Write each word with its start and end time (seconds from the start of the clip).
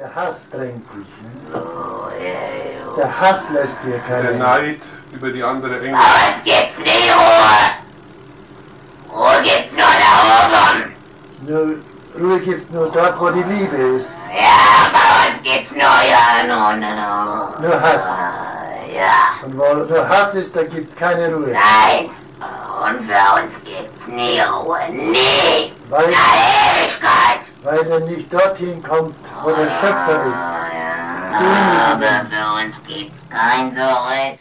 Der 0.00 0.14
Hass 0.14 0.36
drängt 0.50 0.82
dich. 0.94 1.08
Ne? 1.22 1.60
Der 2.96 3.20
Hass 3.20 3.40
lässt 3.52 3.76
dir 3.82 3.98
keine 4.08 4.28
Der 4.28 4.36
Neid 4.38 4.80
über 5.12 5.28
die 5.30 5.42
andere 5.44 5.78
Engel. 5.80 5.92
Bei 5.92 6.32
uns 6.32 6.42
gibt's 6.42 6.78
nie 6.78 7.10
Ruhe. 7.10 7.60
Ruhe 9.14 9.42
gibt's 9.42 9.72
nur 9.72 9.92
da 10.02 10.12
oben. 10.72 10.96
Nur, 11.46 11.74
Ruhe 12.18 12.40
gibt's 12.40 12.70
nur 12.72 12.90
dort, 12.90 13.20
wo 13.20 13.28
die 13.28 13.42
Liebe 13.42 13.76
ist. 13.76 14.08
Ja, 14.34 14.88
bei 14.90 15.28
uns 15.28 15.42
gibt's 15.42 15.70
nur 15.72 15.80
ja, 15.80 16.44
no, 16.48 16.76
no. 16.76 17.68
Nur 17.68 17.80
Hass. 17.82 18.04
Ja, 18.96 19.44
Und 19.44 19.58
wo 19.58 19.74
nur 19.84 20.08
Hass 20.08 20.32
ist, 20.34 20.56
da 20.56 20.62
gibt's 20.62 20.96
keine 20.96 21.28
Ruhe. 21.34 21.52
nein. 21.52 22.08
Und 22.82 23.04
für 23.04 23.42
uns 23.42 23.52
gibt's 23.64 24.06
nie 24.06 24.40
Ruhe. 24.40 24.78
Nie. 24.90 25.72
Weil, 25.90 26.06
der 26.06 26.16
Ewigkeit. 26.16 27.40
weil 27.62 27.86
er 27.90 28.00
nicht 28.00 28.32
dorthin 28.32 28.82
kommt, 28.82 29.14
uns 32.60 32.76
gibt's 32.86 33.28
kein 33.30 33.72
Zurück. 33.72 34.38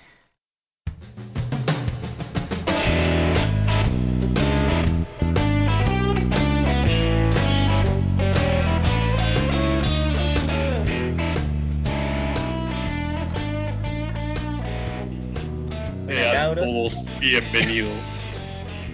Sean 16.08 16.34
Cabros. 16.34 16.66
todos 16.66 17.20
bienvenidos 17.20 17.90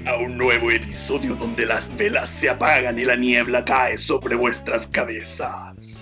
a 0.06 0.18
un 0.18 0.38
nuevo 0.38 0.70
episodio 0.70 1.36
donde 1.36 1.66
las 1.66 1.96
velas 1.98 2.30
se 2.30 2.50
apagan 2.50 3.00
y 3.00 3.06
la 3.06 3.16
niebla 3.16 3.66
cae 3.66 3.98
sobre 3.98 4.36
vuestras 4.36 4.86
cabezas. 4.86 5.95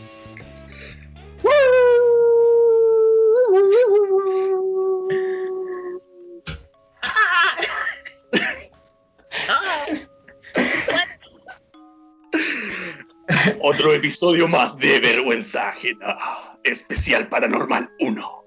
Otro 13.73 13.91
episodio 13.91 14.47
más 14.47 14.77
de 14.77 14.99
Vergüenza 14.99 15.69
Ajena, 15.69 16.15
especial 16.63 17.27
Paranormal 17.27 17.89
1. 18.01 18.45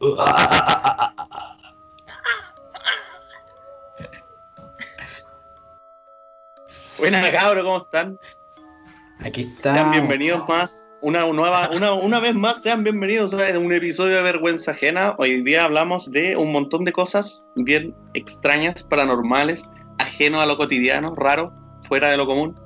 Buenas 6.98 7.30
cabros, 7.30 7.64
¿cómo 7.64 7.78
están? 7.78 8.18
Aquí 9.20 9.42
está. 9.42 9.74
Sean 9.74 9.90
bienvenidos 9.90 10.48
más, 10.48 10.88
una 11.02 11.26
nueva, 11.26 11.68
una, 11.74 11.92
una 11.92 12.20
vez 12.20 12.34
más, 12.34 12.62
sean 12.62 12.82
bienvenidos 12.82 13.34
a 13.34 13.58
un 13.58 13.74
episodio 13.74 14.16
de 14.16 14.22
Vergüenza 14.22 14.70
Ajena. 14.70 15.14
Hoy 15.18 15.42
día 15.42 15.66
hablamos 15.66 16.10
de 16.10 16.34
un 16.34 16.50
montón 16.50 16.84
de 16.84 16.92
cosas 16.92 17.44
bien 17.56 17.94
extrañas, 18.14 18.82
paranormales, 18.84 19.68
ajeno 19.98 20.40
a 20.40 20.46
lo 20.46 20.56
cotidiano, 20.56 21.14
raro, 21.14 21.52
fuera 21.82 22.08
de 22.08 22.16
lo 22.16 22.26
común. 22.26 22.56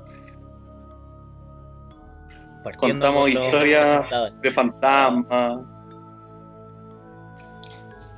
Contamos 2.79 3.31
historias 3.31 4.05
de 4.43 4.51
fantasmas. 4.51 5.61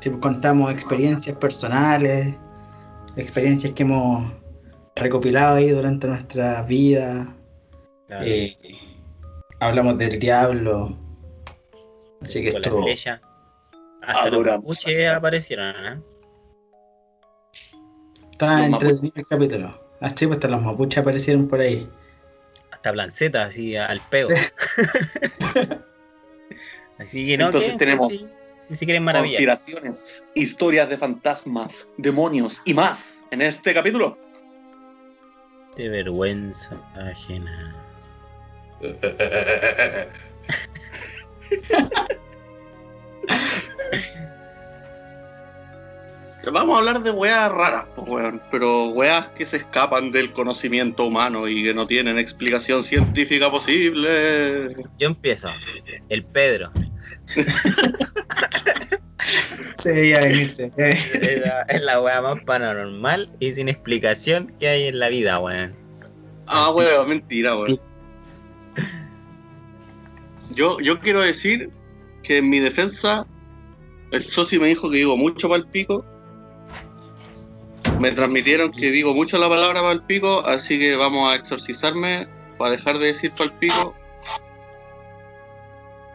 Sí, 0.00 0.10
pues, 0.10 0.20
contamos 0.20 0.72
experiencias 0.72 1.36
personales, 1.36 2.36
experiencias 3.16 3.72
que 3.72 3.84
hemos 3.84 4.32
recopilado 4.96 5.56
ahí 5.56 5.70
durante 5.70 6.08
nuestra 6.08 6.62
vida. 6.62 7.26
Claro, 8.08 8.24
Eh, 8.26 8.56
hablamos 9.60 9.96
del 9.98 10.18
diablo. 10.18 10.98
Así 12.20 12.42
que 12.42 12.50
con 12.50 12.62
estuvo. 12.88 13.20
Hasta 14.02 14.30
los 14.30 14.44
mapuches 14.44 15.08
aparecieron, 15.08 15.74
¿eh? 15.86 16.02
Los 18.40 18.60
entretenido 18.60 19.14
el 19.14 19.26
capítulo. 19.26 19.80
Así 20.00 20.26
pues 20.26 20.38
hasta 20.38 20.48
los 20.48 20.62
mapuches 20.62 20.98
aparecieron 20.98 21.46
por 21.46 21.60
ahí. 21.60 21.88
Hasta 22.82 22.90
Blanceta, 22.90 23.44
así 23.44 23.76
al 23.76 24.00
peo. 24.10 24.26
Sí. 24.26 24.34
así 26.98 27.28
que 27.28 27.38
no, 27.38 27.44
Entonces 27.44 27.76
tenemos 27.76 28.12
si 28.72 28.84
quieren 28.84 29.04
maravillar. 29.04 29.36
Conspiraciones, 29.36 30.24
historias 30.34 30.90
de 30.90 30.98
fantasmas, 30.98 31.86
demonios 31.96 32.60
y 32.64 32.74
más 32.74 33.22
en 33.30 33.42
este 33.42 33.72
capítulo. 33.72 34.18
De 35.76 35.88
vergüenza 35.90 36.76
ajena. 36.96 37.72
Vamos 46.50 46.74
a 46.74 46.78
hablar 46.78 47.02
de 47.02 47.10
weas 47.12 47.52
raras, 47.52 47.86
pues, 47.94 48.08
weón, 48.08 48.42
pero 48.50 48.88
weas 48.88 49.28
que 49.28 49.46
se 49.46 49.58
escapan 49.58 50.10
del 50.10 50.32
conocimiento 50.32 51.06
humano 51.06 51.46
y 51.46 51.62
que 51.62 51.72
no 51.72 51.86
tienen 51.86 52.18
explicación 52.18 52.82
científica 52.82 53.48
posible. 53.50 54.74
Yo 54.98 55.06
empiezo. 55.06 55.50
El 56.08 56.24
Pedro. 56.24 56.72
Se 59.76 59.92
veía 59.92 60.18
venirse. 60.20 60.72
es, 60.76 61.40
la, 61.44 61.62
es 61.68 61.82
la 61.82 62.00
wea 62.00 62.20
más 62.20 62.42
paranormal 62.42 63.30
y 63.38 63.52
sin 63.52 63.68
explicación 63.68 64.52
que 64.58 64.68
hay 64.68 64.84
en 64.88 64.98
la 64.98 65.08
vida, 65.08 65.38
weón. 65.38 65.76
Ah, 66.46 66.70
weón, 66.70 67.08
mentira, 67.08 67.56
weón. 67.56 67.80
Yo, 70.50 70.80
yo 70.80 70.98
quiero 70.98 71.22
decir 71.22 71.70
que 72.22 72.38
en 72.38 72.50
mi 72.50 72.58
defensa, 72.58 73.26
el 74.10 74.22
socio 74.22 74.60
me 74.60 74.68
dijo 74.68 74.90
que 74.90 74.98
digo 74.98 75.16
mucho 75.16 75.48
para 75.48 75.60
el 75.62 75.68
pico. 75.68 76.04
Me 77.98 78.10
transmitieron 78.12 78.72
que 78.72 78.90
digo 78.90 79.14
mucho 79.14 79.38
la 79.38 79.48
palabra 79.48 79.80
para 79.80 79.92
el 79.92 80.02
pico, 80.02 80.44
así 80.46 80.78
que 80.78 80.96
vamos 80.96 81.32
a 81.32 81.36
exorcizarme 81.36 82.26
para 82.58 82.72
dejar 82.72 82.98
de 82.98 83.06
decir 83.06 83.30
para 83.32 83.44
el 83.44 83.52
pico. 83.52 83.94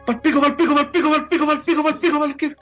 Para 0.06 0.18
el 0.18 0.22
pico, 0.22 0.40
para 0.40 0.52
el 0.52 0.56
pico, 0.56 0.74
para 0.74 0.82
el 0.86 0.92
pico, 0.92 1.10
para 1.10 1.22
el 1.22 1.28
pico, 1.28 1.46
para 1.46 1.58
el 1.58 1.64
pico, 1.64 1.84
para 1.84 1.96
el 1.96 2.00
pico, 2.00 2.20
para 2.20 2.32
el 2.32 2.36
pico. 2.38 2.62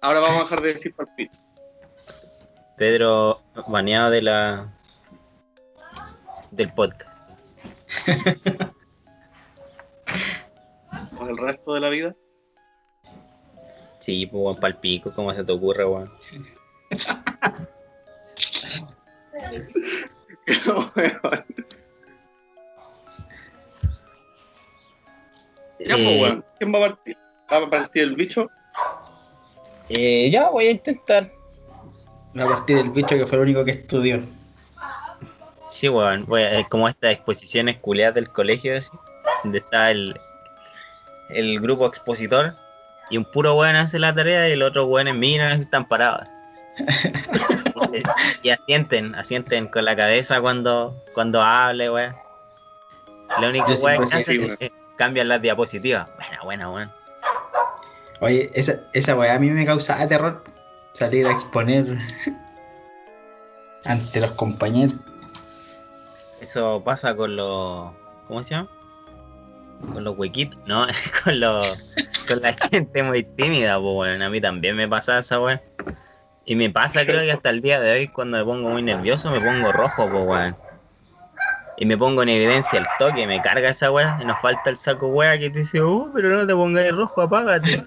Ahora 0.00 0.20
vamos 0.20 0.40
a 0.40 0.42
dejar 0.44 0.60
de 0.62 0.72
decir 0.72 0.94
para 0.94 1.10
el 1.10 1.16
pico. 1.16 1.34
Pedro 2.76 3.42
baneado 3.68 4.10
de 4.10 4.22
la 4.22 4.72
del 6.50 6.72
podcast. 6.72 7.16
Por 11.18 11.30
el 11.30 11.36
resto 11.38 11.74
de 11.74 11.80
la 11.80 11.88
vida. 11.88 12.14
Sí, 14.06 14.24
pues 14.24 14.40
weón, 14.40 14.56
pa'l 14.60 14.76
pico, 14.76 15.12
¿cómo 15.12 15.34
se 15.34 15.42
te 15.42 15.50
ocurre, 15.50 15.84
weón? 15.84 16.08
Weón. 20.94 21.44
Ya, 25.80 25.96
pues, 25.96 25.98
Eh, 25.98 26.22
weón. 26.22 26.44
¿Quién 26.56 26.72
va 26.72 26.78
a 26.78 26.88
partir? 26.88 27.16
¿Va 27.52 27.56
a 27.56 27.70
partir 27.70 28.02
el 28.04 28.14
bicho? 28.14 28.48
eh, 29.88 30.30
ya 30.30 30.50
voy 30.50 30.66
a 30.68 30.70
intentar. 30.70 31.32
Va 32.38 32.44
a 32.44 32.48
partir 32.48 32.78
el 32.78 32.90
bicho 32.90 33.16
que 33.16 33.26
fue 33.26 33.38
el 33.38 33.42
único 33.44 33.64
que 33.64 33.72
estudió. 33.72 34.20
Sí, 35.68 35.88
weón, 35.88 36.32
a- 36.32 36.60
es 36.60 36.68
como 36.68 36.88
estas 36.88 37.12
exposiciones 37.12 37.78
culeadas 37.80 38.14
del 38.14 38.30
colegio, 38.30 38.78
así, 38.78 38.90
donde 39.42 39.58
está 39.58 39.90
el, 39.90 40.16
el 41.30 41.60
grupo 41.60 41.86
expositor 41.88 42.54
y 43.10 43.16
un 43.16 43.24
puro 43.24 43.54
weón 43.54 43.76
hace 43.76 43.98
la 43.98 44.14
tarea 44.14 44.48
y 44.48 44.56
los 44.56 44.70
otros 44.70 44.86
weones 44.86 45.14
miran 45.14 45.56
y 45.56 45.60
están 45.60 45.86
parados. 45.86 46.28
y 48.42 48.50
asienten, 48.50 49.14
asienten 49.14 49.68
con 49.68 49.84
la 49.84 49.96
cabeza 49.96 50.40
cuando, 50.40 51.02
cuando 51.14 51.42
hable, 51.42 51.90
weón. 51.90 52.14
Lo 53.40 53.48
único 53.48 53.72
weón 53.82 54.00
que 54.00 54.06
sí, 54.06 54.16
hacen 54.16 54.40
es 54.42 54.56
que 54.56 54.72
cambian 54.96 55.28
las 55.28 55.42
diapositivas. 55.42 56.08
Buena, 56.16 56.42
buena, 56.42 56.70
weón. 56.70 56.92
Oye, 58.20 58.50
esa, 58.54 58.80
esa 58.94 59.14
weá 59.14 59.34
a 59.34 59.38
mí 59.38 59.50
me 59.50 59.64
causaba 59.64 60.06
terror. 60.08 60.42
Salir 60.92 61.26
a 61.26 61.32
exponer 61.32 61.98
ante 63.84 64.20
los 64.20 64.32
compañeros. 64.32 64.96
Eso 66.40 66.82
pasa 66.84 67.14
con 67.14 67.36
los. 67.36 67.92
¿Cómo 68.26 68.42
se 68.42 68.54
llama? 68.54 68.68
Con 69.92 70.04
los 70.04 70.16
huequitos, 70.16 70.58
no, 70.66 70.86
con 71.24 71.40
los. 71.40 71.95
Con 72.26 72.40
la 72.42 72.52
gente 72.70 73.02
muy 73.02 73.22
tímida, 73.22 73.74
pues 73.80 73.94
bueno, 73.94 74.24
a 74.24 74.30
mí 74.30 74.40
también 74.40 74.76
me 74.76 74.88
pasa 74.88 75.18
esa 75.18 75.40
weón. 75.40 75.60
Y 76.44 76.54
me 76.54 76.70
pasa, 76.70 77.04
creo 77.04 77.22
que 77.22 77.32
hasta 77.32 77.50
el 77.50 77.60
día 77.60 77.80
de 77.80 77.92
hoy, 77.92 78.08
cuando 78.08 78.38
me 78.38 78.44
pongo 78.44 78.70
muy 78.70 78.82
nervioso, 78.82 79.30
me 79.32 79.40
pongo 79.40 79.72
rojo, 79.72 80.08
pues 80.08 80.26
weón. 80.26 80.56
Y 81.76 81.86
me 81.86 81.98
pongo 81.98 82.22
en 82.22 82.30
evidencia 82.30 82.78
el 82.78 82.86
toque, 82.98 83.26
me 83.26 83.42
carga 83.42 83.68
esa 83.68 83.90
weá, 83.90 84.18
y 84.22 84.24
nos 84.24 84.40
falta 84.40 84.70
el 84.70 84.76
saco 84.76 85.08
weá 85.08 85.38
que 85.38 85.50
te 85.50 85.58
dice, 85.60 85.82
uh, 85.82 86.10
pero 86.14 86.30
no 86.30 86.46
te 86.46 86.54
pongas 86.54 86.90
rojo, 86.92 87.22
apágate. 87.22 87.84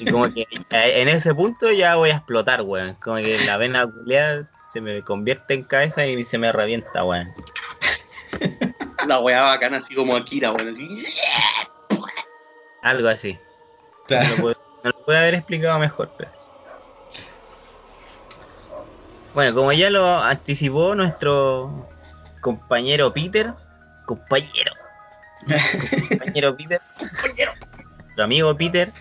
Y 0.00 0.10
como 0.10 0.32
que 0.32 0.42
eh, 0.42 1.02
en 1.02 1.08
ese 1.08 1.34
punto 1.34 1.70
ya 1.72 1.96
voy 1.96 2.10
a 2.10 2.16
explotar, 2.16 2.62
weón. 2.62 2.94
Como 2.94 3.16
que 3.16 3.36
la 3.46 3.56
vena 3.58 3.86
culeada 3.86 4.48
se 4.70 4.80
me 4.80 5.02
convierte 5.02 5.54
en 5.54 5.64
cabeza 5.64 6.06
y 6.06 6.22
se 6.22 6.38
me 6.38 6.52
revienta, 6.52 7.04
weón. 7.04 7.28
La 9.08 9.18
weá 9.18 9.42
bacana, 9.42 9.78
así 9.78 9.94
como 9.94 10.16
Akira, 10.16 10.52
weón. 10.52 10.68
Así. 10.68 10.88
Algo 12.82 13.08
así. 13.08 13.38
No 14.10 14.16
Claro. 14.16 14.28
lo 14.36 14.42
puede, 14.42 14.56
no 14.84 14.90
lo 14.90 15.04
puede 15.04 15.18
haber 15.18 15.34
explicado 15.34 15.78
mejor, 15.78 16.10
pero. 16.16 16.30
Bueno, 19.34 19.54
como 19.54 19.72
ya 19.72 19.90
lo 19.90 20.20
anticipó 20.20 20.94
nuestro 20.94 21.86
compañero 22.40 23.12
Peter, 23.12 23.52
compañero, 24.06 24.72
compañero 26.10 26.56
Peter, 26.56 26.80
compañero, 26.98 27.52
nuestro 27.98 28.24
amigo 28.24 28.56
Peter, 28.56 28.92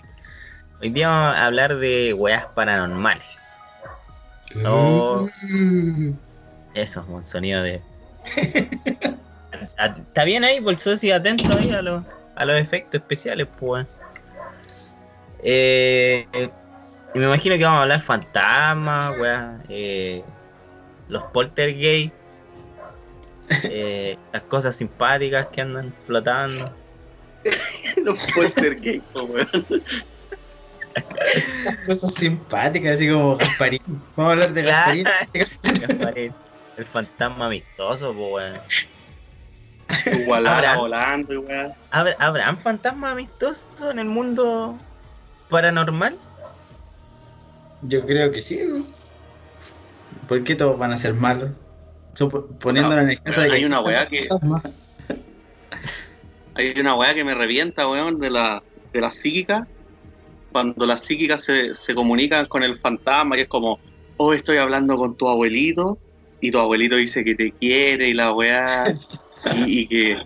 hoy 0.81 0.89
día 0.89 1.07
vamos 1.07 1.37
a 1.37 1.45
hablar 1.45 1.77
de 1.77 2.13
weas 2.13 2.45
paranormales. 2.47 3.55
Oh. 4.65 5.27
Eso, 6.73 7.05
un 7.07 7.25
sonido 7.25 7.63
de. 7.63 7.81
A- 9.77 9.83
a- 9.85 9.95
Está 9.97 10.23
bien 10.25 10.43
ahí, 10.43 10.59
sí, 10.97 11.11
atento 11.11 11.57
ahí 11.57 11.71
a, 11.71 11.81
los 11.81 12.03
a 12.35 12.45
los 12.45 12.57
efectos 12.57 12.99
especiales, 12.99 13.47
pues. 13.59 13.87
Eh, 15.43 16.25
y 17.13 17.19
me 17.19 17.25
imagino 17.25 17.57
que 17.57 17.63
vamos 17.63 17.79
a 17.79 17.83
hablar 17.83 18.01
fantasmas, 18.01 19.17
weá, 19.19 19.59
eh, 19.69 20.23
los 21.07 21.23
poltergeist, 21.31 22.13
eh, 23.63 24.17
las 24.33 24.43
cosas 24.43 24.75
simpáticas 24.75 25.47
que 25.47 25.61
andan 25.61 25.93
flotando. 26.03 26.65
Los 28.03 28.19
póster 28.33 28.75
gay, 28.81 28.99
po, 29.13 29.23
weón. 29.23 29.47
Cosas 31.85 32.13
simpáticas, 32.15 32.93
así 32.95 33.09
como 33.09 33.37
Gasparín. 33.37 33.79
Vamos 34.15 34.29
a 34.29 34.33
hablar 34.33 34.53
de. 34.53 34.63
Gasparín. 34.63 35.07
Gasparín, 35.33 36.33
El 36.75 36.85
fantasma 36.85 37.45
amistoso, 37.45 38.13
pues, 38.13 38.59
weón. 40.09 40.21
Igualada 40.21 40.75
volando, 40.75 41.33
y 41.33 41.37
weón. 41.37 41.73
¿Habrá- 41.91 42.15
¿Habrán 42.19 42.59
fantasmas 42.59 43.13
amistosos 43.13 43.67
en 43.89 43.99
el 43.99 44.05
mundo 44.05 44.77
paranormal? 45.49 46.17
Yo 47.83 48.05
creo 48.05 48.31
que 48.31 48.41
sí. 48.41 48.59
güey. 48.65 48.83
¿Por 50.27 50.43
qué 50.43 50.55
todos 50.55 50.77
van 50.77 50.91
a 50.91 50.97
ser 50.97 51.13
malos? 51.13 51.51
Poniéndolo 52.59 53.01
en 53.01 53.11
el 53.11 53.21
caso 53.21 53.41
de 53.41 53.49
que 53.49 53.55
hay 53.55 53.65
una 53.65 53.81
weá 53.81 54.05
que-. 54.07 54.27
Hay 56.55 56.73
una 56.79 56.95
weá 56.95 57.13
que 57.13 57.23
me 57.23 57.35
revienta, 57.35 57.87
weón, 57.87 58.19
de 58.19 58.31
la, 58.31 58.63
de 58.91 58.99
la 58.99 59.11
psíquica. 59.11 59.67
Cuando 60.51 60.87
las 60.87 61.03
psíquicas 61.03 61.43
se, 61.43 61.75
se 61.75 61.93
comunican 61.93 62.47
con 62.47 62.63
el 62.63 62.79
fantasma, 62.79 63.35
que 63.35 63.43
es 63.43 63.47
como, 63.47 63.79
oh, 64.17 64.33
estoy 64.33 64.57
hablando 64.57 64.97
con 64.97 65.15
tu 65.15 65.27
abuelito, 65.27 65.99
y 66.41 66.49
tu 66.49 66.57
abuelito 66.57 66.95
dice 66.95 67.23
que 67.23 67.35
te 67.35 67.51
quiere 67.51 68.09
y 68.09 68.15
la 68.15 68.33
weá, 68.33 68.85
y, 69.67 69.81
y 69.81 69.87
que 69.87 70.17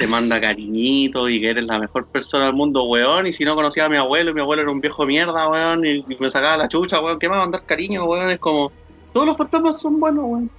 te 0.00 0.06
manda 0.06 0.40
cariñito 0.40 1.28
y 1.28 1.40
que 1.40 1.50
eres 1.50 1.64
la 1.64 1.78
mejor 1.78 2.08
persona 2.08 2.46
del 2.46 2.54
mundo, 2.54 2.84
weón. 2.84 3.26
Y 3.26 3.34
si 3.34 3.44
no 3.44 3.54
conocía 3.54 3.84
a 3.84 3.88
mi 3.90 3.98
abuelo, 3.98 4.30
y 4.30 4.34
mi 4.34 4.40
abuelo 4.40 4.62
era 4.62 4.72
un 4.72 4.80
viejo 4.80 5.02
de 5.02 5.08
mierda, 5.08 5.46
weón, 5.48 5.84
y, 5.84 6.04
y 6.08 6.16
me 6.18 6.30
sacaba 6.30 6.56
la 6.56 6.68
chucha, 6.68 7.00
weón, 7.00 7.18
¿qué 7.18 7.28
me 7.28 7.32
va 7.36 7.42
a 7.42 7.44
mandar 7.44 7.66
cariño, 7.66 8.06
weón? 8.06 8.30
Es 8.30 8.38
como, 8.38 8.72
todos 9.12 9.26
los 9.26 9.36
fantasmas 9.36 9.78
son 9.78 10.00
buenos, 10.00 10.24
weón. 10.26 10.50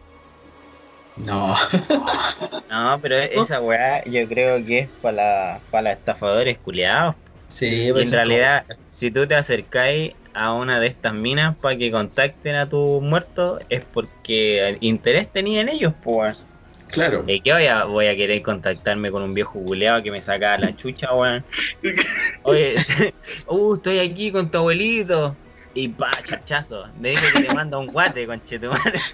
No. 1.16 1.56
No, 2.70 3.00
pero 3.02 3.18
esa 3.18 3.60
weá 3.60 4.02
yo 4.06 4.28
creo 4.30 4.64
que 4.64 4.80
es 4.80 4.90
para 5.02 5.62
la, 5.72 5.82
los 5.82 5.92
estafadores 5.92 6.58
culiados. 6.60 7.16
Sí, 7.48 7.88
Y 7.88 7.92
pues 7.92 8.08
en 8.08 8.14
realidad, 8.14 8.66
si 8.92 9.12
tú 9.12 9.28
te 9.28 9.36
acercáis 9.36 10.14
a 10.34 10.54
una 10.54 10.80
de 10.80 10.88
estas 10.88 11.14
minas 11.14 11.58
para 11.58 11.78
que 11.78 11.92
contacten 11.92 12.56
a 12.56 12.70
tus 12.70 13.02
muertos, 13.02 13.60
es 13.68 13.84
porque 13.86 14.78
interés 14.80 15.30
tenía 15.32 15.60
en 15.60 15.68
ellos, 15.68 15.94
pues. 16.02 16.38
Claro. 16.92 17.24
¿De 17.24 17.40
qué 17.42 17.54
voy 17.54 17.66
a, 17.68 17.84
voy 17.86 18.08
a 18.08 18.16
querer 18.16 18.42
contactarme 18.42 19.12
con 19.12 19.24
un 19.24 19.34
viejo 19.34 19.64
culeado 19.64 20.04
que 20.04 20.12
me 20.12 20.22
saca 20.22 20.58
la 20.58 20.74
chucha, 20.76 21.14
weón? 21.14 21.44
Oye, 22.44 22.76
uh, 23.48 23.74
estoy 23.76 24.00
aquí 24.00 24.32
con 24.32 24.50
tu 24.52 24.58
abuelito. 24.60 25.36
Y 25.74 25.88
pa, 25.88 26.12
chachazo. 26.24 26.86
Me 27.00 27.12
dice 27.12 27.32
que 27.34 27.44
te 27.44 27.54
manda 27.56 27.78
un 27.78 27.88
guate, 27.88 28.26
conchetumare. 28.26 29.00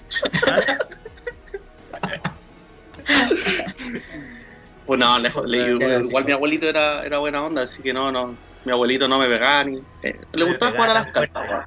Pues 4.85 4.99
no, 4.99 5.19
lejos, 5.19 5.45
le- 5.45 5.71
igual, 5.71 5.95
así, 5.95 6.15
mi 6.25 6.31
abuelito 6.31 6.67
era, 6.69 7.05
era 7.05 7.17
buena 7.17 7.43
onda, 7.43 7.63
así 7.63 7.81
que 7.81 7.91
no, 7.93 8.09
no, 8.11 8.37
mi 8.63 8.71
abuelito 8.71 9.07
no 9.07 9.19
me 9.19 9.27
pegaba 9.27 9.65
ni... 9.65 9.79
eh, 10.01 10.15
le 10.31 10.45
me 10.45 10.51
gustaba 10.51 10.71
jugar 10.71 10.89
a 10.91 10.93
las 10.93 11.11
cartas, 11.11 11.49
weón. 11.49 11.63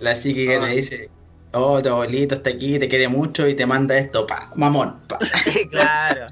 La 0.00 0.16
psíquica 0.16 0.58
Ah. 0.60 0.66
le 0.66 0.74
dice, 0.74 1.08
oh, 1.52 1.82
tu 1.82 1.88
abuelito 1.88 2.34
está 2.34 2.50
aquí, 2.50 2.78
te 2.78 2.88
quiere 2.88 3.08
mucho 3.08 3.46
y 3.48 3.54
te 3.54 3.66
manda 3.66 3.96
esto, 3.96 4.26
pa, 4.26 4.50
mamón, 4.54 5.00
pa. 5.08 5.18
claro. 5.70 6.26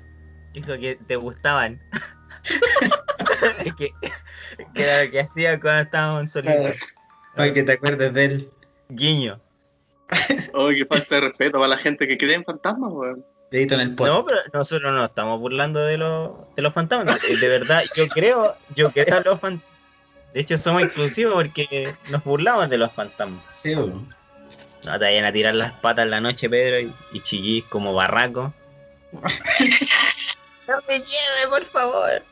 Dijo 0.54 0.72
que 0.78 0.98
te 1.06 1.16
gustaban. 1.16 1.80
Es 3.64 3.74
que, 3.74 3.90
que 4.74 4.82
era 4.82 5.04
lo 5.04 5.10
que 5.10 5.20
hacía 5.20 5.60
cuando 5.60 5.82
estábamos 5.82 6.22
en 6.22 6.28
solito. 6.28 6.78
Para 7.34 7.52
que 7.52 7.62
te 7.62 7.72
acuerdes 7.72 8.14
de 8.14 8.24
él. 8.24 8.50
Guiño. 8.88 9.40
Oye, 10.54 10.78
qué 10.78 10.86
falta 10.86 11.16
de 11.16 11.20
respeto 11.22 11.58
para 11.58 11.68
la 11.68 11.76
gente 11.76 12.06
que 12.08 12.16
cree 12.16 12.34
en 12.34 12.44
fantasmas, 12.44 12.90
weón. 12.92 13.24
En 13.50 13.80
el. 13.80 13.96
No, 13.96 14.24
pero 14.24 14.40
nosotros 14.52 14.92
no 14.92 15.04
estamos 15.04 15.38
burlando 15.38 15.80
de 15.80 15.98
los, 15.98 16.32
de 16.56 16.62
los 16.62 16.72
fantasmas. 16.72 17.20
De 17.22 17.48
verdad, 17.48 17.84
yo 17.94 18.06
creo, 18.08 18.56
yo 18.74 18.90
creo 18.90 19.18
en 19.18 19.24
los 19.24 19.40
fantasmas. 19.40 19.76
De 20.34 20.40
hecho, 20.40 20.56
somos 20.56 20.82
inclusivos 20.82 21.34
porque 21.34 21.90
nos 22.10 22.22
burlamos 22.24 22.68
de 22.68 22.78
los 22.78 22.92
fantasmas. 22.92 23.42
Sí, 23.48 23.74
güey. 23.74 23.92
No 24.86 24.98
te 24.98 25.04
vayan 25.04 25.24
a 25.24 25.32
tirar 25.32 25.54
las 25.54 25.72
patas 25.72 26.04
en 26.04 26.10
la 26.12 26.20
noche, 26.20 26.48
Pedro, 26.48 26.80
y, 26.80 26.94
y 27.12 27.20
chillís 27.20 27.64
como 27.64 27.92
barraco. 27.92 28.54
no 29.12 29.20
me 30.88 30.98
lleve, 30.98 31.48
por 31.50 31.64
favor. 31.64 32.22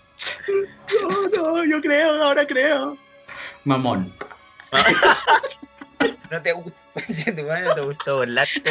No, 1.03 1.53
no, 1.53 1.65
yo 1.65 1.81
creo, 1.81 2.23
ahora 2.23 2.47
creo. 2.47 2.97
Mamón. 3.65 4.13
No 6.31 6.43
te 6.43 6.53
madre 7.45 7.63
no 7.65 7.75
te 7.75 7.81
gustó 7.83 8.17
burlarte. 8.19 8.63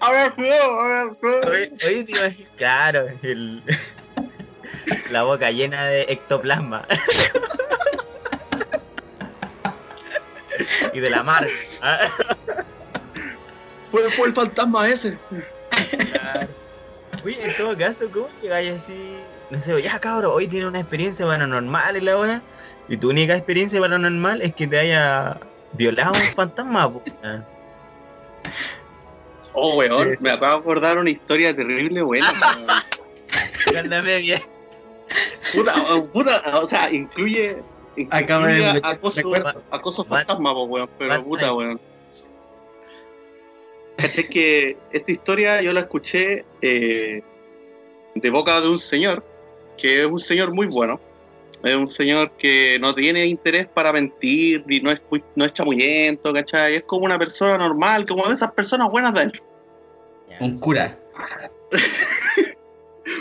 Ahora 0.00 0.34
creo, 0.34 0.62
ahora 0.80 1.12
creo. 1.20 1.40
Oye, 1.50 1.72
oye, 1.86 2.04
te 2.04 2.12
imaginas- 2.12 2.50
Claro, 2.56 3.08
el, 3.22 3.62
la 5.10 5.24
boca 5.24 5.50
llena 5.50 5.86
de 5.86 6.02
ectoplasma. 6.08 6.86
y 10.92 11.00
de 11.00 11.10
la 11.10 11.22
mar. 11.22 11.46
Ah, 11.82 12.08
Fue, 13.90 14.08
fue 14.10 14.28
el 14.28 14.32
fantasma 14.34 14.88
ese. 14.88 15.16
claro. 16.12 16.46
Oye, 17.24 17.44
en 17.44 17.56
todo 17.56 17.76
caso, 17.76 18.10
¿cómo 18.12 18.28
llegáis 18.42 18.70
así? 18.70 19.18
No 19.50 19.60
sé, 19.62 19.80
ya 19.82 19.98
cabrón, 19.98 20.32
hoy 20.34 20.46
tiene 20.46 20.66
una 20.66 20.80
experiencia 20.80 21.26
paranormal 21.26 21.96
y 21.96 22.00
la 22.00 22.18
weá. 22.18 22.42
Y 22.88 22.96
tu 22.96 23.10
única 23.10 23.34
experiencia 23.34 23.80
paranormal 23.80 24.42
es 24.42 24.54
que 24.54 24.66
te 24.66 24.78
haya 24.78 25.38
violado 25.72 26.12
un 26.12 26.34
fantasma, 26.34 26.92
po. 26.92 27.02
Ah. 27.22 27.42
Oh, 29.52 29.76
weón, 29.76 30.16
me 30.20 30.30
acabo 30.30 30.54
de 30.54 30.60
acordar 30.60 30.98
una 30.98 31.10
historia 31.10 31.54
terrible 31.56 32.02
buena. 32.02 32.32
weón. 33.66 33.78
Ándame 33.84 34.18
bien. 34.18 34.42
puta, 35.52 35.74
puta, 36.12 36.60
o 36.60 36.68
sea, 36.68 36.90
incluye. 36.92 37.62
Acaba 38.10 38.46
de 38.48 38.80
acoso, 38.82 39.20
acoso 39.70 40.04
fantasma, 40.04 40.52
po, 40.52 40.64
weón, 40.64 40.88
pero 40.98 41.10
bad 41.10 41.22
puta, 41.22 41.48
time. 41.48 41.52
weón. 41.52 41.80
Caché 43.96 44.28
que 44.28 44.76
esta 44.92 45.10
historia 45.10 45.60
yo 45.60 45.72
la 45.72 45.80
escuché 45.80 46.44
eh, 46.62 47.22
de 48.14 48.30
boca 48.30 48.60
de 48.60 48.68
un 48.68 48.78
señor, 48.78 49.24
que 49.76 50.02
es 50.02 50.06
un 50.06 50.20
señor 50.20 50.52
muy 50.52 50.66
bueno. 50.66 51.00
Es 51.64 51.74
un 51.74 51.90
señor 51.90 52.30
que 52.38 52.78
no 52.80 52.94
tiene 52.94 53.26
interés 53.26 53.66
para 53.66 53.92
mentir, 53.92 54.62
ni 54.66 54.78
no 54.78 54.92
es, 54.92 55.02
no 55.34 55.44
es 55.44 55.52
chamullento, 55.52 56.32
¿cachai? 56.32 56.76
Es 56.76 56.84
como 56.84 57.04
una 57.04 57.18
persona 57.18 57.58
normal, 57.58 58.06
como 58.06 58.28
de 58.28 58.34
esas 58.34 58.52
personas 58.52 58.86
buenas 58.88 59.12
de 59.14 59.20
adentro. 59.20 59.44
Un 60.38 60.60
cura. 60.60 60.96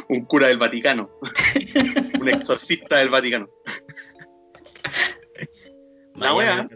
Un 0.09 0.25
cura 0.25 0.47
del 0.47 0.57
Vaticano. 0.57 1.09
un 2.21 2.29
exorcista 2.29 2.97
del 2.97 3.09
Vaticano. 3.09 3.49
La 6.17 6.33
wea 6.33 6.67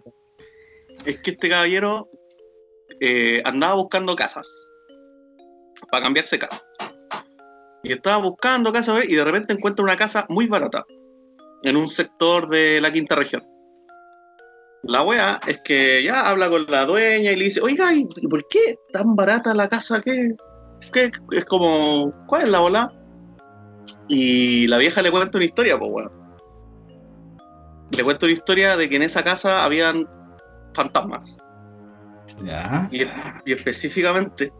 es 1.05 1.19
que 1.21 1.31
este 1.31 1.49
caballero 1.49 2.09
eh, 2.99 3.41
andaba 3.43 3.73
buscando 3.73 4.15
casas 4.15 4.71
para 5.89 6.03
cambiarse 6.03 6.37
casa. 6.37 6.63
Y 7.83 7.91
estaba 7.91 8.17
buscando 8.17 8.71
casas 8.71 9.09
y 9.09 9.15
de 9.15 9.23
repente 9.23 9.53
encuentra 9.53 9.83
una 9.83 9.97
casa 9.97 10.27
muy 10.29 10.47
barata 10.47 10.85
en 11.63 11.75
un 11.75 11.89
sector 11.89 12.49
de 12.49 12.79
la 12.81 12.91
quinta 12.91 13.15
región. 13.15 13.43
La 14.83 15.03
wea 15.03 15.39
es 15.47 15.59
que 15.61 16.03
ya 16.03 16.29
habla 16.29 16.49
con 16.49 16.65
la 16.67 16.85
dueña 16.85 17.31
y 17.31 17.35
le 17.35 17.45
dice, 17.45 17.61
oiga, 17.61 17.93
¿y 17.93 18.05
por 18.27 18.47
qué 18.47 18.77
tan 18.93 19.15
barata 19.15 19.53
la 19.53 19.67
casa? 19.67 20.01
¿Qué? 20.01 20.35
qué? 20.93 21.11
Es 21.31 21.45
como, 21.45 22.13
¿cuál 22.27 22.43
es 22.43 22.49
la 22.49 22.59
bola? 22.59 22.93
Y 24.07 24.67
la 24.67 24.77
vieja 24.77 25.01
le 25.01 25.11
cuenta 25.11 25.37
una 25.37 25.45
historia, 25.45 25.77
pues 25.79 25.91
weón. 25.91 26.20
Le 27.91 28.03
cuenta 28.03 28.25
una 28.25 28.33
historia 28.33 28.77
de 28.77 28.89
que 28.89 28.95
en 28.95 29.03
esa 29.03 29.23
casa 29.23 29.63
habían 29.63 30.07
fantasmas. 30.73 31.37
Ya. 32.43 32.87
Y, 32.91 33.03
y 33.45 33.53
específicamente 33.53 34.51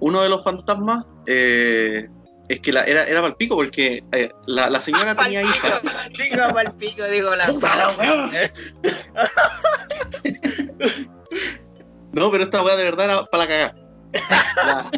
uno 0.00 0.22
de 0.22 0.28
los 0.28 0.44
fantasmas 0.44 1.04
eh, 1.26 2.08
es 2.48 2.60
que 2.60 2.72
la, 2.72 2.84
era, 2.84 3.04
era 3.04 3.20
para 3.20 3.34
pico 3.36 3.56
porque 3.56 4.04
eh, 4.12 4.30
la, 4.46 4.70
la 4.70 4.80
señora 4.80 5.14
tenía 5.22 5.42
hijas. 5.42 5.82
Digo 7.10 7.34
la 7.34 7.52
No, 12.12 12.30
pero 12.30 12.44
esta 12.44 12.62
weá 12.62 12.76
de 12.76 12.84
verdad 12.84 13.04
era 13.04 13.24
para 13.26 13.44
la 13.44 13.48
cagada. 13.48 13.74
La, 14.56 14.90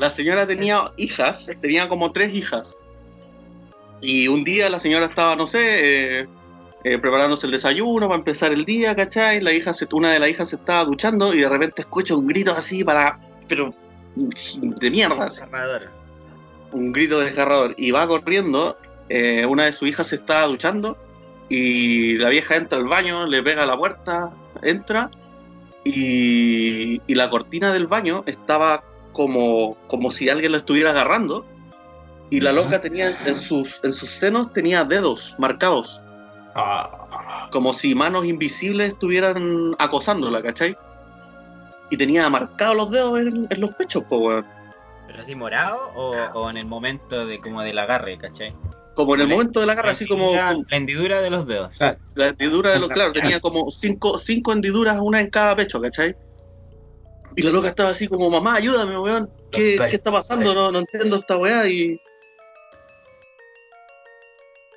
la 0.00 0.10
señora 0.10 0.44
tenía 0.46 0.92
hijas, 0.96 1.48
tenía 1.60 1.88
como 1.88 2.10
tres 2.12 2.34
hijas. 2.34 2.76
Y 4.06 4.28
un 4.28 4.44
día 4.44 4.68
la 4.68 4.78
señora 4.80 5.06
estaba, 5.06 5.34
no 5.34 5.46
sé, 5.46 6.20
eh, 6.20 6.28
eh, 6.84 6.98
preparándose 6.98 7.46
el 7.46 7.52
desayuno 7.52 8.06
para 8.08 8.18
empezar 8.18 8.52
el 8.52 8.64
día, 8.66 8.94
¿cachai? 8.94 9.40
La 9.40 9.52
hija 9.52 9.72
se- 9.72 9.86
una 9.92 10.12
de 10.12 10.18
las 10.18 10.28
hijas 10.28 10.48
se 10.50 10.56
estaba 10.56 10.84
duchando 10.84 11.32
y 11.34 11.38
de 11.40 11.48
repente 11.48 11.80
escucha 11.82 12.14
un 12.14 12.26
grito 12.26 12.52
así 12.54 12.84
para. 12.84 13.18
pero. 13.48 13.74
de 14.16 14.90
mierda, 14.90 15.24
así 15.24 15.40
un 16.72 16.92
grito 16.92 17.18
desgarrador 17.20 17.74
y 17.78 17.90
va 17.90 18.06
corriendo. 18.06 18.76
eh, 19.08 19.44
una 19.46 19.64
de 19.66 19.72
sus 19.72 19.88
hijas 19.88 20.06
se 20.08 20.16
estaba 20.16 20.46
duchando 20.46 20.96
y 21.48 22.16
la 22.18 22.28
vieja 22.30 22.56
entra 22.56 22.78
al 22.78 22.86
baño, 22.88 23.26
le 23.26 23.42
pega 23.42 23.62
a 23.64 23.66
la 23.66 23.76
puerta, 23.76 24.32
entra 24.62 25.10
y, 25.84 27.00
y 27.06 27.14
la 27.14 27.28
cortina 27.30 27.72
del 27.72 27.86
baño 27.86 28.22
estaba 28.26 28.82
como, 29.12 29.76
como 29.88 30.10
si 30.10 30.28
alguien 30.28 30.52
la 30.52 30.58
estuviera 30.58 30.90
agarrando 30.90 31.44
y 32.30 32.40
la 32.40 32.52
loca 32.52 32.80
tenía 32.80 33.10
en 33.26 33.40
sus, 33.40 33.80
en 33.84 33.92
sus 33.92 34.10
senos 34.10 34.52
tenía 34.52 34.84
dedos 34.84 35.34
marcados, 35.38 36.02
Ah, 36.56 37.48
como 37.50 37.72
si 37.72 37.94
manos 37.96 38.24
invisibles 38.26 38.88
estuvieran 38.92 39.74
acosándola, 39.80 40.40
¿cachai? 40.40 40.76
Y 41.90 41.96
tenía 41.96 42.28
marcados 42.30 42.76
los 42.76 42.90
dedos 42.92 43.18
en, 43.20 43.46
en 43.50 43.60
los 43.60 43.74
pechos, 43.74 44.04
po, 44.04 44.18
weón. 44.18 44.46
¿Pero 45.08 45.20
así 45.20 45.34
morado 45.34 45.90
o, 45.96 46.12
o 46.34 46.50
en 46.50 46.56
el 46.56 46.66
momento 46.66 47.26
de 47.26 47.40
como 47.40 47.60
del 47.62 47.76
agarre, 47.78 48.16
cachai? 48.18 48.54
Como 48.94 49.16
en 49.16 49.22
el 49.22 49.28
La- 49.28 49.34
momento 49.34 49.58
de 49.60 49.66
la 49.66 49.74
garra, 49.74 49.90
así 49.90 50.06
como, 50.06 50.32
La 50.32 50.56
hendidura 50.70 51.20
de 51.20 51.30
los 51.30 51.44
dedos. 51.46 51.76
claro. 51.76 51.98
La 52.14 52.28
hendidura 52.28 52.70
de 52.70 52.78
los, 52.78 52.88
claro, 52.88 53.12
tenía 53.12 53.40
como 53.40 53.68
cinco, 53.70 54.18
cinco 54.18 54.52
hendiduras, 54.52 55.00
una 55.00 55.20
en 55.20 55.30
cada 55.30 55.56
pecho, 55.56 55.80
¿cachai? 55.80 56.14
Y 57.34 57.42
la 57.42 57.50
loca 57.50 57.66
estaba 57.68 57.90
así 57.90 58.06
como, 58.06 58.30
mamá, 58.30 58.54
ayúdame, 58.54 58.96
weón. 58.96 59.28
¿Qué, 59.50 59.76
qué 59.90 59.96
está 59.96 60.12
pasando? 60.12 60.54
No, 60.54 60.70
no 60.70 60.78
entiendo 60.78 61.16
esta 61.16 61.36
weá 61.36 61.66
y. 61.68 62.00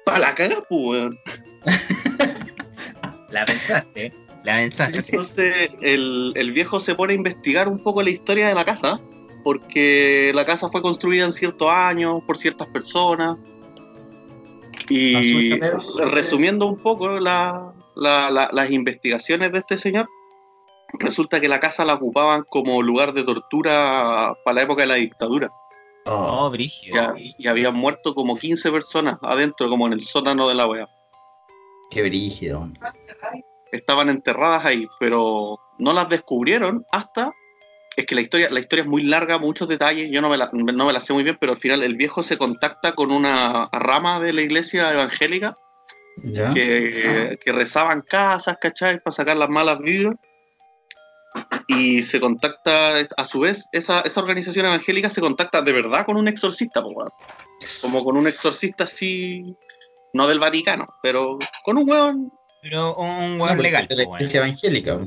Para 0.08 0.20
la 0.20 0.36
caga, 0.36 0.64
pues, 0.70 0.82
weón. 0.82 1.20
La 3.30 3.44
pensaste, 3.44 4.14
la 4.46 4.56
pensaste. 4.56 5.00
Entonces 5.12 5.78
el, 5.82 6.32
el 6.36 6.52
viejo 6.54 6.80
se 6.80 6.96
pone 6.96 7.12
a 7.12 7.16
investigar 7.18 7.68
un 7.68 7.78
poco 7.84 8.02
la 8.02 8.10
historia 8.10 8.48
de 8.48 8.56
la 8.56 8.64
casa, 8.64 9.02
porque 9.44 10.32
la 10.34 10.46
casa 10.46 10.70
fue 10.70 10.82
construida 10.82 11.26
en 11.26 11.34
ciertos 11.34 11.70
años 11.70 12.22
por 12.26 12.38
ciertas 12.38 12.68
personas. 12.68 13.36
Y 14.90 15.60
resumiendo 16.06 16.68
un 16.68 16.78
poco 16.78 17.20
la- 17.20 17.74
la- 17.98 18.32
la- 18.32 18.50
las 18.54 18.72
investigaciones 18.72 19.52
de 19.52 19.60
este 19.60 19.78
señor, 19.78 20.08
resulta 20.94 21.42
que 21.42 21.50
la 21.50 21.60
casa 21.60 21.84
la 21.84 21.96
ocupaban 21.96 22.46
como 22.50 22.82
lugar 22.82 23.12
de 23.12 23.24
tortura 23.24 24.34
para 24.46 24.56
la 24.56 24.62
época 24.62 24.84
de 24.84 24.88
la 24.88 24.96
dictadura. 24.96 25.50
Oh, 26.08 26.46
Oh, 26.46 26.50
brígido. 26.50 26.96
Ya, 26.96 27.14
y 27.18 27.48
habían 27.48 27.76
muerto 27.76 28.14
como 28.16 28.38
15 28.38 28.72
personas 28.72 29.18
adentro, 29.22 29.70
como 29.70 29.88
en 29.88 29.94
el 29.94 30.04
sótano 30.04 30.48
de 30.48 30.56
la 30.56 30.68
wea. 30.68 30.88
qué 31.92 32.02
brígido. 32.04 32.70
estaban 33.72 34.10
enterradas 34.10 34.66
ahí, 34.66 34.88
pero 35.00 35.58
no 35.78 35.94
las 35.94 36.10
descubrieron 36.10 36.86
hasta 36.92 37.32
es 37.98 38.06
que 38.06 38.14
la 38.14 38.22
historia 38.22 38.50
la 38.52 38.60
historia 38.60 38.84
es 38.84 38.90
muy 38.90 39.02
larga, 39.04 39.40
muchos 39.40 39.68
detalles, 39.68 40.10
yo 40.12 40.22
no 40.22 40.30
me 40.30 40.38
la, 40.38 40.50
no 40.54 40.86
me 40.86 40.94
la 40.94 41.02
sé 41.02 41.14
muy 41.14 41.24
bien, 41.24 41.36
pero 41.40 41.54
al 41.54 41.58
final 41.58 41.82
el 41.84 41.96
viejo 41.96 42.22
se 42.22 42.38
contacta 42.38 42.94
con 42.94 43.12
una 43.12 43.70
rama 43.72 44.20
de 44.20 44.34
la 44.34 44.42
iglesia 44.42 44.94
evangélica 44.94 45.56
¿Ya? 46.24 46.54
que, 46.54 47.40
que 47.44 47.52
rezaban 47.52 48.02
casas, 48.02 48.58
¿cachai? 48.62 49.00
Para 49.00 49.16
sacar 49.16 49.36
las 49.38 49.50
malas 49.50 49.80
vibras. 49.80 50.16
Y 51.68 52.04
se 52.04 52.20
contacta, 52.20 53.00
a 53.18 53.26
su 53.26 53.42
vez, 53.42 53.66
esa, 53.72 54.02
esa 54.02 54.20
organización 54.22 54.66
evangélica 54.66 55.10
se 55.10 55.22
contacta 55.22 55.62
de 55.62 55.74
verdad 55.74 56.06
con 56.06 56.18
un 56.18 56.28
exorcista, 56.28 56.82
como 57.82 58.04
con 58.04 58.18
un 58.18 58.28
exorcista 58.28 58.86
así, 58.86 59.56
no 60.14 60.28
del 60.28 60.40
Vaticano, 60.40 60.86
pero 61.04 61.38
con 61.64 61.78
un 61.78 61.90
weón. 61.90 62.32
Pero 62.62 62.96
un, 62.96 63.38
No, 63.38 63.46
porque 63.48 63.64
legal, 63.64 63.88
de 63.88 63.96
la 63.96 64.04
iglesia 64.04 64.40
evangélica. 64.40 65.00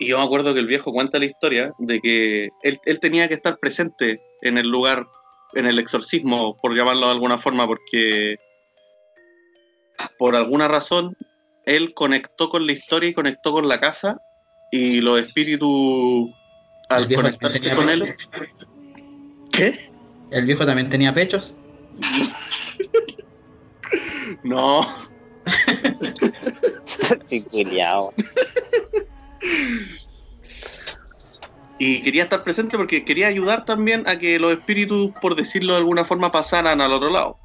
Y 0.00 0.08
yo 0.08 0.18
me 0.18 0.24
acuerdo 0.24 0.54
que 0.54 0.60
el 0.60 0.66
viejo 0.66 0.92
cuenta 0.92 1.18
la 1.18 1.24
historia 1.24 1.72
de 1.78 2.00
que 2.00 2.48
él, 2.62 2.80
él 2.84 3.00
tenía 3.00 3.28
que 3.28 3.34
estar 3.34 3.58
presente 3.58 4.20
en 4.42 4.58
el 4.58 4.68
lugar, 4.68 5.06
en 5.54 5.66
el 5.66 5.78
exorcismo, 5.78 6.56
por 6.60 6.76
llamarlo 6.76 7.06
de 7.06 7.12
alguna 7.12 7.38
forma, 7.38 7.66
porque 7.66 8.36
por 10.18 10.36
alguna 10.36 10.68
razón 10.68 11.16
él 11.68 11.92
conectó 11.94 12.48
con 12.48 12.66
la 12.66 12.72
historia 12.72 13.10
y 13.10 13.14
conectó 13.14 13.52
con 13.52 13.68
la 13.68 13.78
casa 13.78 14.20
y 14.70 15.00
los 15.02 15.20
espíritus 15.20 16.34
¿El 16.88 16.96
al 16.96 17.14
conectarse 17.14 17.74
con 17.74 17.90
él. 17.90 18.16
¿Qué? 19.52 19.78
¿El 20.30 20.46
viejo 20.46 20.64
también 20.64 20.88
tenía 20.88 21.12
pechos? 21.14 21.56
No. 24.42 24.86
Y 31.80 32.02
quería 32.02 32.24
estar 32.24 32.42
presente 32.42 32.76
porque 32.76 33.04
quería 33.04 33.28
ayudar 33.28 33.64
también 33.64 34.06
a 34.08 34.18
que 34.18 34.38
los 34.38 34.52
espíritus, 34.52 35.12
por 35.20 35.36
decirlo 35.36 35.74
de 35.74 35.78
alguna 35.78 36.04
forma, 36.04 36.32
pasaran 36.32 36.80
al 36.80 36.92
otro 36.92 37.08
lado. 37.08 37.38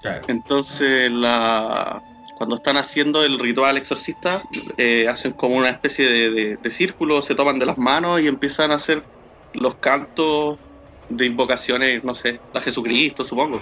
Claro. 0.00 0.20
Entonces, 0.28 1.10
la, 1.10 2.00
cuando 2.38 2.54
están 2.54 2.76
haciendo 2.76 3.24
el 3.24 3.36
ritual 3.36 3.76
exorcista, 3.76 4.40
eh, 4.76 5.08
hacen 5.08 5.32
como 5.32 5.56
una 5.56 5.70
especie 5.70 6.30
de, 6.30 6.70
círculo, 6.70 7.20
se 7.20 7.34
toman 7.34 7.58
de 7.58 7.66
las 7.66 7.76
manos 7.76 8.20
y 8.22 8.28
empiezan 8.28 8.70
a 8.70 8.76
hacer 8.76 9.02
los 9.54 9.74
cantos 9.80 10.60
de 11.08 11.26
invocaciones, 11.26 12.04
no 12.04 12.14
sé, 12.14 12.40
a 12.54 12.60
Jesucristo, 12.60 13.24
supongo. 13.24 13.60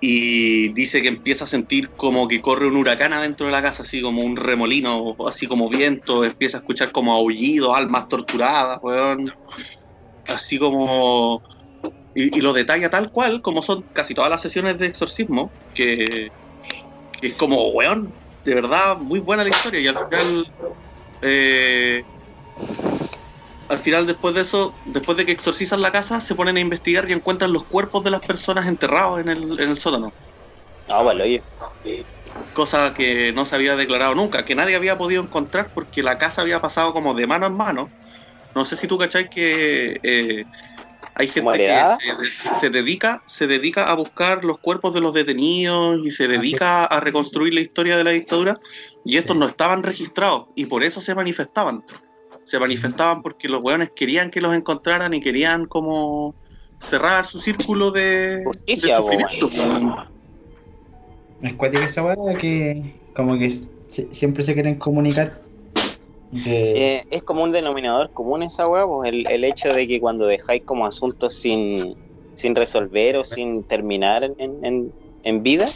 Y 0.00 0.72
dice 0.72 1.02
que 1.02 1.08
empieza 1.08 1.46
a 1.46 1.48
sentir 1.48 1.90
como 1.96 2.28
que 2.28 2.40
corre 2.40 2.68
un 2.68 2.76
huracán 2.76 3.12
adentro 3.12 3.46
de 3.46 3.52
la 3.52 3.62
casa, 3.62 3.82
así 3.82 4.00
como 4.00 4.22
un 4.22 4.36
remolino, 4.36 5.16
así 5.26 5.48
como 5.48 5.68
viento, 5.68 6.24
empieza 6.24 6.58
a 6.58 6.60
escuchar 6.60 6.92
como 6.92 7.12
aullidos, 7.12 7.76
almas 7.76 8.06
torturadas, 8.06 8.78
weón. 8.82 9.28
Así 10.28 10.58
como 10.58 11.42
y 12.14 12.40
lo 12.40 12.52
detalla 12.52 12.88
tal 12.88 13.10
cual, 13.10 13.42
como 13.42 13.62
son 13.62 13.82
casi 13.92 14.14
todas 14.14 14.30
las 14.30 14.42
sesiones 14.42 14.78
de 14.78 14.86
exorcismo, 14.86 15.52
que, 15.72 16.30
que 17.20 17.28
es 17.28 17.36
como, 17.36 17.70
weón, 17.70 18.14
de 18.44 18.54
verdad, 18.54 18.98
muy 18.98 19.20
buena 19.20 19.44
la 19.44 19.50
historia. 19.50 19.80
Y 19.80 19.88
al 19.88 19.98
final, 20.08 20.46
eh, 21.22 22.04
al 23.68 23.78
final 23.80 24.06
después 24.06 24.34
de 24.34 24.42
eso, 24.42 24.78
después 24.84 25.18
de 25.18 25.26
que 25.26 25.32
exorcizan 25.32 25.82
la 25.82 25.92
casa, 25.92 26.20
se 26.20 26.34
ponen 26.34 26.56
a 26.56 26.60
investigar 26.60 27.08
y 27.08 27.12
encuentran 27.12 27.52
los 27.52 27.64
cuerpos 27.64 28.04
de 28.04 28.10
las 28.10 28.20
personas 28.20 28.66
enterrados 28.66 29.20
en 29.20 29.28
el, 29.28 29.60
en 29.60 29.70
el 29.70 29.76
sótano. 29.76 30.14
No, 30.88 31.04
bueno, 31.04 31.24
oye. 31.24 31.44
Cosa 32.52 32.94
que 32.94 33.32
no 33.32 33.44
se 33.44 33.54
había 33.54 33.76
declarado 33.76 34.14
nunca, 34.14 34.44
que 34.44 34.54
nadie 34.54 34.76
había 34.76 34.96
podido 34.96 35.22
encontrar 35.22 35.70
porque 35.74 36.02
la 36.02 36.18
casa 36.18 36.42
había 36.42 36.60
pasado 36.60 36.92
como 36.92 37.14
de 37.14 37.26
mano 37.26 37.46
en 37.46 37.56
mano. 37.56 37.92
No 38.54 38.64
sé 38.64 38.76
si 38.76 38.86
tú 38.86 38.96
cachai 38.96 39.28
que 39.28 40.00
eh, 40.02 40.44
hay 41.18 41.26
gente 41.26 41.40
¿Como 41.40 41.52
que 41.52 41.68
se, 42.44 42.60
se 42.60 42.70
dedica, 42.70 43.22
se 43.26 43.46
dedica 43.46 43.90
a 43.90 43.94
buscar 43.94 44.44
los 44.44 44.58
cuerpos 44.58 44.94
de 44.94 45.00
los 45.00 45.12
detenidos 45.12 45.98
y 46.04 46.10
se 46.12 46.28
dedica 46.28 46.84
a 46.84 47.00
reconstruir 47.00 47.54
la 47.54 47.60
historia 47.60 47.96
de 47.96 48.04
la 48.04 48.10
dictadura 48.10 48.60
y 49.04 49.16
estos 49.16 49.36
no 49.36 49.46
estaban 49.46 49.82
registrados 49.82 50.46
y 50.54 50.66
por 50.66 50.84
eso 50.84 51.00
se 51.00 51.14
manifestaban. 51.14 51.84
Se 52.44 52.58
manifestaban 52.58 53.20
porque 53.22 53.48
los 53.48 53.62
weones 53.62 53.90
querían 53.94 54.30
que 54.30 54.40
los 54.40 54.54
encontraran 54.54 55.12
y 55.12 55.20
querían 55.20 55.66
como 55.66 56.34
cerrar 56.78 57.26
su 57.26 57.40
círculo 57.40 57.90
de, 57.90 58.42
Justicia, 58.44 58.96
de 58.96 59.02
sufrimiento. 59.02 60.08
Es 61.42 61.52
cuática 61.54 61.84
esa 61.84 62.02
weá 62.04 62.36
que 62.38 62.94
como 63.14 63.36
que 63.38 63.50
se- 63.50 64.12
siempre 64.12 64.44
se 64.44 64.54
quieren 64.54 64.76
comunicar. 64.76 65.42
Eh, 66.30 67.04
es 67.08 67.22
como 67.22 67.42
un 67.42 67.52
denominador 67.52 68.10
común 68.12 68.42
esa 68.42 68.68
weá, 68.68 68.86
pues, 68.86 69.10
el, 69.10 69.26
el 69.30 69.44
hecho 69.44 69.72
de 69.72 69.88
que 69.88 70.00
cuando 70.00 70.26
dejáis 70.26 70.62
como 70.64 70.86
asuntos 70.86 71.34
sin, 71.34 71.94
sin 72.34 72.54
resolver 72.54 73.16
o 73.16 73.24
sin 73.24 73.64
terminar 73.64 74.24
en, 74.24 74.64
en, 74.64 74.94
en 75.22 75.42
vida, 75.42 75.68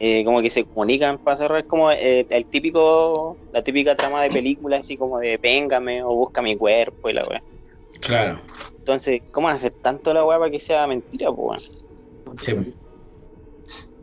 eh, 0.00 0.24
como 0.24 0.40
que 0.40 0.50
se 0.50 0.64
comunican 0.64 1.18
para 1.18 1.36
cerrar, 1.36 1.60
es 1.60 1.66
como 1.66 1.90
eh, 1.90 2.26
el 2.28 2.48
típico, 2.48 3.38
la 3.50 3.62
típica 3.62 3.96
trama 3.96 4.22
de 4.22 4.30
película, 4.30 4.76
así 4.78 4.96
como 4.96 5.18
de 5.18 5.38
véngame 5.38 6.02
o 6.02 6.08
busca 6.08 6.42
mi 6.42 6.56
cuerpo 6.56 7.08
y 7.10 7.14
la 7.14 7.24
weá. 7.24 7.42
Claro. 8.00 8.40
Entonces, 8.78 9.22
¿cómo 9.30 9.48
hacer 9.48 9.74
tanto 9.80 10.14
la 10.14 10.24
weá 10.24 10.38
para 10.38 10.50
que 10.50 10.60
sea 10.60 10.86
mentira, 10.86 11.32
pues? 11.32 11.86
weón? 12.24 12.38
Sí. 12.40 12.52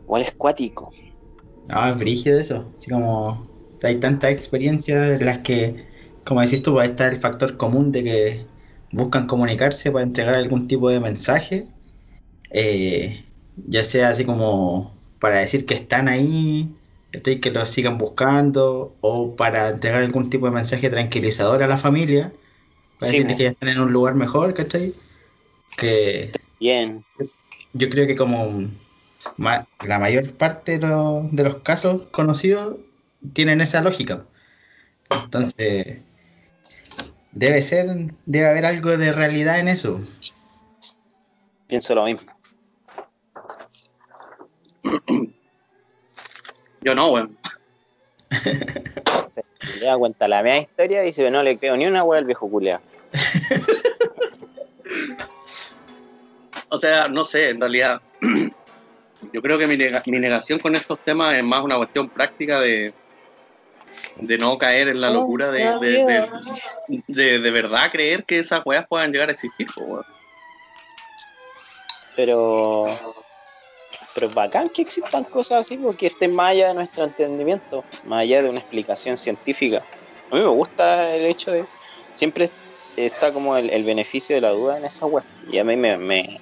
Igual 0.06 0.22
es 0.22 0.34
cuático. 0.36 0.90
No, 1.64 1.86
es 1.88 1.98
brígido 1.98 2.38
eso. 2.38 2.74
Así 2.78 2.90
como 2.90 3.55
hay 3.86 4.00
tantas 4.00 4.30
experiencias 4.32 5.20
en 5.20 5.26
las 5.26 5.38
que 5.40 5.86
como 6.24 6.40
decís 6.40 6.62
tú, 6.62 6.72
puede 6.74 6.88
estar 6.88 7.12
el 7.12 7.18
factor 7.18 7.56
común 7.56 7.92
de 7.92 8.02
que 8.04 8.46
buscan 8.92 9.26
comunicarse 9.26 9.92
para 9.92 10.04
entregar 10.04 10.34
algún 10.34 10.66
tipo 10.68 10.90
de 10.90 11.00
mensaje, 11.00 11.68
eh, 12.50 13.24
ya 13.56 13.84
sea 13.84 14.10
así 14.10 14.24
como 14.24 14.92
para 15.20 15.38
decir 15.38 15.66
que 15.66 15.74
están 15.74 16.08
ahí, 16.08 16.74
que 17.40 17.50
los 17.50 17.70
sigan 17.70 17.98
buscando, 17.98 18.96
o 19.00 19.36
para 19.36 19.70
entregar 19.70 20.02
algún 20.02 20.30
tipo 20.30 20.46
de 20.46 20.52
mensaje 20.52 20.90
tranquilizador 20.90 21.62
a 21.62 21.68
la 21.68 21.78
familia, 21.78 22.32
para 22.98 23.10
Sí, 23.10 23.18
decirles 23.18 23.36
que 23.36 23.42
ya 23.44 23.50
están 23.50 23.68
en 23.70 23.80
un 23.80 23.92
lugar 23.92 24.14
mejor, 24.14 24.54
¿cachai? 24.54 24.92
Que 25.76 26.32
Bien. 26.60 27.04
yo 27.72 27.88
creo 27.90 28.06
que 28.06 28.16
como 28.16 28.68
ma- 29.36 29.66
la 29.84 29.98
mayor 29.98 30.32
parte 30.36 30.78
de, 30.78 30.86
lo- 30.86 31.28
de 31.30 31.44
los 31.44 31.56
casos 31.56 32.02
conocidos 32.12 32.76
tienen 33.32 33.60
esa 33.60 33.80
lógica. 33.80 34.24
Entonces, 35.10 35.98
debe 37.32 37.62
ser, 37.62 37.86
debe 38.26 38.46
haber 38.48 38.66
algo 38.66 38.96
de 38.96 39.12
realidad 39.12 39.58
en 39.58 39.68
eso. 39.68 40.00
Pienso 41.66 41.94
lo 41.94 42.04
mismo. 42.04 42.22
Yo 46.82 46.94
no, 46.94 47.10
weón. 47.10 47.36
Le 49.80 49.86
da 49.86 49.98
cuenta 49.98 50.28
la 50.28 50.42
media 50.42 50.60
historia 50.60 51.02
y 51.02 51.06
dice, 51.06 51.30
no 51.30 51.42
le 51.42 51.58
creo 51.58 51.76
ni 51.76 51.86
una 51.86 52.02
wea 52.04 52.18
al 52.18 52.24
viejo 52.24 52.48
culeado. 52.48 52.82
O 56.68 56.78
sea, 56.78 57.08
no 57.08 57.24
sé, 57.24 57.50
en 57.50 57.60
realidad. 57.60 58.00
Yo 59.32 59.40
creo 59.40 59.56
que 59.58 59.66
mi, 59.66 59.76
nega- 59.76 60.02
mi 60.06 60.18
negación 60.18 60.58
con 60.58 60.74
estos 60.74 60.98
temas 61.04 61.34
es 61.34 61.44
más 61.44 61.62
una 61.62 61.76
cuestión 61.76 62.08
práctica 62.08 62.60
de, 62.60 62.92
de 64.16 64.38
no 64.38 64.58
caer 64.58 64.88
en 64.88 65.00
la 65.00 65.10
locura 65.10 65.50
de, 65.50 65.60
de, 65.80 66.04
de, 66.04 67.02
de- 67.08 67.38
de 67.38 67.50
verdad 67.50 67.90
creer 67.92 68.24
que 68.24 68.38
esas 68.38 68.62
weas 68.64 68.86
puedan 68.88 69.12
llegar 69.12 69.28
a 69.28 69.32
existir. 69.32 69.66
po. 69.74 70.02
Pero. 72.14 72.84
Pero 74.14 74.28
es 74.28 74.34
bacán 74.34 74.66
que 74.68 74.82
existan 74.82 75.24
cosas 75.24 75.60
así 75.60 75.76
porque 75.76 76.06
estén 76.06 76.34
más 76.34 76.50
allá 76.50 76.68
de 76.68 76.74
nuestro 76.74 77.04
entendimiento, 77.04 77.84
más 78.02 78.20
allá 78.20 78.42
de 78.42 78.48
una 78.50 78.60
explicación 78.60 79.16
científica. 79.16 79.86
A 80.30 80.34
mí 80.36 80.40
me 80.40 80.48
gusta 80.48 81.14
el 81.14 81.26
hecho 81.26 81.52
de. 81.52 81.64
Siempre 82.14 82.50
está 82.96 83.32
como 83.32 83.56
el, 83.56 83.70
el 83.70 83.84
beneficio 83.84 84.34
de 84.34 84.40
la 84.40 84.50
duda 84.50 84.78
en 84.78 84.84
esa 84.86 85.06
web. 85.06 85.24
Y 85.50 85.58
a 85.58 85.64
mí 85.64 85.76
me. 85.76 85.96
me- 85.98 86.40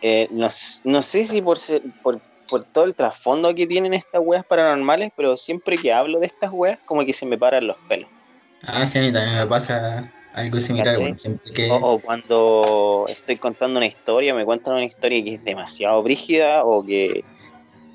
eh, 0.00 0.28
no, 0.30 0.48
no 0.84 1.02
sé 1.02 1.24
si 1.24 1.40
por, 1.40 1.58
ser- 1.58 1.82
por, 2.02 2.20
por 2.48 2.64
todo 2.64 2.84
el 2.84 2.94
trasfondo 2.94 3.54
que 3.54 3.66
tienen 3.66 3.94
estas 3.94 4.20
weas 4.24 4.44
paranormales, 4.44 5.12
pero 5.16 5.36
siempre 5.36 5.76
que 5.78 5.92
hablo 5.92 6.20
de 6.20 6.26
estas 6.26 6.50
weas, 6.52 6.78
como 6.84 7.04
que 7.04 7.12
se 7.12 7.26
me 7.26 7.38
paran 7.38 7.66
los 7.66 7.76
pelos. 7.88 8.08
Ah, 8.66 8.86
sí, 8.86 8.98
a 8.98 9.02
mí 9.02 9.12
también 9.12 9.36
me 9.36 9.46
pasa 9.46 10.10
algo 10.34 10.60
similar. 10.60 10.86
¿Cachai? 10.86 11.02
Bueno, 11.02 11.18
siempre 11.18 11.52
que... 11.52 11.70
O, 11.70 11.76
o 11.76 11.98
cuando 12.00 13.04
estoy 13.08 13.36
contando 13.36 13.78
una 13.78 13.86
historia, 13.86 14.34
me 14.34 14.44
cuentan 14.44 14.74
una 14.74 14.84
historia 14.84 15.22
que 15.22 15.34
es 15.34 15.44
demasiado 15.44 16.02
brígida 16.02 16.64
o 16.64 16.84
que 16.84 17.24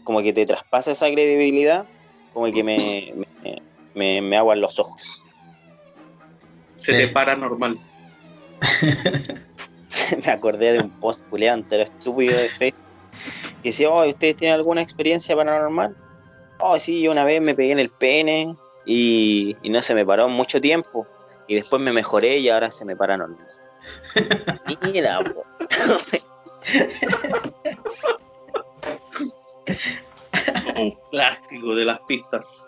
como 0.03 0.21
que 0.21 0.33
te 0.33 0.45
traspasa 0.45 0.91
esa 0.91 1.07
credibilidad, 1.11 1.85
como 2.33 2.51
que 2.51 2.63
me, 2.63 3.13
me, 3.43 3.61
me, 3.93 4.21
me 4.21 4.37
aguan 4.37 4.61
los 4.61 4.79
ojos. 4.79 5.23
Se 6.75 6.93
Sí. 6.93 6.97
te 6.97 7.07
para 7.09 7.35
normal. 7.35 7.79
me 10.25 10.31
acordé 10.31 10.73
de 10.73 10.79
un 10.79 10.89
post 10.99 11.25
culeado 11.29 11.59
entero 11.59 11.83
estúpido 11.83 12.37
de 12.37 12.49
Facebook 12.49 12.88
que 13.61 13.69
decía, 13.69 13.89
oh, 13.89 14.07
¿ustedes 14.07 14.35
tienen 14.35 14.55
alguna 14.55 14.81
experiencia 14.81 15.35
paranormal? 15.35 15.95
Oh, 16.59 16.79
sí, 16.79 17.01
yo 17.01 17.11
una 17.11 17.23
vez 17.23 17.41
me 17.41 17.53
pegué 17.55 17.71
en 17.71 17.79
el 17.79 17.89
pene 17.89 18.55
y, 18.85 19.55
y 19.61 19.69
no 19.69 19.81
se 19.81 19.95
me 19.95 20.05
paró 20.05 20.29
mucho 20.29 20.59
tiempo. 20.59 21.07
Y 21.47 21.55
después 21.55 21.81
me 21.81 21.91
mejoré 21.91 22.37
y 22.37 22.49
ahora 22.49 22.69
se 22.69 22.85
me 22.85 22.95
para 22.95 23.17
normal. 23.17 23.47
Mira, 24.83 25.19
po. 25.19 25.43
Un 30.77 30.91
clásico 31.09 31.75
de 31.75 31.85
las 31.85 31.99
pistas. 32.07 32.65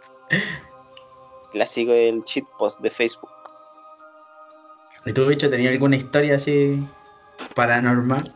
clásico 1.52 1.92
del 1.92 2.24
shitpost 2.24 2.80
de 2.80 2.90
Facebook. 2.90 3.30
¿Y 5.06 5.14
tú, 5.14 5.26
bicho, 5.26 5.50
tenías 5.50 5.74
alguna 5.74 5.96
historia 5.96 6.36
así 6.36 6.84
paranormal? 7.56 8.34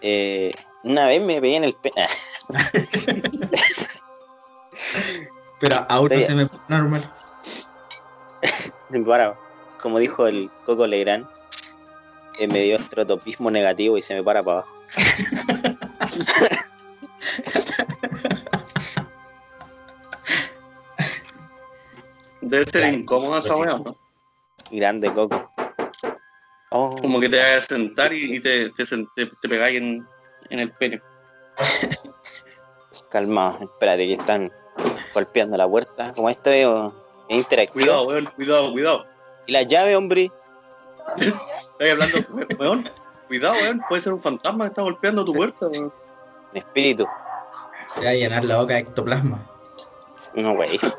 Eh, 0.00 0.52
una 0.84 1.06
vez 1.06 1.22
me 1.22 1.40
pegué 1.40 1.56
en 1.56 1.64
el 1.64 1.74
pene. 1.74 2.06
Pero 5.60 5.86
no 5.88 6.16
Estoy- 6.20 6.22
se 6.28 6.34
me 6.34 6.48
normal. 6.68 7.10
para, 9.06 9.36
como 9.80 9.98
dijo 9.98 10.26
el 10.26 10.50
Coco 10.66 10.86
Legrand, 10.86 11.26
eh, 12.38 12.48
me 12.48 12.60
dio 12.62 12.76
estrotopismo 12.76 13.50
negativo 13.50 13.96
y 13.96 14.02
se 14.02 14.14
me 14.14 14.22
para 14.22 14.42
para 14.42 14.58
abajo. 14.58 14.74
Debe 22.40 22.64
ser 22.64 22.82
Claro. 22.82 22.96
incómoda 22.96 23.38
esa 23.40 23.56
wea, 23.56 23.78
¿no? 23.78 23.96
Grande 24.70 25.12
Coco. 25.12 25.50
Oh, 26.70 26.96
Como 26.96 27.20
que 27.20 27.28
te 27.28 27.36
vayas 27.38 27.64
a 27.64 27.66
sentar 27.66 28.12
y, 28.12 28.36
y 28.36 28.40
te, 28.40 28.70
te, 28.70 28.84
te- 28.86 29.26
te 29.26 29.48
pegáis 29.48 29.76
en, 29.78 30.06
en 30.52 30.60
el 30.60 30.70
pene. 30.72 31.00
calma, 33.10 33.58
espérate 33.60 34.06
que 34.06 34.12
están 34.14 34.52
golpeando 35.12 35.56
la 35.56 35.68
puerta. 35.68 36.12
Como 36.14 36.30
esto 36.30 36.50
es, 36.50 36.66
oh, 36.66 36.92
es 37.28 37.38
interactivo. 37.38 37.84
Cuidado, 37.84 38.06
weón, 38.06 38.26
cuidado, 38.36 38.72
cuidado. 38.72 39.06
Y 39.46 39.52
la 39.52 39.62
llave, 39.62 39.96
hombre. 39.96 40.30
Estoy 41.16 41.88
hablando, 41.90 42.18
weón. 42.58 42.90
Cuidado, 43.28 43.54
weón. 43.62 43.82
Puede 43.88 44.02
ser 44.02 44.12
un 44.12 44.22
fantasma 44.22 44.64
que 44.64 44.68
está 44.68 44.82
golpeando 44.82 45.24
tu 45.24 45.32
puerta, 45.32 45.66
weón. 45.68 45.92
Un 46.52 46.56
espíritu. 46.56 47.06
Te 47.94 48.04
va 48.04 48.10
a 48.10 48.14
llenar 48.14 48.44
la 48.44 48.58
boca 48.58 48.74
de 48.74 48.80
ectoplasma. 48.80 49.38
No, 50.34 50.54
güey. 50.54 50.74
Estoy 50.76 50.96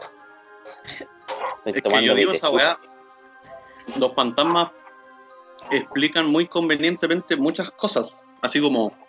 Es 1.66 1.74
que 1.74 1.82
tomando 1.82 2.08
yo 2.08 2.16
digo 2.16 2.32
esa 2.32 2.50
weá. 2.50 2.80
Los 3.98 4.14
fantasmas 4.14 4.70
explican 5.72 6.28
muy 6.28 6.46
convenientemente 6.48 7.36
muchas 7.36 7.72
cosas. 7.72 8.26
Así 8.42 8.62
como. 8.62 9.03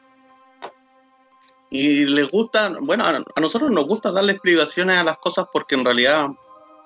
Y 1.70 2.05
les 2.05 2.29
gusta. 2.29 2.72
Bueno, 2.81 3.05
a 3.05 3.11
a 3.11 3.40
nosotros 3.40 3.70
nos 3.70 3.87
gusta 3.87 4.12
darle 4.12 4.33
explicaciones 4.33 4.98
a 4.98 5.05
las 5.05 5.18
cosas 5.18 5.46
porque 5.53 5.74
en 5.74 5.85
realidad 5.85 6.29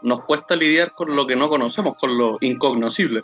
nos 0.02 0.20
cuesta 0.24 0.54
lidiar 0.56 0.92
con 0.92 1.14
lo 1.14 1.26
que 1.26 1.36
no 1.36 1.48
conocemos, 1.48 1.94
con 1.96 2.16
lo 2.16 2.38
incognoscible. 2.40 3.22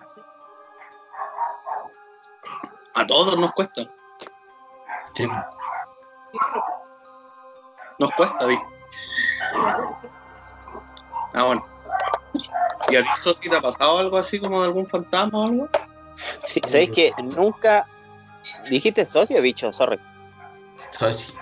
A 2.95 3.07
todos 3.07 3.39
nos 3.39 3.53
cuesta. 3.53 3.83
Sí. 5.15 5.29
Nos 7.99 8.11
cuesta, 8.13 8.47
vi. 8.47 8.59
Ah, 11.33 11.45
bueno. 11.45 11.65
¿Y 12.89 12.97
a 12.97 13.03
ti, 13.03 13.09
Sofi, 13.23 13.49
te 13.49 13.57
ha 13.57 13.61
pasado 13.61 13.99
algo 13.99 14.17
así 14.17 14.39
como 14.41 14.61
de 14.61 14.67
algún 14.67 14.87
fantasma 14.87 15.39
o 15.39 15.45
algo? 15.45 15.69
Sí, 16.45 16.61
¿Sabéis 16.67 16.91
que 16.91 17.13
nunca 17.23 17.87
dijiste 18.69 19.05
socio, 19.07 19.41
bicho? 19.43 19.73
Sorry. 19.73 19.99
Así. 21.01 21.33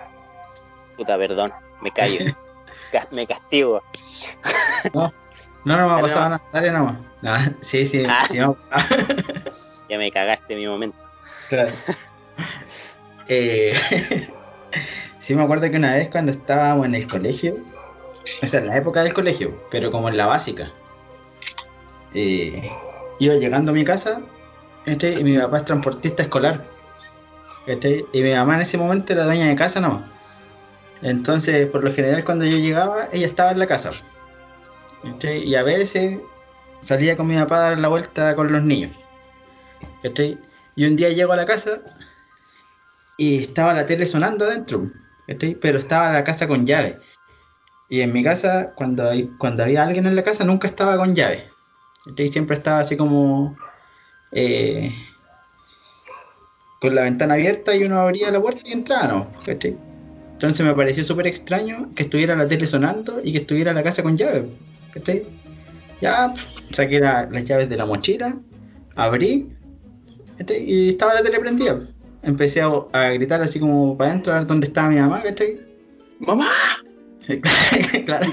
Puta, 0.97 1.17
perdón. 1.19 1.53
Me 1.81 1.91
callo. 1.91 2.19
Ca- 2.93 3.09
me 3.11 3.27
castigo. 3.27 3.83
No, 4.93 5.13
no, 5.65 5.77
no 5.77 5.77
me 5.77 5.83
ha 5.83 5.87
Dale, 5.89 6.03
pasado 6.03 6.25
no. 6.25 6.31
nada. 6.31 6.43
Dale 6.53 6.71
nomás. 6.71 6.97
Nah, 7.23 7.41
sí, 7.61 7.87
sí, 7.87 8.05
Ah. 8.09 8.27
sí 8.31 8.39
pasado. 8.39 8.57
Ya 9.89 9.99
me 9.99 10.11
cagaste 10.11 10.57
mi 10.57 10.67
momento. 10.67 10.97
Claro. 11.51 11.71
Eh, 13.29 13.75
sí 15.19 15.35
me 15.35 15.43
acuerdo 15.43 15.71
que 15.71 15.77
una 15.77 15.93
vez 15.95 16.09
cuando 16.09 16.33
estábamos 16.33 16.87
en 16.87 16.95
el 16.95 17.07
colegio, 17.07 17.57
o 18.43 18.47
sea, 18.47 18.61
en 18.61 18.69
la 18.69 18.77
época 18.79 19.03
del 19.03 19.13
colegio, 19.13 19.53
pero 19.71 19.91
como 19.91 20.09
en 20.09 20.17
la 20.17 20.25
básica, 20.27 20.71
eh, 22.15 22.71
iba 23.19 23.35
llegando 23.35 23.73
a 23.73 23.75
mi 23.75 23.85
casa 23.85 24.23
y 24.87 25.25
mi 25.25 25.37
papá 25.39 25.59
es 25.59 25.65
transportista 25.67 26.23
escolar. 26.23 26.65
Y 27.67 28.23
mi 28.23 28.33
mamá 28.35 28.55
en 28.57 28.63
ese 28.63 28.79
momento 28.79 29.13
era 29.13 29.25
dueña 29.25 29.47
de 29.47 29.55
casa 29.57 29.81
nomás. 29.81 30.03
Entonces, 31.03 31.67
por 31.67 31.85
lo 31.85 31.93
general, 31.93 32.25
cuando 32.25 32.45
yo 32.45 32.57
llegaba, 32.57 33.09
ella 33.13 33.27
estaba 33.27 33.51
en 33.51 33.59
la 33.59 33.67
casa. 33.67 33.91
Y 35.23 35.55
a 35.57 35.63
veces 35.63 36.21
salía 36.81 37.17
con 37.17 37.27
mi 37.27 37.37
papá 37.37 37.57
a 37.57 37.71
dar 37.71 37.79
la 37.79 37.89
vuelta 37.89 38.35
con 38.37 38.53
los 38.53 38.63
niños. 38.63 38.93
Y 40.77 40.85
un 40.85 40.97
día 40.97 41.11
llego 41.11 41.33
a 41.33 41.37
la 41.37 41.45
casa 41.45 41.81
y 43.19 43.43
estaba 43.43 43.75
la 43.75 43.87
tele 43.87 44.07
sonando 44.07 44.45
adentro, 44.45 44.91
pero 45.61 45.79
estaba 45.79 46.13
la 46.13 46.25
casa 46.25 46.47
con 46.49 46.67
llave. 46.67 46.99
Y 47.89 48.01
en 48.01 48.13
mi 48.13 48.23
casa, 48.23 48.73
cuando, 48.75 49.11
cuando 49.39 49.65
había 49.65 49.83
alguien 49.83 50.07
en 50.07 50.17
la 50.17 50.23
casa, 50.23 50.45
nunca 50.45 50.67
estaba 50.67 50.97
con 50.97 51.15
llave. 51.15 51.49
Siempre 52.29 52.57
estaba 52.57 52.79
así 52.81 52.97
como 52.97 53.57
eh, 54.33 54.93
con 56.81 56.95
la 56.95 57.03
ventana 57.03 57.35
abierta 57.35 57.77
y 57.77 57.85
uno 57.85 58.01
abría 58.01 58.31
la 58.31 58.41
puerta 58.41 58.63
y 58.65 58.73
entraba. 58.73 59.29
Entonces 60.43 60.67
me 60.67 60.75
pareció 60.75 61.05
súper 61.05 61.29
extraño 61.29 61.91
que 61.95 62.03
estuviera 62.03 62.35
la 62.35 62.49
tele 62.49 62.67
sonando 62.67 63.21
y 63.23 63.31
que 63.31 63.39
estuviera 63.39 63.73
la 63.73 63.85
casa 63.85 64.03
con 64.03 64.17
llave. 64.19 64.49
¿cachai? 64.93 65.23
Ya, 66.01 66.35
saqué 66.73 66.99
la- 66.99 67.29
las 67.31 67.45
llaves 67.45 67.69
de 67.69 67.77
la 67.77 67.87
mochila, 67.87 68.37
abrí 68.97 69.51
¿cachai? 70.39 70.65
y 70.69 70.89
estaba 70.89 71.15
la 71.15 71.23
tele 71.23 71.39
prendida. 71.39 71.79
Empecé 72.25 72.61
a, 72.61 72.73
a 72.93 73.11
gritar 73.11 73.41
así 73.41 73.61
como 73.61 73.97
para 73.97 74.11
adentro 74.11 74.33
a 74.33 74.39
ver 74.39 74.47
dónde 74.49 74.67
estaba 74.67 74.89
mi 74.89 74.97
mamá, 74.97 75.23
¿cachai? 75.23 75.61
¡Mamá! 76.19 76.49
claro. 78.05 78.27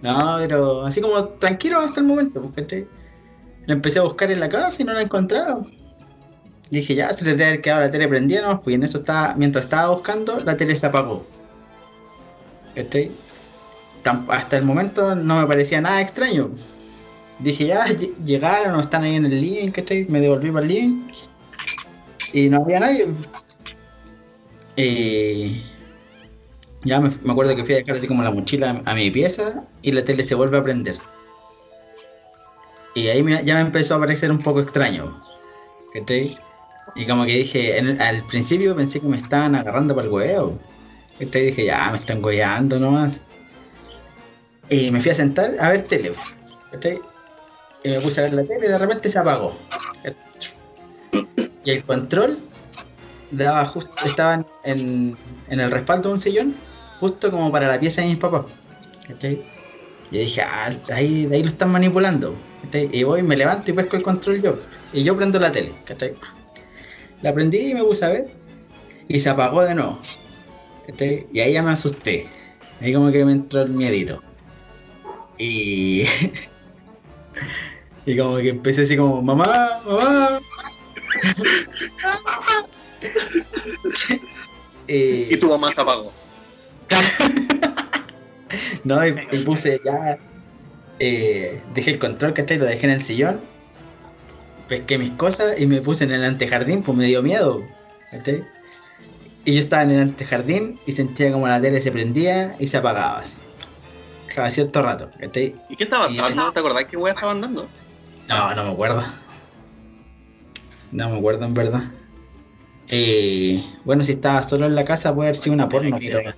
No, 0.00 0.36
pero 0.38 0.86
así 0.86 1.02
como 1.02 1.28
tranquilo 1.28 1.78
hasta 1.78 2.00
el 2.00 2.06
momento, 2.06 2.40
pues, 2.40 2.54
¿cachai? 2.54 2.86
La 3.66 3.74
empecé 3.74 3.98
a 3.98 4.02
buscar 4.02 4.30
en 4.30 4.40
la 4.40 4.48
casa 4.48 4.80
y 4.80 4.86
no 4.86 4.94
la 4.94 5.02
encontraba. 5.02 5.62
Dije, 6.72 6.94
ya, 6.94 7.12
se 7.12 7.26
les 7.26 7.36
debe 7.36 7.50
haber 7.50 7.60
quedado 7.60 7.82
la 7.82 7.90
tele 7.90 8.08
prendida, 8.08 8.40
¿no? 8.40 8.62
Pues 8.62 8.74
en 8.74 8.82
eso 8.82 8.96
estaba, 9.00 9.34
mientras 9.34 9.64
estaba 9.66 9.90
buscando, 9.90 10.38
la 10.40 10.56
tele 10.56 10.74
se 10.74 10.86
apagó. 10.86 11.26
¿Cachai? 12.74 13.10
Hasta 14.28 14.56
el 14.56 14.64
momento 14.64 15.14
no 15.14 15.38
me 15.42 15.46
parecía 15.46 15.82
nada 15.82 16.00
extraño. 16.00 16.50
Dije, 17.40 17.66
ya, 17.66 17.84
ll- 17.86 18.16
llegaron 18.24 18.74
o 18.74 18.80
están 18.80 19.02
ahí 19.04 19.16
en 19.16 19.26
el 19.26 19.38
living, 19.38 19.68
¿cachai? 19.70 20.06
Me 20.08 20.20
devolví 20.20 20.50
para 20.50 20.64
el 20.64 20.72
living. 20.72 21.08
Y 22.32 22.48
no 22.48 22.62
había 22.62 22.80
nadie. 22.80 23.06
Eh, 24.78 25.62
ya 26.84 27.00
me, 27.00 27.10
acuerdo 27.30 27.54
que 27.54 27.64
fui 27.64 27.74
a 27.74 27.78
dejar 27.78 27.96
así 27.96 28.08
como 28.08 28.22
la 28.22 28.30
mochila 28.30 28.80
a 28.86 28.94
mi 28.94 29.10
pieza 29.10 29.62
y 29.82 29.92
la 29.92 30.06
tele 30.06 30.22
se 30.22 30.34
vuelve 30.34 30.56
a 30.56 30.62
prender. 30.62 30.96
Y 32.94 33.08
ahí 33.08 33.22
ya 33.44 33.56
me 33.56 33.60
empezó 33.60 33.96
a 33.96 34.00
parecer 34.00 34.30
un 34.30 34.42
poco 34.42 34.60
extraño. 34.60 35.22
¿Cachai? 35.92 36.34
Y 36.94 37.06
como 37.06 37.24
que 37.24 37.36
dije, 37.36 37.78
en- 37.78 38.00
al 38.00 38.22
principio 38.26 38.76
pensé 38.76 39.00
que 39.00 39.06
me 39.06 39.16
estaban 39.16 39.54
agarrando 39.54 39.94
para 39.94 40.06
el 40.06 40.12
huevo. 40.12 40.58
¿Cachai? 41.18 41.46
Dije, 41.46 41.64
ya, 41.66 41.90
me 41.90 41.96
están 41.98 42.20
goleando 42.20 42.78
nomás. 42.78 43.20
Y 44.68 44.90
me 44.90 45.00
fui 45.00 45.10
a 45.10 45.14
sentar 45.14 45.56
a 45.60 45.68
ver 45.70 45.82
tele. 45.82 46.12
Y 47.84 47.88
me 47.88 48.00
puse 48.00 48.20
a 48.20 48.24
ver 48.24 48.34
la 48.34 48.44
tele 48.44 48.66
y 48.66 48.68
de 48.68 48.78
repente 48.78 49.08
se 49.08 49.18
apagó. 49.18 49.56
Y 51.64 51.70
el 51.70 51.84
control 51.84 52.38
daba 53.30 53.64
justo, 53.66 53.92
estaban 54.04 54.46
en, 54.64 55.16
en 55.48 55.60
el 55.60 55.70
respaldo 55.70 56.08
de 56.08 56.14
un 56.16 56.20
sillón, 56.20 56.54
justo 57.00 57.30
como 57.30 57.50
para 57.52 57.68
la 57.68 57.78
pieza 57.80 58.02
de 58.02 58.08
mis 58.08 58.18
papás. 58.18 58.42
¿Cachai? 59.08 59.40
Y 60.10 60.18
dije, 60.18 60.42
ah, 60.42 60.70
ahí, 60.92 61.26
de 61.26 61.36
ahí 61.36 61.42
lo 61.42 61.48
están 61.48 61.70
manipulando. 61.70 62.34
Y 62.72 63.02
voy, 63.04 63.22
me 63.22 63.36
levanto 63.36 63.70
y 63.70 63.74
pesco 63.74 63.96
el 63.96 64.02
control 64.02 64.42
yo. 64.42 64.56
Y 64.92 65.02
yo 65.04 65.16
prendo 65.16 65.38
la 65.38 65.50
tele, 65.52 65.72
¿cachai? 65.86 66.14
La 67.22 67.32
prendí 67.32 67.70
y 67.70 67.74
me 67.74 67.82
puse 67.84 68.04
a 68.04 68.08
ver. 68.10 68.28
Y 69.08 69.18
se 69.20 69.30
apagó 69.30 69.62
de 69.62 69.74
nuevo. 69.74 70.00
Y 71.32 71.40
ahí 71.40 71.52
ya 71.52 71.62
me 71.62 71.70
asusté. 71.72 72.26
Ahí 72.80 72.92
como 72.92 73.10
que 73.12 73.24
me 73.24 73.32
entró 73.32 73.62
el 73.62 73.70
miedito. 73.70 74.22
Y. 75.38 76.04
y 78.06 78.16
como 78.16 78.36
que 78.36 78.48
empecé 78.50 78.82
así 78.82 78.96
como, 78.96 79.22
mamá, 79.22 79.80
mamá. 79.86 80.40
Eh, 84.88 85.28
Y 85.30 85.36
tu 85.38 85.48
mamá 85.48 85.72
se 85.72 85.80
apagó. 85.80 86.12
No, 88.84 89.06
y, 89.06 89.14
y 89.30 89.38
puse 89.44 89.80
ya. 89.84 90.18
eh, 90.98 91.62
dejé 91.74 91.92
el 91.92 91.98
control, 91.98 92.34
¿cachai? 92.34 92.58
Lo 92.58 92.66
dejé 92.66 92.86
en 92.86 92.92
el 92.92 93.00
sillón. 93.00 93.40
Pesqué 94.72 94.96
mis 94.96 95.10
cosas 95.10 95.60
y 95.60 95.66
me 95.66 95.82
puse 95.82 96.04
en 96.04 96.12
el 96.12 96.24
antejardín, 96.24 96.82
pues 96.82 96.96
me 96.96 97.04
dio 97.04 97.22
miedo, 97.22 97.62
¿cachai? 98.10 98.42
Y 99.44 99.52
yo 99.52 99.60
estaba 99.60 99.82
en 99.82 99.90
el 99.90 100.00
antejardín 100.00 100.80
y 100.86 100.92
sentía 100.92 101.30
como 101.30 101.46
la 101.46 101.60
tele 101.60 101.78
se 101.78 101.92
prendía 101.92 102.56
y 102.58 102.66
se 102.68 102.78
apagaba 102.78 103.18
así. 103.18 103.36
Cada 104.34 104.50
cierto 104.50 104.80
rato, 104.80 105.10
¿cachai? 105.20 105.54
¿Y 105.68 105.76
qué 105.76 105.84
estaba 105.84 106.10
Y- 106.10 106.16
dando? 106.16 106.50
¿Te 106.52 106.60
acordás 106.60 106.86
qué 106.86 106.96
weá 106.96 107.12
estaban 107.12 107.42
dando? 107.42 107.68
No, 108.30 108.54
no 108.54 108.64
me 108.64 108.70
acuerdo. 108.70 109.02
No 110.90 111.10
me 111.10 111.18
acuerdo 111.18 111.44
en 111.44 111.52
verdad. 111.52 111.82
Eh, 112.88 113.62
bueno, 113.84 114.02
si 114.04 114.12
estaba 114.12 114.42
solo 114.42 114.64
en 114.64 114.74
la 114.74 114.86
casa 114.86 115.14
puede 115.14 115.28
haber 115.28 115.36
sido 115.36 115.52
una 115.52 115.68
porno, 115.68 115.98
pero... 116.00 116.32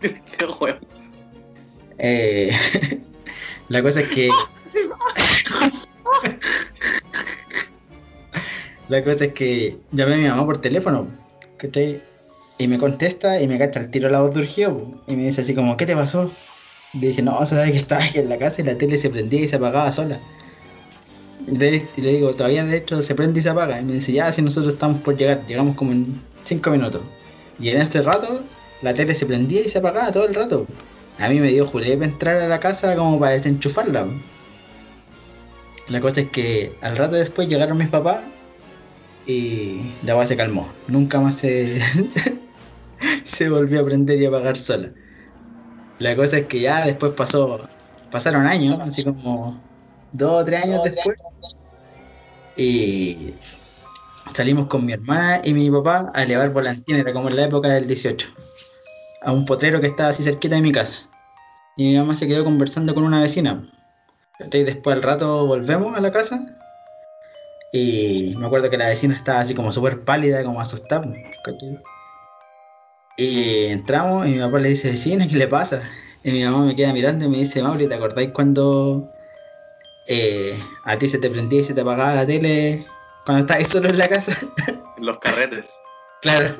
Eh, 1.98 2.52
la 3.68 3.82
cosa 3.82 4.02
es 4.02 4.08
que. 4.08 4.28
la 8.88 9.02
cosa 9.02 9.26
es 9.26 9.32
que 9.32 9.78
llamé 9.92 10.14
a 10.14 10.16
mi 10.16 10.28
mamá 10.28 10.44
por 10.44 10.60
teléfono, 10.60 11.08
¿cachai? 11.56 12.02
Y 12.58 12.68
me 12.68 12.78
contesta 12.78 13.40
y 13.40 13.48
me 13.48 13.58
cacha 13.58 13.80
el 13.80 13.90
tiro 13.90 14.08
la 14.10 14.20
voz 14.20 14.34
de 14.34 14.40
Urgio, 14.40 14.78
po, 14.78 15.02
y 15.06 15.16
me 15.16 15.24
dice 15.24 15.40
así 15.40 15.54
como, 15.54 15.76
¿qué 15.76 15.86
te 15.86 15.96
pasó? 15.96 16.30
Y 16.92 16.98
dije, 16.98 17.22
no, 17.22 17.44
sabes 17.46 17.72
que 17.72 17.78
estaba 17.78 18.04
aquí 18.04 18.18
en 18.18 18.28
la 18.28 18.38
casa 18.38 18.62
y 18.62 18.64
la 18.64 18.76
tele 18.76 18.96
se 18.96 19.10
prendía 19.10 19.40
y 19.40 19.48
se 19.48 19.56
apagaba 19.56 19.90
sola. 19.90 20.20
Y 21.46 21.56
le, 21.56 21.88
y 21.96 22.00
le 22.00 22.12
digo, 22.12 22.34
todavía 22.34 22.64
de 22.64 22.76
hecho 22.76 23.02
se 23.02 23.14
prende 23.14 23.40
y 23.40 23.42
se 23.42 23.50
apaga. 23.50 23.80
Y 23.80 23.84
me 23.84 23.94
dice, 23.94 24.12
ya, 24.12 24.32
si 24.32 24.42
nosotros 24.42 24.74
estamos 24.74 25.00
por 25.00 25.16
llegar, 25.16 25.44
llegamos 25.46 25.74
como 25.74 25.92
en 25.92 26.20
5 26.44 26.70
minutos. 26.70 27.02
Y 27.58 27.70
en 27.70 27.80
este 27.80 28.02
rato, 28.02 28.40
la 28.82 28.94
tele 28.94 29.14
se 29.14 29.26
prendía 29.26 29.62
y 29.62 29.68
se 29.68 29.78
apagaba 29.78 30.12
todo 30.12 30.26
el 30.26 30.34
rato. 30.34 30.66
A 31.18 31.28
mí 31.28 31.40
me 31.40 31.48
dio 31.48 31.66
julepe 31.66 32.04
entrar 32.04 32.36
a 32.36 32.48
la 32.48 32.60
casa 32.60 32.94
como 32.96 33.18
para 33.18 33.32
desenchufarla. 33.32 34.06
La 35.88 36.00
cosa 36.00 36.22
es 36.22 36.30
que 36.30 36.72
al 36.80 36.96
rato 36.96 37.16
después 37.16 37.48
llegaron 37.48 37.78
mis 37.78 37.88
papás 37.88 38.22
y 39.26 39.92
la 40.04 40.12
agua 40.12 40.26
se 40.26 40.36
calmó. 40.36 40.68
Nunca 40.88 41.20
más 41.20 41.36
se, 41.36 41.80
se 43.24 43.48
volvió 43.48 43.80
a 43.80 43.84
prender 43.84 44.20
y 44.20 44.24
a 44.24 44.28
apagar 44.28 44.56
sola. 44.56 44.90
La 45.98 46.16
cosa 46.16 46.38
es 46.38 46.46
que 46.46 46.60
ya 46.60 46.84
después 46.86 47.12
pasó, 47.12 47.68
pasaron 48.10 48.46
años, 48.46 48.78
así 48.80 49.04
como 49.04 49.60
dos 50.12 50.42
o 50.42 50.44
tres 50.44 50.64
años 50.64 50.82
después. 50.82 51.16
Y 52.56 53.34
salimos 54.32 54.68
con 54.68 54.84
mi 54.84 54.92
hermana 54.92 55.40
y 55.44 55.52
mi 55.54 55.70
papá 55.70 56.10
a 56.14 56.22
elevar 56.22 56.50
volantín, 56.50 56.96
era 56.96 57.12
como 57.12 57.28
en 57.28 57.36
la 57.36 57.44
época 57.44 57.68
del 57.68 57.86
18 57.86 58.28
a 59.24 59.32
un 59.32 59.46
potrero 59.46 59.80
que 59.80 59.86
estaba 59.86 60.10
así 60.10 60.22
cerquita 60.22 60.56
de 60.56 60.62
mi 60.62 60.72
casa. 60.72 60.98
Y 61.76 61.88
mi 61.88 61.96
mamá 61.96 62.14
se 62.14 62.28
quedó 62.28 62.44
conversando 62.44 62.94
con 62.94 63.04
una 63.04 63.20
vecina. 63.20 63.68
¿cachai? 64.38 64.64
Después 64.64 64.96
al 64.96 65.02
rato 65.02 65.46
volvemos 65.46 65.96
a 65.96 66.00
la 66.00 66.12
casa. 66.12 66.56
Y 67.76 68.36
me 68.38 68.46
acuerdo 68.46 68.70
que 68.70 68.78
la 68.78 68.86
vecina 68.86 69.16
estaba 69.16 69.40
así 69.40 69.52
como 69.52 69.72
súper 69.72 70.04
pálida, 70.04 70.44
como 70.44 70.60
asustada. 70.60 71.04
Y 73.16 73.64
entramos 73.66 74.28
y 74.28 74.30
mi 74.30 74.38
papá 74.38 74.60
le 74.60 74.68
dice, 74.68 74.90
vecina, 74.90 75.26
¿qué 75.26 75.34
le 75.34 75.48
pasa? 75.48 75.82
Y 76.22 76.30
mi 76.30 76.44
mamá 76.44 76.66
me 76.66 76.76
queda 76.76 76.92
mirando 76.92 77.24
y 77.24 77.28
me 77.28 77.38
dice, 77.38 77.64
Mauri, 77.64 77.88
¿te 77.88 77.94
acordáis 77.96 78.30
cuando 78.30 79.10
eh, 80.06 80.56
a 80.84 80.96
ti 80.98 81.08
se 81.08 81.18
te 81.18 81.28
prendía 81.28 81.60
y 81.60 81.62
se 81.64 81.74
te 81.74 81.80
apagaba 81.80 82.14
la 82.14 82.24
tele 82.24 82.86
cuando 83.26 83.40
estabas 83.44 83.66
solo 83.66 83.88
en 83.88 83.98
la 83.98 84.06
casa? 84.08 84.38
En 84.96 85.04
los 85.04 85.18
carretes. 85.18 85.66
Claro. 86.22 86.54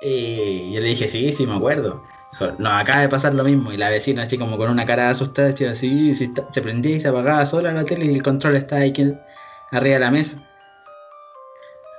Y 0.00 0.72
yo 0.72 0.80
le 0.80 0.88
dije, 0.88 1.06
sí, 1.06 1.32
sí, 1.32 1.46
me 1.46 1.54
acuerdo. 1.54 2.00
Dijo, 2.32 2.52
nos 2.58 2.72
acaba 2.72 3.02
de 3.02 3.10
pasar 3.10 3.34
lo 3.34 3.44
mismo. 3.44 3.74
Y 3.74 3.76
la 3.76 3.90
vecina, 3.90 4.22
así 4.22 4.38
como 4.38 4.56
con 4.56 4.70
una 4.70 4.86
cara 4.86 5.10
asustada, 5.10 5.48
decía, 5.48 5.74
sí, 5.74 6.14
sí, 6.14 6.24
está- 6.24 6.50
se 6.50 6.62
prendía 6.62 6.96
y 6.96 7.00
se 7.00 7.08
apagaba 7.08 7.44
sola 7.44 7.72
la 7.72 7.84
tele 7.84 8.06
y 8.06 8.14
el 8.14 8.22
control 8.22 8.56
estaba 8.56 8.80
ahí 8.80 8.92
que- 8.94 9.12
arriba 9.76 9.94
de 9.94 10.00
la 10.00 10.10
mesa. 10.10 10.36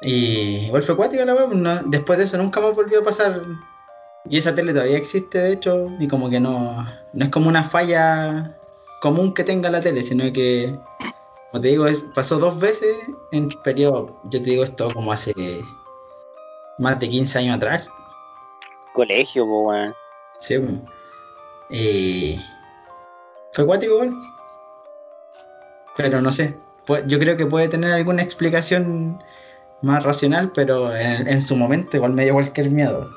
Y 0.01 0.65
igual 0.65 0.83
fue 0.83 0.95
cuática 0.95 1.25
la 1.25 1.33
web. 1.33 1.49
después 1.87 2.19
de 2.19 2.25
eso 2.25 2.37
nunca 2.37 2.59
más 2.59 2.75
volvió 2.75 2.99
a 2.99 3.03
pasar. 3.03 3.41
Y 4.29 4.37
esa 4.37 4.55
tele 4.55 4.73
todavía 4.73 4.97
existe, 4.97 5.37
de 5.37 5.53
hecho, 5.53 5.87
y 5.99 6.07
como 6.07 6.29
que 6.29 6.39
no, 6.39 6.85
no 7.13 7.25
es 7.25 7.31
como 7.31 7.47
una 7.47 7.63
falla 7.63 8.57
común 8.99 9.33
que 9.33 9.43
tenga 9.43 9.69
la 9.69 9.81
tele, 9.81 10.01
sino 10.01 10.31
que, 10.33 10.79
como 11.51 11.61
te 11.61 11.67
digo, 11.67 11.85
es, 11.85 12.05
pasó 12.15 12.39
dos 12.39 12.59
veces 12.59 12.95
en 13.31 13.49
periodo, 13.63 14.19
yo 14.25 14.41
te 14.41 14.49
digo 14.49 14.63
esto 14.63 14.87
como 14.91 15.11
hace 15.11 15.33
más 16.79 16.99
de 16.99 17.07
15 17.07 17.39
años 17.39 17.57
atrás. 17.57 17.85
Colegio, 18.93 19.45
po, 19.45 19.61
weón. 19.67 19.93
Sí. 20.39 20.55
Y 21.69 22.41
fue 23.53 23.65
cuático 23.65 23.93
igual. 23.93 24.13
Pero 25.95 26.21
no 26.21 26.31
sé. 26.31 26.57
Yo 27.07 27.19
creo 27.19 27.35
que 27.37 27.45
puede 27.45 27.67
tener 27.67 27.91
alguna 27.93 28.21
explicación 28.23 29.21
más 29.81 30.03
racional, 30.03 30.51
pero 30.53 30.95
en, 30.95 31.27
en 31.27 31.41
su 31.41 31.55
momento 31.55 31.97
igual 31.97 32.13
me 32.13 32.23
dio 32.23 32.33
cualquier 32.33 32.69
miedo. 32.69 33.09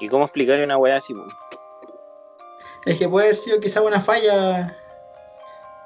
¿Y 0.00 0.08
cómo 0.08 0.24
explicar 0.24 0.60
una 0.60 0.76
weá 0.76 0.96
así? 0.96 1.14
Es 2.84 2.98
que 2.98 3.08
puede 3.08 3.26
haber 3.26 3.36
sido 3.36 3.58
quizá 3.60 3.82
una 3.82 4.00
falla 4.00 4.76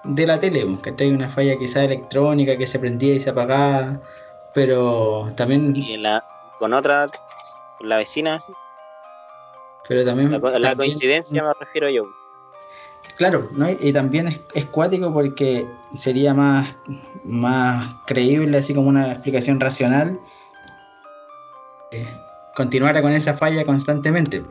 de 0.05 0.27
la 0.27 0.39
tele, 0.39 0.67
po, 0.67 0.81
¿cachai? 0.83 1.11
Una 1.11 1.31
falla 1.31 1.57
quizá 1.59 1.85
electrónica 1.85 2.57
que 2.59 2.67
se 2.67 2.79
prendía 2.79 3.15
y 3.15 3.21
se 3.21 3.31
apagaba. 3.31 4.01
Pero 4.55 5.33
también, 5.37 5.75
Y 5.75 5.95
en 5.95 6.03
la, 6.03 6.23
con 6.59 6.75
otra, 6.75 7.07
con 7.79 7.89
la 7.89 7.97
vecina, 7.97 8.35
así. 8.35 8.53
pero 9.89 10.05
también, 10.05 10.31
La, 10.31 10.39
la 10.39 10.51
también- 10.51 10.77
coincidencia 10.77 11.43
me 11.43 11.55
refiero 11.55 11.89
yo. 11.89 12.03
Claro, 13.23 13.49
¿no? 13.53 13.71
y 13.71 13.93
también 13.93 14.27
es, 14.27 14.41
es 14.53 14.65
cuático 14.65 15.13
porque 15.13 15.65
sería 15.97 16.35
más, 16.35 16.77
más 17.23 17.95
creíble, 18.05 18.59
así 18.59 18.75
como 18.75 18.89
una 18.89 19.13
explicación 19.13 19.61
racional, 19.61 20.19
eh, 21.93 22.05
continuara 22.57 23.01
con 23.01 23.13
esa 23.13 23.35
falla 23.35 23.65
constantemente. 23.65 24.45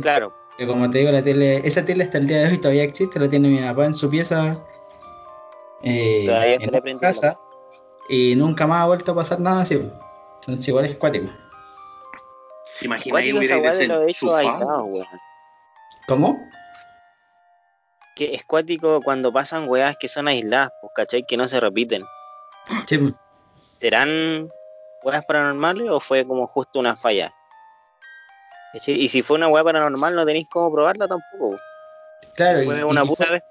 Claro, 0.00 0.32
Pero 0.56 0.72
como 0.72 0.88
te 0.88 1.00
digo, 1.00 1.12
la 1.12 1.22
tele, 1.22 1.58
esa 1.58 1.84
tele 1.84 2.04
hasta 2.04 2.16
el 2.16 2.26
día 2.26 2.38
de 2.38 2.52
hoy 2.52 2.58
todavía 2.58 2.84
existe, 2.84 3.20
la 3.20 3.28
tiene 3.28 3.48
mi 3.48 3.58
papá 3.58 3.84
en 3.84 3.92
su 3.92 4.08
pieza. 4.08 4.58
eh, 5.82 6.22
Todavía 6.24 6.58
se 6.58 6.64
en 6.64 6.72
le 6.72 6.94
la 6.94 7.00
casa. 7.00 7.38
Y 8.08 8.34
nunca 8.34 8.66
más 8.66 8.80
ha 8.80 8.86
vuelto 8.86 9.12
a 9.12 9.16
pasar 9.16 9.40
nada 9.40 9.60
así. 9.60 9.74
Entonces 10.36 10.66
igual 10.68 10.86
es 10.86 10.96
cuático. 10.96 11.30
¿Te 12.78 12.86
imaginas 12.86 13.12
Cuático 13.12 13.38
que 13.40 13.44
esa 13.44 13.58
hubiera 13.58 13.76
weón. 14.84 15.06
¿Cómo? 16.08 16.50
Que 18.20 18.34
es 18.34 18.44
cuático 18.44 19.00
cuando 19.00 19.32
pasan 19.32 19.66
weas 19.66 19.96
que 19.96 20.06
son 20.06 20.28
aisladas, 20.28 20.72
pues, 20.82 20.92
¿cachai? 20.94 21.22
Que 21.26 21.38
no 21.38 21.48
se 21.48 21.58
repiten. 21.58 22.04
Sí, 22.86 22.98
pues, 22.98 23.14
¿Serán 23.78 24.46
weas 25.02 25.24
paranormales 25.24 25.88
o 25.88 26.00
fue 26.00 26.26
como 26.26 26.46
justo 26.46 26.80
una 26.80 26.96
falla? 26.96 27.32
¿Cachai? 28.74 29.00
Y 29.00 29.08
si 29.08 29.22
fue 29.22 29.38
una 29.38 29.48
wea 29.48 29.64
paranormal, 29.64 30.14
no 30.14 30.26
tenéis 30.26 30.48
cómo 30.50 30.70
probarla 30.70 31.08
tampoco. 31.08 31.48
pues. 31.48 31.60
claro. 32.34 32.62
y- 32.62 32.66
si 32.66 33.14
fue- 33.16 33.26
vez. 33.30 33.42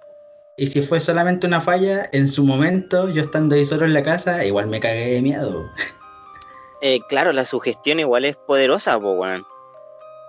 Y 0.58 0.68
si 0.68 0.82
fue 0.84 1.00
solamente 1.00 1.48
una 1.48 1.62
falla, 1.62 2.08
en 2.12 2.28
su 2.28 2.44
momento, 2.44 3.10
yo 3.10 3.24
estando 3.24 3.56
ahí 3.56 3.66
solo 3.66 3.86
en 3.86 3.94
la 3.96 4.04
casa, 4.04 4.46
igual 4.46 4.68
me 4.68 4.80
cagué 4.80 5.14
de 5.16 5.22
miedo. 5.24 5.68
Eh, 6.82 7.00
claro, 7.10 7.32
la 7.32 7.44
sugestión 7.44 8.00
igual 8.00 8.24
es 8.26 8.38
poderosa, 8.38 9.00
pues, 9.00 9.18
weón. 9.18 9.44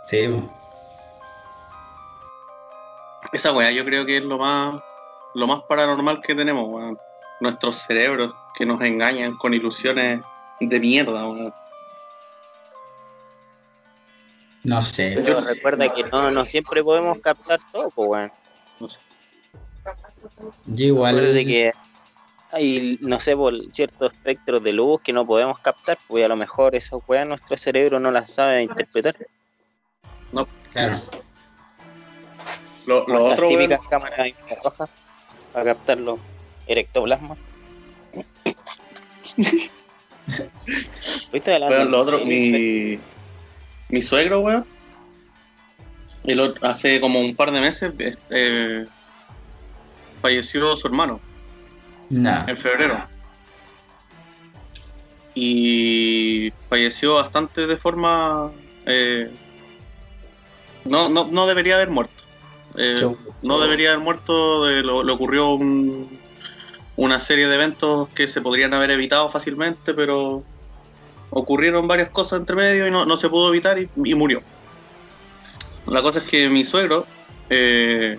Sí. 0.07 0.51
Esa 3.33 3.53
weá 3.53 3.71
yo 3.71 3.85
creo 3.85 4.05
que 4.05 4.19
es 4.19 4.25
lo 4.25 4.39
más 4.39 4.81
lo 5.35 5.47
más 5.47 5.63
paranormal 5.63 6.21
que 6.21 6.35
tenemos, 6.35 6.69
weón. 6.69 6.99
Nuestros 7.41 7.77
cerebros 7.77 8.35
que 8.55 8.67
nos 8.67 8.83
engañan 8.83 9.37
con 9.37 9.55
ilusiones 9.55 10.21
de 10.61 10.81
mierda, 10.81 11.27
weón. 11.29 11.55
no 14.65 14.83
sé. 14.83 15.19
Pero 15.25 15.41
recuerda 15.41 15.89
que 15.95 16.05
no, 16.05 16.31
no 16.31 16.45
siempre 16.45 16.83
podemos 16.83 17.19
captar 17.19 17.61
todo, 17.73 17.91
pues, 17.91 18.09
weón. 18.09 18.33
No 18.81 18.89
sé. 18.89 18.99
Yo 20.67 20.87
igual. 20.87 21.17
Recuerde 21.17 21.47
que 21.47 21.73
hay, 22.53 22.99
no 23.01 23.21
sé, 23.21 23.37
por 23.37 23.55
ciertos 23.73 24.13
espectros 24.13 24.63
de 24.63 24.73
luz 24.73 25.01
que 25.01 25.13
no 25.13 25.25
podemos 25.25 25.59
captar, 25.61 25.99
pues 26.09 26.25
a 26.25 26.29
lo 26.29 26.37
mejor 26.37 26.75
esas 26.75 27.01
weas 27.07 27.27
nuestro 27.27 27.57
cerebro 27.57 28.01
no 28.01 28.11
las 28.11 28.31
sabe 28.31 28.63
interpretar. 28.63 29.17
Claro. 30.73 31.01
Lo, 32.91 33.07
lo 33.07 33.25
otro, 33.27 33.47
típicas 33.47 33.81
cámaras 33.89 34.29
infrarrojas 34.29 34.91
para 35.53 35.65
captar 35.67 36.01
los 36.01 36.19
erectoplasmas. 36.67 37.39
¿Viste 41.33 41.55
hablando? 41.55 41.77
weón, 41.77 41.91
lo 41.91 42.01
otro, 42.01 42.19
Sí, 42.19 42.25
mi, 42.25 42.99
mi 43.89 44.03
suegro, 44.03 44.41
weón, 44.41 44.67
el 46.25 46.41
otro- 46.41 46.69
hace 46.69 47.01
como 47.01 47.21
un 47.21 47.37
par 47.37 47.53
de 47.53 47.61
meses 47.61 47.93
eh, 48.31 48.85
falleció 50.21 50.77
su 50.77 50.89
hermano. 50.89 51.21
Nah. 52.11 52.45
en 52.49 52.57
febrero. 52.57 53.07
Y 55.35 56.53
falleció 56.69 57.15
bastante 57.15 57.69
de 57.69 57.77
forma... 57.77 58.51
eh, 58.87 59.31
no, 60.85 61.09
no, 61.09 61.29
no 61.31 61.47
debería 61.47 61.77
haber 61.77 61.91
muerto. 61.91 62.25
Eh, 62.77 62.95
no 63.43 63.59
debería 63.61 63.91
haber 63.93 64.05
muerto. 64.05 64.69
lo- 64.83 65.03
le 65.05 65.13
ocurrió 65.13 65.51
un- 65.55 66.21
una 66.97 67.19
serie 67.21 67.47
de 67.49 67.55
eventos 67.55 68.09
que 68.11 68.29
se 68.29 68.41
podrían 68.41 68.75
haber 68.75 68.91
evitado 68.91 69.29
fácilmente, 69.29 69.95
pero 69.95 70.45
ocurrieron 71.31 71.89
varias 71.89 72.11
cosas 72.11 72.41
entre 72.41 72.57
medio 72.57 72.87
y 72.87 72.91
no, 72.91 73.05
no 73.07 73.17
se 73.17 73.29
pudo 73.29 73.49
evitar 73.49 73.79
y, 73.79 73.89
y 74.05 74.15
murió. 74.15 74.43
La 75.87 76.03
cosa 76.03 76.19
es 76.19 76.29
que 76.29 76.49
mi 76.49 76.65
suegro 76.65 77.07
eh, 77.49 78.19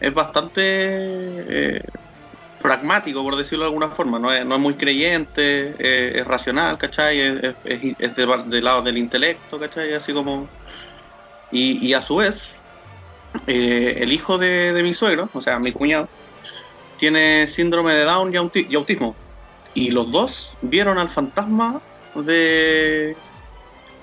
es 0.00 0.14
bastante 0.14 0.62
eh, 0.64 1.80
pragmático, 2.58 3.22
por 3.22 3.36
decirlo 3.36 3.64
de 3.64 3.68
alguna 3.70 3.88
forma, 3.90 4.18
no 4.18 4.32
es, 4.32 4.44
no 4.44 4.54
es 4.54 4.60
muy 4.60 4.74
creyente, 4.74 5.74
eh, 5.78 6.18
es 6.20 6.26
racional, 6.26 6.78
¿cachai? 6.78 7.20
Es, 7.20 7.42
es- 7.42 7.54
es- 7.64 7.94
es 7.98 8.14
de- 8.16 8.44
del 8.46 8.64
lado 8.64 8.82
del 8.82 8.98
intelecto, 8.98 9.58
¿cachai? 9.58 9.92
Así 9.94 10.12
como... 10.12 10.48
Y, 11.50 11.86
y 11.86 11.94
a 11.94 12.02
su 12.02 12.16
vez, 12.16 12.57
eh, 13.46 13.98
el 14.00 14.12
hijo 14.12 14.38
de, 14.38 14.72
de 14.72 14.82
mi 14.82 14.94
suegro, 14.94 15.28
o 15.32 15.40
sea, 15.40 15.58
mi 15.58 15.72
cuñado, 15.72 16.08
tiene 16.98 17.46
síndrome 17.46 17.94
de 17.94 18.04
Down 18.04 18.32
y, 18.34 18.36
auti- 18.36 18.66
y 18.68 18.74
autismo. 18.74 19.16
Y 19.74 19.90
los 19.90 20.10
dos 20.10 20.56
vieron 20.62 20.98
al 20.98 21.08
fantasma 21.08 21.80
de, 22.14 23.16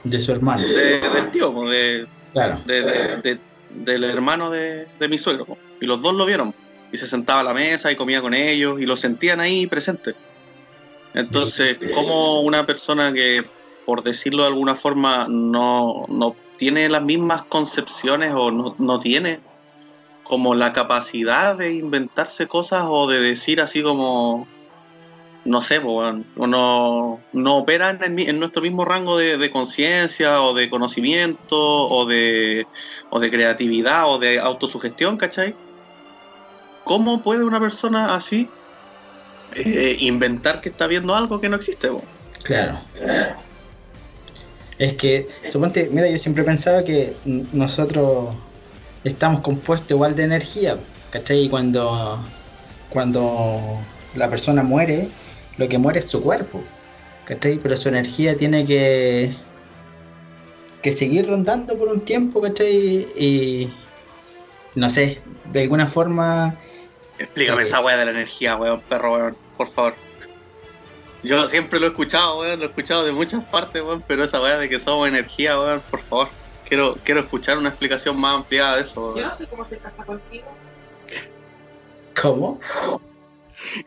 De 0.03 0.21
su 0.21 0.31
hermano. 0.31 0.65
de- 0.65 0.99
del 1.01 1.31
tío, 1.31 1.51
de, 1.69 2.07
Claro. 2.33 2.59
de- 2.65 2.81
de- 2.81 3.17
de- 3.21 3.39
del 3.71 4.03
hermano 4.05 4.49
de, 4.49 4.87
mi 5.09 5.17
suegro. 5.17 5.57
Y 5.81 5.85
los 5.85 6.01
dos 6.01 6.13
lo 6.15 6.25
vieron. 6.25 6.53
Y 6.91 6.97
se 6.97 7.07
sentaba 7.07 7.41
a 7.41 7.43
la 7.43 7.53
mesa 7.53 7.91
y 7.91 7.95
comía 7.97 8.21
con 8.21 8.33
ellos 8.33 8.79
y 8.79 8.85
lo 8.85 8.95
sentían 8.95 9.41
ahí 9.41 9.67
presente. 9.67 10.15
Entonces, 11.13 11.77
como 11.93 12.41
una 12.41 12.65
persona 12.65 13.11
que, 13.11 13.43
por 13.85 14.03
decirlo 14.03 14.43
de 14.43 14.49
alguna 14.49 14.75
forma, 14.75 15.27
no, 15.29 16.05
no 16.07 16.35
tiene 16.57 16.89
las 16.89 17.01
mismas 17.01 17.43
concepciones 17.43 18.33
o 18.33 18.51
no, 18.51 18.75
no 18.77 18.99
tiene 18.99 19.39
como 20.23 20.55
la 20.55 20.73
capacidad 20.73 21.55
de 21.55 21.73
inventarse 21.73 22.47
cosas 22.47 22.83
o 22.87 23.07
de 23.07 23.21
decir 23.21 23.61
así 23.61 23.83
como, 23.83 24.47
no 25.45 25.61
sé, 25.61 25.79
no, 25.79 27.21
no 27.31 27.57
opera 27.57 27.91
en, 27.91 28.19
en 28.19 28.39
nuestro 28.39 28.63
mismo 28.63 28.83
rango 28.83 29.17
de, 29.17 29.51
conciencia 29.51 30.41
o 30.41 30.55
de 30.55 30.69
conocimiento 30.69 31.57
o 31.57 32.05
de, 32.05 32.65
o 33.11 33.19
de 33.19 33.31
creatividad 33.31 34.09
o 34.09 34.17
de 34.17 34.39
autosugestión, 34.39 35.17
¿cachai? 35.17 35.55
¿Cómo 36.83 37.21
puede 37.21 37.43
una 37.43 37.59
persona 37.59 38.15
así 38.15 38.49
eh, 39.53 39.97
inventar 39.99 40.59
que 40.59 40.69
está 40.69 40.87
viendo 40.87 41.15
algo 41.15 41.39
que 41.39 41.49
no 41.49 41.57
existe? 41.57 41.89
Claro. 42.43 42.79
Es 44.77 44.93
que, 44.93 45.27
suponte, 45.49 45.89
mira, 45.91 46.09
yo 46.09 46.19
siempre 46.19 46.43
he 46.43 46.45
pensado 46.45 46.83
que 46.83 47.13
nosotros 47.53 48.35
estamos 49.03 49.41
compuestos 49.41 49.91
igual 49.91 50.15
de 50.15 50.23
energía, 50.23 50.77
¿cachai? 51.11 51.45
Y 51.45 51.49
cuando, 51.49 52.19
cuando 52.89 53.79
la 54.15 54.29
persona 54.29 54.63
muere, 54.63 55.07
lo 55.57 55.69
que 55.69 55.77
muere 55.77 55.99
es 55.99 56.05
su 56.05 56.21
cuerpo, 56.21 56.61
¿cachai? 57.23 57.57
Pero 57.57 57.77
su 57.77 57.87
energía 57.87 58.35
tiene 58.35 58.65
que, 58.65 59.33
que 60.81 60.91
seguir 60.91 61.27
rondando 61.27 61.77
por 61.77 61.87
un 61.87 62.01
tiempo, 62.01 62.41
¿cachai? 62.41 63.07
Y, 63.17 63.69
no 64.75 64.89
sé, 64.89 65.21
de 65.53 65.61
alguna 65.61 65.85
forma 65.85 66.57
Explícame 67.17 67.63
esa 67.63 67.79
weá 67.79 67.97
de 67.97 68.05
la 68.05 68.11
energía, 68.11 68.55
weón, 68.55 68.81
perro, 68.81 69.13
weón, 69.13 69.37
por 69.57 69.67
favor. 69.67 69.95
Yo 71.25 71.47
siempre 71.47 71.79
lo 71.79 71.87
he 71.87 71.89
escuchado, 71.89 72.39
weón, 72.39 72.59
lo 72.59 72.65
he 72.65 72.69
escuchado 72.69 73.03
de 73.03 73.11
muchas 73.11 73.43
partes, 73.45 73.81
weón, 73.81 74.03
pero 74.07 74.23
esa 74.23 74.39
weá 74.41 74.57
de 74.57 74.69
que 74.69 74.79
somos 74.79 75.07
energía, 75.07 75.59
weón, 75.59 75.83
por 75.89 76.01
favor. 76.03 76.29
Quiero, 76.65 76.95
quiero 77.03 77.21
escuchar 77.21 77.57
una 77.57 77.69
explicación 77.69 78.19
más 78.19 78.35
ampliada 78.35 78.75
de 78.75 78.81
eso, 78.83 79.15
Yo 79.15 79.25
no 79.25 79.33
sé 79.33 79.47
cómo 79.47 79.67
se 79.67 79.77
casa 79.77 80.03
contigo. 80.03 80.47
¿Cómo? 82.21 82.59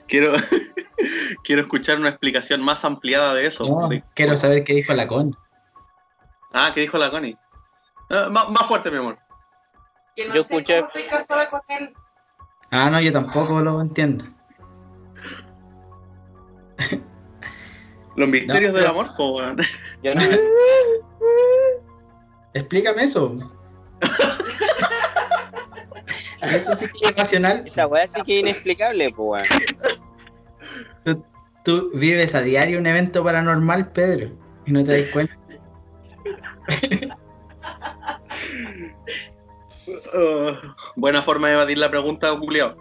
Quiero, 0.07 0.33
quiero 1.44 1.62
escuchar 1.62 1.98
una 1.98 2.09
explicación 2.11 2.62
más 2.62 2.85
ampliada 2.85 3.35
de 3.35 3.46
eso. 3.46 3.66
No, 3.68 3.88
De- 3.88 4.03
quiero 4.14 4.37
saber 4.37 4.64
qué 4.64 4.74
dijo 4.74 4.92
la 4.94 5.07
con. 5.07 5.37
Ah, 6.53 6.72
¿qué 6.74 6.81
dijo 6.83 6.98
la 6.98 7.11
Connie? 7.11 7.37
Ah, 8.11 8.29
más, 8.31 8.48
más 8.51 8.66
fuerte, 8.66 8.90
mi 8.90 8.96
amor. 8.98 9.18
Que 10.16 10.27
no 10.27 10.35
Yo 10.35 10.42
sé 10.42 10.55
escuché- 10.55 10.77
cómo 10.81 10.88
estoy 10.88 11.03
casada 11.05 11.51
con 11.51 11.61
él. 11.68 11.92
Ah, 12.70 12.90
no, 12.90 13.01
yo 13.01 13.12
tampoco 13.12 13.61
lo 13.61 13.81
entiendo. 13.81 14.24
Los 18.18 18.28
misterios 18.28 18.72
No, 18.72 18.78
del 18.78 18.87
amor, 18.88 19.14
po, 19.16 19.37
weón. 19.37 19.59
Yo 20.02 20.12
no, 20.12 20.20
Explícame 22.52 23.04
eso. 23.04 23.37
eso 26.42 26.76
sí 26.76 26.87
que 26.88 27.07
es 27.07 27.16
racional. 27.16 27.62
esa 27.64 27.87
weá 27.87 28.09
sí 28.09 28.20
que 28.22 28.38
es 28.38 28.42
inexplicable, 28.42 29.12
pues 29.12 29.48
weón. 29.50 29.78
Tú, 31.04 31.24
tú 31.64 31.90
vives 31.94 32.35
a 32.35 32.42
diario 32.42 32.81
un 32.81 32.87
evento 32.87 33.22
paranormal, 33.22 33.92
Pedro, 33.92 34.31
y 34.66 34.72
no 34.72 34.83
te 34.83 35.00
das 35.00 35.11
cuenta. 35.12 35.38
Ah, 40.14 40.74
buena 40.96 41.22
forma 41.22 41.48
de 41.48 41.54
evadir 41.54 41.78
la 41.78 41.90
pregunta, 41.90 42.35
culiao. 42.37 42.76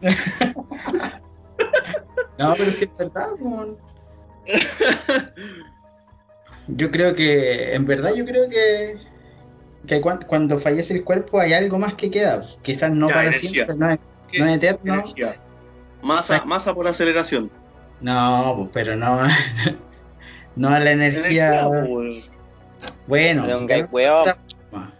No, 2.38 2.52
pero 2.54 2.70
sí 2.70 2.84
es 2.84 2.94
verdad, 2.98 3.30
po. 3.38 3.78
Yo 6.68 6.90
creo 6.90 7.14
que, 7.14 7.74
en 7.74 7.84
verdad, 7.84 8.12
yo 8.14 8.24
creo 8.24 8.48
que, 8.48 8.98
que 9.86 10.00
cuan- 10.00 10.24
cuando 10.26 10.58
fallece 10.58 10.94
el 10.94 11.04
cuerpo 11.04 11.38
hay 11.38 11.52
algo 11.52 11.78
más 11.78 11.94
que 11.94 12.10
queda. 12.10 12.40
Quizás 12.62 12.90
no 12.90 13.08
Ya, 13.08 13.14
para 13.14 13.28
energía. 13.28 13.50
siempre, 13.50 13.76
no 13.76 13.90
es, 13.90 13.98
¿Qué? 14.30 14.40
no 14.40 14.46
es 14.48 14.56
eterno. 14.56 14.94
Energía. 14.94 15.36
Masa, 16.02 16.44
masa 16.44 16.74
por 16.74 16.88
aceleración. 16.88 17.50
No, 18.00 18.54
pues, 18.56 18.70
pero 18.72 18.96
no, 18.96 19.16
no 20.56 20.68
a 20.70 20.80
la 20.80 20.90
energía. 20.90 21.68
Weón. 21.68 22.24
Bueno, 23.06 23.46
De 23.46 23.54
otra 24.10 24.36
forma. 24.70 24.92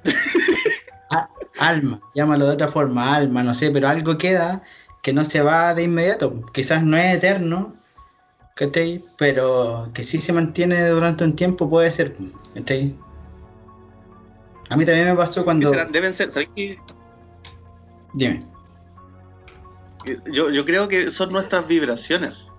A- 1.10 1.28
alma, 1.58 2.00
llámalo 2.14 2.46
de 2.46 2.52
otra 2.52 2.68
forma, 2.68 3.16
alma, 3.16 3.42
no 3.42 3.54
sé, 3.54 3.72
pero 3.72 3.88
algo 3.88 4.16
queda 4.18 4.62
que 5.02 5.12
no 5.12 5.24
se 5.24 5.42
va 5.42 5.74
de 5.74 5.82
inmediato. 5.82 6.44
Quizás 6.52 6.84
no 6.84 6.96
es 6.96 7.16
eterno, 7.16 7.74
¿cachai? 8.56 9.00
Pero 9.18 9.90
que 9.94 10.02
sí 10.02 10.18
se 10.18 10.32
mantiene 10.32 10.88
durante 10.88 11.22
un 11.22 11.36
tiempo 11.36 11.70
puede 11.70 11.90
ser, 11.92 12.16
¿cachai? 12.54 12.96
A 14.70 14.76
mí 14.76 14.84
también 14.84 15.06
me 15.06 15.14
pasó 15.14 15.44
cuando... 15.44 15.70
Deben 15.70 16.12
ser, 16.12 16.30
¿sabes 16.30 16.48
qué? 16.56 16.78
Dime. 18.14 18.44
Yo, 20.32 20.50
yo 20.50 20.64
creo 20.64 20.88
que 20.88 21.10
son 21.10 21.32
nuestras 21.32 21.66
vibraciones. 21.68 22.52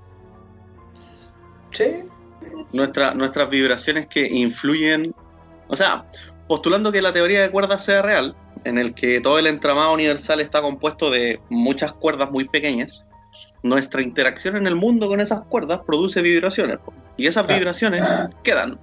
Sí, 1.72 2.04
Nuestra, 2.72 3.14
nuestras 3.14 3.50
vibraciones 3.50 4.08
que 4.08 4.28
influyen. 4.28 5.14
O 5.68 5.76
sea, 5.76 6.06
postulando 6.48 6.92
que 6.92 7.02
la 7.02 7.12
teoría 7.12 7.42
de 7.42 7.52
cuerdas 7.52 7.84
sea 7.84 8.02
real, 8.02 8.36
en 8.64 8.78
el 8.78 8.94
que 8.94 9.20
todo 9.20 9.40
el 9.40 9.48
entramado 9.48 9.94
universal 9.94 10.40
está 10.42 10.62
compuesto 10.62 11.10
de 11.10 11.42
muchas 11.50 11.92
cuerdas 11.92 12.32
muy 12.32 12.48
pequeñas, 12.48 13.07
nuestra 13.64 14.02
interacción 14.02 14.56
en 14.56 14.68
el 14.68 14.76
mundo 14.76 15.08
con 15.08 15.20
esas 15.20 15.42
cuerdas 15.42 15.82
produce 15.86 16.22
vibraciones. 16.22 16.78
Y 17.18 17.28
esas 17.28 17.46
Claro. 17.46 17.60
vibraciones 17.60 18.04
quedan 18.44 18.80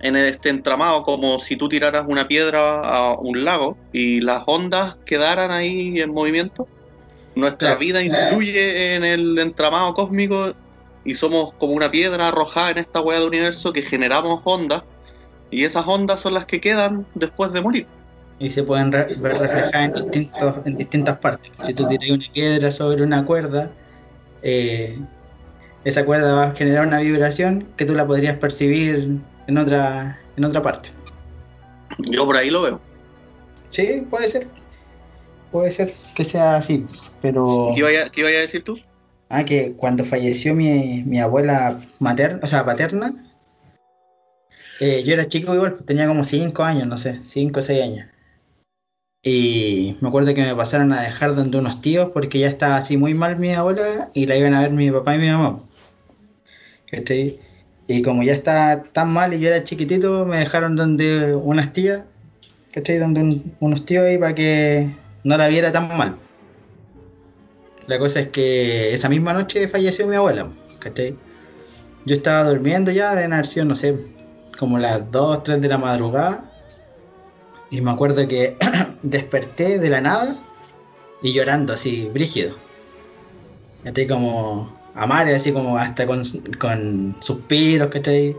en 0.00 0.16
este 0.16 0.50
entramado 0.50 1.02
como 1.04 1.38
si 1.38 1.56
tú 1.56 1.68
tiraras 1.68 2.04
una 2.08 2.28
piedra 2.28 2.80
a 2.80 3.14
un 3.18 3.44
lago 3.44 3.78
y 3.92 4.20
las 4.20 4.42
ondas 4.46 4.96
quedaran 5.06 5.50
ahí 5.50 6.00
en 6.00 6.12
movimiento. 6.12 6.68
Nuestra 7.34 7.68
Claro. 7.76 7.80
vida 7.80 8.02
influye 8.02 8.94
en 8.94 9.04
el 9.04 9.38
entramado 9.38 9.94
cósmico 9.94 10.52
y 11.04 11.14
somos 11.14 11.52
como 11.54 11.72
una 11.74 11.90
piedra 11.90 12.28
arrojada 12.28 12.70
en 12.72 12.78
esta 12.78 13.00
hueá 13.00 13.20
de 13.20 13.26
universo 13.26 13.72
que 13.72 13.82
generamos 13.82 14.40
ondas 14.44 14.82
y 15.50 15.64
esas 15.64 15.86
ondas 15.86 16.20
son 16.20 16.34
las 16.34 16.44
que 16.46 16.60
quedan 16.60 17.06
después 17.14 17.52
de 17.52 17.60
morir. 17.62 17.86
y 18.38 18.50
se 18.50 18.62
pueden 18.62 18.92
re- 18.92 19.06
ver 19.22 19.38
reflejadas 19.38 19.74
en, 19.86 19.92
distintos, 19.94 20.54
en 20.66 20.76
distintas 20.76 21.18
partes. 21.20 21.50
Si 21.62 21.72
tú 21.72 21.86
tiras 21.88 22.10
una 22.10 22.24
piedra 22.34 22.70
sobre 22.70 23.02
una 23.02 23.24
cuerda, 23.24 23.70
eh, 24.42 24.98
esa 25.84 26.04
cuerda 26.04 26.34
va 26.34 26.44
a 26.48 26.54
generar 26.54 26.86
una 26.86 27.00
vibración 27.00 27.68
que 27.76 27.84
tú 27.84 27.94
la 27.94 28.06
podrías 28.06 28.36
percibir 28.38 29.20
en 29.46 29.58
otra, 29.58 30.20
en 30.36 30.44
otra 30.44 30.62
parte. 30.62 30.90
Yo 31.98 32.26
por 32.26 32.36
ahí 32.36 32.50
lo 32.50 32.62
veo. 32.62 32.80
Sí, 33.68 34.06
puede 34.10 34.28
ser. 34.28 34.48
Puede 35.52 35.70
ser 35.70 35.94
que 36.14 36.24
sea 36.24 36.56
así, 36.56 36.84
pero... 37.20 37.70
¿Qué 37.74 37.80
iba 37.80 37.88
a, 37.88 38.10
qué 38.10 38.20
iba 38.20 38.28
a 38.28 38.32
decir 38.32 38.64
tú? 38.64 38.78
Ah, 39.28 39.44
que 39.44 39.72
cuando 39.72 40.04
falleció 40.04 40.54
mi, 40.54 41.02
mi 41.04 41.20
abuela 41.20 41.80
materna, 41.98 42.40
o 42.42 42.46
sea, 42.46 42.64
paterna, 42.64 43.14
eh, 44.80 45.02
yo 45.04 45.14
era 45.14 45.26
chico 45.28 45.54
igual, 45.54 45.78
tenía 45.86 46.06
como 46.06 46.24
5 46.24 46.62
años, 46.62 46.86
no 46.86 46.98
sé, 46.98 47.18
5 47.22 47.58
o 47.58 47.62
6 47.62 47.82
años. 47.82 48.06
Y 49.28 49.96
me 50.00 50.06
acuerdo 50.08 50.32
que 50.34 50.42
me 50.44 50.54
pasaron 50.54 50.92
a 50.92 51.02
dejar 51.02 51.34
donde 51.34 51.58
unos 51.58 51.80
tíos 51.80 52.10
porque 52.14 52.38
ya 52.38 52.46
estaba 52.46 52.76
así 52.76 52.96
muy 52.96 53.12
mal 53.12 53.36
mi 53.40 53.52
abuela 53.52 54.08
y 54.14 54.26
la 54.26 54.36
iban 54.36 54.54
a 54.54 54.60
ver 54.60 54.70
mi 54.70 54.88
papá 54.92 55.16
y 55.16 55.18
mi 55.18 55.28
mamá. 55.28 55.64
¿Cachai? 56.88 57.40
Y 57.88 58.02
como 58.02 58.22
ya 58.22 58.32
estaba 58.32 58.84
tan 58.84 59.12
mal 59.12 59.34
y 59.34 59.40
yo 59.40 59.48
era 59.48 59.64
chiquitito, 59.64 60.24
me 60.26 60.38
dejaron 60.38 60.76
donde 60.76 61.34
unas 61.34 61.72
tías, 61.72 62.02
¿cachai? 62.72 62.98
Donde 62.98 63.20
un- 63.20 63.56
unos 63.58 63.84
tíos 63.84 64.04
ahí 64.04 64.16
para 64.16 64.36
que 64.36 64.90
no 65.24 65.36
la 65.36 65.48
viera 65.48 65.72
tan 65.72 65.88
mal. 65.88 66.18
La 67.88 67.98
cosa 67.98 68.20
es 68.20 68.28
que 68.28 68.92
esa 68.92 69.08
misma 69.08 69.32
noche 69.32 69.66
falleció 69.66 70.06
mi 70.06 70.14
abuela. 70.14 70.46
Yo 72.04 72.14
estaba 72.14 72.48
durmiendo 72.48 72.92
ya, 72.92 73.16
de 73.16 73.24
haber 73.24 73.66
no 73.66 73.74
sé, 73.74 73.96
como 74.56 74.78
las 74.78 75.10
2, 75.10 75.42
3 75.42 75.60
de 75.60 75.66
la 75.68 75.78
madrugada. 75.78 76.52
Y 77.70 77.80
me 77.80 77.90
acuerdo 77.90 78.26
que 78.28 78.56
desperté 79.02 79.78
de 79.78 79.90
la 79.90 80.00
nada 80.00 80.36
y 81.22 81.32
llorando 81.32 81.72
así, 81.72 82.08
brígido. 82.12 82.56
¿Cachai? 83.84 84.06
Como 84.06 84.76
a 84.94 85.06
madre, 85.06 85.34
así 85.34 85.52
como 85.52 85.76
hasta 85.76 86.06
con, 86.06 86.22
con 86.58 87.16
suspiros, 87.20 87.88
¿cachai? 87.88 88.36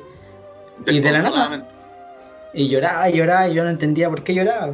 Y 0.86 1.00
de 1.00 1.12
la 1.12 1.22
nada. 1.22 1.70
Y 2.54 2.70
lloraba 2.70 3.10
y 3.10 3.18
lloraba 3.18 3.48
y 3.48 3.54
yo 3.54 3.64
no 3.64 3.70
entendía 3.70 4.10
por 4.10 4.24
qué 4.24 4.34
lloraba. 4.34 4.74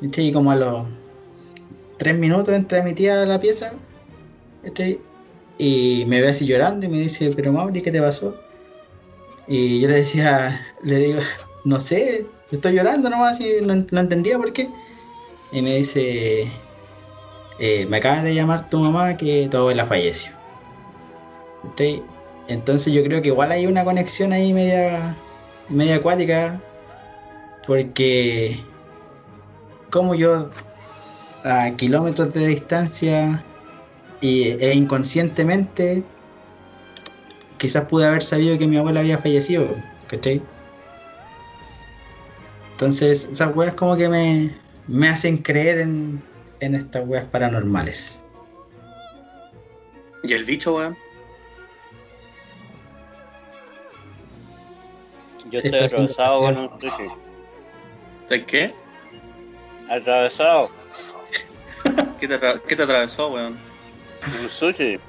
Y 0.00 0.32
como 0.32 0.52
a 0.52 0.56
los 0.56 0.86
tres 1.98 2.16
minutos 2.16 2.54
entra 2.54 2.82
mi 2.82 2.92
tía 2.92 3.22
a 3.22 3.26
la 3.26 3.40
pieza 3.40 3.72
¿cachai? 4.62 5.00
y 5.58 6.04
me 6.06 6.20
ve 6.20 6.28
así 6.28 6.46
llorando 6.46 6.86
y 6.86 6.88
me 6.88 7.00
dice, 7.00 7.32
pero 7.34 7.52
Mauri, 7.52 7.82
¿qué 7.82 7.90
te 7.90 8.00
pasó? 8.00 8.36
Y 9.48 9.80
yo 9.80 9.88
le 9.88 9.96
decía, 9.96 10.60
le 10.82 10.98
digo, 10.98 11.20
no 11.64 11.80
sé, 11.80 12.26
estoy 12.50 12.74
llorando 12.74 13.10
nomás 13.10 13.40
y 13.40 13.60
no, 13.62 13.74
entendía 14.00 14.38
por 14.38 14.52
qué. 14.52 14.70
Y 15.52 15.62
me 15.62 15.76
dice, 15.76 16.48
eh, 17.58 17.86
me 17.88 17.96
acaba 17.98 18.22
de 18.22 18.34
llamar 18.34 18.68
tu 18.68 18.78
mamá 18.78 19.16
que 19.16 19.48
tu 19.50 19.56
abuela 19.56 19.86
falleció. 19.86 20.32
¿Cachai? 21.62 22.02
Entonces 22.48 22.92
yo 22.92 23.02
creo 23.04 23.20
que 23.20 23.28
igual 23.28 23.52
hay 23.52 23.66
una 23.66 23.84
conexión 23.84 24.32
ahí 24.32 24.54
media, 24.54 25.16
media 25.68 25.96
acuática 25.96 26.60
porque 27.66 28.56
como 29.90 30.14
yo 30.14 30.48
a 31.44 31.70
kilómetros 31.76 32.32
de 32.32 32.46
distancia 32.46 33.44
y, 34.22 34.48
e 34.64 34.74
inconscientemente 34.74 36.04
quizás 37.58 37.84
pude 37.84 38.06
haber 38.06 38.22
sabido 38.22 38.56
que 38.56 38.66
mi 38.66 38.78
abuela 38.78 39.00
había 39.00 39.18
fallecido, 39.18 39.68
¿cachai? 40.06 40.40
Entonces 42.78 43.28
esas 43.32 43.56
weas 43.56 43.74
como 43.74 43.96
que 43.96 44.08
me, 44.08 44.54
me 44.86 45.08
hacen 45.08 45.38
creer 45.38 45.80
en, 45.80 46.22
en 46.60 46.76
estas 46.76 47.04
weas 47.08 47.24
paranormales. 47.24 48.20
¿Y 50.22 50.32
el 50.32 50.44
bicho, 50.44 50.76
weón? 50.76 50.96
Yo 55.50 55.58
estoy 55.58 55.80
atravesado 55.80 56.40
con 56.40 56.56
un 56.56 56.80
sushi. 56.80 57.08
¿De 58.28 58.46
qué? 58.46 58.72
Atravesado. 59.90 60.70
¿Qué 62.20 62.28
te, 62.28 62.34
atra- 62.40 62.62
qué 62.62 62.76
te 62.76 62.82
atravesó, 62.84 63.32
weón? 63.32 63.56
Un 64.40 64.48
sushi. 64.48 65.00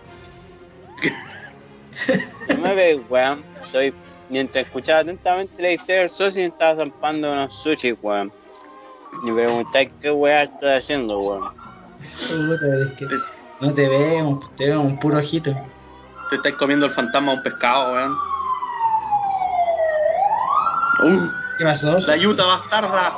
No 2.49 2.57
me 2.63 2.73
ves, 2.73 2.99
weón. 3.09 3.45
Estoy. 3.61 3.93
Mientras 4.29 4.65
escuchaba 4.65 4.99
atentamente 4.99 5.61
la 5.61 5.71
historia 5.71 6.01
del 6.01 6.11
sushi, 6.11 6.41
estaba 6.41 6.83
zampando 6.83 7.31
unos 7.31 7.53
sushi, 7.53 7.93
weón. 7.93 8.31
Y 9.23 9.31
me 9.31 9.41
preguntáis 9.43 9.91
qué 9.99 10.11
weá 10.11 10.43
estoy 10.43 10.69
haciendo, 10.69 11.19
weón. 11.19 11.51
Es 12.01 12.91
que 12.91 13.07
no 13.59 13.73
te 13.73 13.89
vemos, 13.89 14.55
te 14.55 14.67
vemos 14.67 14.85
un 14.85 14.99
puro 14.99 15.17
ojito. 15.17 15.51
Te 16.29 16.35
estás 16.35 16.53
comiendo 16.53 16.85
el 16.85 16.91
fantasma 16.91 17.31
a 17.31 17.35
un 17.35 17.43
pescado, 17.43 17.93
weón. 17.93 18.17
¡Uh! 21.03 21.29
¿Qué 21.57 21.63
pasó? 21.63 21.97
¡La 21.99 22.15
yuta 22.15 22.45
bastarda! 22.45 23.13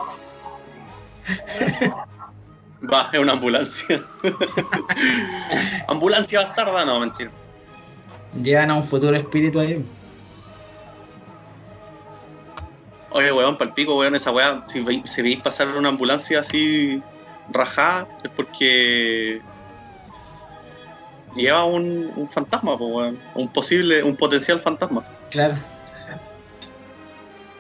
Va, 2.92 3.10
es 3.12 3.20
una 3.20 3.34
ambulancia. 3.34 4.04
ambulancia 5.88 6.42
bastarda, 6.42 6.86
no, 6.86 7.02
mentira. 7.02 7.32
Llegan 8.42 8.72
a 8.72 8.76
un 8.76 8.84
futuro 8.86 9.16
espíritu 9.16 9.60
ahí. 9.60 9.86
Oye, 13.12 13.32
weón, 13.32 13.58
palpico, 13.58 13.98
weón, 13.98 14.16
esa 14.16 14.32
weá, 14.32 14.64
si, 14.68 14.80
veis, 14.82 15.02
si 15.10 15.22
veis 15.22 15.40
pasar 15.42 15.68
una 15.70 15.90
ambulancia 15.90 16.40
así 16.40 17.02
rajada, 17.52 18.08
es 18.24 18.30
porque 18.32 19.42
lleva 21.36 21.66
un, 21.66 22.12
un 22.16 22.30
fantasma, 22.30 22.78
po, 22.78 22.86
weón. 22.88 23.20
Un 23.36 23.48
posible, 23.50 24.02
un 24.04 24.16
potencial 24.16 24.60
fantasma. 24.60 25.04
Claro. 25.30 25.56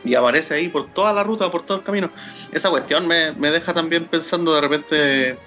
y 0.03 0.15
aparece 0.15 0.55
ahí 0.55 0.67
por 0.67 0.87
toda 0.93 1.13
la 1.13 1.23
ruta, 1.23 1.51
por 1.51 1.61
todo 1.63 1.77
el 1.77 1.83
camino. 1.83 2.09
Esa 2.51 2.69
cuestión 2.69 3.05
me, 3.07 3.33
me 3.33 3.51
deja 3.51 3.71
también 3.73 4.05
pensando 4.07 4.53
de 4.55 4.61
repente 4.61 5.37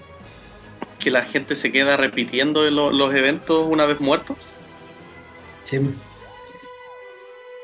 que 1.01 1.11
la 1.11 1.23
gente 1.23 1.55
se 1.57 1.73
queda 1.73 1.97
repitiendo 1.97 2.63
lo- 2.71 2.93
los 2.93 3.13
eventos 3.15 3.67
una 3.69 3.85
vez 3.85 4.01
muertos. 4.01 4.37
Sí. 5.65 5.81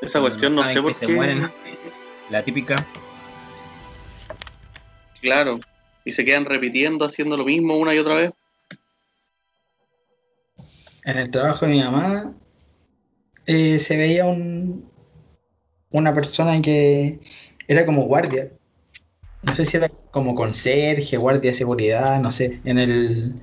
Esa 0.01 0.19
cuestión 0.19 0.53
no 0.55 0.65
sé 0.65 0.81
por 0.81 0.93
se 0.93 1.05
qué. 1.07 1.13
mueren. 1.13 1.49
La 2.31 2.45
típica. 2.45 2.87
Claro. 5.19 5.59
Y 6.05 6.13
se 6.13 6.23
quedan 6.23 6.45
repitiendo, 6.45 7.03
haciendo 7.03 7.35
lo 7.35 7.43
mismo 7.43 7.77
una 7.77 7.93
y 7.93 7.97
otra 7.99 8.15
vez. 8.15 8.31
En 11.03 11.17
el 11.17 11.29
trabajo 11.29 11.65
de 11.65 11.73
mi 11.73 11.81
mamá 11.81 12.33
eh, 13.45 13.77
se 13.79 13.97
veía 13.97 14.25
un, 14.27 14.89
una 15.89 16.15
persona 16.15 16.61
que 16.61 17.19
era 17.67 17.85
como 17.85 18.03
guardia. 18.05 18.49
No 19.41 19.53
sé 19.53 19.65
si 19.65 19.75
era 19.75 19.89
como 20.11 20.33
conserje, 20.33 21.17
guardia 21.17 21.51
de 21.51 21.57
seguridad, 21.57 22.21
no 22.21 22.31
sé, 22.31 22.61
en 22.63 22.79
el 22.79 23.41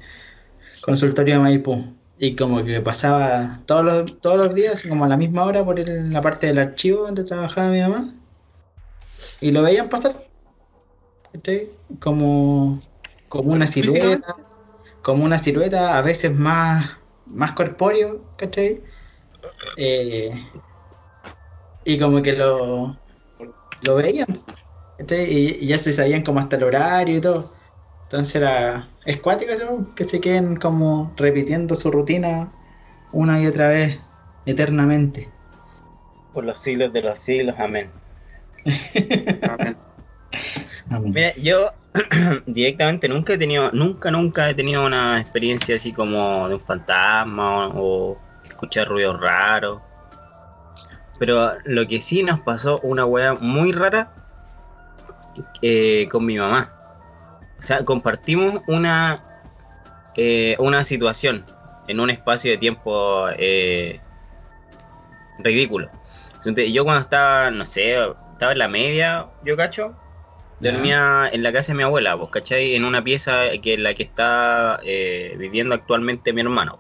consultorio 0.81 1.35
de 1.35 1.41
Maipú. 1.41 1.95
Y 2.19 2.37
como 2.37 2.65
que 2.65 2.81
pasaba 2.81 3.63
todos 3.67 3.85
los, 3.85 4.21
todos 4.23 4.39
los 4.39 4.55
días, 4.55 4.83
como 4.89 5.05
a 5.05 5.09
la 5.09 5.19
misma 5.19 5.45
hora, 5.45 5.63
por 5.63 5.79
el- 5.79 6.11
la 6.11 6.23
parte 6.23 6.47
del 6.47 6.59
archivo 6.59 7.03
donde 7.03 7.25
trabajaba 7.25 7.71
mi 7.71 7.81
mamá. 7.81 8.15
Y 9.41 9.51
lo 9.51 9.63
veían 9.63 9.89
pasar. 9.89 10.17
Como 12.01 12.81
como 13.29 13.53
una 13.53 13.67
silueta, 13.67 14.17
Físicamente. 14.17 14.43
como 15.03 15.25
una 15.25 15.39
silueta 15.39 15.99
a 15.99 16.03
veces 16.03 16.35
más, 16.35 16.97
más 17.27 17.53
corpóreo, 17.53 18.25
¿cachai? 18.37 18.83
Eh, 19.77 20.33
y 21.85 21.99
como 21.99 22.23
que 22.23 22.33
lo, 22.33 22.97
lo 23.83 23.95
veían, 23.95 24.27
¿cachai? 24.99 25.33
Y, 25.33 25.59
y 25.61 25.67
ya 25.67 25.79
se 25.79 25.93
sabían 25.93 26.23
como 26.23 26.41
hasta 26.41 26.57
el 26.57 26.65
horario 26.65 27.19
y 27.19 27.21
todo. 27.21 27.51
Entonces 28.05 28.37
era, 28.37 28.89
es 29.05 29.21
cuático 29.21 29.53
eso, 29.53 29.87
que 29.95 30.05
se 30.05 30.21
queden 30.21 30.57
como 30.57 31.13
repitiendo 31.17 31.77
su 31.77 31.91
rutina 31.91 32.51
una 33.13 33.41
y 33.41 33.47
otra 33.47 33.69
vez, 33.69 34.01
eternamente. 34.47 35.29
Por 36.33 36.45
los 36.45 36.59
siglos 36.59 36.93
de 36.93 37.03
los 37.03 37.19
siglos, 37.19 37.57
amén. 37.59 37.91
Amén. 39.49 39.77
Amén. 40.91 41.13
Mira, 41.13 41.35
yo 41.37 41.73
directamente 42.47 43.09
nunca 43.09 43.35
he 43.35 43.39
tenido, 43.39 43.71
nunca, 43.73 44.11
nunca 44.11 44.51
he 44.51 44.55
tenido 44.55 44.85
una 44.85 45.21
experiencia 45.21 45.77
así 45.77 45.93
como 45.93 46.49
de 46.49 46.55
un 46.55 46.61
fantasma 46.61 47.69
o, 47.69 48.13
o 48.13 48.19
escuchar 48.45 48.89
ruidos 48.89 49.21
raros. 49.21 49.81
Pero 51.19 51.55
lo 51.65 51.87
que 51.87 52.01
sí 52.01 52.23
nos 52.23 52.41
pasó 52.41 52.81
una 52.81 53.05
weá 53.05 53.35
muy 53.35 53.73
rara 53.73 54.13
eh, 55.63 56.09
con 56.11 56.25
mi 56.25 56.39
mamá. 56.39 56.73
O 57.59 57.63
sea, 57.63 57.85
compartimos 57.85 58.63
una, 58.67 59.25
eh, 60.17 60.57
una 60.59 60.85
situación 60.85 61.45
en 61.89 62.01
un 62.01 62.11
espacio 62.11 62.51
de 62.51 62.59
tiempo 62.59 63.29
eh, 63.37 64.01
ridículo. 65.39 65.91
Entonces, 66.37 66.73
yo 66.73 66.85
cuando 66.85 67.01
estaba, 67.01 67.51
no 67.51 67.67
sé, 67.67 67.97
estaba 68.39 68.53
en 68.53 68.59
la 68.59 68.69
media, 68.69 69.27
yo 69.43 69.57
cacho, 69.57 69.97
dormía 70.61 71.29
en 71.33 71.43
la 71.43 71.53
casa 71.53 71.73
de 71.73 71.77
mi 71.77 71.83
abuela, 71.83 72.17
pues, 72.17 72.31
¿cachai? 72.31 72.77
En 72.77 72.85
una 72.85 73.03
pieza 73.03 73.51
que 73.61 73.75
en 73.75 73.83
la 73.83 73.95
que 73.95 74.05
está 74.05 74.79
eh, 74.85 75.35
viviendo 75.37 75.75
actualmente 75.75 76.33
mi 76.33 76.43
hermano. 76.43 76.79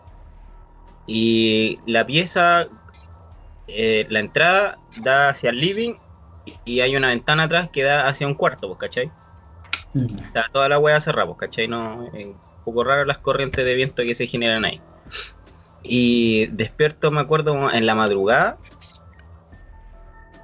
Y 1.04 1.80
la 1.84 2.06
pieza, 2.06 2.68
eh, 3.66 4.06
la 4.08 4.20
entrada 4.20 4.78
da 5.02 5.30
hacia 5.30 5.50
el 5.50 5.58
living 5.58 5.94
y 6.64 6.78
hay 6.78 6.94
una 6.94 7.08
ventana 7.08 7.42
atrás 7.42 7.70
que 7.70 7.82
da 7.82 8.06
hacia 8.06 8.28
un 8.28 8.34
cuarto, 8.34 8.68
pues, 8.68 8.78
¿cachai? 8.78 9.10
Mm. 9.94 10.16
Está 10.16 10.46
toda 10.52 10.68
la 10.68 10.78
hueá 10.78 11.00
cerrada, 11.00 11.26
pues, 11.26 11.38
¿cachai? 11.38 11.66
No, 11.66 12.06
es 12.14 12.24
un 12.24 12.40
poco 12.62 12.84
raro 12.84 13.04
las 13.04 13.18
corrientes 13.18 13.64
de 13.64 13.74
viento 13.74 14.04
que 14.04 14.14
se 14.14 14.28
generan 14.28 14.64
ahí. 14.64 14.80
Y 15.82 16.46
despierto, 16.46 17.10
me 17.10 17.20
acuerdo, 17.20 17.72
en 17.72 17.84
la 17.84 17.96
madrugada. 17.96 18.58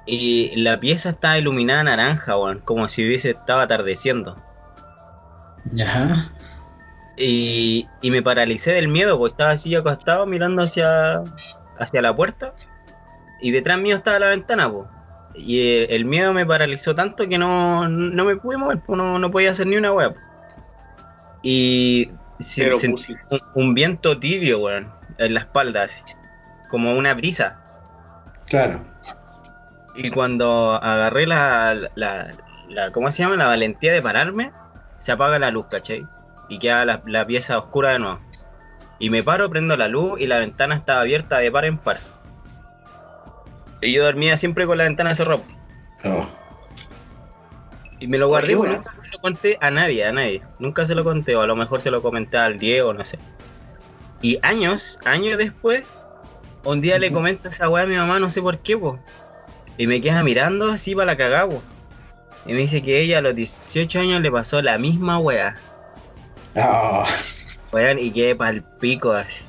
Y 0.07 0.55
la 0.61 0.79
pieza 0.79 1.09
estaba 1.09 1.37
iluminada 1.37 1.83
naranja, 1.83 2.37
weón, 2.37 2.59
como 2.59 2.87
si 2.87 3.05
hubiese 3.05 3.31
estado 3.31 3.59
atardeciendo. 3.61 4.41
Ya. 5.71 6.27
Y, 7.17 7.87
y 8.01 8.11
me 8.11 8.21
paralicé 8.21 8.73
del 8.73 8.87
miedo, 8.87 9.17
porque 9.17 9.31
estaba 9.33 9.51
así 9.53 9.73
acostado 9.75 10.25
mirando 10.25 10.61
hacia, 10.61 11.23
hacia 11.79 12.01
la 12.01 12.15
puerta. 12.15 12.53
Y 13.41 13.51
detrás 13.51 13.79
mío 13.79 13.95
estaba 13.95 14.19
la 14.19 14.27
ventana, 14.29 14.71
pues. 14.71 14.87
Y 15.33 15.59
eh, 15.59 15.87
el 15.95 16.05
miedo 16.05 16.33
me 16.33 16.45
paralizó 16.45 16.93
tanto 16.95 17.27
que 17.27 17.37
no, 17.37 17.87
no 17.89 18.25
me 18.25 18.35
pude 18.37 18.57
mover, 18.57 18.79
pues, 18.79 18.97
no, 18.97 19.17
no 19.19 19.31
podía 19.31 19.51
hacer 19.51 19.67
ni 19.67 19.75
una 19.75 19.91
wea. 19.91 20.11
po. 20.13 20.19
Y 21.41 22.11
se- 22.39 22.63
Pero 22.65 22.77
sentí 22.77 23.15
un, 23.29 23.39
un 23.55 23.73
viento 23.73 24.19
tibio, 24.19 24.59
weón, 24.59 24.91
en 25.17 25.33
la 25.33 25.41
espalda, 25.41 25.83
así, 25.83 26.01
como 26.69 26.95
una 26.97 27.13
brisa. 27.13 27.59
Claro. 28.47 28.85
Y 29.95 30.09
cuando 30.11 30.71
agarré 30.81 31.25
la, 31.25 31.89
la, 31.95 32.31
la- 32.67 32.91
¿cómo 32.91 33.11
se 33.11 33.23
llama? 33.23 33.35
La 33.37 33.47
valentía 33.47 33.93
de 33.93 34.01
pararme, 34.01 34.51
se 34.99 35.11
apaga 35.11 35.39
la 35.39 35.51
luz, 35.51 35.67
¿cachai? 35.69 36.05
Y 36.49 36.59
queda 36.59 36.85
la, 36.85 37.01
la 37.05 37.25
pieza 37.25 37.57
oscura 37.57 37.91
de 37.93 37.99
nuevo. 37.99 38.19
Y 38.99 39.09
me 39.09 39.23
paro, 39.23 39.49
prendo 39.49 39.75
la 39.77 39.87
luz 39.87 40.19
y 40.19 40.27
la 40.27 40.39
ventana 40.39 40.75
estaba 40.75 41.01
abierta 41.01 41.37
de 41.39 41.51
par 41.51 41.65
en 41.65 41.77
par. 41.77 41.99
Y 43.81 43.91
yo 43.93 44.03
dormía 44.03 44.37
siempre 44.37 44.65
con 44.65 44.77
la 44.77 44.85
ventana 44.85 45.13
cerrada. 45.15 45.41
Oh. 46.03 46.25
Y 47.99 48.07
me 48.07 48.17
lo 48.17 48.27
guardé, 48.27 48.55
weón. 48.55 48.73
nunca 48.73 48.91
se 49.01 49.09
lo 49.11 49.19
conté 49.19 49.57
a 49.61 49.71
nadie, 49.71 50.05
a 50.05 50.11
nadie. 50.11 50.41
Nunca 50.59 50.85
se 50.85 50.95
lo 50.95 51.03
conté, 51.03 51.35
o 51.35 51.41
a 51.41 51.47
lo 51.47 51.55
mejor 51.55 51.81
se 51.81 51.91
lo 51.91 52.01
comenté 52.01 52.37
al 52.37 52.57
Diego, 52.57 52.93
no 52.93 53.05
sé. 53.05 53.17
Y 54.21 54.39
años, 54.41 54.99
años 55.05 55.37
después, 55.37 55.87
un 56.63 56.81
día 56.81 56.97
le 56.99 57.11
comento 57.11 57.49
esa 57.49 57.69
weá 57.69 57.83
a 57.83 57.87
mi 57.87 57.95
mamá, 57.95 58.19
no 58.19 58.29
sé 58.29 58.41
por 58.41 58.59
qué, 58.59 58.77
po. 58.77 58.99
Y 59.77 59.87
me 59.87 60.01
queda 60.01 60.23
mirando 60.23 60.71
así 60.71 60.95
para 60.95 61.07
la 61.07 61.17
cagada, 61.17 61.49
po. 61.49 61.61
Y 62.45 62.53
me 62.53 62.59
dice 62.59 62.81
que 62.81 63.01
ella 63.01 63.17
a 63.17 63.21
los 63.21 63.35
18 63.35 63.99
años 63.99 64.21
le 64.21 64.31
pasó 64.31 64.61
la 64.61 64.77
misma 64.77 65.19
weá. 65.19 65.55
Oh. 66.55 67.03
Weón, 67.71 67.99
y 67.99 68.11
quedé 68.11 68.35
pa'l 68.35 68.63
pico 68.79 69.11
así. 69.11 69.43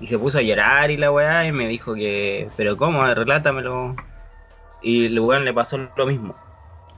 Y 0.00 0.06
se 0.06 0.18
puso 0.18 0.38
a 0.38 0.42
llorar 0.42 0.90
y 0.90 0.96
la 0.96 1.12
weá, 1.12 1.46
y 1.46 1.52
me 1.52 1.68
dijo 1.68 1.94
que, 1.94 2.48
pero 2.56 2.76
¿cómo? 2.76 3.04
Relátamelo. 3.04 3.96
Y 4.82 5.06
el 5.06 5.20
weón 5.20 5.44
le 5.44 5.52
pasó 5.54 5.78
lo 5.96 6.06
mismo. 6.06 6.34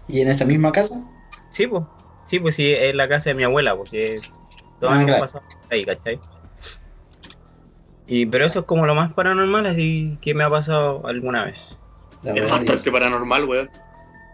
¿Y 0.09 0.20
en 0.20 0.28
esa 0.30 0.45
misma 0.45 0.72
casa? 0.72 1.03
Sí, 1.51 1.66
pues. 1.66 1.85
Sí, 2.26 2.41
pues 2.41 2.55
sí, 2.55 2.72
es 2.72 2.95
la 2.95 3.09
casa 3.09 3.30
de 3.30 3.35
mi 3.35 3.45
abuela, 3.45 3.76
porque 3.76 4.18
todos 4.80 4.95
Ah, 4.97 5.05
claro. 5.05 5.20
pasado 5.20 5.45
ahí, 5.70 5.85
¿cachai? 5.85 6.18
Y, 8.07 8.26
pero 8.26 8.47
eso 8.47 8.61
es 8.61 8.64
como 8.66 8.87
lo 8.87 8.95
más 8.95 9.12
paranormal, 9.12 9.66
así 9.66 10.18
que 10.20 10.35
me 10.35 10.45
ha 10.45 10.49
pasado 10.49 11.07
alguna 11.07 11.45
vez. 11.45 11.78
La 12.23 12.33
Es 12.35 12.51
bastante 12.51 12.91
paranormal, 12.91 13.45
weón. 13.45 13.70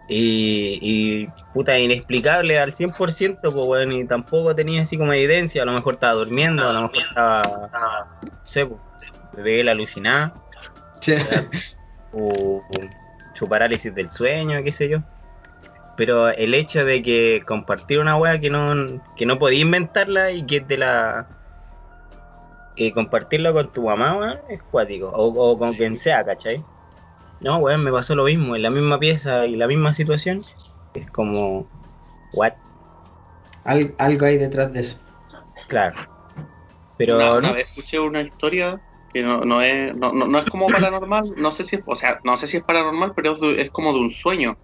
Y, 0.07 0.79
y 0.81 1.27
puta, 1.53 1.77
inexplicable 1.77 2.59
al 2.59 2.73
100%, 2.73 3.39
pues 3.41 3.53
bueno, 3.53 3.93
y 3.93 4.07
tampoco 4.07 4.55
tenía 4.55 4.81
así 4.81 4.97
como 4.97 5.13
evidencia, 5.13 5.61
a 5.61 5.65
lo 5.65 5.73
mejor 5.73 5.93
estaba 5.95 6.13
durmiendo, 6.13 6.67
a 6.67 6.73
lo 6.73 6.81
mejor 6.83 6.97
estaba, 6.97 7.41
no 8.23 8.29
sé, 8.43 8.65
pues, 8.65 8.81
me 9.37 9.43
pegué 9.43 9.63
la 9.63 9.71
alucinada, 9.73 10.33
Sí. 10.99 11.13
o 12.11 12.61
su 13.33 13.47
parálisis 13.47 13.93
del 13.93 14.09
sueño, 14.09 14.63
qué 14.63 14.71
sé 14.71 14.89
yo. 14.89 14.99
Pero 15.95 16.29
el 16.29 16.53
hecho 16.55 16.85
de 16.85 17.01
que 17.03 17.43
compartir 17.45 17.99
una 17.99 18.17
wea 18.17 18.39
que 18.39 18.49
no, 18.49 18.73
que 19.15 19.25
no 19.27 19.37
podía 19.37 19.61
inventarla 19.61 20.31
y 20.31 20.43
que 20.43 20.61
te 20.61 20.77
la. 20.77 21.27
que 22.75 22.91
compartirlo 22.93 23.53
con 23.53 23.71
tu 23.71 23.83
mamá, 23.83 24.17
weón, 24.17 24.39
es 24.49 24.63
cuático. 24.63 25.09
O, 25.09 25.27
o 25.27 25.57
con 25.59 25.73
quien 25.73 25.95
sea, 25.95 26.25
¿cachai? 26.25 26.63
No, 27.39 27.57
weón, 27.57 27.83
me 27.83 27.91
pasó 27.91 28.15
lo 28.15 28.25
mismo, 28.25 28.55
en 28.55 28.61
la 28.63 28.69
misma 28.69 28.99
pieza 28.99 29.45
y 29.45 29.55
la 29.55 29.67
misma 29.67 29.93
situación. 29.93 30.39
Es 30.93 31.09
como. 31.09 31.67
¿What? 32.33 32.53
Al- 33.63 33.95
algo 33.97 34.25
hay 34.25 34.37
detrás 34.37 34.73
de 34.73 34.81
eso. 34.81 34.99
Claro. 35.67 35.99
Pero. 36.97 37.15
una, 37.15 37.33
una 37.33 37.51
vez 37.53 37.67
escuché 37.67 37.99
una 37.99 38.21
historia 38.21 38.81
que 39.11 39.23
no, 39.23 39.41
no 39.41 39.61
es 39.61 39.95
no, 39.95 40.13
no, 40.13 40.27
no 40.27 40.39
es 40.39 40.45
como 40.45 40.67
paranormal, 40.67 41.33
no 41.37 41.51
sé 41.51 41.63
si 41.63 41.77
es, 41.77 41.81
o 41.85 41.95
sea, 41.95 42.19
no 42.23 42.37
sé 42.37 42.45
si 42.47 42.57
es 42.57 42.63
paranormal, 42.63 43.13
pero 43.15 43.33
es, 43.33 43.39
de- 43.39 43.61
es 43.61 43.69
como 43.71 43.93
de 43.93 43.99
un 43.99 44.11
sueño. 44.11 44.57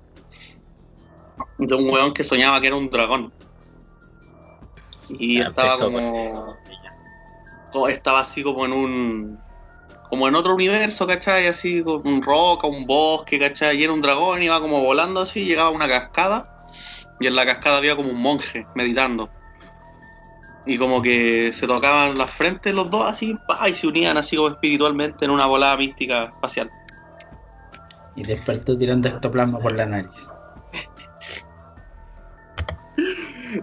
De 1.57 1.75
un 1.75 1.89
weón 1.89 2.13
que 2.13 2.23
soñaba 2.23 2.61
que 2.61 2.67
era 2.67 2.75
un 2.75 2.89
dragón. 2.89 3.33
Y 5.07 5.39
ya 5.39 5.47
estaba 5.47 5.77
como- 5.77 6.57
estaba 7.89 8.21
así 8.21 8.43
como 8.43 8.65
en 8.65 8.73
un 8.73 9.44
como 10.15 10.29
en 10.29 10.35
otro 10.35 10.55
universo, 10.55 11.05
¿cachai? 11.05 11.47
Así 11.47 11.83
con 11.83 12.07
un 12.07 12.21
roca, 12.21 12.67
un 12.67 12.87
bosque, 12.87 13.37
¿cachai? 13.37 13.77
Y 13.77 13.83
era 13.83 13.91
un 13.91 13.99
dragón, 13.99 14.41
iba 14.41 14.61
como 14.61 14.79
volando 14.79 15.19
así, 15.19 15.43
llegaba 15.43 15.67
a 15.67 15.71
una 15.73 15.89
cascada 15.89 16.47
y 17.19 17.27
en 17.27 17.35
la 17.35 17.45
cascada 17.45 17.79
había 17.79 17.97
como 17.97 18.11
un 18.11 18.21
monje 18.21 18.65
meditando. 18.75 19.29
Y 20.65 20.77
como 20.77 21.01
que 21.01 21.51
se 21.51 21.67
tocaban 21.67 22.17
las 22.17 22.31
frentes 22.31 22.73
los 22.73 22.89
dos 22.89 23.03
así, 23.05 23.37
pa, 23.45 23.67
y 23.67 23.75
se 23.75 23.87
unían 23.87 24.15
así 24.15 24.37
como 24.37 24.47
espiritualmente 24.47 25.25
en 25.25 25.31
una 25.31 25.47
volada 25.47 25.75
mística 25.75 26.23
espacial. 26.23 26.71
Y 28.15 28.23
despertó 28.23 28.77
tirando 28.77 29.09
ectoplasma 29.09 29.59
por 29.59 29.75
la 29.75 29.85
nariz. 29.85 30.29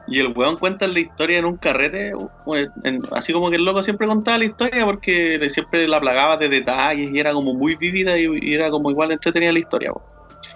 Y 0.06 0.20
el 0.20 0.32
weón 0.36 0.56
cuenta 0.56 0.86
la 0.86 1.00
historia 1.00 1.38
en 1.38 1.44
un 1.44 1.56
carrete, 1.56 2.12
en- 2.84 3.02
así 3.12 3.32
como 3.32 3.50
que 3.50 3.56
el 3.56 3.64
loco 3.64 3.82
siempre 3.82 4.06
contaba 4.06 4.38
la 4.38 4.44
historia 4.44 4.84
porque 4.84 5.38
le- 5.38 5.50
siempre 5.50 5.86
la 5.88 6.00
plagaba 6.00 6.36
de 6.36 6.48
detalles 6.48 7.10
y 7.10 7.18
era 7.18 7.32
como 7.32 7.54
muy 7.54 7.76
vívida 7.76 8.18
y, 8.18 8.26
y 8.40 8.54
era 8.54 8.70
como 8.70 8.90
igual 8.90 9.12
entretenida 9.12 9.52
la 9.52 9.58
historia. 9.58 9.92
po. 9.92 10.02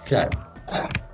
Claro. 0.05 0.29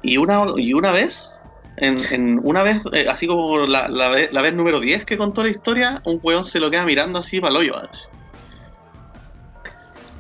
Y 0.02 0.18
una, 0.18 0.46
y 0.58 0.74
una 0.74 0.92
vez, 0.92 1.42
en, 1.78 1.98
en 2.12 2.40
una 2.44 2.64
vez, 2.64 2.78
eh, 2.92 3.08
así 3.10 3.28
como 3.28 3.66
la, 3.66 3.88
la 3.88 4.10
vez, 4.10 4.32
la 4.34 4.42
vez 4.42 4.54
número 4.54 4.80
10 4.80 5.06
que 5.06 5.18
contó 5.18 5.44
la 5.44 5.50
historia, 5.50 6.02
un 6.06 6.20
weón 6.22 6.44
se 6.46 6.60
lo 6.60 6.70
queda 6.70 6.86
mirando 6.86 7.20
así 7.20 7.40
para 7.40 7.52
el 7.52 7.58
hoyo. 7.58 7.78
Así. 7.78 8.06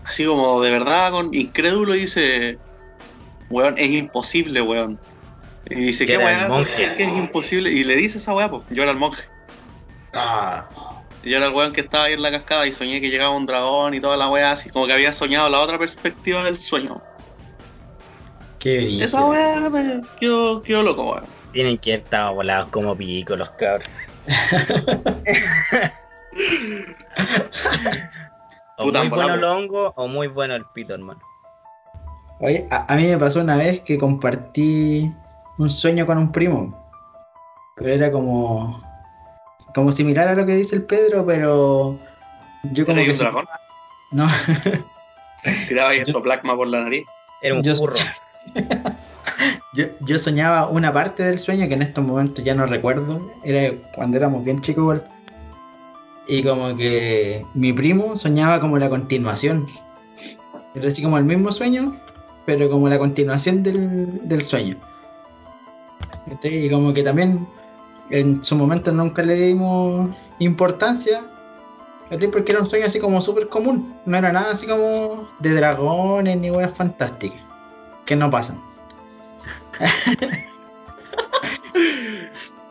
Así 0.05 0.25
como 0.25 0.61
de 0.61 0.71
verdad, 0.71 1.11
con 1.11 1.33
incrédulo, 1.33 1.93
dice: 1.93 2.59
Weón, 3.49 3.75
es 3.77 3.89
imposible, 3.89 4.61
weón. 4.61 4.99
Y 5.69 5.75
dice: 5.75 6.05
Que 6.05 6.17
¿Qué 6.17 6.45
monje. 6.47 6.71
¿Qué, 6.75 6.93
qué 6.95 7.03
es 7.03 7.09
imposible? 7.09 7.71
Y 7.71 7.83
le 7.83 7.95
dice 7.95 8.17
esa 8.17 8.33
weá, 8.33 8.49
pues 8.49 8.63
yo 8.69 8.83
era 8.83 8.91
el 8.91 8.97
monje. 8.97 9.23
Ah. 10.13 10.67
Yo 11.23 11.37
era 11.37 11.47
el 11.47 11.53
weón 11.53 11.71
que 11.71 11.81
estaba 11.81 12.05
ahí 12.05 12.13
en 12.13 12.21
la 12.21 12.31
cascada 12.31 12.67
y 12.67 12.71
soñé 12.71 12.99
que 12.99 13.09
llegaba 13.09 13.35
un 13.35 13.45
dragón 13.45 13.93
y 13.93 14.01
toda 14.01 14.17
la 14.17 14.29
weá, 14.29 14.51
así 14.51 14.69
como 14.69 14.87
que 14.87 14.93
había 14.93 15.13
soñado 15.13 15.49
la 15.49 15.61
otra 15.61 15.79
perspectiva 15.79 16.43
del 16.43 16.57
sueño. 16.57 17.01
Qué 18.59 18.77
brillo. 18.77 19.05
Esa 19.05 19.25
weá 19.25 19.59
me 19.69 20.01
quedó, 20.19 20.61
quedó 20.61 20.83
loco, 20.83 21.11
weón. 21.11 21.23
Tienen 21.53 21.77
que 21.77 21.93
estar 21.95 22.33
volados 22.33 22.69
como 22.69 22.95
pico 22.95 23.35
los 23.35 23.49
cabros. 23.51 23.89
O 28.75 28.85
Puta, 28.85 28.99
muy 28.99 29.07
en 29.07 29.11
bueno 29.11 29.33
el 29.35 29.43
hongo 29.43 29.93
o 29.95 30.07
muy 30.07 30.27
bueno 30.27 30.55
el 30.55 30.65
pito, 30.73 30.95
hermano. 30.95 31.21
Oye, 32.39 32.67
a, 32.71 32.91
a 32.91 32.95
mí 32.97 33.03
me 33.03 33.17
pasó 33.19 33.41
una 33.41 33.55
vez 33.55 33.81
que 33.81 33.99
compartí 33.99 35.13
un 35.57 35.69
sueño 35.69 36.05
con 36.05 36.17
un 36.17 36.31
primo. 36.31 36.77
Pero 37.75 37.89
era 37.93 38.11
como. 38.11 38.81
Como 39.73 39.91
similar 39.91 40.27
a 40.27 40.35
lo 40.35 40.45
que 40.45 40.55
dice 40.55 40.75
el 40.75 40.83
Pedro, 40.83 41.25
pero. 41.25 41.97
Yo 42.71 42.85
como 42.85 42.97
¿Era 42.97 43.05
que. 43.05 43.11
un 43.11 43.17
dragón? 43.17 43.45
No. 44.11 44.27
Tiraba 45.67 45.89
ahí 45.89 45.97
Yo- 45.99 46.03
eso 46.07 46.21
plasma 46.21 46.55
por 46.55 46.67
la 46.67 46.81
nariz. 46.81 47.05
Era 47.41 47.55
un 47.55 47.63
Yo- 47.63 47.75
curro. 47.75 47.95
Yo, 49.75 49.85
yo 50.01 50.19
soñaba 50.19 50.67
una 50.67 50.93
parte 50.93 51.23
del 51.23 51.39
sueño 51.39 51.67
que 51.67 51.73
en 51.73 51.81
estos 51.81 52.05
momentos 52.05 52.45
ya 52.45 52.53
no 52.53 52.67
recuerdo. 52.67 53.31
Era 53.43 53.75
cuando 53.95 54.17
éramos 54.17 54.45
bien 54.45 54.61
chicos 54.61 54.83
igual. 54.83 55.07
Y 56.27 56.43
como 56.43 56.77
que 56.77 57.43
mi 57.55 57.73
primo 57.73 58.15
soñaba 58.15 58.59
como 58.59 58.77
la 58.77 58.87
continuación. 58.87 59.65
Era 60.75 60.89
así 60.89 61.01
como 61.01 61.17
el 61.17 61.23
mismo 61.23 61.51
sueño, 61.51 61.97
pero 62.45 62.69
como 62.69 62.87
la 62.87 62.99
continuación 62.99 63.63
del, 63.63 64.27
del 64.27 64.43
sueño. 64.43 64.77
Y 66.43 66.69
como 66.69 66.93
que 66.93 67.03
también 67.03 67.47
en 68.09 68.43
su 68.43 68.55
momento 68.55 68.91
nunca 68.91 69.21
le 69.21 69.35
dimos 69.35 70.09
importancia. 70.39 71.23
Porque 72.31 72.51
era 72.51 72.61
un 72.61 72.69
sueño 72.69 72.85
así 72.85 72.99
como 72.99 73.21
súper 73.21 73.49
común. 73.49 73.95
No 74.05 74.17
era 74.17 74.31
nada 74.31 74.51
así 74.51 74.67
como 74.67 75.27
de 75.39 75.53
dragones 75.53 76.37
ni 76.37 76.51
weas 76.51 76.71
fantásticas. 76.71 77.41
Que 78.05 78.15
no 78.15 78.29
pasan. 78.29 78.59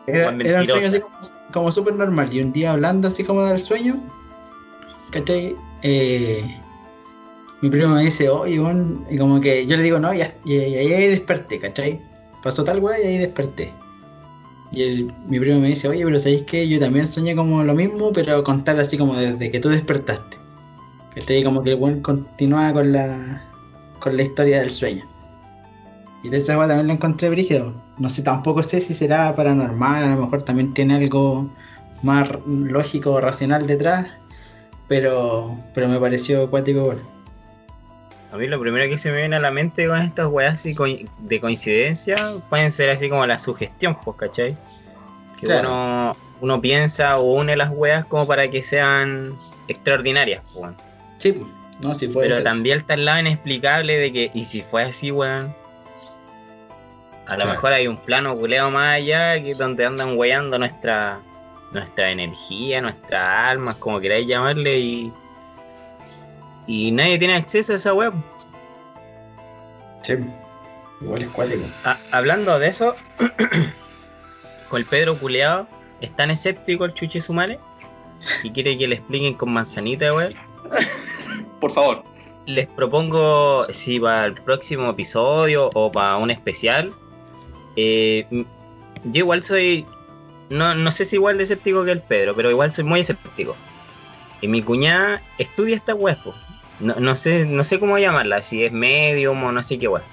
Era, 0.05 0.31
un 0.31 0.67
sueño 0.67 0.87
así 0.87 0.99
como, 0.99 1.15
como 1.51 1.71
súper 1.71 1.95
normal. 1.95 2.33
Y 2.33 2.41
un 2.41 2.51
día 2.51 2.71
hablando 2.71 3.07
así 3.07 3.23
como 3.23 3.45
del 3.45 3.59
sueño, 3.59 4.01
¿cachai? 5.11 5.55
Eh, 5.81 6.43
mi 7.61 7.69
primo 7.69 7.95
me 7.95 8.03
dice, 8.03 8.29
oye, 8.29 8.59
weón", 8.59 9.05
y 9.09 9.17
como 9.17 9.39
que 9.39 9.65
yo 9.65 9.77
le 9.77 9.83
digo, 9.83 9.99
no, 9.99 10.13
y 10.13 10.21
ahí 10.21 11.07
desperté, 11.07 11.59
¿cachai? 11.59 12.01
Pasó 12.43 12.63
tal 12.63 12.79
weá 12.79 12.99
y 13.01 13.07
ahí 13.07 13.17
desperté. 13.17 13.71
Y 14.71 14.83
el- 14.83 15.13
mi 15.27 15.39
primo 15.39 15.59
me 15.59 15.67
dice, 15.69 15.87
oye, 15.87 16.03
pero 16.03 16.19
¿sabéis 16.19 16.43
qué? 16.43 16.67
Yo 16.67 16.79
también 16.79 17.07
soñé 17.07 17.35
como 17.35 17.63
lo 17.63 17.73
mismo, 17.73 18.11
pero 18.11 18.43
contar 18.43 18.79
así 18.79 18.97
como 18.97 19.15
desde 19.15 19.49
que 19.49 19.59
tú 19.59 19.69
despertaste. 19.69 20.37
¿Cachai? 21.15 21.43
Como 21.43 21.61
que 21.63 21.71
el 21.71 21.75
weón 21.79 22.01
continuaba 22.01 22.73
con 22.73 22.91
la, 22.91 23.43
con 23.99 24.17
la 24.17 24.23
historia 24.23 24.59
del 24.59 24.71
sueño. 24.71 25.05
Y 26.23 26.29
de 26.29 26.37
esa 26.37 26.57
también 26.57 26.87
la 26.87 26.93
encontré 26.93 27.29
brígido. 27.29 27.73
No 27.97 28.09
sé, 28.09 28.23
tampoco 28.23 28.63
sé 28.63 28.81
si 28.81 28.93
será 28.93 29.35
paranormal, 29.35 30.03
a 30.03 30.15
lo 30.15 30.21
mejor 30.21 30.41
también 30.41 30.73
tiene 30.73 30.95
algo 30.95 31.49
más 32.01 32.29
lógico 32.47 33.11
o 33.11 33.21
racional 33.21 33.67
detrás. 33.67 34.07
Pero, 34.87 35.55
pero 35.73 35.87
me 35.87 35.99
pareció 35.99 36.43
acuático 36.43 36.79
igual. 36.79 37.01
A 38.33 38.37
mí 38.37 38.47
lo 38.47 38.59
primero 38.59 38.89
que 38.89 38.97
se 38.97 39.11
me 39.11 39.19
viene 39.19 39.35
a 39.35 39.39
la 39.39 39.51
mente 39.51 39.87
con 39.87 40.01
estas 40.01 40.25
weas 40.27 40.55
así 40.55 40.75
de 41.19 41.39
coincidencia 41.39 42.15
pueden 42.49 42.71
ser 42.71 42.89
así 42.89 43.07
como 43.07 43.27
la 43.27 43.37
sugestión, 43.37 43.95
pues, 44.03 44.17
¿cachai? 44.17 44.57
Que 45.39 45.45
Claro. 45.45 45.69
uno, 45.69 46.17
uno 46.41 46.59
piensa 46.61 47.19
o 47.19 47.33
une 47.33 47.55
las 47.55 47.69
weas 47.69 48.05
como 48.05 48.25
para 48.25 48.49
que 48.49 48.63
sean 48.63 49.37
extraordinarias, 49.67 50.41
pues. 50.51 50.55
weón. 50.63 50.75
Sí, 51.19 51.33
pues, 51.33 51.47
no, 51.79 51.93
sí 51.93 52.07
puede 52.07 52.25
Pero 52.29 52.35
ser. 52.37 52.43
también 52.43 52.79
está 52.79 52.95
el 52.95 53.05
lado 53.05 53.19
inexplicable 53.19 53.99
de 53.99 54.11
que, 54.11 54.31
y 54.33 54.45
si 54.45 54.63
fue 54.63 54.81
así, 54.81 55.11
weón. 55.11 55.53
A 57.27 57.37
lo 57.37 57.45
mejor 57.45 57.71
hay 57.71 57.87
un 57.87 57.97
plano 57.97 58.35
culeado 58.35 58.71
más 58.71 58.95
allá 58.95 59.41
que 59.41 59.53
donde 59.53 59.85
andan 59.85 60.17
weyando 60.17 60.57
nuestra 60.57 61.19
nuestra 61.71 62.11
energía, 62.11 62.81
nuestras 62.81 63.51
almas, 63.51 63.75
como 63.77 63.99
queráis 63.99 64.25
llamarle, 64.27 64.77
y. 64.79 65.13
Y 66.67 66.91
nadie 66.91 67.17
tiene 67.19 67.35
acceso 67.35 67.73
a 67.73 67.75
esa 67.75 67.93
web. 67.93 68.13
Sí, 70.01 70.13
igual 71.01 71.21
es 71.23 71.29
cuático. 71.29 71.63
Ah, 71.85 71.97
hablando 72.11 72.57
de 72.59 72.67
eso, 72.67 72.95
con 74.69 74.79
el 74.79 74.85
Pedro 74.85 75.17
culeado, 75.17 75.67
es 76.01 76.15
tan 76.15 76.31
escéptico 76.31 76.85
el 76.85 76.93
chuche 76.93 77.21
sumare 77.21 77.59
y 78.43 78.51
quiere 78.51 78.77
que 78.77 78.87
le 78.87 78.95
expliquen 78.95 79.33
con 79.35 79.51
manzanita, 79.51 80.13
weón. 80.13 80.33
Por 81.59 81.71
favor. 81.71 82.03
Les 82.45 82.67
propongo 82.67 83.67
si 83.71 83.99
para 83.99 84.25
el 84.25 84.33
próximo 84.33 84.89
episodio 84.89 85.69
o 85.73 85.91
para 85.91 86.17
un 86.17 86.29
especial. 86.31 86.93
eh, 87.75 88.25
yo 89.05 89.19
igual 89.19 89.43
soy. 89.43 89.85
No, 90.49 90.75
no 90.75 90.91
sé 90.91 91.05
si 91.05 91.15
igual 91.15 91.37
de 91.37 91.43
escéptico 91.43 91.83
que 91.83 91.91
el 91.91 92.01
Pedro, 92.01 92.35
pero 92.35 92.49
igual 92.49 92.71
soy 92.71 92.83
muy 92.83 92.99
escéptico. 92.99 93.55
Y 94.41 94.47
mi 94.47 94.61
cuñada 94.61 95.21
estudia 95.37 95.75
esta 95.75 95.95
web. 95.95 96.17
No, 96.83 96.95
no 96.99 97.15
sé, 97.15 97.45
no 97.45 97.63
sé 97.63 97.79
cómo 97.79 97.97
llamarla, 97.97 98.41
si 98.43 98.63
es 98.63 98.71
medium 98.71 99.43
o 99.43 99.51
no 99.51 99.63
sé 99.63 99.79
qué 99.79 99.87
web. 99.87 100.03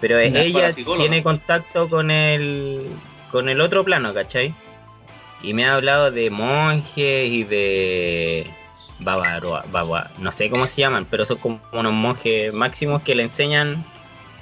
Pero 0.00 0.16
Una 0.16 0.40
ella 0.40 0.72
tiene 1.02 1.22
contacto 1.22 1.88
con 1.90 2.10
el 2.10 2.86
con 3.30 3.48
el 3.48 3.60
otro 3.60 3.84
plano, 3.84 4.12
¿cachai? 4.14 4.54
Y 5.42 5.52
me 5.54 5.64
ha 5.66 5.74
hablado 5.74 6.10
de 6.10 6.30
monjes 6.30 7.28
y 7.30 7.44
de 7.44 8.46
babaroa, 8.98 9.64
baba- 9.70 10.10
no 10.18 10.32
sé 10.32 10.50
cómo 10.50 10.66
se 10.66 10.80
llaman, 10.82 11.06
pero 11.10 11.24
son 11.26 11.38
como 11.38 11.60
unos 11.72 11.92
monjes 11.92 12.52
máximos 12.52 13.02
que 13.02 13.14
le 13.14 13.22
enseñan 13.22 13.82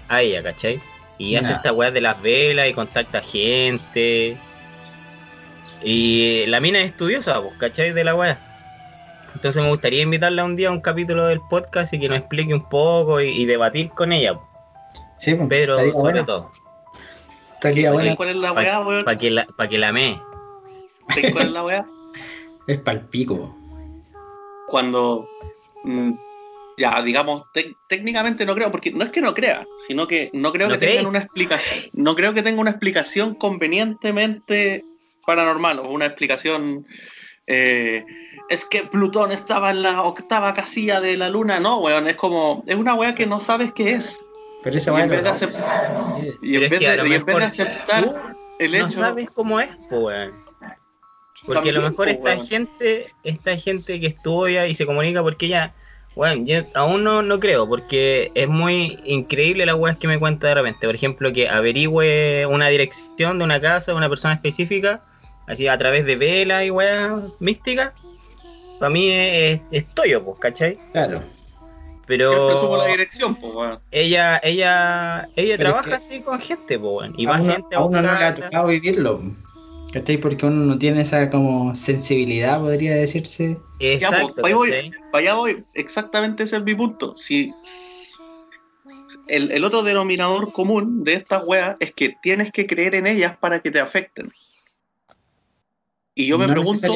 a 0.09 0.23
ella, 0.23 0.43
¿cachai? 0.43 0.81
Y 1.19 1.37
hace 1.37 1.53
esta 1.57 1.73
weá 1.73 1.91
de 1.91 2.01
las 2.01 2.21
velas 2.23 2.69
y 2.69 2.73
contacta 2.75 3.21
gente. 3.21 4.37
Y 5.83 6.45
la 6.47 6.61
mina 6.61 6.81
es 6.81 6.87
estudiosa, 6.87 7.41
pues, 7.41 7.55
¿cachai? 7.59 7.93
De 7.93 8.05
la 8.05 8.15
weá. 8.15 8.39
Entonces 9.35 9.63
me 9.63 9.69
gustaría 9.69 10.03
invitarla 10.03 10.45
un 10.45 10.57
día 10.57 10.69
a 10.69 10.73
un 10.73 10.81
capítulo 10.81 11.27
del 11.27 11.41
podcast 11.49 11.93
y 11.93 12.01
que 12.01 12.09
nos 12.09 12.19
explique 12.19 12.53
un 12.55 12.69
poco 12.69 13.21
y, 13.21 13.29
y 13.29 13.45
debatir 13.47 13.91
con 13.91 14.13
ella, 14.13 14.39
Sí, 15.19 15.37
pero 15.49 15.77
sobre 15.93 16.23
todo. 16.23 16.51
Estaría 17.55 17.91
¿Sabes 17.91 18.01
bueno. 18.01 18.17
cuál 18.17 18.29
es 18.29 18.37
la 18.37 18.53
weá, 18.53 18.81
weón? 18.81 19.05
Para 19.05 19.19
que 19.19 19.31
la, 19.31 19.47
pa' 19.47 19.69
que 19.69 19.79
la. 19.79 19.89
¿Sabes 21.09 21.33
cuál 21.33 21.47
es 21.47 21.53
la 21.53 21.65
weá? 21.65 21.87
Es 22.69 22.79
palpico. 22.79 23.57
Cuando. 24.69 25.27
mm, 25.85 26.13
ya, 26.77 27.03
digamos, 27.03 27.43
técnicamente 27.89 28.47
no 28.47 28.55
creo, 28.55 28.71
porque 28.71 28.93
no 28.93 29.03
es 29.03 29.11
que 29.11 29.21
no 29.21 29.35
crea, 29.35 29.67
sino 29.89 30.07
que 30.07 30.31
no 30.33 30.53
creo 30.53 30.69
¿No 30.69 30.75
que 30.75 30.79
crees? 30.79 30.93
tengan 30.97 31.09
una 31.09 31.19
explicación. 31.19 31.85
No 31.93 32.15
creo 32.15 32.35
que 32.35 32.43
tenga 32.43 32.61
una 32.61 32.71
explicación 32.71 33.35
convenientemente 33.35 34.85
paranormal 35.27 35.81
o 35.81 35.91
una 35.91 36.07
explicación. 36.07 36.87
Eh, 37.49 38.05
es 38.49 38.65
que 38.65 38.83
Plutón 38.85 39.33
estaba 39.33 39.71
en 39.71 39.83
la 39.83 40.03
octava 40.03 40.55
casilla 40.55 41.01
de 41.01 41.17
la 41.17 41.29
luna, 41.29 41.59
no, 41.61 41.81
weón, 41.81 42.07
es 42.09 42.17
como. 42.17 42.63
Es 42.67 42.77
una 42.77 42.95
weá 42.95 43.15
que 43.15 43.27
no 43.27 43.41
sabes 43.41 43.73
qué 43.73 43.93
es. 43.93 44.19
Pero 44.63 44.77
esa 44.77 44.91
Y 44.91 44.95
weá 44.95 45.05
en 45.05 45.11
vez 45.11 45.19
de 45.23 45.25
no- 45.29 45.31
aceptar. 45.35 45.93
Y 46.43 46.55
en 46.57 46.61
vez 46.71 46.71
de, 46.81 46.97
lo 46.97 47.07
y 47.07 47.07
en 47.07 47.11
vez 47.11 47.11
de 47.11 47.25
mejor 47.27 47.43
aceptar 47.43 48.05
tú 48.05 48.15
el 48.59 48.73
no 48.73 48.79
hecho. 48.79 48.89
sabes 49.01 49.31
cómo 49.31 49.61
es, 49.61 49.69
pues, 49.89 50.01
weón. 50.03 50.33
Porque 51.47 51.71
a 51.71 51.73
lo 51.73 51.83
mejor 51.83 52.09
esta 52.09 52.35
weón. 52.35 52.47
gente, 52.47 53.07
esta 53.23 53.57
gente 53.57 54.01
que 54.01 54.07
estudia 54.09 54.67
y 54.67 54.75
se 54.75 54.85
comunica 54.87 55.23
porque 55.23 55.47
ella, 55.47 55.75
bueno, 56.17 56.45
yo 56.45 56.63
aún 56.75 57.05
no, 57.05 57.23
no 57.23 57.39
creo, 57.39 57.69
porque 57.69 58.33
es 58.35 58.49
muy 58.49 58.99
increíble 59.05 59.65
las 59.65 59.77
weas 59.77 59.97
que 59.97 60.09
me 60.09 60.19
cuenta 60.19 60.49
de 60.49 60.55
repente. 60.57 60.87
Por 60.87 60.95
ejemplo, 60.95 61.33
que 61.33 61.49
averigüe 61.49 62.45
una 62.47 62.69
dirección 62.69 63.39
de 63.39 63.45
una 63.45 63.61
casa, 63.61 63.93
de 63.93 63.99
una 63.99 64.09
persona 64.09 64.35
específica, 64.35 65.05
así 65.49 65.67
a 65.67 65.77
través 65.79 66.05
de 66.07 66.17
velas 66.17 66.65
y 66.65 66.71
weas 66.71 67.13
místicas. 67.41 67.93
Para 68.79 68.91
mí 68.91 69.11
es, 69.11 69.61
es 69.73 69.87
toyo, 69.95 70.25
pues, 70.25 70.37
¿cachai? 70.39 70.79
Claro. 70.93 71.21
Pero 72.07 72.31
Siempre 72.31 72.57
supo 72.57 72.77
la 72.79 72.87
dirección, 72.87 73.35
pues, 73.35 73.55
weón. 73.55 73.81
ella, 73.91 74.41
ella, 74.43 75.29
ella 75.35 75.35
Pero 75.35 75.53
es 75.53 75.59
trabaja 75.59 75.89
que- 75.91 75.95
así 75.97 76.21
con 76.23 76.41
gente, 76.41 76.79
pues, 76.79 76.93
weón. 76.93 77.15
Y 77.19 77.27
a 77.27 77.31
va 77.31 77.41
uno, 77.41 77.53
gente 77.53 77.77
a 77.77 77.81
uno 77.81 78.01
no 78.03 78.13
le 78.19 78.25
ha 78.25 78.35
tocado 78.35 78.69
vivirlo. 78.69 79.21
¿Cachai? 79.93 80.19
Porque 80.19 80.45
uno 80.47 80.65
no 80.67 80.79
tiene 80.79 81.01
esa 81.01 81.31
como 81.31 81.75
sensibilidad, 81.75 82.61
podría 82.61 82.95
decirse. 82.95 83.55
Ya, 83.55 83.59
pues, 83.79 83.93
Exacto, 83.95 84.35
para 84.37 84.47
allá 84.49 84.57
voy, 84.57 84.71
¿cachai? 84.71 84.91
para 85.11 85.19
allá 85.23 85.35
voy. 85.35 85.65
Exactamente 85.75 86.43
ese 86.45 86.57
es 86.59 86.63
mi 86.63 86.75
punto. 86.75 87.17
Si 87.17 87.53
el, 89.29 89.51
el 89.53 89.65
otro 89.65 89.83
denominador 89.83 90.53
común 90.53 91.05
de 91.05 91.15
estas 91.15 91.43
weas 91.47 91.77
es 91.81 91.93
que 91.93 92.17
tienes 92.23 92.53
que 92.53 92.67
creer 92.67 92.95
en 92.95 93.07
ellas 93.07 93.37
para 93.39 93.61
que 93.61 93.71
te 93.71 93.81
afecten. 93.81 94.31
Y 96.19 96.27
yo 96.27 96.37
me 96.37 96.49
No 96.49 96.53
pregunto 96.55 96.95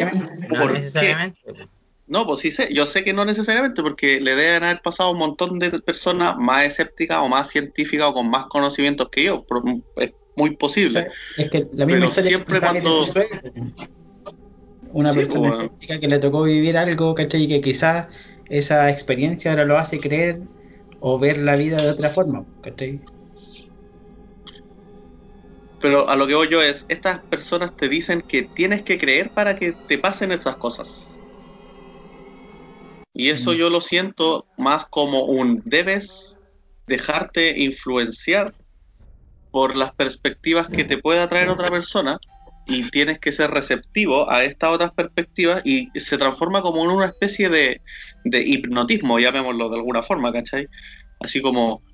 por 0.49 0.73
qué. 0.73 0.79
necesariamente. 0.81 1.39
pues. 1.45 1.69
No, 2.09 2.27
pues 2.27 2.41
sí 2.41 2.51
sé, 2.51 2.75
yo 2.75 2.85
sé 2.87 3.05
que 3.05 3.13
no 3.13 3.25
necesariamente, 3.25 3.81
porque 3.81 4.21
le 4.21 4.35
deben 4.35 4.65
haber 4.65 4.83
pasado 4.83 5.13
un 5.13 5.19
montón 5.19 5.61
de 5.61 5.71
personas 5.79 6.37
más 6.37 6.67
escépticas 6.67 7.19
o 7.19 7.29
más 7.29 7.49
científicas 7.49 8.09
o 8.09 8.15
con 8.15 8.29
más 8.29 8.47
conocimientos 8.47 9.09
que 9.13 9.23
yo. 9.23 9.47
Es 9.95 10.11
muy 10.35 10.51
O 10.51 10.59
posible. 10.59 10.91
sea, 10.93 11.07
es 11.37 11.51
que 11.51 11.59
la 11.73 11.87
misma 11.87 12.01
Pero 12.01 12.05
historia 12.07 12.29
siempre 12.29 12.61
cuando- 12.61 13.07
Una 14.91 15.13
Sí, 15.13 15.19
persona 15.21 15.49
pues, 15.49 15.57
escéptica 15.61 16.01
que 16.01 16.09
le 16.09 16.19
tocó 16.19 16.43
vivir 16.43 16.77
algo, 16.77 17.15
¿cachai? 17.15 17.45
Y 17.45 17.49
que 17.49 17.61
quizás 17.61 18.09
esa 18.49 18.91
experiencia 18.91 19.53
ahora 19.53 19.65
lo 19.65 19.79
hace 19.79 20.01
creer 20.01 20.41
o 20.99 21.17
ver 21.19 21.39
la 21.39 21.55
vida 21.55 21.81
de 21.81 21.91
otra 21.91 22.11
forma, 22.11 22.45
¿cachai? 22.61 23.01
Pero 25.83 26.09
a 26.09 26.17
lo 26.17 26.27
que 26.29 26.35
voy 26.37 26.49
yo 26.51 26.63
es, 26.63 26.87
estas 26.89 27.21
personas 27.29 27.77
te 27.77 27.89
dicen 27.91 28.23
que 28.29 28.45
tienes 28.55 28.85
que 28.85 28.99
creer 28.99 29.33
para 29.35 29.57
que 29.57 29.75
te 29.87 29.99
pasen 29.99 30.33
esas 30.33 30.57
cosas. 30.57 31.23
Y 33.15 33.31
eso 33.31 33.53
Mm. 33.53 33.57
yo 33.57 33.71
lo 33.71 33.81
siento 33.81 34.49
más 34.57 34.87
como 34.91 35.25
un 35.27 35.61
debes 35.65 36.39
dejarte 36.87 37.59
influenciar 37.59 38.55
por 39.51 39.77
las 39.77 39.95
perspectivas 39.95 40.69
que 40.71 40.85
te 40.85 40.99
pueda 40.99 41.29
traer 41.29 41.51
otra 41.51 41.71
persona 41.71 42.19
y 42.67 42.91
tienes 42.91 43.19
que 43.19 43.33
ser 43.33 43.51
receptivo 43.51 44.31
a 44.31 44.45
estas 44.45 44.71
otras 44.73 44.93
perspectivas 44.95 45.63
y 45.65 45.91
se 45.99 46.19
transforma 46.19 46.63
como 46.63 46.85
en 46.85 46.91
una 46.91 47.07
especie 47.07 47.49
de, 47.51 47.83
de 48.25 48.43
hipnotismo, 48.43 49.19
llamémoslo 49.19 49.69
de 49.69 49.77
alguna 49.77 50.03
forma, 50.03 50.33
¿cachai? 50.33 50.69
Así 51.21 51.43
como 51.43 51.85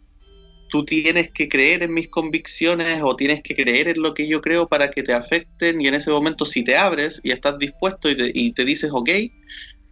tú 0.68 0.84
tienes 0.84 1.30
que 1.30 1.48
creer 1.48 1.82
en 1.82 1.92
mis 1.92 2.08
convicciones 2.08 3.00
o 3.02 3.16
tienes 3.16 3.42
que 3.42 3.54
creer 3.54 3.88
en 3.88 4.02
lo 4.02 4.14
que 4.14 4.28
yo 4.28 4.40
creo 4.40 4.68
para 4.68 4.90
que 4.90 5.02
te 5.02 5.12
afecten 5.12 5.80
y 5.80 5.88
en 5.88 5.94
ese 5.94 6.10
momento 6.10 6.44
si 6.44 6.62
te 6.62 6.76
abres 6.76 7.20
y 7.22 7.32
estás 7.32 7.58
dispuesto 7.58 8.08
y 8.10 8.52
te, 8.52 8.64
dices 8.64 8.90
ok, 8.92 9.10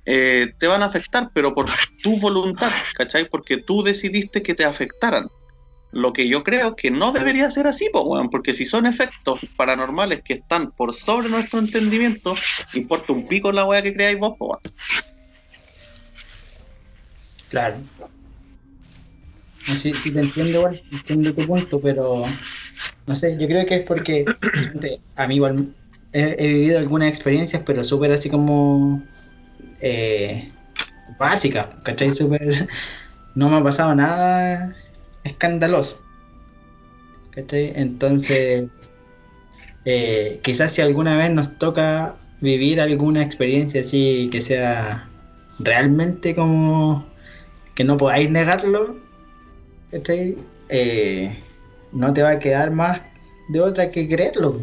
eh, 0.07 0.53
te 0.59 0.66
van 0.66 0.83
a 0.83 0.87
afectar, 0.87 1.31
pero 1.35 1.55
por 1.55 1.66
tu 2.03 2.18
voluntad, 2.18 2.72
¿cachai? 2.95 3.29
Porque 3.29 3.57
tú 3.57 3.83
decidiste 3.83 4.43
que 4.43 4.55
te 4.55 4.64
afectaran. 4.64 5.29
Lo 5.93 6.12
que 6.12 6.29
yo 6.29 6.45
creo 6.45 6.77
que 6.77 6.91
no 6.91 7.12
debería 7.12 7.51
ser 7.51 7.66
así, 7.66 7.89
porque 8.31 8.53
si 8.53 8.66
son 8.66 8.87
efectos 8.87 9.41
paranormales 9.57 10.22
que 10.22 10.35
están 10.35 10.70
por 10.72 10.93
sobre 10.93 11.29
nuestro 11.29 11.59
entendimiento, 11.59 12.35
importa 12.74 13.12
un 13.12 13.27
pico 13.27 13.51
la 13.51 13.64
weá 13.64 13.83
que 13.83 13.95
creáis 13.95 14.18
vos, 14.18 14.37
po. 14.39 14.61
Claro. 17.49 17.77
No, 19.69 19.75
sí, 19.75 19.93
sí 19.95 20.12
te 20.12 20.21
entiendo 20.21 20.59
igual, 20.59 20.83
entiendo 20.93 21.35
tu 21.35 21.47
punto, 21.47 21.81
pero 21.81 22.25
no 23.07 23.17
sé, 23.17 23.37
yo 23.39 23.47
creo 23.47 23.67
que 23.67 23.77
es 23.77 23.83
porque 23.83 24.25
a 25.17 25.27
mí 25.27 25.37
igual 25.37 25.75
he, 26.12 26.47
vivido 26.47 26.79
algunas 26.79 27.09
experiencias, 27.09 27.62
pero 27.64 27.83
súper 27.85 28.12
así 28.12 28.31
como 28.31 29.03
eh, 29.81 30.51
básicas, 31.19 31.67
¿cachai? 31.83 32.12
Súper, 32.12 32.69
no 33.35 33.49
me 33.49 33.57
ha 33.57 33.62
pasado 33.62 33.95
nada 33.95 34.77
escandaloso, 35.25 36.01
¿cachai? 37.31 37.73
Entonces, 37.75 38.67
eh, 39.85 40.41
quizás 40.43 40.73
si 40.73 40.83
alguna 40.83 41.17
vez 41.17 41.31
nos 41.31 41.59
toca 41.59 42.17
vivir 42.41 42.81
alguna 42.81 43.23
experiencia 43.23 43.81
así 43.81 44.29
que 44.31 44.41
sea 44.41 45.09
realmente 45.59 46.35
como 46.35 47.07
que 47.75 47.85
no 47.85 47.97
podáis 47.97 48.31
negarlo. 48.31 48.97
Eh, 50.68 51.34
no 51.93 52.12
te 52.12 52.22
va 52.22 52.30
a 52.30 52.39
quedar 52.39 52.70
más 52.70 53.03
de 53.49 53.61
otra 53.61 53.91
que 53.91 54.09
creerlo. 54.09 54.57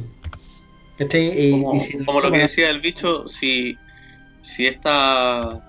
Y- 1.48 1.52
como, 1.52 1.76
y 1.76 1.80
si- 1.80 2.04
como 2.06 2.22
lo 2.22 2.32
que 2.32 2.40
decía 2.40 2.70
el 2.70 2.80
bicho, 2.82 3.28
si, 3.28 3.78
si 4.42 4.68
esta 4.68 5.60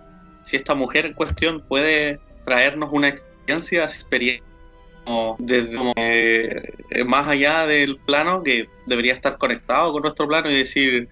si 0.45 0.57
esta 0.57 0.75
mujer 0.75 1.07
en 1.07 1.15
cuestión 1.15 1.63
puede 1.69 2.21
traernos 2.45 2.91
una 2.93 3.09
experiencia, 3.09 3.85
experiencia 3.85 4.45
como 5.07 5.37
desde 5.39 5.77
como, 5.77 5.93
eh, 5.97 6.51
eh, 6.91 7.05
más 7.05 7.27
allá 7.29 7.67
del 7.67 7.97
plano 7.99 8.43
que 8.43 8.69
debería 8.87 9.15
estar 9.15 9.39
conectado 9.39 9.93
con 9.93 10.03
nuestro 10.03 10.27
plano 10.29 10.51
y 10.51 10.55
decir 10.59 11.09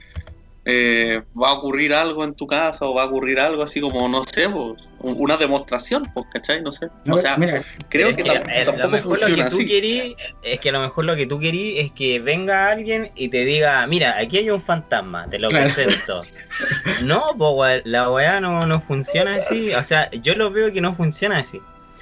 eh, 0.64 1.22
va 1.40 1.48
a 1.48 1.52
ocurrir 1.54 1.92
algo 1.94 2.24
en 2.24 2.34
tu 2.34 2.46
casa 2.46 2.86
o 2.86 2.94
va 2.94 3.02
a 3.02 3.06
ocurrir 3.06 3.40
algo 3.40 3.62
así 3.62 3.80
como 3.80 4.06
no 4.08 4.22
sé 4.24 4.48
pues, 4.50 4.54
un- 4.54 4.76
una 5.02 5.36
demostración 5.36 6.04
pues 6.14 6.26
¿cachai? 6.32 6.62
no 6.62 6.70
sé 6.72 6.88
o 7.10 7.18
sea 7.18 7.36
mira, 7.36 7.62
creo 7.88 8.08
que, 8.14 8.22
que, 8.22 8.30
tam- 8.30 8.48
eh, 8.52 8.64
tampoco 8.64 8.82
lo 8.86 8.88
mejor 8.90 9.10
lo 9.12 9.26
funciona 9.26 9.44
que 9.44 9.50
tú 9.50 9.56
así 9.56 9.66
querís 9.66 10.14
es 10.42 10.60
que 10.60 10.68
a 10.68 10.72
lo 10.72 10.80
mejor 10.80 11.04
lo 11.04 11.16
que 11.16 11.26
tú 11.26 11.38
querís 11.40 11.80
es 11.84 11.92
que 11.92 12.20
venga 12.20 12.70
alguien 12.70 13.10
y 13.14 13.28
te 13.28 13.44
diga, 13.44 13.86
mira, 13.86 14.16
aquí 14.18 14.38
hay 14.38 14.50
un 14.50 14.60
fantasma, 14.60 15.26
te 15.28 15.38
lo 15.38 15.48
Claro. 15.48 15.70
presento. 15.74 16.20
No, 17.04 17.22
pues 17.36 17.82
la 17.84 18.10
weá 18.10 18.40
no, 18.40 18.64
no 18.66 18.80
funciona 18.80 19.36
así. 19.36 19.72
O 19.74 19.82
sea, 19.82 20.10
yo 20.12 20.34
lo 20.34 20.50
veo 20.50 20.72
que 20.72 20.80
no 20.80 20.92
funciona 20.92 21.38
así. 21.38 21.60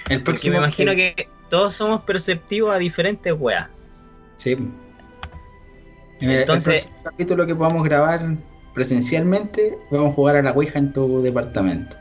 el 0.08 0.22
Porque 0.22 0.50
me 0.50 0.56
imagino 0.58 0.92
que 0.94 1.28
todos 1.48 1.74
somos 1.74 2.02
perceptivos 2.02 2.74
a 2.74 2.78
diferentes 2.78 3.32
weas. 3.38 3.68
Sí. 4.36 4.56
Entonces- 6.20 6.86
el 6.86 6.90
próximo 6.92 7.02
capítulo 7.04 7.46
que 7.46 7.54
podamos 7.54 7.84
grabar 7.84 8.20
presencialmente, 8.74 9.78
vamos 9.90 10.12
a 10.12 10.14
jugar 10.14 10.36
a 10.36 10.42
la 10.42 10.52
Ouija 10.52 10.78
en 10.78 10.92
tu 10.92 11.20
departamento. 11.22 11.96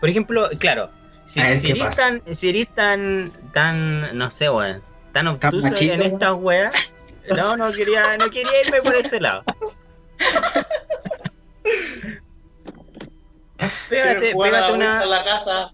Por 0.00 0.08
ejemplo, 0.08 0.48
claro, 0.58 0.90
si, 1.24 1.40
eres 1.40 1.96
tan, 1.96 2.22
si 2.32 2.48
eres 2.50 2.68
tan, 2.74 3.32
tan, 3.52 4.16
no 4.16 4.30
sé, 4.30 4.48
weón, 4.50 4.82
tan 5.12 5.26
obtuso 5.28 5.68
machito, 5.68 5.94
en 5.94 6.00
weón. 6.00 6.12
estas 6.12 6.32
weas, 6.34 7.14
no, 7.36 7.56
no 7.56 7.72
quería, 7.72 8.16
no 8.16 8.30
quería 8.30 8.62
irme 8.64 8.80
por 8.82 8.94
ese 8.94 9.20
lado. 9.20 9.44
Pégate, 13.88 14.34
pégate 14.36 14.72
una, 14.72 15.04
la 15.04 15.24
casa 15.24 15.72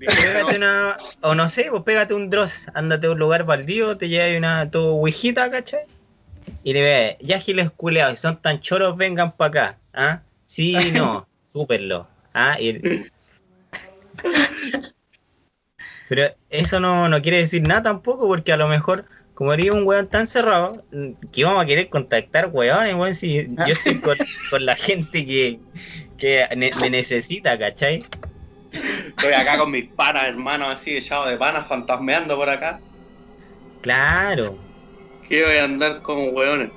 pégate 0.00 0.56
una, 0.56 0.96
o 1.20 1.34
no 1.34 1.48
sé, 1.48 1.66
pues 1.70 1.82
pégate 1.82 2.14
un 2.14 2.30
dross, 2.30 2.66
ándate 2.74 3.06
a 3.06 3.10
un 3.10 3.18
lugar 3.18 3.44
baldío, 3.44 3.96
te 3.96 4.08
llevas 4.08 4.36
una 4.36 4.70
tu 4.70 4.80
ouijita, 4.80 5.50
¿cachai? 5.50 5.84
Y 6.64 6.72
le 6.72 6.82
ves, 6.82 7.16
ya 7.20 7.38
giles 7.38 7.70
culeados, 7.70 8.18
si 8.18 8.22
son 8.22 8.40
tan 8.40 8.60
choros, 8.60 8.96
vengan 8.96 9.32
para 9.32 9.48
acá, 9.48 9.78
¿ah? 9.92 10.20
Sí, 10.46 10.74
no, 10.92 11.26
súperlo, 11.46 12.08
¿ah? 12.34 12.56
Y- 12.60 12.80
Pero 16.08 16.34
eso 16.48 16.80
no, 16.80 17.08
no 17.08 17.22
quiere 17.22 17.38
decir 17.38 17.62
nada 17.62 17.82
tampoco, 17.82 18.26
porque 18.26 18.52
a 18.52 18.56
lo 18.56 18.66
mejor, 18.66 19.04
como 19.34 19.52
eres 19.52 19.70
un 19.70 19.86
weón 19.86 20.08
tan 20.08 20.26
cerrado, 20.26 20.84
que 21.32 21.44
vamos 21.44 21.62
a 21.62 21.66
querer 21.66 21.88
contactar 21.88 22.50
weones, 22.52 22.94
weón, 22.94 23.14
si 23.14 23.46
yo 23.48 23.72
estoy 23.72 24.00
con, 24.00 24.16
con 24.50 24.66
la 24.66 24.74
gente 24.74 25.24
que, 25.24 25.60
que 26.18 26.48
ne- 26.56 26.70
me 26.80 26.90
necesita, 26.90 27.56
¿cachai? 27.58 28.04
estoy 28.72 29.32
acá 29.32 29.58
con 29.58 29.70
mis 29.70 29.88
panas 29.94 30.26
hermanos 30.26 30.68
así 30.72 30.96
echados 30.96 31.28
de 31.28 31.36
panas 31.36 31.66
fantasmeando 31.68 32.36
por 32.36 32.48
acá 32.48 32.80
Claro. 33.82 34.56
que 35.28 35.44
voy 35.44 35.56
a 35.56 35.64
andar 35.64 36.02
como 36.02 36.26
weones 36.28 36.70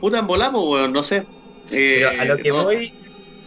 puta 0.00 0.18
en 0.18 0.26
volamos 0.26 0.66
weón 0.66 0.92
no 0.92 1.02
sé 1.02 1.24
Eh, 1.70 2.00
Pero 2.00 2.20
a 2.20 2.24
lo 2.24 2.36
que 2.38 2.50
no, 2.50 2.64
voy, 2.64 2.92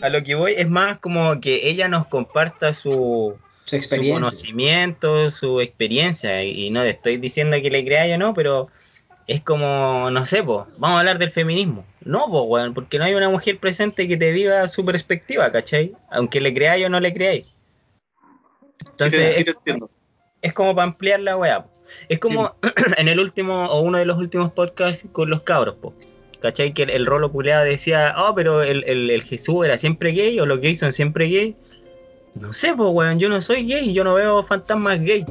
a 0.01 0.09
lo 0.09 0.23
que 0.23 0.35
voy 0.35 0.53
es 0.57 0.69
más 0.69 0.99
como 0.99 1.39
que 1.41 1.69
ella 1.69 1.87
nos 1.87 2.07
comparta 2.07 2.73
su, 2.73 3.37
Su 3.65 3.75
su 3.75 3.75
experiencia. 3.75 4.13
conocimiento, 4.15 5.31
su 5.31 5.61
experiencia, 5.61 6.43
y 6.43 6.69
no 6.71 6.81
te 6.81 6.89
estoy 6.91 7.17
diciendo 7.17 7.57
que 7.61 7.71
le 7.71 7.85
crea 7.85 8.07
yo 8.07 8.17
no, 8.17 8.33
pero 8.33 8.67
es 9.27 9.41
como, 9.41 10.09
no 10.11 10.25
sé, 10.25 10.43
po, 10.43 10.67
vamos 10.77 10.97
a 10.97 10.99
hablar 10.99 11.17
del 11.19 11.31
feminismo. 11.31 11.85
No, 12.01 12.25
pues, 12.29 12.43
weón, 12.47 12.73
porque 12.73 12.97
no 12.99 13.05
hay 13.05 13.13
una 13.13 13.29
mujer 13.29 13.59
presente 13.59 14.07
que 14.07 14.17
te 14.17 14.31
diga 14.33 14.67
su 14.67 14.83
perspectiva, 14.83 15.51
¿cachai? 15.51 15.95
Aunque 16.09 16.41
le 16.41 16.53
creáis 16.53 16.85
o 16.85 16.89
no 16.89 16.99
le 16.99 17.13
creáis. 17.13 17.45
sí 17.45 18.85
Entonces, 18.89 19.35
sí 19.35 19.45
es, 19.65 19.75
es 20.41 20.53
como 20.53 20.75
para 20.75 20.87
ampliar 20.87 21.19
la 21.21 21.37
weá. 21.37 21.63
po. 21.63 21.71
Es 22.09 22.19
como 22.19 22.55
en 22.97 23.07
el 23.07 23.19
último, 23.19 23.65
o 23.67 23.81
uno 23.81 23.99
de 23.99 24.05
los 24.05 24.17
últimos 24.17 24.51
podcasts 24.51 25.05
con 25.11 25.29
los 25.29 25.43
cabros, 25.43 25.75
po. 25.75 25.93
¿Cachai? 26.41 26.73
Que 26.73 26.83
el, 26.83 26.89
el 26.89 27.05
rolo 27.05 27.31
culeado 27.31 27.63
decía, 27.65 28.15
oh, 28.17 28.33
pero 28.35 28.63
el, 28.63 28.83
el- 28.85 29.09
el 29.11 29.23
Jesús 29.23 29.63
era 29.65 29.77
siempre 29.77 30.11
gay, 30.11 30.39
o 30.39 30.45
los 30.45 30.59
gays 30.59 30.79
son 30.79 30.91
siempre 30.91 31.25
gay. 31.27 31.55
No 32.35 32.51
sé, 32.53 32.73
pues, 32.73 32.89
weón, 32.91 33.19
yo 33.19 33.29
no 33.29 33.41
soy 33.41 33.65
gay, 33.65 33.93
yo 33.93 34.03
no 34.03 34.13
veo 34.15 34.41
fantasmas 34.43 34.99
gay. 35.01 35.25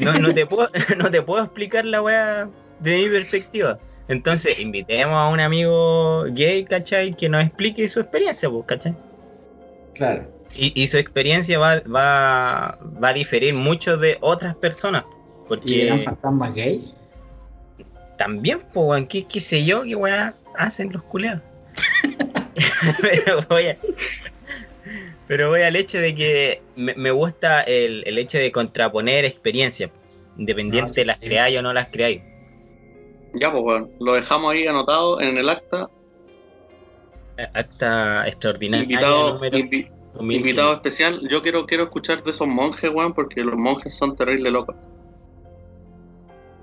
No, 0.00 0.12
no, 0.14 0.32
te, 0.34 0.46
puedo, 0.46 0.70
no 0.98 1.10
te 1.10 1.22
puedo 1.22 1.42
explicar 1.44 1.84
la 1.84 2.00
weá 2.02 2.48
de 2.80 2.96
mi 2.98 3.08
perspectiva. 3.08 3.78
Entonces, 4.08 4.58
invitemos 4.60 5.16
a 5.16 5.28
un 5.28 5.38
amigo 5.40 6.24
gay, 6.30 6.64
¿cachai? 6.64 7.14
Que 7.14 7.28
nos 7.28 7.44
explique 7.44 7.86
su 7.88 8.00
experiencia, 8.00 8.48
pues, 8.50 8.64
¿cachai? 8.66 8.96
Claro. 9.94 10.26
Y, 10.54 10.72
y 10.80 10.86
su 10.88 10.98
experiencia 10.98 11.58
va, 11.58 11.80
va, 11.80 12.78
va 13.02 13.08
a 13.08 13.12
diferir 13.12 13.54
mucho 13.54 13.96
de 13.96 14.16
otras 14.20 14.56
personas. 14.56 15.04
¿Y 15.64 15.80
eran 15.82 15.98
Porque 15.98 16.04
fantasmas 16.04 16.54
gay? 16.54 16.94
También, 18.20 18.60
pues, 18.74 18.86
weón, 18.86 19.06
¿qué, 19.06 19.24
qué 19.26 19.40
sé 19.40 19.64
yo, 19.64 19.82
qué 19.82 19.96
weá 19.96 20.34
hacen 20.58 20.92
los 20.92 21.02
culeados. 21.04 21.40
pero 23.00 23.42
voy 23.48 23.68
a- 23.68 23.78
pero 25.26 25.48
voy 25.48 25.62
al 25.62 25.74
hecho 25.76 25.98
de 25.98 26.14
que 26.14 26.62
me, 26.76 26.92
me 26.96 27.10
gusta 27.12 27.62
el, 27.62 28.02
el 28.06 28.18
hecho 28.18 28.36
de 28.36 28.52
contraponer 28.52 29.24
experiencias, 29.24 29.90
independiente 30.36 30.90
Ah, 30.90 30.94
sí. 30.94 31.00
de 31.00 31.04
las 31.06 31.18
creáis 31.18 31.58
o 31.58 31.62
no 31.62 31.72
las 31.72 31.88
creáis. 31.88 32.20
ya 33.34 33.50
pues 33.50 33.62
weón 33.64 33.90
lo 34.00 34.12
dejamos 34.12 34.52
ahí 34.52 34.66
anotado 34.66 35.18
en 35.22 35.38
el 35.38 35.48
acta 35.48 35.88
Acta 37.54 38.26
extraordinaria. 38.28 38.82
invitado 38.82 39.34
número 39.34 39.56
invi- 39.56 39.88
2015. 40.12 40.34
invitado 40.36 40.74
especial 40.74 41.20
yo 41.30 41.40
quiero 41.40 41.64
quiero 41.64 41.84
escuchar 41.84 42.22
de 42.22 42.32
esos 42.32 42.46
monjes 42.46 42.90
weón 42.92 43.14
porque 43.14 43.42
los 43.42 43.56
monjes 43.56 43.96
son 43.96 44.14
terribles 44.14 44.52
locos 44.52 44.76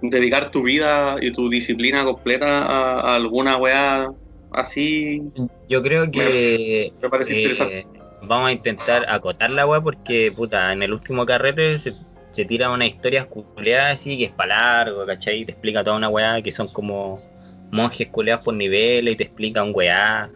dedicar 0.01 0.51
tu 0.51 0.63
vida 0.63 1.17
y 1.21 1.31
tu 1.31 1.49
disciplina 1.49 2.03
completa 2.05 2.63
a, 2.63 2.99
a 2.99 3.15
alguna 3.15 3.57
weá 3.57 4.11
así 4.51 5.23
Yo 5.67 5.81
creo 5.81 6.09
que 6.11 6.93
me 7.01 7.09
parece 7.09 7.33
eh, 7.33 7.37
interesante. 7.37 7.87
vamos 8.21 8.49
a 8.49 8.51
intentar 8.51 9.05
acotar 9.09 9.51
la 9.51 9.65
weá 9.65 9.81
porque, 9.81 10.31
puta, 10.35 10.71
en 10.73 10.83
el 10.83 10.93
último 10.93 11.25
carrete 11.25 11.77
se, 11.79 11.93
se 12.31 12.45
tira 12.45 12.69
una 12.69 12.85
historia 12.85 13.25
culeada 13.25 13.91
así 13.91 14.17
que 14.17 14.25
es 14.25 14.31
para 14.31 14.55
largo, 14.83 15.05
¿cachai? 15.05 15.41
Y 15.41 15.45
te 15.45 15.51
explica 15.53 15.83
toda 15.83 15.97
una 15.97 16.09
weá 16.09 16.41
que 16.41 16.51
son 16.51 16.67
como 16.69 17.21
monjes 17.71 18.07
culeados 18.09 18.43
por 18.43 18.53
niveles 18.53 19.15
y 19.15 19.17
te 19.17 19.23
explica 19.23 19.63
un 19.63 19.71
weá. 19.73 20.29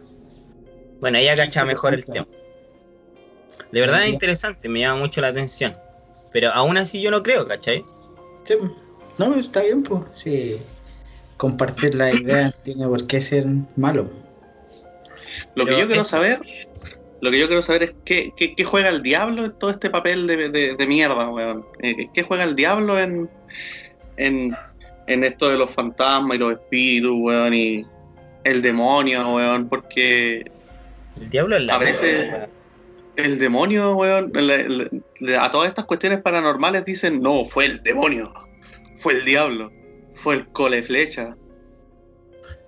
Bueno, 1.00 1.18
ella 1.18 1.34
cacha 1.36 1.64
mejor 1.64 1.94
el 1.94 2.04
tema. 2.04 2.26
De 3.72 3.80
verdad 3.80 4.04
es 4.04 4.12
interesante, 4.12 4.68
me 4.68 4.80
llama 4.80 5.00
mucho 5.00 5.20
la 5.20 5.28
atención. 5.28 5.74
Pero 6.30 6.50
aún 6.52 6.76
así 6.76 7.00
yo 7.00 7.10
no 7.10 7.22
creo, 7.22 7.46
¿cachai? 7.46 7.82
Sí, 8.44 8.54
no, 9.18 9.34
está 9.34 9.62
bien, 9.62 9.82
pues. 9.82 10.02
Sí. 10.14 10.58
Compartir 11.36 11.94
la 11.94 12.12
idea 12.12 12.54
tiene 12.62 12.86
por 12.86 13.06
qué 13.06 13.20
ser 13.20 13.46
malo. 13.76 14.10
Lo 15.54 15.66
que 15.66 15.78
yo 15.78 15.86
quiero 15.86 16.04
saber, 16.04 16.40
lo 17.20 17.30
que 17.30 17.38
yo 17.38 17.46
quiero 17.46 17.62
saber 17.62 17.82
es 17.84 17.94
qué, 18.04 18.32
qué, 18.36 18.54
qué 18.54 18.64
juega 18.64 18.88
el 18.90 19.02
diablo 19.02 19.46
en 19.46 19.52
todo 19.52 19.70
este 19.70 19.90
papel 19.90 20.26
de, 20.26 20.48
de, 20.50 20.74
de 20.76 20.86
mierda, 20.86 21.28
weón. 21.30 21.64
Eh, 21.80 22.08
¿Qué 22.14 22.22
juega 22.22 22.44
el 22.44 22.54
diablo 22.54 22.98
en, 22.98 23.28
en, 24.18 24.56
en 25.06 25.24
esto 25.24 25.48
de 25.48 25.56
los 25.58 25.70
fantasmas 25.70 26.36
y 26.36 26.38
los 26.40 26.52
espíritus, 26.52 27.12
weón? 27.14 27.54
Y 27.54 27.86
el 28.44 28.62
demonio, 28.62 29.34
weón, 29.34 29.68
porque 29.68 30.50
El 31.20 31.30
diablo 31.30 31.56
es 31.56 31.62
la 31.62 31.74
A 31.74 31.78
veces- 31.78 32.30
el 33.16 33.38
demonio, 33.38 33.94
weón, 33.96 34.30
le- 34.34 34.68
le- 34.68 34.88
le- 35.20 35.36
a 35.36 35.50
todas 35.50 35.68
estas 35.68 35.84
cuestiones 35.86 36.20
paranormales 36.22 36.84
dicen, 36.84 37.20
no, 37.20 37.44
fue 37.44 37.66
el 37.66 37.82
demonio, 37.82 38.32
fue 39.02 39.14
el 39.14 39.24
diablo, 39.24 39.72
fue 40.14 40.36
el 40.36 40.46
cole 40.48 40.82
flecha. 40.82 41.36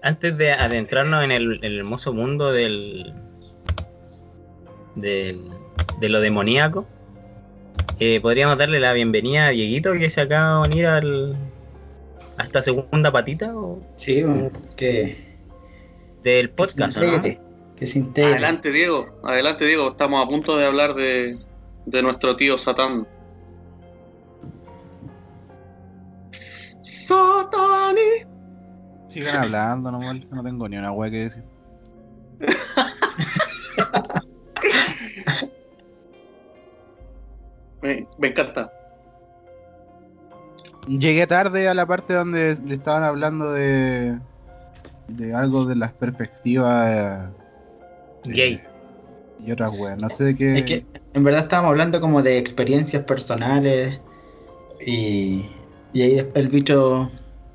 Antes 0.03 0.37
de 0.37 0.53
adentrarnos 0.53 1.24
en 1.24 1.30
el, 1.30 1.61
el 1.62 1.78
hermoso 1.78 2.12
mundo 2.12 2.53
del, 2.53 3.14
del 4.97 5.49
de 6.01 6.09
lo 6.09 6.20
demoníaco, 6.20 6.87
eh, 8.01 8.20
podríamos 8.20 8.59
darle 8.59 8.80
la 8.80 8.93
bienvenida 8.93 9.47
a 9.47 9.51
Dieguito 9.51 9.93
que 9.93 10.11
se 10.11 10.20
acaba 10.22 10.62
de 10.66 10.68
unir 10.72 10.87
al, 10.87 11.37
a 12.37 12.43
esta 12.43 12.61
segunda 12.62 13.12
patita 13.12 13.57
o- 13.57 13.80
Sí, 13.97 14.22
bueno, 14.22 14.51
que, 14.76 15.16
del 16.22 16.49
que 16.51 16.55
podcast. 16.55 16.99
Que 17.76 17.87
se 17.87 17.99
integre. 17.99 18.32
Adelante, 18.35 18.70
Diego, 18.70 19.20
adelante, 19.24 19.66
Diego, 19.66 19.89
estamos 19.91 20.24
a 20.24 20.28
punto 20.28 20.57
de 20.57 20.64
hablar 20.66 20.95
de, 20.95 21.39
de 21.87 22.03
nuestro 22.03 22.37
tío 22.37 22.57
Satán. 22.59 23.07
Satani. 26.95 28.24
Sigan 29.09 29.36
hablando 29.36 29.90
nomás, 29.90 30.16
no 30.30 30.42
tengo 30.42 30.68
ni 30.68 30.76
una 30.76 30.92
wea 30.92 31.11
que 31.11 31.18
decir. 31.24 31.45
Me, 37.82 38.07
me 38.18 38.28
encanta. 38.28 38.72
Llegué 40.88 41.26
tarde 41.26 41.68
a 41.68 41.74
la 41.74 41.84
parte 41.86 42.14
donde 42.14 42.57
le 42.64 42.74
estaban 42.74 43.05
hablando 43.05 43.53
de, 43.53 44.18
de 45.09 45.34
algo 45.34 45.64
de 45.64 45.76
las 45.76 45.92
perspectivas 45.92 46.88
eh, 46.88 48.32
Gay. 48.32 48.62
y 49.45 49.53
otras 49.53 49.78
weas. 49.78 49.99
No 49.99 50.09
sé 50.09 50.24
de 50.24 50.36
qué. 50.36 50.59
Es 50.59 50.62
que 50.64 50.86
en 51.12 51.24
verdad 51.24 51.42
estábamos 51.42 51.70
hablando 51.70 52.01
como 52.01 52.22
de 52.22 52.38
experiencias 52.38 53.03
personales 53.05 54.01
y, 54.86 55.51
y 55.95 56.03
ahí 56.03 56.14
después 56.16 56.45
el 56.45 56.51
bicho 56.51 57.11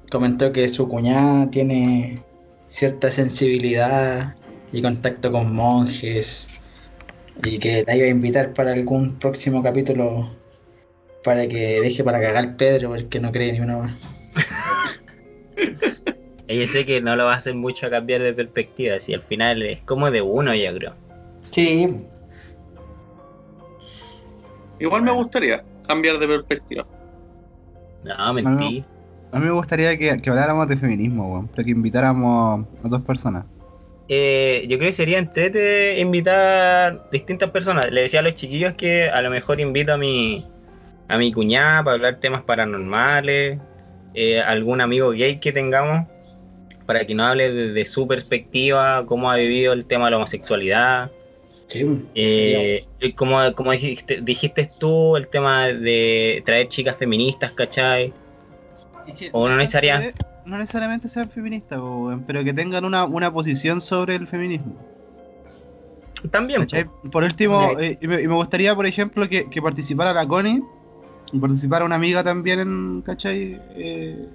comentó 0.09 0.53
que 0.53 0.67
su 0.69 0.87
cuñada 0.87 1.51
tiene 1.51 2.23
cierta 2.69 3.11
sensibilidad 3.11 4.35
y 4.71 4.81
contacto 4.81 5.31
con 5.31 5.53
monjes 5.53 6.49
y 7.43 7.59
que 7.59 7.83
la 7.85 7.97
iba 7.97 8.05
a 8.05 8.09
invitar 8.09 8.53
para 8.53 8.73
algún 8.73 9.19
próximo 9.19 9.61
capítulo 9.61 10.33
para 11.23 11.47
que 11.47 11.81
deje 11.81 12.03
para 12.03 12.21
cagar 12.21 12.55
Pedro 12.55 12.89
porque 12.89 13.19
no 13.19 13.31
cree 13.31 13.51
ni 13.51 13.59
una 13.59 13.77
más. 13.77 13.91
Ella 16.47 16.65
sé 16.65 16.85
que 16.85 17.01
no 17.01 17.15
lo 17.17 17.25
va 17.25 17.33
a 17.33 17.37
hacer 17.37 17.55
mucho 17.55 17.87
a 17.87 17.89
cambiar 17.89 18.23
de 18.23 18.33
perspectiva, 18.33 18.99
si 18.99 19.13
al 19.13 19.21
final 19.21 19.61
es 19.61 19.81
como 19.81 20.09
de 20.09 20.21
uno, 20.21 20.55
yo 20.55 20.73
creo. 20.73 20.95
Sí, 21.51 21.93
Igual 24.79 25.03
me 25.03 25.11
gustaría 25.11 25.63
cambiar 25.85 26.17
de 26.19 26.27
perspectiva. 26.27 26.87
No, 28.03 28.33
mentí. 28.33 28.83
A 29.31 29.39
mí 29.39 29.45
me 29.45 29.51
gustaría 29.51 29.97
que, 29.97 30.17
que 30.17 30.29
habláramos 30.29 30.67
de 30.67 30.75
feminismo, 30.75 31.31
weón, 31.31 31.47
pero 31.49 31.65
que 31.65 31.71
invitáramos 31.71 32.65
a 32.83 32.87
dos 32.87 33.01
personas. 33.01 33.45
Eh, 34.07 34.65
yo 34.67 34.79
creo 34.79 34.89
que 34.89 34.95
sería 34.95 35.19
entrete 35.19 35.99
invitar 35.99 37.09
distintas 37.11 37.51
personas. 37.51 37.91
Le 37.91 38.01
decía 38.01 38.21
a 38.21 38.23
los 38.23 38.33
chiquillos 38.33 38.73
que 38.73 39.07
a 39.07 39.21
lo 39.21 39.29
mejor 39.29 39.59
invito 39.59 39.93
a 39.93 39.97
mi 39.97 40.47
a 41.07 41.17
mi 41.17 41.31
cuñada 41.31 41.83
para 41.83 41.95
hablar 41.95 42.19
temas 42.19 42.43
paranormales, 42.43 43.59
eh, 44.13 44.39
algún 44.39 44.79
amigo 44.79 45.11
gay 45.11 45.39
que 45.39 45.51
tengamos 45.51 46.07
para 46.85 47.05
que 47.05 47.13
nos 47.13 47.27
hable 47.27 47.51
desde 47.51 47.85
su 47.85 48.07
perspectiva, 48.07 49.05
cómo 49.05 49.29
ha 49.29 49.35
vivido 49.35 49.73
el 49.73 49.85
tema 49.85 50.05
de 50.05 50.11
la 50.11 50.17
homosexualidad. 50.17 51.11
Sí. 51.69 52.07
Eh, 52.15 52.85
y 52.99 53.13
como, 53.13 53.39
como 53.55 53.71
dijiste, 53.71 54.19
dijiste 54.21 54.69
tú, 54.77 55.15
el 55.15 55.27
tema 55.27 55.67
de 55.67 56.43
traer 56.45 56.67
chicas 56.67 56.97
feministas, 56.97 57.53
¿cachai? 57.53 58.13
O 59.31 59.47
no 59.47 59.55
necesaria- 59.55 60.13
No 60.45 60.57
necesariamente 60.57 61.09
sean 61.09 61.29
feministas, 61.29 61.79
pero 62.27 62.43
que 62.43 62.53
tengan 62.53 62.83
una, 62.85 63.05
una 63.05 63.31
posición 63.31 63.81
sobre 63.81 64.15
el 64.15 64.27
feminismo. 64.27 64.75
También. 66.31 66.67
Por 67.11 67.23
último, 67.23 67.79
eh, 67.79 67.97
y, 68.01 68.07
me, 68.07 68.21
y 68.21 68.27
me 68.27 68.33
gustaría, 68.35 68.75
por 68.75 68.85
ejemplo, 68.85 69.27
que, 69.29 69.49
que 69.49 69.61
participara 69.61 70.13
la 70.13 70.27
Connie, 70.27 70.61
y 71.31 71.39
participara 71.39 71.85
una 71.85 71.95
amiga 71.95 72.23
también, 72.23 72.59
en, 72.59 73.01
¿cachai? 73.03 73.59
Eh, 73.75 74.27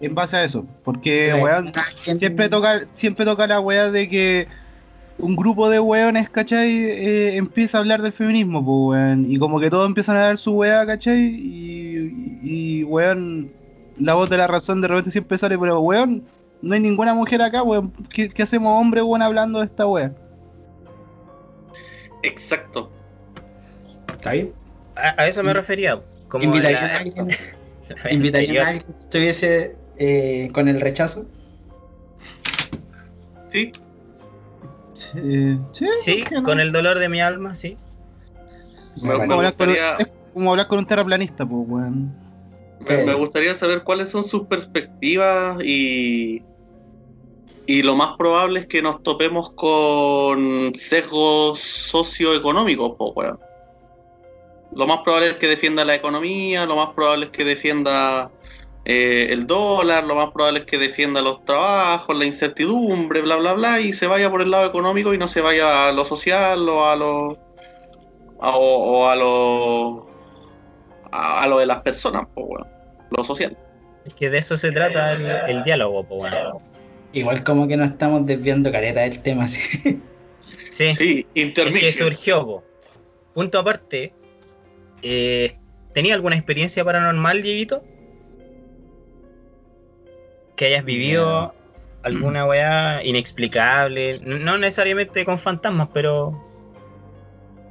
en 0.00 0.14
base 0.14 0.36
a 0.36 0.44
eso. 0.44 0.64
Porque, 0.84 1.32
weón, 1.34 1.72
alguien- 1.74 2.18
siempre 2.20 2.48
toca, 2.48 2.82
siempre 2.94 3.24
toca 3.24 3.46
la 3.46 3.58
weá 3.60 3.90
de 3.90 4.08
que 4.08 4.46
un 5.22 5.36
grupo 5.36 5.70
de 5.70 5.80
weones, 5.80 6.28
¿cachai? 6.28 6.68
Eh, 6.84 7.36
empieza 7.36 7.78
a 7.78 7.80
hablar 7.80 8.02
del 8.02 8.12
feminismo, 8.12 8.62
pues, 8.64 8.98
weón. 9.00 9.30
Y 9.30 9.38
como 9.38 9.58
que 9.60 9.70
todos 9.70 9.86
empiezan 9.86 10.16
a 10.16 10.20
dar 10.24 10.36
su 10.36 10.52
weá, 10.52 10.84
¿cachai? 10.84 11.20
Y, 11.20 12.38
y, 12.42 12.84
weón, 12.84 13.50
la 13.98 14.14
voz 14.14 14.28
de 14.28 14.36
la 14.36 14.46
razón 14.48 14.80
de 14.80 14.88
repente 14.88 15.10
siempre 15.10 15.38
sale, 15.38 15.56
pero 15.58 15.80
weón, 15.80 16.24
no 16.60 16.74
hay 16.74 16.80
ninguna 16.80 17.14
mujer 17.14 17.40
acá, 17.42 17.62
weón. 17.62 17.92
¿Qué, 18.10 18.28
qué 18.28 18.42
hacemos 18.42 18.78
hombres, 18.80 19.02
weón, 19.04 19.22
hablando 19.22 19.60
de 19.60 19.66
esta 19.66 19.86
weá? 19.86 20.12
Exacto. 22.22 22.90
¿Está 24.12 24.32
bien? 24.32 24.52
A, 24.96 25.22
a 25.22 25.26
eso 25.28 25.42
me 25.42 25.52
refería. 25.54 26.00
Como 26.28 26.44
¿Invitarían 26.44 26.82
la- 26.84 26.94
a 26.94 26.98
alguien, 26.98 27.28
la 28.04 28.10
¿invitarían 28.12 28.50
anterior. 28.50 28.64
a 28.64 28.68
alguien 28.68 28.86
que 28.92 28.98
estuviese 29.00 29.76
eh, 29.98 30.50
con 30.52 30.68
el 30.68 30.80
rechazo? 30.80 31.26
Sí, 33.48 33.70
Sí, 35.10 35.58
sí, 35.72 35.88
Sí, 36.02 36.18
¿por 36.20 36.28
qué 36.28 36.34
no? 36.36 36.42
con 36.42 36.60
el 36.60 36.72
dolor 36.72 36.98
de 36.98 37.08
mi 37.08 37.20
alma, 37.20 37.54
sí. 37.54 37.76
me, 38.96 39.26
con- 39.26 39.28
gustaría, 39.42 39.96
es 39.96 40.12
como 40.32 40.50
hablar 40.52 40.68
con 40.68 40.78
un 40.78 40.86
terraplanista, 40.86 41.44
pues, 41.46 41.62
weón. 41.68 42.14
me, 42.88 43.04
me 43.04 43.14
gustaría 43.14 43.54
saber 43.54 43.82
cuáles 43.82 44.10
son 44.10 44.24
sus 44.24 44.46
perspectivas 44.46 45.62
y, 45.62 46.42
y 47.66 47.82
lo 47.82 47.96
más 47.96 48.16
probable 48.16 48.60
es 48.60 48.66
que 48.66 48.82
nos 48.82 49.02
topemos 49.02 49.52
con 49.52 50.72
sesgos 50.74 51.58
socioeconómicos, 51.60 52.92
po, 52.96 53.12
weón. 53.12 53.38
Lo 54.74 54.86
más 54.86 55.00
probable 55.04 55.28
es 55.30 55.34
que 55.36 55.48
defienda 55.48 55.84
la 55.84 55.94
economía, 55.94 56.64
lo 56.64 56.76
más 56.76 56.94
probable 56.94 57.26
es 57.26 57.30
que 57.30 57.44
defienda 57.44 58.30
eh, 58.84 59.28
el 59.30 59.46
dólar, 59.46 60.04
lo 60.04 60.14
más 60.16 60.30
probable 60.32 60.60
es 60.60 60.66
que 60.66 60.78
defienda 60.78 61.22
los 61.22 61.44
trabajos, 61.44 62.16
la 62.16 62.24
incertidumbre, 62.24 63.20
bla, 63.22 63.36
bla, 63.36 63.52
bla, 63.52 63.80
y 63.80 63.92
se 63.92 64.06
vaya 64.06 64.30
por 64.30 64.42
el 64.42 64.50
lado 64.50 64.66
económico 64.66 65.14
y 65.14 65.18
no 65.18 65.28
se 65.28 65.40
vaya 65.40 65.88
a 65.88 65.92
lo 65.92 66.04
social 66.04 66.68
o 66.68 66.84
a 66.86 66.96
lo, 66.96 67.38
a- 68.40 68.56
o, 68.56 69.00
o 69.00 69.08
a 69.08 69.14
lo 69.16 70.06
a, 71.12 71.42
a 71.42 71.46
lo 71.46 71.58
de 71.58 71.66
las 71.66 71.80
personas, 71.82 72.26
po, 72.34 72.42
weón. 72.42 72.66
lo 73.10 73.22
social. 73.22 73.56
Es 74.04 74.14
que 74.14 74.30
de 74.30 74.38
eso 74.38 74.56
se 74.56 74.72
trata 74.72 75.12
el, 75.12 75.56
el 75.58 75.64
diálogo, 75.64 76.02
pues 76.04 76.20
bueno. 76.32 76.60
Igual 77.12 77.44
como 77.44 77.68
que 77.68 77.76
nos 77.76 77.90
estamos 77.90 78.24
desviando 78.26 78.72
careta 78.72 79.00
del 79.02 79.20
tema, 79.22 79.46
sí. 79.46 80.00
Sí, 80.70 80.92
Sí, 80.92 81.26
es 81.36 81.52
que 81.54 81.92
surgió, 81.92 82.44
po. 82.44 82.64
Punto 83.34 83.58
aparte, 83.58 84.12
eh, 85.02 85.52
¿tenía 85.92 86.14
alguna 86.14 86.36
experiencia 86.36 86.84
paranormal, 86.84 87.42
Dieguito? 87.42 87.84
Que 90.62 90.68
hayas 90.68 90.84
vivido 90.84 91.52
alguna 92.04 92.46
weá 92.46 93.02
inexplicable, 93.04 94.20
no 94.20 94.58
necesariamente 94.58 95.24
con 95.24 95.40
fantasmas, 95.40 95.88
pero... 95.92 96.40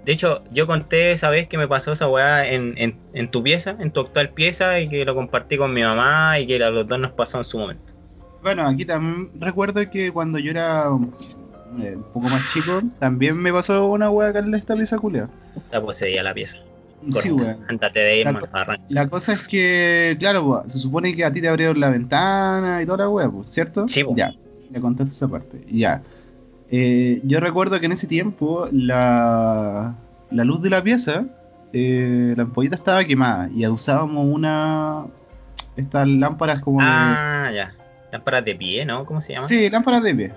De 0.03 0.11
hecho, 0.11 0.43
yo 0.51 0.67
conté 0.67 1.13
esa 1.13 1.29
vez 1.29 1.47
que 1.47 1.57
me 1.57 1.69
pasó 1.69 1.93
esa 1.93 2.09
weá 2.09 2.45
en, 2.51 2.73
en, 2.75 2.99
en 3.13 3.31
tu 3.31 3.41
pieza, 3.43 3.77
en 3.79 3.91
tu 3.91 4.01
actual 4.01 4.31
pieza, 4.31 4.77
y 4.81 4.89
que 4.89 5.05
lo 5.05 5.15
compartí 5.15 5.55
con 5.55 5.73
mi 5.73 5.83
mamá 5.83 6.37
y 6.37 6.47
que 6.47 6.61
a 6.61 6.69
los 6.69 6.85
dos 6.85 6.99
nos 6.99 7.13
pasó 7.13 7.37
en 7.37 7.45
su 7.45 7.59
momento. 7.59 7.93
Bueno, 8.43 8.67
aquí 8.67 8.83
también 8.83 9.31
recuerdo 9.39 9.89
que 9.89 10.11
cuando 10.11 10.37
yo 10.37 10.51
era 10.51 10.87
eh, 11.81 11.95
un 11.95 12.03
poco 12.11 12.27
más 12.27 12.51
chico, 12.53 12.81
también 12.99 13.37
me 13.37 13.53
pasó 13.53 13.85
una 13.85 14.09
wea 14.09 14.31
acá 14.31 14.39
en 14.39 14.53
esta 14.53 14.75
pieza 14.75 14.97
culia. 14.97 15.29
Está 15.55 15.81
poseída 15.81 16.23
la 16.23 16.33
pieza. 16.33 16.57
Sí. 17.13 17.35
Ándate 17.67 17.99
de 17.99 18.23
La 18.23 18.31
más 18.33 18.45
co- 18.45 18.49
arranca. 18.57 18.83
La 18.89 19.07
cosa 19.09 19.33
es 19.33 19.47
que, 19.47 20.15
claro, 20.19 20.43
po, 20.43 20.63
se 20.69 20.79
supone 20.79 21.15
que 21.15 21.25
a 21.25 21.33
ti 21.33 21.41
te 21.41 21.47
abrieron 21.49 21.79
la 21.79 21.89
ventana 21.89 22.81
y 22.81 22.85
toda 22.85 22.99
la 22.99 23.09
wea, 23.09 23.29
pues, 23.29 23.47
¿cierto? 23.49 23.87
Sí, 23.87 24.03
po. 24.03 24.13
Ya, 24.15 24.31
le 24.71 24.79
contaste 24.79 25.11
esa 25.13 25.27
parte. 25.27 25.61
Ya. 25.71 26.03
Eh, 26.69 27.19
yo 27.23 27.39
recuerdo 27.39 27.79
que 27.79 27.85
en 27.87 27.91
ese 27.91 28.07
tiempo 28.07 28.67
la, 28.71 29.95
la 30.29 30.43
luz 30.43 30.61
de 30.61 30.69
la 30.69 30.81
pieza, 30.83 31.25
eh, 31.73 32.33
la 32.37 32.43
ampollita 32.43 32.75
estaba 32.75 33.03
quemada 33.03 33.49
y 33.53 33.65
usábamos 33.67 34.27
una. 34.33 35.05
Estas 35.75 36.07
lámparas 36.07 36.59
como 36.61 36.79
de. 36.81 36.87
Ah, 36.87 37.49
ya. 37.53 37.73
Lámparas 38.11 38.43
de 38.45 38.55
pie, 38.55 38.85
¿no? 38.85 39.05
¿Cómo 39.05 39.21
se 39.21 39.33
llama? 39.33 39.47
Sí, 39.47 39.69
lámparas 39.69 40.03
de 40.03 40.13
pie. 40.15 40.31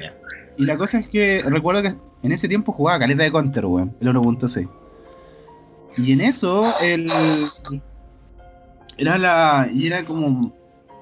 Ya. 0.00 0.12
Y 0.56 0.64
la 0.64 0.76
cosa 0.76 0.98
es 0.98 1.08
que 1.08 1.42
recuerdo 1.46 1.82
que 1.82 1.94
en 2.22 2.32
ese 2.32 2.48
tiempo 2.48 2.72
jugaba 2.72 2.98
caleta 2.98 3.22
de 3.22 3.30
counter, 3.30 3.64
weón, 3.66 3.94
el 4.00 4.08
1.6. 4.08 4.68
Y 5.96 6.12
en 6.12 6.20
eso, 6.20 6.62
el. 6.82 7.06
Era 8.96 9.18
la. 9.18 9.68
Y 9.72 9.86
era 9.86 10.04
como. 10.04 10.52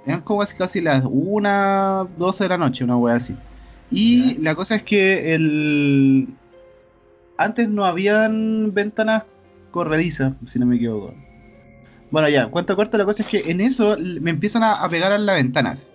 Eran 0.06 0.22
como 0.22 0.40
casi, 0.40 0.56
casi 0.56 0.80
las 0.80 1.04
1, 1.08 2.10
12 2.16 2.44
de 2.44 2.48
la 2.48 2.58
noche, 2.58 2.84
una 2.84 2.96
wea 2.96 3.14
así. 3.14 3.36
Y 3.90 4.34
la 4.38 4.54
cosa 4.54 4.76
es 4.76 4.82
que 4.82 5.34
el. 5.34 6.28
Antes 7.36 7.68
no 7.68 7.84
habían 7.84 8.72
ventanas 8.74 9.24
corredizas, 9.70 10.34
si 10.46 10.58
no 10.58 10.66
me 10.66 10.76
equivoco. 10.76 11.14
Bueno, 12.10 12.28
ya, 12.28 12.48
cuento 12.48 12.76
corto, 12.76 12.98
la 12.98 13.06
cosa 13.06 13.22
es 13.22 13.28
que 13.28 13.50
en 13.50 13.60
eso 13.60 13.96
me 13.98 14.30
empiezan 14.30 14.62
a, 14.62 14.74
a 14.74 14.88
pegar 14.88 15.12
a 15.12 15.18
las 15.18 15.36
ventanas. 15.36 15.86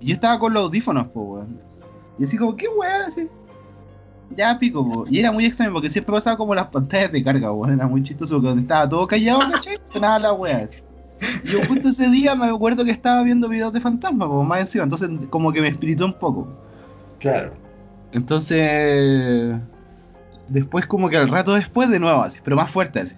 Y 0.00 0.06
yo 0.06 0.14
estaba 0.14 0.38
con 0.38 0.54
los 0.54 0.64
audífonos, 0.64 1.08
po, 1.08 1.22
weón. 1.22 1.60
Y 2.18 2.24
así 2.24 2.38
como, 2.38 2.56
¿qué 2.56 2.68
weón? 2.68 3.02
Así. 3.02 3.28
Ya 4.30 4.58
pico, 4.58 4.88
po. 4.88 5.04
Y 5.08 5.20
era 5.20 5.30
muy 5.32 5.44
extraño 5.44 5.72
porque 5.72 5.88
siempre 5.90 6.12
pasaba 6.12 6.36
como 6.36 6.54
las 6.54 6.66
pantallas 6.68 7.12
de 7.12 7.22
carga, 7.22 7.52
weón. 7.52 7.74
Era 7.74 7.86
muy 7.86 8.02
chistoso 8.02 8.34
porque 8.36 8.48
donde 8.48 8.62
estaba 8.62 8.88
todo 8.88 9.06
callado, 9.06 9.40
¿cachai? 9.52 9.78
Sonaba 9.82 10.18
la 10.18 10.32
weá. 10.32 10.68
Y 11.44 11.48
yo 11.48 11.64
justo 11.66 11.88
ese 11.88 12.08
día 12.08 12.34
me 12.34 12.46
acuerdo 12.46 12.84
que 12.84 12.90
estaba 12.90 13.22
viendo 13.22 13.48
videos 13.48 13.72
de 13.72 13.80
fantasmas, 13.80 14.28
po, 14.28 14.42
más 14.44 14.60
encima. 14.60 14.84
Entonces 14.84 15.08
como 15.30 15.52
que 15.52 15.60
me 15.60 15.68
espiritó 15.68 16.04
un 16.04 16.12
poco. 16.14 16.48
Claro. 17.18 17.54
Entonces. 18.12 19.56
Después, 20.48 20.86
como 20.86 21.08
que 21.08 21.16
al 21.16 21.28
rato 21.28 21.54
después, 21.54 21.88
de 21.88 21.98
nuevo, 21.98 22.22
así, 22.22 22.40
pero 22.44 22.56
más 22.56 22.70
fuerte 22.70 23.00
así. 23.00 23.16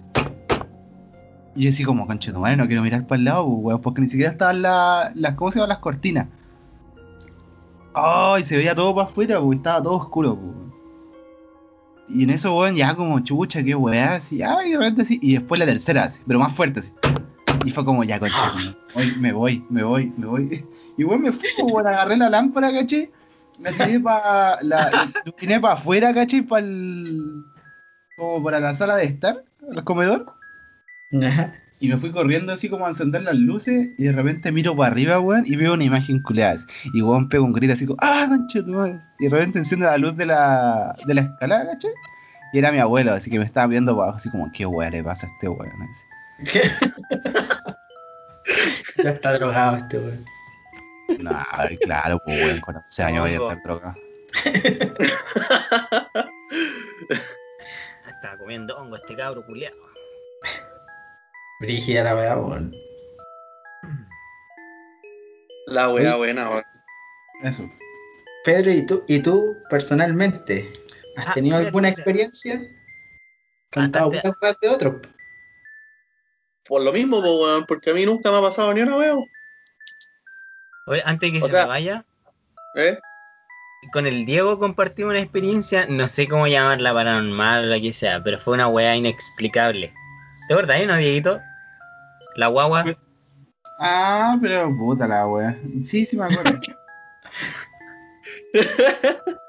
Y 1.55 1.63
yo 1.63 1.69
así 1.69 1.83
como, 1.83 2.05
madre, 2.05 2.55
no 2.55 2.67
quiero 2.67 2.81
mirar 2.81 3.05
para 3.05 3.19
el 3.19 3.25
lado, 3.25 3.43
weón, 3.45 3.81
porque 3.81 4.01
ni 4.01 4.07
siquiera 4.07 4.31
estaban 4.31 4.61
la- 4.61 5.11
las, 5.13 5.35
¿cómo 5.35 5.51
se 5.51 5.59
llaman? 5.59 5.69
Las 5.69 5.79
cortinas. 5.79 6.27
Ay, 7.93 8.43
se 8.43 8.55
veía 8.57 8.73
todo 8.73 8.95
para 8.95 9.07
afuera, 9.07 9.41
pues, 9.41 9.59
estaba 9.59 9.83
todo 9.83 9.93
oscuro, 9.93 10.33
weón. 10.33 10.68
Y 12.09 12.23
en 12.23 12.31
eso, 12.31 12.55
weón, 12.57 12.75
ya 12.75 12.95
como, 12.95 13.19
chucha, 13.19 13.63
qué 13.63 13.75
weá, 13.75 14.15
así, 14.15 14.41
ay, 14.41 14.71
de 14.71 14.77
repente 14.77 15.03
así, 15.03 15.19
y 15.21 15.33
después 15.33 15.59
la 15.59 15.65
tercera, 15.65 16.05
así, 16.05 16.21
pero 16.25 16.39
más 16.39 16.53
fuerte, 16.53 16.79
así. 16.79 16.91
Y 17.65 17.71
fue 17.71 17.85
como, 17.85 18.03
ya, 18.03 18.19
tu 18.19 18.25
madre, 18.25 18.75
me 19.19 19.31
voy, 19.31 19.63
me 19.69 19.83
voy, 19.83 20.13
me 20.17 20.25
voy. 20.25 20.65
Y 20.97 21.05
weón, 21.05 21.21
me 21.21 21.31
fui, 21.31 21.47
pues, 21.57 21.71
weón, 21.71 21.87
agarré 21.87 22.17
la 22.17 22.29
lámpara, 22.29 22.73
caché, 22.73 23.09
la 23.61 23.71
tiré 23.71 23.99
para 24.01 24.61
la, 24.61 25.09
iluminé 25.25 25.59
para 25.59 25.75
afuera, 25.75 26.13
¿cachai? 26.13 26.41
Para 26.41 26.65
el. 26.65 27.45
como 28.17 28.43
para 28.43 28.59
la 28.59 28.75
sala 28.75 28.97
de 28.97 29.05
estar, 29.05 29.45
el 29.71 29.83
comedor. 29.85 30.33
Ajá. 31.23 31.53
Y 31.81 31.87
me 31.87 31.95
fui 31.97 32.11
corriendo 32.11 32.51
así 32.51 32.67
como 32.69 32.85
a 32.85 32.89
encender 32.89 33.23
las 33.23 33.35
luces. 33.35 33.91
Y 33.97 34.03
de 34.03 34.11
repente 34.11 34.51
miro 34.51 34.75
para 34.75 34.91
arriba, 34.91 35.17
weón, 35.19 35.43
y 35.45 35.55
veo 35.55 35.73
una 35.73 35.85
imagen 35.85 36.21
culeada. 36.21 36.59
Y 36.93 37.01
weón 37.01 37.29
pego 37.29 37.45
un 37.45 37.53
grito 37.53 37.71
así 37.73 37.85
como, 37.85 37.97
¡ah, 38.01 38.27
tu 38.51 38.67
madre! 38.67 38.99
Y 39.17 39.23
de 39.25 39.29
repente 39.29 39.59
enciende 39.59 39.85
la 39.85 39.97
luz 39.97 40.17
de 40.17 40.25
la, 40.25 40.97
de 41.07 41.13
la 41.13 41.21
escalada, 41.21 41.67
¿cachai? 41.67 41.91
Y 42.51 42.59
era 42.59 42.73
mi 42.73 42.79
abuelo, 42.79 43.13
así 43.13 43.31
que 43.31 43.39
me 43.39 43.45
estaba 43.45 43.67
viendo 43.67 43.93
para 43.93 44.03
abajo, 44.05 44.17
así 44.17 44.29
como, 44.29 44.51
¿qué 44.51 44.65
weón 44.65 44.91
le 44.91 45.01
pasa 45.03 45.27
a 45.27 45.29
este 45.29 45.47
weón? 45.47 45.71
Así. 46.39 46.39
ya 49.03 49.11
está 49.11 49.33
drogado 49.33 49.77
este 49.77 49.99
weón. 49.99 50.25
No, 51.19 51.39
claro, 51.81 52.19
pues 52.25 52.43
weón, 52.43 52.59
con 52.59 52.75
11 52.75 53.03
años 53.03 53.21
voy 53.21 53.31
a 53.31 53.37
estar 53.37 53.63
drogado. 53.63 53.95
Estaba 58.09 58.37
comiendo 58.37 58.77
hongo 58.77 58.97
este 58.97 59.15
cabro 59.15 59.45
culiao. 59.45 59.88
Brígida 61.59 62.03
la 62.03 62.15
weá, 62.15 62.37
weón. 62.37 62.73
La 65.67 65.89
weá 65.89 66.13
Uy. 66.13 66.17
buena, 66.17 66.49
weón. 66.49 66.63
Eso. 67.43 67.69
Pedro, 68.43 68.71
¿y 68.71 68.85
tú, 68.85 69.03
¿y 69.07 69.19
tú 69.21 69.57
personalmente? 69.69 70.71
¿Has 71.17 71.27
Ah, 71.27 71.33
tenido 71.33 71.57
mira, 71.57 71.67
alguna 71.67 71.89
mira. 71.89 71.93
experiencia? 72.01 72.61
Bastante. 73.75 73.99
puras 74.21 74.35
weas 74.41 74.57
de 74.61 74.69
otros. 74.69 74.95
Por 76.67 76.83
lo 76.83 76.93
mismo, 76.93 77.21
po, 77.21 77.43
weón, 77.43 77.65
porque 77.65 77.91
a 77.91 77.93
mí 77.93 78.05
nunca 78.05 78.31
me 78.31 78.37
ha 78.37 78.41
pasado 78.41 78.73
ni 78.73 78.81
una 78.81 78.95
weón. 78.95 79.25
Oye, 80.87 81.01
antes 81.05 81.31
que 81.31 81.37
O 81.39 81.45
se 81.45 81.49
sea- 81.49 81.63
me 81.63 81.67
vaya, 81.69 82.05
¿Eh? 82.75 82.97
con 83.93 84.07
el 84.07 84.25
Diego 84.25 84.57
compartimos 84.59 85.11
una 85.11 85.19
experiencia, 85.19 85.85
no 85.87 86.07
sé 86.07 86.27
cómo 86.27 86.47
llamarla 86.47 86.93
paranormal 86.93 87.65
o 87.65 87.67
la 87.67 87.79
que 87.79 87.93
sea, 87.93 88.23
pero 88.23 88.39
fue 88.39 88.53
una 88.53 88.67
weá 88.67 88.95
inexplicable. 88.95 89.93
¿Te 90.47 90.53
acuerdas, 90.53 90.81
eh, 90.81 90.87
no, 90.87 90.97
Dieguito? 90.97 91.39
La 92.39 92.47
guagua. 92.47 92.85
Ah, 93.79 94.37
pero 94.41 94.75
puta 94.77 95.07
la 95.07 95.27
wea. 95.27 95.59
Sí, 95.85 96.05
sí 96.05 96.15
me 96.17 96.25
acuerdo. 96.25 96.57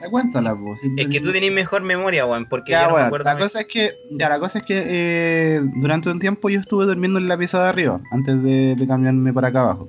Ya 0.00 0.08
cuéntala, 0.10 0.56
pues. 0.56 0.80
si 0.80 0.88
Es 0.96 1.06
que 1.06 1.20
tú 1.20 1.30
tenés 1.32 1.52
mejor 1.52 1.82
memoria, 1.82 2.26
weón, 2.26 2.46
porque 2.48 2.72
Ya, 2.72 2.78
yo 2.80 2.82
no 2.84 2.88
me 2.88 2.92
bueno, 2.94 3.06
acuerdo. 3.06 3.24
la 3.32 3.38
cosa 3.38 3.60
es 3.60 3.66
que, 3.66 3.94
ya, 4.10 4.28
la 4.28 4.40
cosa 4.40 4.58
es 4.58 4.64
que 4.64 4.82
eh, 4.84 5.60
durante 5.76 6.10
un 6.10 6.18
tiempo 6.18 6.48
yo 6.50 6.58
estuve 6.58 6.86
durmiendo 6.86 7.20
en 7.20 7.28
la 7.28 7.36
pieza 7.38 7.62
de 7.62 7.68
arriba, 7.68 8.00
antes 8.10 8.42
de, 8.42 8.74
de 8.74 8.86
cambiarme 8.88 9.32
para 9.32 9.48
acá 9.48 9.60
abajo. 9.60 9.86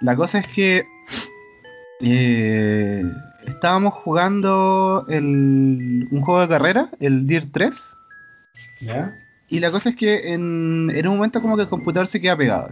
La 0.00 0.16
cosa 0.16 0.38
es 0.40 0.48
que 0.48 0.84
eh, 2.00 3.04
estábamos 3.46 3.94
jugando 3.94 5.04
el, 5.08 6.08
un 6.10 6.20
juego 6.22 6.40
de 6.40 6.48
carrera, 6.48 6.90
el 6.98 7.26
Dirt 7.28 7.50
3, 7.52 7.96
¿Ya? 8.80 9.14
Y 9.48 9.60
la 9.60 9.70
cosa 9.70 9.90
es 9.90 9.96
que 9.96 10.32
en, 10.32 10.90
en 10.94 11.08
un 11.08 11.16
momento 11.16 11.40
como 11.40 11.56
que 11.56 11.62
el 11.62 11.68
computador 11.68 12.06
se 12.06 12.20
queda 12.20 12.36
pegado. 12.36 12.68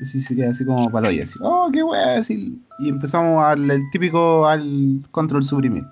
Así, 0.00 0.22
se 0.22 0.34
queda 0.34 0.50
así 0.50 0.64
como 0.64 0.90
paloya, 0.90 1.24
así, 1.24 1.38
oh, 1.42 1.68
qué 1.72 1.82
wea, 1.82 2.18
así. 2.18 2.62
Y 2.78 2.88
empezamos 2.88 3.44
al 3.44 3.82
típico 3.90 4.46
al 4.46 5.00
control 5.10 5.44
suprimir. 5.44 5.84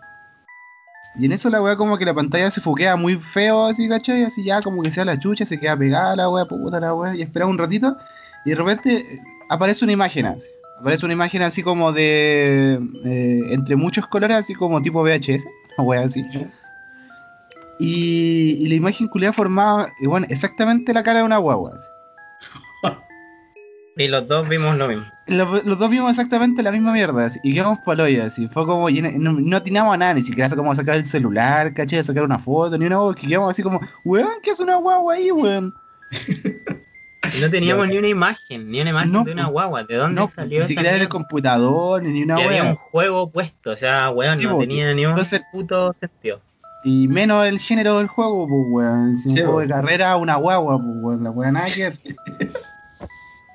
Y 1.16 1.26
en 1.26 1.32
eso 1.32 1.50
la 1.50 1.60
weá 1.60 1.76
como 1.76 1.98
que 1.98 2.04
la 2.04 2.14
pantalla 2.14 2.50
se 2.50 2.60
foquea 2.60 2.96
muy 2.96 3.16
feo 3.16 3.66
así, 3.66 3.88
¿cachai? 3.88 4.24
Así 4.24 4.44
ya 4.44 4.62
como 4.62 4.82
que 4.82 4.90
sea 4.92 5.04
la 5.04 5.18
chucha, 5.18 5.44
se 5.44 5.58
queda 5.58 5.76
pegada 5.76 6.16
la 6.16 6.30
weá, 6.30 6.46
puta 6.46 6.80
la 6.80 6.94
weá, 6.94 7.14
y 7.16 7.22
esperamos 7.22 7.52
un 7.52 7.58
ratito, 7.58 7.96
y 8.44 8.50
de 8.50 8.56
repente 8.56 8.96
eh, 8.96 9.18
aparece 9.50 9.84
una 9.84 9.92
imagen 9.92 10.26
así. 10.26 10.48
Aparece 10.78 11.04
una 11.04 11.12
imagen 11.12 11.42
así 11.42 11.62
como 11.62 11.92
de... 11.92 12.80
eh, 13.04 13.40
entre 13.50 13.76
muchos 13.76 14.06
colores, 14.06 14.36
así 14.38 14.54
como 14.54 14.80
tipo 14.80 15.02
VHS, 15.02 15.44
una 15.76 15.86
weá 15.86 16.00
así. 16.02 16.24
Y, 17.80 18.58
y 18.60 18.68
la 18.68 18.74
imagen 18.74 19.08
culiada 19.08 19.32
formaba, 19.32 19.88
bueno, 20.02 20.26
exactamente 20.28 20.92
la 20.92 21.02
cara 21.02 21.20
de 21.20 21.24
una 21.24 21.38
guagua. 21.38 21.72
Y 23.96 24.08
los 24.08 24.26
dos 24.26 24.48
vimos 24.48 24.76
lo 24.76 24.88
mismo. 24.88 25.04
Los, 25.26 25.64
los 25.64 25.78
dos 25.78 25.90
vimos 25.90 26.10
exactamente 26.10 26.62
la 26.62 26.72
misma 26.72 26.92
mierda, 26.92 27.26
así, 27.26 27.38
y 27.42 27.52
quedamos 27.54 27.80
paloya, 27.84 28.24
así, 28.24 28.48
fue 28.48 28.64
como, 28.64 28.88
no, 28.88 29.32
no, 29.32 29.56
atinamos 29.56 29.92
a 29.92 29.98
nada, 29.98 30.14
ni 30.14 30.22
siquiera 30.22 30.46
a 30.46 30.74
sacar 30.74 30.96
el 30.96 31.04
celular, 31.04 31.74
caché, 31.74 31.98
a 31.98 32.04
sacar 32.04 32.24
una 32.24 32.38
foto, 32.38 32.78
ni 32.78 32.86
una 32.86 33.14
que 33.14 33.26
quedamos 33.26 33.50
así 33.50 33.62
como, 33.62 33.80
weón, 34.04 34.40
¿qué 34.42 34.52
hace 34.52 34.62
una 34.62 34.76
guagua 34.76 35.14
ahí, 35.14 35.30
weón? 35.30 35.74
No 37.40 37.48
teníamos 37.50 37.86
ni 37.88 37.96
una 37.98 38.08
imagen, 38.08 38.70
ni 38.70 38.80
una 38.80 38.90
imagen 38.90 39.12
No, 39.12 39.22
de 39.22 39.32
una 39.32 39.46
guagua. 39.46 39.84
¿De 39.84 39.94
dónde 39.94 40.20
No, 40.20 40.26
salió 40.28 40.62
ni 40.62 40.66
siquiera 40.66 40.96
en 40.96 41.02
el 41.02 41.08
computador, 41.08 42.02
ni 42.02 42.22
una 42.24 42.36
Que 42.36 42.44
había 42.44 42.64
un 42.64 42.74
juego 42.74 43.30
puesto, 43.30 43.70
o 43.70 43.76
sea, 43.76 44.10
weón, 44.10 44.38
Sí, 44.38 44.46
no 44.46 44.58
tenía 44.58 44.92
ni 44.94 45.04
un 45.04 45.10
Entonces- 45.12 45.42
puto 45.52 45.92
sentido. 45.92 46.40
Y 46.84 47.08
menos 47.08 47.46
el 47.46 47.58
género 47.58 47.98
del 47.98 48.06
juego, 48.08 48.46
pues, 48.48 48.62
weón. 48.68 49.18
Si 49.18 49.28
un 49.28 49.34
Sí, 49.34 49.40
juego 49.40 49.54
po. 49.54 49.60
de 49.60 49.68
carrera, 49.68 50.16
una 50.16 50.36
guagua, 50.36 50.78
pues, 50.78 50.96
weón, 51.02 51.24
la 51.24 51.30
weón, 51.30 51.54
nada 51.54 51.66
que 51.66 51.84
ver. 51.90 51.98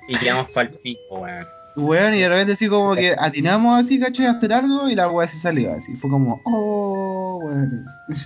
Y 0.08 0.16
quedamos 0.18 0.52
pa'l 0.54 0.68
pico, 0.84 1.00
weón. 1.18 1.44
Weón, 1.74 2.14
y 2.14 2.20
de 2.20 2.28
repente 2.28 2.52
así 2.52 2.68
como 2.68 2.94
que 2.94 3.14
atinamos 3.18 3.84
así, 3.84 3.98
caché, 3.98 4.26
a 4.26 4.30
hacer 4.30 4.52
algo, 4.52 4.88
y 4.88 4.94
la 4.94 5.08
weá 5.10 5.26
se 5.26 5.36
salió 5.38 5.72
así, 5.72 5.94
fue 5.96 6.08
como, 6.10 6.40
oh, 6.44 7.40
weón. 7.42 7.84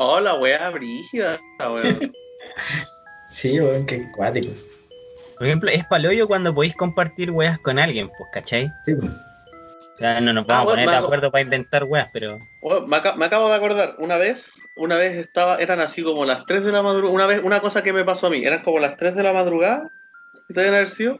Oh, 0.00 0.20
la 0.20 0.34
weá 0.36 0.70
brígida, 0.70 1.38
weón. 1.60 2.12
Sí, 3.30 3.60
weón, 3.60 3.84
qué 3.86 4.10
cuático. 4.12 4.52
Por 5.36 5.46
ejemplo, 5.46 5.70
es 5.70 5.84
paloyo 5.84 6.26
cuando 6.26 6.52
podéis 6.54 6.74
compartir 6.74 7.30
weas 7.30 7.58
con 7.60 7.78
alguien, 7.78 8.08
pues, 8.18 8.30
¿cachai? 8.32 8.72
Sí, 8.86 8.94
pues. 8.94 9.10
O 9.98 10.00
sea, 10.00 10.20
no 10.20 10.32
nos 10.32 10.44
Ah, 10.44 10.46
vamos 10.46 10.62
a 10.62 10.64
bueno, 10.76 10.84
poner 10.84 11.00
de 11.00 11.04
acuerdo 11.06 11.32
para 11.32 11.42
inventar 11.42 11.82
weas, 11.82 12.08
pero. 12.12 12.38
Me, 12.86 12.96
aca- 12.96 13.16
me 13.16 13.26
acabo 13.26 13.48
de 13.48 13.56
acordar, 13.56 13.96
una 13.98 14.16
vez, 14.16 14.52
una 14.76 14.94
vez 14.96 15.16
estaba, 15.16 15.56
eran 15.56 15.80
así 15.80 16.04
como 16.04 16.24
las 16.24 16.46
3 16.46 16.62
de 16.64 16.70
la 16.70 16.82
madrugada, 16.82 17.12
una 17.14 17.26
vez, 17.26 17.42
una 17.42 17.58
cosa 17.58 17.82
que 17.82 17.92
me 17.92 18.04
pasó 18.04 18.28
a 18.28 18.30
mí, 18.30 18.44
eran 18.44 18.62
como 18.62 18.78
las 18.78 18.96
3 18.96 19.16
de 19.16 19.24
la 19.24 19.32
madrugada, 19.32 19.88
deben 20.46 20.74
haber 20.74 20.88
sido, 20.88 21.18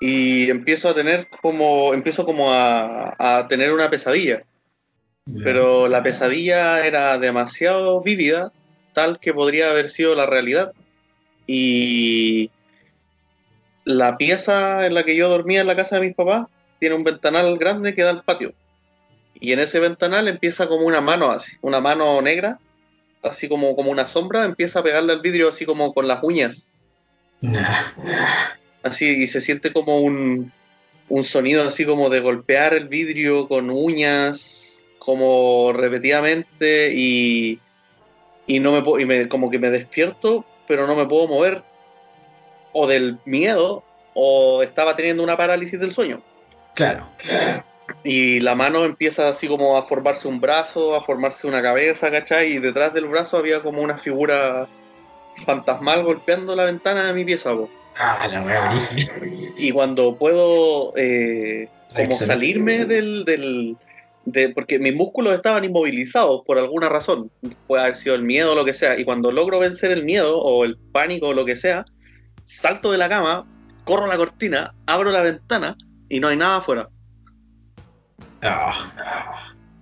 y 0.00 0.48
empiezo 0.48 0.88
a 0.88 0.94
tener 0.94 1.28
como, 1.28 1.92
empiezo 1.92 2.24
como 2.24 2.50
a, 2.54 3.14
a 3.18 3.48
tener 3.48 3.70
una 3.74 3.90
pesadilla. 3.90 4.44
pero 5.42 5.86
la 5.86 6.02
pesadilla 6.02 6.86
era 6.86 7.18
demasiado 7.18 8.02
vívida, 8.02 8.50
tal 8.94 9.18
que 9.18 9.34
podría 9.34 9.70
haber 9.70 9.90
sido 9.90 10.14
la 10.14 10.24
realidad. 10.24 10.72
Y 11.46 12.50
la 13.84 14.16
pieza 14.16 14.86
en 14.86 14.94
la 14.94 15.02
que 15.02 15.16
yo 15.16 15.28
dormía 15.28 15.60
en 15.60 15.66
la 15.66 15.76
casa 15.76 15.96
de 15.96 16.06
mis 16.06 16.14
papás 16.16 16.46
tiene 16.84 16.96
un 16.96 17.04
ventanal 17.04 17.56
grande 17.56 17.94
que 17.94 18.02
da 18.02 18.10
al 18.10 18.24
patio. 18.24 18.52
Y 19.40 19.52
en 19.52 19.58
ese 19.58 19.80
ventanal 19.80 20.28
empieza 20.28 20.68
como 20.68 20.84
una 20.84 21.00
mano 21.00 21.30
así, 21.30 21.56
una 21.62 21.80
mano 21.80 22.20
negra, 22.20 22.60
así 23.22 23.48
como, 23.48 23.74
como 23.74 23.90
una 23.90 24.04
sombra, 24.04 24.44
empieza 24.44 24.80
a 24.80 24.82
pegarle 24.82 25.14
al 25.14 25.22
vidrio 25.22 25.48
así 25.48 25.64
como 25.64 25.94
con 25.94 26.06
las 26.06 26.22
uñas. 26.22 26.68
Así, 28.82 29.06
y 29.06 29.28
se 29.28 29.40
siente 29.40 29.72
como 29.72 30.00
un, 30.00 30.52
un 31.08 31.24
sonido 31.24 31.66
así 31.66 31.86
como 31.86 32.10
de 32.10 32.20
golpear 32.20 32.74
el 32.74 32.86
vidrio 32.88 33.48
con 33.48 33.70
uñas, 33.70 34.84
como 34.98 35.72
repetidamente, 35.72 36.92
y, 36.94 37.60
y 38.46 38.60
no 38.60 38.72
me 38.72 38.82
puedo, 38.82 39.00
y 39.00 39.06
me, 39.06 39.26
como 39.26 39.50
que 39.50 39.58
me 39.58 39.70
despierto, 39.70 40.44
pero 40.68 40.86
no 40.86 40.94
me 40.94 41.06
puedo 41.06 41.28
mover, 41.28 41.62
o 42.74 42.86
del 42.86 43.16
miedo, 43.24 43.82
o 44.12 44.62
estaba 44.62 44.94
teniendo 44.96 45.22
una 45.22 45.38
parálisis 45.38 45.80
del 45.80 45.94
sueño. 45.94 46.22
Claro. 46.74 47.08
Y 48.02 48.40
la 48.40 48.54
mano 48.54 48.84
empieza 48.84 49.28
así 49.28 49.48
como 49.48 49.76
a 49.76 49.82
formarse 49.82 50.28
un 50.28 50.40
brazo, 50.40 50.94
a 50.94 51.00
formarse 51.00 51.46
una 51.46 51.62
cabeza, 51.62 52.10
¿cachai? 52.10 52.54
Y 52.54 52.58
detrás 52.58 52.92
del 52.92 53.06
brazo 53.06 53.38
había 53.38 53.62
como 53.62 53.82
una 53.82 53.96
figura 53.96 54.68
fantasmal 55.46 56.04
golpeando 56.04 56.54
la 56.54 56.64
ventana 56.64 57.06
de 57.06 57.14
mi 57.14 57.24
pieza, 57.24 57.54
po. 57.54 57.68
Ah, 57.96 58.28
la 58.30 58.42
origen. 58.42 59.52
Y 59.56 59.70
cuando 59.70 60.16
puedo 60.16 60.92
eh, 60.96 61.68
como 61.94 62.12
salirme 62.12 62.84
del, 62.84 63.24
del 63.24 63.76
de, 64.24 64.48
porque 64.50 64.78
mis 64.78 64.94
músculos 64.94 65.34
estaban 65.34 65.64
inmovilizados 65.64 66.42
por 66.44 66.58
alguna 66.58 66.88
razón, 66.88 67.30
puede 67.66 67.84
haber 67.84 67.96
sido 67.96 68.16
el 68.16 68.22
miedo 68.22 68.52
o 68.52 68.54
lo 68.54 68.64
que 68.64 68.74
sea, 68.74 68.98
y 68.98 69.04
cuando 69.04 69.30
logro 69.30 69.60
vencer 69.60 69.92
el 69.92 70.04
miedo 70.04 70.38
o 70.40 70.64
el 70.64 70.76
pánico 70.92 71.28
o 71.28 71.34
lo 71.34 71.44
que 71.44 71.56
sea, 71.56 71.84
salto 72.44 72.90
de 72.90 72.98
la 72.98 73.08
cama, 73.08 73.46
corro 73.84 74.06
la 74.06 74.16
cortina, 74.16 74.74
abro 74.86 75.12
la 75.12 75.20
ventana 75.20 75.76
y 76.14 76.20
no 76.20 76.28
hay 76.28 76.36
nada 76.36 76.58
afuera. 76.58 76.88
Ah. 78.42 78.72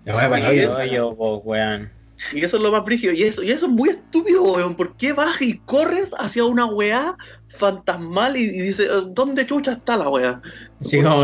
Y 0.06 0.58
eso- 0.60 0.84
Yo, 0.84 0.92
yo, 0.92 1.08
weón. 1.44 1.90
Y 2.32 2.42
eso 2.44 2.56
es 2.56 2.62
lo 2.62 2.70
más 2.70 2.84
brígido. 2.84 3.12
Y 3.12 3.24
eso, 3.24 3.42
y 3.42 3.50
eso 3.50 3.66
es 3.66 3.72
muy 3.72 3.90
estúpido, 3.90 4.42
weón. 4.44 4.74
¿Por 4.76 4.96
qué 4.96 5.12
vas 5.12 5.42
y 5.42 5.58
corres 5.58 6.12
hacia 6.18 6.44
una 6.44 6.66
weá 6.66 7.16
fantasmal 7.48 8.36
y, 8.36 8.42
y 8.44 8.60
dices, 8.62 8.88
¿dónde 9.08 9.44
chucha 9.44 9.72
está 9.72 9.96
la 9.96 10.08
weá? 10.08 10.40
Sí, 10.80 10.98
¿Por 10.98 11.06
como 11.06 11.22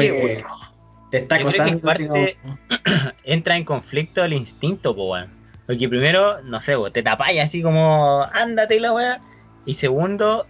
te 1.11 1.19
está 1.19 1.37
acosando. 1.37 1.81
parte- 1.81 2.37
entra 3.25 3.57
en 3.57 3.65
conflicto 3.65 4.25
el 4.25 4.33
instinto, 4.35 4.95
pues, 4.95 5.09
weón. 5.09 5.39
Porque 5.67 5.89
primero, 5.89 6.43
no 6.43 6.61
sé, 6.61 6.77
weón, 6.77 6.93
te 6.93 7.03
tapáis 7.03 7.41
así 7.41 7.63
como, 7.63 8.27
ándate 8.33 8.77
y 8.77 8.81
la 8.81 8.93
weá. 8.93 9.23
Y 9.65 9.75
segundo, 9.75 10.47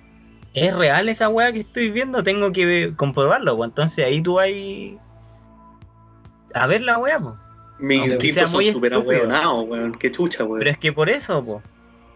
¿es 0.55 0.75
real 0.75 1.09
esa 1.09 1.29
weá 1.29 1.53
que 1.53 1.61
estoy 1.61 1.91
viendo? 1.91 2.23
Tengo 2.23 2.53
que 2.53 2.93
comprobarlo, 2.97 3.57
pues. 3.57 3.69
Entonces 3.69 4.05
ahí 4.05 4.23
tú 4.23 4.35
vas 4.35 4.49
a 6.55 6.67
ver 6.67 6.83
la 6.83 6.99
weá, 6.99 7.19
pues. 7.19 7.35
Mis 7.79 8.07
instintos 8.07 8.51
son 8.51 8.65
súper 8.73 8.95
ahueonados, 8.95 9.65
weón. 9.69 9.93
Qué 9.93 10.11
chucha, 10.11 10.45
weón. 10.45 10.59
Pero 10.59 10.71
es 10.71 10.79
que 10.79 10.93
por 10.93 11.09
eso, 11.09 11.45
pues. 11.45 11.63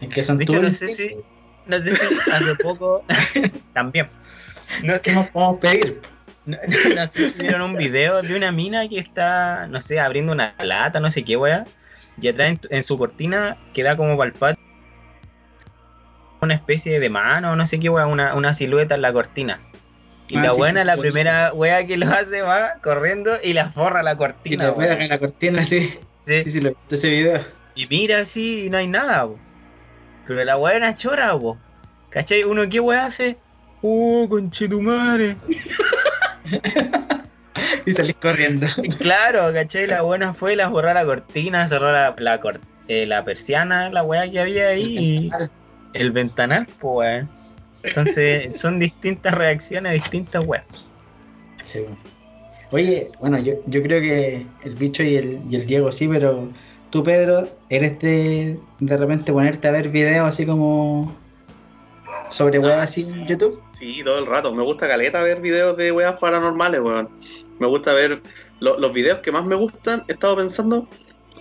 Es 0.01 0.13
que 0.13 0.23
son 0.23 0.37
De 0.37 0.43
hecho, 0.43 0.53
tus 0.53 0.63
no 0.63 0.71
sé 0.71 0.87
si, 0.89 1.15
no 1.65 1.79
sé 1.81 1.95
si 1.95 2.31
hace 2.31 2.55
poco, 2.61 3.03
también. 3.73 4.07
No, 4.83 4.99
¿Qué 5.01 5.11
más 5.13 5.29
podemos 5.31 5.59
pedir? 5.59 6.01
No, 6.45 6.57
no- 6.57 6.95
no 6.95 7.07
sé 7.07 7.29
si 7.29 7.41
vieron 7.41 7.61
un 7.61 7.77
video 7.77 8.21
de 8.21 8.35
una 8.35 8.51
mina 8.51 8.87
que 8.89 8.99
está, 8.99 9.67
no 9.67 9.79
sé, 9.79 9.99
abriendo 9.99 10.33
una 10.33 10.55
lata, 10.59 10.99
no 10.99 11.09
sé 11.09 11.23
qué 11.23 11.37
weá. 11.37 11.63
Y 12.19 12.27
atrás 12.27 12.51
en, 12.51 12.59
en 12.69 12.83
su 12.83 12.97
cortina 12.97 13.57
queda 13.73 13.95
como 13.95 14.17
palpar 14.17 14.57
una 16.43 16.53
especie 16.55 16.99
de 16.99 17.09
mano, 17.09 17.55
no 17.55 17.65
sé 17.65 17.79
qué 17.79 17.89
weá, 17.89 18.05
una, 18.07 18.35
una 18.35 18.53
silueta 18.53 18.95
en 18.95 19.01
la 19.01 19.11
cortina. 19.13 19.59
Y 20.29 20.37
Ah, 20.37 20.43
la 20.43 20.51
sí, 20.51 20.57
buena, 20.57 20.81
sí, 20.81 20.87
la 20.87 20.95
sí, 20.95 21.01
primera 21.01 21.53
weá 21.53 21.85
que 21.85 21.97
lo 21.97 22.07
hace 22.11 22.41
va 22.41 22.73
corriendo 22.81 23.37
y 23.43 23.53
la 23.53 23.71
forra 23.71 24.03
la 24.03 24.13
Y 24.13 24.17
cortina. 24.17 24.65
te 24.65 24.69
weón. 24.71 24.77
pegan 24.79 25.01
en 25.01 25.09
la 25.09 25.19
cortina 25.19 25.61
así. 25.61 25.79
Sí. 26.25 26.41
Sí, 26.43 26.51
sí, 26.51 26.61
lo 26.61 26.73
ese 26.89 27.09
video. 27.09 27.41
Y 27.75 27.87
mira 27.87 28.19
así 28.19 28.65
y 28.65 28.69
no 28.69 28.77
hay 28.77 28.87
nada, 28.87 29.25
po. 29.27 29.37
Pero 30.25 30.43
la 30.45 30.57
weá 30.57 30.75
era 30.77 30.95
chora, 30.95 31.37
po. 31.37 31.57
¿Cachai? 32.09 32.43
Uno 32.43 32.67
qué 32.69 32.79
weá 32.79 33.05
hace. 33.05 33.37
Oh, 33.81 34.27
conchetumare. 34.29 35.35
Y 37.85 37.91
salís 37.91 38.15
corriendo. 38.15 38.65
Claro, 38.99 39.51
¿cachai? 39.53 39.87
La 39.87 40.01
buena 40.01 40.33
fue 40.33 40.55
la 40.55 40.67
borrar 40.69 40.95
la 40.95 41.05
cortina, 41.05 41.67
cerró 41.67 41.91
la, 41.91 42.15
la, 42.17 42.39
cor- 42.39 42.61
eh, 42.87 43.05
la 43.05 43.23
persiana, 43.25 43.89
la 43.89 44.03
weá 44.03 44.29
que 44.29 44.39
había 44.39 44.69
ahí 44.69 44.97
y 44.97 45.31
el 45.93 46.11
ventanal, 46.11 46.65
pues 46.79 46.79
weón. 46.81 47.31
Entonces 47.83 48.57
son 48.59 48.79
distintas 48.79 49.33
reacciones 49.33 49.89
a 49.91 49.93
distintas 49.93 50.43
weas. 50.45 50.65
Sí. 51.61 51.85
Oye, 52.71 53.09
bueno, 53.19 53.37
yo, 53.39 53.53
yo 53.67 53.81
creo 53.83 54.01
que 54.01 54.47
el 54.61 54.75
bicho 54.75 55.03
y 55.03 55.15
el, 55.15 55.43
y 55.47 55.55
el 55.55 55.65
Diego 55.65 55.91
sí, 55.91 56.07
pero 56.07 56.51
tú, 56.89 57.03
Pedro, 57.03 57.47
eres 57.69 57.99
de 57.99 58.59
de 58.79 58.97
repente 58.97 59.31
ponerte 59.31 59.67
a 59.67 59.71
ver 59.71 59.89
videos 59.89 60.27
así 60.27 60.45
como 60.45 61.15
sobre 62.29 62.59
weas 62.59 62.81
así 62.89 63.01
en 63.01 63.25
YouTube. 63.25 63.61
Sí, 63.73 64.03
todo 64.03 64.19
el 64.19 64.25
rato. 64.25 64.53
Me 64.55 64.63
gusta 64.63 64.87
caleta 64.87 65.21
ver 65.21 65.39
videos 65.41 65.77
de 65.77 65.91
weas 65.91 66.19
paranormales, 66.19 66.81
weón. 66.81 67.09
Me 67.59 67.67
gusta 67.67 67.93
ver 67.93 68.21
lo- 68.59 68.79
los 68.79 68.93
videos 68.93 69.19
que 69.19 69.31
más 69.31 69.45
me 69.45 69.55
gustan, 69.55 70.03
he 70.07 70.13
estado 70.13 70.35
pensando, 70.37 70.87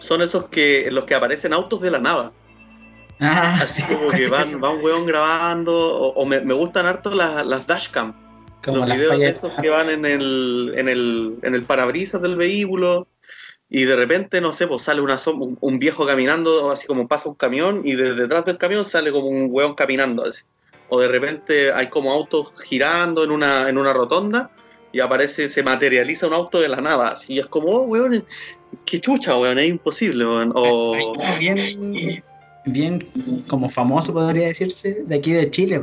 son 0.01 0.23
esos 0.23 0.49
que 0.49 0.89
en 0.89 0.95
los 0.95 1.05
que 1.05 1.15
aparecen 1.15 1.53
autos 1.53 1.81
de 1.81 1.91
la 1.91 1.99
nada. 1.99 2.33
Ah, 3.23 3.61
Así 3.63 3.83
sí, 3.83 3.89
como 3.95 4.11
que 4.11 4.29
van, 4.29 4.63
va 4.63 4.71
un 4.71 4.85
weón 4.85 5.07
grabando, 5.07 5.73
o, 5.73 6.09
o 6.15 6.27
me, 6.27 6.41
me 6.41 6.55
gustan 6.55 6.87
harto 6.87 7.15
las, 7.15 7.47
las 7.47 7.67
dashcam. 7.67 8.15
como 8.65 8.79
los 8.79 8.89
las 8.89 8.99
videos 8.99 9.19
de 9.19 9.29
esos 9.29 9.53
que 9.61 9.71
van 9.71 9.89
en 9.89 10.05
el, 10.05 10.73
en 10.77 10.89
el, 10.89 11.39
en 11.43 11.55
el 11.55 11.63
parabrisas 11.65 12.21
del 12.21 12.37
vehículo 12.37 13.07
y 13.75 13.85
de 13.85 13.97
repente, 13.97 14.43
no 14.43 14.53
sé, 14.53 14.67
pues 14.67 14.83
sale 14.83 15.01
una 15.01 15.19
un, 15.27 15.57
un 15.59 15.79
viejo 15.79 16.05
caminando, 16.05 16.71
así 16.71 16.87
como 16.87 17.09
pasa 17.09 17.31
un 17.31 17.37
camión 17.37 17.81
y 17.85 17.95
de 17.95 18.13
detrás 18.13 18.45
del 18.45 18.59
camión 18.59 18.85
sale 18.85 19.11
como 19.11 19.29
un 19.29 19.49
weón 19.51 19.75
caminando 19.75 20.27
así. 20.27 20.43
O 20.91 21.01
de 21.01 21.09
repente 21.09 21.73
hay 21.73 21.87
como 21.87 22.13
autos 22.13 22.53
girando 22.65 23.25
en 23.25 23.31
una, 23.31 23.71
en 23.71 23.79
una 23.79 23.95
rotonda 23.95 24.51
y 24.93 25.01
aparece, 25.01 25.49
se 25.49 25.63
materializa 25.63 26.27
un 26.27 26.35
auto 26.35 26.61
de 26.61 26.69
la 26.69 26.83
nada. 26.83 27.09
Así 27.13 27.33
y 27.33 27.39
es 27.39 27.47
como, 27.47 27.69
oh, 27.69 27.83
weón, 27.85 28.27
qué 28.85 29.01
chucha, 29.01 29.39
weón, 29.39 29.59
es 29.59 29.71
imposible, 29.71 30.27
weón. 30.27 30.53
O, 30.55 31.15
bien, 31.39 32.23
bien 32.65 33.07
como 33.49 33.69
famoso 33.71 34.13
podría 34.13 34.47
decirse, 34.49 35.03
de 35.07 35.17
aquí 35.17 35.33
de 35.33 35.51
Chile, 35.51 35.83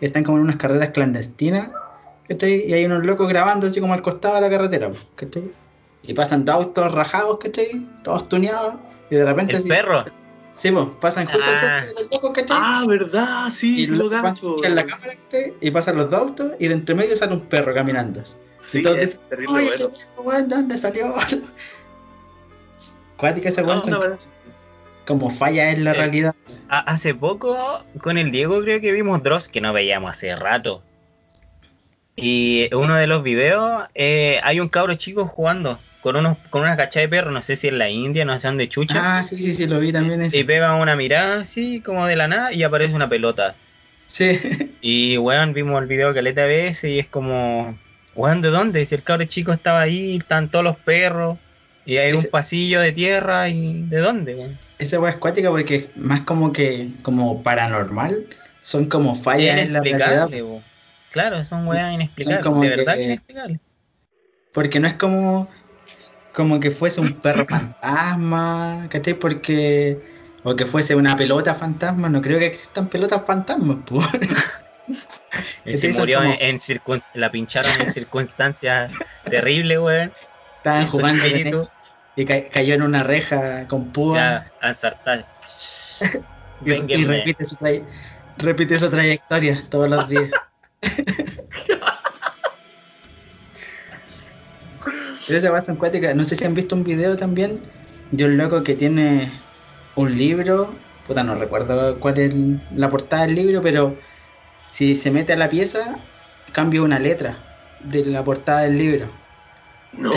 que 0.00 0.06
están 0.06 0.24
como 0.24 0.38
en 0.38 0.44
unas 0.44 0.56
carreras 0.56 0.90
clandestinas, 0.90 1.70
¿cachai? 2.28 2.64
Y 2.68 2.72
hay 2.72 2.84
unos 2.86 3.04
locos 3.04 3.28
grabando 3.28 3.66
así 3.66 3.80
como 3.80 3.92
al 3.94 4.02
costado 4.02 4.36
de 4.36 4.40
la 4.42 4.50
carretera, 4.50 4.90
¿cachai? 5.16 5.50
Y 6.02 6.14
pasan 6.14 6.44
dos 6.44 6.54
autos 6.56 6.92
rajados, 6.92 7.38
¿cachai? 7.40 7.86
Todos 8.02 8.28
tuneados, 8.28 8.74
y 9.10 9.16
de 9.16 9.24
repente 9.24 9.52
El 9.52 9.58
así- 9.58 9.68
perro. 9.68 10.04
Sí, 10.56 10.70
pues, 10.70 10.86
pasan 11.00 11.26
justo 11.26 11.42
al 11.50 11.54
Ah. 11.56 11.58
frente 11.82 11.86
de 11.88 11.94
los 12.02 12.12
locos, 12.12 12.30
¿cachai? 12.32 12.56
ah, 12.60 12.84
verdad, 12.86 13.50
sí, 13.50 13.80
y 13.82 13.86
sí 13.86 13.92
lo 13.92 14.04
en 14.06 14.74
la 14.76 14.84
cámara, 14.84 15.16
¿cachai? 15.24 15.52
Y 15.60 15.70
pasan 15.72 15.96
los 15.96 16.10
dos 16.10 16.20
autos, 16.20 16.52
y 16.60 16.68
de 16.68 16.74
entre 16.74 16.94
medio 16.94 17.16
sale 17.16 17.32
un 17.34 17.40
perro 17.40 17.74
caminando. 17.74 18.22
Sí, 18.60 18.78
y 18.78 18.82
todos 18.82 18.96
es 18.98 19.04
dicen, 19.06 19.20
terrible 19.28 19.52
"Oye, 19.56 19.66
bueno. 19.68 19.88
ese 19.90 20.10
weón, 20.16 20.48
¿de 20.48 20.56
dónde 20.56 20.78
salió? 20.78 21.14
Cuática 23.16 23.48
ese 23.48 23.62
No, 23.62 23.74
no, 23.86 24.00
como 25.06 25.30
falla 25.30 25.70
en 25.70 25.84
la 25.84 25.90
Eh, 25.92 25.94
realidad. 25.94 26.34
Hace 26.68 27.14
poco 27.14 27.84
con 28.00 28.18
el 28.18 28.30
Diego 28.30 28.60
creo 28.62 28.80
que 28.80 28.92
vimos 28.92 29.22
Dross 29.22 29.48
que 29.48 29.60
no 29.60 29.72
veíamos 29.72 30.10
hace 30.10 30.34
rato. 30.36 30.82
Y 32.16 32.72
uno 32.74 32.94
de 32.96 33.06
los 33.06 33.22
videos 33.22 33.84
eh, 33.94 34.40
hay 34.44 34.60
un 34.60 34.68
cabro 34.68 34.94
chico 34.94 35.26
jugando 35.26 35.78
con 36.00 36.16
unos 36.16 36.38
con 36.50 36.62
una 36.62 36.76
cachada 36.76 37.02
de 37.02 37.08
perro, 37.08 37.30
no 37.32 37.42
sé 37.42 37.56
si 37.56 37.66
en 37.68 37.78
la 37.78 37.88
India, 37.90 38.24
no 38.24 38.38
sé 38.38 38.46
dónde 38.46 38.68
chucha. 38.68 39.18
Ah, 39.18 39.22
sí, 39.22 39.36
sí, 39.36 39.52
sí, 39.52 39.66
lo 39.66 39.80
vi 39.80 39.90
también 39.92 40.22
ese. 40.22 40.38
Y 40.38 40.44
pega 40.44 40.74
una 40.76 40.94
mirada 40.96 41.40
así 41.40 41.80
como 41.80 42.06
de 42.06 42.14
la 42.16 42.28
nada 42.28 42.52
y 42.52 42.62
aparece 42.62 42.94
una 42.94 43.08
pelota. 43.08 43.54
Sí. 44.06 44.38
Y 44.80 45.18
weón, 45.18 45.54
vimos 45.54 45.80
el 45.82 45.88
video 45.88 46.14
caleta 46.14 46.44
veces 46.44 46.90
y 46.90 46.98
es 47.00 47.06
como, 47.06 47.76
weón, 48.14 48.42
¿de 48.42 48.50
dónde? 48.50 48.84
Si 48.86 48.94
el 48.94 49.02
cabro 49.02 49.24
chico 49.24 49.52
estaba 49.52 49.80
ahí, 49.80 50.16
están 50.18 50.50
todos 50.50 50.64
los 50.64 50.76
perros 50.76 51.38
y 51.84 51.96
hay 51.96 52.12
Ese- 52.12 52.26
un 52.26 52.30
pasillo 52.30 52.80
de 52.80 52.92
tierra 52.92 53.48
y 53.48 53.82
¿de 53.88 53.98
dónde? 53.98 54.34
weón? 54.36 54.58
Esa 54.84 55.00
weá 55.00 55.12
es 55.12 55.16
cuática 55.18 55.50
porque 55.50 55.74
es 55.76 55.96
más 55.96 56.20
como 56.20 56.52
que 56.52 56.90
como 57.02 57.42
paranormal, 57.42 58.26
son 58.60 58.88
como 58.88 59.14
fallas 59.14 59.58
en 59.58 59.72
la 59.72 59.80
realidad. 59.80 60.28
Inexplicable, 60.28 60.42
bo. 60.42 60.62
Claro, 61.10 61.44
son 61.44 61.66
weas 61.66 61.94
inexplicables, 61.94 62.44
como 62.44 62.62
de 62.62 62.68
verdad 62.70 62.94
que- 62.96 63.04
inexplicables. 63.04 63.60
Porque 64.52 64.80
no 64.80 64.86
es 64.86 64.94
como 64.94 65.48
como 66.32 66.58
que 66.60 66.70
fuese 66.70 67.00
un 67.00 67.20
perro 67.20 67.46
fantasma, 67.48 68.86
¿cachai? 68.90 69.14
Porque 69.14 70.02
o 70.42 70.54
que 70.54 70.66
fuese 70.66 70.94
una 70.94 71.16
pelota 71.16 71.54
fantasma, 71.54 72.08
no 72.08 72.20
creo 72.20 72.38
que 72.38 72.46
existan 72.46 72.88
pelotas 72.88 73.22
fantasmas, 73.26 73.78
pues. 73.86 74.06
Y 75.64 75.74
se 75.74 75.92
murió 75.94 76.18
como- 76.18 76.36
en, 76.38 76.58
en 76.58 77.02
la 77.14 77.30
pincharon 77.30 77.72
en 77.80 77.92
circunstancias 77.92 78.92
terribles, 79.24 79.78
weón. 79.78 80.12
Estaban 80.56 80.86
jugando 80.86 81.24
y 82.16 82.24
ca- 82.24 82.48
cayó 82.48 82.74
en 82.74 82.82
una 82.82 83.02
reja 83.02 83.66
con 83.66 83.92
púa 83.92 84.52
Ya, 86.60 86.76
y, 86.76 86.92
y 86.94 87.04
repite, 87.04 87.44
su 87.44 87.56
repite 88.36 88.78
su 88.78 88.90
trayectoria 88.90 89.60
todos 89.68 89.90
los 89.90 90.08
días. 90.08 90.30
Pero 95.26 95.38
esa 95.38 95.50
base 95.50 95.72
acuática, 95.72 96.14
no 96.14 96.24
sé 96.24 96.36
si 96.36 96.44
han 96.44 96.54
visto 96.54 96.76
un 96.76 96.84
video 96.84 97.16
también 97.16 97.62
de 98.10 98.24
un 98.26 98.36
loco 98.36 98.62
que 98.62 98.74
tiene 98.74 99.32
un 99.94 100.16
libro, 100.16 100.78
puta 101.06 101.24
no 101.24 101.34
recuerdo 101.34 101.98
cuál 102.00 102.18
es 102.18 102.34
la 102.70 102.90
portada 102.90 103.26
del 103.26 103.34
libro, 103.34 103.62
pero 103.62 103.98
si 104.70 104.94
se 104.94 105.10
mete 105.10 105.32
a 105.32 105.36
la 105.36 105.48
pieza, 105.48 105.98
cambia 106.52 106.82
una 106.82 106.98
letra 106.98 107.38
de 107.78 108.04
la 108.04 108.22
portada 108.22 108.62
del 108.62 108.76
libro. 108.76 109.08
No. 109.92 110.10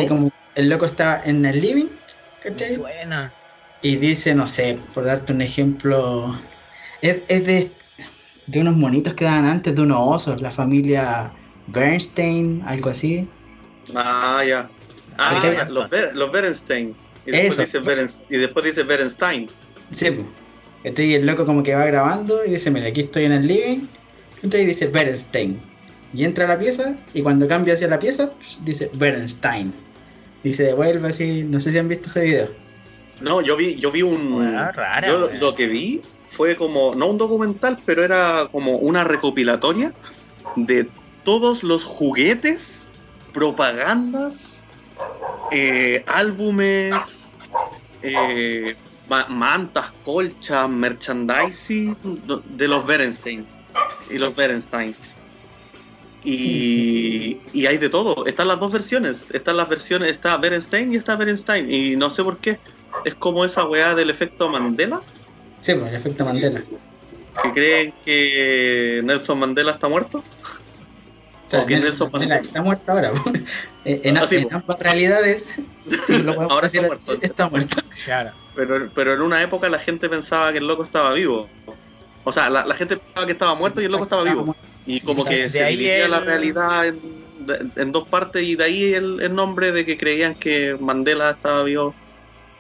El 0.58 0.70
loco 0.70 0.86
está 0.88 1.22
en 1.24 1.46
el 1.46 1.62
living, 1.62 1.86
Me 1.86 2.52
¿cachai? 2.52 2.76
suena. 2.76 3.34
Y 3.82 3.98
dice, 3.98 4.34
no 4.34 4.48
sé, 4.48 4.80
por 4.94 5.06
darte 5.06 5.32
un 5.32 5.42
ejemplo, 5.42 6.36
es, 7.02 7.22
es 7.28 7.46
de, 7.46 7.72
de 8.48 8.60
unos 8.60 8.76
monitos 8.76 9.14
que 9.14 9.26
daban 9.26 9.46
antes, 9.46 9.76
de 9.76 9.82
unos 9.84 10.00
osos, 10.02 10.42
la 10.42 10.50
familia 10.50 11.32
Bernstein, 11.68 12.64
algo 12.66 12.90
así. 12.90 13.30
Ah, 13.96 14.44
ya. 14.46 14.70
Ah, 15.20 15.40
ya, 15.44 15.66
los, 15.70 15.90
Ber- 15.90 16.16
los 16.16 16.32
Berenstein. 16.32 16.96
Y 17.26 17.32
después, 17.32 17.60
Eso. 17.60 17.62
dice 17.62 17.80
Beren- 17.82 18.24
y 18.30 18.38
después 18.38 18.66
dice 18.66 18.84
Berenstein. 18.84 19.48
Sí, 19.92 20.10
po. 20.12 20.24
¿cachai? 20.84 21.06
Y 21.06 21.14
el 21.16 21.28
loco 21.28 21.46
como 21.46 21.62
que 21.62 21.76
va 21.76 21.86
grabando 21.86 22.44
y 22.44 22.50
dice, 22.50 22.72
mira, 22.72 22.88
aquí 22.88 23.02
estoy 23.02 23.26
en 23.26 23.34
el 23.34 23.48
living, 23.48 23.88
y 24.42 24.48
dice 24.48 24.88
Bernstein. 24.88 25.60
Y 26.14 26.24
entra 26.24 26.46
a 26.46 26.48
la 26.48 26.60
pieza 26.60 26.96
y 27.14 27.22
cuando 27.22 27.48
cambia 27.48 27.76
hacia 27.76 27.88
la 27.88 28.00
pieza, 28.00 28.32
dice 28.64 28.90
Bernstein. 28.96 29.72
Y 30.44 30.54
se 30.54 30.64
devuelve 30.64 31.08
así, 31.10 31.44
no 31.44 31.60
sé 31.60 31.72
si 31.72 31.78
han 31.78 31.88
visto 31.88 32.10
ese 32.10 32.22
video. 32.24 32.50
No, 33.20 33.42
yo 33.42 33.58
vi, 33.58 33.76
yo 33.76 33.92
vi 33.92 34.02
un. 34.04 34.42
Rara, 34.74 35.08
yo 35.08 35.30
lo 35.40 35.56
que 35.56 35.68
vi 35.68 36.02
fue 36.30 36.56
como, 36.56 36.94
no 36.96 37.08
un 37.08 37.18
documental, 37.18 37.78
pero 37.86 38.04
era 38.04 38.48
como 38.52 38.78
una 38.78 39.04
recopilatoria 39.04 39.94
de 40.56 40.90
todos 41.24 41.64
los 41.64 41.84
juguetes, 41.84 42.86
propagandas, 43.34 44.64
eh, 45.52 46.04
álbumes, 46.08 47.04
eh, 48.02 48.76
ma- 49.08 49.28
mantas, 49.30 49.92
colchas, 50.04 50.70
merchandising 50.70 51.98
de 52.46 52.68
los 52.68 52.86
Berensteins 52.86 53.58
y 54.10 54.18
los 54.18 54.36
Berenstein. 54.36 54.96
Y, 56.30 57.38
y 57.54 57.66
hay 57.68 57.78
de 57.78 57.90
todo. 57.90 58.26
Están 58.26 58.48
las 58.50 58.60
dos 58.60 58.72
versiones. 58.72 59.26
Están 59.32 59.56
las 59.58 59.70
versiones, 59.70 60.12
está 60.12 60.36
Berenstein 60.38 60.94
y 60.94 60.98
está 60.98 61.16
Berenstein. 61.16 61.72
Y 61.74 61.96
no 61.96 62.10
sé 62.10 62.24
por 62.24 62.38
qué. 62.38 62.60
Es 63.06 63.16
como 63.16 63.46
esa 63.46 63.66
weá 63.66 63.96
del 63.96 64.10
efecto 64.10 64.50
Mandela. 64.50 65.02
Sí, 65.62 65.74
pues 65.76 65.90
el 65.90 65.96
efecto 65.96 66.26
Mandela. 66.26 66.62
Que 67.42 67.54
creen 67.54 67.94
que 68.04 69.02
Nelson 69.04 69.40
Mandela 69.40 69.72
está 69.74 69.88
muerto. 69.88 70.18
O 70.20 71.50
sea, 71.50 71.62
O 71.62 71.66
que 71.66 71.76
Nelson 71.76 71.92
Nelson 71.92 72.12
Mandela 72.12 72.36
Mandela- 72.36 72.48
está 72.48 72.62
muerto 72.62 72.92
ahora. 72.92 73.14
Eh, 73.86 74.02
en, 74.04 74.18
Ah, 74.18 74.28
sí, 74.28 74.36
en 74.36 74.50
po. 74.50 74.56
ambas 74.58 74.80
realidades, 74.80 75.62
sí, 76.06 76.18
lo 76.18 76.36
podemos 76.36 76.52
Ahora 76.52 76.68
está 76.68 76.82
decir, 76.82 76.82
muerto. 76.82 77.18
está 77.26 77.50
muerto. 77.50 77.78
Claro. 78.04 78.32
Pero, 78.54 78.90
pero 78.94 79.14
en 79.14 79.22
una 79.22 79.42
época 79.42 79.70
la 79.70 79.80
gente 79.80 80.10
pensaba 80.10 80.52
que 80.52 80.58
el 80.58 80.68
loco 80.68 80.84
estaba 80.84 81.14
vivo. 81.14 81.48
O 82.26 82.34
sea, 82.34 82.50
la, 82.50 82.66
la 82.66 82.76
gente 82.76 82.98
pensaba 82.98 83.26
que 83.26 83.32
estaba 83.32 83.56
muerto 83.56 83.80
y 83.82 83.86
el 83.86 83.92
loco 83.94 84.04
estaba 84.04 84.24
vivo. 84.24 84.54
Y 84.88 85.02
como 85.02 85.26
que 85.26 85.50
se 85.50 85.66
dividía 85.66 86.06
el- 86.06 86.12
la 86.12 86.22
realidad 86.22 86.88
en, 86.88 87.00
en 87.76 87.92
dos 87.92 88.08
partes 88.08 88.42
y 88.42 88.56
de 88.56 88.64
ahí 88.64 88.94
el, 88.94 89.22
el 89.22 89.36
nombre 89.36 89.72
de 89.72 89.86
que 89.86 89.98
creían 89.98 90.34
que 90.36 90.76
Mandela 90.80 91.32
estaba 91.32 91.64
vivo 91.64 91.94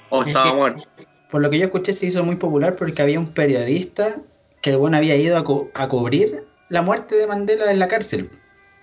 o 0.09 0.21
Es 0.21 0.27
estaba 0.27 0.53
muerto. 0.53 0.83
Por 1.31 1.41
lo 1.41 1.49
que 1.49 1.57
yo 1.59 1.65
escuché 1.65 1.93
se 1.93 2.05
hizo 2.05 2.23
muy 2.23 2.35
popular 2.35 2.75
porque 2.75 3.01
había 3.01 3.19
un 3.19 3.33
periodista 3.33 4.15
que 4.61 4.71
el 4.71 4.77
bueno 4.77 4.97
había 4.97 5.15
ido 5.15 5.37
a, 5.37 5.81
a 5.83 5.87
cubrir 5.89 6.43
la 6.69 6.81
muerte 6.81 7.15
de 7.15 7.27
Mandela 7.27 7.71
en 7.71 7.79
la 7.79 7.87
cárcel. 7.87 8.29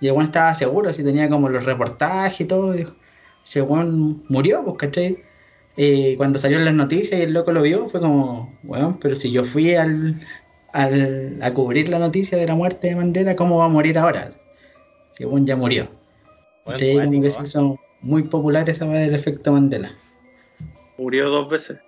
Y 0.00 0.06
el 0.08 0.12
bueno 0.12 0.26
estaba 0.26 0.52
seguro, 0.54 0.90
así 0.90 1.02
tenía 1.04 1.28
como 1.30 1.48
los 1.48 1.64
reportajes 1.64 2.40
y 2.40 2.44
todo. 2.46 2.72
Dijo, 2.72 2.94
ese 3.44 3.62
weón 3.62 4.22
murió, 4.28 4.64
pues, 4.64 4.76
¿cachai? 4.78 5.18
Eh, 5.76 6.14
cuando 6.16 6.38
salió 6.38 6.58
en 6.58 6.64
las 6.66 6.74
noticias 6.74 7.18
y 7.20 7.24
el 7.24 7.32
loco 7.32 7.52
lo 7.52 7.62
vio, 7.62 7.88
fue 7.88 8.00
como, 8.00 8.58
weón, 8.64 8.98
pero 9.00 9.16
si 9.16 9.30
yo 9.32 9.44
fui 9.44 9.74
al, 9.74 10.20
al, 10.74 11.38
a 11.40 11.54
cubrir 11.54 11.88
la 11.88 12.00
noticia 12.00 12.36
de 12.36 12.46
la 12.46 12.56
muerte 12.56 12.88
de 12.88 12.96
Mandela, 12.96 13.36
¿cómo 13.36 13.58
va 13.58 13.66
a 13.66 13.68
morir 13.68 13.96
ahora? 13.96 14.28
Weón 15.20 15.46
ya 15.46 15.54
murió. 15.54 15.88
Buen 16.64 16.80
Entonces, 16.80 17.06
como 17.06 17.22
que 17.22 17.30
se 17.30 17.38
¿eh? 17.38 17.44
hizo 17.44 17.80
muy 18.00 18.24
popular 18.24 18.68
esa 18.68 18.84
del 18.86 19.14
efecto 19.14 19.52
Mandela. 19.52 19.92
Murió 20.98 21.30
dos 21.30 21.48
veces. 21.48 21.78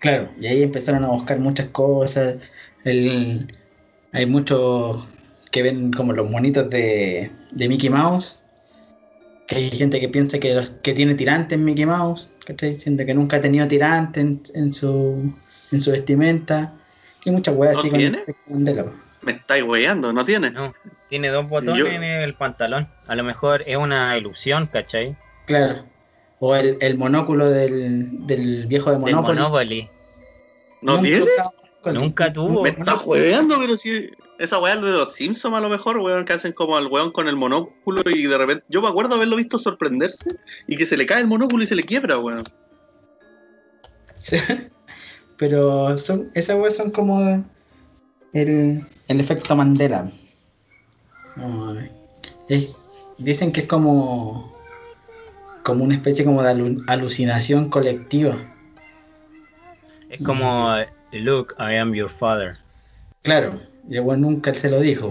Claro, 0.00 0.30
y 0.40 0.48
ahí 0.48 0.62
empezaron 0.64 1.04
a 1.04 1.08
buscar 1.08 1.38
muchas 1.38 1.68
cosas. 1.68 2.36
El, 2.84 3.54
hay 4.12 4.26
muchos 4.26 5.04
que 5.52 5.62
ven 5.62 5.92
como 5.92 6.12
los 6.12 6.28
monitos 6.28 6.68
de, 6.70 7.30
de 7.52 7.68
Mickey 7.68 7.88
Mouse. 7.88 8.42
Que 9.46 9.56
hay 9.56 9.70
gente 9.70 10.00
que 10.00 10.08
piensa 10.08 10.40
que, 10.40 10.54
los, 10.54 10.70
que 10.70 10.92
tiene 10.92 11.14
tirante 11.14 11.54
en 11.54 11.64
Mickey 11.64 11.86
Mouse, 11.86 12.32
¿cachai? 12.44 12.70
Diciendo 12.70 13.06
que 13.06 13.14
nunca 13.14 13.36
ha 13.36 13.40
tenido 13.40 13.68
tirante 13.68 14.20
en, 14.20 14.42
en 14.54 14.72
su, 14.72 15.32
en 15.70 15.80
su 15.80 15.92
vestimenta. 15.92 16.79
Y 17.24 17.30
muchas 17.30 17.54
weas 17.54 17.74
¿No 17.74 17.80
así 17.80 17.90
con 17.90 17.98
tiene? 17.98 18.16
el 18.18 18.22
efecto 18.22 18.42
Mandela. 18.50 18.84
Me 19.22 19.32
estáis 19.32 19.62
weyando, 19.64 20.12
¿no 20.12 20.24
tiene? 20.24 20.50
No, 20.50 20.72
tiene 21.08 21.28
dos 21.28 21.48
botones 21.48 21.76
Yo- 21.78 21.86
en 21.86 22.02
el 22.02 22.34
pantalón. 22.34 22.88
A 23.06 23.14
lo 23.14 23.22
mejor 23.24 23.62
es 23.66 23.76
una 23.76 24.16
ilusión, 24.16 24.66
¿cachai? 24.66 25.14
Claro. 25.46 25.84
O 26.38 26.56
el, 26.56 26.78
el 26.80 26.96
monóculo 26.96 27.50
del, 27.50 28.26
del 28.26 28.66
viejo 28.66 28.90
de 28.90 28.96
Del 28.96 29.14
Monopoly. 29.14 29.38
Monopoly. 29.38 29.90
¿No 30.80 31.00
tiene? 31.00 31.26
Nunca 31.84 32.32
tuvo. 32.32 32.62
Me 32.62 32.70
está 32.70 32.96
juegueando, 32.96 33.58
pero 33.58 33.76
si 33.76 34.10
esa 34.38 34.58
weá 34.58 34.74
es 34.74 34.80
de 34.80 34.90
los 34.90 35.12
Simpsons 35.14 35.54
a 35.54 35.60
lo 35.60 35.68
mejor, 35.68 35.98
weón, 35.98 36.24
que 36.24 36.32
hacen 36.32 36.52
como 36.52 36.78
al 36.78 36.86
weón 36.86 37.10
con 37.12 37.28
el 37.28 37.36
monóculo 37.36 38.02
y 38.06 38.22
de 38.26 38.38
repente. 38.38 38.64
Yo 38.68 38.80
me 38.80 38.88
acuerdo 38.88 39.16
haberlo 39.16 39.36
visto 39.36 39.58
sorprenderse 39.58 40.30
y 40.66 40.76
que 40.76 40.86
se 40.86 40.96
le 40.96 41.04
cae 41.04 41.20
el 41.20 41.26
monóculo 41.26 41.62
y 41.62 41.66
se 41.66 41.74
le 41.74 41.82
quiebra, 41.82 42.16
weón. 42.16 42.44
Sí. 44.14 44.36
Pero 45.40 45.96
son, 45.96 46.30
esas 46.34 46.56
weas 46.58 46.76
son 46.76 46.90
como 46.90 47.42
el, 48.34 48.84
el 49.08 49.20
efecto 49.20 49.56
Mandela. 49.56 50.12
Es- 52.46 52.76
dicen 53.16 53.50
que 53.50 53.62
es 53.62 53.66
como 53.66 54.52
como 55.62 55.84
una 55.84 55.94
especie 55.94 56.24
como 56.26 56.42
de 56.42 56.50
alu- 56.52 56.84
alucinación 56.88 57.70
colectiva. 57.70 58.36
Es 60.10 60.22
como, 60.22 60.74
look, 61.12 61.54
I 61.58 61.76
am 61.76 61.94
your 61.94 62.10
father. 62.10 62.58
Claro, 63.22 63.54
y 63.88 63.96
el 63.96 64.02
weón 64.02 64.20
nunca 64.20 64.52
se 64.52 64.68
lo 64.68 64.78
dijo. 64.80 65.08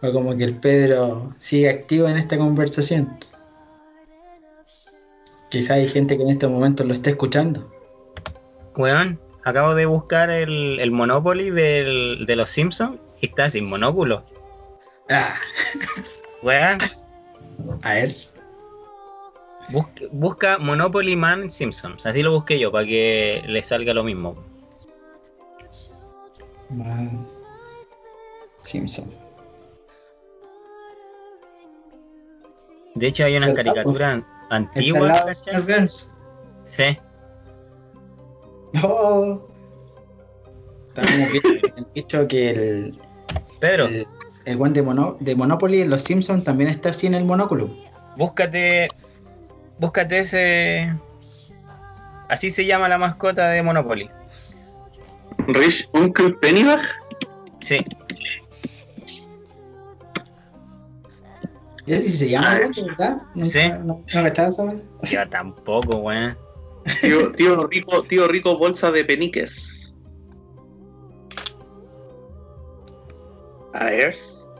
o 0.00 0.12
como 0.12 0.34
que 0.36 0.44
el 0.44 0.54
Pedro 0.56 1.34
sigue 1.36 1.68
activo 1.68 2.08
en 2.08 2.16
esta 2.16 2.38
conversación. 2.38 3.18
Quizá 5.50 5.74
hay 5.74 5.86
gente 5.88 6.16
que 6.16 6.22
en 6.22 6.30
estos 6.30 6.50
momentos 6.50 6.86
lo 6.86 6.94
esté 6.94 7.10
escuchando. 7.10 7.70
Weón, 8.76 9.20
acabo 9.44 9.74
de 9.74 9.86
buscar 9.86 10.30
el, 10.30 10.80
el 10.80 10.90
Monopoly 10.90 11.50
del, 11.50 12.24
de 12.26 12.36
los 12.36 12.50
Simpsons 12.50 12.98
y 13.20 13.26
está 13.26 13.50
sin 13.50 13.68
monóculo. 13.68 14.24
Ah, 15.10 15.34
Weón, 16.42 16.78
a 17.82 17.92
ver. 17.94 18.10
busca, 19.70 20.02
busca 20.10 20.58
Monopoly 20.58 21.16
Man 21.16 21.50
Simpsons. 21.50 22.06
Así 22.06 22.22
lo 22.22 22.32
busqué 22.32 22.58
yo 22.58 22.72
para 22.72 22.86
que 22.86 23.42
le 23.46 23.62
salga 23.62 23.92
lo 23.94 24.04
mismo. 24.04 24.36
Más 26.70 27.10
Simpson. 28.56 29.10
De 32.94 33.06
hecho, 33.06 33.24
hay 33.24 33.36
unas 33.36 33.54
¿Verdad, 33.54 33.64
caricaturas 33.74 34.22
antiguas. 34.50 35.44
Sí. 36.66 36.98
No. 38.82 39.46
Estábamos 40.94 41.32
viendo, 41.42 41.68
han 41.76 41.86
dicho 41.94 42.28
que 42.28 42.50
el, 42.50 42.98
Pedro, 43.60 43.86
el, 43.86 44.06
el 44.44 44.60
one 44.60 44.72
de, 44.72 44.82
Mono- 44.82 45.16
de 45.20 45.34
Monopoly 45.34 45.80
en 45.82 45.90
los 45.90 46.02
Simpsons 46.02 46.44
también 46.44 46.68
está 46.70 46.92
sin 46.92 47.14
el 47.14 47.24
monóculo. 47.24 47.70
búscate. 48.16 48.88
Búscate 49.78 50.18
ese. 50.20 50.94
Así 52.28 52.50
se 52.50 52.64
llama 52.66 52.88
la 52.88 52.98
mascota 52.98 53.48
de 53.50 53.62
Monopoly. 53.62 54.08
Rich 55.48 55.88
Uncle 55.92 56.30
Pennybag. 56.34 56.80
Sí. 57.60 57.76
¿Y 61.84 61.92
ese 61.94 62.02
sí 62.04 62.10
se 62.18 62.30
llama, 62.30 62.54
verdad? 62.86 63.22
¿Nunca, 63.34 63.50
sí. 63.50 63.58
No, 63.84 64.02
no 64.14 64.22
weá? 64.62 64.74
Yo 65.02 65.28
tampoco, 65.28 65.96
weón. 65.96 66.38
Tío, 67.00 67.32
tío 67.32 67.66
rico, 67.66 68.02
tío 68.02 68.28
rico 68.28 68.58
bolsa 68.58 68.90
de 68.90 69.04
peniques. 69.04 69.94
A 73.74 73.84
ver. 73.84 74.14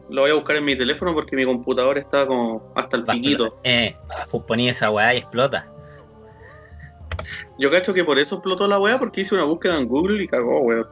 Lo 0.09 0.23
voy 0.23 0.31
a 0.31 0.35
buscar 0.35 0.57
en 0.57 0.65
mi 0.65 0.77
teléfono 0.77 1.15
porque 1.15 1.37
mi 1.37 1.45
computador 1.45 1.97
está 1.97 2.27
como 2.27 2.71
hasta 2.75 2.99
el 2.99 3.05
piquito. 3.05 3.59
Eh, 3.65 3.97
pues 4.31 4.45
ponía 4.45 4.73
esa 4.73 4.91
weá 4.91 5.15
y 5.15 5.19
explota. 5.19 5.73
Yo 7.59 7.71
cacho 7.71 7.95
que 7.95 8.05
por 8.05 8.19
eso 8.19 8.37
explotó 8.37 8.67
la 8.69 8.79
weá 8.79 8.99
porque 8.99 9.23
hice 9.23 9.35
una 9.35 9.45
búsqueda 9.45 9.79
en 9.79 9.89
Google 9.89 10.23
y 10.23 10.27
cagó, 10.27 10.61
weón. 10.61 10.87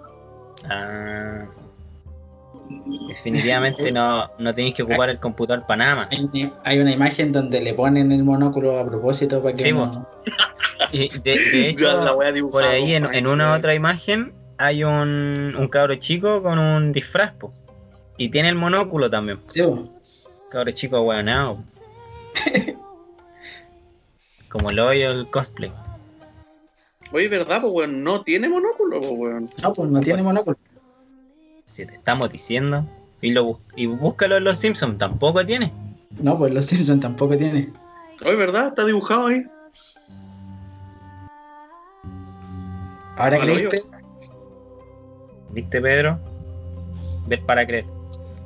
Ah. 0.68 1.46
Definitivamente 3.08 3.90
no, 3.92 4.30
no 4.38 4.54
tenéis 4.54 4.74
que 4.74 4.82
ocupar 4.82 5.10
el 5.10 5.18
computador 5.18 5.66
para 5.66 5.84
nada 5.84 5.96
más. 5.96 6.08
Hay, 6.64 6.78
una 6.78 6.92
imagen 6.92 7.32
donde 7.32 7.60
le 7.60 7.74
ponen 7.74 8.12
el 8.12 8.24
monóculo 8.24 8.78
a 8.78 8.86
propósito 8.86 9.42
para 9.42 9.54
que 9.54 9.64
Sí, 9.64 9.72
no- 9.72 10.06
Y 10.92 11.08
de, 11.18 11.38
de 11.38 11.68
hecho, 11.68 12.02
La 12.02 12.16
por 12.50 12.62
ahí 12.62 12.94
en, 12.94 13.26
una 13.26 13.54
otra 13.54 13.74
imagen 13.74 14.32
hay 14.58 14.84
un, 14.84 15.54
un 15.58 15.68
cabro 15.68 15.94
chico 15.94 16.42
con 16.42 16.58
un 16.58 16.92
disfraz, 16.92 17.32
po. 17.32 17.52
Y 18.18 18.28
tiene 18.28 18.50
el 18.50 18.56
monóculo 18.56 19.08
también. 19.08 19.40
Sí. 19.46 19.62
Cabro 20.50 20.70
chico 20.72 20.98
ahueonado. 20.98 21.64
Como 24.50 24.70
el 24.70 24.78
hoyo 24.78 25.10
el 25.12 25.26
cosplay. 25.28 25.72
Oye, 27.12 27.28
¿verdad, 27.28 27.60
pues, 27.62 27.72
weón? 27.72 28.04
No 28.04 28.22
tiene 28.22 28.48
monóculo, 28.48 29.00
pues, 29.00 29.12
weón. 29.12 29.50
No, 29.62 29.72
pues 29.72 29.90
no 29.90 30.00
tiene 30.00 30.22
monóculo. 30.22 30.58
Si 31.80 31.86
te 31.86 31.94
estamos 31.94 32.30
diciendo. 32.30 32.84
Y, 33.22 33.30
lo, 33.32 33.58
y 33.74 33.86
búscalo 33.86 34.36
en 34.36 34.44
los 34.44 34.58
Simpsons, 34.58 34.98
tampoco 34.98 35.44
tiene. 35.46 35.72
No, 36.20 36.36
pues 36.36 36.52
los 36.52 36.66
Simpsons 36.66 37.00
tampoco 37.00 37.38
tiene. 37.38 37.72
Oye, 38.22 38.34
¿verdad? 38.34 38.68
Está 38.68 38.84
dibujado 38.84 39.28
ahí. 39.28 39.46
Ahora. 43.16 43.38
Pe- 43.40 43.80
¿Viste, 45.52 45.80
Pedro? 45.80 46.18
Ver 47.28 47.40
para 47.46 47.66
creer. 47.66 47.86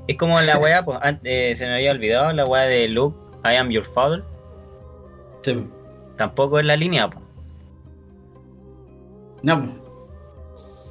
Es 0.06 0.16
como 0.16 0.40
la 0.40 0.58
weá, 0.58 0.84
pues, 0.84 0.98
eh, 1.24 1.54
se 1.56 1.66
me 1.66 1.74
había 1.74 1.90
olvidado, 1.90 2.32
la 2.32 2.46
weá 2.46 2.62
de 2.62 2.86
Luke, 2.88 3.16
I 3.44 3.56
am 3.56 3.70
your 3.70 3.84
father. 3.84 4.22
Sí. 5.42 5.66
Tampoco 6.16 6.60
es 6.60 6.66
la 6.66 6.76
línea, 6.76 7.10
pues. 7.10 7.24
No, 9.42 9.58
pues. 9.58 9.70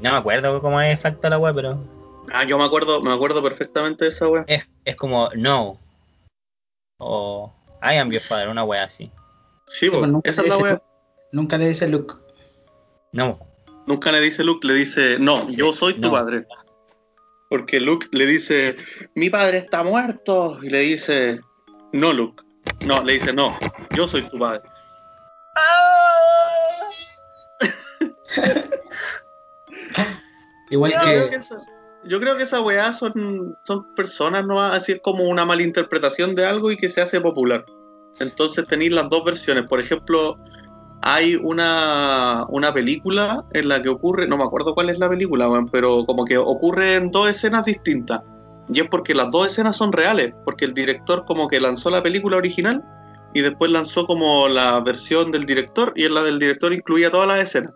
No 0.02 0.12
me 0.12 0.18
acuerdo 0.18 0.62
cómo 0.62 0.82
es 0.82 0.92
exacta 0.94 1.30
la 1.30 1.38
weá, 1.38 1.54
pero 1.54 1.78
Ah, 2.34 2.44
yo 2.46 2.58
me 2.58 2.64
acuerdo, 2.66 3.02
me 3.02 3.14
acuerdo 3.14 3.44
perfectamente 3.44 4.06
de 4.06 4.10
esa 4.10 4.28
weá. 4.28 4.44
es, 4.48 4.68
es 4.86 4.96
como 4.96 5.30
no. 5.36 5.80
O 6.98 7.54
I 7.84 7.98
am 7.98 8.10
your 8.12 8.24
father, 8.24 8.50
una 8.50 8.64
weá 8.64 8.84
así. 8.86 9.12
Sí, 9.68 9.88
Sí, 9.88 9.96
pues, 9.96 10.10
nunca 10.12 10.30
esa 10.30 10.42
es 10.42 10.62
la. 10.62 10.72
Luke. 10.72 10.84
Nunca 11.32 11.58
le 11.58 11.68
dice 11.68 11.88
Luke. 11.88 12.16
No, 13.12 13.40
Nunca 13.86 14.12
le 14.12 14.22
dice 14.22 14.44
Luke, 14.44 14.66
le 14.68 14.74
dice, 14.76 15.18
no, 15.20 15.48
Sí, 15.48 15.58
yo 15.58 15.74
soy 15.74 15.94
tu 15.96 16.02
no. 16.02 16.12
padre. 16.12 16.48
Porque 17.50 17.80
Luke 17.80 18.08
le 18.12 18.26
dice, 18.26 18.76
mi 19.14 19.30
padre 19.30 19.60
está 19.60 19.84
muerto. 19.84 20.60
Y 20.64 20.70
le 20.70 20.80
dice, 20.80 21.42
no, 21.92 22.14
Luke. 22.14 22.44
No, 22.86 23.04
le 23.04 23.14
dice, 23.14 23.34
no, 23.34 23.56
yo 23.94 24.08
soy 24.08 24.24
tu 24.30 24.40
padre. 24.40 24.62
Igual 30.70 30.92
que. 31.04 31.40
Yo 32.06 32.20
creo 32.20 32.38
que 32.38 32.44
esa 32.44 32.62
weá 32.62 32.94
son, 32.94 33.58
son 33.64 33.94
personas, 33.96 34.46
no 34.46 34.56
va 34.56 34.72
a 34.72 34.74
decir 34.76 35.02
como 35.02 35.24
una 35.24 35.46
malinterpretación 35.46 36.36
de 36.36 36.46
algo 36.46 36.72
y 36.72 36.78
que 36.78 36.90
se 36.90 37.02
hace 37.02 37.22
popular. 37.22 37.66
Entonces 38.20 38.66
tenéis 38.68 38.92
las 38.92 39.10
dos 39.10 39.24
versiones. 39.24 39.66
Por 39.68 39.80
ejemplo, 39.80 40.38
hay 41.02 41.36
una, 41.36 42.46
una 42.50 42.74
película 42.74 43.44
en 43.52 43.68
la 43.68 43.82
que 43.82 43.90
ocurre, 43.90 44.28
no 44.28 44.38
me 44.38 44.44
acuerdo 44.44 44.74
cuál 44.74 44.90
es 44.90 45.00
la 45.00 45.10
película, 45.10 45.50
pero 45.72 46.06
como 46.06 46.26
que 46.26 46.38
ocurren 46.38 47.12
dos 47.12 47.30
escenas 47.30 47.66
distintas. 47.66 48.22
Y 48.70 48.80
es 48.80 48.88
porque 48.88 49.14
las 49.14 49.30
dos 49.32 49.48
escenas 49.48 49.76
son 49.76 49.92
reales, 49.92 50.34
porque 50.46 50.66
el 50.66 50.74
director 50.74 51.26
como 51.26 51.48
que 51.48 51.60
lanzó 51.60 51.90
la 51.90 52.02
película 52.02 52.38
original 52.38 52.84
y 53.34 53.42
después 53.42 53.72
lanzó 53.72 54.06
como 54.06 54.48
la 54.48 54.80
versión 54.80 55.32
del 55.32 55.46
director 55.46 55.92
y 55.96 56.06
en 56.06 56.14
la 56.14 56.24
del 56.24 56.40
director 56.40 56.72
incluía 56.72 57.12
todas 57.12 57.28
las 57.28 57.40
escenas. 57.40 57.74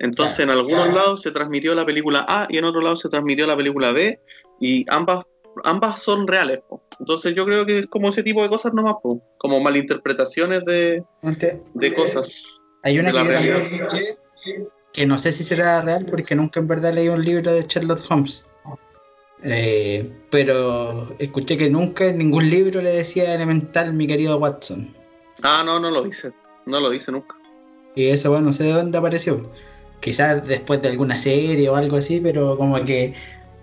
Entonces 0.00 0.40
en 0.40 0.50
algunos 0.50 0.92
lados 0.92 1.22
se 1.22 1.30
transmitió 1.30 1.74
la 1.74 1.86
película 1.86 2.24
A 2.26 2.46
y 2.48 2.58
en 2.58 2.64
otros 2.64 2.82
lados 2.82 3.00
se 3.00 3.08
transmitió 3.08 3.46
la 3.46 3.56
película 3.56 3.92
B 3.92 4.18
y 4.58 4.84
ambas 4.88 5.24
ambas 5.64 6.02
son 6.02 6.26
reales. 6.26 6.60
po. 6.68 6.82
Entonces 6.98 7.34
yo 7.34 7.44
creo 7.44 7.66
que 7.66 7.78
es 7.78 7.86
como 7.86 8.08
ese 8.08 8.22
tipo 8.22 8.42
de 8.42 8.48
cosas 8.48 8.72
nomás, 8.72 8.94
po, 9.02 9.22
como 9.38 9.60
malinterpretaciones 9.60 10.64
de, 10.64 11.04
de 11.74 11.94
cosas. 11.94 12.62
Hay 12.82 12.98
una 12.98 13.12
de 13.12 13.12
que 13.12 13.18
la 13.18 13.24
yo 13.24 13.32
también 13.32 13.54
realidad. 13.54 13.72
escuché, 13.72 14.18
que 14.92 15.06
no 15.06 15.18
sé 15.18 15.32
si 15.32 15.44
será 15.44 15.82
real 15.82 16.06
porque 16.08 16.34
nunca 16.34 16.60
en 16.60 16.68
verdad 16.68 16.94
leí 16.94 17.08
un 17.08 17.22
libro 17.22 17.52
de 17.52 17.62
Sherlock 17.62 18.02
Holmes. 18.10 18.46
Eh, 19.42 20.10
pero 20.30 21.08
escuché 21.18 21.56
que 21.56 21.70
nunca 21.70 22.06
en 22.06 22.18
ningún 22.18 22.48
libro 22.50 22.82
le 22.82 22.90
decía 22.90 23.34
elemental 23.34 23.92
mi 23.92 24.06
querido 24.06 24.36
Watson. 24.36 24.94
Ah, 25.42 25.62
no, 25.64 25.80
no 25.80 25.90
lo 25.90 26.02
dice. 26.02 26.32
No 26.66 26.80
lo 26.80 26.90
dice 26.90 27.12
nunca. 27.12 27.36
Y 27.94 28.08
eso, 28.08 28.30
bueno, 28.30 28.46
no 28.46 28.52
sé 28.52 28.64
de 28.64 28.72
dónde 28.72 28.98
apareció. 28.98 29.50
Quizás 30.00 30.46
después 30.46 30.80
de 30.82 30.88
alguna 30.88 31.16
serie 31.16 31.68
o 31.68 31.76
algo 31.76 31.96
así, 31.96 32.20
pero 32.20 32.56
como 32.56 32.82
que 32.84 33.14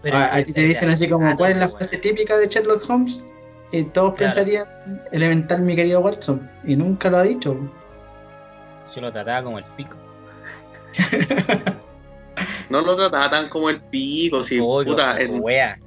pero 0.01 0.18
a, 0.18 0.35
a 0.35 0.43
ti 0.43 0.53
te 0.53 0.61
dicen 0.61 0.89
así 0.89 1.09
como, 1.09 1.35
¿cuál 1.35 1.53
es 1.53 1.57
la 1.57 1.65
weá? 1.68 1.77
frase 1.77 1.97
típica 1.97 2.38
de 2.38 2.47
Sherlock 2.47 2.88
Holmes? 2.89 3.26
Y 3.72 3.84
todos 3.84 4.14
Claro. 4.14 4.34
pensarían, 4.34 4.65
elemental 5.11 5.61
mi 5.61 5.76
querido 5.76 5.99
Watson. 5.99 6.49
Y 6.65 6.76
nunca 6.76 7.09
lo 7.09 7.18
ha 7.18 7.23
dicho. 7.23 7.57
Yo 8.95 9.01
lo 9.01 9.11
trataba 9.11 9.43
como 9.43 9.57
el 9.59 9.65
pico. 9.76 9.97
No 12.69 12.81
lo 12.81 12.95
trataba 12.97 13.30
tan 13.30 13.47
como 13.49 13.69
el 13.69 13.80
pico, 13.81 14.43
si 14.43 14.59
Uy, 14.59 14.84
puta, 14.85 15.15
como 15.15 15.35
en- 15.38 15.41
wea. 15.41 15.80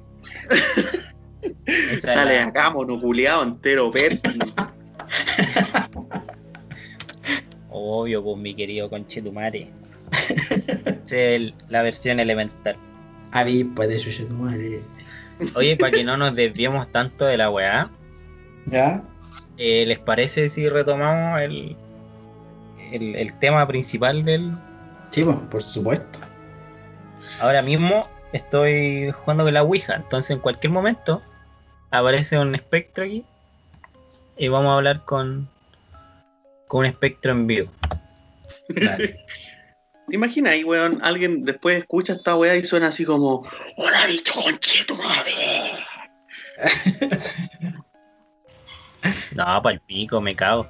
Sale 2.01 2.37
la- 2.37 2.47
acá 2.47 2.71
monoculeado 2.71 3.43
entero. 3.43 3.93
Obvio, 7.71 8.23
pues 8.25 8.37
mi 8.39 8.55
querido 8.55 8.89
conchetumare. 8.89 9.71
El- 11.11 11.55
la 11.69 11.83
versión 11.83 12.21
elemental. 12.21 12.77
Avispa 13.33 13.87
de 13.87 14.27
madre. 14.35 14.83
Oye, 15.55 15.77
para 15.77 15.93
que 15.93 16.05
no 16.05 16.17
nos 16.17 16.35
desviemos 16.37 16.91
tanto 16.93 17.25
de 17.25 17.37
la 17.37 17.51
weá, 17.51 17.91
¿Ya? 18.67 19.03
eh, 19.57 19.85
¿les 19.87 19.99
parece 19.99 20.49
si 20.49 20.69
retomamos 20.69 21.41
el, 21.41 21.77
el, 22.93 23.15
el 23.17 23.39
tema 23.39 23.67
principal 23.67 24.25
del... 24.25 24.53
Sí, 25.11 25.25
pues, 25.25 25.37
por 25.51 25.63
supuesto. 25.63 26.21
Ahora 27.41 27.63
mismo 27.63 28.09
estoy 28.33 29.11
jugando 29.13 29.45
con 29.45 29.55
la 29.55 29.63
Ouija, 29.63 29.95
entonces 29.97 30.31
en 30.33 30.41
cualquier 30.41 30.73
momento 30.73 31.23
aparece 31.91 32.39
un 32.39 32.55
espectro 32.55 33.05
aquí 33.05 33.25
y 34.37 34.49
vamos 34.49 34.71
a 34.71 34.77
hablar 34.77 35.05
con, 35.05 35.49
con 36.67 36.81
un 36.81 36.87
espectro 36.87 37.33
en 37.33 37.47
vivo. 37.47 37.71
Dale. 38.69 39.21
¿Te 40.11 40.17
imaginas 40.17 40.55
ahí, 40.55 40.65
weón? 40.65 40.99
Alguien 41.03 41.45
después 41.45 41.79
escucha 41.79 42.15
esta 42.15 42.35
weá 42.35 42.57
y 42.57 42.65
suena 42.65 42.89
así 42.89 43.05
como, 43.05 43.47
hola 43.77 44.07
bicho 44.07 44.35
concheto 44.35 44.97
madre. 44.97 45.33
No, 49.35 49.63
para 49.63 49.75
el 49.75 49.81
pico, 49.81 50.21
me 50.21 50.37
cago. 50.37 50.69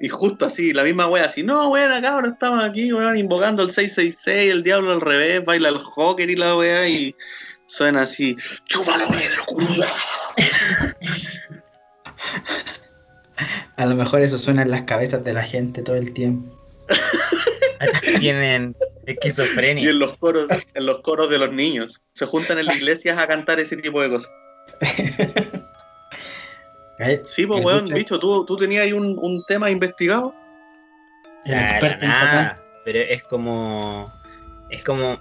Y 0.00 0.08
justo 0.08 0.46
así, 0.46 0.72
la 0.72 0.82
misma 0.82 1.06
wea 1.06 1.26
así, 1.26 1.44
no, 1.44 1.68
weón, 1.68 1.92
acá 1.92 2.14
ahora 2.14 2.28
estamos 2.28 2.64
aquí, 2.64 2.92
weón, 2.92 3.16
invocando 3.16 3.62
el 3.62 3.70
666, 3.70 4.52
el 4.52 4.62
diablo 4.64 4.92
al 4.92 5.00
revés, 5.00 5.44
baila 5.44 5.68
el 5.68 5.78
hocker 5.78 6.28
y 6.28 6.36
la 6.36 6.56
wea 6.56 6.88
y 6.88 7.14
suena 7.66 8.02
así, 8.02 8.36
chúpalo 8.64 9.06
Pedro, 9.08 9.44
culo. 9.46 9.86
A 13.76 13.86
lo 13.86 13.94
mejor 13.94 14.22
eso 14.22 14.38
suena 14.38 14.62
en 14.62 14.70
las 14.70 14.82
cabezas 14.82 15.22
de 15.22 15.34
la 15.34 15.42
gente 15.42 15.82
todo 15.82 15.96
el 15.96 16.12
tiempo. 16.12 16.50
Tienen 18.20 18.76
Y 19.06 19.12
esquizofrenia. 19.12 19.88
en 19.90 19.98
los 19.98 20.16
coros, 20.18 20.46
en 20.74 20.86
los 20.86 21.00
coros 21.02 21.30
de 21.30 21.38
los 21.38 21.52
niños. 21.52 22.00
Se 22.14 22.26
juntan 22.26 22.58
en 22.58 22.66
las 22.66 22.76
iglesias 22.76 23.18
a 23.18 23.26
cantar 23.26 23.58
ese 23.60 23.76
tipo 23.76 24.00
de 24.02 24.10
cosas. 24.10 24.30
¿Eh? 26.98 27.22
Sí, 27.24 27.46
pues 27.46 27.64
weón, 27.64 27.84
bicho- 27.86 27.94
bicho, 27.94 28.18
tú, 28.18 28.44
tú 28.44 28.56
tenías 28.56 28.84
ahí 28.84 28.92
un, 28.92 29.16
un 29.18 29.42
tema 29.46 29.70
investigado. 29.70 30.34
El 31.46 31.52
Nada, 31.52 31.66
experto 31.68 32.04
en 32.04 32.10
nada, 32.10 32.20
Satán. 32.30 32.58
pero 32.84 32.98
es 33.00 33.22
como. 33.22 34.12
Es 34.68 34.84
como. 34.84 35.18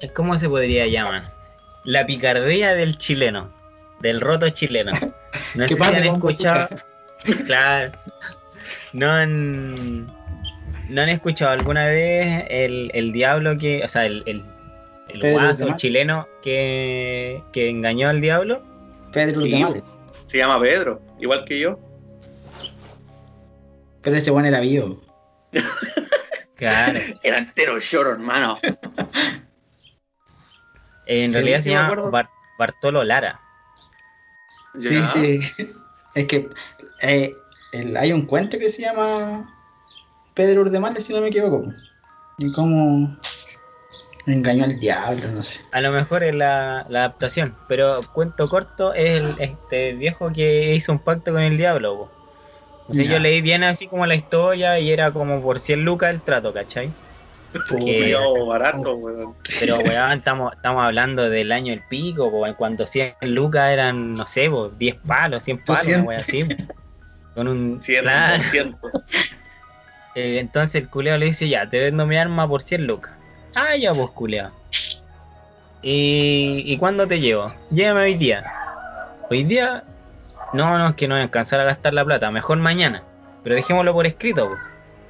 Es 0.00 0.12
como 0.12 0.36
se 0.36 0.48
podría 0.48 0.86
llamar. 0.86 1.32
La 1.84 2.04
picardía 2.04 2.74
del 2.74 2.98
chileno. 2.98 3.50
Del 4.00 4.20
roto 4.20 4.48
chileno. 4.50 4.92
No 5.56 5.64
¿Qué 5.66 5.74
sé 5.74 5.76
pasa 5.76 6.00
si 6.00 6.06
han 6.08 6.20
con 6.20 6.30
escuchado. 6.30 6.68
Botica? 7.26 7.44
Claro. 7.46 7.92
No 8.92 9.10
han. 9.10 10.06
No 10.88 11.02
han 11.02 11.08
escuchado 11.08 11.50
alguna 11.52 11.86
vez 11.86 12.44
el, 12.48 12.90
el 12.94 13.12
diablo 13.12 13.56
que. 13.58 13.82
O 13.84 13.88
sea, 13.88 14.04
el, 14.06 14.22
el, 14.26 14.44
el 15.08 15.32
guaso, 15.32 15.74
chileno 15.76 16.28
que, 16.42 17.42
que 17.52 17.68
engañó 17.70 18.08
al 18.08 18.20
diablo. 18.20 18.62
Pedro 19.12 19.42
Sí, 19.42 19.50
Tamales. 19.52 19.96
Se 20.26 20.38
llama 20.38 20.60
Pedro, 20.60 21.00
igual 21.20 21.44
que 21.44 21.58
yo. 21.60 21.78
Pero 24.02 24.16
ese 24.16 24.30
bueno 24.30 24.48
era 24.48 24.60
vivo. 24.60 25.00
Claro. 26.56 26.98
Era 27.22 27.38
entero 27.38 27.78
lloro, 27.78 28.10
hermano. 28.12 28.56
En 31.06 31.30
Sí, 31.30 31.34
realidad 31.36 31.60
se 31.60 31.70
llama 31.70 32.28
Bartolo 32.58 33.04
Lara. 33.04 33.38
Sí, 34.78 34.94
Ya. 34.94 35.06
sí. 35.08 35.70
Es 36.14 36.26
que 36.26 36.48
eh, 37.02 37.34
el- 37.72 37.94
hay 37.98 38.10
un 38.12 38.24
cuento 38.24 38.58
que 38.58 38.70
se 38.70 38.80
llama 38.82 39.53
Pedro 40.34 40.62
Urdemales, 40.62 41.04
si 41.04 41.12
no 41.14 41.20
me 41.20 41.28
equivoco. 41.28 41.64
Y 42.38 42.50
cómo 42.52 43.16
engañó 44.26 44.64
al 44.64 44.78
diablo, 44.80 45.28
no 45.32 45.42
sé. 45.42 45.60
A 45.72 45.80
lo 45.80 45.92
mejor 45.92 46.24
es 46.24 46.34
la, 46.34 46.86
la 46.88 47.00
adaptación, 47.00 47.54
pero 47.68 48.00
cuento 48.12 48.48
corto 48.48 48.92
es 48.94 49.20
el 49.22 49.36
este 49.38 49.92
viejo 49.92 50.32
que 50.32 50.74
hizo 50.74 50.92
un 50.92 50.98
pacto 50.98 51.32
con 51.32 51.42
el 51.42 51.56
diablo. 51.56 51.96
po. 51.96 52.10
O 52.88 52.94
sea, 52.94 53.04
Ya. 53.04 53.12
yo 53.12 53.18
leí 53.20 53.40
bien 53.40 53.62
así 53.64 53.86
como 53.86 54.06
la 54.06 54.14
historia 54.14 54.78
y 54.78 54.90
era 54.90 55.10
como 55.12 55.40
por 55.40 55.58
100 55.60 55.84
lucas 55.84 56.10
el 56.12 56.20
trato, 56.22 56.52
¿cachai? 56.52 56.90
Puta. 57.52 57.66
Que- 57.68 57.98
Culiao 57.98 58.46
barato, 58.46 58.94
weón. 58.96 59.34
Pero 59.60 59.78
weón, 59.84 60.12
estamos, 60.12 60.52
estamos 60.54 60.84
hablando 60.84 61.30
del 61.30 61.52
año 61.52 61.72
el 61.72 61.82
pico, 61.88 62.30
po, 62.30 62.44
cuando 62.56 62.86
100 62.86 63.14
lucas 63.22 63.70
eran, 63.70 64.14
no 64.14 64.26
sé, 64.26 64.50
po, 64.50 64.70
10 64.70 64.96
palos, 65.06 65.44
100 65.44 65.58
palos, 65.64 65.86
una 65.86 65.96
200. 66.04 66.08
wea 66.08 66.18
así. 66.18 66.66
Con 67.34 67.48
un... 67.48 67.80
100, 67.80 68.02
claro. 68.02 68.42
200. 68.42 68.92
Eh, 70.14 70.38
entonces 70.38 70.82
el 70.82 70.88
culeo 70.88 71.18
le 71.18 71.26
dice, 71.26 71.48
ya, 71.48 71.68
te 71.68 71.80
vendo 71.80 72.06
mi 72.06 72.16
arma 72.16 72.48
por 72.48 72.62
100 72.62 72.86
lucas. 72.86 73.12
Ah, 73.54 73.76
ya 73.76 73.92
vos, 73.92 74.10
culeo. 74.12 74.50
¿Y, 75.82 76.62
¿Y 76.64 76.76
cuándo 76.78 77.06
te 77.06 77.20
llevo? 77.20 77.46
Llévame 77.70 78.02
hoy 78.04 78.14
día. 78.14 78.44
Hoy 79.30 79.44
día, 79.44 79.84
no, 80.52 80.78
no, 80.78 80.88
es 80.90 80.94
que 80.96 81.08
no 81.08 81.14
voy 81.14 81.20
a 81.20 81.24
alcanzar 81.24 81.60
a 81.60 81.64
gastar 81.64 81.94
la 81.94 82.04
plata, 82.04 82.30
mejor 82.30 82.58
mañana. 82.58 83.02
Pero 83.42 83.56
dejémoslo 83.56 83.92
por 83.92 84.06
escrito, 84.06 84.48
po. 84.48 84.56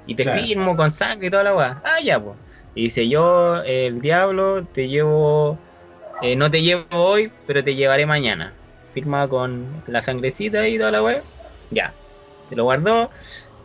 Y 0.07 0.15
te 0.15 0.25
Claro. 0.25 0.43
firmo 0.43 0.77
con 0.77 0.91
sangre 0.91 1.29
y 1.29 1.31
toda 1.31 1.45
la 1.45 1.55
weá. 1.55 1.81
Ah, 1.85 2.01
ya, 2.03 2.19
pues. 2.19 2.37
Y 2.75 2.85
dice, 2.85 3.09
yo, 3.09 3.63
el 3.63 4.01
diablo, 4.01 4.65
te 4.65 4.89
llevo, 4.89 5.57
eh, 6.23 6.35
no 6.35 6.51
te 6.51 6.61
llevo 6.63 6.85
hoy, 6.91 7.31
pero 7.47 7.63
te 7.63 7.75
llevaré 7.75 8.05
mañana. 8.05 8.53
Firma 8.93 9.29
con 9.29 9.83
la 9.87 10.03
sangrecita 10.03 10.67
y 10.67 10.79
toda 10.79 10.91
la 10.91 11.03
weá. 11.03 11.23
Ya. 11.71 11.95
Se 12.49 12.57
lo 12.57 12.65
guardó. 12.65 13.11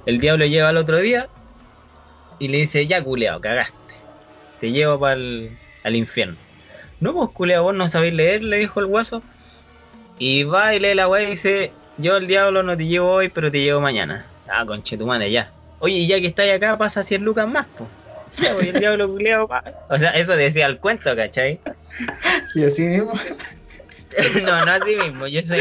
El 0.05 0.19
diablo 0.19 0.45
llega 0.45 0.69
al 0.69 0.77
otro 0.77 0.97
día 0.97 1.27
y 2.39 2.47
le 2.47 2.59
dice, 2.59 2.87
ya 2.87 3.03
culeado, 3.03 3.41
cagaste. 3.41 3.77
Te 4.59 4.71
llevo 4.71 4.99
para 4.99 5.19
al 5.83 5.95
infierno. 5.95 6.35
No, 6.99 7.13
pues 7.13 7.29
culeado, 7.29 7.63
vos 7.63 7.75
no 7.75 7.87
sabéis 7.87 8.13
leer, 8.13 8.43
le 8.43 8.57
dijo 8.57 8.79
el 8.79 8.87
guaso. 8.87 9.21
Y 10.17 10.43
va 10.43 10.75
y 10.75 10.79
lee 10.79 10.95
la 10.95 11.07
weá 11.07 11.23
y 11.23 11.31
dice, 11.31 11.71
yo 11.97 12.17
el 12.17 12.27
diablo 12.27 12.63
no 12.63 12.75
te 12.75 12.85
llevo 12.85 13.11
hoy, 13.11 13.29
pero 13.29 13.49
te 13.49 13.61
llevo 13.61 13.79
mañana. 13.79 14.25
Ah, 14.49 14.65
conchetumane, 14.65 15.31
ya. 15.31 15.51
Oye, 15.79 15.95
y 15.95 16.07
ya 16.07 16.19
que 16.19 16.27
estáis 16.27 16.53
acá, 16.53 16.77
pasa 16.77 17.03
100 17.03 17.23
lucas 17.23 17.47
más, 17.47 17.67
pues. 17.77 17.89
Ya, 18.37 18.53
pues, 18.53 18.73
el 18.73 18.79
diablo 18.79 19.09
culeado, 19.09 19.47
pa. 19.47 19.63
O 19.89 19.97
sea, 19.97 20.11
eso 20.11 20.35
decía 20.35 20.65
el 20.65 20.79
cuento, 20.79 21.15
¿cachai? 21.15 21.59
Y 22.55 22.63
así 22.63 22.83
mismo. 22.83 23.13
no, 24.43 24.65
no 24.65 24.71
así 24.71 24.95
mismo, 24.95 25.27
yo 25.27 25.45
soy 25.45 25.59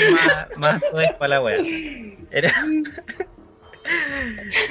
más, 0.58 0.80
más 0.92 1.14
para 1.18 1.28
la 1.28 1.40
wea. 1.40 1.58
Era... 2.30 2.54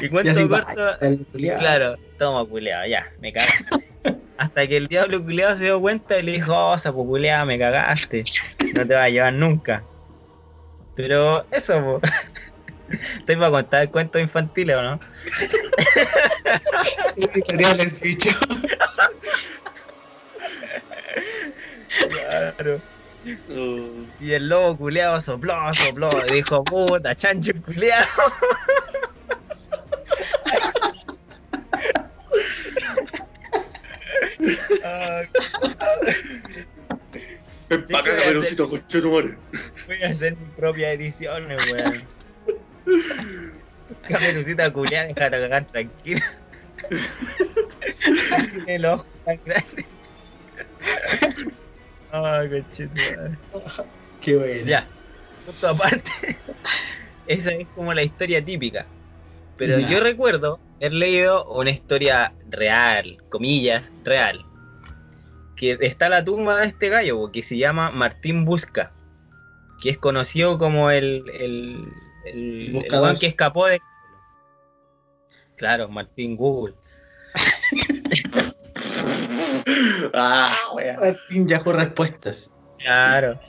y 0.02 0.10
cuento 0.10 0.50
va, 0.50 0.64
corto, 0.64 1.00
el 1.02 1.26
culiao. 1.26 1.60
claro, 1.60 1.96
toma 2.18 2.46
culeado, 2.46 2.86
ya, 2.88 3.12
me 3.20 3.34
cagaste. 3.34 3.76
Hasta 4.38 4.68
que 4.68 4.78
el 4.78 4.88
diablo 4.88 5.24
culeado 5.24 5.58
se 5.58 5.66
dio 5.66 5.82
cuenta 5.82 6.20
y 6.20 6.24
le 6.24 6.34
dijo, 6.34 6.54
oh, 6.56 6.78
sapo 6.78 7.06
culeado, 7.06 7.46
me 7.46 7.58
cagaste, 7.58 8.24
no 8.76 8.86
te 8.86 8.94
vas 8.94 9.06
a 9.06 9.10
llevar 9.10 9.34
nunca. 9.34 9.84
Pero 10.96 11.46
eso, 11.52 11.82
po. 11.82 12.02
Estoy 13.18 13.36
para 13.36 13.52
contar 13.52 13.92
cuentos 13.92 14.22
infantiles, 14.22 14.76
¿o 14.76 14.82
no? 14.82 15.00
Editorial 17.18 17.80
el 17.82 17.92
ficho. 17.92 18.30
Claro. 22.58 22.82
Y 24.20 24.32
el 24.32 24.48
lobo 24.48 24.78
culeado 24.78 25.20
sopló, 25.22 25.74
sopló, 25.74 26.10
y 26.28 26.34
dijo, 26.36 26.64
puta, 26.64 27.16
chancho 27.16 27.52
culeado. 27.64 28.08
Deja 37.70 37.78
de 37.80 37.88
caperucito, 37.88 38.70
conchetumare. 38.70 39.38
voy 39.88 40.04
a 40.04 40.10
hacer 40.10 40.38
mi 40.38 40.46
propia 40.56 40.94
edición, 40.94 41.52
eh, 41.52 41.58
weón. 41.58 42.08
Caperucita 44.08 44.72
culeada, 44.72 45.08
déjate 45.08 45.40
cagar 45.40 45.68
tranquila. 45.68 46.26
el 48.68 48.86
ojo 48.86 49.06
tan 49.26 49.40
grande. 49.44 49.86
Ay, 52.12 52.50
conchetumare. 52.50 53.38
Qué 54.22 54.36
bueno. 54.38 54.66
Ya, 54.66 54.88
punto 55.46 55.68
aparte. 55.70 56.12
Esa 57.28 57.52
es 57.52 57.68
como 57.76 57.94
la 57.94 58.04
historia 58.04 58.44
típica. 58.44 58.86
Pero 59.58 59.80
Ya. 59.80 59.90
yo 59.90 60.00
recuerdo 60.00 60.60
haber 60.78 60.94
leído 60.94 61.46
una 61.52 61.72
historia 61.72 62.34
real, 62.50 63.18
comillas, 63.30 63.92
real. 64.04 64.46
Que 65.56 65.78
está 65.82 66.08
la 66.10 66.24
tumba 66.24 66.60
de 66.60 66.68
este 66.68 66.90
gallo, 66.90 67.32
que 67.32 67.42
se 67.44 67.58
llama 67.58 67.90
Martín 67.92 68.46
Busca. 68.46 68.92
Que 69.82 69.90
es 69.90 69.98
conocido 69.98 70.58
como 70.60 70.90
el, 70.92 71.24
el, 71.34 71.84
el, 72.26 72.68
el 72.68 72.74
Buscador. 72.74 73.06
weón 73.08 73.20
que 73.20 73.26
escapó 73.28 73.66
de. 73.66 73.80
Claro, 75.56 75.90
Martín 75.90 76.36
Google. 76.36 76.76
Ah, 80.14 80.54
wea. 80.74 80.96
Martín 81.00 81.48
Yahoo 81.48 81.74
Respuestas. 81.74 82.52
Claro. 82.80 83.40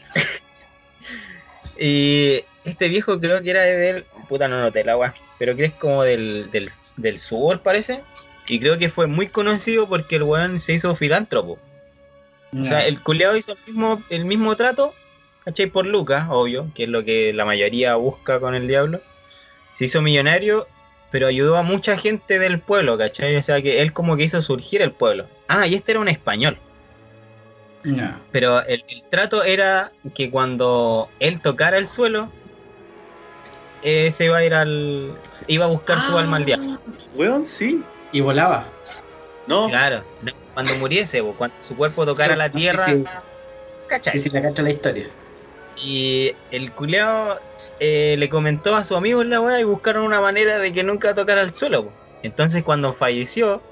y 1.79 2.45
este 2.65 2.89
viejo 2.89 3.21
creo 3.21 3.43
que 3.43 3.51
era 3.51 3.63
del. 3.63 4.05
Puta, 4.29 4.49
no 4.49 4.61
noté 4.61 4.85
la 4.85 4.93
agua. 4.93 5.15
Pero 5.39 5.55
que 5.55 5.67
es 5.67 5.73
como 5.73 6.03
del, 6.03 6.51
del, 6.51 6.71
del 6.97 7.19
sur, 7.19 7.63
parece. 7.63 8.03
Y 8.49 8.59
creo 8.59 8.79
que 8.79 8.89
fue 8.89 9.07
muy 9.07 9.29
conocido 9.29 9.89
porque 9.89 10.17
el 10.17 10.25
weón 10.25 10.59
se 10.59 10.73
hizo 10.73 10.95
filántropo. 10.95 11.59
O 12.59 12.65
sea, 12.65 12.87
el 12.87 13.01
culeado 13.03 13.37
hizo 13.37 13.53
el 13.53 13.59
mismo, 13.67 14.03
el 14.09 14.25
mismo 14.25 14.57
trato, 14.57 14.95
¿cachai? 15.45 15.67
Por 15.67 15.85
Lucas, 15.85 16.27
obvio, 16.31 16.71
que 16.75 16.85
es 16.85 16.89
lo 16.89 17.05
que 17.05 17.33
la 17.35 17.45
mayoría 17.45 17.95
busca 17.97 18.41
con 18.41 18.55
el 18.55 18.67
diablo. 18.67 19.03
Se 19.75 19.85
hizo 19.85 20.01
millonario, 20.01 20.67
pero 21.11 21.27
ayudó 21.27 21.57
a 21.57 21.63
mucha 21.63 21.97
gente 21.97 22.39
del 22.39 22.61
pueblo, 22.61 22.99
¿cachai? 22.99 23.37
O 23.37 23.43
sea, 23.43 23.63
que 23.63 23.81
él 23.81 23.93
como 23.93 24.17
que 24.17 24.25
hizo 24.25 24.43
surgir 24.43 24.83
el 24.83 24.93
pueblo. 24.93 25.27
Ah, 25.49 25.67
y 25.67 25.75
este 25.75 25.93
era 25.93 26.01
un 26.01 26.09
español. 26.09 26.59
No. 27.85 28.11
Pero 28.33 28.65
el, 28.67 28.85
el 28.89 29.05
trato 29.05 29.45
era 29.45 29.93
que 30.15 30.31
cuando 30.31 31.09
él 31.21 31.41
tocara 31.41 31.79
el 31.79 31.89
suelo, 31.89 32.31
eh, 33.83 34.11
se 34.11 34.27
iba 34.27 34.39
a 34.39 34.45
ir 34.45 34.55
al. 34.55 35.17
iba 35.47 35.65
a 35.65 35.69
buscar 35.69 35.99
su 36.01 36.19
alma 36.19 36.39
al 36.39 36.45
diablo. 36.45 36.81
Weón, 37.15 37.47
sí. 37.47 37.83
Y 38.13 38.21
volaba. 38.21 38.67
No, 39.47 39.69
Claro, 39.69 40.05
no, 40.23 40.33
cuando 40.53 40.75
muriese, 40.75 41.23
cuando 41.23 41.57
su 41.63 41.75
cuerpo 41.77 42.05
tocara 42.05 42.37
la 42.37 42.47
Sí, 42.47 42.53
tierra, 42.53 42.85
sí. 42.85 43.05
¿cachai? 43.87 44.13
Sí, 44.13 44.19
sí, 44.19 44.31
la 44.31 44.43
cacho 44.43 44.63
la 44.63 44.71
historia. 44.71 45.07
Y 45.83 46.33
el 46.51 46.73
culeado 46.73 47.39
eh, 47.81 48.17
le 48.19 48.29
comentó 48.29 48.75
a 48.75 48.85
su 48.85 48.97
amigo 48.97 49.23
en 49.23 49.31
la 49.31 49.41
weá 49.41 49.61
y 49.61 49.65
buscaron 49.65 50.05
una 50.05 50.21
manera 50.21 50.59
de 50.59 50.73
que 50.73 50.83
nunca 50.83 51.15
tocara 51.15 51.43
el 51.43 51.53
suelo. 51.53 51.85
po. 51.85 51.93
Entonces 52.23 52.63
cuando 52.63 52.93
falleció, 52.93 53.63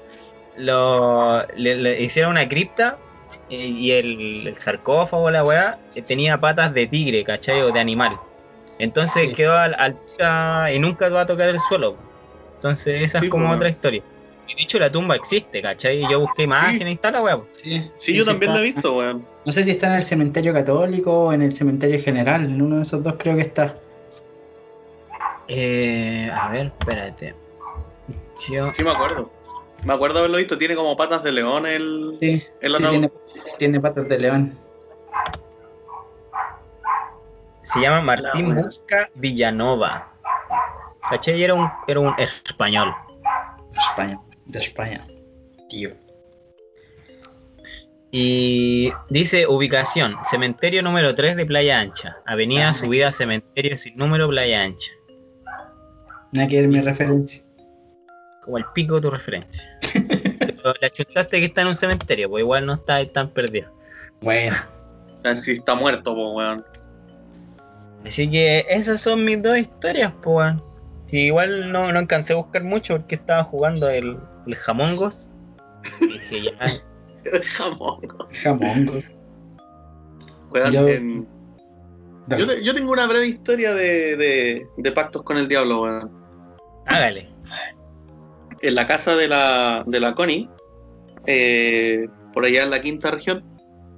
lo, 0.57 1.45
le, 1.55 1.75
le 1.75 2.01
hicieron 2.01 2.31
una 2.31 2.47
cripta 2.47 2.97
eh, 3.49 3.55
y 3.55 3.91
el, 3.91 4.47
el 4.47 4.57
sarcófago, 4.57 5.29
la 5.31 5.43
weá, 5.43 5.79
eh, 5.95 6.01
tenía 6.01 6.39
patas 6.39 6.73
de 6.73 6.87
tigre, 6.87 7.23
¿cachai? 7.23 7.61
O 7.61 7.71
de 7.71 7.79
animal. 7.79 8.17
Entonces 8.79 9.29
Sí. 9.29 9.35
quedó 9.35 9.57
al, 9.57 9.97
y 10.73 10.79
nunca 10.79 11.09
va 11.09 11.21
a 11.21 11.25
tocar 11.25 11.49
el 11.49 11.59
suelo. 11.59 11.95
po. 11.95 12.01
Entonces 12.55 13.01
esa 13.01 13.19
Sí, 13.19 13.25
es 13.25 13.31
como 13.31 13.51
otra 13.51 13.69
historia. 13.69 14.03
Y 14.47 14.61
hecho 14.63 14.79
la 14.79 14.91
tumba 14.91 15.15
existe, 15.15 15.61
¿cachai? 15.61 16.01
Yo 16.09 16.19
busqué 16.21 16.43
imágenes 16.43 16.93
y 16.93 16.97
tal, 16.97 17.13
la 17.13 17.21
weá. 17.21 17.39
Sí, 17.55 17.91
sí, 17.97 18.13
yo 18.15 18.23
también 18.23 18.51
está- 18.51 18.59
lo 18.59 18.63
he 18.65 18.67
visto, 18.71 18.93
weón. 18.97 19.25
No 19.45 19.51
sé 19.51 19.63
si 19.63 19.71
está 19.71 19.87
en 19.87 19.93
el 19.93 20.03
cementerio 20.03 20.53
católico 20.53 21.25
o 21.25 21.33
en 21.33 21.41
el 21.41 21.51
cementerio 21.51 22.01
general. 22.01 22.45
En 22.45 22.61
uno 22.61 22.77
de 22.77 22.81
esos 22.83 23.03
dos 23.03 23.15
creo 23.19 23.35
que 23.35 23.41
está. 23.41 23.77
Eh, 25.49 26.29
a 26.33 26.49
ver, 26.49 26.67
espérate. 26.79 27.35
Yo- 28.49 28.71
Sí, 28.73 28.83
me 28.83 28.91
acuerdo. 28.91 29.29
Me 29.83 29.93
acuerdo 29.93 30.19
haberlo 30.19 30.37
visto. 30.37 30.57
Tiene 30.57 30.75
como 30.75 30.95
patas 30.97 31.23
de 31.23 31.31
león 31.31 31.65
el. 31.65 32.17
Sí, 32.19 32.43
El 32.61 32.75
sí, 32.75 32.83
tiene, 32.89 33.11
tiene 33.57 33.79
patas 33.79 34.07
de 34.07 34.19
león. 34.19 34.57
Se 37.63 37.81
llama 37.81 38.01
Martín. 38.01 38.55
Busca 38.55 39.09
Villanova. 39.15 40.09
¿Cachai? 41.09 41.35
Y 41.39 41.43
Era 41.43 41.53
un, 41.53 41.69
era 41.87 41.99
un 41.99 42.13
español. 42.17 42.93
España, 43.75 44.19
de 44.47 44.59
España. 44.59 45.05
Tío. 45.69 45.89
Y 48.11 48.91
dice 49.09 49.47
ubicación, 49.47 50.15
cementerio 50.29 50.81
número 50.81 51.13
3 51.13 51.35
de 51.35 51.45
Playa 51.45 51.79
Ancha. 51.79 52.17
Avenida 52.25 52.69
Ah. 52.69 52.73
subida 52.73 53.11
cementerio 53.11 53.77
sin 53.77 53.97
número 53.97 54.27
Playa 54.29 54.63
Ancha. 54.63 54.91
Nada 56.31 56.47
que 56.47 56.61
ver 56.61 56.69
mi 56.69 56.79
referencia. 56.79 57.43
Como 58.43 58.57
el 58.57 58.65
pico 58.73 58.95
de 58.95 59.01
tu 59.01 59.09
referencia. 59.11 59.69
Pero 60.39 60.73
le 60.79 60.87
achuntaste 60.87 61.39
que 61.39 61.45
está 61.45 61.61
en 61.61 61.67
un 61.67 61.75
cementerio, 61.75 62.29
pues 62.29 62.41
igual 62.41 62.65
no 62.65 62.75
está 62.75 63.05
tan 63.05 63.29
perdido. 63.29 63.71
Bueno, 64.21 64.55
Si 65.35 65.51
está 65.53 65.75
muerto, 65.75 66.15
po, 66.15 66.33
weón. 66.33 66.65
Así 68.05 68.29
que 68.29 68.65
esas 68.69 69.01
son 69.01 69.25
mis 69.25 69.41
dos 69.41 69.57
historias, 69.57 70.13
pues. 70.23 70.35
weón. 70.35 70.63
Sí, 71.07 71.19
igual 71.27 71.71
no, 71.71 71.91
no 71.91 71.99
alcancé 71.99 72.33
a 72.33 72.35
buscar 72.37 72.63
mucho 72.63 72.97
porque 72.97 73.15
estaba 73.15 73.43
jugando 73.43 73.89
el, 73.89 74.17
el 74.45 74.55
Jamongos. 74.55 75.29
Y 76.01 76.07
dije, 76.07 76.41
ya. 76.43 77.41
Jamongos. 78.43 79.09
Weón, 80.51 80.71
Yo- 80.71 80.87
en- 80.87 81.27
Dale. 82.27 82.41
yo, 82.45 82.47
te- 82.49 82.63
yo 82.63 82.73
tengo 82.75 82.91
una 82.91 83.07
breve 83.07 83.27
historia 83.27 83.73
de, 83.73 84.17
de, 84.17 84.67
de 84.77 84.91
pactos 84.91 85.23
con 85.23 85.37
el 85.37 85.47
diablo, 85.47 85.83
weón. 85.83 86.11
hágale. 86.85 87.29
En 88.61 88.75
la 88.75 88.85
casa 88.85 89.15
de 89.15 89.27
la, 89.29 89.83
de 89.85 89.99
la 89.99 90.13
Connie, 90.15 90.49
eh, 91.25 92.07
por 92.33 92.43
allá 92.43 92.63
en 92.63 92.69
la 92.71 92.81
quinta 92.81 93.11
región, 93.11 93.43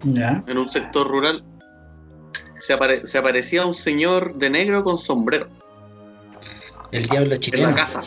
Ya. 0.03 0.43
en 0.47 0.57
un 0.57 0.69
sector 0.69 1.07
rural, 1.07 1.43
se, 2.59 2.75
apare- 2.75 3.03
se 3.05 3.17
aparecía 3.17 3.65
un 3.65 3.73
señor 3.73 4.35
de 4.35 4.49
negro 4.51 4.83
con 4.83 4.97
sombrero 4.99 5.47
El 6.91 7.03
diablo 7.07 7.33
en 7.35 7.39
chileno. 7.39 7.69
la 7.69 7.75
casa. 7.75 8.01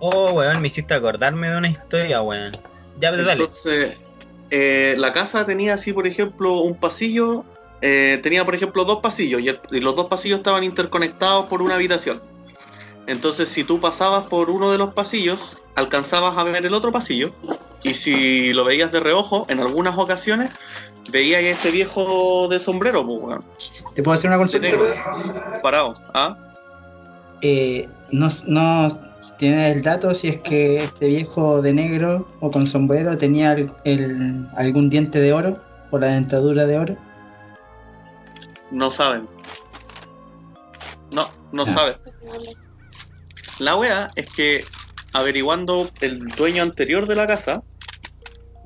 Oh, 0.00 0.32
weón, 0.32 0.60
me 0.60 0.68
hiciste 0.68 0.94
acordarme 0.94 1.48
de 1.50 1.56
una 1.56 1.68
historia, 1.68 2.20
weón. 2.22 2.52
Ya, 3.00 3.10
pero 3.10 3.24
dale. 3.24 3.42
Entonces, 3.42 3.96
eh, 4.50 4.94
la 4.98 5.12
casa 5.12 5.46
tenía 5.46 5.74
así, 5.74 5.92
por 5.92 6.06
ejemplo, 6.06 6.58
un 6.60 6.74
pasillo, 6.78 7.44
eh, 7.80 8.20
tenía, 8.22 8.44
por 8.44 8.54
ejemplo, 8.54 8.84
dos 8.84 9.00
pasillos 9.00 9.40
y, 9.40 9.48
el- 9.48 9.60
y 9.70 9.80
los 9.80 9.96
dos 9.96 10.06
pasillos 10.06 10.38
estaban 10.38 10.64
interconectados 10.64 11.46
por 11.46 11.62
una 11.62 11.74
habitación. 11.74 12.22
Entonces, 13.06 13.48
si 13.48 13.64
tú 13.64 13.80
pasabas 13.80 14.24
por 14.24 14.48
uno 14.50 14.70
de 14.70 14.78
los 14.78 14.94
pasillos, 14.94 15.58
alcanzabas 15.74 16.38
a 16.38 16.44
ver 16.44 16.64
el 16.64 16.72
otro 16.74 16.90
pasillo 16.92 17.34
y 17.82 17.94
si 17.94 18.52
lo 18.54 18.64
veías 18.64 18.90
de 18.92 19.00
reojo, 19.00 19.44
en 19.50 19.60
algunas 19.60 19.98
ocasiones, 19.98 20.50
veías 21.10 21.42
a 21.42 21.48
este 21.48 21.70
viejo 21.70 22.48
de 22.48 22.58
sombrero, 22.60 23.04
pues, 23.04 23.22
weón, 23.22 23.44
¿Te 23.94 24.02
puedo 24.02 24.14
hacer 24.14 24.30
una 24.30 24.38
consulta? 24.38 24.68
parado. 25.62 25.94
¿ah? 26.14 26.36
Eh, 27.46 27.86
no, 28.10 28.28
no 28.46 28.88
tienes 29.38 29.76
el 29.76 29.82
dato 29.82 30.14
si 30.14 30.28
es 30.28 30.40
que 30.40 30.84
este 30.84 31.08
viejo 31.08 31.60
de 31.60 31.74
negro 31.74 32.26
o 32.40 32.50
con 32.50 32.66
sombrero 32.66 33.18
tenía 33.18 33.52
el- 33.52 33.70
el- 33.84 34.48
algún 34.56 34.88
diente 34.88 35.20
de 35.20 35.34
oro 35.34 35.62
o 35.90 35.98
la 35.98 36.06
dentadura 36.06 36.64
de 36.64 36.78
oro. 36.78 36.96
No 38.70 38.90
saben. 38.90 39.28
No, 41.10 41.30
no 41.52 41.66
saben. 41.66 41.96
La 43.58 43.76
wea 43.76 44.10
es 44.16 44.26
que 44.30 44.66
averiguando 45.12 45.90
el 46.00 46.34
dueño 46.34 46.62
anterior 46.62 47.06
de 47.06 47.14
la 47.14 47.26
casa, 47.26 47.62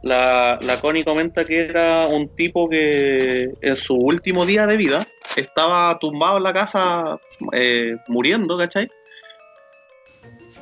la, 0.03 0.59
la 0.63 0.81
Connie 0.81 1.05
comenta 1.05 1.45
que 1.45 1.61
era 1.61 2.07
un 2.07 2.29
tipo 2.29 2.69
que 2.69 3.53
en 3.61 3.77
su 3.77 3.95
último 3.95 4.47
día 4.47 4.67
de 4.67 4.77
vida 4.77 5.09
estaba 5.37 5.99
tumbado 5.99 6.37
en 6.37 6.45
la 6.45 6.53
casa 6.53 7.19
eh, 7.53 7.97
muriendo, 8.07 8.57
¿cachai? 8.57 8.89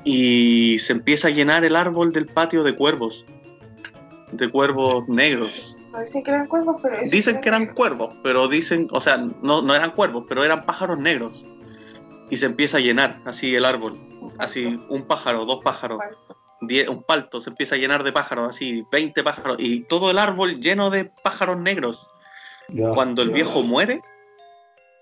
Y 0.04 0.78
se 0.78 0.92
empieza 0.92 1.28
a 1.28 1.32
llenar 1.32 1.64
el 1.64 1.76
árbol 1.76 2.12
del 2.12 2.26
patio 2.26 2.62
de 2.62 2.74
cuervos, 2.74 3.26
de 4.32 4.48
cuervos 4.48 5.06
negros. 5.08 5.76
No 5.92 6.00
dicen 6.00 6.22
que 6.22 6.30
eran 6.30 6.46
cuervos, 6.46 6.76
pero 6.82 6.96
Dicen 7.10 7.40
que 7.40 7.48
eran 7.48 7.74
cuervos, 7.74 8.14
pero 8.22 8.48
dicen, 8.48 8.88
o 8.92 9.00
sea, 9.00 9.16
no, 9.16 9.62
no 9.62 9.74
eran 9.74 9.90
cuervos, 9.90 10.24
pero 10.28 10.44
eran 10.44 10.62
pájaros 10.62 10.98
negros. 10.98 11.44
Y 12.30 12.38
se 12.38 12.46
empieza 12.46 12.78
a 12.78 12.80
llenar 12.80 13.20
así 13.24 13.54
el 13.54 13.64
árbol, 13.64 13.98
así 14.38 14.80
un 14.88 15.06
pájaro, 15.06 15.44
dos 15.44 15.62
pájaros, 15.62 16.00
die- 16.60 16.88
un 16.88 17.02
palto, 17.02 17.40
se 17.40 17.50
empieza 17.50 17.74
a 17.74 17.78
llenar 17.78 18.02
de 18.02 18.12
pájaros, 18.12 18.48
así 18.48 18.84
20 18.90 19.22
pájaros, 19.22 19.56
y 19.58 19.80
todo 19.84 20.10
el 20.10 20.18
árbol 20.18 20.60
lleno 20.60 20.90
de 20.90 21.10
pájaros 21.22 21.58
negros. 21.58 22.10
Cuando 22.94 23.22
el 23.22 23.30
viejo 23.30 23.62
muere, 23.62 24.00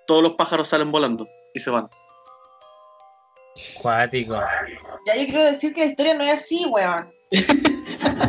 todos 0.07 0.23
los 0.23 0.35
pájaros 0.35 0.69
salen 0.69 0.93
volando 0.93 1.27
y 1.55 1.61
se 1.61 1.71
van. 1.71 1.89
Cuático. 3.81 4.41
Ya 5.07 5.17
yo 5.17 5.25
quiero 5.27 5.45
decir 5.45 5.73
que 5.73 5.85
la 5.85 5.91
historia 5.91 6.15
no 6.15 6.25
es 6.25 6.33
así, 6.35 6.67
weón. 6.67 7.11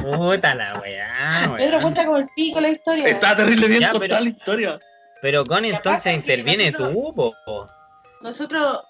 Puta 0.04 0.56
la 0.56 0.72
weá, 0.82 1.54
Pedro 1.58 1.72
weón. 1.78 1.82
cuenta 1.82 2.06
como 2.06 2.18
el 2.18 2.28
pico 2.36 2.62
la 2.62 2.70
historia. 2.70 3.08
Está 3.08 3.36
terrible 3.36 3.68
bien 3.68 3.82
contada 3.84 4.00
pero- 4.00 4.20
la 4.20 4.30
historia. 4.30 4.80
Pero 5.22 5.44
que 5.44 5.56
entonces 5.56 6.14
interviene 6.14 6.72
nosotros- 6.72 6.94
tú, 6.94 7.14
po. 7.16 7.34
po. 7.46 7.68
Nosotros, 8.22 8.84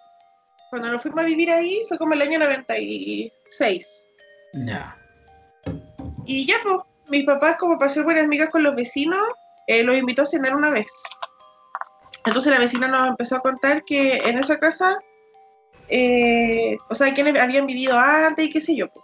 cuando 0.70 0.90
nos 0.92 1.02
fuimos 1.02 1.22
a 1.22 1.24
vivir 1.26 1.50
ahí, 1.50 1.82
fue 1.88 1.98
como 1.98 2.14
el 2.14 2.22
año 2.22 2.40
96. 2.40 4.05
Ya. 4.56 4.98
Y 6.26 6.46
ya, 6.46 6.56
pues, 6.64 6.78
mis 7.10 7.26
papás, 7.26 7.58
como 7.58 7.78
para 7.78 7.92
ser 7.92 8.04
buenas 8.04 8.24
amigas 8.24 8.50
con 8.50 8.64
los 8.64 8.76
vecinos, 8.76 9.24
eh, 9.68 9.84
los 9.84 9.98
invitó 9.98 10.24
a 10.24 10.26
cenar 10.26 10.56
una 10.56 10.72
vez. 10.72 10.92
Entonces 12.26 12.52
la 12.52 12.60
vecina 12.60 12.88
nos 12.88 13.08
empezó 13.08 13.36
a 13.36 13.42
contar 13.42 13.84
que 13.84 14.18
en 14.18 14.40
esa 14.40 14.58
casa, 14.58 14.98
eh, 15.90 16.78
o 16.90 16.96
sea, 16.96 17.14
quienes 17.14 17.40
habían 17.40 17.68
vivido 17.68 17.98
antes 18.00 18.46
y 18.46 18.50
qué 18.50 18.62
sé 18.62 18.76
yo. 18.76 18.88
po. 18.88 19.02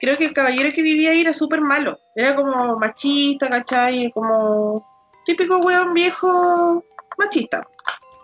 Creo 0.00 0.16
que 0.16 0.26
el 0.26 0.34
caballero 0.34 0.72
que 0.74 0.82
vivía 0.82 1.10
ahí 1.10 1.22
era 1.22 1.32
súper 1.32 1.60
malo. 1.60 1.98
Era 2.14 2.36
como 2.36 2.76
machista, 2.76 3.48
¿cachai? 3.48 4.10
Como 4.12 4.84
típico 5.24 5.58
weón 5.58 5.94
viejo 5.94 6.84
machista. 7.16 7.66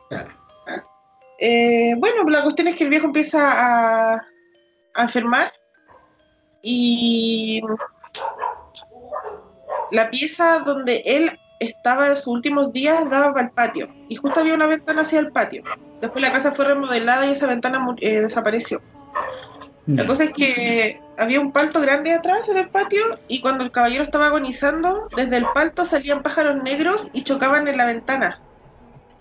Claro. 0.08 0.30
Eh, 1.40 1.94
bueno, 1.98 2.24
la 2.24 2.42
cuestión 2.42 2.68
es 2.68 2.76
que 2.76 2.84
el 2.84 2.90
viejo 2.90 3.06
empieza 3.06 3.40
a, 3.40 4.14
a 4.94 5.02
enfermar 5.02 5.52
y 6.64 7.60
la 9.90 10.10
pieza 10.10 10.60
donde 10.60 11.02
él 11.04 11.38
estaba 11.60 12.08
en 12.08 12.16
sus 12.16 12.28
últimos 12.28 12.72
días 12.72 13.08
daba 13.10 13.32
para 13.32 13.46
el 13.46 13.52
patio 13.52 13.88
y 14.08 14.16
justo 14.16 14.40
había 14.40 14.54
una 14.54 14.66
ventana 14.66 15.02
hacia 15.02 15.20
el 15.20 15.30
patio. 15.30 15.62
Después 16.00 16.22
la 16.22 16.32
casa 16.32 16.52
fue 16.52 16.64
remodelada 16.64 17.26
y 17.26 17.32
esa 17.32 17.46
ventana 17.46 17.86
eh, 18.00 18.20
desapareció. 18.20 18.82
La 19.86 20.06
cosa 20.06 20.24
es 20.24 20.32
que 20.32 20.98
había 21.18 21.40
un 21.40 21.52
palto 21.52 21.80
grande 21.80 22.12
atrás 22.12 22.48
en 22.48 22.56
el 22.56 22.70
patio 22.70 23.02
y 23.28 23.40
cuando 23.42 23.64
el 23.64 23.70
caballero 23.70 24.02
estaba 24.02 24.26
agonizando, 24.26 25.08
desde 25.14 25.36
el 25.36 25.46
palto 25.52 25.84
salían 25.84 26.22
pájaros 26.22 26.62
negros 26.62 27.10
y 27.12 27.22
chocaban 27.22 27.68
en 27.68 27.76
la 27.76 27.84
ventana 27.84 28.40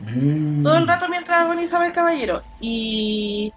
Mm. 0.05 0.63
todo 0.63 0.77
el 0.77 0.87
rato 0.87 1.07
mientras 1.09 1.45
agonizaba 1.45 1.85
el 1.85 1.93
caballero. 1.93 2.41
Y. 2.59 3.53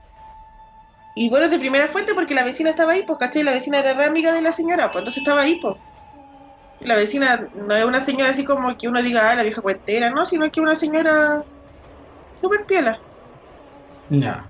Y 1.16 1.30
bueno, 1.30 1.48
de 1.48 1.58
primera 1.58 1.88
fuente 1.88 2.14
porque 2.14 2.36
la 2.36 2.44
vecina 2.44 2.70
estaba 2.70 2.92
ahí, 2.92 3.02
pues, 3.04 3.18
¿cachai? 3.18 3.42
La 3.42 3.50
vecina 3.52 3.80
era 3.80 3.94
re 3.94 4.04
amiga 4.06 4.32
de 4.32 4.40
la 4.42 4.52
señora, 4.52 4.92
pues 4.92 5.00
entonces 5.02 5.22
estaba 5.22 5.42
ahí, 5.42 5.58
pues. 5.60 5.74
La 6.78 6.96
vecina 6.96 7.48
no 7.52 7.74
es 7.74 7.84
una 7.84 8.00
señora 8.00 8.30
así 8.30 8.42
como 8.44 8.74
que 8.78 8.88
uno 8.88 9.02
diga, 9.02 9.30
ah, 9.30 9.34
la 9.36 9.42
vieja 9.42 9.60
cuentera, 9.62 10.08
no, 10.10 10.24
sino 10.26 10.50
que 10.50 10.60
una 10.62 10.74
señora 10.76 11.42
súper 12.34 12.66
piola. 12.66 13.02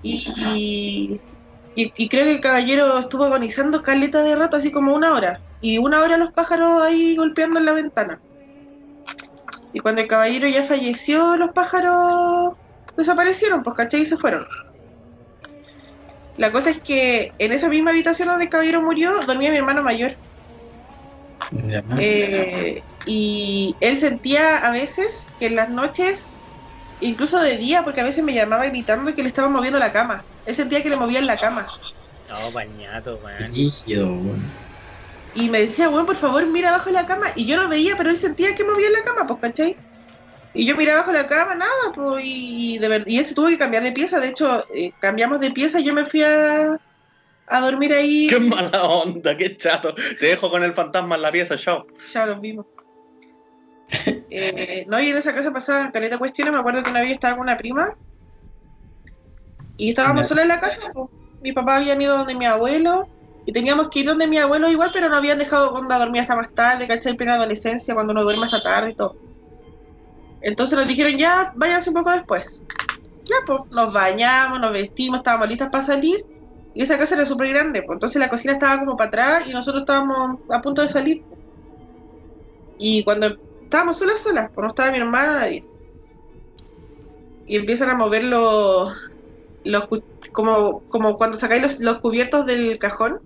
Y, 0.01 1.21
y, 1.75 1.83
y- 1.83 1.93
y 1.95 2.09
creo 2.09 2.25
que 2.25 2.31
el 2.33 2.41
caballero 2.41 2.99
estuvo 2.99 3.25
agonizando 3.25 3.83
caleta 3.83 4.23
de 4.23 4.35
rato, 4.35 4.57
así 4.57 4.71
como 4.71 4.95
una 4.95 5.13
hora. 5.13 5.43
Y 5.59 5.77
una 5.79 6.01
hora 6.01 6.17
los 6.17 6.31
pájaros 6.33 6.81
ahí 6.83 7.15
golpeando 7.15 7.59
en 7.59 7.65
la 7.65 7.73
ventana. 7.73 8.23
Y 9.71 9.79
cuando 9.79 10.01
el 10.01 10.07
caballero 10.09 10.47
ya 10.49 10.63
falleció, 10.65 11.37
los 11.37 11.51
pájaros 11.51 12.53
desaparecieron, 12.97 13.63
pues 13.63 13.75
¿cachai? 13.77 14.01
Y 14.01 14.05
se 14.05 14.17
fueron. 14.17 14.45
La 16.37 16.51
cosa 16.51 16.69
es 16.69 16.81
que 16.81 17.33
en 17.39 17.51
esa 17.51 17.69
misma 17.69 17.91
habitación 17.91 18.27
donde 18.29 18.45
el 18.45 18.49
caballero 18.49 18.81
murió, 18.81 19.11
dormía 19.25 19.51
mi 19.51 19.57
hermano 19.57 19.83
mayor. 19.83 20.17
Eh, 21.97 22.83
y 23.05 23.77
él 23.79 23.97
sentía 23.97 24.57
a 24.67 24.71
veces 24.71 25.25
que 25.39 25.47
en 25.47 25.55
las 25.55 25.69
noches, 25.69 26.41
incluso 26.99 27.39
de 27.39 27.57
día, 27.57 27.83
porque 27.83 28.01
a 28.01 28.03
veces 28.05 28.23
me 28.23 28.33
llamaba 28.33 28.65
gritando 28.67 29.15
que 29.15 29.23
le 29.23 29.29
estaban 29.29 29.51
moviendo 29.51 29.79
la 29.79 29.93
cama. 29.93 30.27
Él 30.45 30.55
sentía 30.55 30.83
que 30.83 30.89
le 30.89 30.97
movían 30.97 31.27
la 31.27 31.39
cama. 31.39 31.73
No. 32.27 32.51
Rígido, 33.37 34.19
weón. 34.19 34.57
Y 35.33 35.49
me 35.49 35.59
decía, 35.61 35.89
weón, 35.89 36.05
por 36.05 36.17
favor, 36.17 36.45
mira 36.47 36.69
abajo 36.69 36.85
de 36.87 36.93
la 36.93 37.05
cama. 37.05 37.27
Y 37.35 37.45
yo 37.47 37.57
no 37.57 37.69
veía, 37.69 37.95
pero 37.97 38.09
él 38.09 38.17
sentía 38.17 38.55
que 38.55 38.63
movía 38.65 38.89
la 38.89 39.03
cama, 39.03 39.27
pues, 39.27 39.39
¿cachai? 39.41 39.81
Y 40.53 40.65
yo 40.65 40.75
miraba 40.75 40.99
abajo 40.99 41.11
de 41.11 41.21
la 41.21 41.27
cama, 41.27 41.55
nada, 41.55 41.91
pues, 41.93 42.23
y, 42.25 42.77
de 42.79 43.03
y 43.05 43.19
él 43.19 43.25
se 43.25 43.35
tuvo 43.35 43.47
que 43.47 43.57
cambiar 43.57 43.83
de 43.83 43.91
pieza. 43.91 44.19
De 44.19 44.29
hecho, 44.29 44.65
eh, 44.73 44.91
cambiamos 44.99 45.39
de 45.39 45.51
pieza 45.51 45.79
y 45.79 45.83
yo 45.83 45.93
me 45.93 46.05
fui 46.05 46.23
a, 46.23 46.79
a 47.47 47.61
dormir 47.61 47.93
ahí. 47.93 48.27
Qué 48.29 48.39
mala 48.39 48.83
onda, 48.83 49.35
qué 49.37 49.55
chato. 49.57 49.93
Te 49.93 50.27
dejo 50.27 50.49
con 50.49 50.63
el 50.63 50.73
fantasma 50.73 51.15
en 51.15 51.21
la 51.21 51.31
pieza, 51.31 51.57
chao. 51.57 51.85
Ya 52.13 52.25
los 52.25 52.41
vimos. 52.41 52.65
Eh, 54.29 54.85
no, 54.89 54.99
y 54.99 55.09
en 55.09 55.17
esa 55.17 55.33
casa 55.33 55.53
pasaban 55.53 55.91
caleta 55.91 56.17
cuestiones. 56.17 56.53
Me 56.53 56.59
acuerdo 56.59 56.83
que 56.83 56.89
una 56.89 57.01
vez 57.01 57.11
estaba 57.11 57.35
con 57.35 57.43
una 57.43 57.57
prima 57.57 57.95
y 59.77 59.89
estábamos 59.89 60.27
solas 60.27 60.43
en 60.43 60.49
la 60.49 60.59
casa. 60.59 60.91
pues. 60.93 61.09
Mi 61.41 61.53
papá 61.53 61.77
habían 61.77 62.01
ido 62.01 62.17
donde 62.17 62.35
mi 62.35 62.45
abuelo 62.45 63.07
y 63.45 63.53
teníamos 63.53 63.89
que 63.89 63.99
ir 63.99 64.07
donde 64.07 64.27
mi 64.27 64.37
abuelo 64.37 64.69
igual, 64.69 64.89
pero 64.91 65.07
no 65.07 65.15
habían 65.15 65.37
dejado 65.37 65.71
onda 65.71 65.99
dormir 65.99 66.21
hasta 66.21 66.35
más 66.35 66.53
tarde, 66.53 66.87
¿cachai? 66.87 67.15
Plena 67.15 67.35
adolescencia, 67.35 67.93
cuando 67.93 68.11
uno 68.11 68.23
duerme 68.23 68.45
hasta 68.45 68.61
tarde 68.61 68.89
y 68.89 68.95
todo. 68.95 69.15
Entonces 70.41 70.77
nos 70.77 70.87
dijeron, 70.87 71.17
ya, 71.17 71.51
váyanse 71.55 71.89
un 71.89 71.95
poco 71.95 72.11
después. 72.11 72.63
Ya, 73.25 73.35
pues, 73.45 73.59
nos 73.71 73.93
bañamos, 73.93 74.59
nos 74.59 74.73
vestimos, 74.73 75.19
estábamos 75.19 75.49
listas 75.49 75.69
para 75.69 75.83
salir. 75.83 76.25
Y 76.73 76.83
esa 76.83 76.97
casa 76.97 77.15
era 77.15 77.25
súper 77.25 77.49
grande, 77.49 77.81
pues 77.83 77.97
entonces 77.97 78.19
la 78.19 78.29
cocina 78.29 78.53
estaba 78.53 78.79
como 78.79 78.95
para 78.97 79.07
atrás 79.09 79.43
y 79.47 79.51
nosotros 79.53 79.81
estábamos 79.81 80.39
a 80.49 80.61
punto 80.61 80.81
de 80.83 80.89
salir. 80.89 81.25
Y 82.77 83.03
cuando 83.03 83.35
estábamos 83.63 83.97
solas, 83.97 84.21
solas, 84.21 84.49
pues 84.53 84.63
no 84.63 84.69
estaba 84.69 84.91
mi 84.91 84.97
hermano, 84.99 85.33
nadie. 85.33 85.65
y 87.45 87.55
empiezan 87.55 87.89
a 87.89 87.95
mover 87.95 88.23
los, 88.23 88.93
los 89.63 89.85
como, 90.31 90.81
como 90.89 91.17
cuando 91.17 91.37
sacáis 91.37 91.61
los, 91.63 91.79
los 91.79 91.99
cubiertos 91.99 92.45
del 92.45 92.77
cajón. 92.79 93.19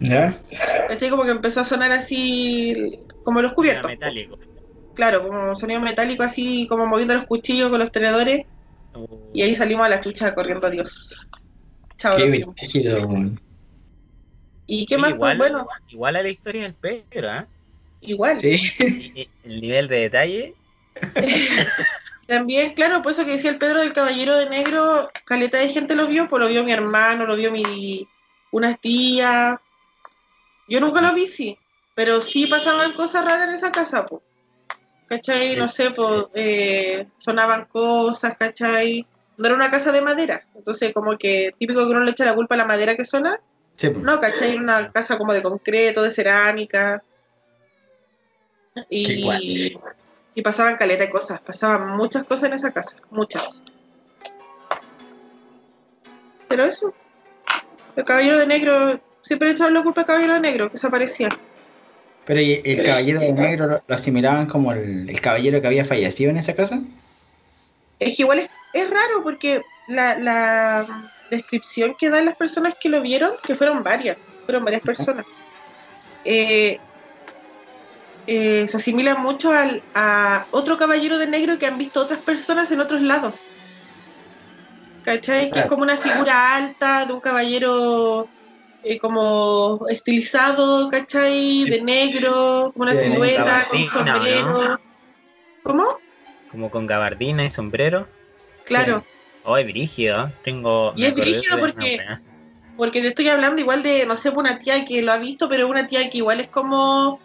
¿Ya? 0.00 0.38
¿Cachai? 0.88 1.10
Como 1.10 1.24
que 1.24 1.30
empezó 1.30 1.60
a 1.60 1.64
sonar 1.64 1.92
así, 1.92 3.04
como 3.22 3.42
los 3.42 3.52
Era 3.52 3.54
cubiertos. 3.54 3.90
metálico. 3.90 4.38
Claro, 4.94 5.26
como 5.26 5.54
sonido 5.56 5.80
metálico, 5.80 6.22
así 6.22 6.66
como 6.68 6.86
moviendo 6.86 7.14
los 7.14 7.26
cuchillos 7.26 7.70
con 7.70 7.80
los 7.80 7.92
tenedores. 7.92 8.46
Y 9.32 9.42
ahí 9.42 9.54
salimos 9.56 9.84
a 9.84 9.88
la 9.88 10.00
chucha 10.00 10.34
corriendo, 10.34 10.66
adiós. 10.66 11.14
Chao, 11.96 12.16
Qué 12.16 12.44
weón. 12.84 13.40
¿Y 14.66 14.86
qué 14.86 14.96
más? 14.96 15.10
igual, 15.10 15.36
Pues 15.36 15.50
bueno, 15.50 15.68
igual 15.88 16.16
a 16.16 16.22
la 16.22 16.28
historia 16.28 16.62
del 16.62 16.74
Pedro, 16.74 17.30
¿ah? 17.30 17.48
igual. 18.00 18.38
Sí. 18.38 19.28
El 19.42 19.60
nivel 19.60 19.88
de 19.88 20.00
detalle. 20.00 20.54
También, 22.26 22.72
claro, 22.72 23.02
por 23.02 23.12
eso 23.12 23.24
que 23.24 23.32
decía 23.32 23.50
el 23.50 23.58
Pedro 23.58 23.80
del 23.80 23.92
Caballero 23.92 24.36
de 24.36 24.48
Negro, 24.48 25.10
caleta 25.26 25.58
de 25.58 25.68
gente 25.68 25.94
lo 25.94 26.06
vio, 26.06 26.28
pues 26.28 26.40
lo 26.40 26.48
vio 26.48 26.64
mi 26.64 26.72
hermano, 26.72 27.26
lo 27.26 27.36
vio 27.36 27.52
mi 27.52 28.08
unas 28.50 28.80
tías. 28.80 29.58
Yo 30.66 30.80
nunca 30.80 31.02
lo 31.02 31.12
vi, 31.12 31.26
sí, 31.26 31.58
pero 31.94 32.22
sí 32.22 32.46
pasaban 32.46 32.94
cosas 32.94 33.24
raras 33.24 33.48
en 33.48 33.54
esa 33.54 33.72
casa, 33.72 34.06
pues. 34.06 34.22
¿Cachai? 35.08 35.56
No 35.56 35.68
sé, 35.68 35.90
pues 35.90 36.26
eh, 36.34 37.06
sonaban 37.18 37.66
cosas, 37.66 38.34
¿cachai? 38.38 39.06
No 39.36 39.46
era 39.46 39.54
una 39.54 39.70
casa 39.70 39.92
de 39.92 40.00
madera, 40.00 40.44
entonces 40.54 40.92
como 40.92 41.18
que 41.18 41.54
típico 41.58 41.84
que 41.84 41.90
uno 41.90 42.00
le 42.00 42.12
echa 42.12 42.24
la 42.24 42.34
culpa 42.34 42.54
a 42.54 42.58
la 42.58 42.64
madera 42.64 42.96
que 42.96 43.04
suena. 43.04 43.40
Sí. 43.76 43.90
No, 43.90 44.20
¿cachai? 44.20 44.52
Era 44.52 44.60
una 44.60 44.92
casa 44.92 45.18
como 45.18 45.32
de 45.32 45.42
concreto, 45.42 46.02
de 46.02 46.10
cerámica. 46.10 47.02
Y, 48.88 49.76
y 50.34 50.42
pasaban 50.42 50.76
caleta 50.76 51.04
de 51.04 51.10
cosas, 51.10 51.40
pasaban 51.40 51.96
muchas 51.96 52.24
cosas 52.24 52.44
en 52.44 52.54
esa 52.54 52.72
casa, 52.72 52.96
muchas. 53.10 53.62
Pero 56.48 56.64
eso, 56.64 56.94
el 57.96 58.04
caballero 58.04 58.38
de 58.38 58.46
negro, 58.46 59.00
siempre 59.20 59.48
le 59.48 59.54
echaban 59.54 59.74
la 59.74 59.82
culpa 59.82 60.02
al 60.02 60.06
caballero 60.06 60.34
de 60.34 60.40
negro, 60.40 60.70
que 60.70 60.76
se 60.76 60.86
aparecía. 60.86 61.28
Pero 62.26 62.40
¿y 62.40 62.62
el 62.64 62.82
caballero 62.82 63.20
de 63.20 63.32
negro 63.32 63.66
lo, 63.66 63.82
lo 63.86 63.94
asimilaban 63.94 64.46
como 64.46 64.72
el, 64.72 65.08
el 65.10 65.20
caballero 65.20 65.60
que 65.60 65.66
había 65.66 65.84
fallecido 65.84 66.30
en 66.30 66.38
esa 66.38 66.54
casa? 66.54 66.80
Es 68.00 68.16
que 68.16 68.22
igual 68.22 68.40
es, 68.40 68.48
es 68.72 68.90
raro 68.90 69.22
porque 69.22 69.62
la, 69.88 70.18
la 70.18 71.10
descripción 71.30 71.94
que 71.98 72.10
dan 72.10 72.24
las 72.24 72.36
personas 72.36 72.74
que 72.80 72.88
lo 72.88 73.00
vieron, 73.02 73.32
que 73.42 73.54
fueron 73.54 73.82
varias, 73.82 74.16
fueron 74.46 74.64
varias 74.64 74.82
personas, 74.82 75.26
eh, 76.24 76.78
eh, 78.26 78.66
se 78.66 78.76
asimila 78.76 79.16
mucho 79.16 79.52
al, 79.52 79.82
a 79.94 80.46
otro 80.50 80.78
caballero 80.78 81.18
de 81.18 81.26
negro 81.26 81.58
que 81.58 81.66
han 81.66 81.76
visto 81.76 82.00
otras 82.00 82.20
personas 82.20 82.70
en 82.70 82.80
otros 82.80 83.02
lados. 83.02 83.48
¿Cachai? 85.04 85.50
Que 85.50 85.60
es 85.60 85.66
como 85.66 85.82
una 85.82 85.98
figura 85.98 86.56
alta 86.56 87.04
de 87.04 87.12
un 87.12 87.20
caballero 87.20 88.26
eh, 88.84 88.98
como 88.98 89.86
estilizado, 89.88 90.88
¿cachai? 90.90 91.64
De 91.64 91.80
negro, 91.80 92.70
como 92.72 92.84
una 92.84 92.94
silueta, 92.94 93.66
con 93.70 93.86
sombrero. 93.88 94.78
¿Cómo? 95.62 95.98
Como 96.50 96.70
con 96.70 96.86
gabardina 96.86 97.44
y 97.44 97.50
sombrero. 97.50 98.06
Claro. 98.64 99.02
Oh, 99.44 99.56
es 99.56 99.66
brígido. 99.66 100.30
Tengo. 100.44 100.92
Y 100.96 101.06
es 101.06 101.14
brígido 101.14 101.58
porque-. 101.58 101.98
Porque 102.76 103.00
te 103.00 103.08
estoy 103.08 103.28
hablando 103.28 103.60
igual 103.60 103.82
de, 103.82 104.04
no 104.04 104.16
sé, 104.16 104.30
una 104.30 104.58
tía 104.58 104.84
que 104.84 105.00
lo 105.00 105.12
ha 105.12 105.16
visto, 105.16 105.48
pero 105.48 105.68
una 105.68 105.86
tía 105.86 106.10
que 106.10 106.18
igual 106.18 106.40
es 106.40 106.48
como, 106.48 107.20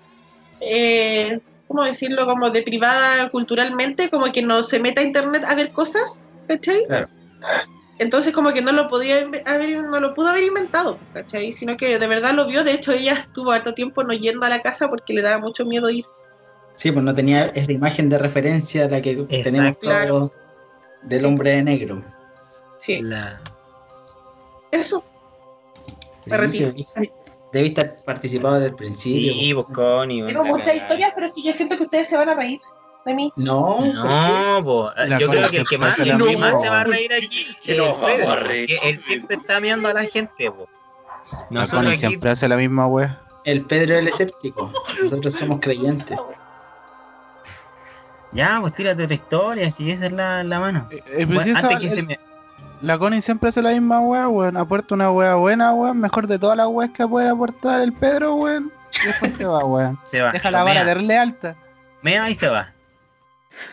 eh, 0.61 1.39
¿cómo 1.67 1.83
decirlo? 1.83 2.27
Como 2.27 2.51
de 2.51 2.61
privada 2.61 3.29
culturalmente, 3.29 4.09
como 4.09 4.31
que 4.31 4.43
no 4.43 4.61
se 4.61 4.79
mete 4.79 5.01
a 5.01 5.03
internet 5.03 5.43
a 5.45 5.55
ver 5.55 5.71
cosas, 5.71 6.23
¿cachai? 6.47 6.85
Claro. 6.85 7.09
Entonces 7.99 8.31
como 8.33 8.53
que 8.53 8.61
no 8.61 8.71
lo 8.71 8.87
podía 8.87 9.29
haber, 9.45 9.83
no 9.83 9.99
lo 9.99 10.13
pudo 10.13 10.29
haber 10.29 10.43
inventado, 10.43 10.97
¿cachai? 11.13 11.51
Sino 11.51 11.75
que 11.75 11.99
de 11.99 12.07
verdad 12.07 12.33
lo 12.33 12.47
vio, 12.47 12.63
de 12.63 12.71
hecho 12.71 12.93
ella 12.93 13.13
estuvo 13.13 13.51
harto 13.51 13.73
tiempo 13.73 14.03
no 14.03 14.13
yendo 14.13 14.45
a 14.45 14.49
la 14.49 14.61
casa 14.61 14.89
porque 14.89 15.13
le 15.13 15.21
daba 15.21 15.39
mucho 15.39 15.65
miedo 15.65 15.89
ir. 15.89 16.05
Sí, 16.75 16.93
pues 16.93 17.03
no 17.03 17.13
tenía 17.13 17.47
esa 17.47 17.73
imagen 17.73 18.07
de 18.07 18.17
referencia 18.17 18.85
a 18.85 18.87
la 18.87 19.01
que 19.01 19.15
tenemos 19.43 19.77
Claro. 19.77 20.31
del 21.03 21.19
Sí. 21.19 21.25
hombre 21.25 21.51
de 21.51 21.63
negro. 21.63 22.01
Sí, 22.77 23.01
La... 23.01 23.37
eso, 24.71 25.03
me 26.25 26.37
retiro. 26.37 26.71
Debiste 27.51 27.81
haber 27.81 27.97
participado 28.05 28.55
desde 28.55 28.67
el 28.69 28.75
principio. 28.75 29.33
Sí, 29.33 29.53
pues. 29.53 29.65
buscón 29.67 30.11
y 30.11 30.25
Tengo 30.25 30.45
muchas 30.45 30.75
historias, 30.75 31.11
pero 31.13 31.27
es 31.27 31.33
que 31.33 31.41
yo 31.43 31.51
siento 31.51 31.75
que 31.77 31.83
ustedes 31.83 32.07
se 32.07 32.15
van 32.15 32.29
a 32.29 32.35
reír 32.35 32.61
de 33.05 33.13
mí. 33.13 33.31
No. 33.35 33.79
No, 33.85 34.59
po. 34.63 34.91
La 34.95 35.17
yo 35.19 35.29
creo 35.29 35.49
que 35.49 35.57
el 35.57 35.67
que 35.67 35.77
más, 35.77 35.97
el 35.99 36.17
que 36.17 36.35
se 36.35 36.69
va 36.69 36.81
a 36.81 36.83
reír 36.83 37.13
aquí 37.13 37.55
Que 37.63 37.71
es 37.73 37.77
nos 37.77 37.87
el 37.87 37.93
vamos 37.93 38.11
Pedro, 38.11 38.31
a 38.31 38.35
reír. 38.35 38.69
porque 38.77 38.89
él 38.89 38.99
siempre 38.99 39.35
está 39.37 39.59
mirando 39.59 39.89
a 39.89 39.93
la 39.93 40.03
gente, 40.05 40.51
po. 40.51 40.67
La 41.31 41.61
Nosotros 41.61 41.71
Connie 41.71 41.89
aquí, 41.91 41.99
siempre 41.99 42.29
hace 42.31 42.47
la 42.47 42.57
misma 42.57 42.87
wea. 42.87 43.19
El 43.45 43.61
Pedro 43.65 43.93
es 43.95 43.99
el 44.01 44.07
escéptico. 44.09 44.71
Nosotros 45.03 45.33
somos 45.35 45.59
creyentes. 45.61 46.17
ya, 48.31 48.57
pues 48.61 48.73
tírate 48.75 49.03
otra 49.03 49.15
historia, 49.15 49.71
si 49.71 49.89
esa 49.91 50.05
es 50.07 50.11
la, 50.11 50.43
la 50.43 50.59
mano. 50.59 50.87
Eh, 50.91 51.03
eh, 51.17 51.25
Bueno, 51.25 51.41
precisa- 51.41 51.59
antes 51.67 51.79
que 51.79 51.85
el- 51.87 51.91
se 51.91 52.03
me... 52.03 52.19
La 52.81 52.97
Connie 52.97 53.21
siempre 53.21 53.49
hace 53.49 53.61
la 53.61 53.71
misma 53.71 53.99
wea, 53.99 54.29
weón. 54.29 54.55
Aporta 54.55 54.95
una 54.95 55.11
wea 55.11 55.35
buena, 55.35 55.73
weón. 55.73 55.99
Mejor 55.99 56.27
de 56.27 56.39
todas 56.39 56.55
las 56.55 56.67
weas 56.67 56.91
que 56.91 57.05
puede 57.05 57.27
aportar 57.27 57.81
el 57.81 57.91
Pedro, 57.91 58.35
weón. 58.35 58.71
Y 59.03 59.07
después 59.07 59.33
se 59.33 59.45
va, 59.45 59.65
weón. 59.65 59.99
Se 60.05 60.21
va. 60.21 60.31
Deja 60.31 60.49
la 60.49 60.63
vara 60.63 60.85
darle 60.85 61.17
alta. 61.17 61.55
mea 62.03 62.29
y 62.29 62.35
se 62.35 62.47
va. 62.47 62.71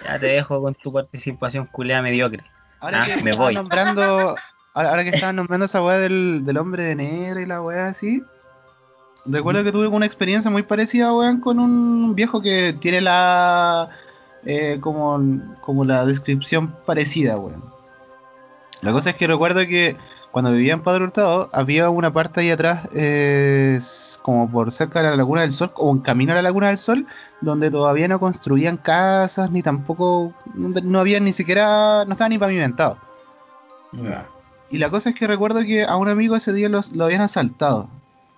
Ya 0.04 0.18
te 0.18 0.26
dejo 0.26 0.60
con 0.62 0.74
tu 0.74 0.92
participación 0.92 1.66
culea 1.66 2.02
mediocre. 2.02 2.44
Ahora 2.80 3.02
Ah, 3.02 3.06
que 3.06 3.22
me 3.22 3.32
voy. 3.32 3.54
nombrando. 3.54 4.36
Ahora, 4.74 4.90
ahora 4.90 5.04
que 5.04 5.10
estaban 5.10 5.36
nombrando 5.36 5.66
esa 5.66 5.82
wea 5.82 5.96
del, 5.98 6.44
del 6.44 6.56
hombre 6.58 6.82
de 6.82 6.94
negro 6.94 7.40
y 7.40 7.46
la 7.46 7.62
wea 7.62 7.88
así. 7.88 8.22
Recuerdo 9.24 9.64
que 9.64 9.72
tuve 9.72 9.88
una 9.88 10.06
experiencia 10.06 10.50
muy 10.50 10.62
parecida, 10.62 11.12
weón, 11.14 11.40
con 11.40 11.58
un 11.58 12.14
viejo 12.14 12.40
que 12.42 12.74
tiene 12.78 13.00
la. 13.00 13.88
eh, 14.44 14.78
como, 14.80 15.56
como 15.62 15.84
la 15.84 16.04
descripción 16.06 16.72
parecida, 16.86 17.36
weón. 17.38 17.64
La 18.82 18.92
cosa 18.92 19.10
es 19.10 19.16
que 19.16 19.26
recuerdo 19.26 19.60
que 19.66 19.96
cuando 20.36 20.52
vivía 20.52 20.74
en 20.74 20.82
Padre 20.82 21.04
Hurtado 21.04 21.48
había 21.54 21.88
una 21.88 22.12
parte 22.12 22.42
ahí 22.42 22.50
atrás, 22.50 22.86
eh, 22.92 23.80
como 24.20 24.46
por 24.50 24.70
cerca 24.70 25.00
de 25.02 25.08
la 25.08 25.16
Laguna 25.16 25.40
del 25.40 25.52
Sol, 25.54 25.72
o 25.76 25.90
en 25.90 26.02
camino 26.02 26.32
a 26.32 26.34
la 26.34 26.42
Laguna 26.42 26.66
del 26.66 26.76
Sol, 26.76 27.06
donde 27.40 27.70
todavía 27.70 28.06
no 28.06 28.20
construían 28.20 28.76
casas, 28.76 29.50
ni 29.50 29.62
tampoco. 29.62 30.34
No, 30.52 30.78
no 30.82 31.00
había 31.00 31.20
ni 31.20 31.32
siquiera. 31.32 32.04
no 32.04 32.12
estaba 32.12 32.28
ni 32.28 32.36
pavimentado. 32.36 32.98
Y 34.70 34.76
la 34.76 34.90
cosa 34.90 35.08
es 35.08 35.14
que 35.14 35.26
recuerdo 35.26 35.60
que 35.62 35.84
a 35.86 35.96
un 35.96 36.10
amigo 36.10 36.36
ese 36.36 36.52
día 36.52 36.68
los- 36.68 36.92
lo 36.92 37.04
habían 37.06 37.22
asaltado. 37.22 37.88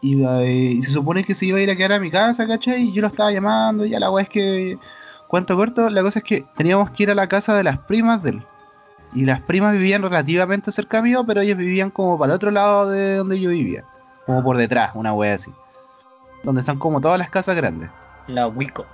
Y, 0.01 0.23
eh, 0.23 0.75
y 0.79 0.83
se 0.83 0.93
supone 0.93 1.25
que 1.25 1.35
se 1.35 1.47
iba 1.47 1.59
a 1.59 1.63
ir 1.63 1.71
a 1.73 1.75
quedar 1.75 1.95
a 1.95 1.99
mi 1.99 2.13
casa, 2.13 2.47
¿cachai? 2.47 2.81
Y 2.85 2.93
yo 2.93 3.03
lo 3.03 3.09
estaba 3.09 3.33
llamando, 3.33 3.85
y 3.85 3.91
ya 3.91 3.99
la 3.99 4.09
weá 4.09 4.23
es 4.23 4.29
que. 4.31 4.79
Cuento 5.27 5.57
corto, 5.57 5.91
la 5.91 6.03
cosa 6.03 6.21
es 6.21 6.25
que 6.25 6.45
teníamos 6.57 6.91
que 6.93 7.03
ir 7.03 7.11
a 7.11 7.17
la 7.17 7.27
casa 7.29 7.57
de 7.57 7.65
las 7.65 7.79
primas 7.79 8.23
de 8.23 8.31
él. 8.31 8.43
Y 9.15 9.25
las 9.25 9.41
primas 9.41 9.73
vivían 9.73 10.03
relativamente 10.03 10.71
cerca 10.71 11.01
mío, 11.01 11.25
pero 11.27 11.41
ellas 11.41 11.57
vivían 11.57 11.91
como 11.91 12.19
para 12.19 12.33
el 12.33 12.37
otro 12.37 12.51
lado 12.51 12.91
de 12.91 13.17
donde 13.17 13.41
yo 13.41 13.51
vivía. 13.51 13.85
Como 14.27 14.43
por 14.43 14.57
detrás, 14.57 14.91
una 14.95 15.15
wea 15.15 15.35
así. 15.35 15.51
Donde 16.43 16.61
están 16.61 16.79
como 16.79 17.01
todas 17.01 17.19
las 17.19 17.31
casas 17.31 17.57
grandes. 17.57 17.91
La 18.27 18.47
Wico. 18.47 18.85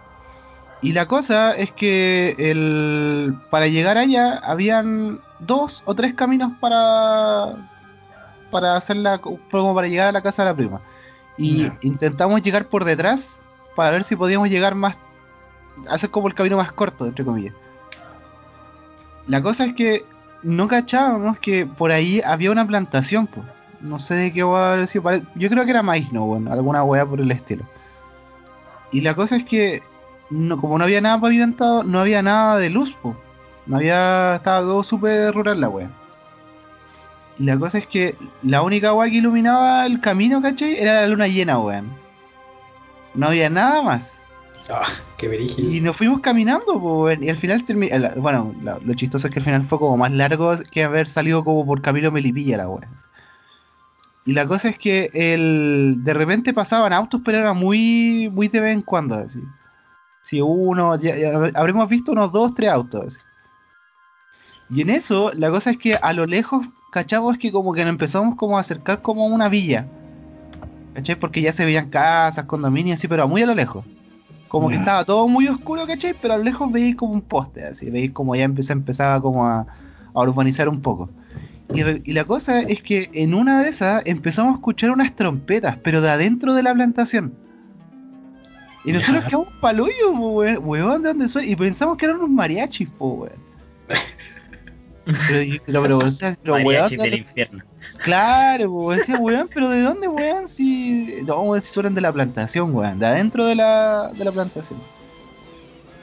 Y 0.81 0.93
la 0.93 1.07
cosa 1.07 1.53
es 1.53 1.71
que 1.73 2.37
el, 2.39 3.35
para 3.51 3.67
llegar 3.67 3.99
allá 3.99 4.39
habían 4.39 5.21
dos 5.41 5.83
o 5.87 5.95
tres 5.95 6.15
caminos 6.15 6.53
para 6.61 7.55
para 8.51 8.77
hacerla 8.77 9.19
como 9.19 9.75
para 9.75 9.89
llegar 9.89 10.07
a 10.07 10.13
la 10.13 10.23
casa 10.23 10.45
de 10.45 10.51
la 10.51 10.55
prima. 10.55 10.81
Y 11.37 11.69
intentamos 11.81 12.41
llegar 12.43 12.67
por 12.67 12.85
detrás 12.85 13.41
para 13.75 13.91
ver 13.91 14.05
si 14.05 14.15
podíamos 14.15 14.49
llegar 14.49 14.77
más 14.77 14.97
hacer 15.89 16.11
como 16.11 16.29
el 16.29 16.35
camino 16.35 16.57
más 16.57 16.71
corto, 16.71 17.07
entre 17.07 17.25
comillas. 17.25 17.55
La 19.27 19.43
cosa 19.43 19.65
es 19.65 19.75
que 19.75 20.05
no 20.43 20.69
cachábamos 20.69 21.39
que 21.39 21.67
por 21.67 21.93
ahí 21.93 22.21
había 22.25 22.51
una 22.51 22.67
plantación, 22.67 23.27
po. 23.27 23.43
No 23.81 23.99
sé 23.99 24.15
de 24.15 24.33
qué 24.33 24.43
va 24.43 24.71
a 24.71 24.73
haber 24.75 24.87
sido, 24.87 25.11
Yo 25.35 25.51
creo 25.51 25.65
que 25.65 25.71
era 25.71 25.83
maíz, 25.83 26.11
no, 26.13 26.25
bueno, 26.25 26.53
alguna 26.53 26.83
weá 26.85 27.05
por 27.05 27.21
el 27.21 27.31
estilo. 27.31 27.65
Y 28.93 29.01
la 29.01 29.15
cosa 29.15 29.37
es 29.37 29.45
que 29.45 29.83
como 30.61 30.79
no 30.79 30.85
había 30.85 31.01
nada 31.01 31.21
pavimentado, 31.21 31.85
no 31.85 32.01
había 32.01 32.23
nada 32.23 32.59
de 32.59 32.71
luz, 32.71 32.93
po. 32.93 33.17
No 33.67 33.77
había. 33.77 34.37
Estaba 34.37 34.61
todo 34.61 34.83
súper 34.83 35.33
rural 35.35 35.61
la 35.61 35.69
wea. 35.69 35.89
Y 37.39 37.45
la 37.45 37.59
cosa 37.59 37.79
es 37.79 37.87
que 37.87 38.17
la 38.43 38.63
única 38.63 38.93
wea 38.93 39.11
que 39.11 39.17
iluminaba 39.17 39.87
el 39.87 40.01
camino, 40.01 40.41
¿cachai? 40.41 40.79
Era 40.79 41.03
la 41.03 41.09
luna 41.09 41.29
llena, 41.29 41.59
weón. 41.59 41.89
No 43.15 43.29
había 43.29 43.51
nada 43.51 43.83
más. 43.83 44.14
Ah. 44.71 44.83
Y 45.59 45.81
nos 45.81 45.97
fuimos 45.97 46.21
caminando, 46.21 47.11
y 47.13 47.29
al 47.29 47.37
final 47.37 47.65
termi- 47.65 47.91
el- 47.93 48.21
Bueno, 48.21 48.55
lo 48.63 48.95
chistoso 48.95 49.27
es 49.29 49.33
que 49.33 49.41
al 49.41 49.45
final 49.45 49.63
fue 49.63 49.79
como 49.79 49.97
más 49.97 50.11
largo 50.13 50.55
que 50.71 50.85
haber 50.85 51.07
salido 51.07 51.45
como 51.45 51.67
por 51.67 51.83
Camilo 51.83 52.11
Melipilla 52.11 52.57
la 52.57 52.69
wea. 52.69 52.89
Y 54.27 54.33
la 54.33 54.47
cosa 54.47 54.71
es 54.71 54.79
que 54.79 55.11
el, 55.13 55.97
de 55.99 56.15
repente 56.15 56.55
pasaban 56.55 56.95
autos, 56.95 57.21
pero 57.25 57.39
era 57.39 57.53
muy, 57.53 58.31
muy 58.33 58.49
de 58.49 58.61
vez 58.61 58.73
en 58.73 58.81
cuando, 58.83 59.17
así. 59.17 59.41
Si 60.23 60.41
uno, 60.41 60.97
ya- 60.97 61.15
habremos 61.55 61.89
visto 61.91 62.13
unos 62.13 62.33
dos, 62.33 62.55
tres 62.55 62.71
autos. 62.71 63.19
Y 64.71 64.81
en 64.81 64.89
eso, 64.89 65.31
la 65.35 65.51
cosa 65.51 65.71
es 65.73 65.77
que 65.79 65.95
a 65.95 66.13
lo 66.15 66.25
lejos, 66.25 66.67
cachamos 66.91 67.37
que 67.37 67.53
como 67.53 67.75
que 67.75 67.83
nos 67.83 67.91
empezamos 67.91 68.35
como 68.37 68.57
a 68.57 68.61
acercar 68.63 69.03
como 69.03 69.25
a 69.25 69.27
una 69.27 69.51
villa. 69.51 69.87
¿Cachai? 70.95 71.17
Porque 71.17 71.43
ya 71.43 71.53
se 71.53 71.67
veían 71.67 71.91
casas, 71.91 72.47
condominios, 72.47 72.99
así, 72.99 73.09
pero 73.09 73.29
muy 73.29 73.43
a 73.43 73.47
lo 73.47 73.55
lejos. 73.55 73.85
Como 74.55 74.69
que 74.69 74.77
estaba 74.77 75.05
todo 75.05 75.27
muy 75.27 75.49
oscuro, 75.49 75.85
¿cachai? 75.85 76.15
Pero 76.15 76.35
a 76.35 76.37
lo 76.37 76.45
lejos 76.45 76.71
veis 76.71 76.95
como 76.95 77.13
un 77.13 77.23
poste, 77.23 77.65
así, 77.65 77.91
veis 77.91 78.13
como 78.13 78.37
ya 78.37 78.45
empezaba, 78.45 78.79
empezaba 78.79 79.21
como 79.21 79.45
a, 79.45 79.67
a 80.15 80.21
urbanizar 80.21 80.69
un 80.69 80.81
poco. 80.81 81.11
Y, 81.75 82.13
la 82.13 82.25
cosa 82.25 82.61
es 82.61 82.81
que 82.81 83.11
en 83.15 83.35
una 83.35 83.65
de 83.65 83.71
esas 83.71 84.03
empezamos 84.07 84.53
a 84.53 84.55
escuchar 84.55 84.93
unas 84.93 85.17
trompetas, 85.17 85.77
pero 85.83 86.01
de 86.01 86.09
adentro 86.09 86.55
de 86.55 86.63
la 86.63 86.73
plantación. 86.73 87.35
Y 88.85 88.93
nosotros 88.93 89.25
quedamos 89.25 89.49
paloyo, 89.61 90.13
po, 90.17 90.35
weón, 90.37 91.03
¿de 91.03 91.09
dónde 91.09 91.27
soy? 91.27 91.51
Y 91.51 91.57
pensamos 91.57 91.97
que 91.97 92.05
eran 92.05 92.19
unos 92.19 92.31
mariachis, 92.31 92.89
po, 92.91 93.09
weón. 93.09 93.44
Pero, 95.29 95.43
y- 95.43 95.61
pero, 95.65 95.83
pero, 95.85 95.99
o 95.99 96.11
sea, 96.11 96.37
pero, 96.43 96.55
weón, 96.55 96.65
Mariachis 96.67 96.91
¿de 96.99 97.03
del 97.03 97.11
dónde- 97.11 97.17
infierno. 97.29 97.65
Claro, 98.03 98.73
pues 98.73 98.99
decía, 99.01 99.19
weón, 99.19 99.49
pero 99.53 99.69
¿de 99.71 99.83
dónde, 99.83 100.09
weón? 100.09 100.49
Si. 100.49 101.23
No, 101.27 101.41
weón, 101.43 101.61
si 101.63 101.73
suenan 101.73 101.95
de 101.95 102.01
la 102.01 102.13
plantación, 102.13 102.75
weón, 102.75 102.99
de 102.99 103.07
adentro 103.07 103.45
de 103.47 103.55
la, 103.55 104.11
de 104.17 104.25
la 104.25 104.33
plantación. 104.33 104.79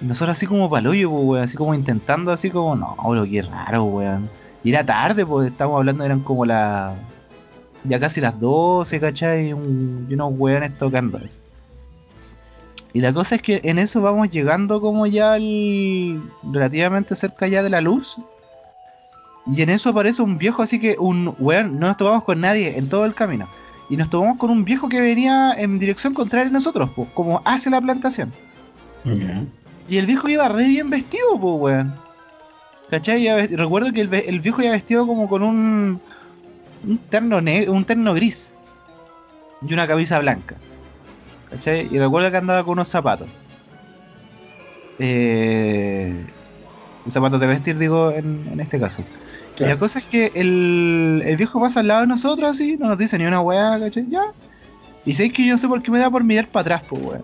Y 0.02 0.06
nosotros 0.06 0.36
así 0.38 0.48
como 0.48 0.70
paloyo, 0.70 1.10
weón, 1.10 1.44
así 1.44 1.58
como 1.58 1.74
intentando, 1.76 2.32
así 2.32 2.50
como, 2.50 2.76
no, 2.76 2.96
bro, 3.08 3.26
qué 3.26 3.42
raro, 3.44 3.84
weón. 3.86 4.30
Y 4.64 4.70
era 4.72 4.86
tarde, 4.86 5.26
pues, 5.26 5.50
estábamos 5.50 5.80
hablando, 5.80 6.04
eran 6.04 6.22
como 6.22 6.46
las. 6.46 6.94
Ya 7.84 8.00
casi 8.00 8.22
las 8.22 8.40
12, 8.40 9.00
¿cachai? 9.00 9.54
Un- 9.54 10.06
y 10.10 10.14
unos 10.14 10.34
weones 10.38 10.78
tocando 10.78 11.18
así. 11.18 11.40
Y 12.94 13.00
la 13.00 13.14
cosa 13.14 13.36
es 13.36 13.42
que 13.42 13.62
en 13.64 13.80
eso 13.80 14.02
vamos 14.02 14.30
llegando 14.30 14.82
como 14.82 15.08
ya 15.08 15.34
al. 15.34 16.22
relativamente 16.52 17.16
cerca 17.16 17.48
ya 17.48 17.64
de 17.64 17.70
la 17.70 17.82
luz. 17.82 18.18
Y 19.48 19.62
en 19.62 19.70
eso 19.70 19.90
aparece 19.90 20.22
un 20.22 20.38
viejo, 20.38 20.62
así 20.62 20.80
que 20.80 20.96
un 21.00 21.36
weón, 21.40 21.80
no 21.80 21.88
nos 21.88 21.98
tomamos 21.98 22.24
con 22.24 22.40
nadie 22.42 22.78
en 22.78 22.90
todo 22.90 23.06
el 23.06 23.14
camino. 23.14 23.48
Y 23.90 23.98
nos 23.98 24.10
tomamos 24.10 24.38
con 24.38 24.50
un 24.52 24.64
viejo 24.64 24.88
que 24.88 25.02
venía 25.02 25.54
en 25.54 25.80
dirección 25.80 26.14
contraria 26.14 26.50
a 26.50 26.54
nosotros, 26.54 26.90
pues, 26.96 27.10
como 27.14 27.42
hacia 27.44 27.72
la 27.72 27.82
plantación. 27.82 28.32
Ya. 29.04 29.44
Y 29.90 29.98
el 29.98 30.06
viejo 30.06 30.30
iba 30.30 30.48
re 30.48 30.68
bien 30.68 30.90
vestido, 30.90 31.40
pues, 31.40 31.56
weón. 31.60 31.96
¿Cachai? 32.90 33.48
Recuerdo 33.48 33.92
que 33.92 34.02
el, 34.02 34.40
viejo 34.42 34.62
iba 34.62 34.72
vestido 34.72 35.08
como 35.08 35.28
con 35.28 35.44
un, 35.44 36.02
un 36.88 36.98
terno 37.10 37.42
ne- 37.42 37.70
un 37.70 37.86
terno 37.86 38.14
gris 38.14 38.54
y 39.62 39.74
una 39.74 39.88
camisa 39.88 40.20
blanca. 40.20 40.56
¿Cachai? 41.50 41.88
Y 41.92 41.98
recuerdo 42.00 42.30
que 42.32 42.38
andaba 42.38 42.64
con 42.64 42.74
unos 42.74 42.90
zapatos. 42.90 43.28
Eh, 45.00 46.14
zapatos 47.10 47.40
de 47.40 47.48
vestir, 47.48 47.78
digo, 47.78 48.12
en, 48.12 48.48
en 48.52 48.60
este 48.60 48.80
caso. 48.80 49.04
Y 49.62 49.64
Claro. 49.64 49.74
la 49.76 49.80
cosa 49.80 50.00
es 50.00 50.06
que 50.06 50.32
el, 50.36 51.22
el 51.26 51.38
viejo 51.38 51.60
pasa 51.62 51.82
al 51.82 51.88
lado 51.88 52.02
de 52.02 52.08
nosotros 52.08 52.50
así, 52.50 52.78
no 52.78 52.88
nos 52.88 52.98
dice 52.98 53.18
ni 53.18 53.26
una 53.26 53.42
weá, 53.42 53.80
¿cachai? 53.80 54.08
Ya. 54.10 54.24
Y 55.06 55.14
sabéis 55.14 55.34
que 55.34 55.46
yo 55.46 55.52
no 55.54 55.58
sé 55.60 55.68
por 55.68 55.82
qué 55.84 55.92
me 55.92 56.00
da 56.00 56.10
por 56.10 56.24
mirar 56.24 56.48
para 56.48 56.62
atrás, 56.76 56.82
pues 56.90 57.04
weón. 57.04 57.24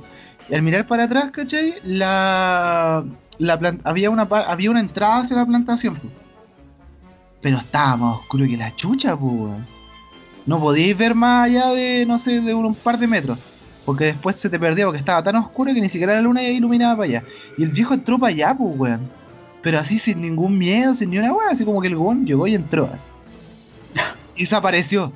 Y 0.49 0.55
al 0.55 0.61
mirar 0.61 0.85
para 0.85 1.03
atrás, 1.05 1.31
¿cachai? 1.31 1.75
La, 1.83 3.03
la 3.39 3.59
plan- 3.59 3.79
había, 3.83 4.09
una, 4.09 4.27
par- 4.29 4.45
había 4.47 4.69
una 4.71 4.79
entrada 4.79 5.19
hacia 5.21 5.35
la 5.35 5.45
plantación, 5.45 5.95
pues. 5.95 6.13
Pero 7.41 7.57
estaba 7.57 7.97
más 7.97 8.17
oscuro 8.19 8.45
que 8.45 8.57
la 8.57 8.75
chucha, 8.75 9.17
pues 9.17 9.33
weón. 9.33 9.65
No 10.45 10.59
podíais 10.59 10.97
ver 10.97 11.15
más 11.15 11.45
allá 11.45 11.67
de, 11.71 12.05
no 12.05 12.17
sé, 12.17 12.39
de 12.41 12.53
un, 12.53 12.65
un 12.65 12.75
par 12.75 12.97
de 12.99 13.07
metros. 13.07 13.37
Porque 13.85 14.05
después 14.05 14.35
se 14.37 14.49
te 14.49 14.59
perdía 14.59 14.85
porque 14.85 14.99
estaba 14.99 15.23
tan 15.23 15.35
oscuro 15.37 15.73
que 15.73 15.81
ni 15.81 15.89
siquiera 15.89 16.13
la 16.13 16.21
luna 16.21 16.43
iluminaba 16.43 16.95
para 16.97 17.05
allá. 17.05 17.23
Y 17.57 17.63
el 17.63 17.69
viejo 17.69 17.93
entró 17.93 18.19
para 18.19 18.29
allá, 18.33 18.55
pues 18.57 18.75
weón. 18.77 19.09
Pero 19.67 19.79
así 19.79 19.99
sin 19.99 20.21
ningún 20.21 20.57
miedo, 20.57 20.95
sin 20.95 21.09
ni 21.09 21.17
una 21.19 21.33
weá, 21.33 21.49
así 21.51 21.65
como 21.65 21.81
que 21.81 21.89
el 21.89 21.97
weón 21.97 22.25
llegó 22.25 22.47
y 22.47 22.55
entró 22.55 22.89
así. 22.93 23.09
Y 24.37 24.41
desapareció. 24.43 25.11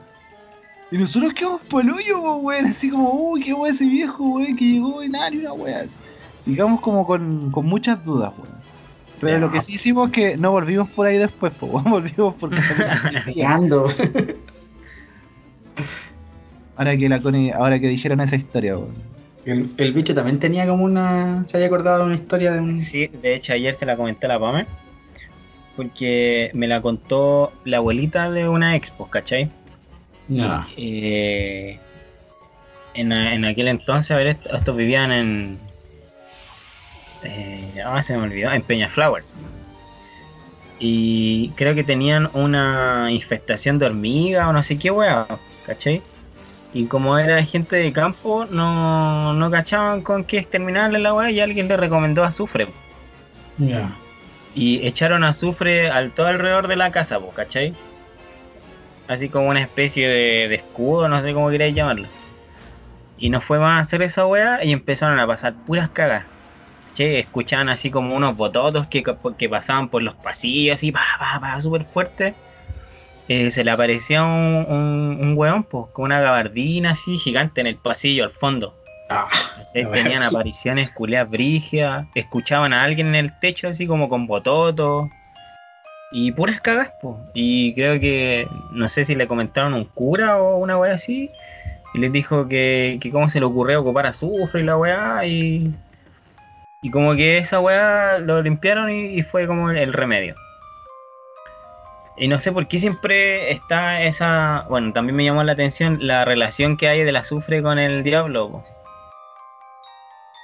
Y 0.91 0.97
nosotros 0.97 1.31
quedamos 1.31 1.61
palullo, 1.69 2.21
po, 2.21 2.35
weón, 2.39 2.65
así 2.65 2.89
como, 2.89 3.11
uy, 3.13 3.43
qué 3.43 3.53
weón 3.53 3.73
ese 3.73 3.85
viejo, 3.85 4.21
weón, 4.25 4.57
que 4.57 4.65
llegó 4.65 5.01
y 5.01 5.07
nada, 5.07 5.29
ni 5.29 5.37
una 5.37 5.53
weá. 5.53 5.85
quedamos 6.45 6.81
como 6.81 7.07
con, 7.07 7.49
con 7.51 7.65
muchas 7.65 8.03
dudas, 8.03 8.33
weón. 8.37 8.51
Pero 9.21 9.39
lo 9.39 9.49
que 9.51 9.61
sí 9.61 9.75
hicimos 9.75 10.07
es 10.07 10.11
que 10.13 10.35
no 10.37 10.51
volvimos 10.51 10.89
por 10.89 11.07
ahí 11.07 11.17
después, 11.17 11.53
po, 11.53 11.67
weón, 11.71 11.89
volvimos 11.89 12.35
porque 12.37 12.59
Ando. 13.47 13.87
ahora 16.75 16.97
que 16.97 17.07
la 17.07 17.21
Connie- 17.21 17.53
ahora 17.53 17.79
que 17.79 17.87
dijeron 17.87 18.19
esa 18.19 18.35
historia, 18.35 18.75
weón. 18.77 19.10
El, 19.45 19.69
el 19.77 19.93
bicho 19.93 20.13
también 20.13 20.39
tenía 20.39 20.67
como 20.67 20.83
una. 20.83 21.43
Se 21.47 21.57
había 21.57 21.67
acordado 21.67 21.99
de 21.99 22.05
una 22.05 22.15
historia 22.15 22.51
de 22.53 22.59
un. 22.59 22.79
Sí, 22.79 23.07
de 23.07 23.35
hecho 23.35 23.53
ayer 23.53 23.73
se 23.73 23.85
la 23.85 23.95
comenté 23.97 24.25
a 24.27 24.29
la 24.29 24.39
Pame. 24.39 24.65
Porque 25.75 26.51
me 26.53 26.67
la 26.67 26.81
contó 26.81 27.51
la 27.63 27.77
abuelita 27.77 28.29
de 28.29 28.47
una 28.47 28.75
expo, 28.75 29.09
¿cachai? 29.09 29.49
Ya. 30.27 30.67
Eh, 30.77 31.79
en, 32.93 33.11
en 33.11 33.45
aquel 33.45 33.67
entonces, 33.69 34.11
a 34.11 34.17
ver, 34.17 34.27
est- 34.27 34.45
estos 34.53 34.75
vivían 34.75 35.11
en. 35.11 35.59
Eh, 37.23 37.81
ah, 37.85 38.01
se 38.03 38.15
me 38.17 38.23
olvidó, 38.23 38.51
en 38.51 38.61
Peñaflower. 38.61 39.23
Y 40.79 41.49
creo 41.55 41.75
que 41.75 41.83
tenían 41.83 42.29
una 42.33 43.09
infestación 43.11 43.77
de 43.79 43.85
hormiga 43.85 44.49
o 44.49 44.53
no 44.53 44.63
sé 44.63 44.77
qué 44.79 44.89
weá, 44.91 45.27
¿cachai? 45.65 46.01
Y 46.73 46.85
como 46.85 47.17
era 47.17 47.43
gente 47.43 47.75
de 47.75 47.91
campo, 47.91 48.45
no, 48.45 49.33
no 49.33 49.51
cachaban 49.51 50.01
con 50.01 50.23
qué 50.23 50.37
exterminarle 50.37 50.99
la 50.99 51.13
weá 51.13 51.29
y 51.29 51.39
alguien 51.41 51.67
le 51.67 51.75
recomendó 51.75 52.23
azufre. 52.23 52.67
Ya. 53.57 53.89
Y 54.55 54.85
echaron 54.85 55.23
azufre 55.23 55.89
al 55.89 56.11
todo 56.11 56.27
alrededor 56.27 56.67
de 56.67 56.77
la 56.77 56.91
casa, 56.91 57.19
po, 57.19 57.31
¿cachai? 57.31 57.73
Así 59.07 59.27
como 59.27 59.49
una 59.49 59.61
especie 59.61 60.07
de, 60.07 60.47
de 60.47 60.55
escudo, 60.55 61.09
no 61.09 61.21
sé 61.21 61.33
cómo 61.33 61.49
queréis 61.49 61.75
llamarlo. 61.75 62.07
Y 63.17 63.29
no 63.29 63.41
fue 63.41 63.59
más 63.59 63.77
a 63.77 63.81
hacer 63.81 64.01
esa 64.01 64.25
weá 64.25 64.63
y 64.63 64.71
empezaron 64.71 65.19
a 65.19 65.27
pasar 65.27 65.53
puras 65.65 65.89
cagas. 65.89 66.23
¿Cachai? 66.87 67.17
Escuchaban 67.17 67.67
así 67.67 67.91
como 67.91 68.15
unos 68.15 68.37
bototos 68.37 68.87
que, 68.87 69.03
que 69.37 69.49
pasaban 69.49 69.89
por 69.89 70.03
los 70.03 70.15
pasillos, 70.15 70.75
así, 70.75 70.93
pa, 70.93 71.01
pa, 71.19 71.39
pa, 71.41 71.59
súper 71.59 71.83
fuerte. 71.83 72.33
Eh, 73.27 73.51
se 73.51 73.63
le 73.63 73.71
aparecía 73.71 74.23
un, 74.23 74.65
un, 74.67 75.17
un 75.21 75.33
weón, 75.37 75.63
pues, 75.63 75.85
con 75.93 76.05
una 76.05 76.19
gabardina 76.19 76.91
así 76.91 77.17
gigante 77.17 77.61
en 77.61 77.67
el 77.67 77.75
pasillo 77.75 78.23
al 78.23 78.31
fondo. 78.31 78.75
Ah, 79.09 79.27
Tenían 79.73 80.23
apariciones 80.23 80.91
culeas 80.91 81.29
brigias, 81.29 82.05
escuchaban 82.15 82.71
a 82.73 82.83
alguien 82.83 83.07
en 83.07 83.15
el 83.15 83.39
techo 83.39 83.67
así 83.67 83.85
como 83.85 84.07
con 84.07 84.25
bototos 84.25 85.09
y 86.13 86.31
puras 86.31 86.61
cagas, 86.61 86.91
po. 87.01 87.19
Y 87.33 87.73
creo 87.73 87.99
que, 87.99 88.47
no 88.71 88.87
sé 88.89 89.05
si 89.05 89.15
le 89.15 89.27
comentaron 89.27 89.73
un 89.73 89.85
cura 89.85 90.37
o 90.41 90.57
una 90.57 90.77
weá 90.77 90.93
así, 90.93 91.29
y 91.93 91.99
les 91.99 92.11
dijo 92.11 92.47
que, 92.47 92.97
que 93.01 93.11
cómo 93.11 93.29
se 93.29 93.39
le 93.39 93.45
ocurrió 93.45 93.81
ocupar 93.81 94.07
azufre 94.07 94.61
y 94.61 94.65
la 94.65 94.77
weá, 94.77 95.25
y, 95.25 95.73
y 96.81 96.89
como 96.89 97.15
que 97.15 97.37
esa 97.37 97.59
weá 97.59 98.17
lo 98.19 98.41
limpiaron 98.41 98.89
y, 98.89 99.07
y 99.19 99.23
fue 99.23 99.47
como 99.47 99.71
el, 99.71 99.77
el 99.77 99.93
remedio. 99.93 100.35
Y 102.17 102.27
no 102.27 102.39
sé 102.39 102.51
por 102.51 102.67
qué 102.67 102.77
siempre 102.77 103.51
está 103.51 104.01
esa, 104.01 104.65
bueno, 104.69 104.91
también 104.93 105.15
me 105.15 105.23
llamó 105.23 105.43
la 105.43 105.53
atención 105.53 105.97
la 106.01 106.25
relación 106.25 106.77
que 106.77 106.87
hay 106.87 107.03
del 107.03 107.15
azufre 107.15 107.61
con 107.61 107.79
el 107.79 108.03
diablo, 108.03 108.49
po. 108.51 108.63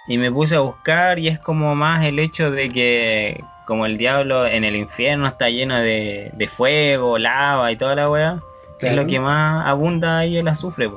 Y 0.07 0.17
me 0.17 0.31
puse 0.31 0.55
a 0.55 0.61
buscar 0.61 1.19
y 1.19 1.27
es 1.27 1.39
como 1.39 1.75
más 1.75 2.05
el 2.05 2.19
hecho 2.19 2.49
de 2.49 2.69
que 2.69 3.43
como 3.65 3.85
el 3.85 3.97
diablo 3.97 4.47
en 4.47 4.63
el 4.63 4.77
infierno 4.77 5.27
está 5.27 5.49
lleno 5.49 5.77
de, 5.77 6.31
de 6.33 6.47
fuego, 6.47 7.17
lava 7.17 7.69
y 7.71 7.75
toda 7.75 7.95
la 7.95 8.09
weá, 8.09 8.39
es 8.39 8.75
Claro. 8.79 8.95
lo 8.95 9.07
que 9.07 9.19
más 9.19 9.67
abunda 9.67 10.19
ahí 10.19 10.37
el 10.37 10.47
azufre. 10.47 10.87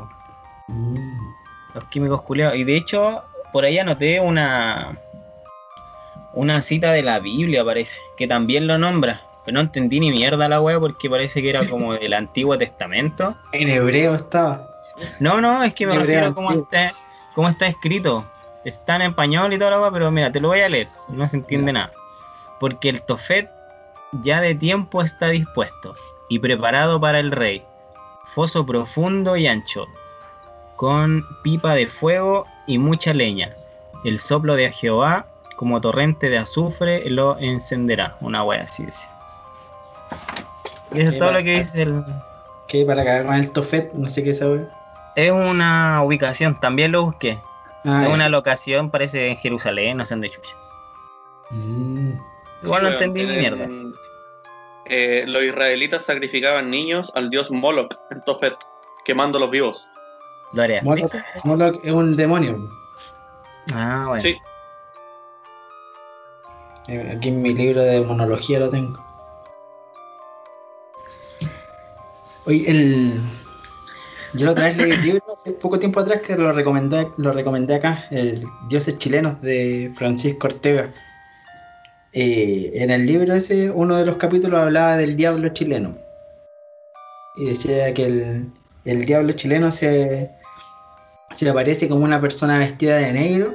Mm. 0.69 1.19
los 1.75 1.85
químicos 1.91 2.23
culeados. 2.23 2.57
Y 2.57 2.63
de 2.63 2.77
hecho, 2.77 3.25
por 3.53 3.65
ahí 3.65 3.79
anoté 3.79 4.21
una 4.21 4.93
una 6.33 6.63
cita 6.63 6.93
de 6.93 7.03
la 7.03 7.19
Biblia, 7.19 7.65
parece, 7.65 7.99
que 8.17 8.29
también 8.29 8.69
lo 8.69 8.79
nombra. 8.79 9.21
Pero 9.45 9.55
no 9.55 9.61
entendí 9.61 10.01
ni 10.01 10.11
mierda 10.11 10.49
la 10.49 10.61
weá 10.61 10.79
porque 10.79 11.09
parece 11.09 11.43
que 11.43 11.51
era 11.51 11.67
como 11.67 11.95
del 11.95 12.13
Antiguo 12.13 12.57
Testamento. 12.59 13.37
En 13.53 13.69
hebreo 13.69 14.15
estaba. 14.15 14.69
No, 15.19 15.41
no, 15.41 15.63
es 15.63 15.75
que 15.75 15.87
me 15.87 15.99
refiero 15.99 16.27
a 16.27 16.35
cómo 16.35 16.53
está, 16.53 16.93
cómo 17.35 17.49
está 17.49 17.67
escrito. 17.67 18.25
Está 18.65 18.97
en 18.97 19.03
español 19.03 19.53
y 19.53 19.59
toda 19.59 19.71
la 19.71 19.81
weá, 19.81 19.91
pero 19.91 20.11
mira, 20.11 20.31
te 20.31 20.41
lo 20.41 20.49
voy 20.49 20.61
a 20.61 20.69
leer, 20.69 20.87
no 21.09 21.27
se 21.27 21.37
entiende 21.37 21.73
nada. 21.73 21.93
Porque 22.59 22.91
el 22.91 23.01
Tofet 23.03 23.49
ya 24.13 24.41
de 24.41 24.55
tiempo 24.55 25.03
está 25.03 25.29
dispuesto 25.29 25.95
y 26.29 26.39
preparado 26.39 27.01
para 27.01 27.21
el 27.21 27.33
rey. 27.33 27.65
Foso 28.35 28.65
profundo 28.65 29.37
y 29.37 29.47
ancho, 29.47 29.87
con 30.77 31.25
pipa 31.43 31.75
de 31.75 31.87
fuego 31.89 32.47
y 32.67 32.79
mucha 32.79 33.13
leña. 33.13 33.55
El 34.05 34.19
soplo 34.19 34.55
de 34.55 34.71
Jehová, 34.71 35.27
como 35.57 35.81
torrente 35.81 36.31
de 36.31 36.39
azufre, 36.39 37.09
lo 37.11 37.39
encenderá. 37.39 38.17
Una 38.21 38.45
wea 38.45 38.63
así 38.63 38.87
dice. 38.87 39.07
Y 40.93 41.01
eso 41.01 41.09
es 41.09 41.13
Qué 41.15 41.19
todo 41.19 41.33
lo 41.33 41.39
que 41.39 41.57
dice 41.57 41.83
el, 41.83 42.05
Que 42.69 42.85
para 42.85 43.05
cagar 43.05 43.27
con 43.27 43.35
el 43.35 43.51
Tofet, 43.53 43.93
no 43.95 44.09
sé 44.09 44.25
qué 44.25 44.35
sabe. 44.35 44.67
Es 45.17 45.31
una 45.31 46.03
ubicación, 46.03 46.59
también 46.61 46.93
lo 46.93 47.05
busqué. 47.05 47.41
Ah, 47.85 48.05
es 48.07 48.13
una 48.13 48.29
locación, 48.29 48.91
parece 48.91 49.29
en 49.29 49.37
Jerusalén, 49.39 49.97
no 49.97 50.07
sé 50.07 50.15
dónde 50.15 50.31
chucha. 50.31 50.55
Mm. 51.51 52.13
Igual 52.63 52.83
no 52.83 52.89
entendí 52.91 53.23
en 53.23 53.29
ni 53.29 53.37
mierda. 53.39 53.69
eh, 54.87 55.25
los 55.27 55.43
israelitas 55.43 56.05
sacrificaban 56.05 56.71
niños 56.71 57.11
al 57.15 57.31
dios 57.31 57.51
Moloch 57.51 57.95
en 58.11 58.21
Tofet, 58.23 58.55
quemándolos 59.05 59.51
vivos. 59.51 59.89
Gloria. 60.53 60.81
Moloch, 60.83 61.13
Moloch 61.45 61.81
es 61.85 61.93
un 61.93 62.17
demonio. 62.17 62.59
Ah, 63.75 64.05
bueno. 64.09 64.21
Sí, 64.23 64.37
Eh, 66.89 67.15
Aquí 67.17 67.29
en 67.29 67.41
mi 67.43 67.55
libro 67.55 67.83
de 67.85 68.01
monología 68.01 68.59
lo 68.59 68.69
tengo. 68.69 68.99
Oye, 72.51 72.69
el. 72.69 73.13
Yo 74.35 74.47
la 74.47 74.53
otra 74.53 74.65
vez 74.65 74.77
leí 74.77 74.91
un 74.91 75.03
libro 75.03 75.25
hace 75.33 75.53
poco 75.53 75.79
tiempo 75.79 76.01
atrás 76.01 76.21
que 76.21 76.37
lo 76.37 76.53
recomendé, 76.53 77.07
lo 77.17 77.31
recomendé 77.31 77.77
acá, 77.77 78.07
el 78.11 78.43
Dioses 78.69 78.99
Chilenos 78.99 79.41
de 79.41 79.93
Francisco 79.95 80.49
Ortega. 80.49 80.91
Eh, 82.13 82.73
en 82.75 82.91
el 82.91 83.07
libro 83.07 83.35
ese, 83.35 83.71
uno 83.71 83.97
de 83.97 84.05
los 84.05 84.17
capítulos 84.17 84.61
hablaba 84.61 84.97
del 84.97 85.15
diablo 85.15 85.51
chileno. 85.51 85.97
Y 87.37 87.51
decía 87.51 87.95
que 87.95 88.07
el, 88.85 89.07
diablo 89.07 89.33
chileno 89.33 89.71
se, 89.71 90.33
se 91.31 91.49
aparece 91.49 91.89
como 91.89 92.05
una 92.05 92.21
persona 92.21 92.59
vestida 92.59 92.97
de 92.97 93.13
negro. 93.13 93.55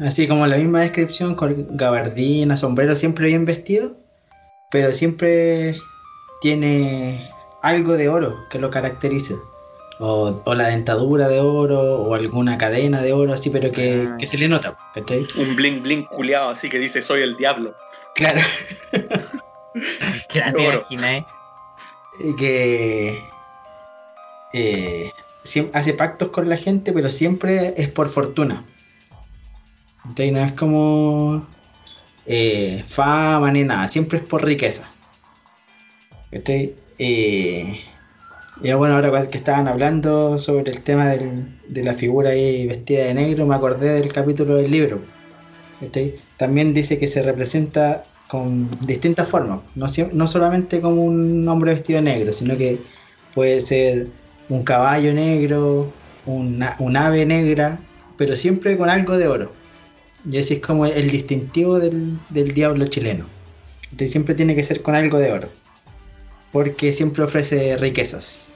Así 0.00 0.28
como 0.28 0.46
la 0.46 0.58
misma 0.58 0.82
descripción, 0.82 1.34
con 1.34 1.78
gabardina, 1.78 2.58
sombrero, 2.58 2.94
siempre 2.94 3.28
bien 3.28 3.46
vestido, 3.46 3.96
pero 4.70 4.92
siempre 4.92 5.76
tiene 6.44 7.30
algo 7.62 7.94
de 7.96 8.10
oro 8.10 8.44
que 8.50 8.58
lo 8.58 8.68
caracteriza. 8.68 9.36
O, 9.98 10.42
o 10.44 10.54
la 10.54 10.66
dentadura 10.68 11.26
de 11.28 11.40
oro, 11.40 12.02
o 12.02 12.14
alguna 12.14 12.58
cadena 12.58 13.00
de 13.00 13.14
oro, 13.14 13.32
así, 13.32 13.48
pero 13.48 13.72
que, 13.72 14.08
Ah. 14.10 14.16
que 14.18 14.26
se 14.26 14.36
le 14.36 14.46
nota, 14.46 14.76
¿cachai? 14.92 15.26
un 15.38 15.56
bling 15.56 15.82
bling 15.82 16.04
culiado 16.04 16.50
así 16.50 16.68
que 16.68 16.78
dice 16.78 17.00
soy 17.00 17.22
el 17.22 17.38
diablo. 17.38 17.74
Claro. 18.14 18.40
¿Qué 20.28 20.38
la 20.40 20.52
te 20.52 20.68
Oro. 20.68 20.84
imaginas? 20.90 21.24
Y 22.20 22.36
que 22.36 23.18
eh, 24.52 25.10
hace 25.72 25.94
pactos 25.94 26.28
con 26.28 26.50
la 26.50 26.58
gente, 26.58 26.92
pero 26.92 27.08
siempre 27.08 27.72
es 27.78 27.88
por 27.88 28.08
fortuna. 28.10 28.64
¿Cachai? 30.02 30.30
No 30.30 30.44
es 30.44 30.52
como 30.52 31.46
eh, 32.26 32.82
fama 32.86 33.50
ni 33.50 33.64
nada, 33.64 33.88
siempre 33.88 34.18
es 34.18 34.24
por 34.24 34.44
riqueza. 34.44 34.90
¿Cachai? 36.34 36.62
Eh, 36.98 37.80
ya 38.62 38.76
bueno, 38.76 38.96
ahora 38.96 39.30
que 39.30 39.38
estaban 39.38 39.68
hablando 39.68 40.38
sobre 40.38 40.72
el 40.72 40.84
tema 40.84 41.08
del- 41.10 41.60
de 41.68 41.82
la 41.84 41.94
figura 41.94 42.30
ahí 42.30 42.66
vestida 42.66 43.04
de 43.06 43.14
negro, 43.14 43.46
me 43.46 43.54
acordé 43.54 43.90
del 43.94 44.12
capítulo 44.12 44.56
del 44.56 44.70
libro. 44.70 45.06
También 46.36 46.74
dice 46.74 46.98
que 46.98 47.06
se 47.06 47.22
representa 47.22 48.04
con 48.28 48.70
distintas 48.80 49.28
formas, 49.28 49.60
no, 49.74 49.86
no 50.12 50.26
solamente 50.26 50.80
como 50.80 51.04
un 51.04 51.46
hombre 51.48 51.72
vestido 51.72 51.98
de 51.98 52.02
negro, 52.04 52.32
sino 52.32 52.56
que 52.56 52.86
puede 53.32 53.60
ser 53.60 54.12
un 54.48 54.64
caballo 54.64 55.12
negro, 55.12 56.00
una, 56.24 56.76
un 56.80 56.96
ave 56.96 57.26
negra, 57.26 57.90
pero 58.16 58.34
siempre 58.36 58.76
con 58.78 58.88
algo 58.90 59.16
de 59.18 59.28
oro. 59.28 59.62
Y 60.24 60.38
ese 60.38 60.54
es 60.54 60.60
como 60.60 60.86
el 60.86 61.10
distintivo 61.10 61.78
del, 61.80 62.26
del 62.28 62.54
diablo 62.54 62.86
chileno. 62.88 63.30
Entonces 63.84 64.12
siempre 64.12 64.34
tiene 64.34 64.56
que 64.56 64.64
ser 64.64 64.82
con 64.82 64.94
algo 64.96 65.18
de 65.18 65.32
oro, 65.32 65.63
porque 66.54 66.92
siempre 66.92 67.24
ofrece 67.24 67.76
riquezas. 67.76 68.52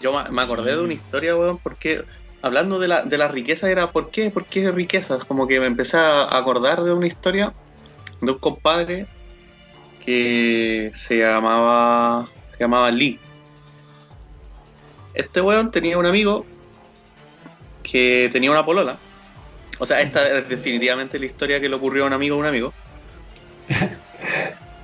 Yo 0.00 0.14
me 0.30 0.40
acordé 0.40 0.74
de 0.74 0.82
una 0.82 0.94
historia, 0.94 1.36
weón, 1.36 1.58
porque 1.58 2.02
hablando 2.40 2.78
de 2.78 2.88
la, 2.88 3.02
de 3.02 3.18
la 3.18 3.28
riqueza 3.28 3.70
era 3.70 3.92
¿por 3.92 4.10
qué? 4.10 4.30
¿Por 4.30 4.46
qué 4.46 4.72
riquezas? 4.72 5.26
Como 5.26 5.46
que 5.46 5.60
me 5.60 5.66
empecé 5.66 5.98
a 5.98 6.38
acordar 6.38 6.82
de 6.82 6.94
una 6.94 7.06
historia 7.06 7.52
de 8.22 8.32
un 8.32 8.38
compadre 8.38 9.06
que 10.02 10.90
se 10.94 11.18
llamaba 11.18 12.30
se 12.52 12.64
llamaba 12.64 12.90
Lee. 12.90 13.20
Este 15.12 15.42
weón 15.42 15.70
tenía 15.70 15.98
un 15.98 16.06
amigo 16.06 16.46
que 17.82 18.30
tenía 18.32 18.50
una 18.50 18.64
polola. 18.64 18.96
O 19.78 19.84
sea, 19.84 20.00
esta 20.00 20.38
es 20.38 20.48
definitivamente 20.48 21.18
la 21.18 21.26
historia 21.26 21.60
que 21.60 21.68
le 21.68 21.76
ocurrió 21.76 22.04
a 22.04 22.06
un 22.06 22.14
amigo 22.14 22.36
de 22.36 22.40
un 22.40 22.46
amigo. 22.46 22.72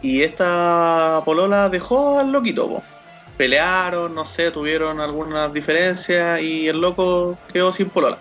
Y 0.04 0.22
esta 0.22 1.22
polola 1.24 1.70
dejó 1.70 2.18
al 2.18 2.30
loquito, 2.30 2.68
po. 2.68 2.82
Pelearon, 3.38 4.14
no 4.14 4.26
sé, 4.26 4.50
tuvieron 4.50 5.00
algunas 5.00 5.50
diferencias 5.50 6.42
y 6.42 6.68
el 6.68 6.78
loco 6.78 7.38
quedó 7.50 7.72
sin 7.72 7.88
polola. 7.88 8.18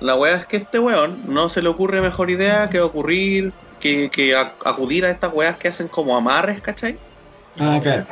La 0.00 0.16
weá 0.16 0.36
es 0.36 0.44
que 0.44 0.58
este 0.58 0.78
weón 0.78 1.22
no 1.26 1.48
se 1.48 1.62
le 1.62 1.70
ocurre 1.70 2.02
mejor 2.02 2.30
idea 2.30 2.68
que 2.68 2.82
ocurrir, 2.82 3.54
que, 3.80 4.10
que 4.10 4.36
ac- 4.36 4.52
acudir 4.66 5.06
a 5.06 5.10
estas 5.10 5.32
weas 5.32 5.56
que 5.56 5.68
hacen 5.68 5.88
como 5.88 6.14
amarres, 6.14 6.60
¿cachai? 6.60 6.98
Ah, 7.58 7.80
claro. 7.82 8.06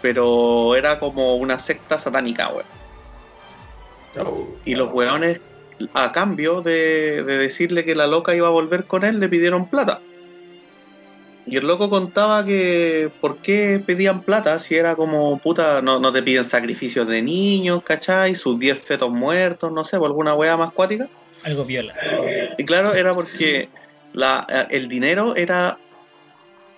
Pero 0.00 0.74
era 0.76 0.98
como 0.98 1.36
una 1.36 1.58
secta 1.58 1.98
satánica, 1.98 2.48
weón. 2.48 2.64
Y 4.64 4.74
los 4.74 4.90
weones, 4.90 5.42
a 5.92 6.12
cambio 6.12 6.62
de, 6.62 7.24
de 7.24 7.36
decirle 7.36 7.84
que 7.84 7.94
la 7.94 8.06
loca 8.06 8.34
iba 8.34 8.46
a 8.48 8.50
volver 8.50 8.84
con 8.84 9.04
él, 9.04 9.20
le 9.20 9.28
pidieron 9.28 9.66
plata. 9.68 10.00
Y 11.46 11.56
el 11.56 11.66
loco 11.66 11.90
contaba 11.90 12.44
que 12.44 13.10
por 13.20 13.38
qué 13.38 13.82
pedían 13.84 14.22
plata 14.22 14.58
si 14.58 14.76
era 14.76 14.94
como 14.94 15.38
puta, 15.38 15.82
no, 15.82 15.98
no 15.98 16.12
te 16.12 16.22
piden 16.22 16.44
sacrificios 16.44 17.08
de 17.08 17.22
niños, 17.22 17.82
¿cachai? 17.82 18.34
Sus 18.34 18.58
10 18.58 18.78
fetos 18.78 19.10
muertos, 19.10 19.72
no 19.72 19.82
sé, 19.82 19.98
por 19.98 20.06
alguna 20.06 20.34
wea 20.34 20.56
más 20.56 20.72
cuática. 20.72 21.08
Algo 21.42 21.64
viola. 21.64 21.94
Y 22.58 22.64
claro, 22.64 22.94
era 22.94 23.14
porque 23.14 23.68
la, 24.12 24.46
el 24.70 24.88
dinero 24.88 25.34
era 25.34 25.78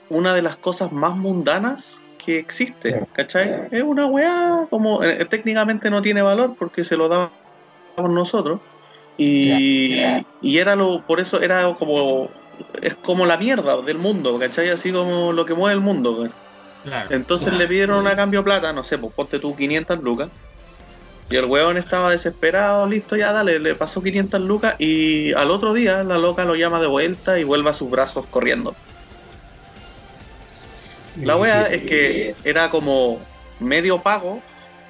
una 0.09 0.35
de 0.35 0.43
las 0.43 0.57
cosas 0.57 0.93
más 0.93 1.17
mundanas 1.17 2.03
que 2.25 2.39
existe. 2.39 3.07
¿cachai? 3.13 3.69
Es 3.71 3.83
una 3.83 4.07
weá 4.07 4.67
como 4.71 5.03
eh, 5.03 5.25
técnicamente 5.25 5.91
no 5.91 6.03
tiene 6.03 6.23
valor 6.23 6.55
porque 6.59 6.85
se 6.85 6.97
lo 6.97 7.09
damos 7.09 7.33
nosotros 7.99 8.61
y, 9.17 10.01
y 10.41 10.59
era 10.59 10.75
lo 10.77 11.05
por 11.07 11.21
eso 11.21 11.41
era 11.43 11.75
como 11.75 12.31
es 12.81 12.95
como 12.97 13.27
la 13.27 13.37
mierda 13.37 13.81
del 13.83 13.99
mundo, 13.99 14.39
¿cachai? 14.39 14.71
Así 14.71 14.93
como 14.93 15.33
lo 15.33 15.45
que 15.45 15.55
mueve 15.55 15.75
el 15.75 15.81
mundo. 15.81 16.29
Entonces 17.11 17.53
le 17.53 17.67
pidieron 17.69 18.07
a 18.07 18.17
cambio 18.17 18.43
plata, 18.43 18.73
no 18.73 18.83
sé, 18.83 18.99
pues 18.99 19.13
ponte 19.15 19.39
tú 19.39 19.55
500 19.55 20.01
lucas. 20.03 20.29
Y 21.31 21.37
el 21.37 21.47
weón 21.47 21.79
estaba 21.79 22.11
desesperado, 22.11 22.87
listo, 22.87 23.17
ya 23.17 23.33
dale, 23.33 23.59
le 23.59 23.75
pasó 23.75 24.03
500 24.03 24.41
lucas 24.41 24.75
y 24.79 25.33
al 25.33 25.51
otro 25.51 25.73
día 25.73 26.05
la 26.05 26.19
loca 26.19 26.45
lo 26.45 26.57
llama 26.57 26.81
de 26.81 26.89
vuelta 26.89 27.39
y 27.39 27.45
vuelve 27.45 27.71
a 27.71 27.75
sus 27.75 27.89
brazos 27.89 28.27
corriendo. 28.27 28.75
La 31.17 31.37
wea 31.37 31.67
es 31.67 31.83
que 31.83 32.35
era 32.45 32.71
como 32.71 33.21
medio 33.61 34.03
pago 34.03 34.43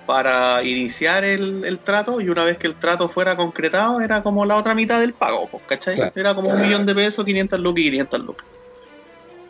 para 0.06 0.62
iniciar 0.64 1.24
el, 1.24 1.64
el 1.64 1.78
trato 1.78 2.20
y 2.20 2.28
una 2.28 2.44
vez 2.44 2.58
que 2.58 2.66
el 2.66 2.74
trato 2.74 3.08
fuera 3.08 3.36
concretado 3.36 4.00
era 4.00 4.22
como 4.22 4.44
la 4.44 4.56
otra 4.56 4.74
mitad 4.74 5.00
del 5.00 5.14
pago, 5.14 5.48
pues, 5.50 5.62
¿cachai? 5.66 5.94
Claro. 5.94 6.12
Era 6.14 6.34
como 6.34 6.48
un 6.50 6.60
millón 6.60 6.86
de 6.86 6.94
pesos, 6.94 7.24
500 7.24 7.60
lucas 7.60 7.80
y 7.80 7.90
500 7.90 8.20
lucas. 8.20 8.46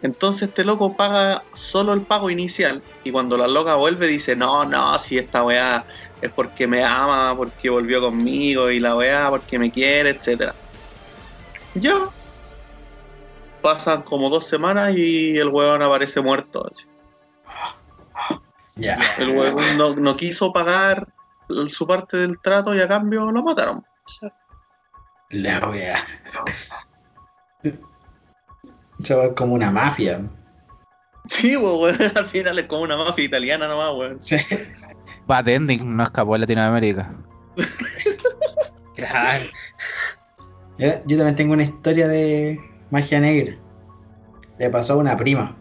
Entonces 0.02 0.48
este 0.48 0.64
loco 0.64 0.96
paga 0.96 1.44
solo 1.54 1.92
el 1.92 2.02
pago 2.02 2.28
inicial 2.28 2.82
y 3.04 3.12
cuando 3.12 3.38
la 3.38 3.46
loca 3.46 3.76
vuelve 3.76 4.08
dice, 4.08 4.34
no, 4.34 4.64
no, 4.64 4.98
si 4.98 5.16
esta 5.16 5.44
weá 5.44 5.84
es 6.20 6.30
porque 6.32 6.66
me 6.66 6.84
ama, 6.84 7.34
porque 7.36 7.70
volvió 7.70 8.00
conmigo 8.00 8.68
y 8.68 8.80
la 8.80 8.96
weá 8.96 9.30
porque 9.30 9.60
me 9.60 9.70
quiere, 9.70 10.10
etcétera. 10.10 10.54
Ya. 11.74 12.10
Pasan 13.62 14.02
como 14.02 14.28
dos 14.28 14.46
semanas 14.46 14.92
y 14.96 15.38
el 15.38 15.48
weón 15.48 15.82
aparece 15.82 16.20
muerto. 16.20 16.68
así. 16.68 16.84
Ya. 18.76 18.98
El 19.18 19.30
weón 19.30 19.76
no, 19.76 19.94
no 19.94 20.16
quiso 20.16 20.52
pagar 20.52 21.08
su 21.68 21.86
parte 21.86 22.16
del 22.16 22.40
trato 22.40 22.74
y 22.74 22.80
a 22.80 22.88
cambio 22.88 23.30
lo 23.30 23.42
mataron. 23.42 23.84
La 25.30 25.60
wea. 25.68 25.98
Eso 27.62 29.22
es 29.22 29.32
como 29.34 29.54
una 29.54 29.70
mafia. 29.70 30.20
Sí, 31.26 31.56
weón, 31.56 31.96
al 32.16 32.26
final 32.26 32.58
es 32.58 32.66
como 32.66 32.82
una 32.82 32.96
mafia 32.96 33.24
italiana 33.24 33.68
nomás, 33.68 33.94
weón. 33.96 34.22
Sí. 34.22 34.36
Bad 35.26 35.48
Ending 35.48 35.96
no 35.96 36.02
escapó 36.02 36.34
de 36.34 36.40
Latinoamérica. 36.40 37.12
Claro. 38.94 39.46
Yo, 40.78 40.88
yo 41.06 41.16
también 41.16 41.34
tengo 41.34 41.54
una 41.54 41.62
historia 41.62 42.06
de 42.06 42.60
magia 42.90 43.18
negra. 43.18 43.56
Le 44.58 44.70
pasó 44.70 44.92
a 44.92 44.96
una 44.96 45.16
prima. 45.16 45.56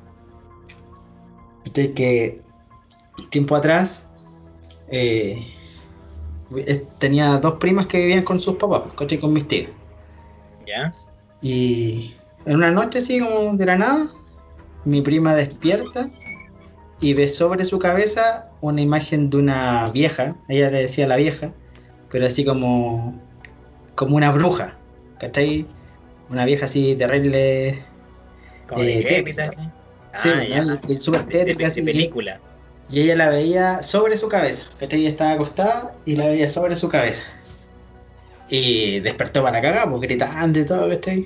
Viste 1.64 1.94
que 1.94 2.41
tiempo 3.32 3.56
atrás 3.56 4.08
eh, 4.90 5.42
eh, 6.56 6.86
tenía 7.00 7.38
dos 7.40 7.56
primas 7.56 7.88
que 7.88 7.98
vivían 8.00 8.24
con 8.24 8.40
sus 8.40 8.58
papás, 8.58 8.84
¿cachai? 8.96 9.20
con 9.20 9.34
mis 9.34 9.48
tíos. 9.48 9.72
¿Ya? 10.68 10.94
Y 11.42 12.14
en 12.46 12.56
una 12.58 12.70
noche 12.72 13.00
así 13.00 13.20
como 13.20 13.56
de 13.56 13.66
la 13.66 13.78
nada, 13.78 14.08
mi 14.86 15.02
prima 15.02 15.34
despierta 15.34 16.10
y 17.00 17.14
ve 17.16 17.28
sobre 17.30 17.66
su 17.66 17.80
cabeza 17.80 18.50
una 18.62 18.82
imagen 18.82 19.30
de 19.32 19.38
una 19.38 19.90
vieja, 19.90 20.36
ella 20.50 20.70
le 20.70 20.80
decía 20.82 21.08
la 21.08 21.16
vieja, 21.16 21.52
pero 22.12 22.28
así 22.28 22.46
como, 22.46 23.20
como 23.96 24.18
una 24.18 24.30
bruja, 24.32 24.78
¿cachai? 25.20 25.66
Una 26.30 26.46
vieja 26.46 26.66
así 26.66 26.96
terrible, 26.96 27.82
Como 28.68 28.84
Eh, 28.84 28.98
decrépita, 29.00 29.50
tétrica. 29.50 29.74
así. 30.14 30.24
Sí, 30.24 30.30
Ah, 30.54 30.78
pues. 30.86 30.96
¿no? 30.96 31.02
Súper 31.02 31.26
De- 31.26 31.32
de- 31.32 31.38
tétrica, 31.40 31.60
de 31.60 31.66
así, 31.68 31.82
y- 31.82 31.84
película. 31.86 32.40
Y 32.92 33.02
ella 33.02 33.16
la 33.16 33.30
veía 33.30 33.82
sobre 33.82 34.18
su 34.18 34.28
cabeza. 34.28 34.66
¿Cachai? 34.80 35.00
Ella 35.00 35.10
estaba 35.10 35.32
acostada 35.32 35.96
y 36.06 36.18
la 36.18 36.28
veía 36.28 36.50
sobre 36.50 36.76
su 36.76 36.90
cabeza. 36.90 37.26
Y 38.50 39.00
despertó 39.00 39.44
para 39.44 39.62
cagar, 39.62 39.90
pues 39.90 40.02
gritando 40.02 40.60
y 40.60 40.66
todo, 40.66 40.90
¿cachai? 40.90 41.26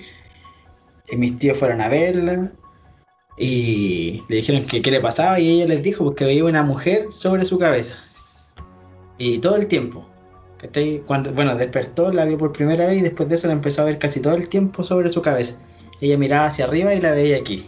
Y 1.09 1.15
mis 1.15 1.39
tíos 1.39 1.57
fueron 1.57 1.81
a 1.81 1.89
verla. 1.89 2.51
Y 3.37 4.23
le 4.29 4.37
dijeron 4.37 4.63
que 4.65 4.81
qué 4.81 4.91
le 4.91 5.01
pasaba. 5.01 5.39
Y 5.39 5.49
ella 5.49 5.65
les 5.65 5.81
dijo 5.81 6.03
pues, 6.03 6.15
que 6.15 6.25
veía 6.25 6.45
una 6.45 6.61
mujer 6.61 7.11
sobre 7.11 7.45
su 7.45 7.57
cabeza. 7.57 7.97
Y 9.17 9.39
todo 9.39 9.55
el 9.55 9.67
tiempo. 9.67 10.05
¿cachai? 10.59 11.01
Cuando, 11.05 11.33
bueno, 11.33 11.55
despertó, 11.55 12.11
la 12.11 12.25
vio 12.25 12.37
por 12.37 12.51
primera 12.51 12.85
vez 12.85 12.99
y 12.99 13.01
después 13.01 13.27
de 13.27 13.35
eso 13.35 13.47
la 13.47 13.53
empezó 13.53 13.81
a 13.81 13.85
ver 13.85 13.97
casi 13.97 14.19
todo 14.19 14.35
el 14.35 14.47
tiempo 14.49 14.83
sobre 14.83 15.09
su 15.09 15.21
cabeza. 15.21 15.59
Ella 16.01 16.17
miraba 16.17 16.45
hacia 16.45 16.65
arriba 16.65 16.93
y 16.93 17.01
la 17.01 17.11
veía 17.11 17.37
aquí. 17.37 17.65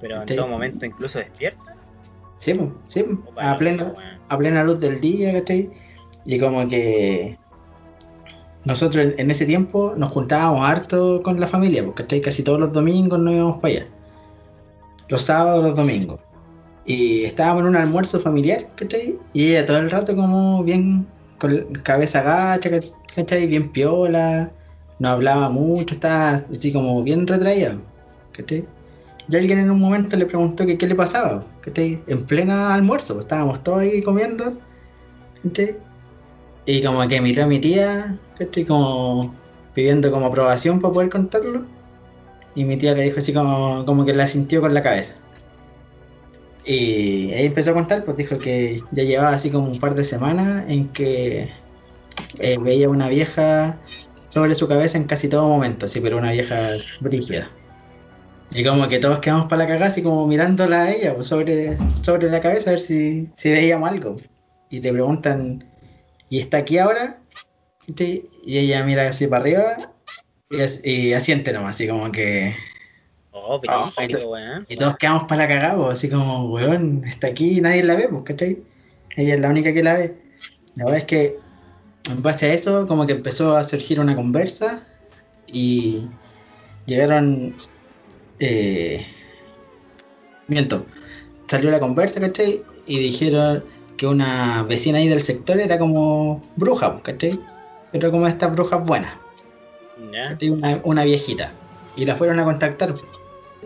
Pero 0.00 0.22
en 0.22 0.26
todo 0.26 0.48
momento 0.48 0.86
incluso 0.86 1.18
despierta. 1.18 1.67
Sí, 2.38 2.54
sí, 2.86 3.04
a 3.36 3.56
plena, 3.56 3.94
a 4.28 4.38
plena 4.38 4.64
luz 4.64 4.80
del 4.80 5.00
día, 5.00 5.32
¿cachai? 5.32 5.70
Y 6.24 6.38
como 6.38 6.66
que 6.66 7.36
nosotros 8.64 9.04
en- 9.04 9.14
en 9.18 9.30
ese 9.30 9.44
tiempo 9.46 9.94
nos 9.96 10.10
juntábamos 10.10 10.68
harto 10.68 11.22
con 11.22 11.40
la 11.40 11.46
familia, 11.46 11.84
¿cachai? 11.94 12.20
Casi 12.20 12.42
todos 12.42 12.60
los 12.60 12.72
domingos 12.72 13.18
nos 13.18 13.34
íbamos 13.34 13.60
para 13.60 13.74
allá. 13.74 13.86
Los 15.08 15.22
sábados, 15.22 15.62
los 15.64 15.74
domingos. 15.74 16.20
Y 16.84 17.24
estábamos 17.24 17.62
en 17.62 17.68
un 17.68 17.76
almuerzo 17.76 18.20
familiar, 18.20 18.60
¿cachai? 18.76 19.18
Y 19.32 19.48
ella 19.50 19.66
todo 19.66 19.78
el 19.78 19.90
rato 19.90 20.14
como 20.16 20.62
bien, 20.64 21.06
con 21.38 21.56
cabeza 21.82 22.22
gacha, 22.22 22.70
¿cach- 22.70 22.92
¿cachai? 23.14 23.46
Bien 23.46 23.70
piola, 23.70 24.50
no 24.98 25.08
hablaba 25.08 25.50
mucho, 25.50 25.94
estaba 25.94 26.30
así 26.52 26.72
como 26.72 27.02
bien 27.02 27.26
retraída, 27.26 27.76
¿cachai? 28.32 28.64
Y 29.30 29.36
alguien 29.36 29.58
en 29.58 29.70
un 29.70 29.78
momento 29.78 30.16
le 30.16 30.26
preguntó 30.26 30.64
que 30.64 30.78
qué 30.78 30.86
le 30.86 30.94
pasaba, 30.94 31.44
¿cachai? 31.60 32.02
En 32.06 32.24
plena 32.24 32.72
almuerzo, 32.72 33.14
pues, 33.14 33.26
estábamos 33.26 33.62
todos 33.62 33.80
ahí 33.80 34.02
comiendo. 34.02 34.54
Y 36.64 36.82
como 36.82 37.06
que 37.08 37.20
miró 37.20 37.44
a 37.44 37.46
mi 37.46 37.58
tía, 37.58 38.18
¿cachai? 38.38 38.64
Como 38.64 39.34
pidiendo 39.74 40.10
como 40.10 40.26
aprobación 40.26 40.80
para 40.80 40.94
poder 40.94 41.10
contarlo. 41.10 41.64
Y 42.54 42.64
mi 42.64 42.76
tía 42.76 42.94
le 42.94 43.04
dijo 43.04 43.18
así 43.18 43.32
como, 43.32 43.84
como 43.84 44.04
que 44.04 44.14
la 44.14 44.26
sintió 44.26 44.60
con 44.60 44.74
la 44.74 44.82
cabeza. 44.82 45.18
Y 46.64 47.32
ahí 47.32 47.46
empezó 47.46 47.70
a 47.70 47.74
contar, 47.74 48.04
pues 48.04 48.16
dijo 48.16 48.38
que 48.38 48.82
ya 48.92 49.02
llevaba 49.02 49.30
así 49.30 49.50
como 49.50 49.70
un 49.70 49.78
par 49.78 49.94
de 49.94 50.04
semanas 50.04 50.64
en 50.68 50.88
que 50.88 51.48
eh, 52.38 52.58
veía 52.60 52.88
una 52.88 53.08
vieja 53.08 53.78
sobre 54.28 54.54
su 54.54 54.68
cabeza 54.68 54.98
en 54.98 55.04
casi 55.04 55.28
todo 55.28 55.48
momento, 55.48 55.86
así, 55.86 56.00
pero 56.00 56.18
una 56.18 56.32
vieja 56.32 56.72
brígida. 57.00 57.50
Y 58.50 58.64
como 58.64 58.88
que 58.88 58.98
todos 58.98 59.18
quedamos 59.20 59.46
para 59.46 59.62
la 59.62 59.68
cagada, 59.68 59.86
así 59.86 60.02
como 60.02 60.26
mirándola 60.26 60.84
a 60.84 60.92
ella, 60.92 61.14
pues, 61.14 61.26
sobre, 61.26 61.76
sobre 62.02 62.30
la 62.30 62.40
cabeza, 62.40 62.70
a 62.70 62.72
ver 62.74 62.80
si, 62.80 63.28
si 63.36 63.50
veíamos 63.50 63.90
algo. 63.90 64.16
Y 64.70 64.80
le 64.80 64.92
preguntan, 64.92 65.64
¿y 66.28 66.38
está 66.38 66.58
aquí 66.58 66.78
ahora? 66.78 67.20
Y 68.46 68.58
ella 68.58 68.84
mira 68.84 69.08
así 69.08 69.26
para 69.26 69.42
arriba 69.42 69.94
y, 70.50 70.60
as- 70.60 70.80
y 70.84 71.12
asiente 71.12 71.52
nomás, 71.52 71.74
así 71.76 71.88
como 71.88 72.10
que. 72.10 72.54
Oh, 73.32 73.60
Ah, 73.68 73.90
brígido, 73.96 74.30
weón. 74.30 74.66
Y 74.68 74.76
todos 74.76 74.96
quedamos 74.96 75.24
para 75.24 75.42
la 75.42 75.48
cagada, 75.48 75.76
pues, 75.76 75.98
así 75.98 76.08
como, 76.10 76.50
weón, 76.52 77.04
está 77.04 77.28
aquí 77.28 77.58
y 77.58 77.60
nadie 77.60 77.82
la 77.82 77.96
ve, 77.96 78.08
pues, 78.08 78.22
¿cachai? 78.24 78.64
Ella 79.16 79.34
es 79.34 79.40
la 79.40 79.50
única 79.50 79.72
que 79.72 79.82
la 79.82 79.94
ve. 79.94 80.16
La 80.76 80.84
verdad 80.84 81.00
es 81.00 81.04
que, 81.06 81.38
en 82.10 82.22
base 82.22 82.46
a 82.46 82.54
eso, 82.54 82.86
como 82.86 83.06
que 83.06 83.12
empezó 83.14 83.56
a 83.56 83.64
surgir 83.64 84.00
una 84.00 84.16
conversa 84.16 84.86
y 85.46 86.08
llegaron. 86.86 87.56
Eh, 88.40 89.04
miento, 90.46 90.86
salió 91.46 91.70
la 91.70 91.80
conversa, 91.80 92.20
¿cachai? 92.20 92.62
Y 92.86 92.98
dijeron 92.98 93.64
que 93.96 94.06
una 94.06 94.62
vecina 94.62 94.98
ahí 94.98 95.08
del 95.08 95.20
sector 95.20 95.58
era 95.58 95.78
como 95.78 96.44
bruja, 96.56 97.00
¿cachai? 97.02 97.38
Pero 97.92 98.10
como 98.10 98.26
estas 98.26 98.52
brujas 98.52 98.84
buenas. 98.84 99.12
¿cachai? 100.12 100.50
Una, 100.50 100.80
una 100.84 101.04
viejita. 101.04 101.52
Y 101.96 102.04
la 102.04 102.14
fueron 102.16 102.38
a 102.38 102.44
contactar. 102.44 102.94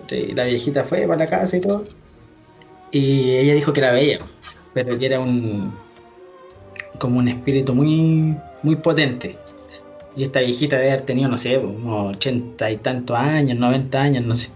¿cachai? 0.01 0.33
La 0.35 0.45
viejita 0.45 0.85
fue 0.85 1.07
para 1.07 1.25
la 1.25 1.27
casa 1.27 1.57
y 1.57 1.61
todo. 1.61 1.85
Y 2.93 3.31
ella 3.37 3.55
dijo 3.55 3.73
que 3.73 3.81
la 3.81 3.91
veía, 3.91 4.21
pero 4.75 4.99
que 4.99 5.07
era 5.07 5.19
un. 5.19 5.73
como 6.99 7.19
un 7.19 7.29
espíritu 7.29 7.75
muy. 7.75 8.37
muy 8.63 8.77
potente. 8.77 9.39
Y 10.15 10.25
esta 10.25 10.41
viejita 10.41 10.77
debe 10.77 10.91
haber 10.91 11.03
tenido, 11.03 11.31
no 11.31 11.39
sé, 11.39 11.57
unos 11.57 12.17
ochenta 12.17 12.71
y 12.71 12.77
tantos 12.77 13.17
años, 13.17 13.59
90 13.59 14.01
años, 14.01 14.25
no 14.27 14.35
sé. 14.35 14.51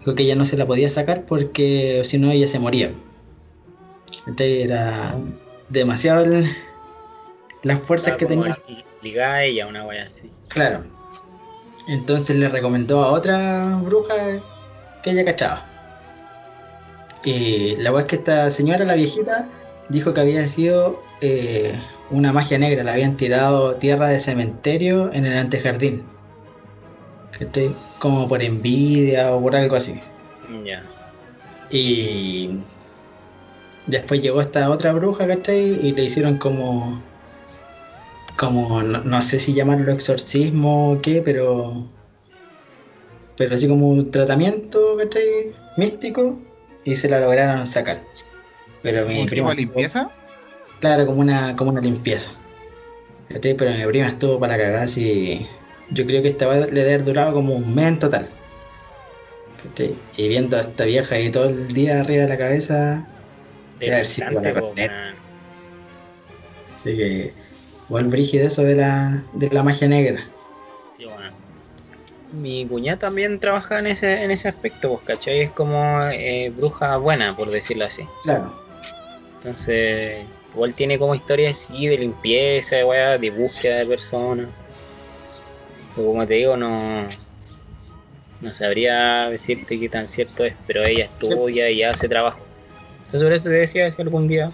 Dijo 0.00 0.14
que 0.14 0.22
ella 0.24 0.34
no 0.34 0.44
se 0.44 0.56
la 0.56 0.66
podía 0.66 0.90
sacar 0.90 1.24
porque 1.26 2.02
si 2.04 2.18
no 2.18 2.30
ella 2.30 2.46
se 2.46 2.58
moría. 2.58 2.92
¿cachai? 4.26 4.62
Era 4.62 5.14
demasiado 5.68 6.24
el- 6.24 6.46
las 7.62 7.78
fuerzas 7.80 8.16
que 8.16 8.26
tenía. 8.26 8.58
li- 8.66 8.84
Ligada 9.02 9.34
a 9.36 9.44
ella, 9.44 9.66
una 9.66 9.86
wea 9.86 10.06
así. 10.06 10.30
Claro. 10.48 10.84
Entonces 11.88 12.36
le 12.36 12.48
recomendó 12.48 13.02
a 13.02 13.12
otra 13.12 13.76
bruja 13.82 14.14
que 15.02 15.10
ella 15.10 15.24
cachaba. 15.24 15.66
Y 17.24 17.76
la 17.76 17.92
weá 17.92 18.02
es 18.02 18.08
que 18.08 18.16
esta 18.16 18.50
señora, 18.50 18.84
la 18.84 18.94
viejita, 18.94 19.48
dijo 19.88 20.12
que 20.14 20.20
había 20.20 20.46
sido 20.48 21.02
eh, 21.22 21.72
una 22.10 22.32
magia 22.32 22.58
negra. 22.58 22.84
Le 22.84 22.90
habían 22.90 23.16
tirado 23.16 23.76
tierra 23.76 24.08
de 24.08 24.20
cementerio 24.20 25.10
en 25.12 25.26
el 25.26 25.36
antejardín. 25.36 26.06
¿Cachai? 27.38 27.74
Como 28.00 28.26
por 28.26 28.42
envidia 28.42 29.32
o 29.32 29.40
por 29.40 29.54
algo 29.54 29.76
así. 29.76 30.00
Ya. 30.64 30.82
Y 31.70 32.58
después 33.86 34.20
llegó 34.20 34.40
esta 34.40 34.68
otra 34.70 34.92
bruja, 34.92 35.28
¿cachai? 35.28 35.78
Y 35.86 35.94
le 35.94 36.02
hicieron 36.04 36.38
como. 36.38 37.00
Como, 38.36 38.82
no, 38.82 39.04
no 39.04 39.22
sé 39.22 39.38
si 39.38 39.52
llamarlo 39.52 39.92
exorcismo 39.92 40.92
o 40.92 41.00
qué, 41.00 41.22
pero. 41.22 41.86
Pero 43.36 43.54
así 43.54 43.68
como 43.68 43.88
un 43.90 44.10
tratamiento, 44.10 44.96
¿cachai? 44.98 45.52
Místico. 45.76 46.40
Y 46.84 46.96
se 46.96 47.08
la 47.08 47.20
lograron 47.20 47.66
sacar. 47.66 48.02
Pero 48.82 49.06
mi 49.06 49.20
¿Un 49.20 49.26
tipo 49.26 49.28
prima. 49.28 49.54
limpieza? 49.54 50.10
Claro, 50.80 51.04
como 51.06 51.20
una, 51.20 51.54
como 51.54 51.70
una 51.70 51.82
limpieza. 51.82 52.32
¿Cachai? 53.28 53.54
Pero 53.54 53.72
mi 53.72 53.84
prima 53.86 54.06
estuvo 54.06 54.40
para 54.40 54.56
cagar 54.56 54.82
así. 54.84 55.46
Yo 55.92 56.06
creo 56.06 56.22
que 56.22 56.28
esta 56.28 56.46
va- 56.46 56.56
le 56.56 56.66
debe 56.82 56.94
haber 56.94 57.04
durado 57.04 57.32
como 57.34 57.54
un 57.54 57.74
mes 57.74 57.86
en 57.88 57.98
total. 57.98 58.28
¿Cachai? 59.62 59.94
Y 60.16 60.28
viendo 60.28 60.56
a 60.56 60.60
esta 60.60 60.84
vieja 60.84 61.16
ahí 61.16 61.30
todo 61.30 61.48
el 61.48 61.72
día 61.72 62.00
arriba 62.00 62.22
de 62.22 62.28
la 62.28 62.38
cabeza. 62.38 63.06
Debe 63.78 63.92
haber 63.94 64.06
sido 64.06 64.30
la. 64.30 65.14
Así 66.74 66.96
que. 66.96 67.32
Igual 67.88 68.04
brígido 68.04 68.46
eso 68.46 68.62
de 68.62 68.76
la, 68.76 69.24
de 69.32 69.50
la 69.50 69.64
magia 69.64 69.88
negra. 69.88 70.30
Sí, 70.96 71.04
bueno. 71.06 71.34
Mi 72.30 72.64
cuñada 72.68 73.00
también 73.00 73.40
trabaja 73.40 73.80
en 73.80 73.88
ese, 73.88 74.22
en 74.22 74.30
ese 74.30 74.46
aspecto, 74.48 74.90
pues, 74.94 75.04
¿cachai? 75.04 75.40
Es 75.40 75.50
como 75.50 75.98
eh, 76.12 76.52
bruja 76.56 76.96
buena, 76.98 77.34
por 77.34 77.50
decirlo 77.50 77.86
así. 77.86 78.06
Claro. 78.22 78.54
Entonces, 79.34 80.24
igual 80.54 80.74
tiene 80.74 81.00
como 81.00 81.16
historias 81.16 81.60
así 81.60 81.88
de 81.88 81.98
limpieza, 81.98 82.76
de 82.76 82.84
weá, 82.84 83.18
de 83.18 83.30
búsqueda 83.30 83.78
de 83.78 83.86
personas. 83.86 84.46
Pero 85.94 86.06
como 86.06 86.26
te 86.26 86.34
digo, 86.34 86.56
no, 86.56 87.08
no 88.40 88.52
sabría 88.52 89.28
decirte 89.30 89.78
qué 89.78 89.88
tan 89.88 90.06
cierto 90.08 90.44
es, 90.44 90.54
pero 90.66 90.84
ella 90.84 91.04
estudia 91.04 91.70
y 91.70 91.82
hace 91.82 92.08
trabajo. 92.08 92.46
Entonces, 93.04 93.22
por 93.22 93.32
eso 93.32 93.48
te 93.48 93.54
decía 93.56 93.90
si 93.90 94.00
algún 94.02 94.28
día 94.28 94.52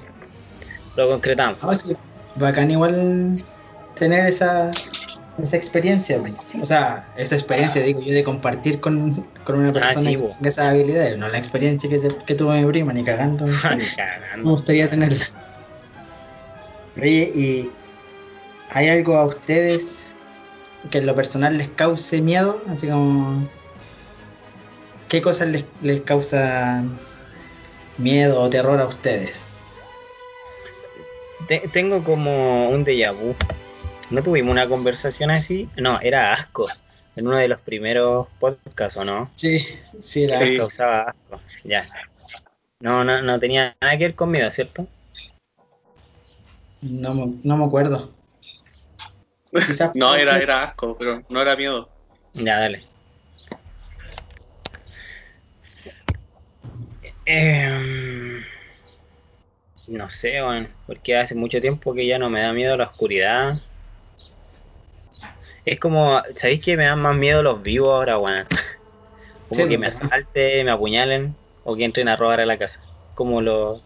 lo 0.94 1.08
concretamos. 1.08 1.58
Ah, 1.60 1.74
sí, 1.74 1.94
bacán 2.34 2.70
igual 2.70 3.44
tener 3.94 4.24
esa, 4.24 4.70
esa 5.42 5.56
experiencia. 5.56 6.20
O 6.60 6.66
sea, 6.66 7.10
esa 7.16 7.34
experiencia, 7.36 7.82
digo 7.82 8.00
yo, 8.00 8.14
de 8.14 8.24
compartir 8.24 8.80
con, 8.80 9.14
con 9.44 9.56
una 9.58 9.68
Ah, 9.68 9.72
persona 9.72 10.10
sí, 10.10 10.16
que 10.16 10.22
po. 10.22 10.34
tenga 10.34 10.48
esas 10.48 10.66
habilidades. 10.68 11.18
No 11.18 11.28
la 11.28 11.38
experiencia 11.38 11.88
que, 11.88 11.98
te- 11.98 12.24
que 12.24 12.34
tuve 12.34 12.60
mi 12.62 12.66
prima, 12.70 12.92
ni 12.92 13.04
cagando. 13.04 13.44
Ni 13.46 13.52
Me 13.52 13.84
cagando. 13.96 14.50
gustaría 14.50 14.88
tenerla. 14.88 15.24
Oye, 16.96 17.30
¿y 17.34 17.72
hay 18.70 18.88
algo 18.88 19.16
a 19.16 19.26
ustedes 19.26 20.05
que 20.90 20.98
en 20.98 21.06
lo 21.06 21.14
personal 21.14 21.56
les 21.58 21.68
cause 21.68 22.20
miedo? 22.22 22.62
Así 22.68 22.88
como... 22.88 23.48
¿Qué 25.08 25.22
cosas 25.22 25.48
les, 25.48 25.64
les 25.82 26.00
causa 26.00 26.82
miedo 27.98 28.40
o 28.40 28.50
terror 28.50 28.80
a 28.80 28.86
ustedes? 28.86 29.52
Te- 31.46 31.68
tengo 31.68 32.02
como 32.02 32.68
un 32.70 32.84
déjà 32.84 33.12
vu. 33.12 33.34
¿No 34.10 34.22
tuvimos 34.22 34.50
una 34.52 34.68
conversación 34.68 35.30
así? 35.30 35.68
No, 35.76 36.00
era 36.00 36.32
asco. 36.32 36.66
En 37.14 37.26
uno 37.26 37.36
de 37.38 37.48
los 37.48 37.60
primeros 37.60 38.26
podcasts, 38.40 38.98
¿o 38.98 39.04
no? 39.04 39.30
Sí, 39.36 39.60
sí, 40.00 40.24
era... 40.24 40.38
Sí. 40.38 40.56
Causaba 40.56 41.02
asco. 41.10 41.40
Ya. 41.64 41.86
No, 42.80 43.04
no, 43.04 43.22
no 43.22 43.38
tenía 43.40 43.74
nada 43.80 43.96
que 43.96 44.04
ver 44.04 44.14
con 44.14 44.30
miedo, 44.30 44.50
¿cierto? 44.50 44.86
No, 46.82 47.14
me- 47.14 47.34
no 47.42 47.56
me 47.56 47.64
acuerdo. 47.64 48.10
No, 49.94 50.14
era, 50.14 50.38
era 50.40 50.62
asco, 50.64 50.96
pero 50.98 51.22
no 51.28 51.42
era 51.42 51.56
miedo. 51.56 51.88
Ya, 52.34 52.60
dale. 52.60 52.86
Eh, 57.24 58.42
no 59.86 60.10
sé, 60.10 60.42
weón. 60.42 60.68
Porque 60.86 61.16
hace 61.16 61.34
mucho 61.34 61.60
tiempo 61.60 61.94
que 61.94 62.06
ya 62.06 62.18
no 62.18 62.30
me 62.30 62.40
da 62.40 62.52
miedo 62.52 62.76
la 62.76 62.84
oscuridad. 62.84 63.60
Es 65.64 65.80
como, 65.80 66.22
¿sabéis 66.36 66.64
que 66.64 66.76
me 66.76 66.84
dan 66.84 67.00
más 67.00 67.16
miedo 67.16 67.42
los 67.42 67.62
vivos 67.62 67.92
ahora, 67.92 68.18
weón? 68.18 68.46
Como 69.48 69.62
Sí, 69.62 69.68
que 69.68 69.78
me 69.78 69.86
asalten, 69.86 70.66
me 70.66 70.72
apuñalen 70.72 71.36
o 71.64 71.76
que 71.76 71.84
entren 71.84 72.08
a 72.08 72.16
robar 72.16 72.40
a 72.40 72.46
la 72.46 72.58
casa. 72.58 72.80
Como 73.14 73.40
lo. 73.40 73.80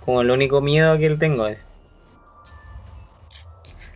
Como 0.00 0.22
el 0.22 0.30
único 0.30 0.60
miedo 0.60 0.98
que 0.98 1.10
tengo 1.10 1.46
es. 1.46 1.63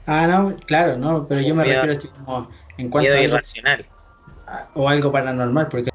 Ah, 0.08 0.26
no, 0.26 0.56
claro, 0.66 0.96
no, 0.98 1.26
pero 1.28 1.40
yo 1.42 1.54
me 1.54 1.62
Miedo- 1.64 1.82
refiero 1.82 1.96
así 1.98 2.08
como 2.08 2.50
en 2.78 2.88
cuanto 2.90 3.10
Miedo 3.10 3.16
a 3.16 3.20
algo, 3.20 3.34
irracional. 3.34 3.86
a- 4.46 4.70
o 4.74 4.88
algo 4.88 5.12
paranormal, 5.12 5.68
porque 5.68 5.90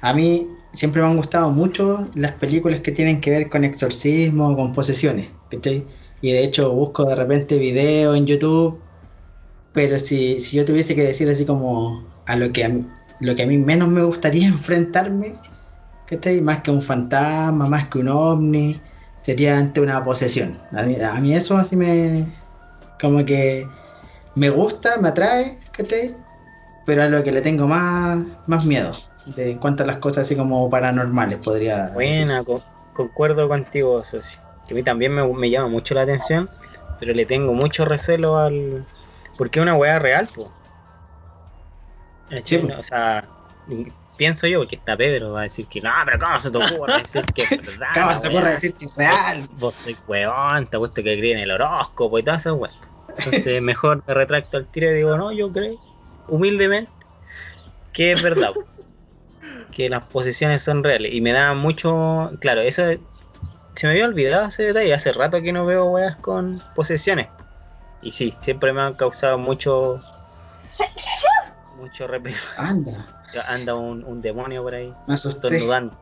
a 0.00 0.12
mí 0.14 0.56
siempre 0.72 1.02
me 1.02 1.08
han 1.08 1.16
gustado 1.16 1.50
mucho 1.50 2.08
las 2.14 2.32
películas 2.32 2.80
que 2.80 2.92
tienen 2.92 3.20
que 3.20 3.30
ver 3.30 3.48
con 3.48 3.64
exorcismo, 3.64 4.56
con 4.56 4.72
posesiones, 4.72 5.30
¿cachai? 5.48 5.86
Y 6.20 6.32
de 6.32 6.44
hecho 6.44 6.72
busco 6.72 7.04
de 7.04 7.14
repente 7.16 7.58
videos 7.58 8.16
en 8.16 8.26
YouTube, 8.26 8.82
pero 9.72 9.98
si, 9.98 10.40
si 10.40 10.56
yo 10.56 10.64
tuviese 10.64 10.94
que 10.94 11.04
decir 11.04 11.28
así 11.30 11.46
como 11.46 12.08
a 12.26 12.36
lo 12.36 12.52
que 12.52 12.64
a 12.64 12.68
mí, 12.70 12.86
lo 13.20 13.34
que 13.34 13.42
a 13.42 13.46
mí 13.46 13.58
menos 13.58 13.88
me 13.88 14.02
gustaría 14.02 14.46
enfrentarme, 14.56 15.40
¿cachai? 16.06 16.40
Más 16.40 16.62
que 16.62 16.70
un 16.72 16.82
fantasma, 16.82 17.68
más 17.68 17.88
que 17.88 17.98
un 18.00 18.08
ovni, 18.08 18.82
sería 19.22 19.58
ante 19.58 19.80
una 19.80 20.02
posesión. 20.04 20.58
A 20.72 20.84
mí, 20.84 20.96
a 21.00 21.14
mí 21.20 21.34
eso 21.34 21.56
así 21.56 21.76
me... 21.76 22.26
como 23.00 23.24
que 23.24 23.68
me 24.34 24.50
gusta, 24.50 24.96
me 24.98 25.08
atrae, 25.08 25.58
¿cachai? 25.72 26.16
Pero 26.84 27.02
a 27.02 27.08
lo 27.08 27.22
que 27.22 27.32
le 27.32 27.42
tengo 27.42 27.66
más, 27.66 28.18
más 28.46 28.64
miedo, 28.64 28.92
de, 29.26 29.50
en 29.50 29.58
cuanto 29.58 29.82
a 29.82 29.86
las 29.86 29.98
cosas 29.98 30.22
así 30.22 30.36
como 30.36 30.68
paranormales, 30.70 31.38
podría 31.38 31.88
Buena, 31.88 32.42
co- 32.44 32.62
concuerdo 32.94 33.48
contigo, 33.48 34.02
socio. 34.04 34.40
Que 34.66 34.74
a 34.74 34.76
mí 34.76 34.82
también 34.82 35.12
me, 35.14 35.26
me 35.26 35.50
llama 35.50 35.68
mucho 35.68 35.94
la 35.94 36.02
atención, 36.02 36.48
pero 36.98 37.12
le 37.12 37.26
tengo 37.26 37.52
mucho 37.52 37.84
recelo 37.84 38.38
al. 38.38 38.86
Porque 39.36 39.58
es 39.58 39.62
una 39.62 39.74
weá 39.74 39.98
real, 39.98 40.28
pues. 40.34 40.50
Sí. 42.44 42.56
O 42.56 42.82
sea, 42.82 43.28
pienso 44.16 44.46
yo, 44.46 44.58
porque 44.60 44.76
está 44.76 44.96
Pedro, 44.96 45.32
va 45.32 45.40
a 45.40 45.44
decir 45.44 45.66
que 45.68 45.80
no, 45.80 45.90
pero 46.04 46.18
¿cómo 46.18 46.40
se 46.40 46.50
te 46.50 46.58
ocurre 46.58 46.98
decir 47.02 47.24
que 47.34 47.42
es 47.42 47.50
verdad? 47.50 47.88
¿Cómo 47.94 48.14
se 48.14 48.20
te 48.20 48.28
ocurre 48.28 48.50
decir 48.50 48.76
que 48.76 48.84
es 48.84 48.96
real? 48.96 49.44
Vos 49.52 49.74
sois 49.76 49.98
weón, 50.06 50.66
te 50.66 50.78
puesto 50.78 51.02
que 51.02 51.18
creen 51.18 51.38
en 51.38 51.44
el 51.44 51.50
horóscopo 51.52 52.18
y 52.18 52.22
todas 52.22 52.42
esas 52.42 52.54
weas. 52.54 52.74
Entonces, 53.18 53.60
mejor 53.62 54.02
me 54.06 54.14
retracto 54.14 54.56
al 54.56 54.66
tiro 54.66 54.90
y 54.90 54.94
digo, 54.94 55.16
no, 55.16 55.32
yo 55.32 55.52
creo, 55.52 55.76
humildemente, 56.28 56.92
que 57.92 58.12
es 58.12 58.22
verdad. 58.22 58.52
que 59.72 59.88
las 59.88 60.04
posiciones 60.04 60.62
son 60.62 60.82
reales. 60.82 61.12
Y 61.14 61.20
me 61.20 61.32
da 61.32 61.54
mucho. 61.54 62.32
Claro, 62.40 62.60
eso. 62.60 62.82
Se 63.74 63.86
me 63.86 63.92
había 63.92 64.06
olvidado 64.06 64.48
ese 64.48 64.64
detalle. 64.64 64.92
Hace 64.92 65.12
rato 65.12 65.40
que 65.40 65.52
no 65.52 65.64
veo 65.64 65.86
weas 65.86 66.16
con 66.16 66.60
posesiones. 66.74 67.28
Y 68.02 68.10
sí, 68.10 68.34
siempre 68.40 68.72
me 68.72 68.82
han 68.82 68.94
causado 68.94 69.38
mucho. 69.38 70.02
Mucho 71.76 72.08
repelo. 72.08 72.36
Anda, 72.56 73.06
Anda 73.46 73.76
un, 73.76 74.02
un 74.02 74.20
demonio 74.20 74.64
por 74.64 74.74
ahí 74.74 74.92
me 75.06 75.14
asusté. 75.14 75.46
estornudando. 75.46 75.96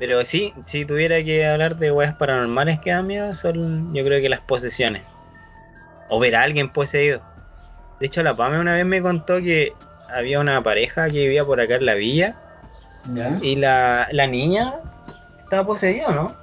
Pero 0.00 0.24
sí, 0.24 0.54
si 0.64 0.86
tuviera 0.86 1.22
que 1.22 1.46
hablar 1.46 1.76
de 1.76 1.92
weas 1.92 2.14
paranormales 2.14 2.80
que 2.80 2.88
dan 2.88 3.06
miedo, 3.06 3.34
son 3.34 3.92
yo 3.92 4.02
creo 4.02 4.18
que 4.22 4.30
las 4.30 4.40
posesiones. 4.40 5.02
O 6.08 6.18
ver 6.18 6.34
a 6.36 6.42
alguien 6.42 6.72
poseído. 6.72 7.20
De 8.00 8.06
hecho, 8.06 8.22
la 8.22 8.34
Pame 8.34 8.58
una 8.58 8.72
vez 8.72 8.86
me 8.86 9.02
contó 9.02 9.42
que 9.42 9.74
había 10.08 10.40
una 10.40 10.62
pareja 10.62 11.10
que 11.10 11.18
vivía 11.18 11.44
por 11.44 11.60
acá 11.60 11.74
en 11.74 11.84
la 11.84 11.94
villa 11.94 12.34
¿Ya? 13.12 13.38
y 13.42 13.56
la, 13.56 14.08
la 14.10 14.26
niña 14.26 14.76
estaba 15.44 15.66
poseída, 15.66 16.10
¿no? 16.12 16.34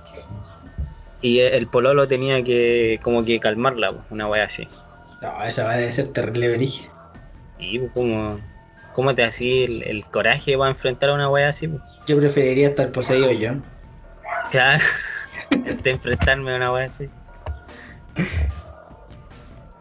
Y 1.24 1.40
el 1.40 1.66
pololo 1.66 2.08
tenía 2.08 2.44
que 2.44 3.00
como 3.02 3.26
que 3.26 3.40
calmarla, 3.40 3.92
una 4.12 4.28
wea 4.28 4.44
así. 4.44 4.68
No, 5.20 5.44
esa 5.44 5.64
va 5.64 5.74
a 5.74 5.92
ser 5.92 6.10
terrible 6.14 6.54
brígida. 6.54 6.92
Y 7.58 7.80
pues, 7.80 7.92
como, 7.92 8.40
¿cómo 8.98 9.14
te 9.14 9.24
hacía 9.24 9.66
el, 9.66 9.84
el 9.84 10.06
coraje 10.06 10.58
para 10.58 10.72
enfrentar 10.72 11.12
a 11.12 11.14
una 11.14 11.30
wea 11.30 11.50
así? 11.50 11.70
Yo 12.08 12.18
preferiría 12.18 12.70
estar 12.70 12.92
poseído 12.92 13.32
yo. 13.32 13.52
Claro, 14.50 14.84
este 15.68 15.92
enfrentarme 15.92 16.52
a 16.54 16.56
una 16.58 16.74
wea 16.74 16.86
así. 16.88 17.08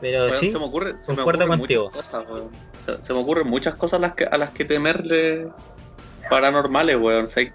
Pero 0.02 0.30
sí, 0.34 0.50
se 0.50 0.58
me 0.58 0.66
ocurre, 0.66 0.98
se 0.98 1.14
me 1.14 1.22
ocurren 1.22 1.48
contigo. 1.48 1.90
cosas. 1.90 2.24
Se, 2.84 3.02
se 3.02 3.14
me 3.14 3.20
ocurren 3.20 3.46
muchas 3.48 3.74
cosas 3.76 3.98
a 3.98 4.02
las 4.02 4.12
que, 4.12 4.24
a 4.24 4.36
las 4.36 4.50
que 4.50 4.66
temerle 4.66 5.48
paranormales, 6.28 6.96
weón. 6.98 7.24
O 7.24 7.26
sea, 7.26 7.50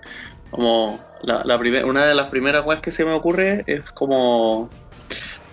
como 0.49 0.99
la, 1.21 1.43
la 1.45 1.59
primer- 1.59 1.85
una 1.85 2.07
de 2.07 2.15
las 2.15 2.29
primeras 2.29 2.65
weas 2.65 2.81
que 2.81 2.91
se 2.91 3.05
me 3.05 3.13
ocurre 3.13 3.63
es 3.67 3.81
como. 3.91 4.67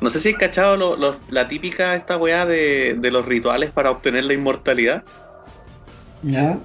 No 0.00 0.08
sé 0.08 0.20
si 0.20 0.30
has 0.30 0.38
cachado 0.38 0.78
lo- 0.78 0.96
lo- 0.96 1.20
la 1.28 1.48
típica 1.48 1.94
esta 1.96 2.16
weá 2.16 2.46
de, 2.46 2.96
de 2.98 3.10
los 3.10 3.26
rituales 3.26 3.72
para 3.72 3.90
obtener 3.90 4.24
la 4.24 4.32
inmortalidad. 4.32 5.02
¿Ya? 6.22 6.58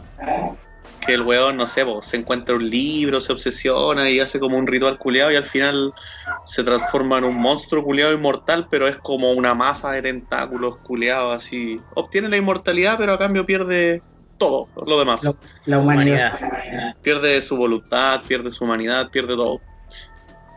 Que 1.06 1.16
el 1.16 1.22
weón, 1.24 1.58
no 1.58 1.68
sé, 1.68 1.84
se 2.02 2.18
encuentra 2.18 2.56
un 2.56 2.70
libro, 2.70 3.20
se 3.20 3.34
obsesiona 3.34 4.10
y 4.10 4.20
hace 4.20 4.40
como 4.40 4.58
un 4.58 4.68
ritual 4.68 4.98
culiado 4.98 5.32
y 5.32 5.36
al 5.36 5.46
final 5.46 5.94
se 6.46 6.64
transforma 6.64 7.18
en 7.18 7.26
un 7.26 7.36
monstruo 7.36 7.84
culiado 7.84 8.14
inmortal, 8.14 8.68
pero 8.70 8.88
es 8.88 8.98
como 8.98 9.34
una 9.34 9.54
masa 9.54 9.92
de 9.92 10.02
tentáculos 10.02 10.78
culiados 10.80 11.36
así. 11.36 11.80
Obtiene 11.96 12.30
la 12.30 12.38
inmortalidad, 12.38 12.98
pero 12.98 13.14
a 13.14 13.20
cambio 13.20 13.46
pierde 13.46 14.02
todo 14.38 14.70
lo 14.88 14.98
demás. 15.00 15.24
La, 15.24 15.36
la 15.66 15.80
humanidad. 15.80 16.40
Pierde 17.02 17.42
su 17.42 17.58
voluntad, 17.58 18.22
pierde 18.26 18.52
su 18.52 18.64
humanidad, 18.64 19.10
pierde 19.10 19.36
todo. 19.36 19.62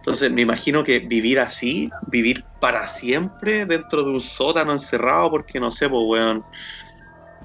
Entonces 0.06 0.31
me 0.31 0.43
imagino 0.43 0.85
que 0.85 1.01
vivir 1.01 1.40
así, 1.40 1.90
vivir 2.06 2.44
para 2.60 2.86
siempre 2.86 3.66
dentro 3.66 4.05
de 4.05 4.10
un 4.12 4.20
sótano 4.20 4.73
encerrado, 4.73 5.31
porque 5.32 5.59
no 5.59 5.73
sé, 5.73 5.89
pues 5.89 6.02
weón, 6.06 6.44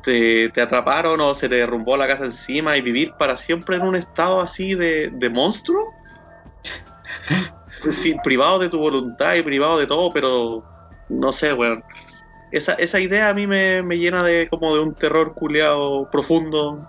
te, 0.03 0.49
te 0.49 0.61
atraparon 0.61 1.19
o 1.21 1.35
se 1.35 1.49
te 1.49 1.55
derrumbó 1.55 1.97
la 1.97 2.07
casa 2.07 2.25
encima 2.25 2.77
y 2.77 2.81
vivir 2.81 3.13
para 3.17 3.37
siempre 3.37 3.75
en 3.75 3.83
un 3.83 3.95
estado 3.95 4.41
así 4.41 4.75
de, 4.75 5.09
de 5.13 5.29
monstruo. 5.29 5.93
Sí, 7.89 8.15
privado 8.23 8.59
de 8.59 8.69
tu 8.69 8.77
voluntad 8.77 9.33
y 9.33 9.41
privado 9.41 9.79
de 9.79 9.87
todo, 9.87 10.11
pero 10.13 10.63
no 11.09 11.33
sé, 11.33 11.51
weón. 11.53 11.83
Esa, 12.51 12.73
esa 12.73 12.99
idea 12.99 13.29
a 13.29 13.33
mí 13.33 13.47
me, 13.47 13.81
me 13.81 13.97
llena 13.97 14.23
de 14.23 14.47
como 14.49 14.75
de 14.75 14.81
un 14.81 14.93
terror 14.93 15.33
culeado 15.33 16.07
profundo, 16.11 16.79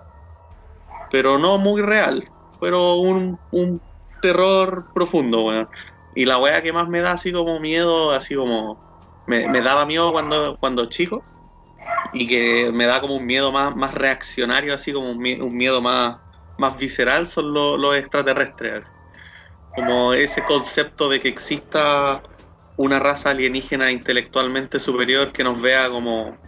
pero 1.11 1.39
no 1.39 1.57
muy 1.57 1.81
real, 1.81 2.29
pero 2.61 2.97
un, 2.97 3.39
un 3.53 3.81
terror 4.21 4.85
profundo, 4.93 5.45
weón. 5.47 5.69
Y 6.15 6.27
la 6.27 6.37
weá 6.39 6.63
que 6.63 6.73
más 6.73 6.89
me 6.89 7.01
da 7.01 7.13
así 7.13 7.33
como 7.33 7.59
miedo, 7.59 8.11
así 8.11 8.35
como 8.35 8.79
me, 9.27 9.49
me 9.49 9.63
daba 9.63 9.87
miedo 9.87 10.13
cuando, 10.13 10.57
cuando 10.61 10.87
chico, 10.87 11.25
y 12.13 12.27
que 12.27 12.71
me 12.73 12.87
da 12.87 13.01
como 13.01 13.17
un 13.17 13.27
miedo 13.27 13.53
más, 13.53 13.75
más 13.77 13.95
reaccionario, 13.95 14.75
así 14.75 14.93
como 14.93 15.11
un, 15.11 15.19
mie- 15.19 15.41
un 15.43 15.57
miedo 15.57 15.81
más, 15.81 16.19
más 16.57 16.77
visceral, 16.79 17.27
son 17.29 17.53
lo- 17.53 17.77
los 17.77 17.97
extraterrestres. 17.97 18.93
Como 19.75 20.13
ese 20.15 20.45
concepto 20.45 21.09
de 21.09 21.21
que 21.21 21.29
exista 21.29 22.23
una 22.77 22.99
raza 22.99 23.31
alienígena 23.31 23.91
intelectualmente 23.91 24.79
superior 24.81 25.33
que 25.33 25.45
nos 25.45 25.61
vea 25.61 25.89
como 25.89 26.39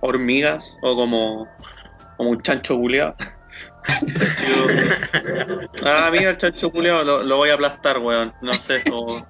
hormigas 0.00 0.78
o 0.82 0.94
como, 0.96 1.50
como 2.16 2.30
un 2.30 2.42
chancho 2.42 2.76
culeado. 2.76 3.14
ah, 5.84 6.08
mira 6.12 6.30
el 6.30 6.38
chancho 6.38 6.70
culeado, 6.70 7.04
lo, 7.04 7.22
lo 7.22 7.36
voy 7.36 7.50
a 7.50 7.54
aplastar, 7.54 7.98
weón. 7.98 8.32
No 8.40 8.52
sé, 8.54 8.82
como... 8.88 9.26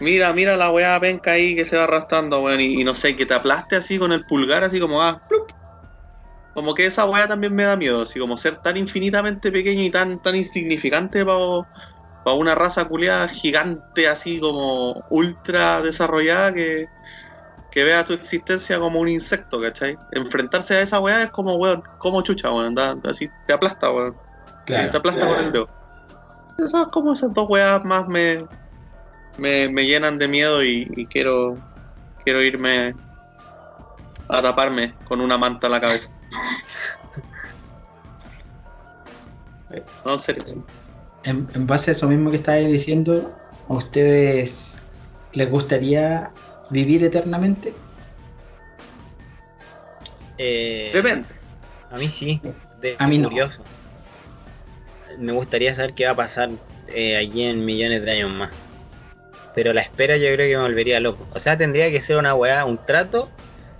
Mira, 0.00 0.32
mira 0.32 0.56
la 0.56 0.70
weá 0.72 0.98
penca 0.98 1.32
ahí 1.32 1.54
que 1.54 1.64
se 1.64 1.76
va 1.76 1.84
arrastrando, 1.84 2.40
weón, 2.42 2.60
y, 2.60 2.80
y 2.80 2.84
no 2.84 2.94
sé, 2.94 3.14
que 3.16 3.26
te 3.26 3.34
aplaste 3.34 3.76
así 3.76 3.98
con 3.98 4.12
el 4.12 4.24
pulgar, 4.24 4.64
así 4.64 4.80
como, 4.80 5.02
ah, 5.02 5.20
plup. 5.28 5.50
Como 6.52 6.74
que 6.74 6.86
esa 6.86 7.04
weá 7.04 7.28
también 7.28 7.54
me 7.54 7.62
da 7.64 7.76
miedo, 7.76 8.02
así 8.02 8.18
como 8.18 8.36
ser 8.36 8.58
tan 8.58 8.76
infinitamente 8.76 9.52
pequeño 9.52 9.82
y 9.82 9.90
tan, 9.90 10.18
tan 10.20 10.34
insignificante 10.36 11.24
para 11.24 12.36
una 12.36 12.54
raza 12.54 12.86
culiada 12.86 13.28
gigante, 13.28 14.08
así 14.08 14.40
como 14.40 15.04
ultra 15.08 15.80
desarrollada, 15.82 16.52
que, 16.52 16.86
que 17.70 17.84
vea 17.84 18.04
tu 18.04 18.14
existencia 18.14 18.78
como 18.80 19.00
un 19.00 19.08
insecto, 19.08 19.60
¿cachai? 19.60 19.96
Enfrentarse 20.10 20.74
a 20.74 20.82
esa 20.82 21.00
weá 21.00 21.22
es 21.22 21.30
como, 21.30 21.56
weón, 21.56 21.82
como 21.98 22.22
chucha, 22.22 22.50
weón, 22.50 22.74
da- 22.74 22.96
así 23.04 23.30
te 23.46 23.52
aplasta, 23.52 23.90
weón. 23.90 24.16
te 24.64 24.74
Claro. 24.74 24.98
aplasta 24.98 25.26
con 25.26 25.38
el 25.44 25.52
dedo. 25.52 25.70
Esas 26.58 26.88
como 26.88 27.12
esas 27.12 27.32
dos 27.32 27.46
weas 27.48 27.84
más 27.84 28.06
me, 28.08 28.44
me, 29.40 29.68
me 29.68 29.86
llenan 29.86 30.18
de 30.18 30.28
miedo 30.28 30.62
y, 30.62 30.86
y 30.94 31.06
quiero 31.06 31.56
quiero 32.24 32.42
irme 32.42 32.92
a 34.28 34.42
taparme 34.42 34.94
con 35.08 35.20
una 35.20 35.36
manta 35.38 35.66
a 35.66 35.70
la 35.70 35.80
cabeza. 35.80 36.10
No, 40.04 40.14
en 40.14 40.20
serio. 40.20 40.44
En, 41.24 41.48
en 41.54 41.66
base 41.66 41.90
a 41.90 41.92
eso 41.92 42.08
mismo 42.08 42.30
que 42.30 42.36
estabas 42.36 42.66
diciendo, 42.66 43.34
¿a 43.68 43.72
ustedes 43.74 44.82
les 45.32 45.50
gustaría 45.50 46.30
vivir 46.70 47.04
eternamente? 47.04 47.72
Eh, 50.38 50.90
Depende. 50.92 51.26
a 51.90 51.96
mí 51.96 52.08
sí. 52.08 52.40
de 52.80 52.96
A 52.98 53.06
mí 53.06 53.18
no. 53.18 53.28
curioso. 53.28 53.62
Me 55.18 55.32
gustaría 55.32 55.74
saber 55.74 55.94
qué 55.94 56.06
va 56.06 56.12
a 56.12 56.16
pasar 56.16 56.50
eh, 56.88 57.16
allí 57.16 57.44
en 57.44 57.64
millones 57.64 58.02
de 58.02 58.10
años 58.10 58.30
más. 58.30 58.50
Pero 59.54 59.72
la 59.72 59.80
espera 59.80 60.16
yo 60.16 60.32
creo 60.32 60.48
que 60.48 60.56
me 60.56 60.62
volvería 60.62 61.00
loco. 61.00 61.26
O 61.34 61.40
sea, 61.40 61.56
tendría 61.56 61.90
que 61.90 62.00
ser 62.00 62.16
una 62.16 62.34
weá, 62.34 62.64
un 62.64 62.78
trato 62.86 63.28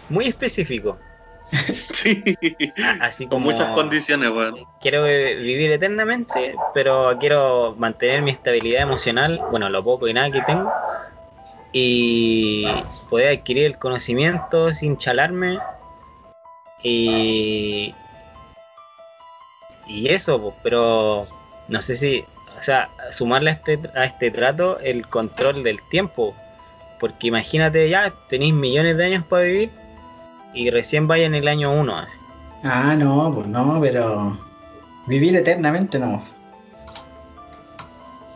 muy 0.08 0.26
específico. 0.26 0.98
Sí. 1.92 2.22
Así 3.00 3.24
Con 3.24 3.40
como 3.40 3.50
muchas 3.50 3.74
condiciones, 3.74 4.30
weón. 4.30 4.64
quiero 4.80 5.02
vivir 5.04 5.72
eternamente, 5.72 6.54
pero 6.72 7.16
quiero 7.18 7.74
mantener 7.76 8.22
mi 8.22 8.30
estabilidad 8.30 8.82
emocional, 8.82 9.40
bueno, 9.50 9.68
lo 9.68 9.82
poco 9.82 10.06
y 10.06 10.14
nada 10.14 10.30
que 10.30 10.42
tengo, 10.42 10.72
y 11.72 12.66
poder 13.08 13.36
adquirir 13.38 13.64
el 13.66 13.78
conocimiento 13.78 14.72
sin 14.72 14.96
chalarme. 14.96 15.58
Y, 16.84 17.94
y 19.88 20.08
eso, 20.08 20.40
pues, 20.40 20.54
pero 20.62 21.26
no 21.68 21.82
sé 21.82 21.94
si, 21.96 22.24
o 22.60 22.62
sea, 22.62 22.90
sumarle 23.10 23.50
a 23.50 23.52
este, 23.54 23.80
a 23.94 24.04
este 24.04 24.30
trato 24.30 24.78
el 24.80 25.06
control 25.08 25.62
del 25.64 25.78
tiempo, 25.90 26.34
porque 26.98 27.28
imagínate 27.28 27.88
ya, 27.88 28.12
tenéis 28.28 28.52
millones 28.54 28.96
de 28.96 29.06
años 29.06 29.24
para 29.24 29.44
vivir 29.44 29.70
y 30.52 30.70
recién 30.70 31.08
vaya 31.08 31.24
en 31.26 31.34
el 31.34 31.48
año 31.48 31.72
1, 31.72 31.96
así. 31.96 32.16
Ah, 32.62 32.94
no, 32.96 33.32
pues 33.34 33.46
no, 33.46 33.78
pero. 33.80 34.38
Vivir 35.06 35.34
eternamente 35.34 35.98
no. 35.98 36.22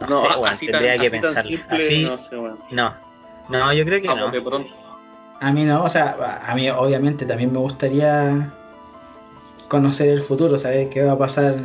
No, 0.08 0.20
sé, 0.20 0.26
weón, 0.38 0.46
así 0.48 0.66
tan- 0.66 0.80
tendría 0.82 0.98
que 0.98 1.06
así 1.06 1.10
tan 1.10 1.20
pensar. 1.22 1.44
simple, 1.46 1.76
Así, 1.76 2.04
no 2.04 2.18
sé, 2.18 2.36
no. 2.70 2.94
No, 3.48 3.72
yo 3.72 3.84
creo 3.84 4.00
que 4.00 4.08
Vamos 4.08 4.26
no. 4.26 4.30
de 4.32 4.40
pronto. 4.42 4.70
A 5.40 5.52
mí 5.52 5.64
no, 5.64 5.84
o 5.84 5.88
sea, 5.88 6.40
a 6.46 6.54
mí 6.54 6.70
obviamente 6.70 7.26
también 7.26 7.52
me 7.52 7.58
gustaría 7.58 8.50
conocer 9.68 10.08
el 10.10 10.20
futuro, 10.20 10.56
saber 10.56 10.88
qué 10.88 11.02
va 11.04 11.12
a 11.12 11.18
pasar 11.18 11.56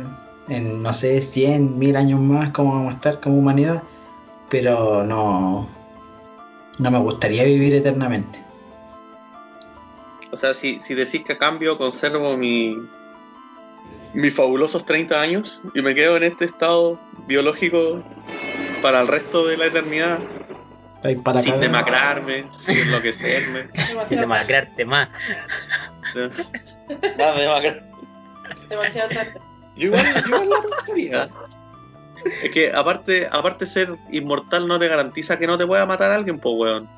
en, 0.50 0.82
no 0.82 0.92
sé, 0.92 1.22
100, 1.22 1.78
1000 1.78 1.96
años 1.96 2.20
más, 2.20 2.50
cómo 2.50 2.72
vamos 2.72 2.92
a 2.92 2.96
estar 2.96 3.20
como 3.20 3.38
humanidad, 3.38 3.82
pero 4.48 5.04
no, 5.04 5.68
no 6.78 6.90
me 6.90 6.98
gustaría 6.98 7.44
vivir 7.44 7.72
eternamente. 7.74 8.40
O 10.32 10.36
sea, 10.36 10.52
si, 10.54 10.80
si 10.80 10.94
decís 10.94 11.22
que 11.22 11.34
a 11.34 11.38
cambio 11.38 11.78
conservo 11.78 12.36
mi, 12.36 12.76
mis 14.12 14.34
fabulosos 14.34 14.84
30 14.84 15.20
años 15.20 15.60
y 15.74 15.82
me 15.82 15.94
quedo 15.94 16.16
en 16.16 16.24
este 16.24 16.46
estado 16.46 17.00
biológico 17.26 18.02
para 18.82 19.00
el 19.00 19.08
resto 19.08 19.46
de 19.46 19.56
la 19.56 19.66
eternidad, 19.66 20.18
para 21.24 21.42
sin 21.42 21.60
demacrarme, 21.60 22.44
sin 22.58 22.76
enloquecerme. 22.76 23.68
Sin 24.08 24.20
demacrarte 24.20 24.84
más. 24.84 25.08
Demasiado 28.68 29.08
tarde. 29.08 29.49
Yo 29.76 29.88
igual, 29.88 30.04
yo 30.14 30.42
igual 30.42 30.48
lo 30.48 30.70
pensaría. 30.70 31.28
Es 32.42 32.50
que 32.50 32.70
aparte, 32.70 33.26
aparte 33.32 33.64
ser 33.64 33.96
inmortal 34.10 34.68
no 34.68 34.78
te 34.78 34.88
garantiza 34.88 35.38
que 35.38 35.46
no 35.46 35.56
te 35.56 35.66
pueda 35.66 35.86
matar 35.86 36.10
alguien, 36.10 36.38
pues 36.38 36.54
weón. 36.54 36.88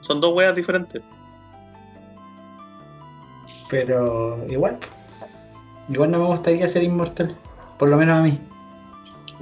Son 0.00 0.18
dos 0.18 0.32
weas 0.32 0.54
diferentes. 0.54 1.02
Pero 3.68 4.42
igual, 4.48 4.78
igual 5.90 6.10
no 6.10 6.20
me 6.20 6.24
gustaría 6.24 6.66
ser 6.68 6.84
inmortal, 6.84 7.36
por 7.78 7.90
lo 7.90 7.98
menos 7.98 8.16
a 8.16 8.22
mí. 8.22 8.38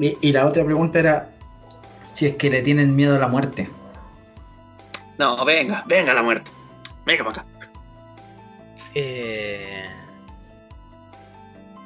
Y, 0.00 0.18
y 0.20 0.32
la 0.32 0.46
otra 0.46 0.64
pregunta 0.64 0.98
era 0.98 1.30
si 2.12 2.26
es 2.26 2.34
que 2.34 2.50
le 2.50 2.62
tienen 2.62 2.96
miedo 2.96 3.14
a 3.14 3.18
la 3.18 3.28
muerte. 3.28 3.70
No, 5.18 5.44
venga, 5.44 5.84
venga 5.86 6.14
la 6.14 6.22
muerte. 6.22 6.50
Venga 7.04 7.24
para 7.24 7.42
acá. 7.42 7.46
Eh, 8.94 9.84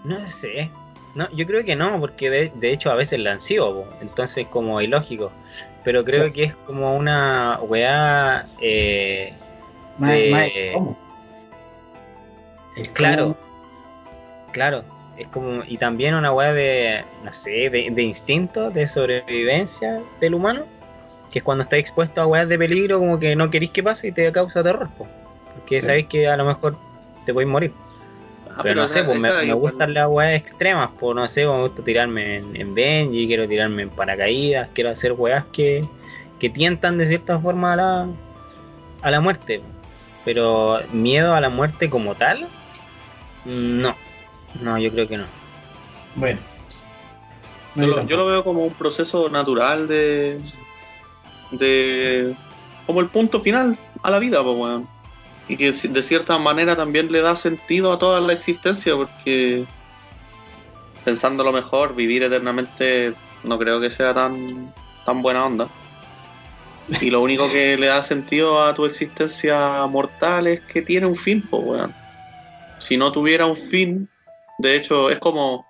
no 0.08 0.26
sé. 0.26 0.70
No, 1.14 1.28
yo 1.32 1.46
creo 1.46 1.64
que 1.64 1.76
no, 1.76 1.98
porque 2.00 2.30
de, 2.30 2.52
de 2.54 2.72
hecho 2.72 2.90
a 2.90 2.94
veces 2.94 3.18
la 3.20 3.32
han 3.32 3.40
sido, 3.40 3.72
po, 3.84 3.88
entonces 4.00 4.46
como 4.48 4.80
ilógico. 4.80 5.30
Pero 5.84 6.04
creo 6.04 6.32
que 6.32 6.44
es 6.44 6.54
como 6.54 6.96
una 6.96 7.58
weá. 7.62 8.46
Eh, 8.60 9.32
cómo. 10.74 10.96
El 12.76 12.90
Claro. 12.92 13.22
cómo. 13.24 13.36
Claro, 14.52 14.84
es 15.16 15.28
como, 15.28 15.62
y 15.66 15.76
también 15.78 16.14
una 16.14 16.32
weá 16.32 16.52
de, 16.52 17.04
no 17.24 17.32
sé, 17.32 17.70
de, 17.70 17.88
de 17.90 18.02
instinto, 18.02 18.70
de 18.70 18.86
sobrevivencia 18.86 20.00
del 20.20 20.34
humano, 20.34 20.64
que 21.30 21.38
es 21.40 21.42
cuando 21.44 21.62
estás 21.62 21.78
expuesto 21.78 22.20
a 22.20 22.26
weas 22.26 22.48
de 22.48 22.58
peligro, 22.58 22.98
como 22.98 23.18
que 23.18 23.34
no 23.36 23.50
querís 23.50 23.70
que 23.70 23.82
pase 23.82 24.08
y 24.08 24.12
te 24.12 24.30
causa 24.32 24.62
terror, 24.62 24.88
po, 24.96 25.06
porque 25.54 25.80
Sí. 25.80 25.86
sabéis 25.86 26.06
que 26.06 26.28
a 26.28 26.36
lo 26.36 26.44
mejor 26.44 26.76
te 27.26 27.32
podéis 27.32 27.50
morir. 27.50 27.72
Ah, 28.58 28.62
pero, 28.64 28.82
no 28.82 28.88
sé, 28.88 29.04
pues 29.04 29.20
me, 29.20 29.52
gustan 29.52 29.94
las 29.94 30.08
weas 30.08 30.34
extremas, 30.34 30.90
pues 30.98 31.14
no 31.14 31.28
sé, 31.28 31.46
me 31.46 31.60
gusta 31.60 31.84
tirarme 31.84 32.38
en, 32.38 32.56
en 32.56 32.74
Benji, 32.74 33.28
quiero 33.28 33.46
tirarme 33.46 33.82
en 33.82 33.90
paracaídas, 33.90 34.68
quiero 34.74 34.90
hacer 34.90 35.12
weas 35.12 35.44
que, 35.52 35.84
que 36.40 36.50
tientan 36.50 36.98
de 36.98 37.06
cierta 37.06 37.38
forma 37.38 37.74
a 37.74 37.76
la, 37.76 38.06
a 39.02 39.10
la 39.12 39.20
muerte. 39.20 39.62
Pero 40.24 40.80
miedo 40.92 41.34
a 41.34 41.40
la 41.40 41.50
muerte 41.50 41.88
como 41.88 42.16
tal, 42.16 42.48
no. 43.44 43.94
No, 44.60 44.76
yo 44.76 44.90
creo 44.90 45.06
que 45.06 45.18
no. 45.18 45.26
Bueno. 46.16 46.40
No, 47.76 47.86
Yo 47.86 47.90
lo, 47.90 48.06
yo 48.08 48.16
lo 48.16 48.26
veo 48.26 48.42
como 48.42 48.64
un 48.64 48.74
proceso 48.74 49.28
natural 49.28 49.86
de. 49.86 50.40
de. 51.52 52.34
como 52.86 53.00
el 53.00 53.06
punto 53.06 53.40
final 53.40 53.78
a 54.02 54.10
la 54.10 54.18
vida, 54.18 54.42
pues, 54.42 54.56
weón. 54.56 54.97
Y 55.48 55.56
que 55.56 55.72
de 55.72 56.02
cierta 56.02 56.38
manera 56.38 56.76
también 56.76 57.10
le 57.10 57.20
da 57.20 57.34
sentido 57.34 57.92
a 57.92 57.98
toda 57.98 58.20
la 58.20 58.32
existencia, 58.32 58.94
porque. 58.96 59.64
pensándolo 61.04 61.52
mejor, 61.52 61.94
vivir 61.94 62.22
eternamente 62.22 63.14
no 63.44 63.58
creo 63.58 63.80
que 63.80 63.90
sea 63.90 64.14
tan. 64.14 64.72
tan 65.04 65.22
buena 65.22 65.46
onda. 65.46 65.68
Y 67.00 67.10
lo 67.10 67.20
único 67.20 67.50
que 67.50 67.76
le 67.76 67.86
da 67.86 68.02
sentido 68.02 68.62
a 68.62 68.74
tu 68.74 68.86
existencia 68.86 69.86
mortal 69.86 70.46
es 70.46 70.60
que 70.60 70.82
tiene 70.82 71.06
un 71.06 71.16
fin, 71.16 71.42
pues, 71.48 71.62
weón. 71.62 71.94
Si 72.78 72.96
no 72.96 73.12
tuviera 73.12 73.46
un 73.46 73.56
fin, 73.56 74.08
de 74.58 74.76
hecho, 74.76 75.10
es 75.10 75.18
como 75.18 75.66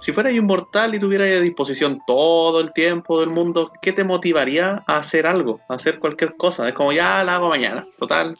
si 0.00 0.12
fueras 0.12 0.32
inmortal 0.32 0.94
y 0.94 1.00
tuvieras 1.00 1.28
a 1.28 1.40
disposición 1.40 2.00
todo 2.06 2.60
el 2.60 2.72
tiempo 2.72 3.18
del 3.18 3.30
mundo, 3.30 3.72
¿qué 3.82 3.92
te 3.92 4.04
motivaría 4.04 4.84
a 4.86 4.98
hacer 4.98 5.26
algo? 5.26 5.60
A 5.68 5.74
hacer 5.74 5.98
cualquier 5.98 6.36
cosa. 6.36 6.68
Es 6.68 6.74
como 6.74 6.92
ya 6.92 7.24
la 7.24 7.36
hago 7.36 7.48
mañana. 7.48 7.86
Total, 7.98 8.36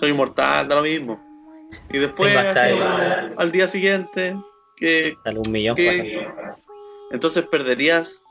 soy 0.00 0.10
inmortal, 0.10 0.66
da 0.66 0.76
lo 0.76 0.82
mismo. 0.82 1.20
Y 1.90 1.98
después, 1.98 2.34
así 2.34 2.72
como 2.72 3.14
al 3.36 3.52
día 3.52 3.68
siguiente, 3.68 4.34
que, 4.76 5.18
un 5.26 5.50
millón 5.50 5.76
que- 5.76 6.26
entonces 7.10 7.46
perderías 7.46 8.24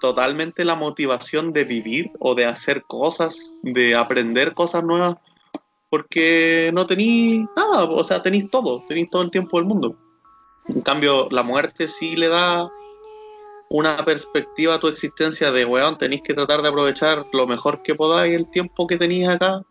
totalmente 0.00 0.64
la 0.64 0.76
motivación 0.76 1.52
de 1.52 1.64
vivir 1.64 2.12
o 2.20 2.34
de 2.34 2.46
hacer 2.46 2.84
cosas, 2.84 3.52
de 3.62 3.96
aprender 3.96 4.54
cosas 4.54 4.84
nuevas, 4.84 5.16
porque 5.90 6.70
no 6.72 6.86
tenéis 6.86 7.46
nada, 7.56 7.84
o 7.84 8.04
sea, 8.04 8.22
tenéis 8.22 8.50
todo, 8.50 8.84
tenéis 8.86 9.10
todo 9.10 9.22
el 9.22 9.30
tiempo 9.30 9.56
del 9.58 9.66
mundo. 9.66 9.96
En 10.68 10.82
cambio, 10.82 11.28
la 11.30 11.42
muerte 11.42 11.88
sí 11.88 12.16
le 12.16 12.28
da 12.28 12.68
una 13.70 14.04
perspectiva 14.04 14.74
a 14.74 14.80
tu 14.80 14.86
existencia 14.88 15.50
de, 15.50 15.64
weón, 15.64 15.98
tenéis 15.98 16.22
que 16.22 16.34
tratar 16.34 16.62
de 16.62 16.68
aprovechar 16.68 17.26
lo 17.32 17.46
mejor 17.46 17.82
que 17.82 17.94
podáis 17.94 18.34
el 18.34 18.48
tiempo 18.50 18.86
que 18.86 18.96
tenéis 18.96 19.26
acá, 19.28 19.62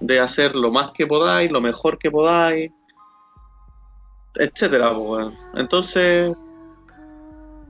de 0.00 0.20
hacer 0.20 0.54
lo 0.54 0.70
más 0.70 0.90
que 0.92 1.06
podáis, 1.06 1.50
lo 1.50 1.60
mejor 1.60 1.98
que 1.98 2.10
podáis, 2.10 2.70
etcétera, 4.34 4.94
pues. 4.94 5.28
Entonces, 5.54 6.32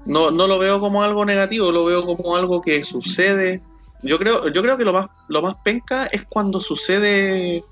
no, 0.05 0.31
no 0.31 0.47
lo 0.47 0.59
veo 0.59 0.81
como 0.81 1.03
algo 1.03 1.25
negativo, 1.25 1.73
lo 1.73 1.85
veo 1.85 2.05
como 2.05 2.37
algo 2.37 2.61
que 2.61 2.83
sucede. 2.83 3.63
Yo 4.03 4.19
creo, 4.19 4.49
yo 4.49 4.63
creo 4.63 4.77
que 4.77 4.85
lo 4.85 4.93
más, 4.93 5.07
lo 5.29 5.43
más 5.43 5.55
penca 5.65 6.07
es 6.07 6.25
cuando 6.25 6.61
sucede 6.61 7.65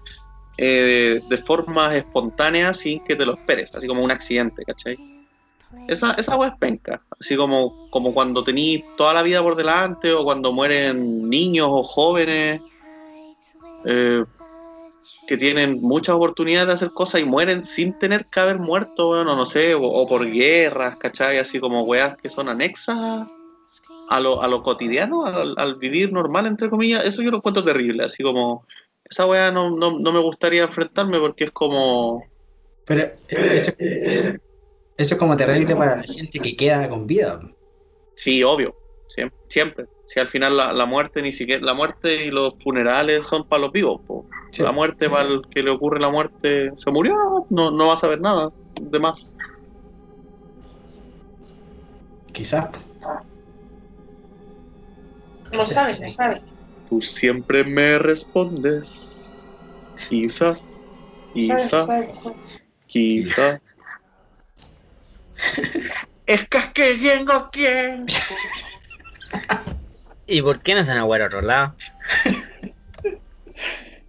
eh, 0.57 1.23
de 1.29 1.37
forma 1.39 1.95
espontánea 1.97 2.75
sin 2.75 3.01
que 3.05 3.17
te 3.17 3.27
lo 3.27 3.35
esperes, 3.35 3.75
así 3.75 3.87
como 3.87 4.03
un 4.03 4.11
accidente, 4.11 4.65
¿cachai? 4.65 4.99
Esa, 5.89 6.13
esa 6.13 6.37
weá 6.37 6.51
es 6.51 6.57
penca, 6.59 7.03
así 7.19 7.35
como, 7.35 7.89
como 7.91 8.13
cuando 8.13 8.45
tenís 8.45 8.85
toda 8.97 9.15
la 9.15 9.23
vida 9.23 9.43
por 9.43 9.57
delante 9.57 10.13
o 10.13 10.23
cuando 10.23 10.53
mueren 10.53 11.29
niños 11.29 11.69
o 11.71 11.83
jóvenes 11.83 12.61
eh, 13.85 14.25
que 15.33 15.39
tienen 15.39 15.81
muchas 15.81 16.15
oportunidades 16.15 16.67
de 16.67 16.75
hacer 16.75 16.91
cosas 16.91 17.23
y 17.23 17.25
mueren 17.25 17.65
sin 17.65 17.99
tener 17.99 18.27
que 18.27 18.39
haber 18.39 18.59
muerto, 18.59 19.07
bueno, 19.07 19.35
no 19.35 19.47
sé, 19.47 19.75
o, 19.75 19.81
o 19.83 20.07
por 20.07 20.31
guerras, 20.31 20.97
¿cachai? 20.97 21.39
Así 21.39 21.59
como 21.59 21.85
weas 21.85 22.19
que 22.19 22.29
son 22.29 22.51
anexas 22.51 23.27
a 24.11 24.21
lo, 24.21 24.43
a 24.43 24.47
lo 24.47 24.63
cotidiano, 24.63 25.25
al, 25.25 25.55
al 25.57 25.77
vivir 25.77 26.13
normal, 26.13 26.45
entre 26.45 26.69
comillas, 26.69 27.07
eso 27.07 27.23
yo 27.23 27.31
lo 27.31 27.39
encuentro 27.39 27.65
terrible, 27.65 28.05
así 28.05 28.23
como 28.23 28.67
esa 29.05 29.25
wea 29.25 29.51
no, 29.51 29.71
no, 29.71 29.99
no 29.99 30.13
me 30.13 30.21
gustaría 30.21 30.65
enfrentarme 30.65 31.19
porque 31.19 31.45
es 31.45 31.51
como... 31.51 32.23
Pero 32.85 33.01
eh, 33.01 33.17
eso, 33.31 33.73
eso 33.79 34.35
es 34.99 35.15
como 35.15 35.35
terrible 35.35 35.75
para 35.75 35.97
la 35.97 36.03
gente 36.03 36.41
que 36.41 36.55
queda 36.55 36.91
con 36.91 37.07
vida. 37.07 37.41
Sí, 38.17 38.43
obvio, 38.45 38.77
siempre. 39.09 39.39
siempre. 39.49 39.87
Si 40.13 40.21
al 40.21 40.29
final 40.29 40.59
la, 40.59 40.75
la 40.75 40.85
muerte 40.85 41.23
ni 41.23 41.33
siquiera, 41.33 41.65
la 41.65 41.73
muerte 41.73 42.27
y 42.27 42.31
los 42.31 42.53
funerales 42.63 43.25
son 43.25 43.49
para 43.49 43.63
los 43.63 43.73
vivos, 43.73 44.03
po. 44.07 44.27
Sí. 44.51 44.63
la 44.63 44.71
muerte 44.71 45.09
para 45.09 45.27
el 45.27 45.41
que 45.49 45.63
le 45.63 45.71
ocurre 45.71 45.99
la 45.99 46.11
muerte, 46.11 46.71
se 46.77 46.91
murió, 46.91 47.47
no, 47.49 47.71
no 47.71 47.87
vas 47.87 48.05
a 48.05 48.09
ver 48.09 48.21
nada 48.21 48.51
de 48.79 49.01
más. 49.01 49.35
Quizás. 52.31 52.69
No 55.51 55.65
sabes, 55.65 55.99
no 55.99 56.09
sabes. 56.11 56.45
Tú 56.91 57.01
siempre 57.01 57.65
me 57.65 57.99
respondes. 57.99 59.35
Quizás, 60.11 60.91
quizás, 61.33 61.71
sabes, 61.71 62.19
sabes. 62.19 62.39
quizás. 62.87 63.61
es 66.27 66.49
que 66.51 66.59
es 66.59 66.69
que 66.75 66.99
tengo 66.99 67.51
que. 67.51 68.05
¿Y 70.27 70.43
por 70.43 70.61
qué 70.61 70.75
no 70.75 70.85
se 70.85 70.91
van 70.91 70.99
a 71.01 71.03
jugar 71.03 71.23
a 71.23 71.27
otro 71.27 71.43
lado? 71.43 71.75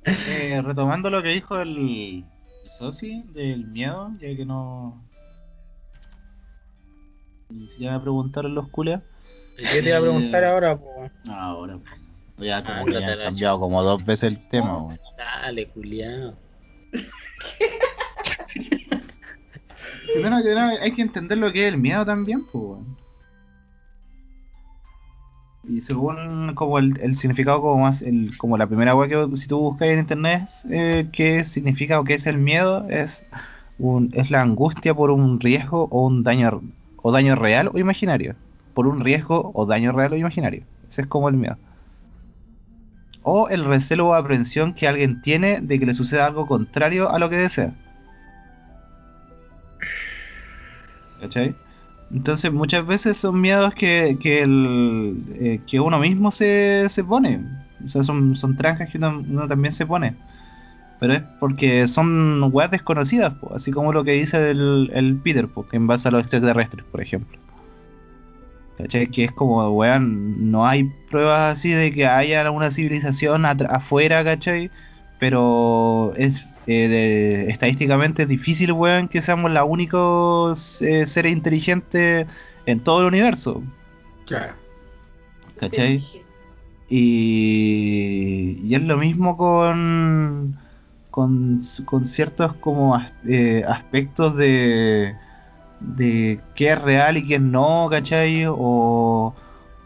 Eh, 0.06 0.62
retomando 0.64 1.10
lo 1.10 1.22
que 1.24 1.30
dijo 1.30 1.60
el 1.60 2.24
Soci 2.66 3.24
del 3.34 3.66
miedo, 3.68 4.12
ya 4.20 4.36
que 4.36 4.46
no. 4.46 5.02
Ni 7.50 7.68
siquiera 7.70 7.94
me 7.94 8.00
preguntaron 8.02 8.54
los 8.56 8.68
culias. 8.70 9.02
¿Y 9.58 9.64
qué 9.64 9.82
te 9.82 9.90
iba 9.90 9.98
a 9.98 10.02
preguntar 10.02 10.44
Eh, 10.44 10.48
ahora, 10.48 10.78
po? 10.78 11.10
Ahora, 11.30 11.78
pues. 11.78 11.94
Ya 12.38 12.64
como 12.64 12.82
Ah, 12.82 12.86
que 12.86 12.94
ya 12.94 13.00
te 13.00 13.12
han 13.14 13.20
cambiado 13.20 13.60
como 13.60 13.84
dos 13.84 14.04
veces 14.04 14.34
el 14.34 14.48
tema, 14.50 14.78
weón. 14.84 15.00
Dale, 15.18 15.68
culiao. 15.70 16.36
Primero 20.14 20.38
que 20.44 20.54
nada, 20.54 20.74
hay 20.82 20.92
que 20.92 21.02
entender 21.02 21.38
lo 21.38 21.52
que 21.52 21.68
es 21.68 21.74
el 21.74 21.80
miedo 21.80 22.06
también, 22.06 22.46
pues. 22.52 22.80
Y 25.66 25.80
según 25.80 26.54
como 26.56 26.78
el, 26.78 27.00
el 27.02 27.16
significado 27.16 27.62
como 27.62 27.84
más, 27.84 28.02
el, 28.02 28.38
como 28.38 28.58
la 28.58 28.68
primera 28.68 28.96
web 28.96 29.10
que 29.10 29.38
si 29.38 29.48
tú 29.48 29.60
buscas 29.60 29.88
en 29.88 30.00
internet, 30.00 30.50
eh, 30.70 31.08
qué 31.14 31.46
significa 31.46 32.00
o 32.00 32.04
qué 32.04 32.16
es 32.16 32.28
el 32.28 32.38
miedo, 32.38 32.86
es 32.90 33.26
un, 33.80 34.12
es 34.14 34.30
la 34.30 34.42
angustia 34.42 34.94
por 34.94 35.10
un 35.10 35.40
riesgo 35.40 35.88
o 35.90 36.06
un 36.06 36.24
daño 36.24 36.62
o 37.02 37.12
daño 37.12 37.36
real 37.36 37.70
o 37.74 37.78
imaginario. 37.78 38.36
Por 38.74 38.88
un 38.88 39.02
riesgo 39.02 39.52
o 39.54 39.66
daño 39.66 39.94
real 39.94 40.14
o 40.14 40.18
imaginario. 40.18 40.64
Ese 40.90 41.04
es 41.04 41.08
como 41.08 41.30
el 41.30 41.36
miedo. 41.36 41.58
O 43.22 43.48
el 43.48 43.64
recelo 43.64 44.10
o 44.10 44.14
aprensión 44.16 44.74
que 44.74 44.88
alguien 44.88 45.22
tiene 45.22 45.62
de 45.62 45.80
que 45.80 45.86
le 45.86 45.94
suceda 45.94 46.26
algo 46.26 46.46
contrario 46.46 47.10
a 47.10 47.20
lo 47.20 47.30
que 47.30 47.38
desea. 47.38 47.74
¿Cachai? 51.22 51.56
Entonces 52.12 52.52
muchas 52.52 52.86
veces 52.86 53.18
son 53.18 53.42
miedos 53.42 53.74
que, 53.74 54.18
que, 54.22 54.44
el, 54.44 55.24
eh, 55.34 55.60
que 55.68 55.80
uno 55.80 56.00
mismo 56.00 56.32
se, 56.32 56.88
se 56.90 57.04
pone. 57.04 57.42
O 57.86 57.90
sea, 57.90 58.04
son, 58.04 58.36
son 58.36 58.56
trancas 58.56 58.90
que 58.90 58.98
uno, 58.98 59.48
también 59.48 59.74
se 59.74 59.86
pone. 59.86 60.16
Pero 61.00 61.14
es 61.14 61.24
porque 61.40 61.88
son 61.88 62.50
weas 62.54 62.72
desconocidas, 62.72 63.34
así 63.54 63.72
como 63.72 63.92
lo 63.92 64.04
que 64.04 64.14
dice 64.14 64.52
el, 64.52 64.90
el 64.94 65.16
Peter, 65.18 65.50
que 65.70 65.78
en 65.78 65.88
base 65.88 66.08
a 66.08 66.12
los 66.12 66.22
extraterrestres, 66.22 66.86
por 66.86 67.02
ejemplo. 67.02 67.38
¿Cachai? 68.78 69.08
Que 69.08 69.26
es 69.26 69.32
como, 69.32 69.70
weón, 69.72 70.52
no 70.52 70.66
hay 70.66 70.86
pruebas 71.12 71.58
así 71.58 71.72
de 71.72 71.92
que 71.94 72.08
haya 72.08 72.50
una 72.50 72.72
civilización 72.72 73.46
afuera, 73.46 74.24
¿cachai? 74.24 74.72
Pero 75.28 76.14
es 76.18 76.46
eh, 76.68 76.88
de- 76.90 77.50
estadísticamente 77.50 78.24
es 78.24 78.28
difícil, 78.28 78.72
weón, 78.74 79.08
que 79.08 79.22
seamos 79.22 79.52
los 79.52 79.64
únicos 79.68 80.82
eh, 80.82 81.08
seres 81.08 81.32
inteligentes 81.34 82.28
en 82.66 82.84
todo 82.84 83.02
el 83.02 83.08
universo, 83.08 83.64
Claro. 84.26 84.56
¿cachai? 85.56 86.04
Y, 86.90 88.60
y 88.64 88.76
es 88.76 88.82
lo 88.84 88.98
mismo 88.98 89.38
con, 89.38 90.60
con, 91.10 91.62
con 91.86 92.08
ciertos 92.08 92.54
como 92.56 92.98
eh, 93.28 93.64
aspectos 93.68 94.36
de, 94.36 95.16
de 95.80 96.40
qué 96.56 96.72
es 96.74 96.82
real 96.82 97.18
y 97.18 97.28
qué 97.28 97.40
no, 97.40 97.88
¿cachai? 97.90 98.46
O, 98.48 99.36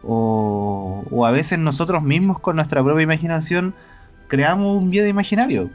o, 0.03 1.07
o 1.11 1.25
a 1.25 1.31
veces 1.31 1.59
nosotros 1.59 2.03
mismos 2.03 2.39
con 2.39 2.55
nuestra 2.57 2.83
propia 2.83 3.03
imaginación 3.03 3.75
creamos 4.27 4.81
un 4.81 4.89
miedo 4.89 5.07
imaginario. 5.07 5.69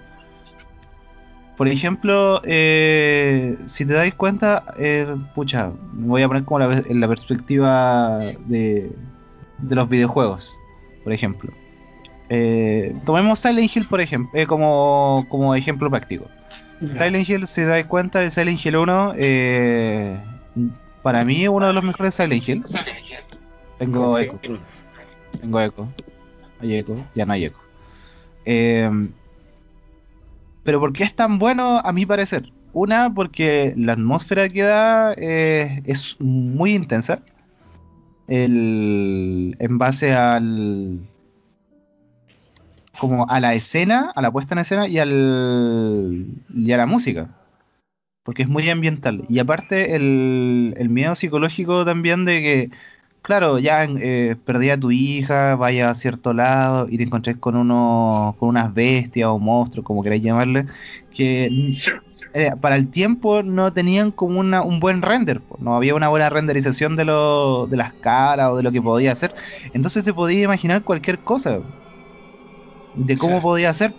Por 1.57 1.69
ejemplo, 1.69 2.41
eh, 2.45 3.57
si 3.66 3.85
te 3.85 3.93
dais 3.93 4.15
cuenta, 4.15 4.65
eh, 4.79 5.15
pucha, 5.35 5.70
me 5.93 6.09
voy 6.09 6.23
a 6.23 6.29
poner 6.29 6.45
como 6.45 6.61
la, 6.61 6.79
en 6.79 7.01
la 7.01 7.09
perspectiva 7.09 8.19
de, 8.47 8.91
de 9.59 9.74
los 9.74 9.89
videojuegos, 9.89 10.59
por 11.05 11.12
ejemplo. 11.12 11.53
Eh, 12.35 12.97
tomemos 13.05 13.41
Silent 13.41 13.77
Hill 13.77 13.87
por 13.87 14.01
ejemplo, 14.01 14.41
eh, 14.41 14.47
como, 14.47 15.27
como 15.29 15.55
ejemplo 15.55 15.91
práctico. 15.91 16.27
Silent 16.81 17.29
Hill, 17.29 17.47
si 17.47 17.61
te 17.61 17.66
das 17.66 17.85
cuenta, 17.85 18.23
el 18.23 18.31
Silent 18.31 18.65
Hill 18.65 18.77
1, 18.77 19.15
eh, 19.16 20.19
para 21.03 21.24
mí 21.24 21.43
es 21.43 21.49
uno 21.49 21.66
de 21.66 21.74
los 21.74 21.85
mejores 21.85 22.15
Silent 22.15 22.49
Hill. 22.49 22.65
Tengo 23.79 24.19
eco, 24.19 24.41
tengo 25.41 25.61
eco. 25.61 25.89
Hay 26.61 26.77
eco, 26.77 26.97
ya 27.15 27.27
no 27.27 27.35
hay 27.35 27.45
eco. 27.45 27.61
Eh, 28.44 28.90
pero 30.64 30.81
¿por 30.81 30.93
qué 30.93 31.05
es 31.05 31.14
tan 31.14 31.39
bueno 31.39 31.78
a 31.78 31.93
mi 31.93 32.06
parecer? 32.06 32.52
Una, 32.73 33.12
porque 33.12 33.74
la 33.77 33.93
atmósfera 33.94 34.48
que 34.48 34.62
da 34.62 35.12
eh, 35.16 35.82
es 35.85 36.16
muy 36.20 36.74
intensa. 36.74 37.23
El, 38.28 39.56
en 39.59 39.78
base 39.78 40.14
al. 40.14 41.01
como 42.98 43.28
a 43.28 43.40
la 43.40 43.55
escena, 43.55 44.12
a 44.14 44.23
la 44.23 44.31
puesta 44.31 44.55
en 44.55 44.60
escena 44.60 44.89
y 44.89 44.98
al. 44.98 46.27
y 46.55 46.73
a 46.73 46.77
la 46.77 46.86
música. 46.86 47.28
Porque 48.23 48.43
es 48.43 48.48
muy 48.48 48.70
ambiental. 48.70 49.24
Y 49.28 49.40
aparte 49.40 49.97
el, 49.97 50.74
el 50.78 50.89
miedo 50.89 51.14
psicológico 51.16 51.85
también 51.85 52.24
de 52.24 52.40
que, 52.40 52.70
claro, 53.23 53.59
ya 53.59 53.85
eh, 53.85 54.36
perdí 54.44 54.70
a 54.70 54.78
tu 54.81 54.90
hija, 54.90 55.57
vaya 55.57 55.90
a 55.90 55.94
cierto 55.94 56.32
lado 56.35 56.86
y 56.89 56.99
te 56.99 57.05
encontrés 57.05 57.36
con 57.39 57.57
uno, 57.57 58.36
con 58.39 58.49
unas 58.51 58.73
bestias 58.74 59.28
o 59.28 59.39
monstruos, 59.39 59.85
como 59.85 60.03
queráis 60.03 60.23
llamarle, 60.23 60.66
que 61.12 61.57
eh, 62.35 62.53
para 62.61 62.77
el 62.77 62.90
tiempo 62.90 63.43
no 63.43 63.73
tenían 63.73 64.12
como 64.12 64.40
una, 64.40 64.62
un 64.62 64.81
buen 64.81 65.03
render, 65.03 65.43
po, 65.43 65.57
no 65.61 65.77
había 65.77 65.94
una 65.94 66.09
buena 66.09 66.31
renderización 66.31 66.97
de, 66.97 67.05
lo, 67.07 67.66
de 67.69 67.77
las 67.78 67.94
caras 67.94 68.51
o 68.51 68.57
de 68.57 68.62
lo 68.62 68.73
que 68.73 68.82
podía 68.82 69.12
hacer. 69.12 69.35
Entonces 69.73 70.05
se 70.05 70.15
podía 70.15 70.43
imaginar 70.44 70.85
cualquier 70.85 71.23
cosa 71.23 71.62
de 72.93 73.16
cómo 73.19 73.40
podía 73.40 73.73
ser. 73.74 73.97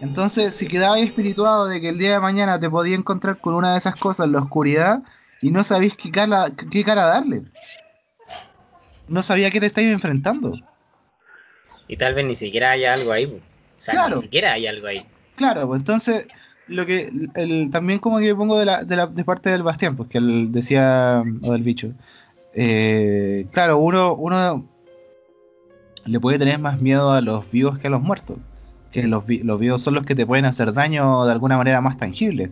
Entonces, 0.00 0.56
si 0.56 0.68
quedabas 0.68 1.00
espirituado 1.00 1.66
de 1.68 1.80
que 1.80 1.88
el 1.90 1.98
día 1.98 2.14
de 2.14 2.20
mañana 2.20 2.60
te 2.60 2.70
podía 2.70 2.96
encontrar 2.96 3.40
con 3.40 3.54
una 3.54 3.72
de 3.72 3.78
esas 3.78 3.96
cosas 3.96 4.26
en 4.26 4.32
la 4.32 4.40
oscuridad 4.40 5.02
y 5.40 5.50
no 5.52 5.64
sabías 5.64 5.94
qué 5.96 6.10
cara, 6.10 6.46
qué 6.70 6.84
cara 6.84 7.06
darle, 7.06 7.44
no 9.12 9.22
sabía 9.22 9.50
qué 9.50 9.60
te 9.60 9.66
estabas 9.66 9.90
enfrentando. 9.90 10.52
Y 11.88 11.96
tal 11.96 12.14
vez 12.14 12.24
ni 12.24 12.34
siquiera 12.36 12.70
haya 12.70 12.94
algo 12.94 13.12
ahí. 13.12 13.26
O 13.26 13.40
sea, 13.78 13.94
Claro. 13.94 14.16
ni 14.16 14.22
siquiera 14.22 14.52
hay 14.52 14.66
algo 14.66 14.86
ahí. 14.86 15.04
Claro, 15.36 15.66
pues 15.68 15.80
entonces 15.80 16.26
lo 16.68 16.86
que 16.86 17.10
el, 17.34 17.70
también 17.70 17.98
como 17.98 18.18
que 18.18 18.34
pongo 18.34 18.58
de 18.58 18.64
la, 18.64 18.84
de 18.84 18.96
la 18.96 19.06
de 19.06 19.24
parte 19.24 19.50
del 19.50 19.62
Bastián, 19.62 19.96
pues 19.96 20.08
que 20.08 20.18
él 20.18 20.52
decía 20.52 21.22
o 21.42 21.52
del 21.52 21.62
bicho. 21.62 21.92
eh, 22.54 23.46
claro, 23.52 23.78
uno 23.78 24.14
uno 24.14 24.66
le 26.04 26.20
puede 26.20 26.38
tener 26.38 26.58
más 26.58 26.80
miedo 26.80 27.12
a 27.12 27.20
los 27.20 27.50
vivos 27.50 27.78
que 27.78 27.86
a 27.86 27.90
los 27.90 28.02
muertos. 28.02 28.38
Que 28.90 29.06
los, 29.06 29.24
los 29.26 29.58
vivos 29.60 29.80
son 29.82 29.94
los 29.94 30.04
que 30.04 30.14
te 30.14 30.26
pueden 30.26 30.44
hacer 30.44 30.72
daño 30.72 31.24
de 31.24 31.32
alguna 31.32 31.56
manera 31.56 31.80
más 31.80 31.96
tangible. 31.96 32.50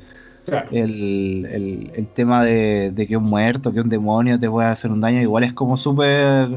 Claro. 0.51 0.69
El, 0.73 1.47
el, 1.47 1.93
el 1.95 2.07
tema 2.09 2.45
de, 2.45 2.91
de 2.91 3.07
que 3.07 3.17
un 3.17 3.23
muerto, 3.23 3.73
que 3.73 3.81
un 3.81 3.89
demonio 3.89 4.39
te 4.41 4.51
pueda 4.51 4.73
hacer 4.73 4.91
un 4.91 5.01
daño, 5.01 5.21
igual 5.21 5.45
es 5.45 5.53
como 5.53 5.77
súper. 5.77 6.49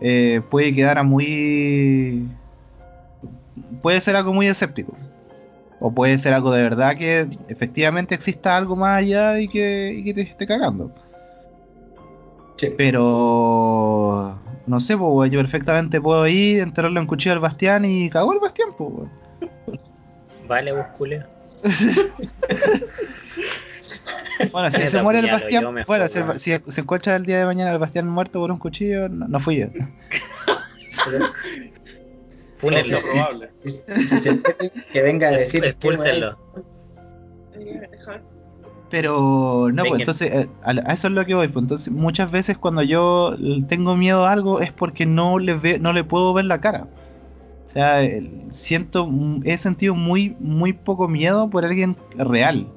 eh, 0.00 0.40
puede 0.50 0.74
quedar 0.74 0.96
a 0.96 1.02
muy. 1.02 2.26
Puede 3.82 4.00
ser 4.00 4.16
algo 4.16 4.32
muy 4.32 4.46
escéptico. 4.46 4.94
O 5.78 5.92
puede 5.92 6.16
ser 6.16 6.32
algo 6.32 6.50
de 6.52 6.62
verdad 6.62 6.96
que 6.96 7.28
efectivamente 7.48 8.14
exista 8.14 8.56
algo 8.56 8.76
más 8.76 8.98
allá 9.00 9.38
y 9.38 9.46
que, 9.46 9.92
y 9.94 10.02
que 10.04 10.14
te 10.14 10.22
esté 10.22 10.46
cagando. 10.46 10.90
Sí. 12.56 12.72
Pero. 12.78 14.38
No 14.66 14.80
sé, 14.80 14.96
pues, 14.96 15.30
yo 15.30 15.38
perfectamente 15.40 16.00
puedo 16.00 16.26
ir, 16.26 16.60
enterrarle 16.60 16.98
un 16.98 17.04
cuchillo 17.04 17.34
al 17.34 17.40
Bastián 17.40 17.84
y 17.84 18.08
cagó 18.08 18.32
el 18.32 18.40
Bastián, 18.40 18.70
pues. 18.78 19.10
Vale, 20.48 20.72
vos, 20.72 20.86
culeo. 20.96 21.24
Bueno, 24.50 24.70
si 24.70 24.86
se 24.86 25.00
muere 25.00 25.20
el 25.20 25.30
Bastián, 25.30 25.84
bueno, 25.86 26.08
si, 26.08 26.18
se 26.38 26.80
encuentra 26.80 27.14
el 27.14 27.24
día 27.24 27.38
de 27.38 27.46
mañana 27.46 27.72
el 27.72 27.78
Bastián 27.78 28.08
muerto 28.08 28.40
por 28.40 28.50
un 28.50 28.58
cuchillo, 28.58 29.08
no, 29.08 29.28
no 29.28 29.38
fui 29.38 29.58
yo. 29.58 29.66
Fúnenlo. 32.58 32.96
Es 32.96 33.04
probable. 33.04 33.50
Que 34.92 35.02
venga 35.02 35.28
a 35.28 35.30
decir 35.38 35.64
Expúlsenlo. 35.64 36.36
Pero 38.90 39.70
no, 39.72 39.84
pues 39.84 40.00
entonces 40.00 40.30
eh, 40.32 40.48
a, 40.62 40.70
a 40.70 40.92
eso 40.92 41.08
es 41.08 41.14
lo 41.14 41.24
que 41.26 41.34
voy. 41.34 41.48
Pues 41.48 41.62
entonces 41.62 41.92
muchas 41.92 42.30
veces 42.30 42.58
cuando 42.58 42.82
yo 42.82 43.36
tengo 43.68 43.96
miedo 43.96 44.26
a 44.26 44.32
algo 44.32 44.60
es 44.60 44.72
porque 44.72 45.06
no 45.06 45.38
le 45.38 45.54
ve, 45.54 45.78
no 45.78 45.92
le 45.92 46.04
puedo 46.04 46.32
ver 46.34 46.44
la 46.46 46.60
cara. 46.60 46.88
O 47.66 47.70
sea, 47.70 48.08
siento, 48.50 49.08
he 49.44 49.58
sentido 49.58 49.94
muy, 49.94 50.36
muy 50.38 50.72
poco 50.72 51.08
miedo 51.08 51.50
por 51.50 51.64
alguien 51.64 51.96
real. 52.16 52.68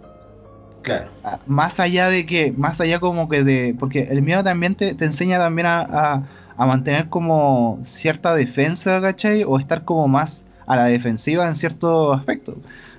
Claro. 0.87 1.11
Ah, 1.23 1.39
Más 1.45 1.79
allá 1.79 2.07
de 2.09 2.25
que, 2.25 2.53
más 2.53 2.79
allá 2.79 2.99
como 2.99 3.27
que 3.27 3.43
de, 3.43 3.75
porque 3.77 4.03
el 4.03 4.21
miedo 4.21 4.43
también 4.43 4.75
te, 4.75 4.95
te 4.95 5.05
enseña 5.05 5.37
también 5.37 5.65
a, 5.67 5.81
a- 5.81 6.29
a 6.59 6.65
mantener 6.65 7.09
como 7.09 7.79
cierta 7.83 8.33
defensa, 8.35 8.99
¿cachai? 9.01 9.43
O 9.43 9.59
estar 9.59 9.83
como 9.85 10.07
más 10.07 10.45
a 10.65 10.75
la 10.75 10.85
defensiva 10.85 11.47
en 11.47 11.55
ciertos 11.55 12.17
aspectos. 12.17 12.55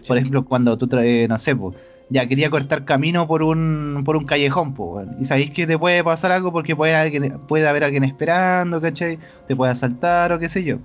Por 0.06 0.16
ejemplo, 0.16 0.44
cuando 0.44 0.78
tú 0.78 0.86
traes, 0.86 1.28
no 1.28 1.38
sé, 1.38 1.56
pues, 1.56 1.76
ya 2.08 2.26
quería 2.28 2.50
cortar 2.50 2.84
camino 2.84 3.26
por 3.26 3.42
un, 3.42 4.02
por 4.04 4.16
un 4.16 4.26
callejón, 4.26 4.74
pues, 4.74 5.08
y 5.18 5.24
sabéis 5.24 5.50
que 5.52 5.66
te 5.66 5.78
puede 5.78 6.04
pasar 6.04 6.30
algo 6.32 6.52
porque 6.52 6.76
puede, 6.76 6.94
alguien, 6.94 7.40
puede 7.46 7.66
haber 7.68 7.84
alguien 7.84 8.04
esperando, 8.04 8.80
¿cachai? 8.80 9.18
Te 9.46 9.56
puede 9.56 9.72
asaltar 9.72 10.32
o 10.32 10.38
qué 10.38 10.48
sé 10.48 10.62
yo. 10.64 10.78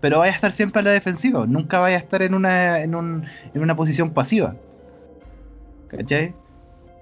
Pero 0.00 0.18
vaya 0.20 0.32
a 0.32 0.34
estar 0.34 0.52
siempre 0.52 0.80
a 0.80 0.84
la 0.84 0.90
defensiva, 0.92 1.46
nunca 1.46 1.78
vaya 1.80 1.96
a 1.96 2.00
estar 2.00 2.22
en 2.22 2.34
una, 2.34 2.80
en 2.80 2.94
un, 2.94 3.26
en 3.54 3.62
una 3.62 3.74
posición 3.76 4.12
pasiva. 4.12 4.56
¿Cachai? 5.96 6.34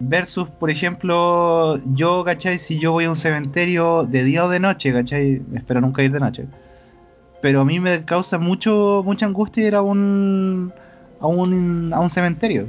Versus, 0.00 0.48
por 0.48 0.70
ejemplo, 0.70 1.78
yo, 1.94 2.24
¿cachai? 2.24 2.58
Si 2.58 2.78
yo 2.78 2.92
voy 2.92 3.04
a 3.04 3.10
un 3.10 3.16
cementerio 3.16 4.04
de 4.04 4.24
día 4.24 4.44
o 4.44 4.48
de 4.48 4.60
noche, 4.60 4.92
¿cachai? 4.92 5.40
Espero 5.54 5.80
nunca 5.80 6.02
ir 6.02 6.10
de 6.12 6.20
noche. 6.20 6.46
Pero 7.40 7.60
a 7.60 7.64
mí 7.64 7.78
me 7.78 8.04
causa 8.04 8.38
mucho 8.38 9.02
mucha 9.04 9.26
angustia 9.26 9.66
ir 9.68 9.74
a 9.74 9.82
un, 9.82 10.72
a 11.20 11.26
un, 11.26 11.92
a 11.92 12.00
un 12.00 12.10
cementerio. 12.10 12.66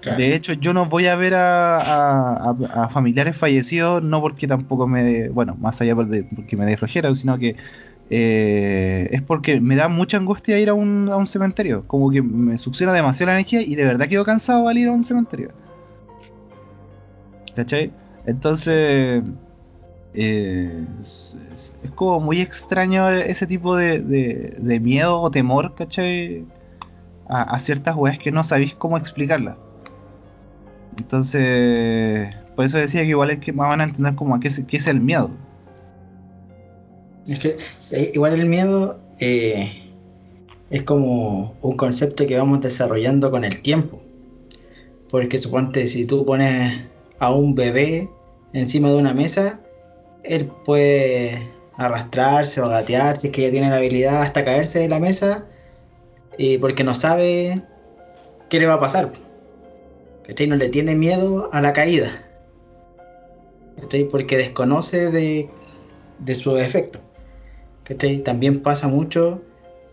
Claro. 0.00 0.18
De 0.18 0.34
hecho, 0.34 0.52
yo 0.54 0.72
no 0.72 0.86
voy 0.86 1.06
a 1.06 1.16
ver 1.16 1.34
a, 1.34 1.78
a- 1.78 2.56
a- 2.72 2.88
familiares 2.88 3.36
fallecidos, 3.36 4.02
no 4.02 4.20
porque 4.20 4.46
tampoco 4.46 4.86
me 4.86 5.28
bueno, 5.28 5.56
más 5.60 5.80
allá 5.80 5.94
de 5.94 6.24
porque 6.24 6.56
me 6.56 6.64
dé 6.66 6.76
flojera, 6.76 7.14
sino 7.14 7.36
que 7.38 7.56
eh, 8.10 9.08
es 9.12 9.22
porque 9.22 9.60
me 9.60 9.76
da 9.76 9.88
mucha 9.88 10.16
angustia 10.16 10.58
ir 10.58 10.68
a 10.68 10.74
un, 10.74 11.08
a 11.10 11.16
un 11.16 11.26
cementerio. 11.26 11.84
Como 11.86 12.10
que 12.10 12.22
me 12.22 12.56
succiona 12.58 12.92
demasiado 12.92 13.28
la 13.32 13.34
energía 13.34 13.60
y 13.62 13.74
de 13.74 13.84
verdad 13.84 14.08
quedo 14.08 14.24
cansado 14.24 14.68
al 14.68 14.78
ir 14.78 14.88
a 14.88 14.92
un 14.92 15.02
cementerio. 15.04 15.50
¿Cachai? 17.54 17.92
Entonces, 18.24 19.22
eh, 20.14 20.84
es, 21.00 21.72
como 21.94 22.20
muy 22.20 22.40
extraño 22.40 23.08
ese 23.08 23.46
tipo 23.46 23.76
de, 23.76 24.00
de- 24.00 24.56
de 24.58 24.80
miedo 24.80 25.20
o 25.20 25.30
temor, 25.30 25.74
¿cachai? 25.74 26.46
A, 27.28 27.58
ciertas 27.58 27.94
weas 27.94 28.18
que 28.18 28.32
no 28.32 28.42
sabéis 28.42 28.74
cómo 28.74 28.96
explicarlas. 28.96 29.56
Entonces, 30.96 32.34
por 32.56 32.64
eso 32.64 32.78
decía 32.78 33.02
que 33.02 33.08
igual 33.08 33.30
es 33.30 33.38
que 33.38 33.52
más 33.52 33.68
van 33.68 33.80
a 33.82 33.84
entender 33.84 34.14
como 34.14 34.34
a 34.34 34.40
qué 34.40 34.48
qué 34.66 34.78
es 34.78 34.86
el 34.86 35.00
miedo. 35.00 35.30
Es 37.28 37.40
que 37.40 37.58
eh, 37.90 38.10
igual 38.14 38.32
el 38.34 38.46
miedo 38.46 38.98
eh, 39.20 39.70
es 40.70 40.82
como 40.82 41.56
un 41.60 41.76
concepto 41.76 42.26
que 42.26 42.36
vamos 42.36 42.62
desarrollando 42.62 43.30
con 43.30 43.44
el 43.44 43.60
tiempo. 43.60 44.00
Porque 45.10 45.38
suponte 45.38 45.86
si 45.86 46.06
tú 46.06 46.24
pones 46.24 46.86
a 47.18 47.32
un 47.32 47.54
bebé 47.54 48.08
encima 48.54 48.88
de 48.88 48.96
una 48.96 49.12
mesa, 49.12 49.60
él 50.24 50.50
puede 50.64 51.38
arrastrarse 51.76 52.60
o 52.60 52.68
gatear 52.68 53.18
si 53.18 53.28
es 53.28 53.32
que 53.32 53.42
ya 53.42 53.50
tiene 53.50 53.70
la 53.70 53.76
habilidad 53.76 54.22
hasta 54.22 54.44
caerse 54.44 54.80
de 54.80 54.88
la 54.88 54.98
mesa 54.98 55.46
y 56.36 56.58
porque 56.58 56.82
no 56.82 56.94
sabe 56.94 57.62
qué 58.48 58.58
le 58.58 58.66
va 58.66 58.74
a 58.74 58.80
pasar. 58.80 59.12
¿Cachai? 60.26 60.46
No 60.46 60.56
le 60.56 60.68
tiene 60.68 60.94
miedo 60.94 61.50
a 61.52 61.60
la 61.60 61.72
caída. 61.72 62.10
¿Cachai? 63.80 64.04
Porque 64.04 64.36
desconoce 64.36 65.10
de, 65.10 65.50
de 66.18 66.34
su 66.34 66.56
efecto. 66.56 67.00
También 68.24 68.60
pasa 68.60 68.88
mucho 68.88 69.42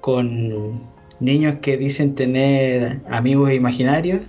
con 0.01 0.83
niños 1.19 1.55
que 1.61 1.77
dicen 1.77 2.15
tener 2.15 3.01
amigos 3.09 3.53
imaginarios. 3.53 4.21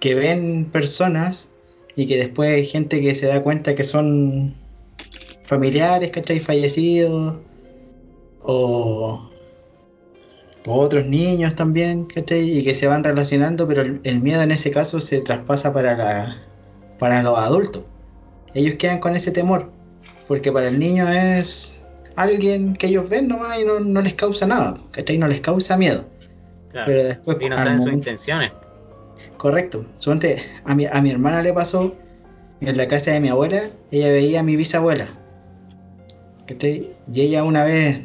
Que 0.00 0.14
ven 0.14 0.66
personas 0.70 1.50
y 1.96 2.06
que 2.06 2.16
después 2.18 2.52
hay 2.52 2.66
gente 2.66 3.00
que 3.00 3.14
se 3.14 3.26
da 3.26 3.42
cuenta 3.42 3.74
que 3.74 3.84
son 3.84 4.54
familiares, 5.44 6.10
¿cachai? 6.10 6.40
Fallecidos 6.40 7.40
o, 8.42 9.30
o 10.66 10.74
otros 10.74 11.06
niños 11.06 11.54
también. 11.54 12.08
Y 12.14 12.64
que 12.64 12.74
se 12.74 12.86
van 12.86 13.02
relacionando, 13.02 13.66
pero 13.66 13.82
el, 13.82 14.00
el 14.04 14.20
miedo 14.20 14.42
en 14.42 14.52
ese 14.52 14.70
caso 14.70 15.00
se 15.00 15.22
traspasa 15.22 15.72
para, 15.72 15.96
la, 15.96 16.36
para 16.98 17.22
los 17.22 17.38
adultos. 17.38 17.84
Ellos 18.54 18.74
quedan 18.74 18.98
con 18.98 19.16
ese 19.16 19.30
temor, 19.30 19.72
porque 20.32 20.50
para 20.50 20.68
el 20.68 20.78
niño 20.78 21.06
es 21.10 21.78
alguien 22.16 22.72
que 22.72 22.86
ellos 22.86 23.06
ven 23.06 23.28
nomás 23.28 23.58
y 23.58 23.64
no, 23.66 23.80
no 23.80 24.00
les 24.00 24.14
causa 24.14 24.46
nada, 24.46 24.78
¿cachai? 24.90 25.18
No 25.18 25.28
les 25.28 25.42
causa 25.42 25.76
miedo. 25.76 26.06
Claro. 26.70 26.86
Pero 26.86 27.04
después, 27.04 27.36
y 27.38 27.50
no 27.50 27.58
saben 27.58 27.78
sus 27.78 27.92
intenciones. 27.92 28.50
Correcto. 29.36 29.84
Suponte, 29.98 30.42
a 30.64 30.74
mi, 30.74 30.86
a 30.86 31.02
mi 31.02 31.10
hermana 31.10 31.42
le 31.42 31.52
pasó 31.52 31.94
en 32.62 32.76
la 32.78 32.88
casa 32.88 33.10
de 33.10 33.20
mi 33.20 33.28
abuela, 33.28 33.64
ella 33.90 34.10
veía 34.10 34.40
a 34.40 34.42
mi 34.42 34.56
bisabuela. 34.56 35.06
¿cachai? 36.46 36.88
Y 37.12 37.20
ella 37.20 37.44
una 37.44 37.64
vez, 37.64 38.00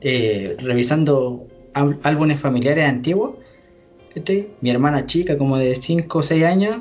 eh, 0.00 0.56
revisando 0.58 1.46
álbumes 1.72 2.40
familiares 2.40 2.84
antiguos, 2.84 3.36
¿cachai? 4.12 4.48
mi 4.60 4.70
hermana 4.70 5.06
chica, 5.06 5.38
como 5.38 5.56
de 5.56 5.72
5 5.72 6.18
o 6.18 6.22
6 6.24 6.42
años, 6.42 6.78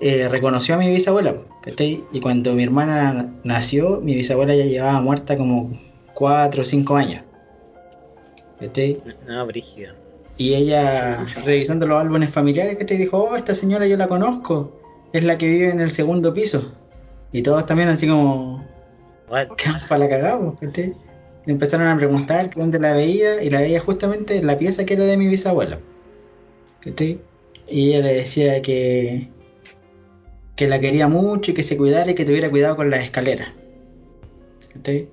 eh, 0.00 0.26
reconoció 0.26 0.74
a 0.74 0.78
mi 0.78 0.90
bisabuela. 0.90 1.36
¿Cachai? 1.62 2.04
Y 2.12 2.20
cuando 2.20 2.52
mi 2.54 2.62
hermana 2.62 3.34
nació, 3.44 4.00
mi 4.00 4.14
bisabuela 4.14 4.54
ya 4.54 4.64
llevaba 4.64 5.00
muerta 5.00 5.36
como 5.36 5.70
4 6.14 6.62
o 6.62 6.64
5 6.64 6.96
años. 6.96 7.22
¿cachai? 8.60 9.00
No, 9.26 9.46
brígido. 9.46 9.94
Y 10.36 10.54
ella, 10.54 11.18
revisando 11.44 11.86
los 11.86 12.00
álbumes 12.00 12.30
familiares, 12.30 12.78
te 12.86 12.96
dijo, 12.96 13.18
oh, 13.18 13.36
esta 13.36 13.54
señora 13.54 13.86
yo 13.86 13.96
la 13.96 14.06
conozco, 14.06 14.80
es 15.12 15.24
la 15.24 15.36
que 15.36 15.48
vive 15.48 15.70
en 15.70 15.80
el 15.80 15.90
segundo 15.90 16.32
piso. 16.32 16.72
Y 17.32 17.42
todos 17.42 17.66
también 17.66 17.88
así 17.88 18.06
como, 18.06 18.64
quedamos 19.56 19.84
para 19.84 19.98
la 19.98 20.08
cagada, 20.08 20.54
¿cachai? 20.60 20.94
Le 21.44 21.52
empezaron 21.52 21.88
a 21.88 21.96
preguntar 21.96 22.50
dónde 22.54 22.78
la 22.78 22.92
veía, 22.92 23.42
y 23.42 23.50
la 23.50 23.60
veía 23.60 23.80
justamente 23.80 24.36
en 24.36 24.46
la 24.46 24.56
pieza 24.56 24.84
que 24.84 24.94
era 24.94 25.04
de 25.04 25.16
mi 25.16 25.28
bisabuela. 25.28 25.80
¿cachai? 26.80 27.20
Y 27.66 27.88
ella 27.88 28.06
le 28.06 28.14
decía 28.14 28.62
que, 28.62 29.28
que 30.58 30.66
la 30.66 30.80
quería 30.80 31.06
mucho 31.08 31.52
y 31.52 31.54
que 31.54 31.62
se 31.62 31.76
cuidara 31.76 32.10
y 32.10 32.14
que 32.14 32.24
tuviera 32.24 32.50
cuidado 32.50 32.74
con 32.76 32.90
las 32.90 33.04
escaleras. 33.04 33.48
¿cachai? 34.74 35.08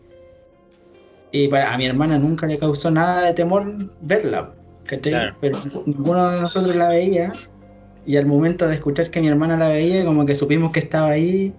Y 1.32 1.48
para, 1.50 1.72
a 1.74 1.78
mi 1.78 1.86
hermana 1.86 2.18
nunca 2.18 2.48
le 2.48 2.58
causó 2.58 2.90
nada 2.90 3.28
de 3.28 3.34
temor 3.34 3.92
verla, 4.02 4.54
¿cachai? 4.86 5.12
Claro. 5.14 5.36
Pero 5.40 5.60
ninguno 5.86 6.32
de 6.32 6.42
nosotros 6.42 6.76
la 6.76 6.88
veía. 6.88 7.32
Y 8.08 8.18
al 8.18 8.26
momento 8.26 8.68
de 8.68 8.76
escuchar 8.76 9.10
que 9.10 9.22
mi 9.22 9.28
hermana 9.28 9.56
la 9.58 9.68
veía, 9.70 10.04
como 10.04 10.26
que 10.26 10.34
supimos 10.36 10.72
que 10.72 10.80
estaba 10.80 11.10
ahí. 11.10 11.54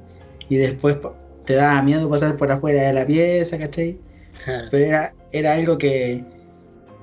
Y 0.48 0.56
después 0.56 0.98
te 1.44 1.54
daba 1.54 1.80
miedo 1.82 2.08
pasar 2.10 2.36
por 2.36 2.50
afuera 2.50 2.82
de 2.82 2.92
la 2.92 3.06
pieza, 3.06 3.56
¿cachai? 3.58 3.98
Pero 4.70 4.84
era, 4.86 5.14
era 5.32 5.54
algo 5.54 5.78
que, 5.78 6.24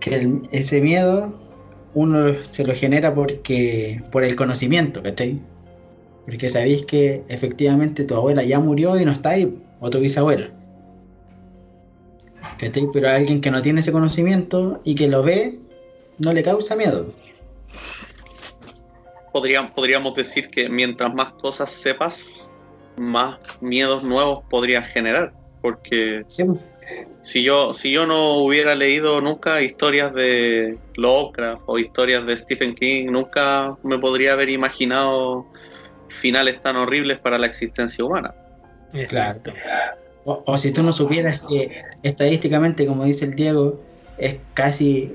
que 0.02 0.16
el- 0.16 0.42
ese 0.52 0.82
miedo 0.82 1.34
uno 1.94 2.34
se 2.42 2.66
lo 2.66 2.74
genera 2.74 3.14
porque 3.14 4.02
por 4.12 4.24
el 4.24 4.36
conocimiento, 4.36 5.02
¿cachai? 5.04 5.40
Porque 6.26 6.50
sabéis 6.50 6.86
que 6.86 7.24
efectivamente 7.28 8.06
tu 8.06 8.16
abuela 8.16 8.44
ya 8.44 8.60
murió 8.60 8.98
y 8.98 9.06
no 9.06 9.12
está 9.12 9.32
ahí, 9.32 9.58
o 9.80 9.90
tu 9.90 10.00
bisabuela. 10.00 10.50
¿Cachai? 12.58 12.88
Pero 12.94 13.10
a 13.10 13.16
alguien 13.16 13.42
que 13.42 13.52
no 13.52 13.62
tiene 13.62 13.82
ese 13.82 13.92
conocimiento 13.92 14.80
y 14.84 14.96
que 14.96 15.08
lo 15.08 15.24
ve, 15.24 15.60
no 16.20 16.34
le 16.34 16.44
causa 16.44 16.76
miedo. 16.76 17.08
Podríamos, 19.32 19.72
podríamos 19.72 20.14
decir 20.14 20.50
que 20.50 20.70
mientras 20.70 21.14
más 21.14 21.32
cosas 21.34 21.72
sepas, 21.72 22.50
más 22.96 23.38
miedos 23.62 24.04
nuevos 24.04 24.42
podrías 24.50 24.88
generar. 24.88 25.34
Porque 25.62 26.24
Sí, 26.28 26.44
si 27.22 27.42
yo, 27.42 27.74
si 27.74 27.92
yo 27.92 28.06
no 28.06 28.36
hubiera 28.40 28.76
leído 28.76 29.22
nunca 29.22 29.62
historias 29.62 30.14
de 30.14 30.78
Lovecraft 30.96 31.62
o 31.66 31.80
historias 31.80 32.26
de 32.26 32.36
Stephen 32.36 32.76
King, 32.76 33.08
nunca 33.12 33.78
me 33.82 33.98
podría 33.98 34.34
haber 34.34 34.50
imaginado 34.50 35.46
finales 36.24 36.62
tan 36.62 36.78
horribles 36.78 37.20
para 37.20 37.38
la 37.38 37.48
existencia 37.48 38.06
humana. 38.06 38.34
Exacto. 38.94 39.52
O, 40.24 40.42
o 40.46 40.58
si 40.58 40.72
tú 40.72 40.82
no 40.82 40.94
supieras 40.94 41.46
que 41.46 41.84
estadísticamente, 42.02 42.88
como 42.88 43.04
dice 43.04 43.26
el 43.26 43.36
Diego, 43.36 43.84
es 44.18 44.38
casi 44.54 45.14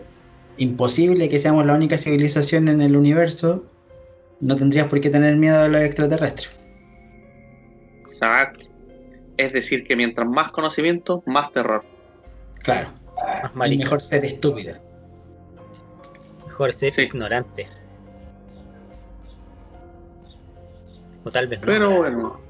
imposible 0.59 1.31
que 1.31 1.39
seamos 1.39 1.65
la 1.65 1.73
única 1.73 1.97
civilización 1.97 2.69
en 2.69 2.83
el 2.83 2.95
universo, 2.95 3.65
no 4.41 4.55
tendrías 4.55 4.87
por 4.89 5.01
qué 5.01 5.09
tener 5.09 5.35
miedo 5.37 5.63
a 5.63 5.69
los 5.69 5.81
extraterrestres. 5.81 6.51
Exacto. 8.01 8.67
Es 9.39 9.51
decir, 9.55 9.85
que 9.85 9.97
mientras 9.97 10.29
más 10.29 10.51
conocimiento, 10.53 11.23
más 11.25 11.51
terror. 11.53 11.85
Claro. 12.63 12.89
Más 13.55 13.71
Y 13.71 13.79
mejor 13.79 14.03
ser 14.03 14.27
estúpido. 14.27 14.77
Mejor 16.47 16.75
ser 16.75 16.93
Sí. 16.93 17.03
ignorante. 17.03 17.67
O 21.29 21.31
tal 21.31 21.47
vez 21.47 21.61
no. 21.61 21.67
Pero 21.67 21.97
bueno, 21.99 22.41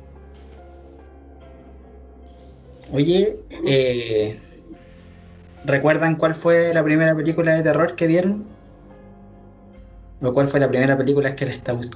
Oye, 2.93 3.41
eh, 3.67 4.39
¿recuerdan 5.65 6.15
cuál 6.15 6.37
fue 6.37 6.73
la 6.73 6.85
primera 6.85 7.17
película 7.17 7.55
de 7.55 7.65
terror 7.65 7.97
que 7.97 8.07
vieron? 8.07 8.47
¿O 10.23 10.33
cuál 10.33 10.47
fue 10.47 10.61
la 10.61 10.69
primera 10.69 10.97
película 10.97 11.35
que 11.35 11.47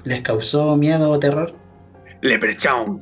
les 0.05 0.23
causó 0.23 0.77
miedo 0.77 1.11
o 1.11 1.21
terror? 1.21 1.53
Leprechaun. 2.21 3.01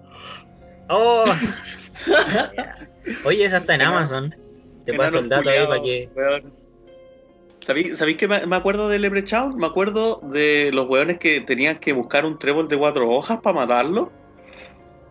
¡Oh! 0.90 1.24
Oye, 3.24 3.44
esa 3.44 3.58
está 3.58 3.76
en 3.76 3.82
Amazon. 3.82 4.34
Te 4.84 4.94
paso 4.94 5.20
el 5.20 5.28
dato 5.30 5.48
ahí 5.48 5.66
para 5.66 5.82
que. 5.82 6.10
¿Sabéis 7.64 8.16
que 8.16 8.26
me, 8.26 8.56
acuerdo 8.56 8.88
de 8.88 8.98
Leprechaun? 8.98 9.56
Me 9.56 9.66
acuerdo 9.66 10.20
de 10.22 10.70
los 10.72 10.88
weones 10.88 11.18
que 11.18 11.40
tenían 11.40 11.78
que 11.78 11.92
buscar 11.92 12.24
un 12.24 12.38
trébol 12.38 12.68
de 12.68 12.78
cuatro 12.78 13.08
hojas 13.10 13.40
para 13.42 13.54
matarlo. 13.54 14.10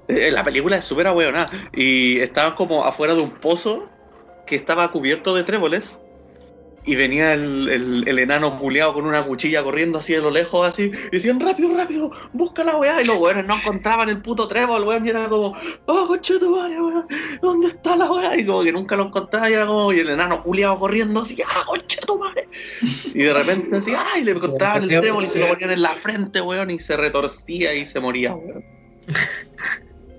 Eh, 0.08 0.32
La 0.32 0.44
película 0.44 0.78
es 0.78 0.86
súper 0.86 1.08
ahueonada. 1.08 1.52
Y 1.74 2.20
estaban 2.20 2.56
como 2.56 2.84
afuera 2.84 3.14
de 3.14 3.22
un 3.22 3.30
pozo 3.30 3.90
que 4.48 4.56
estaba 4.56 4.92
cubierto 4.92 5.36
de 5.36 5.44
tréboles. 5.44 6.00
Y 6.86 6.96
venía 6.96 7.34
el, 7.34 7.70
el, 7.70 8.08
el 8.08 8.20
enano 8.20 8.58
culeado 8.58 8.94
con 8.94 9.06
una 9.06 9.22
cuchilla 9.24 9.62
corriendo 9.64 10.00
así 10.00 10.14
de 10.14 10.22
lo 10.22 10.32
lejos, 10.32 10.66
así. 10.68 10.92
Y 11.08 11.10
decían, 11.12 11.40
rápido, 11.40 11.76
rápido, 11.76 12.12
busca 12.34 12.64
la 12.64 12.78
weá. 12.78 13.02
Y 13.02 13.06
los 13.06 13.18
weones 13.18 13.46
no 13.46 13.56
encontraban 13.58 14.10
el 14.10 14.22
puto 14.22 14.48
trébol, 14.48 14.84
weón. 14.84 15.06
Y 15.06 15.10
era 15.10 15.28
como, 15.30 15.54
oh, 15.86 16.08
conchetumare, 16.08 16.82
weón, 16.82 17.06
¿dónde 17.42 17.68
está 17.68 17.96
la 17.96 18.10
weá? 18.12 18.36
Y 18.38 18.46
como 18.46 18.64
que 18.64 18.72
nunca 18.72 18.96
lo 18.96 19.08
encontraba. 19.08 19.50
Y 19.50 19.54
era 19.54 19.68
como, 19.68 19.92
y 19.94 20.00
el 20.00 20.10
enano 20.10 20.42
culeado 20.42 20.80
corriendo 20.80 21.22
así, 21.22 21.38
ah, 21.46 21.64
conchetumare. 21.68 22.48
Y 23.14 23.20
de 23.24 23.34
repente 23.34 23.76
así, 23.78 23.92
ay, 23.96 24.24
le 24.24 24.32
encontraban 24.32 24.84
el 24.84 24.90
trébol 25.02 25.24
y 25.26 25.30
se 25.30 25.40
lo 25.40 25.48
ponían 25.50 25.72
en 25.72 25.82
la 25.82 25.90
frente, 25.92 26.42
weón. 26.42 26.72
Y 26.72 26.80
se 26.80 26.96
retorcía 26.98 27.74
y 27.76 27.86
se 27.86 28.00
moría, 28.00 28.34
weón. 28.34 28.64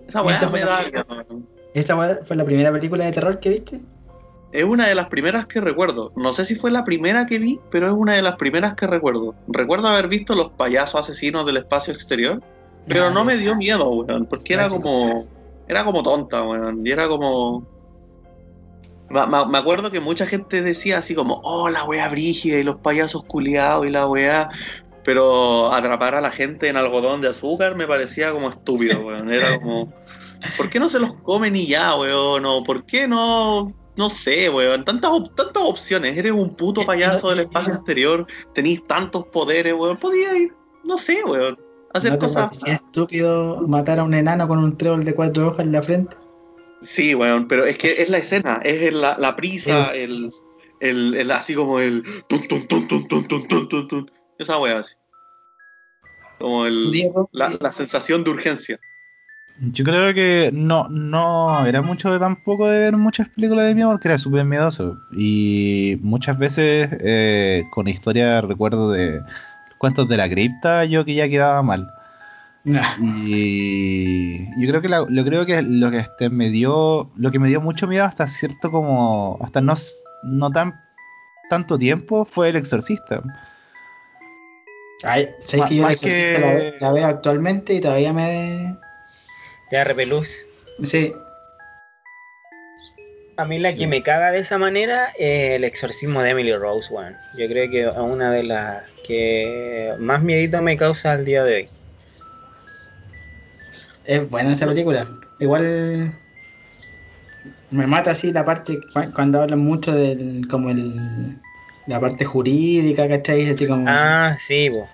Esa 0.09 0.23
weá 0.23 0.35
me 0.53 0.61
da. 0.61 0.82
la- 0.93 1.27
¿Esta 1.74 1.97
fue- 1.97 2.19
fue 2.24 2.37
la 2.37 2.45
primera 2.45 2.73
película 2.73 3.05
de 3.05 3.12
terror 3.12 3.39
que 3.41 3.49
viste? 3.51 3.81
Es 4.52 4.64
una 4.64 4.89
de 4.89 4.94
las 4.97 5.09
primeras 5.09 5.47
que 5.47 5.60
recuerdo. 5.60 6.12
No 6.16 6.32
sé 6.32 6.44
si 6.44 6.56
fue 6.56 6.72
la 6.72 6.85
primera 6.85 7.27
que 7.27 7.39
vi, 7.39 7.60
pero 7.70 7.86
es 7.86 7.93
una 7.93 8.14
de 8.14 8.22
las 8.22 8.36
primeras 8.36 8.74
que 8.74 8.86
recuerdo. 8.86 9.35
Recuerdo 9.47 9.89
haber 9.89 10.09
visto 10.09 10.35
los 10.35 10.51
payasos 10.51 11.01
asesinos 11.01 11.47
del 11.47 11.59
espacio 11.59 11.94
exterior, 11.94 12.43
pero 12.86 13.10
no 13.10 13.24
me 13.24 13.36
dio 13.36 13.55
miedo, 13.55 13.89
weón, 13.89 14.27
porque 14.27 14.55
era 14.55 14.68
como. 14.68 15.24
Era 15.68 15.85
como 15.85 16.02
tonta, 16.02 16.43
weón. 16.43 16.85
Y 16.85 16.90
era 16.90 17.06
como. 17.06 17.64
Me 19.09 19.59
acuerdo 19.59 19.90
que 19.90 20.01
mucha 20.01 20.27
gente 20.27 20.62
decía 20.62 20.98
así 20.98 21.14
como, 21.14 21.40
oh, 21.44 21.68
la 21.68 21.85
wea 21.85 22.09
brígida 22.09 22.59
y 22.59 22.62
los 22.64 22.77
payasos 22.77 23.24
culiados 23.24 23.86
y 23.86 23.90
la 23.90 24.09
wea. 24.09 24.48
Pero 25.05 25.72
atrapar 25.72 26.14
a 26.16 26.20
la 26.20 26.31
gente 26.31 26.68
en 26.68 26.77
algodón 26.77 27.20
de 27.20 27.28
azúcar 27.28 27.74
me 27.77 27.86
parecía 27.86 28.32
como 28.32 28.48
estúpido, 28.48 29.01
weón. 29.01 29.31
Era 29.31 29.60
como, 29.60 29.93
¿por 30.56 30.68
qué 30.70 30.81
no 30.81 30.89
se 30.89 30.98
los 30.98 31.12
comen 31.12 31.55
y 31.55 31.66
ya, 31.66 31.94
weón? 31.94 32.44
O 32.47 32.64
¿por 32.64 32.85
qué 32.85 33.06
no? 33.06 33.72
No 34.01 34.09
sé, 34.09 34.48
weón. 34.48 34.82
Tantas, 34.86 35.10
op 35.10 35.36
tantas 35.36 35.62
opciones. 35.62 36.16
Eres 36.16 36.32
un 36.32 36.56
puto 36.56 36.86
payaso 36.86 37.28
del 37.28 37.40
espacio 37.40 37.74
exterior. 37.74 38.27
Tenís 38.55 38.82
tantos 38.86 39.27
poderes, 39.27 39.74
weón. 39.74 39.98
Podía 39.98 40.35
ir, 40.39 40.55
no 40.85 40.97
sé, 40.97 41.22
weón. 41.22 41.59
Hacer 41.93 42.12
¿No 42.12 42.18
cosas. 42.18 42.66
estúpido 42.66 43.60
matar 43.68 44.01
a 44.01 44.05
un 44.05 44.14
enano 44.14 44.48
con 44.48 44.59
un 44.59 44.78
trébol 44.78 45.05
de 45.05 45.14
cuatro 45.14 45.48
hojas 45.48 45.66
en 45.66 45.72
la 45.72 45.82
frente. 45.82 46.16
Sí, 46.81 47.14
weón. 47.14 47.47
Pero 47.47 47.66
es 47.66 47.77
que 47.77 47.89
es 47.89 48.09
la 48.09 48.16
escena. 48.16 48.62
Es 48.64 48.90
la, 48.90 49.18
la 49.18 49.36
prisa, 49.36 49.94
el, 49.94 50.31
el, 50.81 51.14
el, 51.14 51.31
así 51.31 51.55
como 51.55 51.78
el. 51.78 52.02
Tun, 52.27 52.48
tun, 52.48 52.66
tun, 52.66 54.10
Esa 54.39 54.59
weón 54.59 54.78
así. 54.78 54.94
Como 56.39 56.64
el, 56.64 56.90
la, 57.32 57.48
eh, 57.48 57.59
la 57.60 57.70
sensación 57.70 58.24
de 58.24 58.31
urgencia. 58.31 58.81
Yo 59.62 59.85
creo 59.85 60.15
que 60.15 60.51
no, 60.55 60.89
no 60.89 61.66
era 61.66 61.82
mucho 61.82 62.11
de 62.11 62.19
tampoco 62.19 62.66
de 62.66 62.78
ver 62.78 62.97
muchas 62.97 63.28
películas 63.28 63.66
de 63.66 63.74
miedo 63.74 63.91
porque 63.91 64.09
era 64.09 64.16
súper 64.16 64.45
miedoso. 64.45 64.97
Y 65.12 65.99
muchas 66.03 66.39
veces 66.39 66.89
eh, 67.01 67.65
con 67.70 67.87
historia 67.87 68.41
recuerdo 68.41 68.91
de 68.91 69.23
cuentos 69.78 70.09
de 70.09 70.16
la 70.16 70.28
cripta 70.31 70.85
yo 70.87 71.05
que 71.05 71.15
ya 71.15 71.28
quedaba 71.28 71.62
mal. 71.62 71.93
Y 73.03 74.39
yo 74.61 74.69
creo 74.69 74.81
que 74.82 74.89
la- 74.89 75.07
lo 75.09 75.24
creo 75.24 75.45
que 75.47 75.62
lo 75.62 75.91
que 75.91 75.99
este 75.99 76.31
me 76.31 76.51
dio 76.51 77.11
lo 77.16 77.31
que 77.31 77.39
me 77.39 77.49
dio 77.49 77.61
mucho 77.61 77.87
miedo 77.87 78.05
hasta 78.05 78.28
cierto 78.28 78.70
como 78.70 79.39
hasta 79.43 79.61
no 79.61 79.74
no 80.23 80.51
tan 80.51 80.74
tanto 81.49 81.78
tiempo 81.78 82.24
fue 82.24 82.49
el 82.51 82.57
exorcista. 82.57 83.23
Ay, 85.03 85.28
¿sabes 85.41 85.62
Ma- 85.65 85.69
que 85.69 85.74
yo 85.77 85.82
la, 85.82 85.89
más 85.89 86.01
que- 86.01 86.07
Exorcista 86.09 86.39
la, 86.41 86.89
la 86.89 86.93
veo 86.93 87.07
actualmente 87.07 87.74
y 87.74 87.81
todavía 87.81 88.12
me... 88.12 88.77
Te 88.82 88.90
da 89.77 89.85
repelús. 89.85 90.45
Sí, 90.83 91.13
A 93.37 93.45
mí 93.47 93.59
la 93.59 93.75
que 93.75 93.87
me 93.87 94.03
caga 94.03 94.33
de 94.33 94.41
esa 94.41 94.59
manera 94.59 95.13
es 95.19 95.53
el 95.53 95.65
exorcismo 95.65 96.23
de 96.23 96.31
Emily 96.31 96.55
Rose, 96.55 96.93
weón. 96.93 97.17
Yo 97.35 97.49
creo 97.49 97.71
que 97.71 97.83
es 97.89 97.97
una 97.97 98.31
de 98.33 98.43
las 98.43 98.85
que 99.07 99.95
más 99.99 100.23
miedito 100.23 100.61
me 100.61 100.77
causa 100.77 101.13
al 101.13 101.25
día 101.25 101.43
de 101.45 101.55
hoy. 101.55 101.69
es 104.07 104.29
buena 104.29 104.53
esa 104.53 104.67
película. 104.67 105.07
Igual 105.39 106.13
me 107.71 107.87
mata 107.87 108.11
así 108.11 108.33
la 108.33 108.45
parte 108.45 108.81
cu- 108.93 109.13
cuando 109.15 109.41
hablan 109.41 109.61
mucho 109.61 109.95
del 109.95 110.47
como 110.49 110.71
el 110.71 111.37
la 111.87 111.99
parte 111.99 112.25
jurídica, 112.25 113.09
¿cachai? 113.09 113.49
Así 113.49 113.67
como 113.67 113.85
Ah, 113.89 114.37
sí, 114.39 114.69
po. 114.71 114.89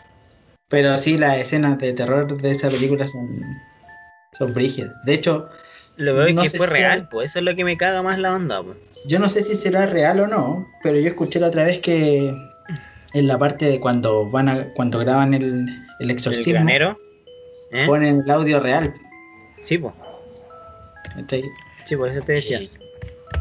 pero 0.69 0.97
sí 0.99 1.19
las 1.19 1.39
escenas 1.39 1.79
de 1.79 1.93
terror 1.95 2.41
de 2.41 2.51
esa 2.51 2.69
película 2.71 3.07
son 3.09 3.27
son 4.37 4.53
brígidas. 4.53 4.93
De 5.05 5.15
hecho, 5.15 5.49
Lo 5.97 6.15
veo 6.15 6.33
No 6.35 6.43
que 6.43 6.51
sé 6.51 6.59
fue 6.59 6.67
si- 6.69 6.75
real, 6.75 7.09
pues 7.11 7.31
eso 7.31 7.39
es 7.39 7.45
lo 7.47 7.57
que 7.57 7.65
me 7.65 7.77
caga 7.79 8.03
más 8.03 8.19
la 8.19 8.33
onda, 8.35 8.63
pues. 8.63 8.77
yo 9.07 9.19
no 9.19 9.29
sé 9.31 9.43
si 9.43 9.55
será 9.55 9.87
real 9.87 10.21
o 10.21 10.27
no, 10.27 10.69
pero 10.83 10.99
yo 10.99 11.09
escuché 11.09 11.41
la 11.41 11.47
otra 11.49 11.65
vez 11.65 11.81
que 11.81 12.35
en 13.15 13.27
la 13.27 13.39
parte 13.39 13.65
de 13.67 13.81
cuando 13.81 14.29
van 14.29 14.49
a 14.51 14.73
cuando 14.75 14.99
graban 14.99 15.33
el, 15.33 15.45
el 15.45 15.69
El 16.01 16.11
exorcismo 16.11 16.53
granero. 16.55 16.99
¿eh? 17.71 17.85
ponen 17.87 18.21
el 18.25 18.31
audio 18.31 18.61
real. 18.61 18.93
Sí, 19.63 19.79
pues. 19.79 19.95
Sí, 21.85 21.97
por 21.97 22.11
eso 22.11 22.23
te 22.23 22.33
decía. 22.35 22.61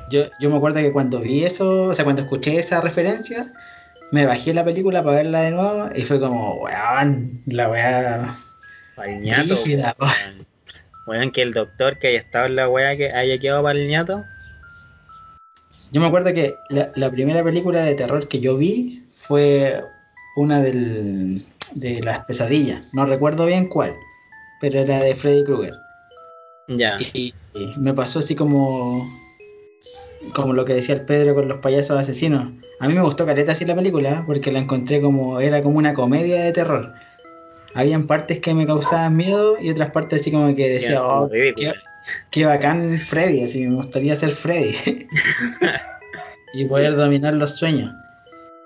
Yo, 0.10 0.26
yo 0.40 0.50
me 0.50 0.58
acuerdo 0.58 0.80
que 0.80 0.92
cuando 0.92 1.20
vi 1.20 1.44
eso, 1.44 1.84
o 1.90 1.94
sea, 1.94 2.06
cuando 2.06 2.22
escuché 2.22 2.58
esa 2.58 2.80
referencia, 2.80 3.52
me 4.12 4.26
bajé 4.26 4.54
la 4.54 4.64
película 4.64 5.04
para 5.04 5.18
verla 5.18 5.42
de 5.42 5.52
nuevo 5.52 5.90
y 5.96 6.04
fue 6.04 6.20
como, 6.20 6.56
weón, 6.62 7.42
la 7.48 7.70
weá. 7.70 8.36
Pa'l 8.96 9.20
ñato, 9.20 9.44
Brígida, 9.56 9.96
weón. 10.00 10.46
Weón, 11.06 11.32
que 11.32 11.42
el 11.42 11.54
doctor 11.54 12.00
que 12.00 12.08
haya 12.08 12.20
estado 12.20 12.48
en 12.48 12.56
la 12.56 12.70
weá 12.70 12.96
que 12.96 13.12
haya 13.12 13.38
quedado 13.40 13.64
para 13.64 13.78
el 13.78 13.88
ñato. 13.88 14.26
Yo 15.92 16.02
me 16.02 16.08
acuerdo 16.08 16.34
que 16.34 16.56
la, 16.70 16.92
la 16.96 17.12
primera 17.12 17.44
película 17.44 17.84
de 17.84 17.96
terror 17.96 18.28
que 18.28 18.40
yo 18.40 18.58
vi 18.58 19.04
fue 19.14 19.82
una 20.36 20.62
del, 20.62 21.46
de 21.74 22.02
las 22.02 22.26
pesadillas. 22.26 22.82
No 22.92 23.06
recuerdo 23.06 23.46
bien 23.46 23.68
cuál, 23.68 23.96
pero 24.60 24.82
era 24.82 25.00
de 25.00 25.16
Freddy 25.16 25.44
Krueger. 25.44 25.74
Ya. 26.68 26.98
Y, 27.14 27.34
y 27.54 27.74
me 27.78 27.94
pasó 27.94 28.20
así 28.20 28.36
como 28.36 29.08
como 30.34 30.54
lo 30.54 30.66
que 30.66 30.74
decía 30.74 30.96
el 30.96 31.02
Pedro 31.02 31.36
con 31.36 31.48
los 31.48 31.60
payasos 31.60 32.00
asesinos. 32.00 32.52
A 32.80 32.88
mí 32.88 32.94
me 32.94 33.02
gustó 33.02 33.26
caleta 33.26 33.52
así 33.52 33.66
la 33.66 33.76
película 33.76 34.24
porque 34.26 34.52
la 34.52 34.60
encontré 34.60 35.02
como 35.02 35.40
era 35.40 35.62
como 35.62 35.78
una 35.78 35.94
comedia 35.94 36.44
de 36.44 36.52
terror. 36.52 36.94
Habían 37.76 38.08
partes 38.08 38.40
que 38.40 38.54
me 38.54 38.66
causaban 38.66 39.18
miedo 39.18 39.58
y 39.62 39.70
otras 39.70 39.92
partes 39.92 40.22
así 40.22 40.32
como 40.32 40.56
que 40.56 40.70
decía, 40.70 41.04
oh, 41.04 41.30
qué, 41.30 41.74
qué 42.32 42.46
bacán 42.46 42.98
Freddy, 42.98 43.44
así 43.44 43.68
me 43.68 43.76
gustaría 43.76 44.16
ser 44.16 44.32
Freddy 44.32 44.74
y 46.54 46.66
poder 46.66 46.96
dominar 46.96 47.34
los 47.34 47.58
sueños. 47.58 47.92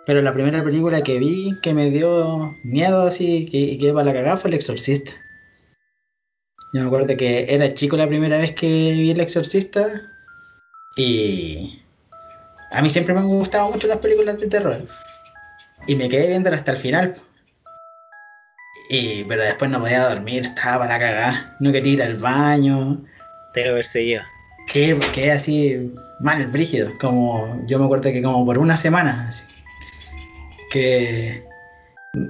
Pero 0.05 0.21
la 0.21 0.31
primera 0.31 0.63
película 0.63 1.01
que 1.01 1.17
vi 1.17 1.57
que 1.63 1.73
me 1.73 1.89
dio 1.89 2.55
miedo 2.63 3.01
así 3.01 3.47
que, 3.47 3.79
que 3.79 3.91
para 3.91 4.05
la 4.05 4.13
cagada 4.13 4.37
fue 4.37 4.49
El 4.51 4.55
Exorcista. 4.55 5.11
Yo 6.71 6.81
me 6.81 6.87
acuerdo 6.87 7.17
que 7.17 7.51
era 7.51 7.73
chico 7.73 7.97
la 7.97 8.07
primera 8.07 8.37
vez 8.37 8.51
que 8.51 8.67
vi 8.67 9.09
El 9.09 9.21
Exorcista 9.21 9.89
y 10.95 11.81
a 12.69 12.83
mí 12.83 12.91
siempre 12.91 13.15
me 13.15 13.21
han 13.21 13.27
gustado 13.27 13.71
mucho 13.71 13.87
las 13.87 13.97
películas 13.97 14.39
de 14.39 14.47
terror 14.47 14.85
y 15.87 15.95
me 15.95 16.09
quedé 16.09 16.27
viéndola 16.27 16.57
hasta 16.57 16.73
el 16.73 16.77
final. 16.77 17.15
Y, 18.89 19.23
pero 19.25 19.43
después 19.43 19.69
no 19.69 19.79
podía 19.79 20.07
dormir, 20.09 20.41
estaba 20.45 20.79
para 20.79 20.93
la 20.93 20.99
cagada, 20.99 21.55
no 21.59 21.71
quería 21.71 21.93
ir 21.93 22.03
al 22.03 22.15
baño, 22.15 23.03
Te 23.53 23.65
lo 23.65 23.75
perseguía. 23.75 24.27
quedé, 24.67 24.97
quedé 25.13 25.31
así 25.31 25.93
mal, 26.19 26.47
brígido, 26.47 26.91
como 26.99 27.61
yo 27.67 27.77
me 27.77 27.85
acuerdo 27.85 28.11
que 28.11 28.21
como 28.23 28.45
por 28.45 28.57
una 28.57 28.75
semana, 28.77 29.25
así, 29.27 29.45
que 30.71 31.43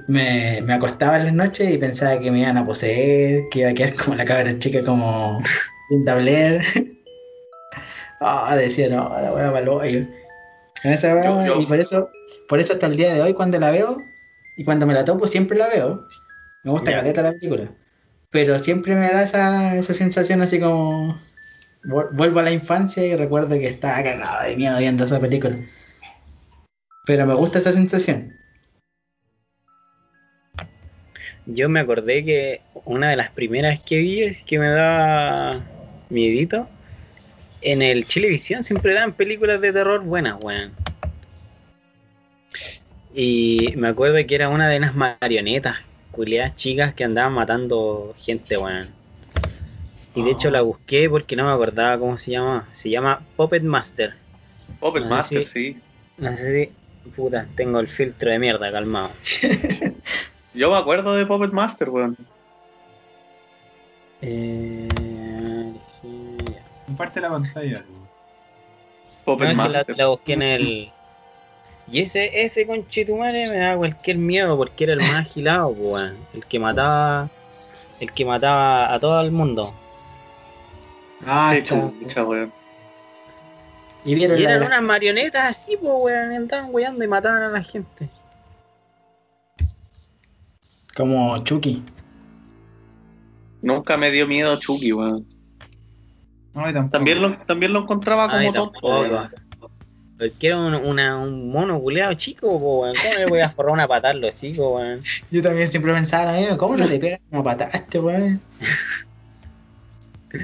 me, 0.06 0.60
me 0.62 0.72
acostaba 0.74 1.16
en 1.18 1.24
las 1.24 1.34
noches 1.34 1.70
y 1.70 1.78
pensaba 1.78 2.18
que 2.20 2.30
me 2.30 2.40
iban 2.40 2.58
a 2.58 2.66
poseer, 2.66 3.48
que 3.50 3.60
iba 3.60 3.70
a 3.70 3.74
quedar 3.74 3.94
como 3.94 4.16
la 4.16 4.24
cabra 4.26 4.58
chica 4.58 4.80
como 4.84 5.42
Linda 5.88 6.14
Blair. 6.16 6.62
Ah, 8.22 8.54
decía, 8.54 8.90
no, 8.90 9.08
la 9.18 9.30
voy 9.30 9.40
a 9.40 9.50
hoyo. 9.72 10.04
Con 10.82 10.92
esa 10.92 11.14
weá, 11.14 11.24
Yo- 11.24 11.46
yo- 11.54 11.60
y 11.62 11.64
por 11.64 11.80
eso, 11.80 12.10
por 12.48 12.60
eso 12.60 12.74
hasta 12.74 12.84
el 12.86 12.98
día 12.98 13.14
de 13.14 13.22
hoy 13.22 13.32
cuando 13.32 13.58
la 13.58 13.70
veo, 13.70 14.04
y 14.58 14.64
cuando 14.64 14.84
me 14.86 14.92
la 14.92 15.06
topo 15.06 15.26
siempre 15.26 15.56
la 15.56 15.68
veo, 15.68 16.06
me 16.62 16.70
gusta 16.70 16.92
caleta 16.92 17.22
la 17.22 17.32
película. 17.32 17.70
Pero 18.30 18.58
siempre 18.58 18.94
me 18.94 19.08
da 19.08 19.22
esa, 19.22 19.76
esa 19.76 19.94
sensación 19.94 20.42
así 20.42 20.60
como 20.60 21.18
Vu- 21.84 22.10
Vuelvo 22.12 22.40
a 22.40 22.42
la 22.42 22.52
infancia 22.52 23.04
y 23.06 23.16
recuerdo 23.16 23.58
que 23.58 23.66
estaba 23.66 24.02
cagado 24.02 24.44
de 24.44 24.56
miedo 24.56 24.78
viendo 24.78 25.04
esa 25.04 25.20
película. 25.20 25.56
Pero 27.06 27.26
me 27.26 27.34
gusta 27.34 27.58
esa 27.58 27.72
sensación. 27.72 28.32
yo 31.46 31.68
me 31.68 31.80
acordé 31.80 32.24
que 32.24 32.60
una 32.84 33.10
de 33.10 33.16
las 33.16 33.30
primeras 33.30 33.80
que 33.80 33.98
vi 33.98 34.22
es 34.22 34.42
que 34.42 34.58
me 34.58 34.68
daba 34.68 35.60
miedito. 36.08 36.68
En 37.62 37.82
el 37.82 38.06
Chilevisión 38.06 38.62
siempre 38.62 38.94
daban 38.94 39.12
películas 39.12 39.60
de 39.60 39.72
terror 39.72 40.02
buenas, 40.02 40.42
weón. 40.42 40.72
Y 43.14 43.74
me 43.76 43.88
acuerdo 43.88 44.16
que 44.26 44.34
era 44.34 44.48
una 44.48 44.68
de 44.68 44.78
unas 44.78 44.94
marionetas, 44.94 45.78
culiadas 46.12 46.54
chicas 46.56 46.94
que 46.94 47.04
andaban 47.04 47.32
matando 47.32 48.14
gente, 48.18 48.56
weón. 48.56 48.88
Y 50.14 50.22
de 50.22 50.32
hecho 50.32 50.50
la 50.50 50.62
busqué 50.62 51.08
porque 51.08 51.36
no 51.36 51.44
me 51.44 51.52
acordaba 51.52 51.98
cómo 51.98 52.18
se 52.18 52.32
llama. 52.32 52.68
Se 52.72 52.90
llama 52.90 53.20
Puppet 53.36 53.62
Master. 53.62 54.14
Puppet 54.80 55.04
Ah, 55.04 55.08
Master, 55.08 55.44
sí. 55.44 55.72
sí. 55.74 55.80
No 56.18 56.36
sé 56.36 56.72
si. 57.04 57.10
Puta, 57.10 57.46
tengo 57.56 57.80
el 57.80 57.88
filtro 57.88 58.30
de 58.30 58.38
mierda, 58.38 58.70
calmado. 58.72 59.10
Yo 60.54 60.70
me 60.70 60.76
acuerdo 60.76 61.14
de 61.14 61.24
Puppet 61.26 61.52
Master, 61.52 61.88
weón. 61.90 62.16
Eh, 64.22 64.88
Comparte 66.86 67.20
la 67.20 67.30
pantalla. 67.30 67.84
Puppet 69.24 69.46
No, 69.46 69.50
es 69.52 69.56
que 69.66 69.72
la, 69.72 69.78
Master. 69.78 69.96
la 69.98 70.06
busqué 70.08 70.32
en 70.34 70.42
el. 70.42 70.92
Y 71.90 72.00
ese, 72.02 72.42
ese 72.44 72.66
conchetumare 72.66 73.48
me 73.48 73.58
da 73.58 73.76
cualquier 73.76 74.16
miedo 74.18 74.56
porque 74.56 74.84
era 74.84 74.92
el 74.92 75.00
más 75.00 75.14
agilado, 75.14 75.74
po, 75.74 75.90
weón. 75.94 76.16
El 76.32 76.44
que 76.46 76.58
mataba. 76.58 77.28
El 78.00 78.12
que 78.12 78.24
mataba 78.24 78.94
a 78.94 78.98
todo 79.00 79.20
el 79.20 79.32
mundo. 79.32 79.74
Ah, 81.26 81.50
Qué 81.52 81.58
está. 81.58 81.90
chucha, 82.00 82.24
weón. 82.24 82.52
Y 84.04 84.22
eran 84.24 84.60
la- 84.60 84.66
unas 84.66 84.82
marionetas 84.82 85.50
así, 85.50 85.76
po, 85.76 85.98
weón. 85.98 86.32
y 86.32 86.36
Andaban 86.36 86.70
weyando 86.72 87.04
y 87.04 87.08
mataban 87.08 87.42
a 87.42 87.48
la 87.48 87.62
gente. 87.62 88.08
como 90.94 91.38
Chucky. 91.44 91.82
Nunca 93.62 93.96
me 93.96 94.10
dio 94.10 94.26
miedo 94.26 94.56
Chucky, 94.58 94.92
weón. 94.92 95.26
No. 96.52 96.90
También 96.90 97.22
lo, 97.22 97.36
también 97.38 97.72
lo 97.72 97.80
encontraba 97.80 98.26
como 98.26 98.38
Ay, 98.38 98.52
tonto, 98.52 98.72
tampoco. 98.80 99.30
Era 100.40 100.56
un, 100.58 100.74
una- 100.74 101.18
un 101.22 101.50
mono 101.50 101.80
culeado 101.80 102.12
chico, 102.14 102.48
po, 102.60 102.80
weón. 102.82 102.94
¿Cómo 103.02 103.14
le 103.18 103.26
voy 103.26 103.40
a 103.40 103.48
forrar 103.50 103.72
una 103.72 103.88
patada 103.88 104.14
los 104.14 104.34
hocico, 104.34 104.76
weón? 104.76 105.02
Yo 105.30 105.42
también 105.42 105.68
siempre 105.68 105.92
pensaba, 105.92 106.34
amigo, 106.36 106.56
¿cómo 106.56 106.76
no 106.76 106.86
le 106.86 106.98
pegan 106.98 107.20
una 107.30 107.42
patada 107.42 107.70
a 107.72 107.76
este 107.78 107.98
weón? 107.98 108.40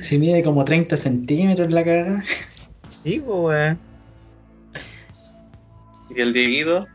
Si 0.01 0.19
mide 0.19 0.43
como 0.43 0.65
30 0.65 0.97
centímetros 0.97 1.73
la 1.73 1.85
caga. 1.85 2.25
Sí, 2.89 3.21
po, 3.21 3.43
weón. 3.49 3.79
Y 6.15 6.21
el 6.21 6.33
Dieguito, 6.33 6.87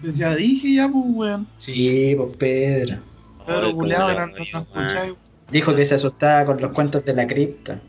Pues 0.00 0.16
ya 0.16 0.34
dije 0.34 0.74
ya, 0.74 0.88
pues, 0.88 1.04
weón. 1.08 1.46
Sí, 1.56 2.14
pues 2.16 2.36
Pedro. 2.36 2.98
Pedro 3.46 3.66
Ay, 3.66 3.72
culeado, 3.74 4.12
no, 4.14 4.26
no. 4.26 5.16
Dijo 5.50 5.74
que 5.74 5.84
se 5.84 5.94
asustaba 5.96 6.44
con 6.46 6.60
los 6.60 6.72
cuentos 6.72 7.04
de 7.04 7.14
la 7.14 7.26
cripta. 7.26 7.80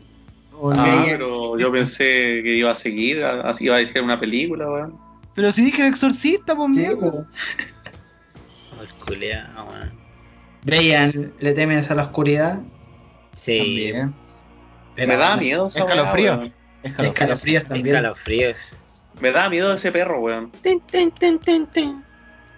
Ah, 0.72 1.04
pero 1.06 1.45
yo 1.58 1.72
pensé 1.72 2.40
que 2.42 2.54
iba 2.54 2.70
a 2.70 2.74
seguir, 2.74 3.22
así 3.24 3.64
iba 3.66 3.76
a 3.76 3.86
ser 3.86 4.02
una 4.02 4.18
película, 4.18 4.68
weón. 4.70 4.98
Pero 5.34 5.52
si 5.52 5.64
dije 5.64 5.82
el 5.82 5.88
exorcista, 5.88 6.54
pues, 6.56 6.74
Sí, 6.74 6.80
mierda. 6.80 6.96
pues. 7.10 7.26
Oh, 8.78 9.04
culeado, 9.04 9.64
weón. 9.70 9.92
Veían, 10.64 11.34
le 11.38 11.52
temes 11.52 11.90
a 11.90 11.94
la 11.94 12.02
oscuridad. 12.04 12.60
Sí. 13.34 13.58
También. 13.58 14.14
Pero 14.94 15.08
me 15.08 15.16
da 15.18 15.36
miedo 15.36 15.68
esa 15.68 15.84
weá, 15.84 15.94
Escalofrío. 15.94 16.32
weón. 16.36 16.54
Escalofrío. 16.82 17.12
Escalofríos 17.12 17.64
también. 17.66 17.96
Escalofríos. 17.96 18.76
Me 19.20 19.30
da 19.30 19.48
miedo 19.48 19.74
ese 19.74 19.92
perro, 19.92 20.20
weón. 20.20 20.50
Tin, 20.62 20.80
tin, 20.90 21.10
tin, 21.12 21.38
tin, 21.40 21.66
tin. 21.68 22.04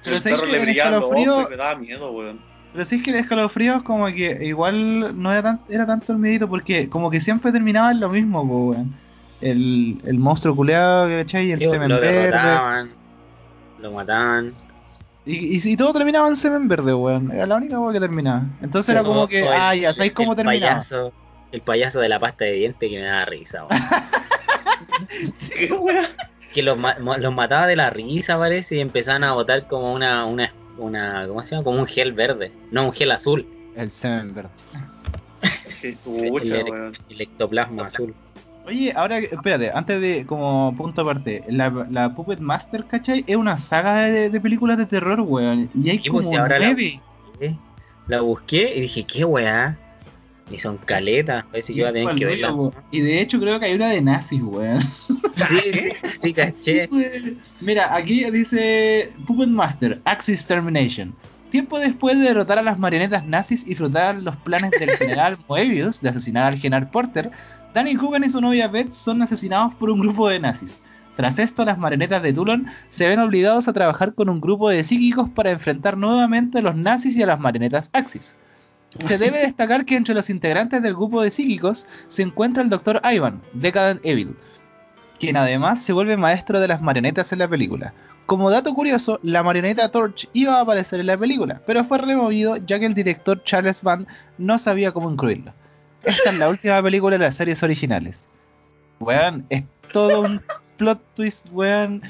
Pero 0.04 0.16
el 0.16 0.22
¿sabes 0.22 0.38
perro 0.38 0.50
le 0.52 0.58
el 0.58 0.64
brillaban 0.64 1.00
los 1.00 1.10
escalofrío- 1.10 1.32
ojos 1.34 1.46
y 1.46 1.50
me 1.50 1.56
daba 1.56 1.76
miedo, 1.78 2.12
weón. 2.12 2.40
Pero 2.72 2.84
sí 2.84 2.96
es 2.96 3.02
que 3.02 3.10
el 3.10 3.16
escalofrío 3.16 3.76
es 3.76 3.82
como 3.82 4.06
que 4.06 4.38
igual 4.42 5.20
no 5.20 5.32
era 5.32 5.42
tan, 5.42 5.60
era 5.68 5.86
tanto 5.86 6.12
el 6.12 6.18
miedito 6.18 6.48
porque 6.48 6.88
como 6.88 7.10
que 7.10 7.20
siempre 7.20 7.50
terminaba 7.50 7.90
en 7.92 8.00
lo 8.00 8.08
mismo, 8.10 8.46
po, 8.46 8.70
weón. 8.70 8.94
El, 9.40 10.00
el 10.04 10.18
monstruo 10.18 10.54
culeado, 10.56 11.08
¿cachai? 11.08 11.52
El 11.52 11.60
Digo, 11.60 11.72
semen 11.72 11.88
lo 11.88 12.00
verde. 12.00 12.20
derrotaban, 12.22 12.90
lo 13.78 13.92
mataban. 13.92 14.50
Y, 15.24 15.56
y, 15.56 15.60
y 15.72 15.76
todo 15.76 15.92
terminaba 15.92 16.28
en 16.28 16.36
semen 16.36 16.66
verde, 16.68 16.92
weón. 16.92 17.30
Era 17.30 17.46
la 17.46 17.56
única 17.56 17.78
weón 17.78 17.94
que 17.94 18.00
terminaba. 18.00 18.42
Entonces 18.62 18.94
era 18.94 19.04
como 19.04 19.22
O- 19.22 19.28
que, 19.28 19.42
o 19.42 19.52
el- 19.52 19.58
ah, 19.60 19.74
ya 19.74 19.94
sabéis 19.94 20.12
cómo 20.12 20.32
el 20.32 20.36
terminaba. 20.36 20.74
Payaso, 20.76 21.12
el 21.52 21.60
payaso 21.62 22.00
de 22.00 22.08
la 22.08 22.18
pasta 22.18 22.44
de 22.46 22.52
dientes 22.52 22.90
que 22.90 22.96
me 22.98 23.04
daba 23.04 23.24
risa, 23.26 23.64
weón. 23.64 23.82
Que 26.54 26.62
los, 26.62 26.78
los 27.20 27.34
mataba 27.34 27.66
de 27.66 27.76
la 27.76 27.90
risa, 27.90 28.38
parece, 28.38 28.76
y 28.76 28.80
empezaban 28.80 29.22
a 29.22 29.32
botar 29.34 29.66
como 29.66 29.92
una, 29.92 30.24
una, 30.24 30.50
una, 30.78 31.26
¿cómo 31.28 31.44
se 31.44 31.54
llama? 31.54 31.64
Como 31.64 31.78
un 31.80 31.86
gel 31.86 32.12
verde, 32.12 32.52
no 32.70 32.84
un 32.86 32.92
gel 32.92 33.10
azul, 33.10 33.46
El 33.76 33.90
semen 33.90 34.34
verde. 34.34 34.50
El, 35.82 35.96
el- 36.42 36.64
weón. 36.64 36.96
el 37.08 37.20
ectoplasma 37.20 37.86
azul. 37.86 38.14
Oye, 38.66 38.92
ahora, 38.94 39.20
que- 39.20 39.26
espérate, 39.26 39.70
antes 39.72 40.00
de, 40.00 40.26
como 40.26 40.74
punto 40.76 41.02
aparte, 41.02 41.42
la, 41.48 41.86
la 41.90 42.14
Puppet 42.14 42.40
Master, 42.40 42.84
¿cachai? 42.86 43.24
Es 43.26 43.36
una 43.36 43.56
saga 43.56 44.02
de, 44.02 44.28
de 44.28 44.40
películas 44.40 44.76
de 44.76 44.86
terror, 44.86 45.20
weón. 45.20 45.70
Y 45.80 45.90
hay 45.90 45.98
Sí, 45.98 46.08
como 46.08 46.18
pues, 46.18 46.28
si 46.28 46.36
ahora 46.36 46.58
la- 46.58 46.66
nueve. 46.66 47.00
¿eh? 47.40 47.54
La 48.08 48.20
busqué 48.22 48.72
y 48.76 48.80
dije, 48.82 49.04
¿qué 49.04 49.24
weá? 49.24 49.78
Y 50.50 50.58
son 50.58 50.78
caletas, 50.78 51.44
parece 51.46 51.72
que 51.72 51.80
iba 51.80 51.90
a 51.90 51.92
tener 51.92 52.14
que 52.14 52.24
verla. 52.24 52.54
Y 52.90 53.00
de 53.00 53.20
hecho 53.20 53.38
creo 53.38 53.60
que 53.60 53.66
hay 53.66 53.74
una 53.74 53.90
de 53.90 54.00
nazis, 54.00 54.42
weón. 54.42 54.80
Sí, 54.80 55.58
sí, 55.72 55.90
sí, 56.22 56.32
caché. 56.32 56.88
Mira, 57.60 57.94
aquí 57.94 58.30
dice 58.30 59.12
Puppet 59.26 59.48
Master, 59.48 60.00
Axis 60.04 60.46
Termination. 60.46 61.14
Tiempo 61.50 61.78
después 61.78 62.18
de 62.18 62.26
derrotar 62.26 62.58
a 62.58 62.62
las 62.62 62.78
marionetas 62.78 63.26
nazis 63.26 63.66
y 63.66 63.74
frutar 63.74 64.16
los 64.16 64.36
planes 64.36 64.70
del 64.72 64.90
general 64.90 65.38
Moebius 65.48 66.00
de 66.02 66.10
asesinar 66.10 66.44
al 66.44 66.58
general 66.58 66.90
Porter, 66.90 67.30
Danny 67.72 67.94
Coogan 67.94 68.24
y 68.24 68.30
su 68.30 68.40
novia 68.40 68.68
Beth 68.68 68.92
son 68.92 69.22
asesinados 69.22 69.74
por 69.74 69.90
un 69.90 70.00
grupo 70.00 70.28
de 70.28 70.40
nazis. 70.40 70.82
Tras 71.16 71.38
esto, 71.38 71.64
las 71.64 71.78
marionetas 71.78 72.22
de 72.22 72.32
Toulon 72.32 72.66
se 72.90 73.08
ven 73.08 73.18
obligados 73.18 73.66
a 73.66 73.72
trabajar 73.72 74.14
con 74.14 74.28
un 74.28 74.40
grupo 74.40 74.70
de 74.70 74.84
psíquicos 74.84 75.28
para 75.28 75.50
enfrentar 75.50 75.96
nuevamente 75.96 76.58
a 76.58 76.62
los 76.62 76.76
nazis 76.76 77.16
y 77.16 77.22
a 77.22 77.26
las 77.26 77.40
marionetas 77.40 77.90
Axis. 77.92 78.36
Se 78.90 79.18
debe 79.18 79.40
destacar 79.40 79.84
que 79.84 79.96
entre 79.96 80.14
los 80.14 80.30
integrantes 80.30 80.82
del 80.82 80.94
grupo 80.94 81.22
de 81.22 81.30
psíquicos 81.30 81.86
se 82.06 82.22
encuentra 82.22 82.62
el 82.62 82.70
Dr. 82.70 83.00
Ivan, 83.04 83.42
Decadent 83.52 84.00
Evil, 84.02 84.36
quien 85.20 85.36
además 85.36 85.82
se 85.82 85.92
vuelve 85.92 86.16
maestro 86.16 86.58
de 86.58 86.68
las 86.68 86.80
marionetas 86.80 87.32
en 87.32 87.40
la 87.40 87.48
película. 87.48 87.92
Como 88.26 88.50
dato 88.50 88.74
curioso, 88.74 89.20
la 89.22 89.42
marioneta 89.42 89.90
Torch 89.90 90.28
iba 90.32 90.56
a 90.56 90.60
aparecer 90.60 91.00
en 91.00 91.06
la 91.06 91.16
película, 91.16 91.62
pero 91.66 91.84
fue 91.84 91.98
removido 91.98 92.56
ya 92.56 92.78
que 92.78 92.86
el 92.86 92.94
director 92.94 93.42
Charles 93.44 93.82
Band 93.82 94.06
no 94.36 94.58
sabía 94.58 94.92
cómo 94.92 95.10
incluirlo. 95.10 95.52
Esta 96.02 96.30
es 96.30 96.38
la 96.38 96.48
última 96.48 96.82
película 96.82 97.16
de 97.16 97.24
las 97.24 97.36
series 97.36 97.62
originales. 97.62 98.26
Weón, 99.00 99.46
es 99.48 99.64
todo 99.92 100.22
un 100.22 100.42
plot 100.78 101.00
twist, 101.14 101.46
weón. 101.52 102.00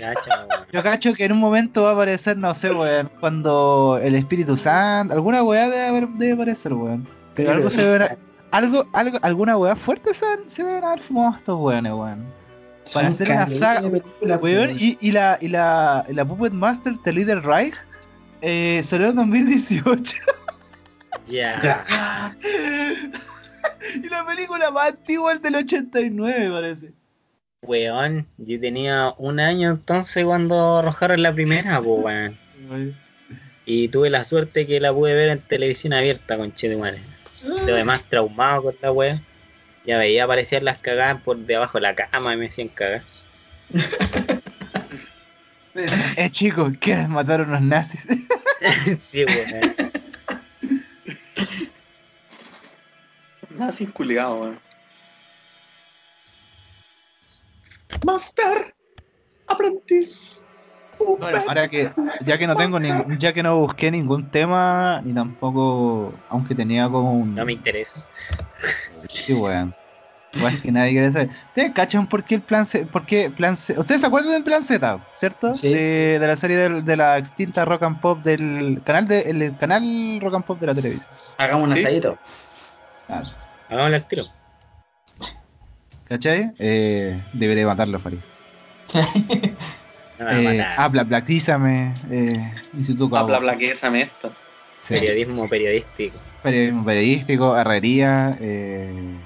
Yo 0.73 0.83
cacho 0.83 1.13
que 1.15 1.25
en 1.25 1.33
un 1.33 1.39
momento 1.39 1.83
va 1.83 1.91
a 1.91 1.93
aparecer, 1.95 2.37
no 2.39 2.55
sé, 2.55 2.71
weón, 2.71 3.11
cuando 3.21 3.99
el 4.03 4.15
Espíritu 4.15 4.57
Santo, 4.57 5.15
alguna 5.15 5.43
weá 5.43 5.69
debe, 5.69 5.87
haber- 5.87 6.09
debe 6.19 6.33
aparecer, 6.35 6.73
weón. 6.75 7.09
Pero 7.35 7.51
algo 7.53 7.71
se 7.71 7.83
debe 7.83 8.19
algo, 8.51 8.87
algo, 8.95 9.19
alguna 9.23 9.57
weá 9.57 9.75
fuerte 9.77 10.15
se, 10.15 10.27
se 10.47 10.63
deben 10.65 10.85
haber 10.85 11.01
fumado 11.01 11.37
estos 11.37 11.59
weones, 11.59 11.93
weón. 11.93 12.25
Para 12.95 13.09
hacer 13.09 13.29
una 13.31 13.47
saga, 13.47 13.81
Weón, 14.41 14.71
y, 14.79 14.97
y 15.01 15.13
la, 15.13 15.37
y, 15.43 15.49
la, 15.49 16.07
y 16.09 16.15
la 16.15 16.25
Puppet 16.25 16.53
Master 16.55 16.95
The 17.05 17.13
Leader 17.13 17.43
Reich 17.45 17.75
eh, 18.41 18.81
salió 18.85 19.09
en 19.09 19.17
2018. 19.17 20.17
Ya. 21.27 21.61
Ya. 21.63 22.37
y 24.03 24.09
la 24.09 24.25
película 24.27 24.71
más 24.71 24.89
antigua 24.93 25.33
es 25.35 25.43
del 25.43 25.57
89, 25.57 26.51
parece. 26.51 26.93
Weón, 27.63 28.27
yo 28.39 28.61
tenía 28.61 29.15
un 29.19 29.41
año 29.41 29.71
entonces 29.71 30.25
cuando 30.25 30.79
arrojaron 30.79 31.23
la 31.23 31.33
primera, 31.33 31.81
pues 31.81 32.37
weón. 32.69 32.95
Y 33.71 33.89
tuve 33.89 34.09
la 34.09 34.25
suerte 34.25 34.67
que 34.67 34.81
la 34.81 34.95
pude 34.95 35.13
ver 35.13 35.29
en 35.29 35.43
televisión 35.43 35.93
abierta, 35.93 36.39
con 36.39 36.55
madre. 36.79 37.01
Lo 37.45 37.75
demás 37.75 38.03
traumado 38.05 38.63
con 38.63 38.75
la 38.81 38.91
weá. 38.93 39.21
Ya 39.85 39.99
veía 39.99 40.25
aparecer 40.25 40.63
las 40.63 40.79
cagadas 40.79 41.21
por 41.21 41.37
debajo 41.37 41.77
de 41.77 41.83
la 41.83 41.95
cama 41.95 42.33
y 42.33 42.39
me 42.39 42.47
hacían 42.47 42.69
cagar. 42.69 43.03
Eh, 46.17 46.31
chicos, 46.31 46.73
¿qué? 46.81 46.97
Mataron 46.97 47.51
a 47.51 47.61
los 47.61 47.63
nazis. 47.63 48.07
sí, 49.01 49.27
weón. 49.27 49.75
Nazi 53.59 53.87
culiado, 53.87 54.41
weón. 54.41 54.68
Master, 58.05 58.75
aprendiz. 59.47 60.43
Bueno, 61.19 61.45
ahora 61.47 61.69
que 61.69 61.93
ya 62.25 62.39
que 62.39 62.47
no 62.47 62.57
tengo 62.57 62.81
ningún, 62.81 63.19
ya 63.19 63.33
que 63.33 63.43
no 63.43 63.59
busqué 63.61 63.91
ningún 63.91 64.31
tema 64.31 65.01
ni 65.05 65.15
tampoco, 65.15 66.13
aunque 66.29 66.55
tenía 66.55 66.89
como 66.89 67.13
un 67.13 67.35
No 67.35 67.45
me 67.45 67.53
interesa. 67.53 68.01
sí, 69.09 69.33
weón. 69.33 69.75
Igual 70.35 70.61
que 70.61 70.71
nadie 70.71 70.91
quiere 70.93 71.11
saber. 71.11 71.31
¿Ustedes 71.49 71.71
cachan 71.73 72.07
por 72.07 72.23
qué 72.25 72.35
el 72.37 72.43
plan 72.43 72.67
C? 72.67 72.85
Por 72.85 73.07
qué 73.07 73.31
plan 73.31 73.57
C? 73.57 73.79
¿Ustedes 73.79 74.03
se 74.03 74.07
acuerdan 74.07 74.33
del 74.33 74.45
plan 74.45 74.63
Z, 74.63 75.01
cierto? 75.15 75.55
Sí. 75.55 75.73
De, 75.73 76.19
de 76.19 76.27
la 76.27 76.37
serie 76.37 76.57
de, 76.57 76.97
la 76.97 77.17
extinta 77.17 77.65
Rock 77.65 77.85
and 77.85 78.01
Pop 78.01 78.23
del 78.23 78.83
canal 78.85 79.09
de 79.09 79.21
el, 79.23 79.57
canal 79.57 80.21
Rock 80.21 80.35
and 80.35 80.45
Pop 80.45 80.61
de 80.61 80.67
la 80.67 80.75
televisión. 80.75 81.11
Hagamos 81.39 81.71
un 81.71 81.77
Sí. 81.77 81.85
asadito. 81.85 82.19
Claro. 83.07 83.27
Hagámosle 83.71 83.97
al 83.97 84.05
tiro. 84.05 84.25
¿Cachai? 86.09 86.51
Eh, 86.59 87.21
debería 87.35 87.67
matarlo, 87.67 87.99
Farid. 88.01 88.19
Eh, 90.21 90.67
habla, 90.77 91.05
platízame. 91.05 91.95
Eh, 92.11 92.53
Instituto 92.73 93.17
Habla 93.17 93.53
esta. 93.53 94.29
Sí. 94.85 94.95
Periodismo 94.95 95.49
periodístico. 95.49 96.19
Periodismo 96.43 96.85
periodístico, 96.85 97.57
herrería. 97.57 98.37
Eh, 98.41 99.21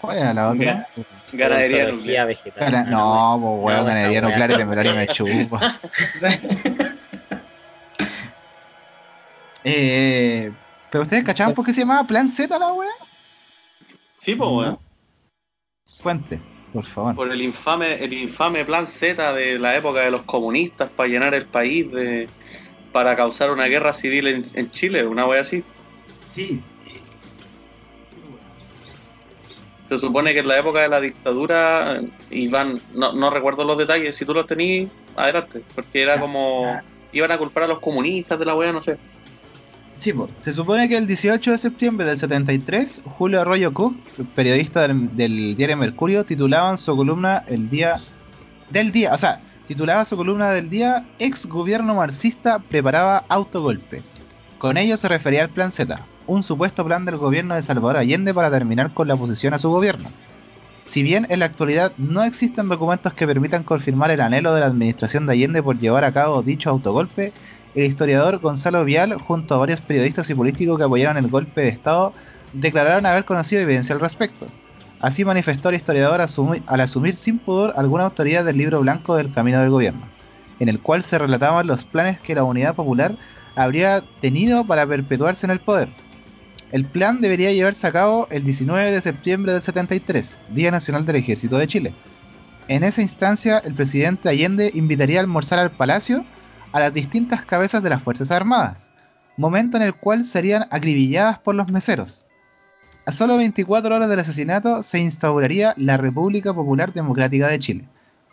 ¿Cuál 0.00 0.18
era 0.18 0.32
la 0.32 0.50
otra? 0.50 0.86
Ga- 0.94 1.04
Ganadería 1.32 1.90
nuclear. 1.90 2.28
vegetal. 2.28 2.62
Gana- 2.70 2.84
Ah, 2.86 2.90
no, 2.92 3.40
pues 3.40 3.52
weón, 3.64 3.80
No, 3.80 3.84
ganadería 3.86 4.20
nuclear 4.20 4.50
y 4.52 4.54
temeraria 4.54 4.94
me 4.94 5.06
chupa. 5.08 5.80
Eh, 9.64 10.52
¿Pero 10.90 11.02
ustedes 11.02 11.24
cachaban 11.24 11.52
por 11.54 11.66
qué 11.66 11.74
se 11.74 11.80
llamaba 11.80 12.06
Plan 12.06 12.28
Z 12.28 12.56
la 12.56 12.72
weá? 12.72 12.88
Sí, 14.18 14.36
pues, 14.36 14.48
weón. 14.48 14.78
Cuente, 16.02 16.40
por 16.72 16.84
favor. 16.84 17.14
Por 17.14 17.32
el 17.32 17.42
infame, 17.42 17.94
el 18.02 18.12
infame 18.12 18.64
plan 18.64 18.86
Z 18.86 19.32
de 19.32 19.58
la 19.58 19.76
época 19.76 20.00
de 20.00 20.10
los 20.10 20.22
comunistas 20.22 20.90
para 20.90 21.08
llenar 21.08 21.34
el 21.34 21.46
país 21.46 21.90
de 21.90 22.28
para 22.92 23.14
causar 23.14 23.50
una 23.50 23.66
guerra 23.66 23.92
civil 23.92 24.26
en, 24.26 24.44
en 24.54 24.70
Chile, 24.70 25.06
una 25.06 25.26
wea 25.26 25.42
así. 25.42 25.62
Sí. 26.28 26.62
Se 29.88 29.98
supone 29.98 30.32
que 30.32 30.40
en 30.40 30.48
la 30.48 30.58
época 30.58 30.80
de 30.80 30.88
la 30.88 31.00
dictadura 31.00 32.00
iban, 32.30 32.80
no, 32.94 33.12
no 33.12 33.30
recuerdo 33.30 33.64
los 33.64 33.78
detalles, 33.78 34.16
si 34.16 34.24
tú 34.24 34.34
los 34.34 34.46
tenías, 34.46 34.90
adelante, 35.14 35.62
porque 35.74 36.02
era 36.02 36.18
como 36.18 36.80
iban 37.12 37.30
a 37.30 37.38
culpar 37.38 37.64
a 37.64 37.68
los 37.68 37.80
comunistas 37.80 38.38
de 38.38 38.44
la 38.44 38.54
wea, 38.54 38.72
no 38.72 38.82
sé. 38.82 38.98
Sí, 39.96 40.12
se 40.40 40.52
supone 40.52 40.88
que 40.88 40.98
el 40.98 41.06
18 41.06 41.52
de 41.52 41.58
septiembre 41.58 42.06
del 42.06 42.18
73, 42.18 43.02
Julio 43.16 43.40
Arroyo 43.40 43.72
Cook, 43.72 43.96
periodista 44.34 44.82
del, 44.82 45.16
del 45.16 45.56
diario 45.56 45.76
Mercurio, 45.76 46.24
titulaba 46.24 46.70
en 46.70 46.78
su 46.78 46.94
columna 46.94 47.44
El 47.46 47.70
día 47.70 48.02
del 48.70 48.92
día, 48.92 49.14
o 49.14 49.18
sea, 49.18 49.40
titulaba 49.66 50.04
su 50.04 50.16
columna 50.16 50.50
del 50.50 50.68
día 50.68 51.06
Ex 51.18 51.46
gobierno 51.46 51.94
marxista 51.94 52.58
preparaba 52.58 53.24
autogolpe. 53.28 54.02
Con 54.58 54.76
ello 54.76 54.96
se 54.96 55.08
refería 55.08 55.44
al 55.44 55.50
Plan 55.50 55.72
Z, 55.72 55.98
un 56.26 56.42
supuesto 56.42 56.84
plan 56.84 57.04
del 57.04 57.16
gobierno 57.16 57.54
de 57.54 57.62
Salvador 57.62 57.96
Allende 57.96 58.34
para 58.34 58.50
terminar 58.50 58.92
con 58.92 59.08
la 59.08 59.14
oposición 59.14 59.54
a 59.54 59.58
su 59.58 59.70
gobierno. 59.70 60.10
Si 60.84 61.02
bien 61.02 61.26
en 61.30 61.40
la 61.40 61.46
actualidad 61.46 61.92
no 61.96 62.22
existen 62.22 62.68
documentos 62.68 63.12
que 63.12 63.26
permitan 63.26 63.64
confirmar 63.64 64.10
el 64.12 64.20
anhelo 64.20 64.54
de 64.54 64.60
la 64.60 64.66
administración 64.66 65.26
de 65.26 65.32
Allende 65.32 65.62
por 65.62 65.78
llevar 65.78 66.04
a 66.04 66.12
cabo 66.12 66.42
dicho 66.42 66.70
autogolpe, 66.70 67.32
el 67.76 67.84
historiador 67.84 68.38
Gonzalo 68.38 68.84
Vial, 68.86 69.14
junto 69.14 69.54
a 69.54 69.58
varios 69.58 69.82
periodistas 69.82 70.30
y 70.30 70.34
políticos 70.34 70.78
que 70.78 70.84
apoyaron 70.84 71.18
el 71.18 71.28
golpe 71.28 71.60
de 71.60 71.68
Estado, 71.68 72.14
declararon 72.54 73.04
haber 73.04 73.26
conocido 73.26 73.60
evidencia 73.60 73.94
al 73.94 74.00
respecto. 74.00 74.46
Así 74.98 75.26
manifestó 75.26 75.68
el 75.68 75.74
historiador 75.74 76.22
al 76.22 76.80
asumir 76.80 77.16
sin 77.16 77.38
pudor 77.38 77.74
alguna 77.76 78.04
autoridad 78.04 78.46
del 78.46 78.56
libro 78.56 78.80
blanco 78.80 79.14
del 79.14 79.30
camino 79.30 79.60
del 79.60 79.68
gobierno, 79.68 80.00
en 80.58 80.70
el 80.70 80.80
cual 80.80 81.02
se 81.02 81.18
relataban 81.18 81.66
los 81.66 81.84
planes 81.84 82.18
que 82.18 82.34
la 82.34 82.44
Unidad 82.44 82.74
Popular 82.74 83.12
habría 83.56 84.02
tenido 84.22 84.64
para 84.64 84.86
perpetuarse 84.86 85.44
en 85.44 85.50
el 85.50 85.60
poder. 85.60 85.90
El 86.72 86.86
plan 86.86 87.20
debería 87.20 87.52
llevarse 87.52 87.86
a 87.86 87.92
cabo 87.92 88.26
el 88.30 88.42
19 88.42 88.90
de 88.90 89.02
septiembre 89.02 89.52
del 89.52 89.60
73, 89.60 90.38
Día 90.48 90.70
Nacional 90.70 91.04
del 91.04 91.16
Ejército 91.16 91.58
de 91.58 91.66
Chile. 91.66 91.94
En 92.68 92.84
esa 92.84 93.02
instancia, 93.02 93.58
el 93.58 93.74
presidente 93.74 94.30
Allende 94.30 94.70
invitaría 94.72 95.18
a 95.18 95.22
almorzar 95.22 95.58
al 95.58 95.70
palacio 95.70 96.24
a 96.72 96.80
las 96.80 96.92
distintas 96.94 97.44
cabezas 97.44 97.82
de 97.82 97.90
las 97.90 98.02
Fuerzas 98.02 98.30
Armadas, 98.30 98.90
momento 99.36 99.76
en 99.76 99.82
el 99.82 99.94
cual 99.94 100.24
serían 100.24 100.66
acribilladas 100.70 101.38
por 101.38 101.54
los 101.54 101.70
meseros. 101.70 102.26
A 103.06 103.12
solo 103.12 103.36
24 103.36 103.94
horas 103.94 104.08
del 104.08 104.20
asesinato 104.20 104.82
se 104.82 104.98
instauraría 104.98 105.74
la 105.76 105.96
República 105.96 106.52
Popular 106.52 106.92
Democrática 106.92 107.48
de 107.48 107.58
Chile, 107.58 107.88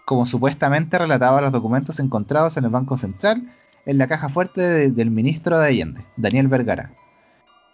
como 0.05 0.25
supuestamente 0.25 0.97
relataba 0.97 1.41
los 1.41 1.51
documentos 1.51 1.99
encontrados 1.99 2.57
en 2.57 2.65
el 2.65 2.69
Banco 2.71 2.97
Central 2.97 3.43
en 3.85 3.97
la 3.97 4.07
caja 4.07 4.29
fuerte 4.29 4.61
de- 4.61 4.91
del 4.91 5.11
ministro 5.11 5.59
de 5.59 5.67
Allende, 5.67 6.03
Daniel 6.17 6.47
Vergara. 6.47 6.91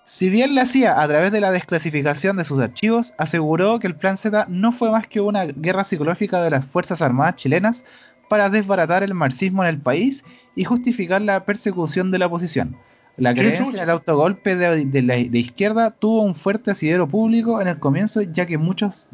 Si 0.06 0.30
bien 0.32 0.56
la 0.56 0.64
hacía 0.64 1.00
a 1.02 1.08
través 1.08 1.32
de 1.32 1.40
la 1.40 1.52
desclasificación 1.52 2.36
de 2.36 2.44
sus 2.44 2.60
archivos, 2.62 3.14
aseguró 3.20 3.80
que 3.80 3.86
el 3.86 3.96
Plan 3.96 4.18
Z 4.18 4.48
no 4.50 4.72
fue 4.72 4.90
más 4.90 5.06
que 5.08 5.22
una 5.22 5.46
guerra 5.46 5.84
psicológica 5.84 6.42
de 6.42 6.50
las 6.50 6.66
Fuerzas 6.66 7.04
Armadas 7.04 7.36
chilenas 7.36 7.86
para 8.30 8.49
desbaratar 8.49 9.03
el 9.03 9.14
marxismo 9.14 9.64
en 9.64 9.69
el 9.69 9.77
país 9.80 10.24
y 10.56 10.64
justificar 10.64 11.22
la 11.22 11.43
persecución 11.45 12.11
de 12.11 12.19
la 12.19 12.27
oposición. 12.27 12.77
La 13.17 13.33
¿Qué 13.33 13.41
creencia 13.41 13.80
en 13.80 13.83
el 13.83 13.90
autogolpe 13.90 14.56
de, 14.56 14.85
de 14.85 15.01
la 15.01 15.16
de 15.16 15.40
izquierda 15.40 15.91
tuvo 15.91 16.22
un 16.22 16.35
fuerte 16.35 16.72
asidero 16.72 17.08
público 17.08 17.59
en 17.61 17.67
el 17.67 17.77
comienzo, 17.80 18.22
ya 18.22 18.45
que 18.45 18.58
muchos 18.58 19.09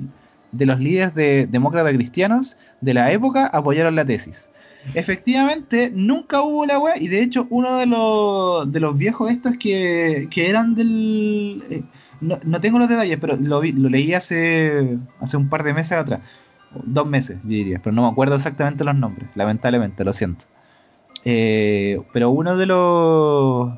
de 0.51 0.65
los 0.67 0.79
líderes 0.79 1.15
de 1.15 1.47
demócratas 1.47 1.91
cristianos 1.93 2.55
de 2.81 2.93
la 2.93 3.11
época 3.11 3.47
apoyaron 3.47 3.95
la 3.95 4.05
tesis. 4.05 4.47
Efectivamente, 4.93 5.91
nunca 5.93 6.41
hubo 6.41 6.65
la 6.65 6.77
web, 6.79 6.93
y 6.99 7.07
de 7.07 7.21
hecho, 7.23 7.47
uno 7.49 7.77
de 7.77 7.87
los, 7.87 8.71
de 8.71 8.79
los 8.79 8.95
viejos 8.97 9.31
estos 9.31 9.53
que, 9.59 10.27
que 10.29 10.49
eran 10.49 10.75
del. 10.75 11.63
eh, 11.69 11.83
no, 12.21 12.39
no 12.43 12.61
tengo 12.61 12.79
los 12.79 12.87
detalles, 12.87 13.17
pero 13.19 13.35
lo, 13.35 13.59
vi- 13.59 13.71
lo 13.73 13.89
leí 13.89 14.13
hace, 14.13 14.97
hace 15.19 15.35
un 15.37 15.49
par 15.49 15.63
de 15.63 15.73
meses 15.73 15.93
atrás. 15.93 16.19
Dos 16.83 17.07
meses, 17.07 17.37
yo 17.43 17.49
diría, 17.49 17.79
pero 17.83 17.95
no 17.95 18.03
me 18.03 18.09
acuerdo 18.09 18.35
exactamente 18.35 18.83
los 18.83 18.95
nombres, 18.95 19.29
lamentablemente, 19.35 20.03
lo 20.03 20.13
siento. 20.13 20.45
Eh, 21.23 21.99
pero 22.13 22.29
uno 22.29 22.55
de 22.57 22.65
los. 22.65 23.73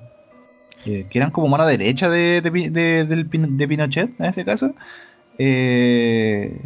eh, 0.86 1.06
que 1.10 1.18
eran 1.20 1.32
como 1.32 1.48
mano 1.48 1.66
derecha 1.66 2.10
de, 2.10 2.42
de, 2.42 3.06
de- 3.06 3.06
de 3.06 3.68
Pinochet, 3.68 4.20
en 4.20 4.26
este 4.26 4.44
caso. 4.46 4.74
eh, 5.38 6.60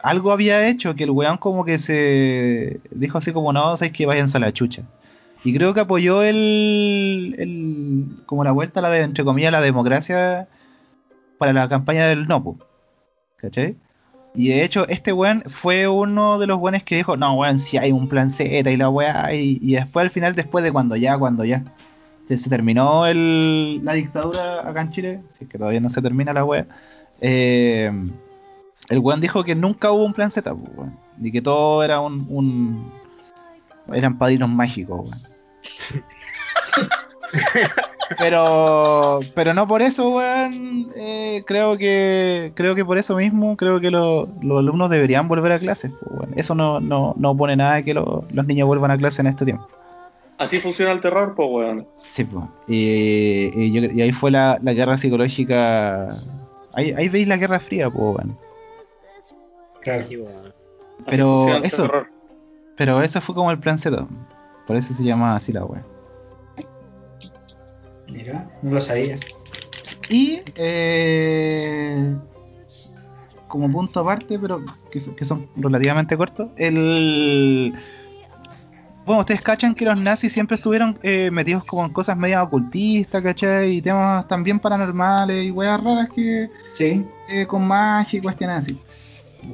algo 0.00 0.30
había 0.32 0.68
hecho 0.68 0.94
que 0.94 1.04
el 1.04 1.10
weón 1.10 1.36
como 1.38 1.64
que 1.64 1.78
se 1.78 2.80
dijo 2.90 3.18
así 3.18 3.32
como 3.32 3.52
no, 3.52 3.76
sabes 3.76 3.92
que 3.92 4.06
vayan 4.06 4.28
a 4.32 4.38
la 4.38 4.52
chucha. 4.52 4.82
Y 5.44 5.54
creo 5.56 5.74
que 5.74 5.80
apoyó 5.80 6.22
el, 6.22 7.34
el 7.38 8.06
como 8.26 8.44
la 8.44 8.52
vuelta 8.52 8.80
a 8.80 8.82
la 8.82 8.90
de, 8.90 9.02
entre 9.02 9.24
comillas, 9.24 9.52
la 9.52 9.60
democracia 9.60 10.48
para 11.38 11.52
la 11.52 11.68
campaña 11.68 12.06
del 12.06 12.26
no, 12.28 12.42
po. 12.42 12.58
¿cachai? 13.36 13.76
Y 14.36 14.48
de 14.50 14.62
hecho, 14.64 14.86
este 14.88 15.12
weón 15.12 15.42
fue 15.46 15.88
uno 15.88 16.38
de 16.38 16.46
los 16.46 16.58
weones 16.58 16.82
que 16.82 16.96
dijo, 16.96 17.16
no, 17.16 17.34
weón, 17.34 17.58
si 17.58 17.78
hay 17.78 17.90
un 17.90 18.06
plan 18.08 18.30
Z 18.30 18.70
y 18.70 18.76
la 18.76 18.90
weá, 18.90 19.32
y, 19.34 19.58
después 19.74 20.04
al 20.04 20.10
final, 20.10 20.34
después 20.34 20.62
de 20.62 20.72
cuando 20.72 20.94
ya, 20.96 21.16
cuando 21.18 21.44
ya 21.44 21.62
se, 22.28 22.50
terminó 22.50 23.06
el, 23.06 23.80
la 23.84 23.94
dictadura 23.94 24.68
acá 24.68 24.82
en 24.82 24.90
Chile, 24.90 25.20
si 25.28 25.44
es 25.44 25.50
que 25.50 25.58
todavía 25.58 25.80
no 25.80 25.88
se 25.88 26.02
termina 26.02 26.32
la 26.32 26.44
weá, 26.44 26.66
eh, 27.20 27.90
el 28.90 28.98
weón 28.98 29.20
dijo 29.20 29.42
que 29.42 29.54
nunca 29.54 29.90
hubo 29.90 30.04
un 30.04 30.12
plan 30.12 30.30
Z, 30.30 30.54
pues, 30.54 30.70
weón. 30.76 30.98
Y 31.22 31.32
que 31.32 31.40
todo 31.40 31.82
era 31.82 32.00
un, 32.00 32.26
un- 32.28 32.92
eran 33.92 34.18
padrinos 34.18 34.50
mágicos, 34.50 35.00
weón. 35.10 35.18
pero 38.18 39.20
pero 39.34 39.54
no 39.54 39.66
por 39.66 39.82
eso, 39.82 40.10
weón. 40.16 40.88
eh, 40.96 41.42
creo 41.46 41.76
que 41.78 42.52
creo 42.54 42.74
que 42.74 42.84
por 42.84 42.98
eso 42.98 43.16
mismo 43.16 43.56
creo 43.56 43.80
que 43.80 43.90
lo- 43.90 44.28
los 44.42 44.58
alumnos 44.58 44.90
deberían 44.90 45.28
volver 45.28 45.52
a 45.52 45.58
clases, 45.58 45.90
pues, 46.00 46.20
weón. 46.20 46.32
Eso 46.36 46.54
no, 46.54 46.80
no, 46.80 47.14
no 47.16 47.30
opone 47.32 47.56
nada 47.56 47.74
de 47.76 47.84
que 47.84 47.94
lo- 47.94 48.24
los 48.30 48.46
niños 48.46 48.66
vuelvan 48.66 48.90
a 48.90 48.96
clase 48.96 49.20
en 49.22 49.26
este 49.28 49.44
tiempo. 49.44 49.66
Así 50.38 50.58
funciona 50.58 50.92
el 50.92 51.00
terror, 51.00 51.34
pues 51.34 51.48
weón. 51.50 51.86
Sí, 52.02 52.24
pues. 52.24 52.44
Y, 52.68 53.50
y 53.54 53.72
yo- 53.72 53.90
y 53.90 54.02
ahí 54.02 54.12
fue 54.12 54.30
la, 54.30 54.58
la 54.62 54.72
guerra 54.74 54.96
psicológica. 54.98 56.08
Ahí, 56.74 56.92
ahí 56.92 57.08
veis 57.08 57.26
la 57.26 57.36
guerra 57.38 57.58
fría, 57.58 57.88
pues, 57.90 58.16
weón. 58.16 58.38
Claro. 59.80 60.00
Sí, 60.02 60.16
weón. 60.16 60.52
Pero 61.06 61.46
eso- 61.62 61.82
terror. 61.82 62.10
Pero 62.76 63.00
eso 63.00 63.20
fue 63.22 63.34
como 63.34 63.50
el 63.50 63.58
plan 63.58 63.78
Z. 63.78 64.06
Por 64.66 64.76
eso 64.76 64.92
se 64.92 65.02
llama 65.04 65.34
así 65.36 65.52
la 65.52 65.64
wea. 65.64 65.82
Mira, 68.16 68.50
no 68.62 68.72
lo 68.72 68.80
sabía. 68.80 69.16
Y 70.08 70.40
eh, 70.56 72.14
como 73.48 73.70
punto 73.70 74.00
aparte, 74.00 74.38
pero 74.38 74.64
que, 74.90 75.00
que 75.16 75.24
son 75.24 75.48
relativamente 75.56 76.16
cortos, 76.16 76.48
el 76.56 77.74
bueno, 79.04 79.20
ustedes 79.20 79.40
cachan 79.40 79.72
que 79.74 79.84
los 79.84 80.00
nazis 80.00 80.32
siempre 80.32 80.56
estuvieron 80.56 80.98
eh, 81.04 81.30
metidos 81.30 81.64
como 81.64 81.84
en 81.84 81.92
cosas 81.92 82.16
medio 82.16 82.42
ocultistas, 82.42 83.22
¿cachai? 83.22 83.76
Y 83.76 83.82
temas 83.82 84.26
también 84.26 84.58
paranormales 84.58 85.44
y 85.44 85.50
weas 85.52 85.80
raras 85.80 86.08
que 86.12 86.50
Sí. 86.72 87.04
eh, 87.28 87.46
con 87.46 87.66
magia 87.68 88.18
y 88.18 88.22
cuestiones 88.22 88.56
así. 88.58 88.80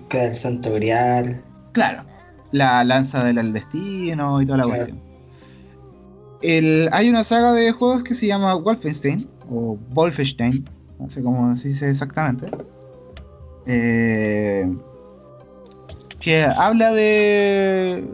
Del 0.08 0.34
Santo 0.34 0.72
Grial. 0.72 1.42
Claro, 1.72 2.04
la 2.50 2.82
lanza 2.84 3.24
del 3.24 3.52
destino 3.52 4.40
y 4.40 4.46
toda 4.46 4.58
la 4.58 4.64
Claro. 4.64 4.78
cuestión. 4.86 5.11
El, 6.42 6.88
hay 6.92 7.08
una 7.08 7.24
saga 7.24 7.52
de 7.52 7.72
juegos 7.72 8.02
que 8.04 8.14
se 8.14 8.26
llama 8.26 8.54
Wolfenstein, 8.54 9.28
o 9.50 9.78
Wolfenstein, 9.90 10.68
no 10.98 11.08
sé 11.10 11.22
cómo 11.22 11.54
se 11.56 11.68
dice 11.68 11.90
exactamente. 11.90 12.50
eh, 13.66 14.76
que 16.20 16.44
habla 16.44 16.92
de. 16.92 18.06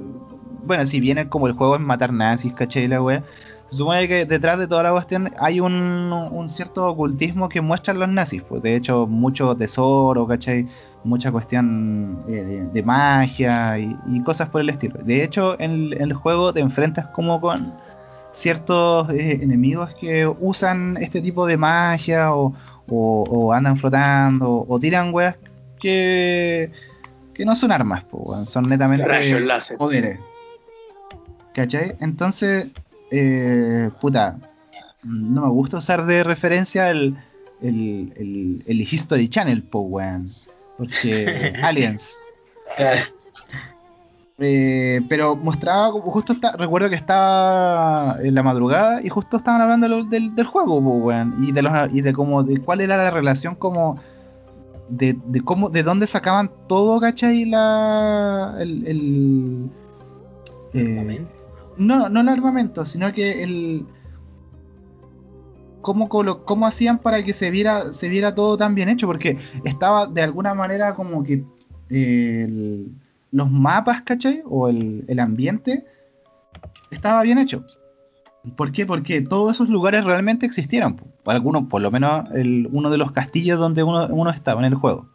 Bueno, 0.65 0.85
si 0.87 1.01
bien 1.01 1.29
como 1.29 1.47
el 1.47 1.55
juego 1.55 1.77
es 1.77 1.81
matar 1.81 2.13
nazis, 2.13 2.53
¿cachai? 2.55 2.89
La 2.89 3.03
wea. 3.03 3.23
Se 3.71 3.77
supone 3.77 4.09
que 4.09 4.25
detrás 4.25 4.59
de 4.59 4.67
toda 4.67 4.83
la 4.83 4.93
cuestión 4.93 5.31
hay 5.39 5.61
un, 5.61 5.73
un 5.75 6.49
cierto 6.49 6.87
ocultismo 6.87 7.51
que 7.51 7.61
muestran 7.61 7.99
los 7.99 8.09
nazis. 8.09 8.43
Pues 8.43 8.63
de 8.63 8.75
hecho, 8.77 9.07
mucho 9.07 9.55
tesoro, 9.55 10.27
¿cachai? 10.27 10.67
Mucha 11.05 11.31
cuestión 11.31 12.19
eh, 12.29 12.33
de, 12.33 12.67
de 12.67 12.83
magia 12.83 13.79
y, 13.79 13.95
y 14.07 14.23
cosas 14.23 14.49
por 14.49 14.63
el 14.63 14.71
estilo. 14.71 14.99
De 15.03 15.23
hecho, 15.23 15.57
en 15.61 15.93
el 16.01 16.15
juego 16.15 16.53
te 16.53 16.61
enfrentas 16.61 17.07
como 17.09 17.41
con 17.43 17.75
ciertos 18.33 19.11
eh, 19.11 19.39
enemigos 19.43 19.91
que 20.01 20.27
usan 20.27 20.97
este 21.01 21.21
tipo 21.21 21.47
de 21.47 21.57
magia 21.57 22.35
o, 22.35 22.55
o- 22.89 23.25
o 23.29 23.53
andan 23.53 23.77
flotando 23.77 24.65
o 24.69 24.79
tiran 24.79 25.13
weas 25.15 25.37
que, 25.81 26.71
que 27.35 27.45
no 27.45 27.55
son 27.57 27.73
armas, 27.73 28.05
po, 28.05 28.45
son 28.47 28.69
netamente 28.69 29.05
Rayos 29.07 29.41
láser. 29.43 29.77
poderes. 29.79 30.19
¿Cachai? 31.55 31.97
Entonces, 32.01 32.69
eh, 33.11 33.91
puta, 34.01 34.39
no 35.03 35.43
me 35.43 35.49
gusta 35.49 35.79
usar 35.79 36.05
de 36.07 36.23
referencia 36.25 36.91
el, 36.91 37.17
el, 37.63 38.13
el, 38.17 38.65
el 38.67 38.81
History 38.81 39.29
Channel, 39.29 39.63
po, 39.63 39.81
weón. 39.81 40.29
Porque 40.77 41.55
Aliens. 41.63 42.17
Claro. 42.77 43.01
Eh, 44.41 45.00
pero 45.08 45.34
mostraba 45.34 45.91
como 45.91 46.12
justo 46.12 46.33
está, 46.33 46.52
recuerdo 46.57 46.89
que 46.89 46.94
estaba 46.94 48.18
en 48.23 48.34
la 48.34 48.44
madrugada 48.44 49.02
y 49.02 49.08
justo 49.08 49.36
estaban 49.36 49.60
hablando 49.60 50.05
del, 50.05 50.33
del 50.34 50.47
juego, 50.47 50.78
weón, 50.78 51.42
y 51.42 51.50
de 51.50 51.62
los 51.62 51.92
y 51.92 52.02
de 52.02 52.12
cómo 52.12 52.44
de 52.44 52.60
cuál 52.60 52.81
era 52.81 52.97
la 52.97 53.10
relación 53.10 53.57
como 53.57 53.97
de, 54.89 55.18
de 55.26 55.41
cómo 55.41 55.70
de 55.70 55.83
dónde 55.83 56.07
sacaban 56.07 56.52
todo, 56.68 57.00
¿cachai? 57.00 57.47
La 57.47 58.57
el, 58.60 58.86
el 58.86 59.70
eh, 60.73 61.26
no, 61.76 62.08
no 62.08 62.20
el 62.20 62.28
armamento, 62.28 62.86
sino 62.86 63.12
que 63.12 63.42
el 63.42 63.86
cómo, 65.81 66.08
cómo 66.08 66.67
hacían 66.67 66.99
para 66.99 67.25
que 67.25 67.33
se 67.33 67.50
viera, 67.50 67.92
se 67.92 68.08
viera 68.08 68.34
todo 68.36 68.57
tan 68.57 68.75
bien 68.76 68.89
hecho, 68.89 69.08
porque 69.08 69.36
estaba 69.65 70.07
de 70.07 70.23
alguna 70.23 70.55
manera 70.55 70.94
como 70.94 71.25
que 71.25 71.44
eh, 71.91 72.44
el- 72.47 72.92
los 73.31 73.51
mapas, 73.51 74.03
¿cachai? 74.03 74.43
O 74.47 74.69
el, 74.69 75.05
el 75.09 75.21
ambiente 75.21 75.85
estaba 76.91 77.23
bien 77.23 77.39
hecho. 77.39 77.65
¿Por 78.57 78.73
qué? 78.73 78.87
Porque 78.87 79.21
todos 79.21 79.57
esos 79.57 79.69
lugares 79.69 80.05
realmente 80.05 80.47
existieron. 80.47 80.97
po. 80.97 81.07
Algunos, 81.31 81.65
por 81.65 81.83
lo 81.83 81.91
menos 81.91 82.29
el- 82.35 82.69
uno 82.73 82.89
de 82.91 82.97
los 82.99 83.13
castillos 83.13 83.59
donde 83.59 83.83
uno, 83.83 84.07
uno 84.11 84.31
estaba 84.31 84.61
en 84.61 84.67
el 84.73 84.75
juego. 84.75 85.09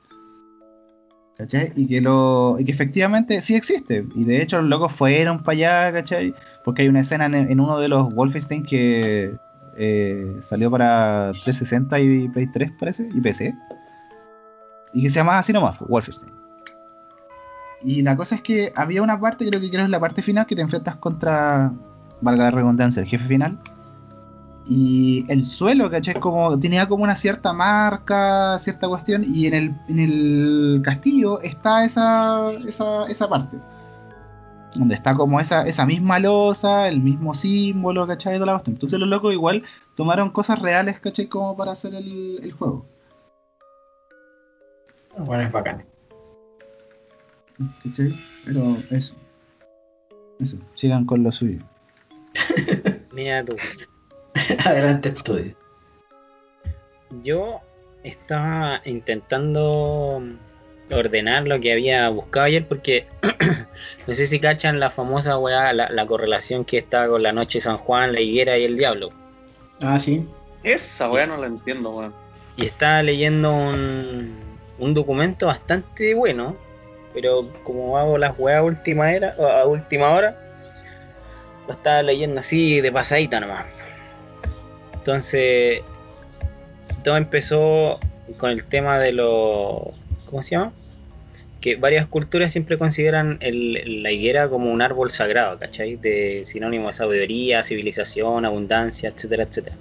¿Cachai? 1.37 1.71
Y 1.75 1.87
que, 1.87 1.99
lo, 1.99 2.57
y 2.59 2.65
que 2.65 2.71
efectivamente 2.71 3.41
sí 3.41 3.55
existe. 3.55 4.05
Y 4.15 4.23
de 4.23 4.41
hecho 4.43 4.57
los 4.61 4.69
locos 4.69 4.93
fueron 4.93 5.39
para 5.39 5.53
allá, 5.87 5.93
¿cachai? 5.93 6.33
Porque 6.63 6.83
hay 6.83 6.87
una 6.89 6.99
escena 6.99 7.25
en, 7.25 7.33
en 7.33 7.59
uno 7.59 7.79
de 7.79 7.87
los 7.87 8.13
Wolfenstein 8.13 8.63
que 8.63 9.35
eh, 9.75 10.37
salió 10.43 10.69
para 10.69 11.31
360 11.31 11.99
y 11.99 12.29
Play 12.29 12.47
3, 12.51 12.71
parece, 12.79 13.09
y 13.11 13.19
PC. 13.19 13.55
Y 14.93 15.01
que 15.01 15.09
se 15.09 15.15
llama 15.15 15.39
así 15.39 15.51
nomás, 15.51 15.79
Wolfenstein. 15.79 16.31
Y 17.83 18.01
la 18.01 18.15
cosa 18.15 18.35
es 18.35 18.41
que 18.41 18.71
había 18.75 19.01
una 19.01 19.19
parte, 19.19 19.47
creo 19.47 19.59
que 19.59 19.69
creo 19.69 19.83
es 19.83 19.89
la 19.89 19.99
parte 19.99 20.21
final, 20.21 20.45
que 20.45 20.55
te 20.55 20.61
enfrentas 20.61 20.95
contra, 20.95 21.73
valga 22.21 22.45
la 22.45 22.51
redundancia, 22.51 23.01
el 23.01 23.07
jefe 23.07 23.27
final. 23.27 23.59
Y 24.65 25.25
el 25.27 25.43
suelo, 25.43 25.91
¿cachai? 25.91 26.15
Como, 26.15 26.57
tenía 26.57 26.87
como 26.87 27.03
una 27.03 27.15
cierta 27.15 27.51
marca, 27.51 28.57
cierta 28.59 28.87
cuestión, 28.87 29.23
y 29.25 29.47
en 29.47 29.53
el, 29.53 29.75
en 29.89 29.99
el 29.99 30.81
castillo 30.83 31.41
está 31.41 31.83
esa, 31.83 32.49
esa, 32.65 33.05
esa 33.07 33.27
parte. 33.27 33.57
Donde 34.77 34.95
está 34.95 35.13
como 35.13 35.39
esa, 35.41 35.67
esa 35.67 35.85
misma 35.85 36.19
losa, 36.19 36.87
el 36.87 37.01
mismo 37.01 37.33
símbolo, 37.33 38.07
¿cachai? 38.07 38.35
Toda 38.35 38.45
la 38.45 38.53
cuestión. 38.53 38.75
Entonces 38.75 38.99
los 38.99 39.09
locos 39.09 39.33
igual 39.33 39.63
tomaron 39.95 40.29
cosas 40.29 40.59
reales, 40.59 40.99
¿cachai? 40.99 41.27
Como 41.27 41.57
para 41.57 41.73
hacer 41.73 41.93
el, 41.93 42.39
el 42.41 42.53
juego. 42.53 42.85
Bueno, 45.17 45.43
es 45.43 45.51
bacán. 45.51 45.92
¿Cachai? 47.83 48.13
Pero 48.45 48.77
eso. 48.91 49.13
Eso, 50.39 50.57
sigan 50.75 51.05
con 51.05 51.23
lo 51.23 51.31
suyo. 51.31 51.59
Mira 53.11 53.43
tú. 53.45 53.55
Adelante, 54.65 55.09
estudio. 55.09 55.55
Yo 57.21 57.61
estaba 58.03 58.81
intentando 58.85 60.21
ordenar 60.91 61.47
lo 61.47 61.59
que 61.59 61.71
había 61.71 62.09
buscado 62.09 62.47
ayer 62.47 62.67
porque 62.67 63.07
no 64.07 64.13
sé 64.13 64.25
si 64.25 64.39
cachan 64.39 64.79
la 64.79 64.89
famosa 64.89 65.37
weá, 65.37 65.73
la, 65.73 65.89
la 65.89 66.05
correlación 66.05 66.65
que 66.65 66.79
está 66.79 67.07
con 67.07 67.23
la 67.23 67.31
noche 67.31 67.57
de 67.57 67.61
San 67.61 67.77
Juan, 67.77 68.13
la 68.13 68.21
higuera 68.21 68.57
y 68.57 68.65
el 68.65 68.77
diablo. 68.77 69.11
Ah, 69.81 69.99
sí. 69.99 70.27
Esa 70.63 71.09
weá 71.09 71.27
no 71.27 71.37
la 71.37 71.47
entiendo, 71.47 71.91
weón. 71.91 72.13
Y 72.55 72.65
estaba 72.65 73.01
leyendo 73.03 73.53
un, 73.53 74.35
un 74.79 74.93
documento 74.93 75.47
bastante 75.47 76.13
bueno, 76.13 76.55
pero 77.13 77.49
como 77.63 77.97
hago 77.97 78.17
las 78.17 78.37
weas 78.37 78.59
a 78.59 78.63
última, 78.63 79.11
era, 79.11 79.35
a 79.37 79.65
última 79.65 80.09
hora, 80.11 80.35
lo 81.67 81.73
estaba 81.73 82.01
leyendo 82.03 82.39
así 82.39 82.81
de 82.81 82.91
pasadita 82.91 83.39
nomás. 83.39 83.65
Entonces, 84.95 85.81
todo 87.03 87.17
empezó 87.17 87.99
con 88.37 88.49
el 88.51 88.63
tema 88.63 88.99
de 88.99 89.11
los. 89.11 89.81
¿Cómo 90.29 90.41
se 90.41 90.51
llama? 90.51 90.73
Que 91.61 91.75
varias 91.75 92.07
culturas 92.07 92.51
siempre 92.51 92.77
consideran 92.77 93.37
el- 93.41 94.03
la 94.03 94.11
higuera 94.11 94.49
como 94.49 94.71
un 94.71 94.81
árbol 94.81 95.11
sagrado, 95.11 95.59
¿cachai? 95.59 95.95
De 95.95 96.41
sinónimo 96.45 96.87
de 96.87 96.93
sabiduría, 96.93 97.63
civilización, 97.63 98.45
abundancia, 98.45 99.09
etcétera, 99.09 99.43
etcétera. 99.43 99.75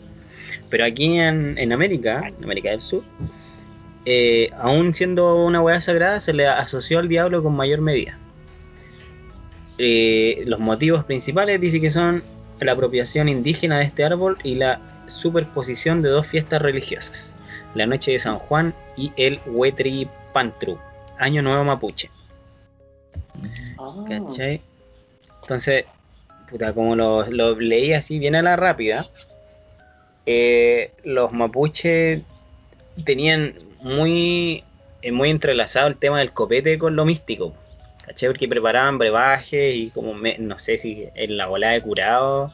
Pero 0.70 0.84
aquí 0.84 1.18
en, 1.18 1.56
en 1.58 1.72
América, 1.72 2.24
en 2.26 2.44
América 2.44 2.70
del 2.70 2.80
Sur, 2.80 3.02
eh, 4.04 4.50
aún 4.58 4.94
siendo 4.94 5.44
una 5.44 5.60
hueá 5.60 5.80
sagrada, 5.80 6.20
se 6.20 6.32
le 6.32 6.46
asoció 6.46 6.98
al 6.98 7.08
diablo 7.08 7.42
con 7.42 7.54
mayor 7.54 7.80
medida. 7.80 8.18
Eh, 9.78 10.42
los 10.46 10.60
motivos 10.60 11.04
principales 11.04 11.60
dice 11.60 11.80
que 11.80 11.90
son 11.90 12.22
la 12.60 12.72
apropiación 12.72 13.28
indígena 13.28 13.78
de 13.78 13.84
este 13.84 14.04
árbol 14.04 14.38
y 14.42 14.54
la 14.54 14.80
superposición 15.06 16.02
de 16.02 16.10
dos 16.10 16.26
fiestas 16.26 16.62
religiosas, 16.62 17.36
la 17.74 17.86
noche 17.86 18.12
de 18.12 18.18
San 18.18 18.38
Juan 18.38 18.74
y 18.96 19.12
el 19.16 19.40
Huetri 19.46 20.08
Pantru, 20.32 20.78
Año 21.18 21.42
Nuevo 21.42 21.64
Mapuche. 21.64 22.10
Ah. 23.78 24.04
¿Cachai? 24.08 24.60
Entonces, 25.42 25.84
puta, 26.48 26.72
como 26.72 26.94
lo, 26.94 27.26
lo 27.26 27.58
leí 27.58 27.92
así 27.92 28.18
bien 28.18 28.36
a 28.36 28.42
la 28.42 28.56
rápida, 28.56 29.06
eh, 30.26 30.92
los 31.02 31.32
mapuches 31.32 32.22
tenían 33.04 33.54
muy, 33.80 34.64
eh, 35.02 35.12
muy 35.12 35.30
entrelazado 35.30 35.88
el 35.88 35.96
tema 35.96 36.18
del 36.18 36.32
copete 36.32 36.78
con 36.78 36.96
lo 36.96 37.04
místico. 37.04 37.54
¿Cachai? 38.04 38.30
Porque 38.30 38.48
preparaban 38.48 38.98
brebajes 38.98 39.76
y 39.76 39.90
como, 39.90 40.12
me- 40.14 40.36
no 40.38 40.58
sé 40.58 40.76
si 40.78 41.08
en 41.14 41.36
la 41.36 41.46
bola 41.46 41.70
de 41.70 41.80
curado 41.80 42.52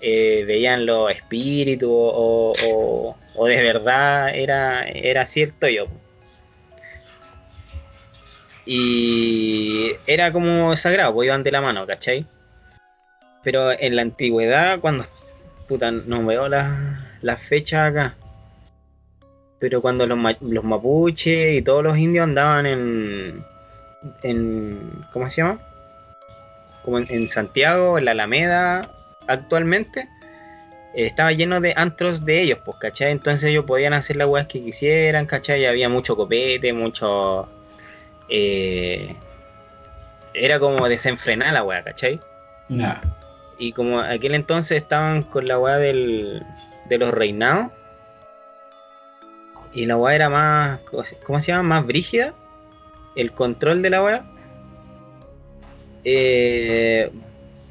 eh, 0.00 0.44
veían 0.46 0.86
los 0.86 1.10
espíritus 1.10 1.90
o, 1.92 2.52
o- 2.64 3.16
o 3.34 3.46
de 3.46 3.56
verdad 3.60 4.34
era, 4.34 4.84
era 4.88 5.26
cierto 5.26 5.66
yo. 5.68 5.88
Y 8.66 9.92
era 10.06 10.32
como 10.32 10.74
sagrado, 10.76 11.12
pues 11.14 11.26
iban 11.26 11.42
de 11.42 11.52
la 11.52 11.60
mano, 11.60 11.86
¿cachai? 11.86 12.24
Pero 13.42 13.72
en 13.72 13.96
la 13.96 14.02
antigüedad, 14.02 14.80
cuando. 14.80 15.04
Puta, 15.68 15.90
no 15.90 16.24
veo 16.24 16.48
las 16.48 16.68
las 17.22 17.42
fechas 17.42 17.90
acá. 17.90 18.16
Pero 19.64 19.80
cuando 19.80 20.06
los, 20.06 20.18
ma- 20.18 20.36
los 20.42 20.62
mapuches 20.62 21.54
y 21.54 21.62
todos 21.62 21.82
los 21.82 21.96
indios 21.96 22.24
andaban 22.24 22.66
en. 22.66 23.42
en 24.22 25.06
¿Cómo 25.10 25.30
se 25.30 25.36
llama? 25.40 25.58
Como 26.84 26.98
en, 26.98 27.06
en 27.08 27.30
Santiago, 27.30 27.96
en 27.96 28.04
la 28.04 28.10
Alameda, 28.10 28.90
actualmente. 29.26 30.00
eh, 30.94 31.06
estaba 31.06 31.32
lleno 31.32 31.62
de 31.62 31.72
antros 31.78 32.26
de 32.26 32.42
ellos, 32.42 32.58
pues, 32.62 32.76
¿cachai? 32.78 33.10
Entonces 33.10 33.48
ellos 33.48 33.64
podían 33.64 33.94
hacer 33.94 34.16
las 34.16 34.28
weas 34.28 34.48
que 34.48 34.62
quisieran, 34.62 35.24
¿cachai? 35.24 35.62
Y 35.62 35.64
había 35.64 35.88
mucho 35.88 36.14
copete, 36.14 36.74
mucho. 36.74 37.48
eh, 38.28 39.16
era 40.34 40.58
como 40.58 40.86
desenfrenada 40.90 41.52
la 41.52 41.62
wea, 41.62 41.82
¿cachai? 41.84 42.20
No. 42.68 42.94
Y 43.56 43.72
como 43.72 43.98
aquel 44.00 44.34
entonces 44.34 44.76
estaban 44.82 45.22
con 45.22 45.46
la 45.46 45.58
weá 45.58 45.78
del, 45.78 46.42
de 46.84 46.98
los 46.98 47.14
reinados. 47.14 47.72
Y 49.74 49.86
la 49.86 49.96
weá 49.96 50.14
era 50.14 50.30
más. 50.30 50.80
¿Cómo 51.24 51.40
se 51.40 51.52
llama? 51.52 51.80
Más 51.80 51.86
brígida. 51.86 52.34
El 53.16 53.32
control 53.32 53.82
de 53.82 53.90
la 53.90 54.02
weá. 54.02 54.24
Eh, 56.04 57.10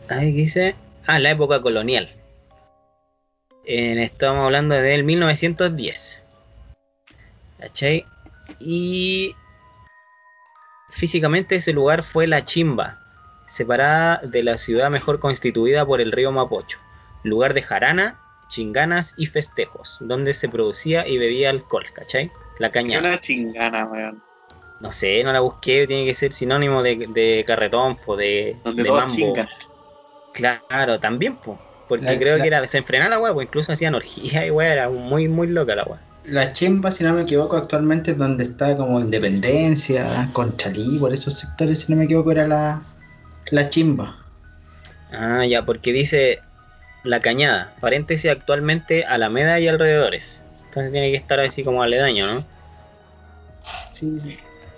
¿qué 0.10 0.16
dice? 0.16 0.76
Ah, 1.06 1.20
la 1.20 1.32
época 1.32 1.62
colonial. 1.62 2.10
En, 3.66 4.00
estamos 4.00 4.46
hablando 4.46 4.76
del 4.76 5.04
1910. 5.04 6.22
¿Cachai? 7.60 8.06
Y 8.60 9.36
Físicamente 10.94 11.56
ese 11.56 11.74
lugar 11.74 12.04
fue 12.04 12.28
La 12.28 12.46
Chimba, 12.46 13.00
separada 13.48 14.22
de 14.24 14.44
la 14.44 14.58
ciudad 14.58 14.92
mejor 14.92 15.20
constituida 15.20 15.84
por 15.88 16.02
el 16.02 16.12
río 16.12 16.32
Mapocho, 16.32 16.78
lugar 17.24 17.56
de 17.56 17.64
jarana, 17.64 18.20
chinganas 18.54 19.14
y 19.18 19.26
festejos, 19.26 19.98
donde 20.02 20.34
se 20.34 20.48
producía 20.50 21.08
y 21.08 21.18
bebía 21.18 21.50
alcohol, 21.50 21.86
¿cachai? 21.94 22.32
La 22.60 22.72
cañada. 22.72 23.08
una 23.10 23.20
chingana, 23.20 23.86
weón. 23.86 24.22
No 24.80 24.92
sé, 24.92 25.24
no 25.24 25.32
la 25.34 25.40
busqué, 25.40 25.88
tiene 25.88 26.06
que 26.06 26.14
ser 26.14 26.32
sinónimo 26.34 26.84
de, 26.84 27.08
de 27.08 27.44
carretón, 27.48 27.96
po, 27.98 28.16
de, 28.16 28.56
Donde 28.64 28.84
de 28.84 28.90
todos 28.90 29.02
mambo. 29.02 29.16
chingan. 29.16 29.48
Claro, 30.34 31.00
también, 31.00 31.38
po, 31.38 31.60
porque 31.88 32.06
La- 32.06 32.20
creo 32.20 32.38
la- 32.38 32.42
que 32.44 32.48
era 32.48 32.62
desenfrenar 32.62 33.10
la 33.10 33.20
weá, 33.20 33.34
pues 33.34 33.48
incluso 33.48 33.72
hacían 33.72 33.96
orgía 33.96 34.46
y 34.46 34.52
weá, 34.52 34.72
era 34.74 34.90
muy, 34.90 35.28
muy 35.28 35.48
loca 35.48 35.76
la 35.76 35.84
weá. 35.84 36.00
La 36.26 36.54
chimba, 36.54 36.90
si 36.92 37.04
no 37.04 37.14
me 37.14 37.22
equivoco, 37.24 37.58
actualmente 37.58 38.12
es 38.12 38.18
donde 38.18 38.44
está 38.44 38.78
como 38.78 39.00
Independencia, 39.00 40.30
Conchalí, 40.34 40.98
por 40.98 41.12
esos 41.12 41.34
sectores, 41.34 41.80
si 41.82 41.92
no 41.92 41.98
me 41.98 42.06
equivoco, 42.06 42.32
era 42.32 42.48
la, 42.48 42.82
la 43.52 43.70
chimba. 43.70 44.18
Ah, 45.12 45.46
ya, 45.46 45.66
porque 45.66 45.92
dice 45.94 46.40
la 47.04 47.20
cañada, 47.20 47.72
paréntesis 47.80 48.32
actualmente 48.32 49.06
Alameda 49.06 49.60
y 49.60 49.68
alrededores. 49.68 50.44
Entonces 50.68 50.92
tiene 50.92 51.12
que 51.12 51.18
estar 51.18 51.40
así 51.40 51.64
como 51.64 51.84
aledaño, 51.84 52.34
¿no? 52.34 52.44
Sí, 53.92 54.18
sí. 54.20 54.38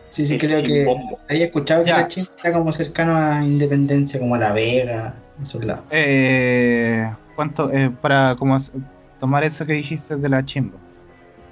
Sí, 0.09 0.25
sí, 0.25 0.33
El 0.35 0.39
creo 0.39 0.63
que 0.63 0.85
había 1.29 1.45
escuchado 1.45 1.83
que 1.83 1.89
Ya. 1.89 1.97
la 1.97 2.07
era 2.41 2.53
como 2.53 2.71
cercano 2.71 3.15
a 3.17 3.43
Independencia, 3.43 4.17
como 4.19 4.35
a 4.35 4.37
La 4.37 4.53
Vega, 4.53 5.13
esos 5.41 5.65
lados. 5.65 5.83
Eh, 5.89 7.05
¿Cuánto? 7.35 7.69
eh, 7.71 7.91
para 8.01 8.35
como 8.37 8.55
tomar 9.19 9.43
eso 9.43 9.65
que 9.65 9.73
dijiste 9.73 10.15
de 10.15 10.29
la 10.29 10.45
chimba. 10.45 10.77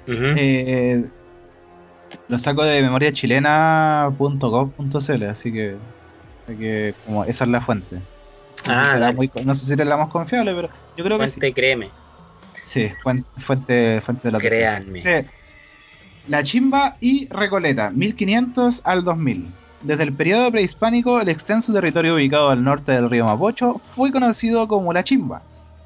Eh, 0.08 1.04
lo 2.30 2.40
saco 2.40 2.64
de 2.64 2.82
memoriachilena.gov.cl, 2.82 5.24
así 5.26 5.52
que, 5.52 5.76
así 6.48 6.58
que 6.58 6.96
como 7.06 7.26
esa 7.26 7.44
es 7.44 7.50
la 7.50 7.60
fuente. 7.62 8.02
No, 8.66 8.74
sé 8.74 8.80
Ah, 8.80 8.92
será 8.94 9.12
muy 9.12 9.32
no 9.46 9.56
sé 9.56 9.66
si 9.66 9.74
era 9.74 9.86
la 9.86 9.98
más 9.98 10.08
confiable, 10.10 10.54
pero 10.54 10.70
yo 10.96 11.04
creo 11.04 11.20
que 11.20 11.28
sí. 11.28 11.40
Fuente, 11.40 11.54
créeme. 11.54 11.92
Sí, 12.62 12.90
fuen- 13.04 13.26
fuente, 13.38 14.02
fuente 14.02 14.28
de 14.28 14.32
la. 14.32 14.40
Créanme. 14.40 15.00
Sí. 15.00 15.10
La 16.28 16.42
Chimba 16.44 16.96
y 17.02 17.28
Recoleta, 17.28 17.90
1500 17.92 18.82
al 18.86 19.04
2000. 19.04 19.52
Desde 19.82 20.04
el 20.04 20.14
periodo 20.14 20.50
prehispánico, 20.50 21.20
el 21.20 21.28
extenso 21.28 21.74
territorio 21.74 22.16
ubicado 22.16 22.50
al 22.50 22.64
norte 22.64 22.94
del 22.94 23.10
río 23.10 23.26
Mapocho 23.26 23.74
fue 23.94 24.12
conocido 24.12 24.66
como 24.70 24.94
La 24.94 25.04
Chimba, 25.04 25.42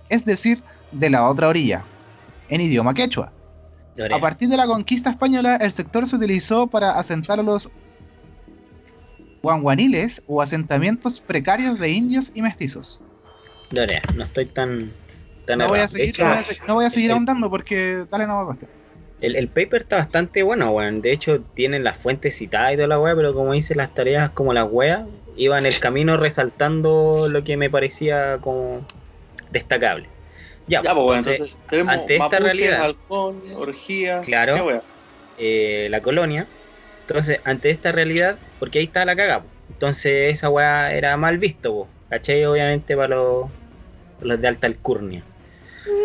es 0.09 0.23
decir, 0.23 0.63
de 0.91 1.09
la 1.09 1.27
otra 1.27 1.47
orilla, 1.47 1.83
en 2.49 2.61
idioma 2.61 2.93
quechua. 2.93 3.31
A 4.11 4.19
partir 4.19 4.47
de 4.49 4.57
la 4.57 4.67
conquista 4.67 5.09
española, 5.09 5.55
el 5.55 5.71
sector 5.71 6.07
se 6.07 6.15
utilizó 6.17 6.67
para 6.67 6.91
asentar 6.91 7.39
a 7.39 7.43
los 7.43 7.71
guanguaniles 9.41 10.21
o 10.27 10.41
asentamientos 10.41 11.19
precarios 11.19 11.79
de 11.79 11.89
indios 11.89 12.31
y 12.33 12.41
mestizos. 12.41 12.99
Dorea, 13.69 14.03
no 14.13 14.23
estoy 14.23 14.45
tan, 14.45 14.93
tan 15.45 15.59
No 15.59 15.67
voy, 15.67 15.79
a 15.79 15.87
seguir, 15.87 16.09
hecho, 16.09 16.23
no 16.23 16.29
voy 16.29 16.37
a 16.37 16.67
no 16.67 16.73
voy 16.75 16.85
a 16.85 16.89
seguir 16.89 17.11
el- 17.11 17.15
ahondando 17.17 17.49
porque 17.49 18.05
dale 18.09 18.27
no 18.27 18.45
va 18.45 18.53
a 18.53 18.57
El, 19.19 19.35
el 19.35 19.47
paper 19.47 19.81
está 19.81 19.97
bastante 19.97 20.43
bueno, 20.43 20.71
weón. 20.71 21.01
De 21.01 21.11
hecho, 21.11 21.41
tienen 21.55 21.83
las 21.83 21.97
fuentes 21.97 22.35
citadas 22.37 22.73
y 22.73 22.75
toda 22.75 22.87
la 22.87 22.99
weá, 22.99 23.15
pero 23.15 23.33
como 23.33 23.53
dice, 23.53 23.73
las 23.75 23.93
tareas 23.93 24.31
como 24.31 24.53
las 24.53 24.67
weas, 24.69 25.05
iba 25.35 25.57
en 25.57 25.65
el 25.65 25.79
camino 25.79 26.17
resaltando 26.17 27.27
lo 27.29 27.43
que 27.43 27.57
me 27.57 27.69
parecía 27.69 28.37
como 28.41 28.85
destacable. 29.49 30.09
Ya, 30.67 30.81
Ya, 30.83 30.93
pues, 30.93 31.19
entonces, 31.19 31.39
entonces 31.39 31.57
tenemos 31.69 31.93
ante 31.93 32.13
esta 32.13 32.25
mapuches, 32.25 32.43
realidad- 32.43 32.81
halcón, 32.81 33.41
orgía. 33.55 34.21
Claro. 34.21 34.83
eh, 35.37 35.87
la 35.89 36.01
colonia. 36.01 36.47
Entonces, 37.07 37.39
ante 37.45 37.69
esta 37.69 37.93
realidad, 37.93 38.37
porque 38.59 38.79
ahí 38.79 38.85
está 38.85 39.05
la 39.05 39.15
cagada, 39.15 39.45
entonces 39.69 40.33
esa 40.33 40.49
weá 40.49 40.93
era 40.93 41.15
mal 41.15 41.37
visto, 41.37 41.71
po, 41.71 41.89
¿cachai? 42.09 42.43
Obviamente 42.43 42.97
para 42.97 43.15
los, 43.15 43.45
los 44.19 44.41
de 44.41 44.47
alta 44.47 44.67
alcurnia. 44.67 45.23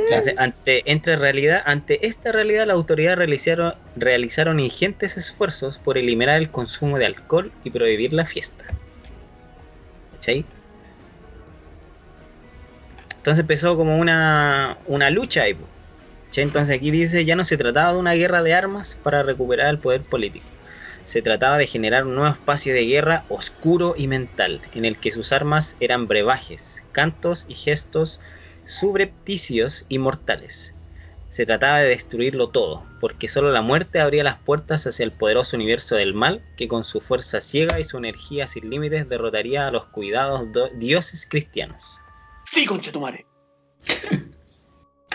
Entonces, 0.05 0.34
ante, 0.39 0.89
entre 0.89 1.16
realidad, 1.16 1.60
ante 1.64 2.06
esta 2.06 2.31
realidad, 2.31 2.66
las 2.68 2.76
autoridades 2.76 3.18
realizaron, 3.18 3.74
realizaron 3.97 4.60
ingentes 4.60 5.16
esfuerzos 5.16 5.78
por 5.78 5.98
eliminar 5.98 6.40
el 6.40 6.52
consumo 6.52 6.98
de 6.98 7.06
alcohol 7.06 7.50
y 7.64 7.70
prohibir 7.70 8.12
la 8.12 8.24
fiesta. 8.24 8.64
¿Cachai? 10.12 10.44
Entonces 13.16 13.40
empezó 13.40 13.76
como 13.76 13.98
una, 13.98 14.78
una 14.86 15.10
lucha 15.10 15.42
ahí. 15.42 15.56
¿Cachai? 16.26 16.44
Entonces 16.44 16.76
aquí 16.76 16.92
dice, 16.92 17.24
ya 17.24 17.34
no 17.34 17.44
se 17.44 17.56
trataba 17.56 17.92
de 17.92 17.98
una 17.98 18.12
guerra 18.12 18.44
de 18.44 18.55
armas 18.55 18.97
para 19.02 19.24
recuperar 19.24 19.68
el 19.68 19.81
poder 19.81 20.02
político. 20.02 20.47
Se 21.05 21.20
trataba 21.22 21.58
de 21.58 21.66
generar 21.66 22.05
un 22.06 22.14
nuevo 22.14 22.31
espacio 22.32 22.72
de 22.72 22.86
guerra 22.86 23.26
oscuro 23.28 23.94
y 23.97 24.06
mental, 24.08 24.62
en 24.72 24.84
el 24.84 24.98
que 24.98 25.12
sus 25.12 25.32
armas 25.32 25.76
eran 25.81 26.06
brebajes, 26.06 26.82
cantos 26.92 27.44
y 27.48 27.55
gestos 27.55 28.20
subrepticios 28.64 29.84
y 29.89 29.98
mortales. 29.98 30.76
Se 31.31 31.47
trataba 31.47 31.78
de 31.78 31.89
destruirlo 31.89 32.50
todo, 32.50 32.86
porque 33.00 33.26
solo 33.26 33.50
la 33.52 33.62
muerte 33.62 34.00
abría 34.00 34.22
las 34.22 34.39
puertas 34.39 34.86
hacia 34.86 35.05
el 35.05 35.12
poderoso 35.12 35.56
universo 35.56 35.97
del 35.97 36.14
mal, 36.14 36.42
que 36.56 36.68
con 36.68 36.84
su 36.84 37.00
fuerza 37.00 37.40
ciega 37.40 37.81
y 37.81 37.84
su 37.84 37.97
energía 37.98 38.47
sin 38.47 38.68
límites 38.70 39.08
derrotaría 39.08 39.66
a 39.66 39.70
los 39.70 39.86
cuidados 39.89 40.52
do- 40.52 40.68
dioses 40.74 41.26
cristianos. 41.28 41.98
Sí, 42.44 42.66
conchetumare. 42.66 43.26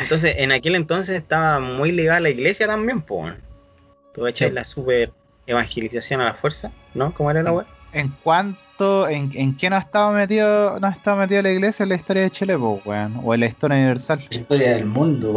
Entonces, 0.02 0.36
en 0.38 0.52
aquel 0.52 0.76
entonces 0.76 1.16
estaba 1.16 1.60
muy 1.60 1.92
ligada 1.92 2.18
a 2.18 2.22
la 2.22 2.30
iglesia 2.30 2.68
también, 2.68 3.02
pues. 3.02 3.34
Tú 4.14 4.28
echas 4.28 4.50
Sí. 4.50 4.54
la 4.56 4.64
super 4.64 5.12
evangelización 5.48 6.22
a 6.22 6.26
la 6.26 6.34
fuerza, 6.34 6.72
¿no? 6.94 7.14
¿Cómo 7.14 7.32
era 7.32 7.42
la 7.42 7.52
web? 7.52 7.66
En 7.94 8.10
cuanto, 8.22 9.08
en, 9.08 9.32
en 9.34 9.58
qué 9.58 9.70
no 9.70 9.78
estaba 9.78 10.12
metido, 10.12 10.80
no 10.80 10.88
estaba 10.88 11.22
metido 11.22 11.42
la 11.42 11.52
iglesia 11.52 11.84
en 11.84 11.90
la 11.90 11.96
historia 11.96 12.24
de 12.24 12.30
Chile, 12.30 12.58
pues, 12.58 12.86
weón, 12.86 13.22
o 13.24 13.34
en 13.34 13.40
la 13.40 13.46
historia 13.48 13.78
universal. 13.78 14.20
La 14.30 14.40
historia 14.40 14.76
del 14.76 14.86
mundo. 14.86 15.36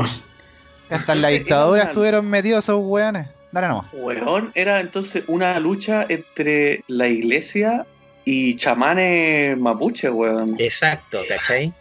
Hasta 0.91 1.13
en 1.13 1.23
la 1.23 1.29
dictadura 1.39 1.85
estuvieron 1.85 2.29
metidos 2.29 2.65
esos 2.65 2.81
weones. 2.83 3.29
Dale 3.53 3.69
nomás. 3.69 3.87
Weón, 3.93 4.53
era 4.55 4.81
entonces 4.81 5.25
una 5.27 5.59
lucha 5.59 6.05
entre 6.09 6.85
la 6.89 7.09
iglesia 7.09 7.87
y 8.25 8.57
chamanes 8.57 9.57
mapuche, 9.59 10.11
weón. 10.11 10.57
Exacto, 10.59 11.21
¿cachai? 11.29 11.73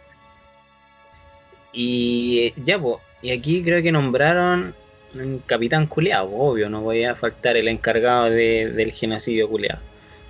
Y 1.72 2.38
eh, 2.40 2.54
ya, 2.64 2.78
pues, 2.78 2.96
y 3.22 3.30
aquí 3.30 3.62
creo 3.62 3.82
que 3.82 3.92
nombraron 3.92 4.74
un 5.14 5.42
capitán 5.46 5.86
culeado, 5.86 6.30
obvio, 6.32 6.68
no 6.68 6.82
podía 6.82 7.14
faltar 7.14 7.56
el 7.56 7.68
encargado 7.68 8.30
de- 8.30 8.70
del 8.70 8.92
genocidio 8.92 9.48
culeado. 9.48 9.80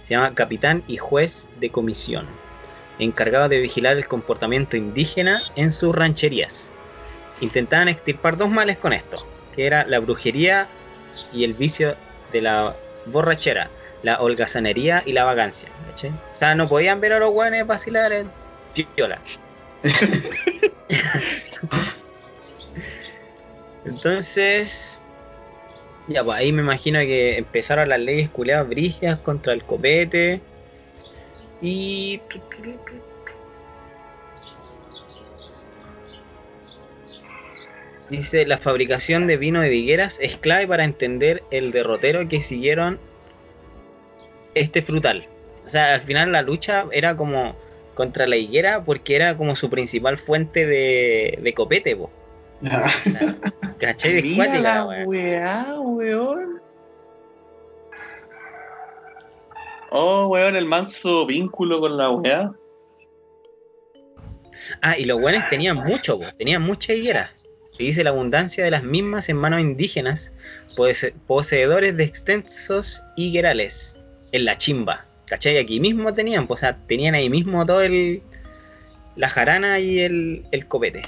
Se 0.05 0.15
llama 0.15 0.35
capitán 0.35 0.83
y 0.89 0.97
juez 0.97 1.49
de 1.61 1.71
comisión, 1.71 2.27
encargado 2.99 3.49
de 3.49 3.61
vigilar 3.61 3.97
el 3.97 4.09
comportamiento 4.09 4.77
indígena 4.77 5.43
en 5.57 5.73
sus 5.73 5.95
rancherías. 5.95 6.73
Intentaban 7.41 7.89
extirpar 7.89 8.37
dos 8.37 8.51
males 8.51 8.79
con 8.79 8.93
esto, 8.93 9.25
que 9.55 9.67
era 9.67 9.87
la 9.87 9.99
brujería 9.99 10.69
y 11.33 11.45
el 11.45 11.55
vicio 11.55 11.97
de 12.33 12.43
la 12.43 12.75
borrachera, 13.07 13.71
la 14.03 14.21
holgazanería 14.21 15.03
y 15.07 15.13
la 15.13 15.25
vagancia. 15.25 15.69
O 16.33 16.37
sea, 16.37 16.55
no 16.55 16.69
podían 16.69 17.01
ver 17.01 17.13
a 17.13 17.19
los 17.19 17.31
guanes 17.31 17.67
vacilar 17.67 18.13
en 18.13 18.31
piola. 18.95 19.19
Entonces, 23.85 25.01
ya 26.09 26.25
pues 26.25 26.39
ahí 26.39 26.53
me 26.53 26.63
imagino 26.63 26.99
que 27.01 27.39
empezaron 27.39 27.89
las 27.89 28.01
leyes 28.01 28.29
culeadas 28.31 28.69
brígidas 28.69 29.19
contra 29.21 29.53
el 29.53 29.65
copete. 29.65 30.41
Y. 31.63 32.21
Dice, 38.09 38.45
la 38.45 38.59
fabricación 38.59 39.29
de 39.29 39.37
vino 39.37 39.61
de 39.61 39.73
higueras 39.73 40.19
es 40.21 40.37
clave 40.37 40.67
para 40.67 40.83
entender 40.83 41.45
el 41.53 41.71
derrotero 41.71 42.29
que 42.29 42.41
siguieron 42.41 42.99
este 44.55 44.83
frutal. 44.83 45.29
O 45.65 45.71
sea, 45.71 45.95
al 45.95 46.01
final 46.01 46.33
la 46.33 46.43
lucha 46.43 46.87
era 46.91 47.17
como 47.17 47.55
contra 47.95 48.27
la 48.27 48.37
higuera 48.37 48.85
porque 48.85 49.15
era 49.15 49.37
como 49.37 49.55
su 49.55 49.71
principal 49.71 50.19
fuente 50.19 50.67
de, 50.67 51.39
de 51.41 51.55
copete, 51.55 51.95
po. 51.95 52.11
¿Cachai? 53.79 54.19
Es 54.19 54.25
Mira 54.25 54.59
la 54.59 54.85
weón. 54.85 55.09
weá, 55.09 55.81
weón. 55.81 56.61
Oh, 59.91 60.29
weón, 60.29 60.57
el 60.57 60.67
manso 60.67 61.27
vínculo 61.27 61.81
con 61.81 61.97
la 61.97 62.11
weá. 62.11 62.53
Ah, 64.83 64.97
y 64.97 65.05
los 65.05 65.21
buenos 65.21 65.49
tenían 65.49 65.79
mucho, 65.79 66.19
po, 66.19 66.27
tenían 66.37 66.63
mucha 66.63 66.93
higuera. 66.93 67.31
Se 67.77 67.83
dice 67.85 68.05
la 68.05 68.11
abundancia 68.11 68.63
de 68.63 68.71
las 68.71 68.83
mismas 68.85 69.29
en 69.29 69.37
manos 69.39 69.61
indígenas, 69.61 70.33
pose- 70.77 71.15
poseedores 71.27 71.97
de 71.97 72.05
extensos 72.05 73.03
higuerales 73.17 73.99
en 74.33 74.45
la 74.45 74.57
chimba. 74.59 75.07
¿Cachai? 75.27 75.59
Aquí 75.59 75.81
mismo 75.81 76.13
tenían, 76.13 76.47
pues, 76.47 76.61
o 76.61 76.63
sea, 76.63 76.77
tenían 76.87 77.15
ahí 77.15 77.31
mismo 77.31 77.65
todo 77.65 77.83
el. 77.83 78.23
la 79.17 79.29
jarana 79.29 79.79
y 79.81 80.01
el, 80.01 80.45
el 80.53 80.67
copete. 80.67 81.03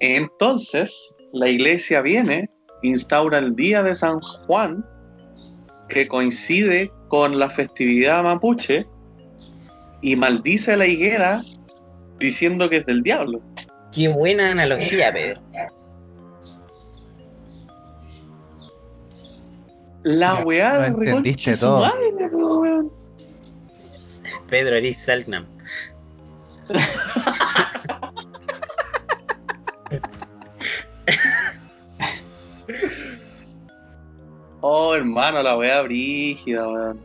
Entonces, 0.00 1.14
la 1.32 1.48
iglesia 1.48 2.00
viene, 2.02 2.50
instaura 2.82 3.38
el 3.38 3.54
día 3.56 3.82
de 3.82 3.94
San 3.94 4.20
Juan 4.20 4.84
que 5.88 6.08
coincide 6.08 6.90
con 7.08 7.38
la 7.38 7.48
festividad 7.50 8.22
mapuche 8.22 8.86
y 10.00 10.16
maldice 10.16 10.72
a 10.72 10.76
la 10.76 10.86
higuera 10.86 11.42
diciendo 12.18 12.68
que 12.68 12.78
es 12.78 12.86
del 12.86 13.02
diablo. 13.02 13.40
Qué 13.92 14.08
buena 14.08 14.50
analogía, 14.50 15.12
Pedro. 15.12 15.40
La 20.02 20.38
Ya, 20.38 20.44
weá 20.44 20.80
de 20.80 20.86
entendiste 20.88 21.52
reconcha 21.52 21.54
su 21.54 21.60
todo. 21.60 21.80
madre, 21.80 22.28
po, 22.30 22.58
weón. 22.60 22.92
Pedro 24.48 24.76
Eris 24.76 24.98
Selknam. 24.98 25.46
Oh, 34.66 34.94
hermano, 34.94 35.42
la 35.42 35.58
weá 35.58 35.82
brígida, 35.82 36.66
weón. 36.66 36.98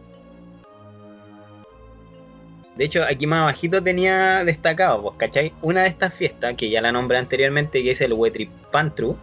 De 2.77 2.85
hecho, 2.85 3.03
aquí 3.03 3.27
más 3.27 3.41
abajito 3.41 3.83
tenía 3.83 4.45
destacado, 4.45 5.01
pues, 5.01 5.17
¿cachai? 5.17 5.51
Una 5.61 5.83
de 5.83 5.89
estas 5.89 6.13
fiestas, 6.13 6.55
que 6.55 6.69
ya 6.69 6.79
la 6.79 6.93
nombré 6.93 7.17
anteriormente, 7.17 7.83
que 7.83 7.91
es 7.91 7.99
el 7.99 8.13
Huetripantru, 8.13 9.17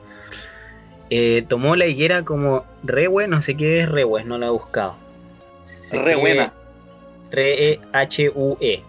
eh, 1.09 1.47
tomó 1.49 1.77
la 1.77 1.87
higuera 1.87 2.27
como 2.27 2.67
rehue, 2.83 3.27
no 3.27 3.41
sé 3.41 3.57
qué 3.57 3.81
es 3.81 3.89
rehue, 3.89 4.23
no 4.25 4.37
la 4.37 4.49
he 4.49 4.51
buscado. 4.51 4.97
Se 5.65 5.97
Re 5.97 6.13
escribe 6.13 6.21
buena. 6.21 6.53
R-E-H-U-E. 7.31 8.83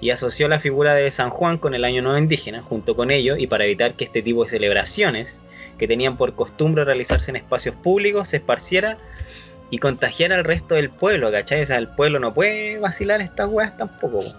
Y 0.00 0.10
asoció 0.10 0.46
la 0.46 0.60
figura 0.60 0.94
de 0.94 1.10
San 1.10 1.30
Juan 1.30 1.58
con 1.58 1.74
el 1.74 1.84
año 1.84 2.00
nuevo 2.00 2.16
indígena, 2.16 2.62
junto 2.62 2.94
con 2.94 3.10
ello, 3.10 3.36
y 3.36 3.48
para 3.48 3.64
evitar 3.64 3.94
que 3.94 4.04
este 4.04 4.22
tipo 4.22 4.44
de 4.44 4.50
celebraciones, 4.50 5.40
que 5.78 5.88
tenían 5.88 6.16
por 6.16 6.34
costumbre 6.34 6.84
realizarse 6.84 7.30
en 7.30 7.36
espacios 7.36 7.74
públicos, 7.76 8.28
se 8.28 8.36
esparciera 8.38 8.98
y 9.70 9.78
contagiara 9.78 10.36
al 10.36 10.44
resto 10.44 10.74
del 10.74 10.90
pueblo, 10.90 11.32
¿cachai? 11.32 11.62
O 11.62 11.66
sea, 11.66 11.78
el 11.78 11.88
pueblo 11.88 12.20
no 12.20 12.32
puede 12.34 12.78
vacilar 12.78 13.20
estas 13.20 13.48
weas 13.48 13.76
tampoco. 13.76 14.20
po. 14.20 14.32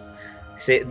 Se, 0.58 0.86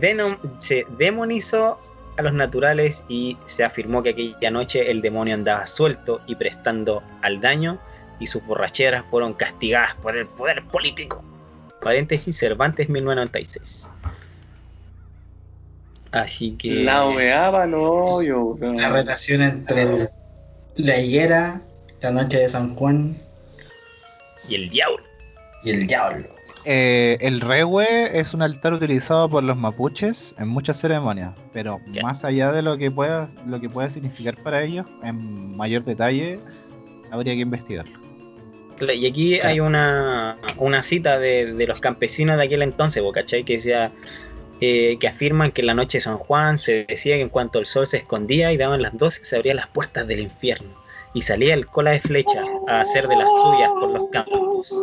se 0.59 0.85
demonizó 0.97 1.79
a 2.17 2.21
los 2.21 2.33
naturales 2.33 3.03
y 3.09 3.37
se 3.45 3.63
afirmó 3.63 4.03
que 4.03 4.11
aquella 4.11 4.51
noche 4.51 4.91
el 4.91 5.01
demonio 5.01 5.33
andaba 5.33 5.65
suelto 5.67 6.21
y 6.27 6.35
prestando 6.35 7.01
al 7.21 7.41
daño 7.41 7.79
y 8.19 8.27
sus 8.27 8.43
borracheras 8.45 9.03
fueron 9.09 9.33
castigadas 9.33 9.95
por 9.95 10.15
el 10.15 10.27
poder 10.27 10.63
político. 10.65 11.23
Paréntesis 11.81 12.37
Cervantes 12.37 12.87
1996. 12.87 13.89
Así 16.11 16.51
que... 16.51 16.83
La 16.83 17.05
hoyo, 17.05 18.41
weón. 18.41 18.77
La 18.77 18.89
relación 18.89 19.41
entre 19.41 19.81
el- 19.83 20.07
la 20.75 20.99
higuera, 20.99 21.61
la 22.01 22.11
noche 22.11 22.39
de 22.39 22.47
San 22.47 22.75
Juan 22.75 23.15
Y 24.47 24.55
el 24.55 24.69
diablo. 24.69 25.03
y 25.63 25.71
el 25.71 25.87
diablo. 25.87 26.27
Eh, 26.67 27.17
el 27.21 27.41
rehue 27.41 27.85
es 28.19 28.33
un 28.33 28.41
altar 28.41 28.73
utilizado 28.73 29.29
por 29.29 29.43
los 29.43 29.55
mapuches 29.55 30.33
en 30.39 30.47
muchas 30.47 30.79
ceremonias, 30.81 31.31
pero 31.53 31.79
más 32.01 32.25
allá 32.25 32.51
de 32.51 32.63
lo 32.63 32.75
que 32.77 32.89
pueda 32.89 33.27
lo 33.45 33.59
que 33.61 33.69
pueda 33.69 33.89
significar 33.91 34.35
para 34.41 34.63
ellos, 34.63 34.87
en 35.03 35.55
mayor 35.55 35.83
detalle, 35.83 36.39
habría 37.11 37.33
que 37.35 37.41
investigarlo. 37.41 37.99
Y 38.93 39.05
aquí 39.05 39.39
hay 39.39 39.59
una, 39.59 40.37
una 40.57 40.81
cita 40.83 41.17
de, 41.19 41.53
de 41.53 41.67
los 41.67 41.79
campesinos 41.79 42.37
de 42.37 42.43
aquel 42.45 42.61
entonces, 42.63 43.01
¿cachai? 43.13 43.43
Que 43.43 43.53
decía 43.53 43.91
eh, 44.61 44.97
que 44.99 45.07
afirman 45.07 45.51
que 45.51 45.61
en 45.61 45.67
la 45.67 45.73
noche 45.73 45.97
de 45.97 46.01
San 46.01 46.17
Juan 46.17 46.57
se 46.59 46.85
decía 46.85 47.15
que 47.15 47.21
en 47.21 47.29
cuanto 47.29 47.59
el 47.59 47.65
sol 47.65 47.87
se 47.87 47.97
escondía 47.97 48.51
y 48.53 48.57
daban 48.57 48.81
las 48.81 48.97
12 48.97 49.25
se 49.25 49.35
abrían 49.35 49.57
las 49.57 49.67
puertas 49.67 50.07
del 50.07 50.19
infierno 50.19 50.73
y 51.13 51.21
salía 51.21 51.53
el 51.53 51.65
cola 51.65 51.91
de 51.91 51.99
flecha 51.99 52.41
a 52.67 52.81
hacer 52.81 53.07
de 53.07 53.15
las 53.15 53.29
suyas 53.29 53.69
por 53.79 53.91
los 53.93 54.09
campos. 54.11 54.73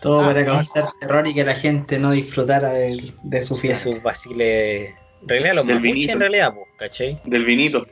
Todo 0.00 0.20
Ah, 0.20 0.26
para 0.26 0.40
no. 0.42 0.46
causar 0.46 0.84
terror 1.00 1.26
y 1.26 1.34
que 1.34 1.44
la 1.44 1.54
gente 1.54 1.98
no 1.98 2.12
disfrutara 2.12 2.70
de, 2.72 3.12
de 3.22 3.42
su 3.42 3.54
De 3.56 3.60
fiesta. 3.60 3.90
sus 3.92 4.02
vaciles. 4.02 4.94
Realidad, 5.22 5.54
los 5.56 5.66
Del 5.66 5.80
vinito. 5.80 6.12
en 6.12 6.20
realidad, 6.20 6.54
po, 6.54 6.60
¿cachai? 6.76 7.20
Del 7.24 7.44
vinito. 7.44 7.84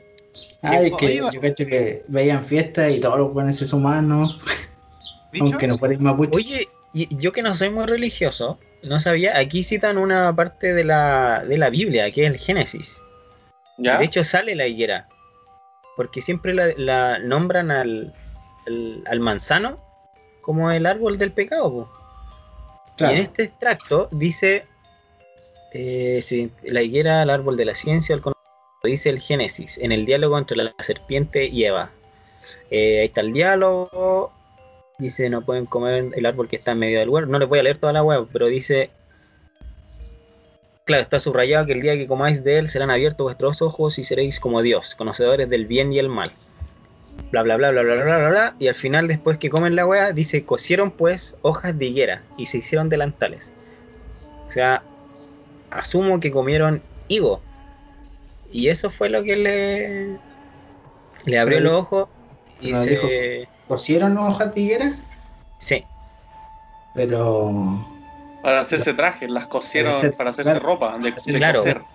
Ay, 0.61 0.87
es 0.87 0.93
que 0.97 1.05
Oye, 1.05 1.15
yo 1.33 1.41
cacho 1.41 1.65
que 1.65 2.03
veían 2.07 2.43
fiestas 2.43 2.91
y 2.91 2.99
todos 2.99 3.17
los 3.19 3.33
buenos 3.33 3.73
humanos, 3.73 4.39
aunque 5.39 5.67
no 5.67 5.77
fueran 5.77 6.01
mapuches. 6.01 6.35
Oye, 6.35 6.67
y 7.03 7.17
yo 7.17 7.31
que 7.31 7.41
no 7.41 7.53
soy 7.53 7.69
muy 7.69 7.85
religioso, 7.85 8.59
no 8.83 8.99
sabía, 8.99 9.37
aquí 9.37 9.63
citan 9.63 9.97
una 9.97 10.35
parte 10.35 10.73
de 10.73 10.83
la, 10.83 11.43
de 11.47 11.57
la 11.57 11.69
Biblia, 11.69 12.09
que 12.11 12.25
es 12.25 12.31
el 12.31 12.37
Génesis. 12.37 13.01
¿Ya? 13.77 13.97
De 13.97 14.05
hecho 14.05 14.23
sale 14.23 14.55
la 14.55 14.67
higuera. 14.67 15.07
Porque 15.95 16.21
siempre 16.21 16.53
la, 16.53 16.67
la 16.77 17.19
nombran 17.19 17.71
al, 17.71 18.13
al, 18.67 19.03
al 19.07 19.19
manzano 19.19 19.77
como 20.41 20.71
el 20.71 20.85
árbol 20.85 21.17
del 21.17 21.31
pecado. 21.31 21.91
Claro. 22.95 23.13
Y 23.13 23.17
en 23.17 23.23
este 23.23 23.43
extracto 23.43 24.07
dice 24.11 24.65
eh, 25.73 26.49
la 26.63 26.81
higuera, 26.81 27.23
el 27.23 27.29
árbol 27.29 27.57
de 27.57 27.65
la 27.65 27.75
ciencia, 27.75 28.15
el 28.15 28.21
conocimiento. 28.21 28.37
Dice 28.83 29.09
el 29.09 29.19
Génesis, 29.19 29.77
en 29.79 29.91
el 29.91 30.05
diálogo 30.05 30.37
entre 30.37 30.55
la 30.55 30.73
serpiente 30.79 31.47
y 31.47 31.65
Eva. 31.65 31.89
Eh, 32.69 32.99
ahí 33.01 33.05
está 33.07 33.21
el 33.21 33.33
diálogo. 33.33 34.31
Dice, 34.99 35.29
no 35.29 35.43
pueden 35.43 35.65
comer 35.65 36.11
el 36.15 36.25
árbol 36.25 36.47
que 36.47 36.55
está 36.55 36.71
en 36.71 36.79
medio 36.79 36.99
del 36.99 37.09
huerto. 37.09 37.31
No 37.31 37.39
les 37.39 37.47
voy 37.47 37.59
a 37.59 37.63
leer 37.63 37.77
toda 37.77 37.93
la 37.93 38.03
web, 38.03 38.27
pero 38.31 38.47
dice 38.47 38.89
Claro, 40.87 41.03
está 41.03 41.19
subrayado 41.19 41.65
que 41.65 41.73
el 41.73 41.81
día 41.81 41.97
que 41.97 42.07
comáis 42.07 42.45
de 42.45 42.59
él 42.59 42.69
serán 42.69 42.89
abiertos 42.89 43.25
vuestros 43.25 43.61
ojos 43.61 43.99
y 43.99 44.05
seréis 44.05 44.39
como 44.39 44.61
Dios, 44.61 44.95
conocedores 44.95 45.49
del 45.49 45.65
bien 45.65 45.91
y 45.91 45.99
el 45.99 46.07
mal. 46.07 46.31
Bla 47.29 47.43
bla 47.43 47.57
bla 47.57 47.71
bla 47.71 47.81
bla 47.81 47.95
bla 47.95 48.05
bla 48.05 48.29
bla. 48.29 48.55
Y 48.57 48.69
al 48.69 48.75
final, 48.75 49.09
después 49.09 49.37
que 49.37 49.49
comen 49.49 49.75
la 49.75 49.85
wea, 49.85 50.13
dice 50.13 50.45
cosieron 50.45 50.91
pues 50.91 51.35
hojas 51.41 51.77
de 51.77 51.87
higuera 51.87 52.23
y 52.37 52.45
se 52.45 52.59
hicieron 52.59 52.87
delantales. 52.87 53.53
O 54.47 54.51
sea, 54.53 54.81
asumo 55.71 56.21
que 56.21 56.31
comieron 56.31 56.81
higo. 57.09 57.41
Y 58.53 58.69
eso 58.69 58.89
fue 58.89 59.09
lo 59.09 59.23
que 59.23 59.35
le, 59.35 60.17
le 61.25 61.37
abrió 61.37 61.59
los 61.59 61.73
ojos 61.73 62.07
y 62.61 62.73
se. 62.73 63.49
Cosieron 63.67 64.17
hojas 64.17 64.53
de 64.55 64.61
higuera, 64.61 64.95
Sí, 65.59 65.85
pero 66.93 67.51
Para 68.41 68.61
hacerse 68.61 68.93
trajes, 68.93 69.29
las 69.29 69.47
cosieron 69.47 69.91
Para 69.91 69.97
hacer- 69.97 70.15
para 70.17 70.29
hacerse 70.29 70.51
claro. 70.51 70.65
ropa. 70.65 70.97
De, 70.99 71.11
de 71.11 71.37
Claro. 71.37 71.59
coser. 71.59 71.85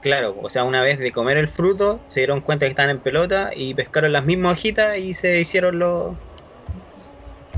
Claro, 0.00 0.36
o 0.40 0.48
sea, 0.48 0.62
una 0.62 0.82
vez 0.82 0.98
de 0.98 1.10
comer 1.10 1.38
el 1.38 1.48
fruto, 1.48 2.04
se 2.06 2.20
dieron 2.20 2.40
cuenta 2.40 2.66
que 2.66 2.70
estaban 2.70 2.90
en 2.90 3.00
pelota 3.00 3.50
y 3.54 3.74
pescaron 3.74 4.12
las 4.12 4.24
mismas 4.24 4.52
hojitas 4.58 4.98
y 4.98 5.14
se 5.14 5.40
hicieron 5.40 5.78
los 5.80 6.16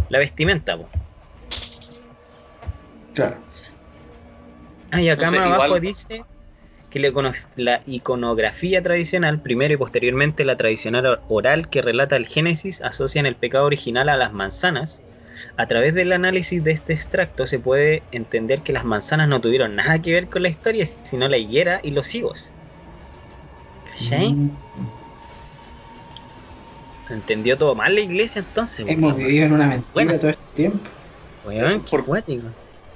la 0.08 0.18
vestimenta. 0.18 0.78
po. 0.78 0.89
claro. 3.12 3.36
Ah, 4.90 5.02
y 5.02 5.10
acá 5.10 5.24
Entonces, 5.26 5.40
más 5.40 5.48
abajo 5.50 5.66
igual- 5.66 5.81
dice 5.82 6.24
que 6.91 6.99
la, 7.00 7.08
icono- 7.08 7.34
la 7.57 7.83
iconografía 7.86 8.83
tradicional, 8.83 9.41
primero 9.41 9.75
y 9.75 9.76
posteriormente 9.76 10.44
la 10.44 10.57
tradicional 10.57 11.20
oral 11.28 11.68
que 11.68 11.83
relata 11.83 12.17
el 12.17 12.26
Génesis, 12.26 12.81
asocian 12.81 13.26
el 13.26 13.36
pecado 13.36 13.67
original 13.67 14.08
a 14.08 14.17
las 14.17 14.33
manzanas. 14.33 15.02
A 15.57 15.67
través 15.67 15.94
del 15.94 16.12
análisis 16.12 16.65
de 16.65 16.73
este 16.73 16.92
extracto 16.94 17.47
se 17.47 17.58
puede 17.58 18.02
entender 18.10 18.62
que 18.62 18.73
las 18.73 18.84
manzanas 18.84 19.28
no 19.28 19.41
tuvieron 19.41 19.76
nada 19.76 20.00
que 20.00 20.12
ver 20.12 20.28
con 20.28 20.42
la 20.42 20.49
historia, 20.49 20.86
sino 21.02 21.28
la 21.28 21.39
higuera 21.39 21.81
y 21.83 21.92
los 21.92 22.12
higos. 22.15 22.52
¿Cachai? 23.84 24.33
Mm. 24.33 24.50
Entendió 27.10 27.57
todo 27.57 27.75
mal 27.75 27.94
la 27.94 28.00
iglesia 28.00 28.41
entonces. 28.41 28.84
Hemos 28.89 29.17
vivido 29.17 29.47
en 29.47 29.52
una 29.52 29.67
mentira 29.67 29.89
Bueno. 29.92 30.18
todo 30.18 30.31
este 30.31 30.52
tiempo. 30.55 30.91
Qué 31.49 31.81
Por-. 31.91 32.05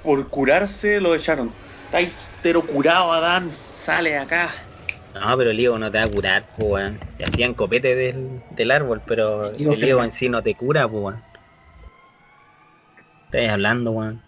Por 0.01 0.29
curarse 0.29 0.99
lo 0.99 1.15
echaron. 1.15 1.51
Está 1.91 2.61
curado, 2.67 3.11
Adán. 3.11 3.51
Sale 3.83 4.17
acá. 4.17 4.49
No, 5.13 5.37
pero 5.37 5.51
el 5.51 5.59
higo 5.59 5.77
no 5.77 5.91
te 5.91 5.99
va 5.99 6.05
a 6.05 6.09
curar, 6.09 6.45
pues, 6.55 6.69
weón. 6.71 6.99
Te 7.17 7.25
hacían 7.25 7.53
copete 7.53 7.95
del, 7.95 8.41
del 8.51 8.71
árbol, 8.71 9.01
pero 9.05 9.51
Higo 9.57 9.73
el 9.73 9.83
higo 9.83 10.03
en 10.03 10.11
sí 10.11 10.29
no 10.29 10.41
te 10.41 10.55
cura, 10.55 10.87
pues, 10.87 11.03
weón. 11.03 11.23
Estás 13.25 13.49
hablando, 13.51 13.91
weón. 13.91 14.21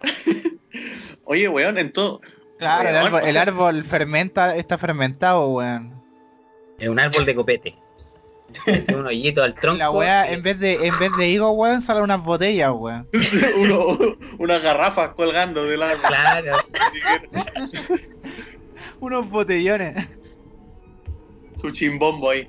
Oye, 1.24 1.48
weón, 1.48 1.78
en 1.78 1.92
todo. 1.92 2.20
Claro, 2.58 2.88
el 2.88 2.96
árbol, 2.96 3.22
o 3.22 3.26
el 3.26 3.36
árbol 3.36 3.84
fermenta, 3.84 4.56
está 4.56 4.76
fermentado, 4.76 5.48
weón. 5.48 6.02
Es 6.78 6.88
un 6.88 6.98
árbol 6.98 7.24
de 7.24 7.34
copete. 7.34 7.78
Es 8.66 8.88
un 8.88 9.06
hoyito 9.06 9.42
al 9.42 9.54
tronco. 9.54 9.78
La 9.78 9.90
weá, 9.90 10.30
en 10.30 10.42
vez 10.42 10.58
de, 10.58 10.86
en 10.86 10.98
vez 10.98 11.16
de 11.16 11.28
higo, 11.28 11.52
weón, 11.52 11.80
salen 11.80 12.02
unas 12.02 12.22
botellas, 12.22 12.72
weón. 12.72 13.08
Uno, 13.58 14.16
unas 14.38 14.62
garrafas 14.62 15.10
colgando 15.10 15.64
del 15.64 15.82
árbol. 15.82 16.02
Claro. 16.08 16.56
Unos 19.00 19.28
botellones. 19.30 19.94
Su 21.56 21.70
chimbombo 21.70 22.30
ahí. 22.30 22.48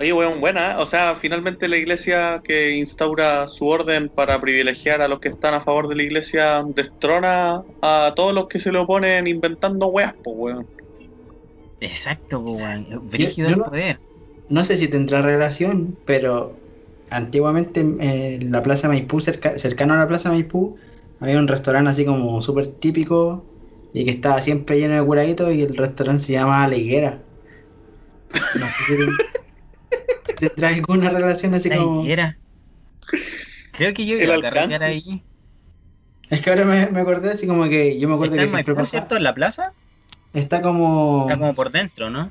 Oye, 0.00 0.12
weón, 0.12 0.40
buena. 0.40 0.72
¿eh? 0.72 0.74
O 0.78 0.86
sea, 0.86 1.14
finalmente 1.14 1.68
la 1.68 1.76
iglesia 1.76 2.40
que 2.42 2.72
instaura 2.76 3.46
su 3.46 3.66
orden 3.66 4.10
para 4.14 4.40
privilegiar 4.40 5.00
a 5.00 5.08
los 5.08 5.20
que 5.20 5.28
están 5.28 5.54
a 5.54 5.60
favor 5.60 5.88
de 5.88 5.96
la 5.96 6.02
iglesia 6.02 6.64
destrona 6.74 7.62
a 7.80 8.12
todos 8.16 8.34
los 8.34 8.48
que 8.48 8.58
se 8.58 8.72
le 8.72 8.78
oponen 8.78 9.26
inventando 9.26 9.86
weas, 9.88 10.14
pues, 10.22 10.36
weón. 10.36 10.66
Exacto, 11.80 12.42
pues, 12.42 12.60
weón. 12.62 13.08
Brígido 13.08 13.48
el 13.48 13.58
no- 13.58 13.64
poder. 13.66 14.00
no 14.48 14.64
sé 14.64 14.76
si 14.76 14.88
tendrá 14.88 15.22
relación, 15.22 15.96
pero 16.04 16.56
antiguamente 17.10 17.80
en 17.80 18.50
la 18.50 18.62
Plaza 18.62 18.88
Maipú, 18.88 19.20
cerca- 19.20 19.58
cercano 19.58 19.94
a 19.94 19.98
la 19.98 20.08
Plaza 20.08 20.30
Maipú, 20.30 20.76
había 21.20 21.38
un 21.38 21.46
restaurante 21.46 21.90
así 21.90 22.04
como 22.04 22.40
súper 22.40 22.66
típico 22.66 23.44
y 23.92 24.04
que 24.04 24.10
estaba 24.10 24.40
siempre 24.40 24.78
lleno 24.78 24.94
de 24.94 25.04
curaditos 25.04 25.52
y 25.52 25.62
el 25.62 25.76
restaurante 25.76 26.22
se 26.22 26.32
llama 26.34 26.66
La 26.68 26.76
Higuera. 26.76 27.20
No 28.58 28.66
sé 28.66 28.84
si 28.84 28.96
tendrá 30.38 30.68
alguna 30.68 31.10
relación 31.10 31.54
así 31.54 31.68
La 31.68 31.76
como... 31.76 32.02
higuera. 32.02 32.38
Creo 33.72 33.92
que 33.94 34.06
yo 34.06 34.16
El 34.16 34.22
iba 34.24 34.34
a 34.36 34.40
carretear 34.40 34.82
alcance. 34.82 34.84
ahí. 34.84 35.22
Es 36.30 36.40
que 36.40 36.50
ahora 36.50 36.64
me, 36.64 36.86
me 36.88 37.00
acordé 37.00 37.30
así 37.32 37.46
como 37.46 37.68
que 37.68 37.98
yo 37.98 38.08
me 38.08 38.14
acuerdo 38.14 38.34
¿Está 38.34 38.42
que 38.44 38.44
en 38.44 38.48
siempre 38.50 38.74
pasaba. 38.74 38.90
cierto? 38.90 39.16
¿En 39.16 39.24
la 39.24 39.34
plaza? 39.34 39.72
Está 40.32 40.62
como... 40.62 41.26
Está 41.28 41.38
como 41.38 41.54
por 41.54 41.70
dentro, 41.70 42.08
¿no? 42.08 42.30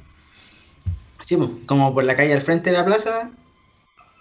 Sí, 1.24 1.38
po, 1.38 1.52
como 1.68 1.94
por 1.94 2.04
la 2.04 2.16
calle 2.16 2.34
al 2.34 2.42
frente 2.42 2.72
de 2.72 2.78
la 2.78 2.84
plaza, 2.86 3.30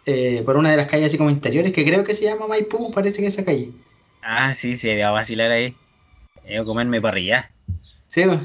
eh, 0.05 0.43
por 0.45 0.59
una 0.59 0.71
de 0.71 0.77
las 0.77 0.87
calles 0.87 1.07
así 1.07 1.17
como 1.17 1.31
interiores, 1.31 1.73
que 1.73 1.85
creo 1.85 2.05
que 2.05 2.15
se 2.15 2.25
llama 2.25 2.47
Maipú, 2.47 2.91
parece 2.91 3.23
que 3.23 3.29
esa 3.29 3.45
calle. 3.45 3.71
Ah, 4.23 4.53
sí, 4.53 4.77
se 4.77 4.95
iba 4.95 5.09
a 5.09 5.13
vacilar 5.13 5.51
ahí. 5.51 5.75
A 6.59 6.65
comerme 6.65 7.01
parrilla. 7.01 7.51
Sí, 8.09 8.25
po. 8.25 8.41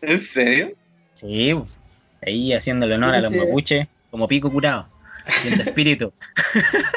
¿En 0.00 0.20
serio? 0.20 0.72
Sí, 1.14 1.54
ahí 2.24 2.52
haciéndole 2.52 2.94
honor 2.94 3.14
a 3.14 3.20
los 3.20 3.30
Sí. 3.32 3.38
mapuches 3.38 3.88
como 4.10 4.28
pico 4.28 4.50
curado. 4.50 4.88
Siendo 5.26 5.62
espíritu. 5.64 6.12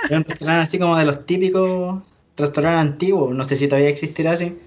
es 0.03 0.11
un 0.11 0.23
restaurante 0.23 0.63
así 0.67 0.79
como 0.79 0.97
de 0.97 1.05
los 1.05 1.25
típicos 1.25 2.01
restaurantes 2.37 2.91
antiguos, 2.93 3.35
no 3.35 3.43
sé 3.43 3.55
si 3.55 3.67
todavía 3.67 3.89
existirá 3.89 4.31
así. 4.33 4.57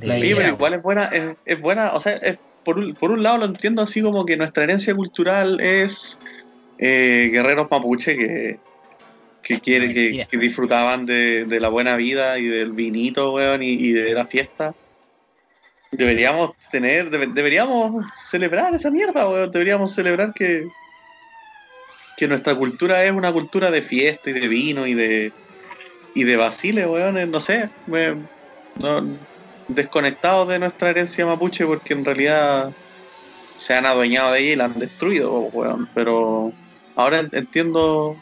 La 0.00 0.18
higuera, 0.18 0.36
pero 0.36 0.48
igual 0.54 0.74
es 0.74 0.82
buena, 0.82 1.04
es, 1.06 1.36
es 1.44 1.60
buena, 1.60 1.92
o 1.92 2.00
sea, 2.00 2.12
es- 2.16 2.38
por, 2.64 2.78
un, 2.78 2.94
por 2.94 3.10
un 3.10 3.22
lado 3.22 3.38
lo 3.38 3.44
entiendo 3.46 3.82
así 3.82 4.00
como 4.00 4.24
que 4.24 4.36
nuestra 4.36 4.62
herencia 4.64 4.94
cultural 4.94 5.60
es 5.60 6.18
eh, 6.78 7.28
guerreros 7.32 7.66
mapuche 7.70 8.16
que, 8.16 8.60
que, 9.42 9.60
quiere, 9.60 9.92
que, 9.92 10.26
que 10.28 10.36
disfrutaban 10.38 11.04
de, 11.04 11.44
de 11.44 11.60
la 11.60 11.68
buena 11.68 11.96
vida 11.96 12.38
y 12.38 12.46
del 12.46 12.72
vinito, 12.72 13.32
weón, 13.34 13.62
y, 13.62 13.70
y 13.70 13.92
de 13.92 14.14
la 14.14 14.26
fiesta. 14.26 14.74
Deberíamos 15.90 16.52
tener, 16.70 17.10
debe- 17.10 17.32
deberíamos 17.34 18.04
celebrar 18.30 18.74
esa 18.74 18.90
mierda, 18.90 19.28
weón, 19.28 19.50
deberíamos 19.50 19.94
celebrar 19.94 20.32
que, 20.32 20.62
que 22.16 22.28
nuestra 22.28 22.54
cultura 22.54 23.04
es 23.04 23.12
una 23.12 23.32
cultura 23.32 23.70
de 23.70 23.82
fiesta 23.82 24.30
y 24.30 24.32
de 24.32 24.48
vino 24.48 24.86
y 24.86 24.94
de, 24.94 25.32
y 26.14 26.24
de 26.24 26.36
basile, 26.36 26.86
weón, 26.86 27.18
eh, 27.18 27.26
no 27.26 27.40
sé, 27.40 27.66
no, 28.76 29.18
desconectados 29.68 30.48
de 30.48 30.58
nuestra 30.58 30.90
herencia 30.90 31.26
mapuche 31.26 31.66
porque 31.66 31.92
en 31.94 32.04
realidad 32.04 32.70
se 33.56 33.74
han 33.74 33.86
adueñado 33.86 34.32
de 34.32 34.40
ella 34.40 34.52
y 34.52 34.56
la 34.56 34.64
han 34.64 34.78
destruido, 34.78 35.30
weón. 35.52 35.88
Pero 35.94 36.52
ahora 36.96 37.20
en- 37.20 37.28
entiendo, 37.32 38.16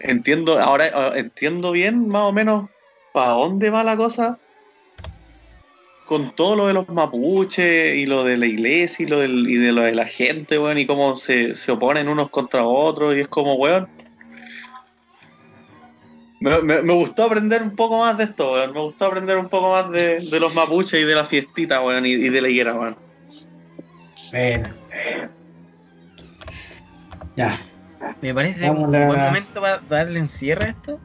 entiendo, 0.00 0.58
ahora 0.58 0.86
eh, 0.86 1.20
entiendo 1.20 1.72
bien 1.72 2.08
más 2.08 2.22
o 2.22 2.32
menos 2.32 2.68
para 3.12 3.30
dónde 3.30 3.70
va 3.70 3.82
la 3.84 3.96
cosa 3.96 4.38
con 6.06 6.34
todo 6.36 6.54
lo 6.54 6.66
de 6.68 6.72
los 6.72 6.88
mapuches 6.88 7.96
y 7.96 8.06
lo 8.06 8.24
de 8.24 8.36
la 8.36 8.46
iglesia 8.46 9.04
y 9.04 9.08
lo, 9.08 9.18
del, 9.18 9.50
y 9.50 9.56
de 9.56 9.72
lo 9.72 9.82
de 9.82 9.94
la 9.94 10.06
gente, 10.06 10.56
weón, 10.58 10.78
y 10.78 10.86
cómo 10.86 11.16
se, 11.16 11.54
se 11.56 11.72
oponen 11.72 12.08
unos 12.08 12.30
contra 12.30 12.64
otros 12.64 13.16
y 13.16 13.20
es 13.20 13.28
como, 13.28 13.54
weón. 13.54 13.88
Me, 16.38 16.62
me- 16.62 16.94
gustó 16.94 17.24
aprender 17.24 17.60
un 17.60 17.74
poco 17.74 17.98
más 17.98 18.16
de 18.16 18.24
esto, 18.24 18.52
weón. 18.52 18.72
Me 18.72 18.80
gustó 18.80 19.06
aprender 19.06 19.36
un 19.36 19.48
poco 19.48 19.72
más 19.72 19.90
de, 19.90 20.20
de 20.20 20.40
los 20.40 20.54
mapuches 20.54 21.00
y 21.00 21.04
de 21.04 21.14
la 21.14 21.24
fiestita, 21.24 21.82
weón, 21.82 22.06
y, 22.06 22.10
y 22.10 22.28
de 22.28 22.40
la 22.40 22.48
higuera, 22.48 22.74
weón. 22.74 22.96
Bueno. 24.30 24.74
Ya, 27.36 27.58
Me 28.20 28.34
parece 28.34 28.70
un 28.70 28.76
Vamos 28.76 28.90
buen 28.90 29.08
momento 29.22 29.60
para 29.60 29.78
darle 29.88 30.20
un 30.20 30.28
cierre 30.28 30.66
a 30.66 30.68
esto. 30.70 30.98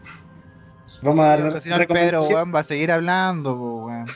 vamos 1.01 1.25
a 1.25 1.29
dar 1.29 1.41
O 1.47 1.49
sea, 1.51 1.61
si 1.61 1.69
no, 1.69 1.75
el 1.75 1.87
Pedro, 1.87 1.97
recomendación. 2.19 2.35
weón, 2.37 2.55
va 2.55 2.59
a 2.59 2.63
seguir 2.63 2.91
hablando, 2.91 3.53
weón. 3.55 4.05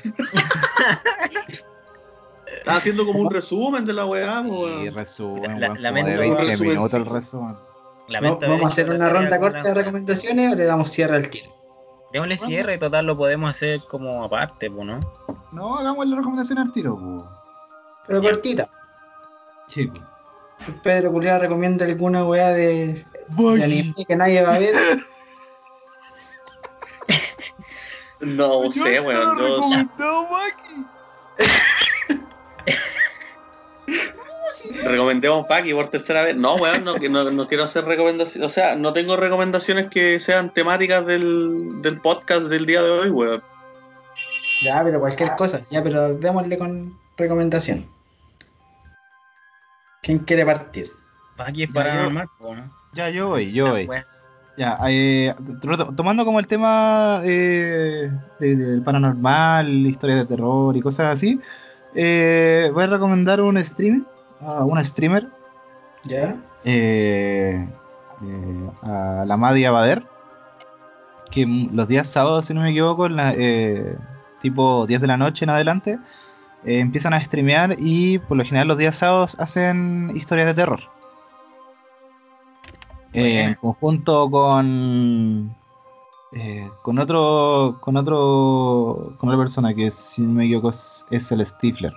Estaba 2.58 2.78
haciendo 2.78 3.06
como 3.06 3.20
un 3.20 3.30
resumen 3.32 3.86
de 3.86 3.94
la 3.94 4.06
weá, 4.06 4.42
Y 4.46 4.50
weón. 4.50 4.96
resumen, 4.96 5.60
La- 5.60 5.68
weón, 5.68 5.78
como 5.78 5.82
lamento- 5.82 6.12
de 6.12 6.18
20 6.18 6.44
resumen, 6.44 6.70
minutos 6.70 6.94
el 6.94 7.04
sí. 7.04 7.10
resumen. 7.10 7.56
Lamento 8.08 8.48
¿Vamos 8.48 8.64
a 8.64 8.68
hacer 8.68 8.90
una 8.92 9.10
ronda 9.10 9.40
corta 9.40 9.62
de 9.64 9.74
recomendaciones 9.74 10.54
o 10.54 10.56
le 10.56 10.66
damos 10.66 10.90
cierre 10.90 11.16
al 11.16 11.30
tiro? 11.30 11.52
Démosle 12.14 12.38
cierre, 12.38 12.78
total 12.78 13.06
lo 13.08 13.18
podemos 13.18 13.50
hacer 13.50 13.82
como 13.90 14.24
aparte, 14.24 14.70
pues, 14.72 14.86
¿no? 14.86 15.00
No, 15.52 15.78
hagamos 15.78 16.08
la 16.08 16.16
recomendación 16.18 16.60
al 16.60 16.72
tiro, 16.72 16.96
po. 16.96 17.28
Pero 18.08 18.22
cortita. 18.22 18.70
Sí, 19.68 19.88
po. 19.88 20.00
Pedro 20.84 21.12
Culeado 21.12 21.40
recomienda 21.40 21.86
alguna 21.86 22.26
weá 22.26 22.50
de, 22.50 23.06
de 23.30 23.64
anime 23.64 24.06
que 24.08 24.16
nadie 24.16 24.42
va 24.42 24.56
a 24.56 24.60
ver. 24.60 24.74
No 28.22 28.72
sé, 28.72 29.00
weón. 29.02 29.38
Yo 34.84 34.90
recomendé 34.90 35.28
a 35.28 35.34
un 35.34 35.46
Faki 35.46 35.74
por 35.74 35.90
tercera 35.90 36.24
vez. 36.24 36.36
No, 36.36 36.56
weón, 36.56 36.84
no, 36.86 36.96
que 36.96 37.10
no, 37.10 37.30
no 37.30 37.48
quiero 37.48 37.66
hacer 37.66 37.86
recomendaciones. 37.86 38.50
O 38.50 38.54
sea, 38.54 38.76
no 38.76 38.94
tengo 38.94 39.16
recomendaciones 39.16 39.90
que 39.90 40.20
sean 40.20 40.54
temáticas 40.54 41.06
del, 41.06 41.82
del 41.82 42.02
podcast 42.02 42.48
del 42.48 42.66
día 42.66 42.82
de 42.82 42.90
hoy, 42.90 43.10
weón. 43.10 43.44
Ya, 44.64 44.82
pero 44.84 45.00
cualquier 45.00 45.36
cosa. 45.36 45.62
Ya, 45.70 45.84
pero 45.84 46.16
démosle 46.16 46.58
con 46.58 46.98
recomendación. 47.18 47.86
¿Quién 50.06 50.20
quiere 50.20 50.46
partir? 50.46 50.92
Aquí 51.38 51.64
es 51.64 51.70
Ya, 51.70 51.74
paranormal, 51.74 52.30
pues, 52.38 52.58
¿no? 52.60 52.66
Ya, 52.94 53.10
yo 53.10 53.30
voy, 53.30 53.52
yo 53.52 53.72
voy. 53.72 53.88
Bueno, 53.88 54.06
Ya, 54.56 54.78
eh, 54.88 55.36
to- 55.60 55.94
tomando 55.96 56.24
como 56.24 56.40
el 56.40 56.48
tema 56.48 57.20
eh, 57.26 58.10
de- 58.40 58.56
del 58.56 58.84
paranormal, 58.84 59.68
historias 59.86 60.20
de 60.20 60.26
terror 60.26 60.78
y 60.78 60.82
cosas 60.82 61.12
así, 61.12 61.42
eh, 61.94 62.70
voy 62.74 62.84
a 62.86 62.88
recomendar 62.88 63.42
un 63.42 63.62
stream, 63.62 64.06
a 64.40 64.64
una 64.64 64.82
streamer, 64.84 65.28
¿Ya? 66.04 66.38
eh, 66.64 67.68
eh, 68.24 68.70
a 68.84 69.26
la 69.28 69.36
Madi 69.38 69.66
Abader, 69.66 70.04
que 71.32 71.46
los 71.74 71.88
días 71.90 72.08
sábados, 72.08 72.46
si 72.46 72.54
no 72.54 72.62
me 72.62 72.70
equivoco, 72.70 73.08
en 73.08 73.16
la- 73.18 73.34
eh, 73.36 73.98
tipo 74.40 74.86
10 74.86 75.02
de 75.02 75.08
la 75.08 75.18
noche 75.18 75.44
en 75.44 75.50
adelante, 75.50 76.00
eh, 76.66 76.80
empiezan 76.80 77.14
a 77.14 77.24
streamear 77.24 77.76
y 77.78 78.18
por 78.20 78.38
lo 78.38 78.44
general 78.44 78.68
los 78.68 78.78
días 78.78 78.98
sábados 78.98 79.36
hacen 79.40 80.12
historias 80.16 80.48
de 80.48 80.54
terror. 80.56 80.82
Eh, 83.14 83.44
en 83.44 83.54
conjunto 83.54 84.30
con 84.30 85.56
eh, 86.34 86.68
con 86.82 87.00
otro 87.00 87.78
con 87.80 87.96
otro 87.96 89.14
con 89.18 89.30
otra 89.30 89.42
persona 89.42 89.74
que 89.74 89.90
si 89.92 90.24
no 90.24 90.34
me 90.34 90.46
equivoco 90.46 90.72
es, 90.72 91.06
es 91.12 91.32
el 91.32 91.46
Stifler. 91.46 91.94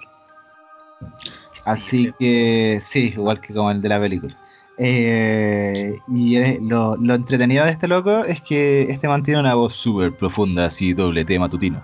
Así 1.64 2.12
que 2.18 2.80
sí 2.82 3.14
igual 3.14 3.40
que 3.40 3.54
como 3.54 3.70
el 3.70 3.80
de 3.80 3.88
la 3.88 3.98
película. 3.98 4.36
Eh, 4.76 5.98
y 6.08 6.60
lo, 6.60 6.96
lo 6.96 7.14
entretenido 7.14 7.64
de 7.64 7.72
este 7.72 7.88
loco 7.88 8.24
es 8.24 8.40
que 8.42 8.82
este 8.82 9.08
mantiene 9.08 9.40
una 9.40 9.54
voz 9.54 9.72
súper 9.74 10.16
profunda 10.16 10.66
así 10.66 10.92
doble 10.92 11.24
T 11.24 11.36
matutino 11.36 11.82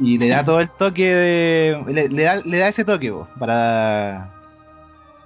y 0.00 0.18
le 0.18 0.28
da 0.28 0.44
todo 0.44 0.60
el 0.60 0.70
toque 0.70 1.14
de 1.14 1.84
le, 1.88 2.08
le 2.08 2.22
da, 2.22 2.36
le 2.44 2.58
da 2.58 2.68
ese 2.68 2.84
toque 2.84 3.10
bo, 3.10 3.26
para 3.38 4.30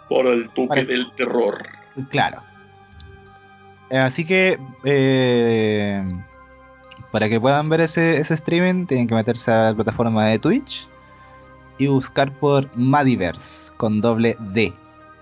Por 0.08 0.26
el 0.26 0.48
toque 0.50 0.68
Para- 0.68 0.84
del 0.84 1.10
terror. 1.16 1.66
Claro. 2.10 2.42
Eh, 3.90 3.98
Así 3.98 4.24
que 4.24 4.58
eh, 4.84 6.02
para 7.10 7.28
que 7.28 7.38
puedan 7.40 7.68
ver 7.68 7.82
ese, 7.82 8.18
ese 8.18 8.34
streaming 8.34 8.86
tienen 8.86 9.06
que 9.06 9.14
meterse 9.14 9.50
a 9.52 9.62
la 9.64 9.74
plataforma 9.74 10.26
de 10.26 10.38
Twitch 10.38 10.88
y 11.78 11.86
buscar 11.88 12.32
por 12.32 12.68
Madiverse 12.76 13.72
con 13.76 14.00
doble 14.00 14.36
D. 14.40 14.72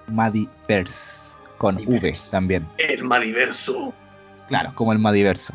Madiverse 0.06 1.36
con 1.58 1.76
V 1.76 2.14
también. 2.30 2.66
El 2.78 3.02
Madiverso. 3.04 3.92
Claro, 4.48 4.72
como 4.74 4.92
el 4.92 4.98
Madiverso. 4.98 5.54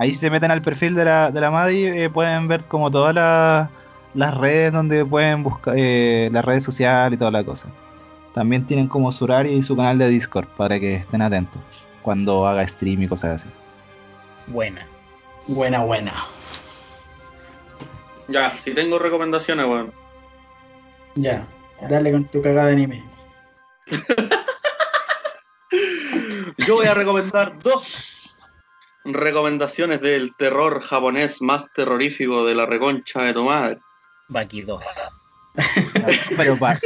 Ahí 0.00 0.14
se 0.14 0.30
meten 0.30 0.50
al 0.50 0.62
perfil 0.62 0.94
de 0.94 1.04
la, 1.04 1.30
de 1.30 1.38
la 1.42 1.50
Madi, 1.50 1.84
eh, 1.84 2.08
pueden 2.08 2.48
ver 2.48 2.64
como 2.64 2.90
todas 2.90 3.14
las- 3.14 3.68
las 4.14 4.34
redes 4.34 4.72
donde 4.72 5.04
pueden 5.04 5.42
buscar, 5.42 5.74
eh, 5.76 6.30
las 6.32 6.42
redes 6.42 6.64
sociales 6.64 7.16
y 7.16 7.18
toda 7.18 7.30
la 7.30 7.44
cosa. 7.44 7.68
También 8.32 8.66
tienen 8.66 8.88
como 8.88 9.12
su 9.12 9.24
horario 9.24 9.52
y 9.52 9.62
su 9.62 9.76
canal 9.76 9.98
de 9.98 10.08
Discord 10.08 10.46
para 10.56 10.80
que 10.80 10.94
estén 10.96 11.20
atentos 11.20 11.60
cuando 12.00 12.46
haga 12.46 12.66
stream 12.66 13.02
y 13.02 13.08
cosas 13.08 13.42
así. 13.42 13.50
buena. 14.46 14.86
Buena, 15.46 15.80
buena. 15.84 16.14
Ya, 18.28 18.56
si 18.58 18.72
tengo 18.72 18.98
recomendaciones, 18.98 19.66
weón. 19.66 19.92
Ya, 21.16 21.44
dale 21.90 22.10
con 22.12 22.24
tu 22.24 22.40
cagada 22.40 22.68
de 22.68 22.72
anime. 22.72 23.04
Yo 26.66 26.76
voy 26.76 26.86
a 26.86 26.94
recomendar 26.94 27.58
dos 27.60 28.19
recomendaciones 29.04 30.00
del 30.00 30.34
terror 30.36 30.80
japonés 30.80 31.40
más 31.40 31.72
terrorífico 31.72 32.46
de 32.46 32.54
la 32.54 32.66
reconcha 32.66 33.22
de 33.24 33.32
tu 33.32 33.44
madre. 33.44 33.78
Baki 34.28 34.62
2. 34.62 34.84
Pero 36.36 36.56
pa- 36.56 36.78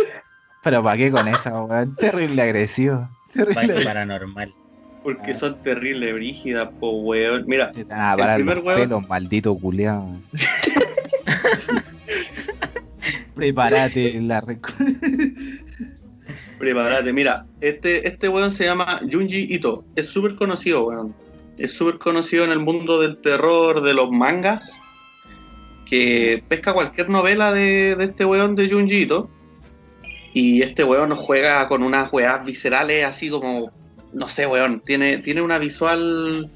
Pero 0.62 0.82
¿para 0.82 0.96
qué 0.96 1.10
con 1.10 1.28
esa, 1.28 1.62
weón? 1.62 1.94
Terrible 1.96 2.42
agresivo. 2.42 3.08
Terrible 3.32 3.60
agresivo. 3.60 3.84
paranormal. 3.88 4.54
Porque 5.02 5.34
son 5.34 5.60
terribles 5.62 6.14
brígidas, 6.14 6.70
po 6.80 6.92
weón. 7.02 7.44
Mira, 7.46 7.72
te 7.72 7.84
van 7.84 8.00
a 8.00 8.16
parar 8.16 8.40
los 8.40 8.54
primer 8.54 8.64
weón- 8.64 8.80
pelos, 8.82 9.08
maldito 9.08 9.54
culiao. 9.58 10.16
Prepárate 13.34 14.20
la 14.20 14.40
prepárate. 16.58 17.12
Mira, 17.12 17.44
este, 17.60 18.06
este 18.06 18.28
weón 18.28 18.52
se 18.52 18.64
llama 18.64 19.00
Junji 19.10 19.52
Ito. 19.52 19.84
Es 19.96 20.06
súper 20.06 20.36
conocido, 20.36 20.86
weón. 20.86 21.14
Es 21.58 21.72
súper 21.72 21.98
conocido 21.98 22.44
en 22.44 22.50
el 22.50 22.58
mundo 22.58 23.00
del 23.00 23.18
terror, 23.18 23.82
de 23.82 23.94
los 23.94 24.10
mangas. 24.10 24.80
Que 25.86 26.42
pesca 26.48 26.72
cualquier 26.72 27.08
novela 27.10 27.52
de, 27.52 27.94
de 27.94 28.04
este 28.04 28.24
weón 28.24 28.54
de 28.54 28.68
Junji 28.68 29.02
Ito. 29.02 29.30
Y 30.32 30.62
este 30.62 30.82
weón 30.82 31.14
juega 31.14 31.68
con 31.68 31.82
unas 31.82 32.12
weas 32.12 32.44
viscerales 32.44 33.04
así 33.04 33.30
como. 33.30 33.70
No 34.12 34.26
sé, 34.26 34.46
weón. 34.46 34.80
Tiene, 34.84 35.18
tiene 35.18 35.42
una 35.42 35.58
visual 35.58 36.50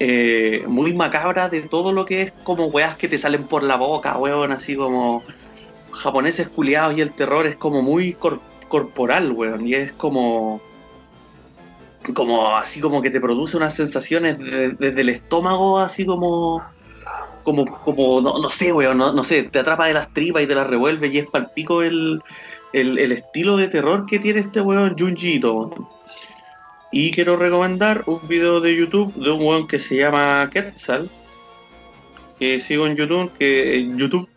eh, 0.00 0.64
muy 0.66 0.92
macabra 0.94 1.48
de 1.48 1.62
todo 1.62 1.92
lo 1.92 2.04
que 2.04 2.22
es 2.22 2.32
como 2.44 2.66
weas 2.66 2.96
que 2.96 3.08
te 3.08 3.18
salen 3.18 3.44
por 3.44 3.62
la 3.62 3.76
boca, 3.76 4.16
weón. 4.16 4.50
Así 4.50 4.74
como 4.74 5.22
japoneses 5.92 6.48
culiados 6.48 6.96
y 6.96 7.00
el 7.00 7.12
terror 7.12 7.46
es 7.46 7.54
como 7.56 7.82
muy 7.82 8.14
cor- 8.14 8.40
corporal, 8.68 9.30
weón. 9.30 9.66
Y 9.66 9.74
es 9.74 9.92
como. 9.92 10.60
Como 12.14 12.56
así 12.56 12.80
como 12.80 13.02
que 13.02 13.10
te 13.10 13.20
produce 13.20 13.56
unas 13.56 13.74
sensaciones 13.74 14.38
de- 14.38 14.70
desde 14.70 15.00
el 15.00 15.08
estómago, 15.10 15.78
así 15.78 16.06
como. 16.06 16.62
Como, 17.44 17.64
como 17.82 18.20
no, 18.20 18.38
no 18.38 18.48
sé, 18.50 18.74
weón, 18.74 18.98
no, 18.98 19.10
no 19.12 19.22
sé, 19.22 19.44
te 19.44 19.58
atrapa 19.60 19.86
de 19.86 19.94
las 19.94 20.12
tripas 20.12 20.42
y 20.42 20.46
te 20.46 20.54
las 20.54 20.66
revuelve 20.66 21.06
y 21.08 21.16
es 21.16 21.26
palpico 21.26 21.82
el, 21.82 22.20
el, 22.74 22.98
el 22.98 23.12
estilo 23.12 23.56
de 23.56 23.68
terror 23.68 24.04
que 24.04 24.18
tiene 24.18 24.40
este 24.40 24.60
weón 24.60 24.96
Junji 24.98 25.36
Ito, 25.36 25.54
weón. 25.54 25.88
Y 26.92 27.10
quiero 27.10 27.36
recomendar 27.36 28.02
un 28.06 28.20
video 28.28 28.60
de 28.60 28.76
YouTube 28.76 29.14
de 29.14 29.30
un 29.30 29.40
weón 29.40 29.66
que 29.66 29.78
se 29.78 29.96
llama 29.96 30.50
Quetzal, 30.52 31.08
que 32.38 32.60
sigo 32.60 32.86
en 32.86 32.96
YouTube, 32.96 33.32
que 33.38 33.88
YouTube 33.96 34.28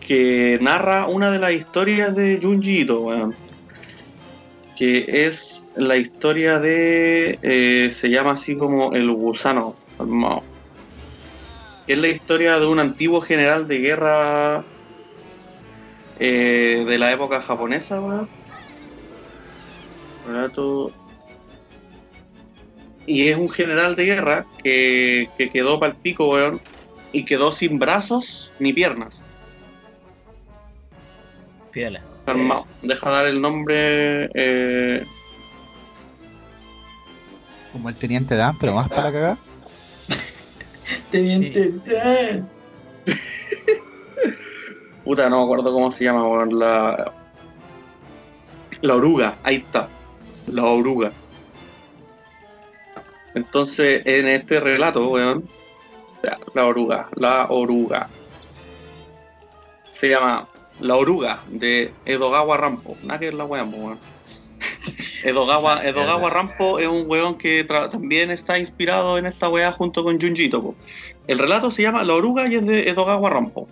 que 0.00 0.58
narra 0.62 1.06
una 1.06 1.30
de 1.30 1.38
las 1.40 1.52
historias 1.52 2.16
de 2.16 2.40
Junji 2.42 2.80
Ito, 2.80 3.00
weón. 3.00 3.34
Que 4.74 5.04
es 5.26 5.66
la 5.78 5.96
historia 5.96 6.58
de. 6.58 7.38
eh, 7.42 7.90
se 7.90 8.10
llama 8.10 8.32
así 8.32 8.56
como 8.56 8.92
El 8.94 9.10
Gusano 9.12 9.74
Armado. 9.98 10.42
Es 11.86 11.96
la 11.96 12.08
historia 12.08 12.58
de 12.60 12.66
un 12.66 12.80
antiguo 12.80 13.20
general 13.22 13.66
de 13.66 13.78
guerra 13.78 14.62
eh, 16.18 16.84
de 16.86 16.98
la 16.98 17.12
época 17.12 17.40
japonesa, 17.40 18.00
weón. 18.00 18.28
Relato- 20.26 20.92
Y 23.06 23.28
es 23.28 23.36
un 23.38 23.48
general 23.48 23.96
de 23.96 24.04
guerra 24.04 24.46
que, 24.62 25.30
que 25.38 25.48
quedó 25.48 25.80
pal 25.80 25.96
pico, 25.96 26.28
weón. 26.28 26.60
Y 27.12 27.24
quedó 27.24 27.50
sin 27.50 27.78
brazos 27.78 28.52
ni 28.58 28.74
piernas. 28.74 29.24
Piola. 31.70 32.02
Calmado. 32.26 32.66
Deja 32.82 33.08
dar 33.10 33.26
el 33.26 33.40
nombre. 33.40 34.28
eh, 34.34 35.06
Como 37.78 37.90
el 37.90 37.96
teniente 37.96 38.34
Dan, 38.34 38.58
pero 38.58 38.74
más 38.74 38.88
para 38.88 39.04
la 39.04 39.12
cagada. 39.12 39.38
Teniente 41.12 41.72
Dan. 41.86 42.48
Puta, 45.04 45.30
no 45.30 45.38
me 45.38 45.44
acuerdo 45.44 45.72
cómo 45.72 45.88
se 45.92 46.02
llama, 46.02 46.26
weón. 46.26 46.58
La. 46.58 47.12
La 48.80 48.96
oruga, 48.96 49.38
ahí 49.44 49.56
está. 49.58 49.88
La 50.48 50.64
oruga. 50.64 51.12
Entonces, 53.34 54.02
en 54.04 54.26
este 54.26 54.58
relato, 54.58 55.08
weón. 55.08 55.48
La 56.54 56.66
oruga, 56.66 57.08
la 57.14 57.46
oruga. 57.48 58.08
Se 59.92 60.08
llama 60.08 60.48
La 60.80 60.96
oruga 60.96 61.44
de 61.46 61.92
Edogawa 62.06 62.56
Rampo. 62.56 62.96
Nada 63.04 63.20
que 63.20 63.26
ver 63.26 63.34
la 63.34 63.44
weón, 63.44 63.72
weón. 63.72 63.98
Edogawa, 65.24 65.84
Edogawa 65.84 66.30
Rampo 66.30 66.78
es 66.78 66.86
un 66.88 67.04
weón 67.06 67.36
que 67.36 67.64
también 67.64 68.30
está 68.30 68.58
inspirado 68.58 69.18
en 69.18 69.26
esta 69.26 69.48
weá 69.48 69.72
junto 69.72 70.04
con 70.04 70.20
Junjito. 70.20 70.62
po. 70.62 70.74
El 71.26 71.38
relato 71.38 71.70
se 71.70 71.82
llama 71.82 72.04
La 72.04 72.14
oruga 72.14 72.46
y 72.48 72.54
es 72.56 72.64
de 72.66 72.88
Edogawa 72.88 73.28
Rampo 73.30 73.68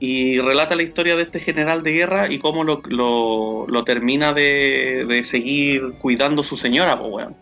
y 0.00 0.38
relata 0.40 0.74
la 0.76 0.82
historia 0.82 1.16
de 1.16 1.22
este 1.22 1.40
general 1.40 1.82
de 1.82 1.92
guerra 1.92 2.30
y 2.30 2.38
cómo 2.38 2.64
lo, 2.64 2.82
lo- 2.88 3.64
lo 3.68 3.84
termina 3.84 4.32
de, 4.34 5.06
de 5.08 5.24
seguir 5.24 5.94
cuidando 6.00 6.42
su 6.42 6.56
señora, 6.56 6.98
pues, 6.98 7.10
weón. 7.12 7.36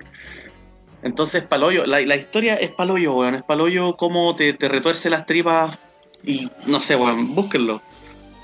Entonces, 1.03 1.43
paloyo, 1.43 1.85
la, 1.87 2.01
la 2.03 2.15
historia 2.17 2.55
es 2.55 2.71
paloyo, 2.71 3.15
weón, 3.15 3.35
es 3.35 3.43
paloyo 3.43 3.97
cómo 3.97 4.37
te, 4.37 4.53
te 4.53 4.69
retuerce 4.69 5.11
las 5.11 5.27
tripas 5.27 5.77
y 6.25 6.49
no 6.67 6.79
sé, 6.79 6.95
weón, 6.95 7.35
búsquenlo. 7.35 7.81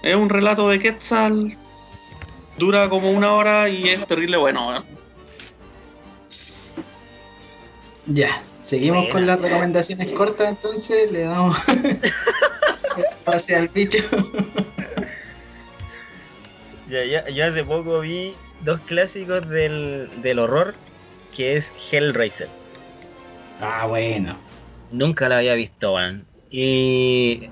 Es 0.03 0.17
un 0.17 0.29
relato 0.29 0.69
de 0.69 0.79
Quetzal, 0.81 1.57
dura 2.59 2.89
como 2.89 3.11
una 3.11 3.33
hora 3.35 3.69
y 3.69 3.89
es 3.89 4.07
terrible 4.07 4.37
bueno, 4.37 4.69
weón. 4.69 4.85
Ya, 8.07 8.29
seguimos 8.63 8.99
Buena. 9.01 9.13
con 9.13 9.27
las 9.27 9.41
recomendaciones 9.41 10.09
cortas, 10.11 10.49
entonces 10.49 11.11
le 11.13 11.21
damos 11.23 11.57
pase 13.25 13.55
al 13.57 13.69
bicho. 13.69 13.99
Ya, 16.89 17.05
ya- 17.05 17.29
yo 17.29 17.45
hace 17.47 17.65
poco 17.65 18.01
vi 18.01 18.35
dos 18.63 18.81
clásicos 18.87 19.49
del, 19.49 20.09
del 20.23 20.39
horror, 20.39 20.75
que 21.37 21.57
es 21.57 21.73
Hellraiser. 21.93 22.49
Ah, 23.61 23.87
bueno. 23.87 24.39
Nunca 24.91 25.29
la 25.29 25.39
había 25.39 25.55
visto, 25.55 25.95
weón. 25.95 26.25
Y 26.51 27.51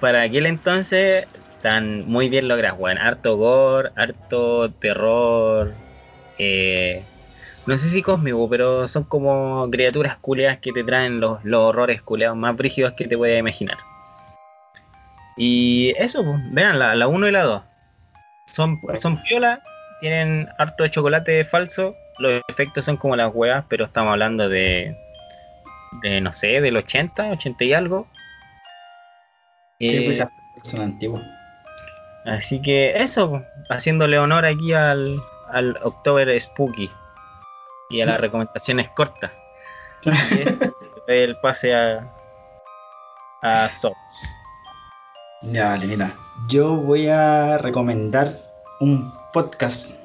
para 0.00 0.22
aquel 0.22 0.46
entonces 0.46 1.26
están 1.58 2.08
muy 2.08 2.28
bien 2.28 2.48
logradas, 2.48 2.78
weón. 2.78 2.98
Harto 2.98 3.36
gore, 3.36 3.90
harto 3.96 4.70
terror. 4.70 5.74
eh, 6.38 7.02
no 7.66 7.76
sé 7.76 7.88
si 7.88 8.00
cósmico, 8.00 8.48
pero 8.48 8.88
son 8.88 9.04
como 9.04 9.68
criaturas 9.70 10.16
culeadas 10.16 10.58
que 10.60 10.72
te 10.72 10.82
traen 10.84 11.20
los, 11.20 11.44
los 11.44 11.60
horrores 11.60 12.00
culeados 12.00 12.36
más 12.38 12.56
brígidos 12.56 12.94
que 12.94 13.06
te 13.06 13.16
puedas 13.18 13.38
imaginar. 13.38 13.76
Y 15.36 15.90
eso, 15.98 16.24
pues, 16.24 16.38
vean 16.50 16.78
la, 16.78 16.94
la 16.94 17.08
1 17.08 17.28
y 17.28 17.30
la 17.30 17.42
2. 17.42 17.62
Son, 18.52 18.80
son 18.96 19.22
piola, 19.22 19.60
tienen 20.00 20.48
harto 20.58 20.84
de 20.84 20.90
chocolate 20.90 21.44
falso. 21.44 21.94
Los 22.18 22.40
efectos 22.48 22.86
son 22.86 22.96
como 22.96 23.14
las 23.16 23.32
huevas, 23.34 23.64
pero 23.68 23.84
estamos 23.84 24.12
hablando 24.12 24.48
de, 24.48 24.96
de 26.02 26.20
no 26.22 26.32
sé, 26.32 26.60
del 26.62 26.76
80, 26.76 27.30
80 27.32 27.64
y 27.64 27.72
algo. 27.74 28.06
Sí, 29.78 29.88
Eh, 29.98 30.02
pues 30.06 30.24
son 30.62 30.80
antiguas. 30.80 31.22
Así 32.24 32.60
que 32.60 32.96
eso, 33.02 33.42
haciéndole 33.70 34.18
honor 34.18 34.44
aquí 34.44 34.72
al, 34.74 35.20
al 35.50 35.78
October 35.82 36.38
Spooky 36.38 36.90
y 37.90 38.00
a 38.02 38.06
las 38.06 38.20
recomendaciones 38.20 38.90
cortas. 38.90 39.30
Este, 40.04 41.24
el 41.24 41.36
pase 41.40 41.74
a, 41.74 42.06
a 43.42 43.68
Sots. 43.68 44.38
Ya, 45.42 45.70
vale, 45.70 45.86
mira. 45.86 46.12
Yo 46.48 46.74
voy 46.76 47.08
a 47.08 47.58
recomendar 47.58 48.36
un 48.80 49.12
podcast 49.32 49.96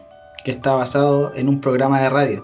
que 0.43 0.51
está 0.51 0.74
basado 0.75 1.33
en 1.35 1.48
un 1.50 1.61
programa 1.61 2.01
de 2.01 2.09
radio. 2.09 2.43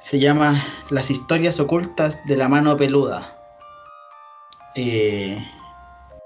Se 0.00 0.18
llama 0.18 0.54
Las 0.90 1.10
historias 1.10 1.60
ocultas 1.60 2.24
de 2.26 2.36
la 2.36 2.48
mano 2.48 2.76
peluda. 2.76 3.22
Eh, 4.74 5.38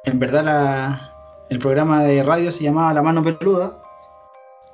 en 0.05 0.19
verdad 0.19 0.45
la- 0.45 1.13
el 1.49 1.59
programa 1.59 2.05
de 2.05 2.23
radio 2.23 2.51
se 2.51 2.65
llamaba 2.65 2.93
La 2.93 3.03
mano 3.03 3.23
peluda. 3.23 3.79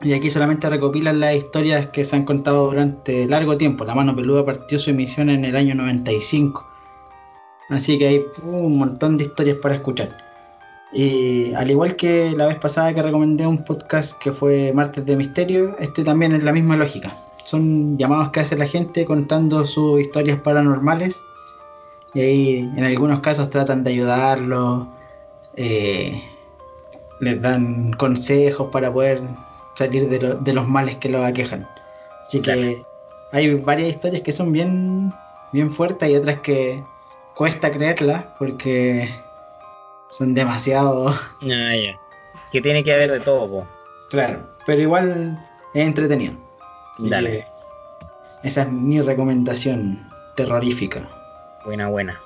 Y 0.01 0.15
aquí 0.15 0.31
solamente 0.31 0.69
recopilan 0.69 1.21
las 1.21 1.37
historias 1.37 1.87
que 1.87 2.03
se 2.03 2.17
han 2.17 2.25
contado 2.25 2.67
durante 2.67 3.29
largo 3.29 3.57
tiempo. 3.57 3.85
La 3.85 3.95
mano 3.95 4.17
peluda 4.17 4.45
partió 4.45 4.79
su 4.79 4.91
emisión 4.91 5.31
en 5.31 5.45
el 5.45 5.55
año 5.55 5.75
95. 5.77 6.67
Así 7.69 7.99
que 7.99 8.09
hay 8.09 8.25
un 8.43 8.79
montón 8.79 9.17
de 9.17 9.25
historias 9.25 9.59
para 9.59 9.77
escuchar. 9.77 10.17
Y 10.93 11.55
al 11.55 11.71
igual 11.71 11.97
que 11.97 12.35
la 12.37 12.47
vez 12.47 12.57
pasada 12.57 12.93
que 12.93 13.03
recomendé 13.03 13.47
un 13.47 13.65
podcast 13.65 14.19
que 14.19 14.33
fue 14.33 14.73
Martes 14.73 15.07
de 15.07 15.17
Misterio, 15.17 15.77
este 15.79 16.05
también 16.05 16.33
es 16.33 16.43
la 16.43 16.53
misma 16.53 16.77
lógica. 16.77 17.17
Son 17.45 17.97
llamados 17.97 18.31
que 18.31 18.41
hace 18.41 18.57
la 18.57 18.67
gente 18.67 19.05
contando 19.05 19.65
sus 19.65 20.01
historias 20.01 20.41
paranormales 20.41 21.23
y 22.13 22.21
ahí 22.21 22.59
en 22.77 22.85
algunos 22.85 23.21
casos 23.21 23.49
tratan 23.49 23.85
de 23.85 23.91
ayudarlos, 23.91 24.89
eh, 25.57 26.21
les 27.21 27.41
dan 27.41 27.93
consejos 27.93 28.69
para 28.73 28.93
poder 28.93 29.23
salir 29.75 30.09
de, 30.09 30.21
lo- 30.21 30.35
de 30.35 30.53
los 30.53 30.67
males 30.69 30.97
que 30.97 31.09
los 31.09 31.25
aquejan. 31.25 31.69
Así 32.27 32.41
que 32.41 32.83
hay 33.33 33.55
varias 33.55 33.89
historias 33.91 34.23
que 34.23 34.33
son 34.33 34.53
bien, 34.53 35.13
bien 35.53 35.71
fuertes 35.71 36.09
y 36.09 36.17
otras 36.17 36.41
que 36.41 36.83
cuesta 37.35 37.71
creerlas 37.71 38.25
porque 38.39 39.09
son 40.11 40.35
demasiado 40.35 41.09
Ah. 41.43 41.99
Que 42.51 42.61
tiene 42.61 42.85
que 42.85 42.93
haber 42.93 43.11
de 43.11 43.21
todo, 43.21 43.47
po. 43.49 43.69
Claro, 44.11 44.41
pero 44.67 44.83
igual 44.83 45.39
es 45.73 45.87
entretenido. 45.87 46.35
Así 46.99 47.09
Dale. 47.09 47.47
Esa 48.43 48.63
es 48.63 48.73
mi 48.73 49.01
recomendación 49.01 49.99
terrorífica. 50.37 51.09
Buena, 51.65 51.89
buena. 51.89 52.21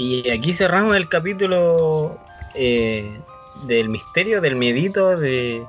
Y 0.00 0.30
aquí 0.30 0.54
cerramos 0.54 0.96
el 0.96 1.10
capítulo 1.10 2.18
eh, 2.54 3.20
del 3.64 3.90
misterio, 3.90 4.40
del 4.40 4.56
miedito, 4.56 5.14
de, 5.18 5.62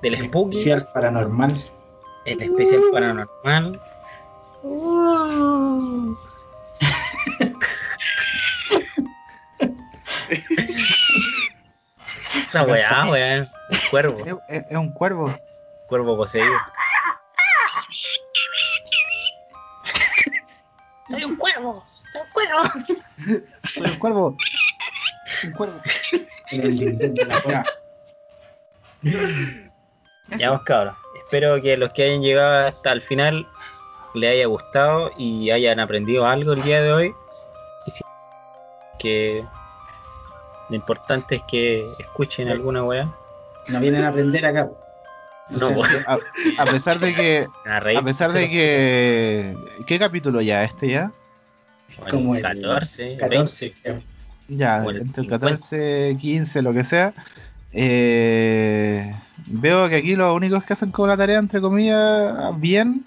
del 0.00 0.16
spooky, 0.24 0.56
Especial 0.56 0.86
paranormal. 0.94 1.62
el 2.24 2.40
especial 2.42 2.80
paranormal. 2.90 3.78
Esa 12.34 12.62
weá, 12.64 13.06
weá. 13.10 13.50
Un 13.70 13.78
cuervo, 13.90 14.18
Es, 14.20 14.34
es- 14.48 14.64
es 14.70 14.76
un 14.76 14.92
cuervo. 14.92 15.34
cuervo 15.88 16.16
poseído. 16.16 16.52
Soy 21.08 21.24
un 21.24 21.36
cuervo, 21.36 21.84
soy 21.86 22.22
un 22.22 22.30
cuervo. 22.32 22.62
Un 23.84 23.96
cuervo. 23.98 24.36
Un 25.44 25.52
cuervo. 25.52 25.80
Ya 30.38 30.50
vos 30.50 30.62
cabros. 30.62 30.94
Espero 31.16 31.60
que 31.62 31.76
los 31.76 31.92
que 31.92 32.04
hayan 32.04 32.22
llegado 32.22 32.66
hasta 32.66 32.92
el 32.92 33.02
final 33.02 33.46
les 34.14 34.30
haya 34.32 34.46
gustado 34.46 35.10
y 35.16 35.50
hayan 35.50 35.78
aprendido 35.80 36.26
algo 36.26 36.52
el 36.52 36.62
día 36.62 36.82
de 36.82 36.92
hoy. 36.92 37.14
Y 37.86 37.90
si- 37.90 38.04
que 38.98 39.44
lo 40.68 40.76
importante 40.76 41.36
es 41.36 41.42
que 41.48 41.84
escuchen 41.98 42.48
alguna 42.48 42.82
weá. 42.82 43.14
No 43.68 43.80
vienen 43.80 44.04
a 44.04 44.08
aprender 44.08 44.44
acá. 44.46 44.68
No. 45.50 45.68
A, 46.06 46.18
a 46.58 46.64
pesar 46.66 46.98
de 46.98 47.14
que. 47.14 47.46
A, 47.66 47.76
A 47.98 48.02
pesar 48.02 48.32
de 48.32 48.50
que. 48.50 49.56
¿Qué 49.86 49.98
capítulo 49.98 50.40
ya? 50.40 50.64
¿Este 50.64 50.88
ya? 50.88 51.12
Como 52.10 52.34
el 52.34 52.42
14, 52.42 53.16
14. 53.16 53.74
20. 53.84 54.02
Ya, 54.48 54.84
el 54.84 54.96
entre 54.96 55.22
el 55.22 55.28
50. 55.28 55.38
14, 55.38 56.16
15, 56.20 56.62
lo 56.62 56.72
que 56.72 56.84
sea. 56.84 57.14
Eh, 57.72 59.14
veo 59.46 59.88
que 59.88 59.96
aquí 59.96 60.16
los 60.16 60.34
únicos 60.34 60.64
que 60.64 60.72
hacen 60.72 60.90
como 60.90 61.08
la 61.08 61.16
tarea, 61.16 61.38
entre 61.38 61.60
comillas, 61.60 62.58
bien, 62.58 63.04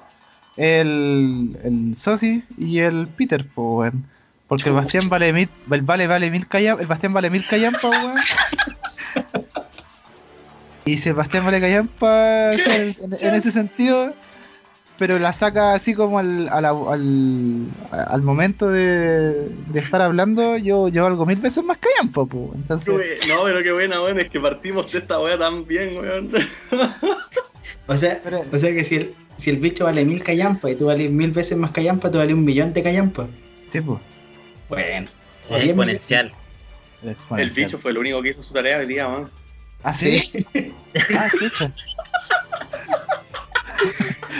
el, 0.57 1.57
el 1.63 1.95
Sosi 1.95 2.43
y 2.57 2.79
el 2.79 3.07
Peter, 3.07 3.47
pues, 3.53 3.93
weón. 3.93 4.05
Porque 4.47 4.69
el 4.69 4.75
Bastián 4.75 5.09
vale 5.09 5.31
mil, 5.31 5.47
el 5.71 5.81
vale 5.83 6.07
vale 6.07 6.31
mil 6.31 6.47
callam, 6.47 6.79
el 6.79 6.87
Bastián 6.87 7.13
vale 7.13 7.29
mil 7.29 7.45
callampa, 7.45 7.89
weón. 7.89 8.15
Y 10.85 10.97
si 10.97 11.09
el 11.09 11.15
Bastián 11.15 11.45
vale 11.45 11.61
callampa 11.61 12.53
en, 12.53 12.95
en 12.99 13.35
ese 13.35 13.51
sentido, 13.51 14.13
pero 14.99 15.17
la 15.17 15.31
saca 15.33 15.73
así 15.73 15.93
como 15.95 16.19
al, 16.19 16.49
al, 16.49 16.65
al 17.91 18.21
momento 18.21 18.69
de, 18.69 19.49
de 19.49 19.79
estar 19.79 20.01
hablando, 20.01 20.57
yo, 20.57 20.89
yo 20.89 21.03
valgo 21.03 21.25
mil 21.25 21.37
veces 21.39 21.63
más 21.63 21.77
callampa, 21.77 22.25
pues. 22.25 22.49
Entonces, 22.55 23.19
No, 23.27 23.35
pero 23.45 23.63
qué 23.63 23.71
buena, 23.71 24.01
weón, 24.01 24.19
es 24.19 24.29
que 24.29 24.39
partimos 24.39 24.91
de 24.91 24.99
esta 24.99 25.19
weá 25.19 25.37
tan 25.37 25.65
bien, 25.65 25.97
weón. 25.97 26.29
O 27.87 27.97
sea, 27.97 28.19
Pero- 28.23 28.45
o 28.51 28.57
sea 28.59 28.71
que 28.71 28.83
si 28.83 28.97
el, 28.97 29.15
si 29.35 29.49
el 29.49 29.57
bicho 29.57 29.85
vale 29.85 30.05
mil 30.05 30.21
callampa 30.21 30.69
y 30.69 30.75
tú 30.75 30.85
vales 30.85 31.09
mil 31.09 31.31
veces 31.31 31.57
más 31.57 31.71
callampa, 31.71 32.11
tú 32.11 32.19
vales 32.19 32.35
un 32.35 32.43
millón 32.45 32.71
de 32.73 32.83
callampa. 32.83 33.25
sí, 33.71 33.81
pues. 33.81 33.99
Bueno. 34.69 35.07
Exponencial. 35.49 36.31
el 37.37 37.49
bicho 37.49 37.79
fue 37.79 37.89
el 37.91 37.97
único 37.97 38.21
que 38.21 38.29
hizo 38.29 38.43
su 38.43 38.53
tarea 38.53 38.77
hoy 38.77 38.85
día, 38.85 39.07
weón. 39.07 39.31
¿Ah, 39.81 39.93
sí? 39.95 40.19
Sí. 40.19 40.73
Ah, 41.17 41.27
escucha. 41.33 41.73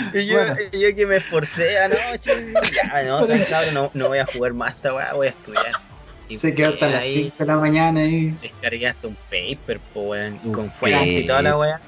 Y 0.13 0.25
yo, 0.25 0.35
Bueno. 0.37 0.55
y 0.71 0.79
yo 0.81 0.95
que 0.95 1.05
me 1.05 1.17
esforcé 1.17 1.79
anoche. 1.79 2.53
Ya, 2.73 3.03
no, 3.03 3.25
¿sabes, 3.25 3.47
cabrón? 3.49 3.73
no, 3.73 3.91
no 3.93 4.07
voy 4.07 4.17
a 4.19 4.25
jugar 4.25 4.53
más 4.53 4.75
esta 4.75 4.93
weá, 4.93 5.13
voy 5.13 5.27
a 5.27 5.29
estudiar. 5.31 5.71
Y 6.27 6.37
Se 6.37 6.53
quedó 6.53 6.69
hasta 6.73 6.87
las 6.89 7.01
ahí 7.01 7.15
5 7.23 7.35
de 7.39 7.45
la 7.45 7.55
mañana 7.55 8.03
y 8.05 8.27
descargué 8.41 8.87
hasta 8.87 9.07
un 9.07 9.17
paper, 9.31 9.79
po, 9.93 10.01
weón, 10.01 10.37
con 10.51 10.71
fuente 10.71 11.09
y 11.21 11.27
toda 11.27 11.41
la 11.41 11.57
weá. 11.57 11.81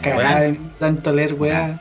cagada 0.00 0.40
de 0.40 0.54
tanto 0.78 1.12
leer, 1.12 1.34
weá. 1.34 1.80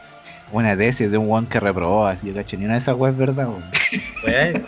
Una 0.51 0.75
tesis 0.75 1.09
de 1.09 1.17
un 1.17 1.31
one 1.31 1.47
que 1.47 1.61
reprobó, 1.61 2.05
así 2.05 2.27
yo 2.27 2.33
cacho, 2.33 2.57
ni 2.57 2.65
una 2.65 2.73
de 2.73 2.79
esas 2.79 2.95
weas 2.95 3.13
es 3.13 3.19
verdad, 3.19 3.47
weón. 3.47 3.63
Weón. 4.25 4.67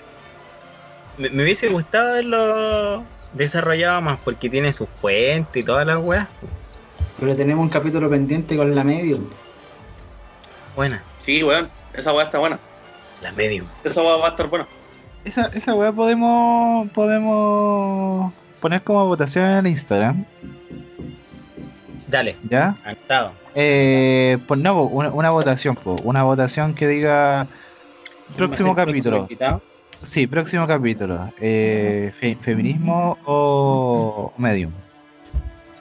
Me, 1.17 1.29
me 1.29 1.43
hubiese 1.43 1.67
gustado 1.67 2.11
haberlo 2.11 3.03
desarrollado 3.33 3.99
más 4.01 4.19
porque 4.23 4.49
tiene 4.49 4.71
su 4.71 4.87
fuente 4.87 5.59
y 5.59 5.63
todas 5.63 5.85
las 5.85 5.97
weas. 5.97 6.27
Pero 7.19 7.35
tenemos 7.35 7.61
un 7.63 7.69
capítulo 7.69 8.09
pendiente 8.09 8.55
con 8.55 8.73
la 8.73 8.83
medium. 8.85 9.25
Buena, 10.75 11.03
Sí, 11.25 11.43
weón, 11.43 11.69
esa 11.93 12.13
weá 12.13 12.25
está 12.25 12.39
buena. 12.39 12.59
la 13.21 13.31
medium. 13.31 13.65
Esa 13.83 14.01
weá 14.01 14.17
va 14.17 14.27
a 14.27 14.29
estar 14.31 14.47
buena. 14.49 14.67
Esa, 15.25 15.47
esa 15.47 15.73
wea 15.73 15.91
podemos, 15.91 16.89
podemos 16.91 18.33
poner 18.59 18.81
como 18.83 19.05
votación 19.05 19.45
en 19.45 19.57
el 19.59 19.67
Instagram, 19.67 20.25
Dale, 22.09 22.35
¿ya? 22.49 22.75
anotado. 22.83 23.31
Eh, 23.55 24.37
pues 24.47 24.59
no, 24.59 24.83
una, 24.83 25.09
una 25.11 25.29
votación, 25.29 25.75
po, 25.75 25.95
una 26.03 26.23
votación 26.23 26.73
que 26.75 26.87
diga 26.87 27.47
próximo 28.35 28.75
¿Va 28.75 28.81
a 28.81 28.85
ser 28.85 28.93
capítulo. 28.93 29.27
Sí, 30.03 30.27
próximo 30.27 30.67
capítulo. 30.67 31.31
Eh, 31.39 32.11
fe- 32.19 32.37
feminismo 32.41 33.17
o 33.25 34.33
medium. 34.37 34.71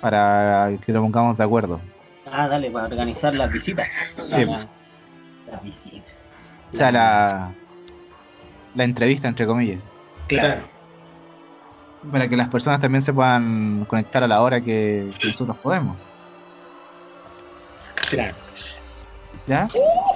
Para 0.00 0.70
que 0.84 0.92
lo 0.92 1.02
pongamos 1.02 1.36
de 1.36 1.44
acuerdo. 1.44 1.80
Ah, 2.30 2.46
dale, 2.48 2.70
para 2.70 2.86
organizar 2.86 3.34
las 3.34 3.52
visitas. 3.52 3.88
Sí. 4.14 4.46
La- 5.52 5.60
visitas. 5.60 6.02
O 6.72 6.76
sea, 6.76 6.90
la, 6.90 7.52
la 8.74 8.84
entrevista, 8.84 9.28
entre 9.28 9.46
comillas. 9.46 9.80
Claro. 10.28 10.62
Para 12.10 12.28
que 12.28 12.36
las 12.36 12.48
personas 12.48 12.80
también 12.80 13.02
se 13.02 13.12
puedan 13.12 13.84
conectar 13.84 14.24
a 14.24 14.26
la 14.26 14.42
hora 14.42 14.60
que, 14.60 15.10
que 15.20 15.26
nosotros 15.28 15.56
podemos. 15.58 15.96
Claro. 18.08 18.34
¿Ya? 19.46 19.68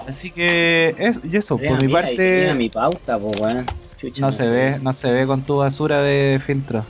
Así 0.08 0.30
que 0.30 0.94
es, 0.98 1.20
y 1.24 1.36
eso, 1.36 1.58
por 1.58 1.78
mi 1.80 1.86
Mira, 1.88 2.02
parte 2.02 2.54
mi 2.54 2.68
pauta, 2.68 3.18
po, 3.18 3.30
weón. 3.40 3.66
Chucha, 3.98 4.20
no 4.20 4.30
se 4.32 4.44
sé. 4.44 4.50
ve, 4.50 4.78
no 4.80 4.92
se 4.92 5.10
ve 5.12 5.26
con 5.26 5.42
tu 5.42 5.56
basura 5.58 6.00
de 6.00 6.40
filtro. 6.44 6.84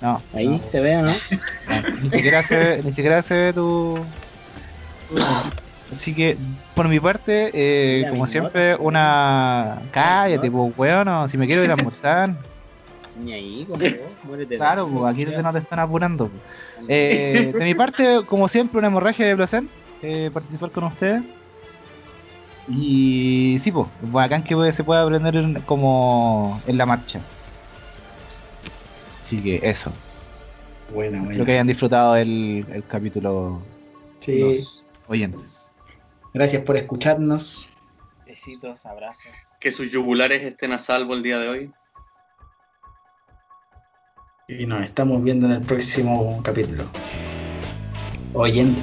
No, 0.00 0.22
Ahí 0.32 0.46
no, 0.46 0.66
se 0.66 0.80
ve, 0.80 0.96
¿o 0.96 1.02
¿no? 1.02 1.12
no, 1.12 1.88
ni 2.02 2.10
siquiera 2.10 2.42
se 2.42 2.56
ve, 2.56 2.82
ni 2.82 2.92
siquiera 2.92 3.20
se 3.22 3.34
ve 3.34 3.52
tu. 3.52 3.98
Así 5.90 6.14
que 6.14 6.36
por 6.74 6.86
mi 6.88 7.00
parte, 7.00 7.50
eh, 7.54 8.06
como 8.10 8.26
siempre, 8.26 8.76
una 8.76 9.80
cállate, 9.90 10.50
pues 10.50 10.72
weón, 10.76 11.28
si 11.28 11.38
me 11.38 11.46
quiero 11.46 11.64
ir 11.64 11.70
a 11.70 11.74
almorzar. 11.74 12.34
Ni 13.24 13.32
ahí, 13.32 13.66
muérete 14.22 14.56
Claro, 14.56 14.86
pues 14.86 15.12
aquí 15.12 15.24
weón. 15.24 15.42
no 15.42 15.52
te 15.52 15.58
están 15.58 15.78
apurando. 15.80 16.30
Eh, 16.88 17.52
de 17.56 17.64
mi 17.64 17.74
parte, 17.74 18.20
como 18.26 18.46
siempre, 18.48 18.78
una 18.78 18.88
hemorragia 18.88 19.26
de 19.26 19.34
placer 19.36 19.64
eh, 20.02 20.30
participar 20.32 20.70
con 20.70 20.84
ustedes. 20.84 21.22
Y 22.68 23.56
sí, 23.60 23.72
pues, 23.72 23.86
bacán 24.02 24.44
que 24.44 24.72
se 24.72 24.84
pueda 24.84 25.02
aprender 25.02 25.34
en- 25.36 25.60
como 25.62 26.60
en 26.66 26.76
la 26.76 26.84
marcha. 26.86 27.20
Así 29.22 29.42
que 29.42 29.58
eso. 29.62 29.90
Buena, 30.94 31.16
Espero 31.18 31.24
buena. 31.30 31.44
que 31.46 31.52
hayan 31.52 31.66
disfrutado 31.66 32.16
el, 32.16 32.64
el 32.70 32.84
capítulo 32.86 33.60
Sí. 34.20 34.38
los 34.40 34.86
oyentes. 35.06 35.57
Gracias 36.34 36.62
por 36.62 36.76
escucharnos. 36.76 37.68
Besitos, 38.26 38.84
abrazos. 38.84 39.32
Que 39.60 39.72
sus 39.72 39.90
yugulares 39.90 40.42
estén 40.42 40.72
a 40.72 40.78
salvo 40.78 41.14
el 41.14 41.22
día 41.22 41.38
de 41.38 41.48
hoy. 41.48 41.72
Y 44.48 44.66
nos 44.66 44.84
estamos 44.84 45.22
viendo 45.22 45.46
en 45.46 45.52
el 45.52 45.62
próximo 45.62 46.40
capítulo. 46.42 46.84
Oyente. 48.34 48.82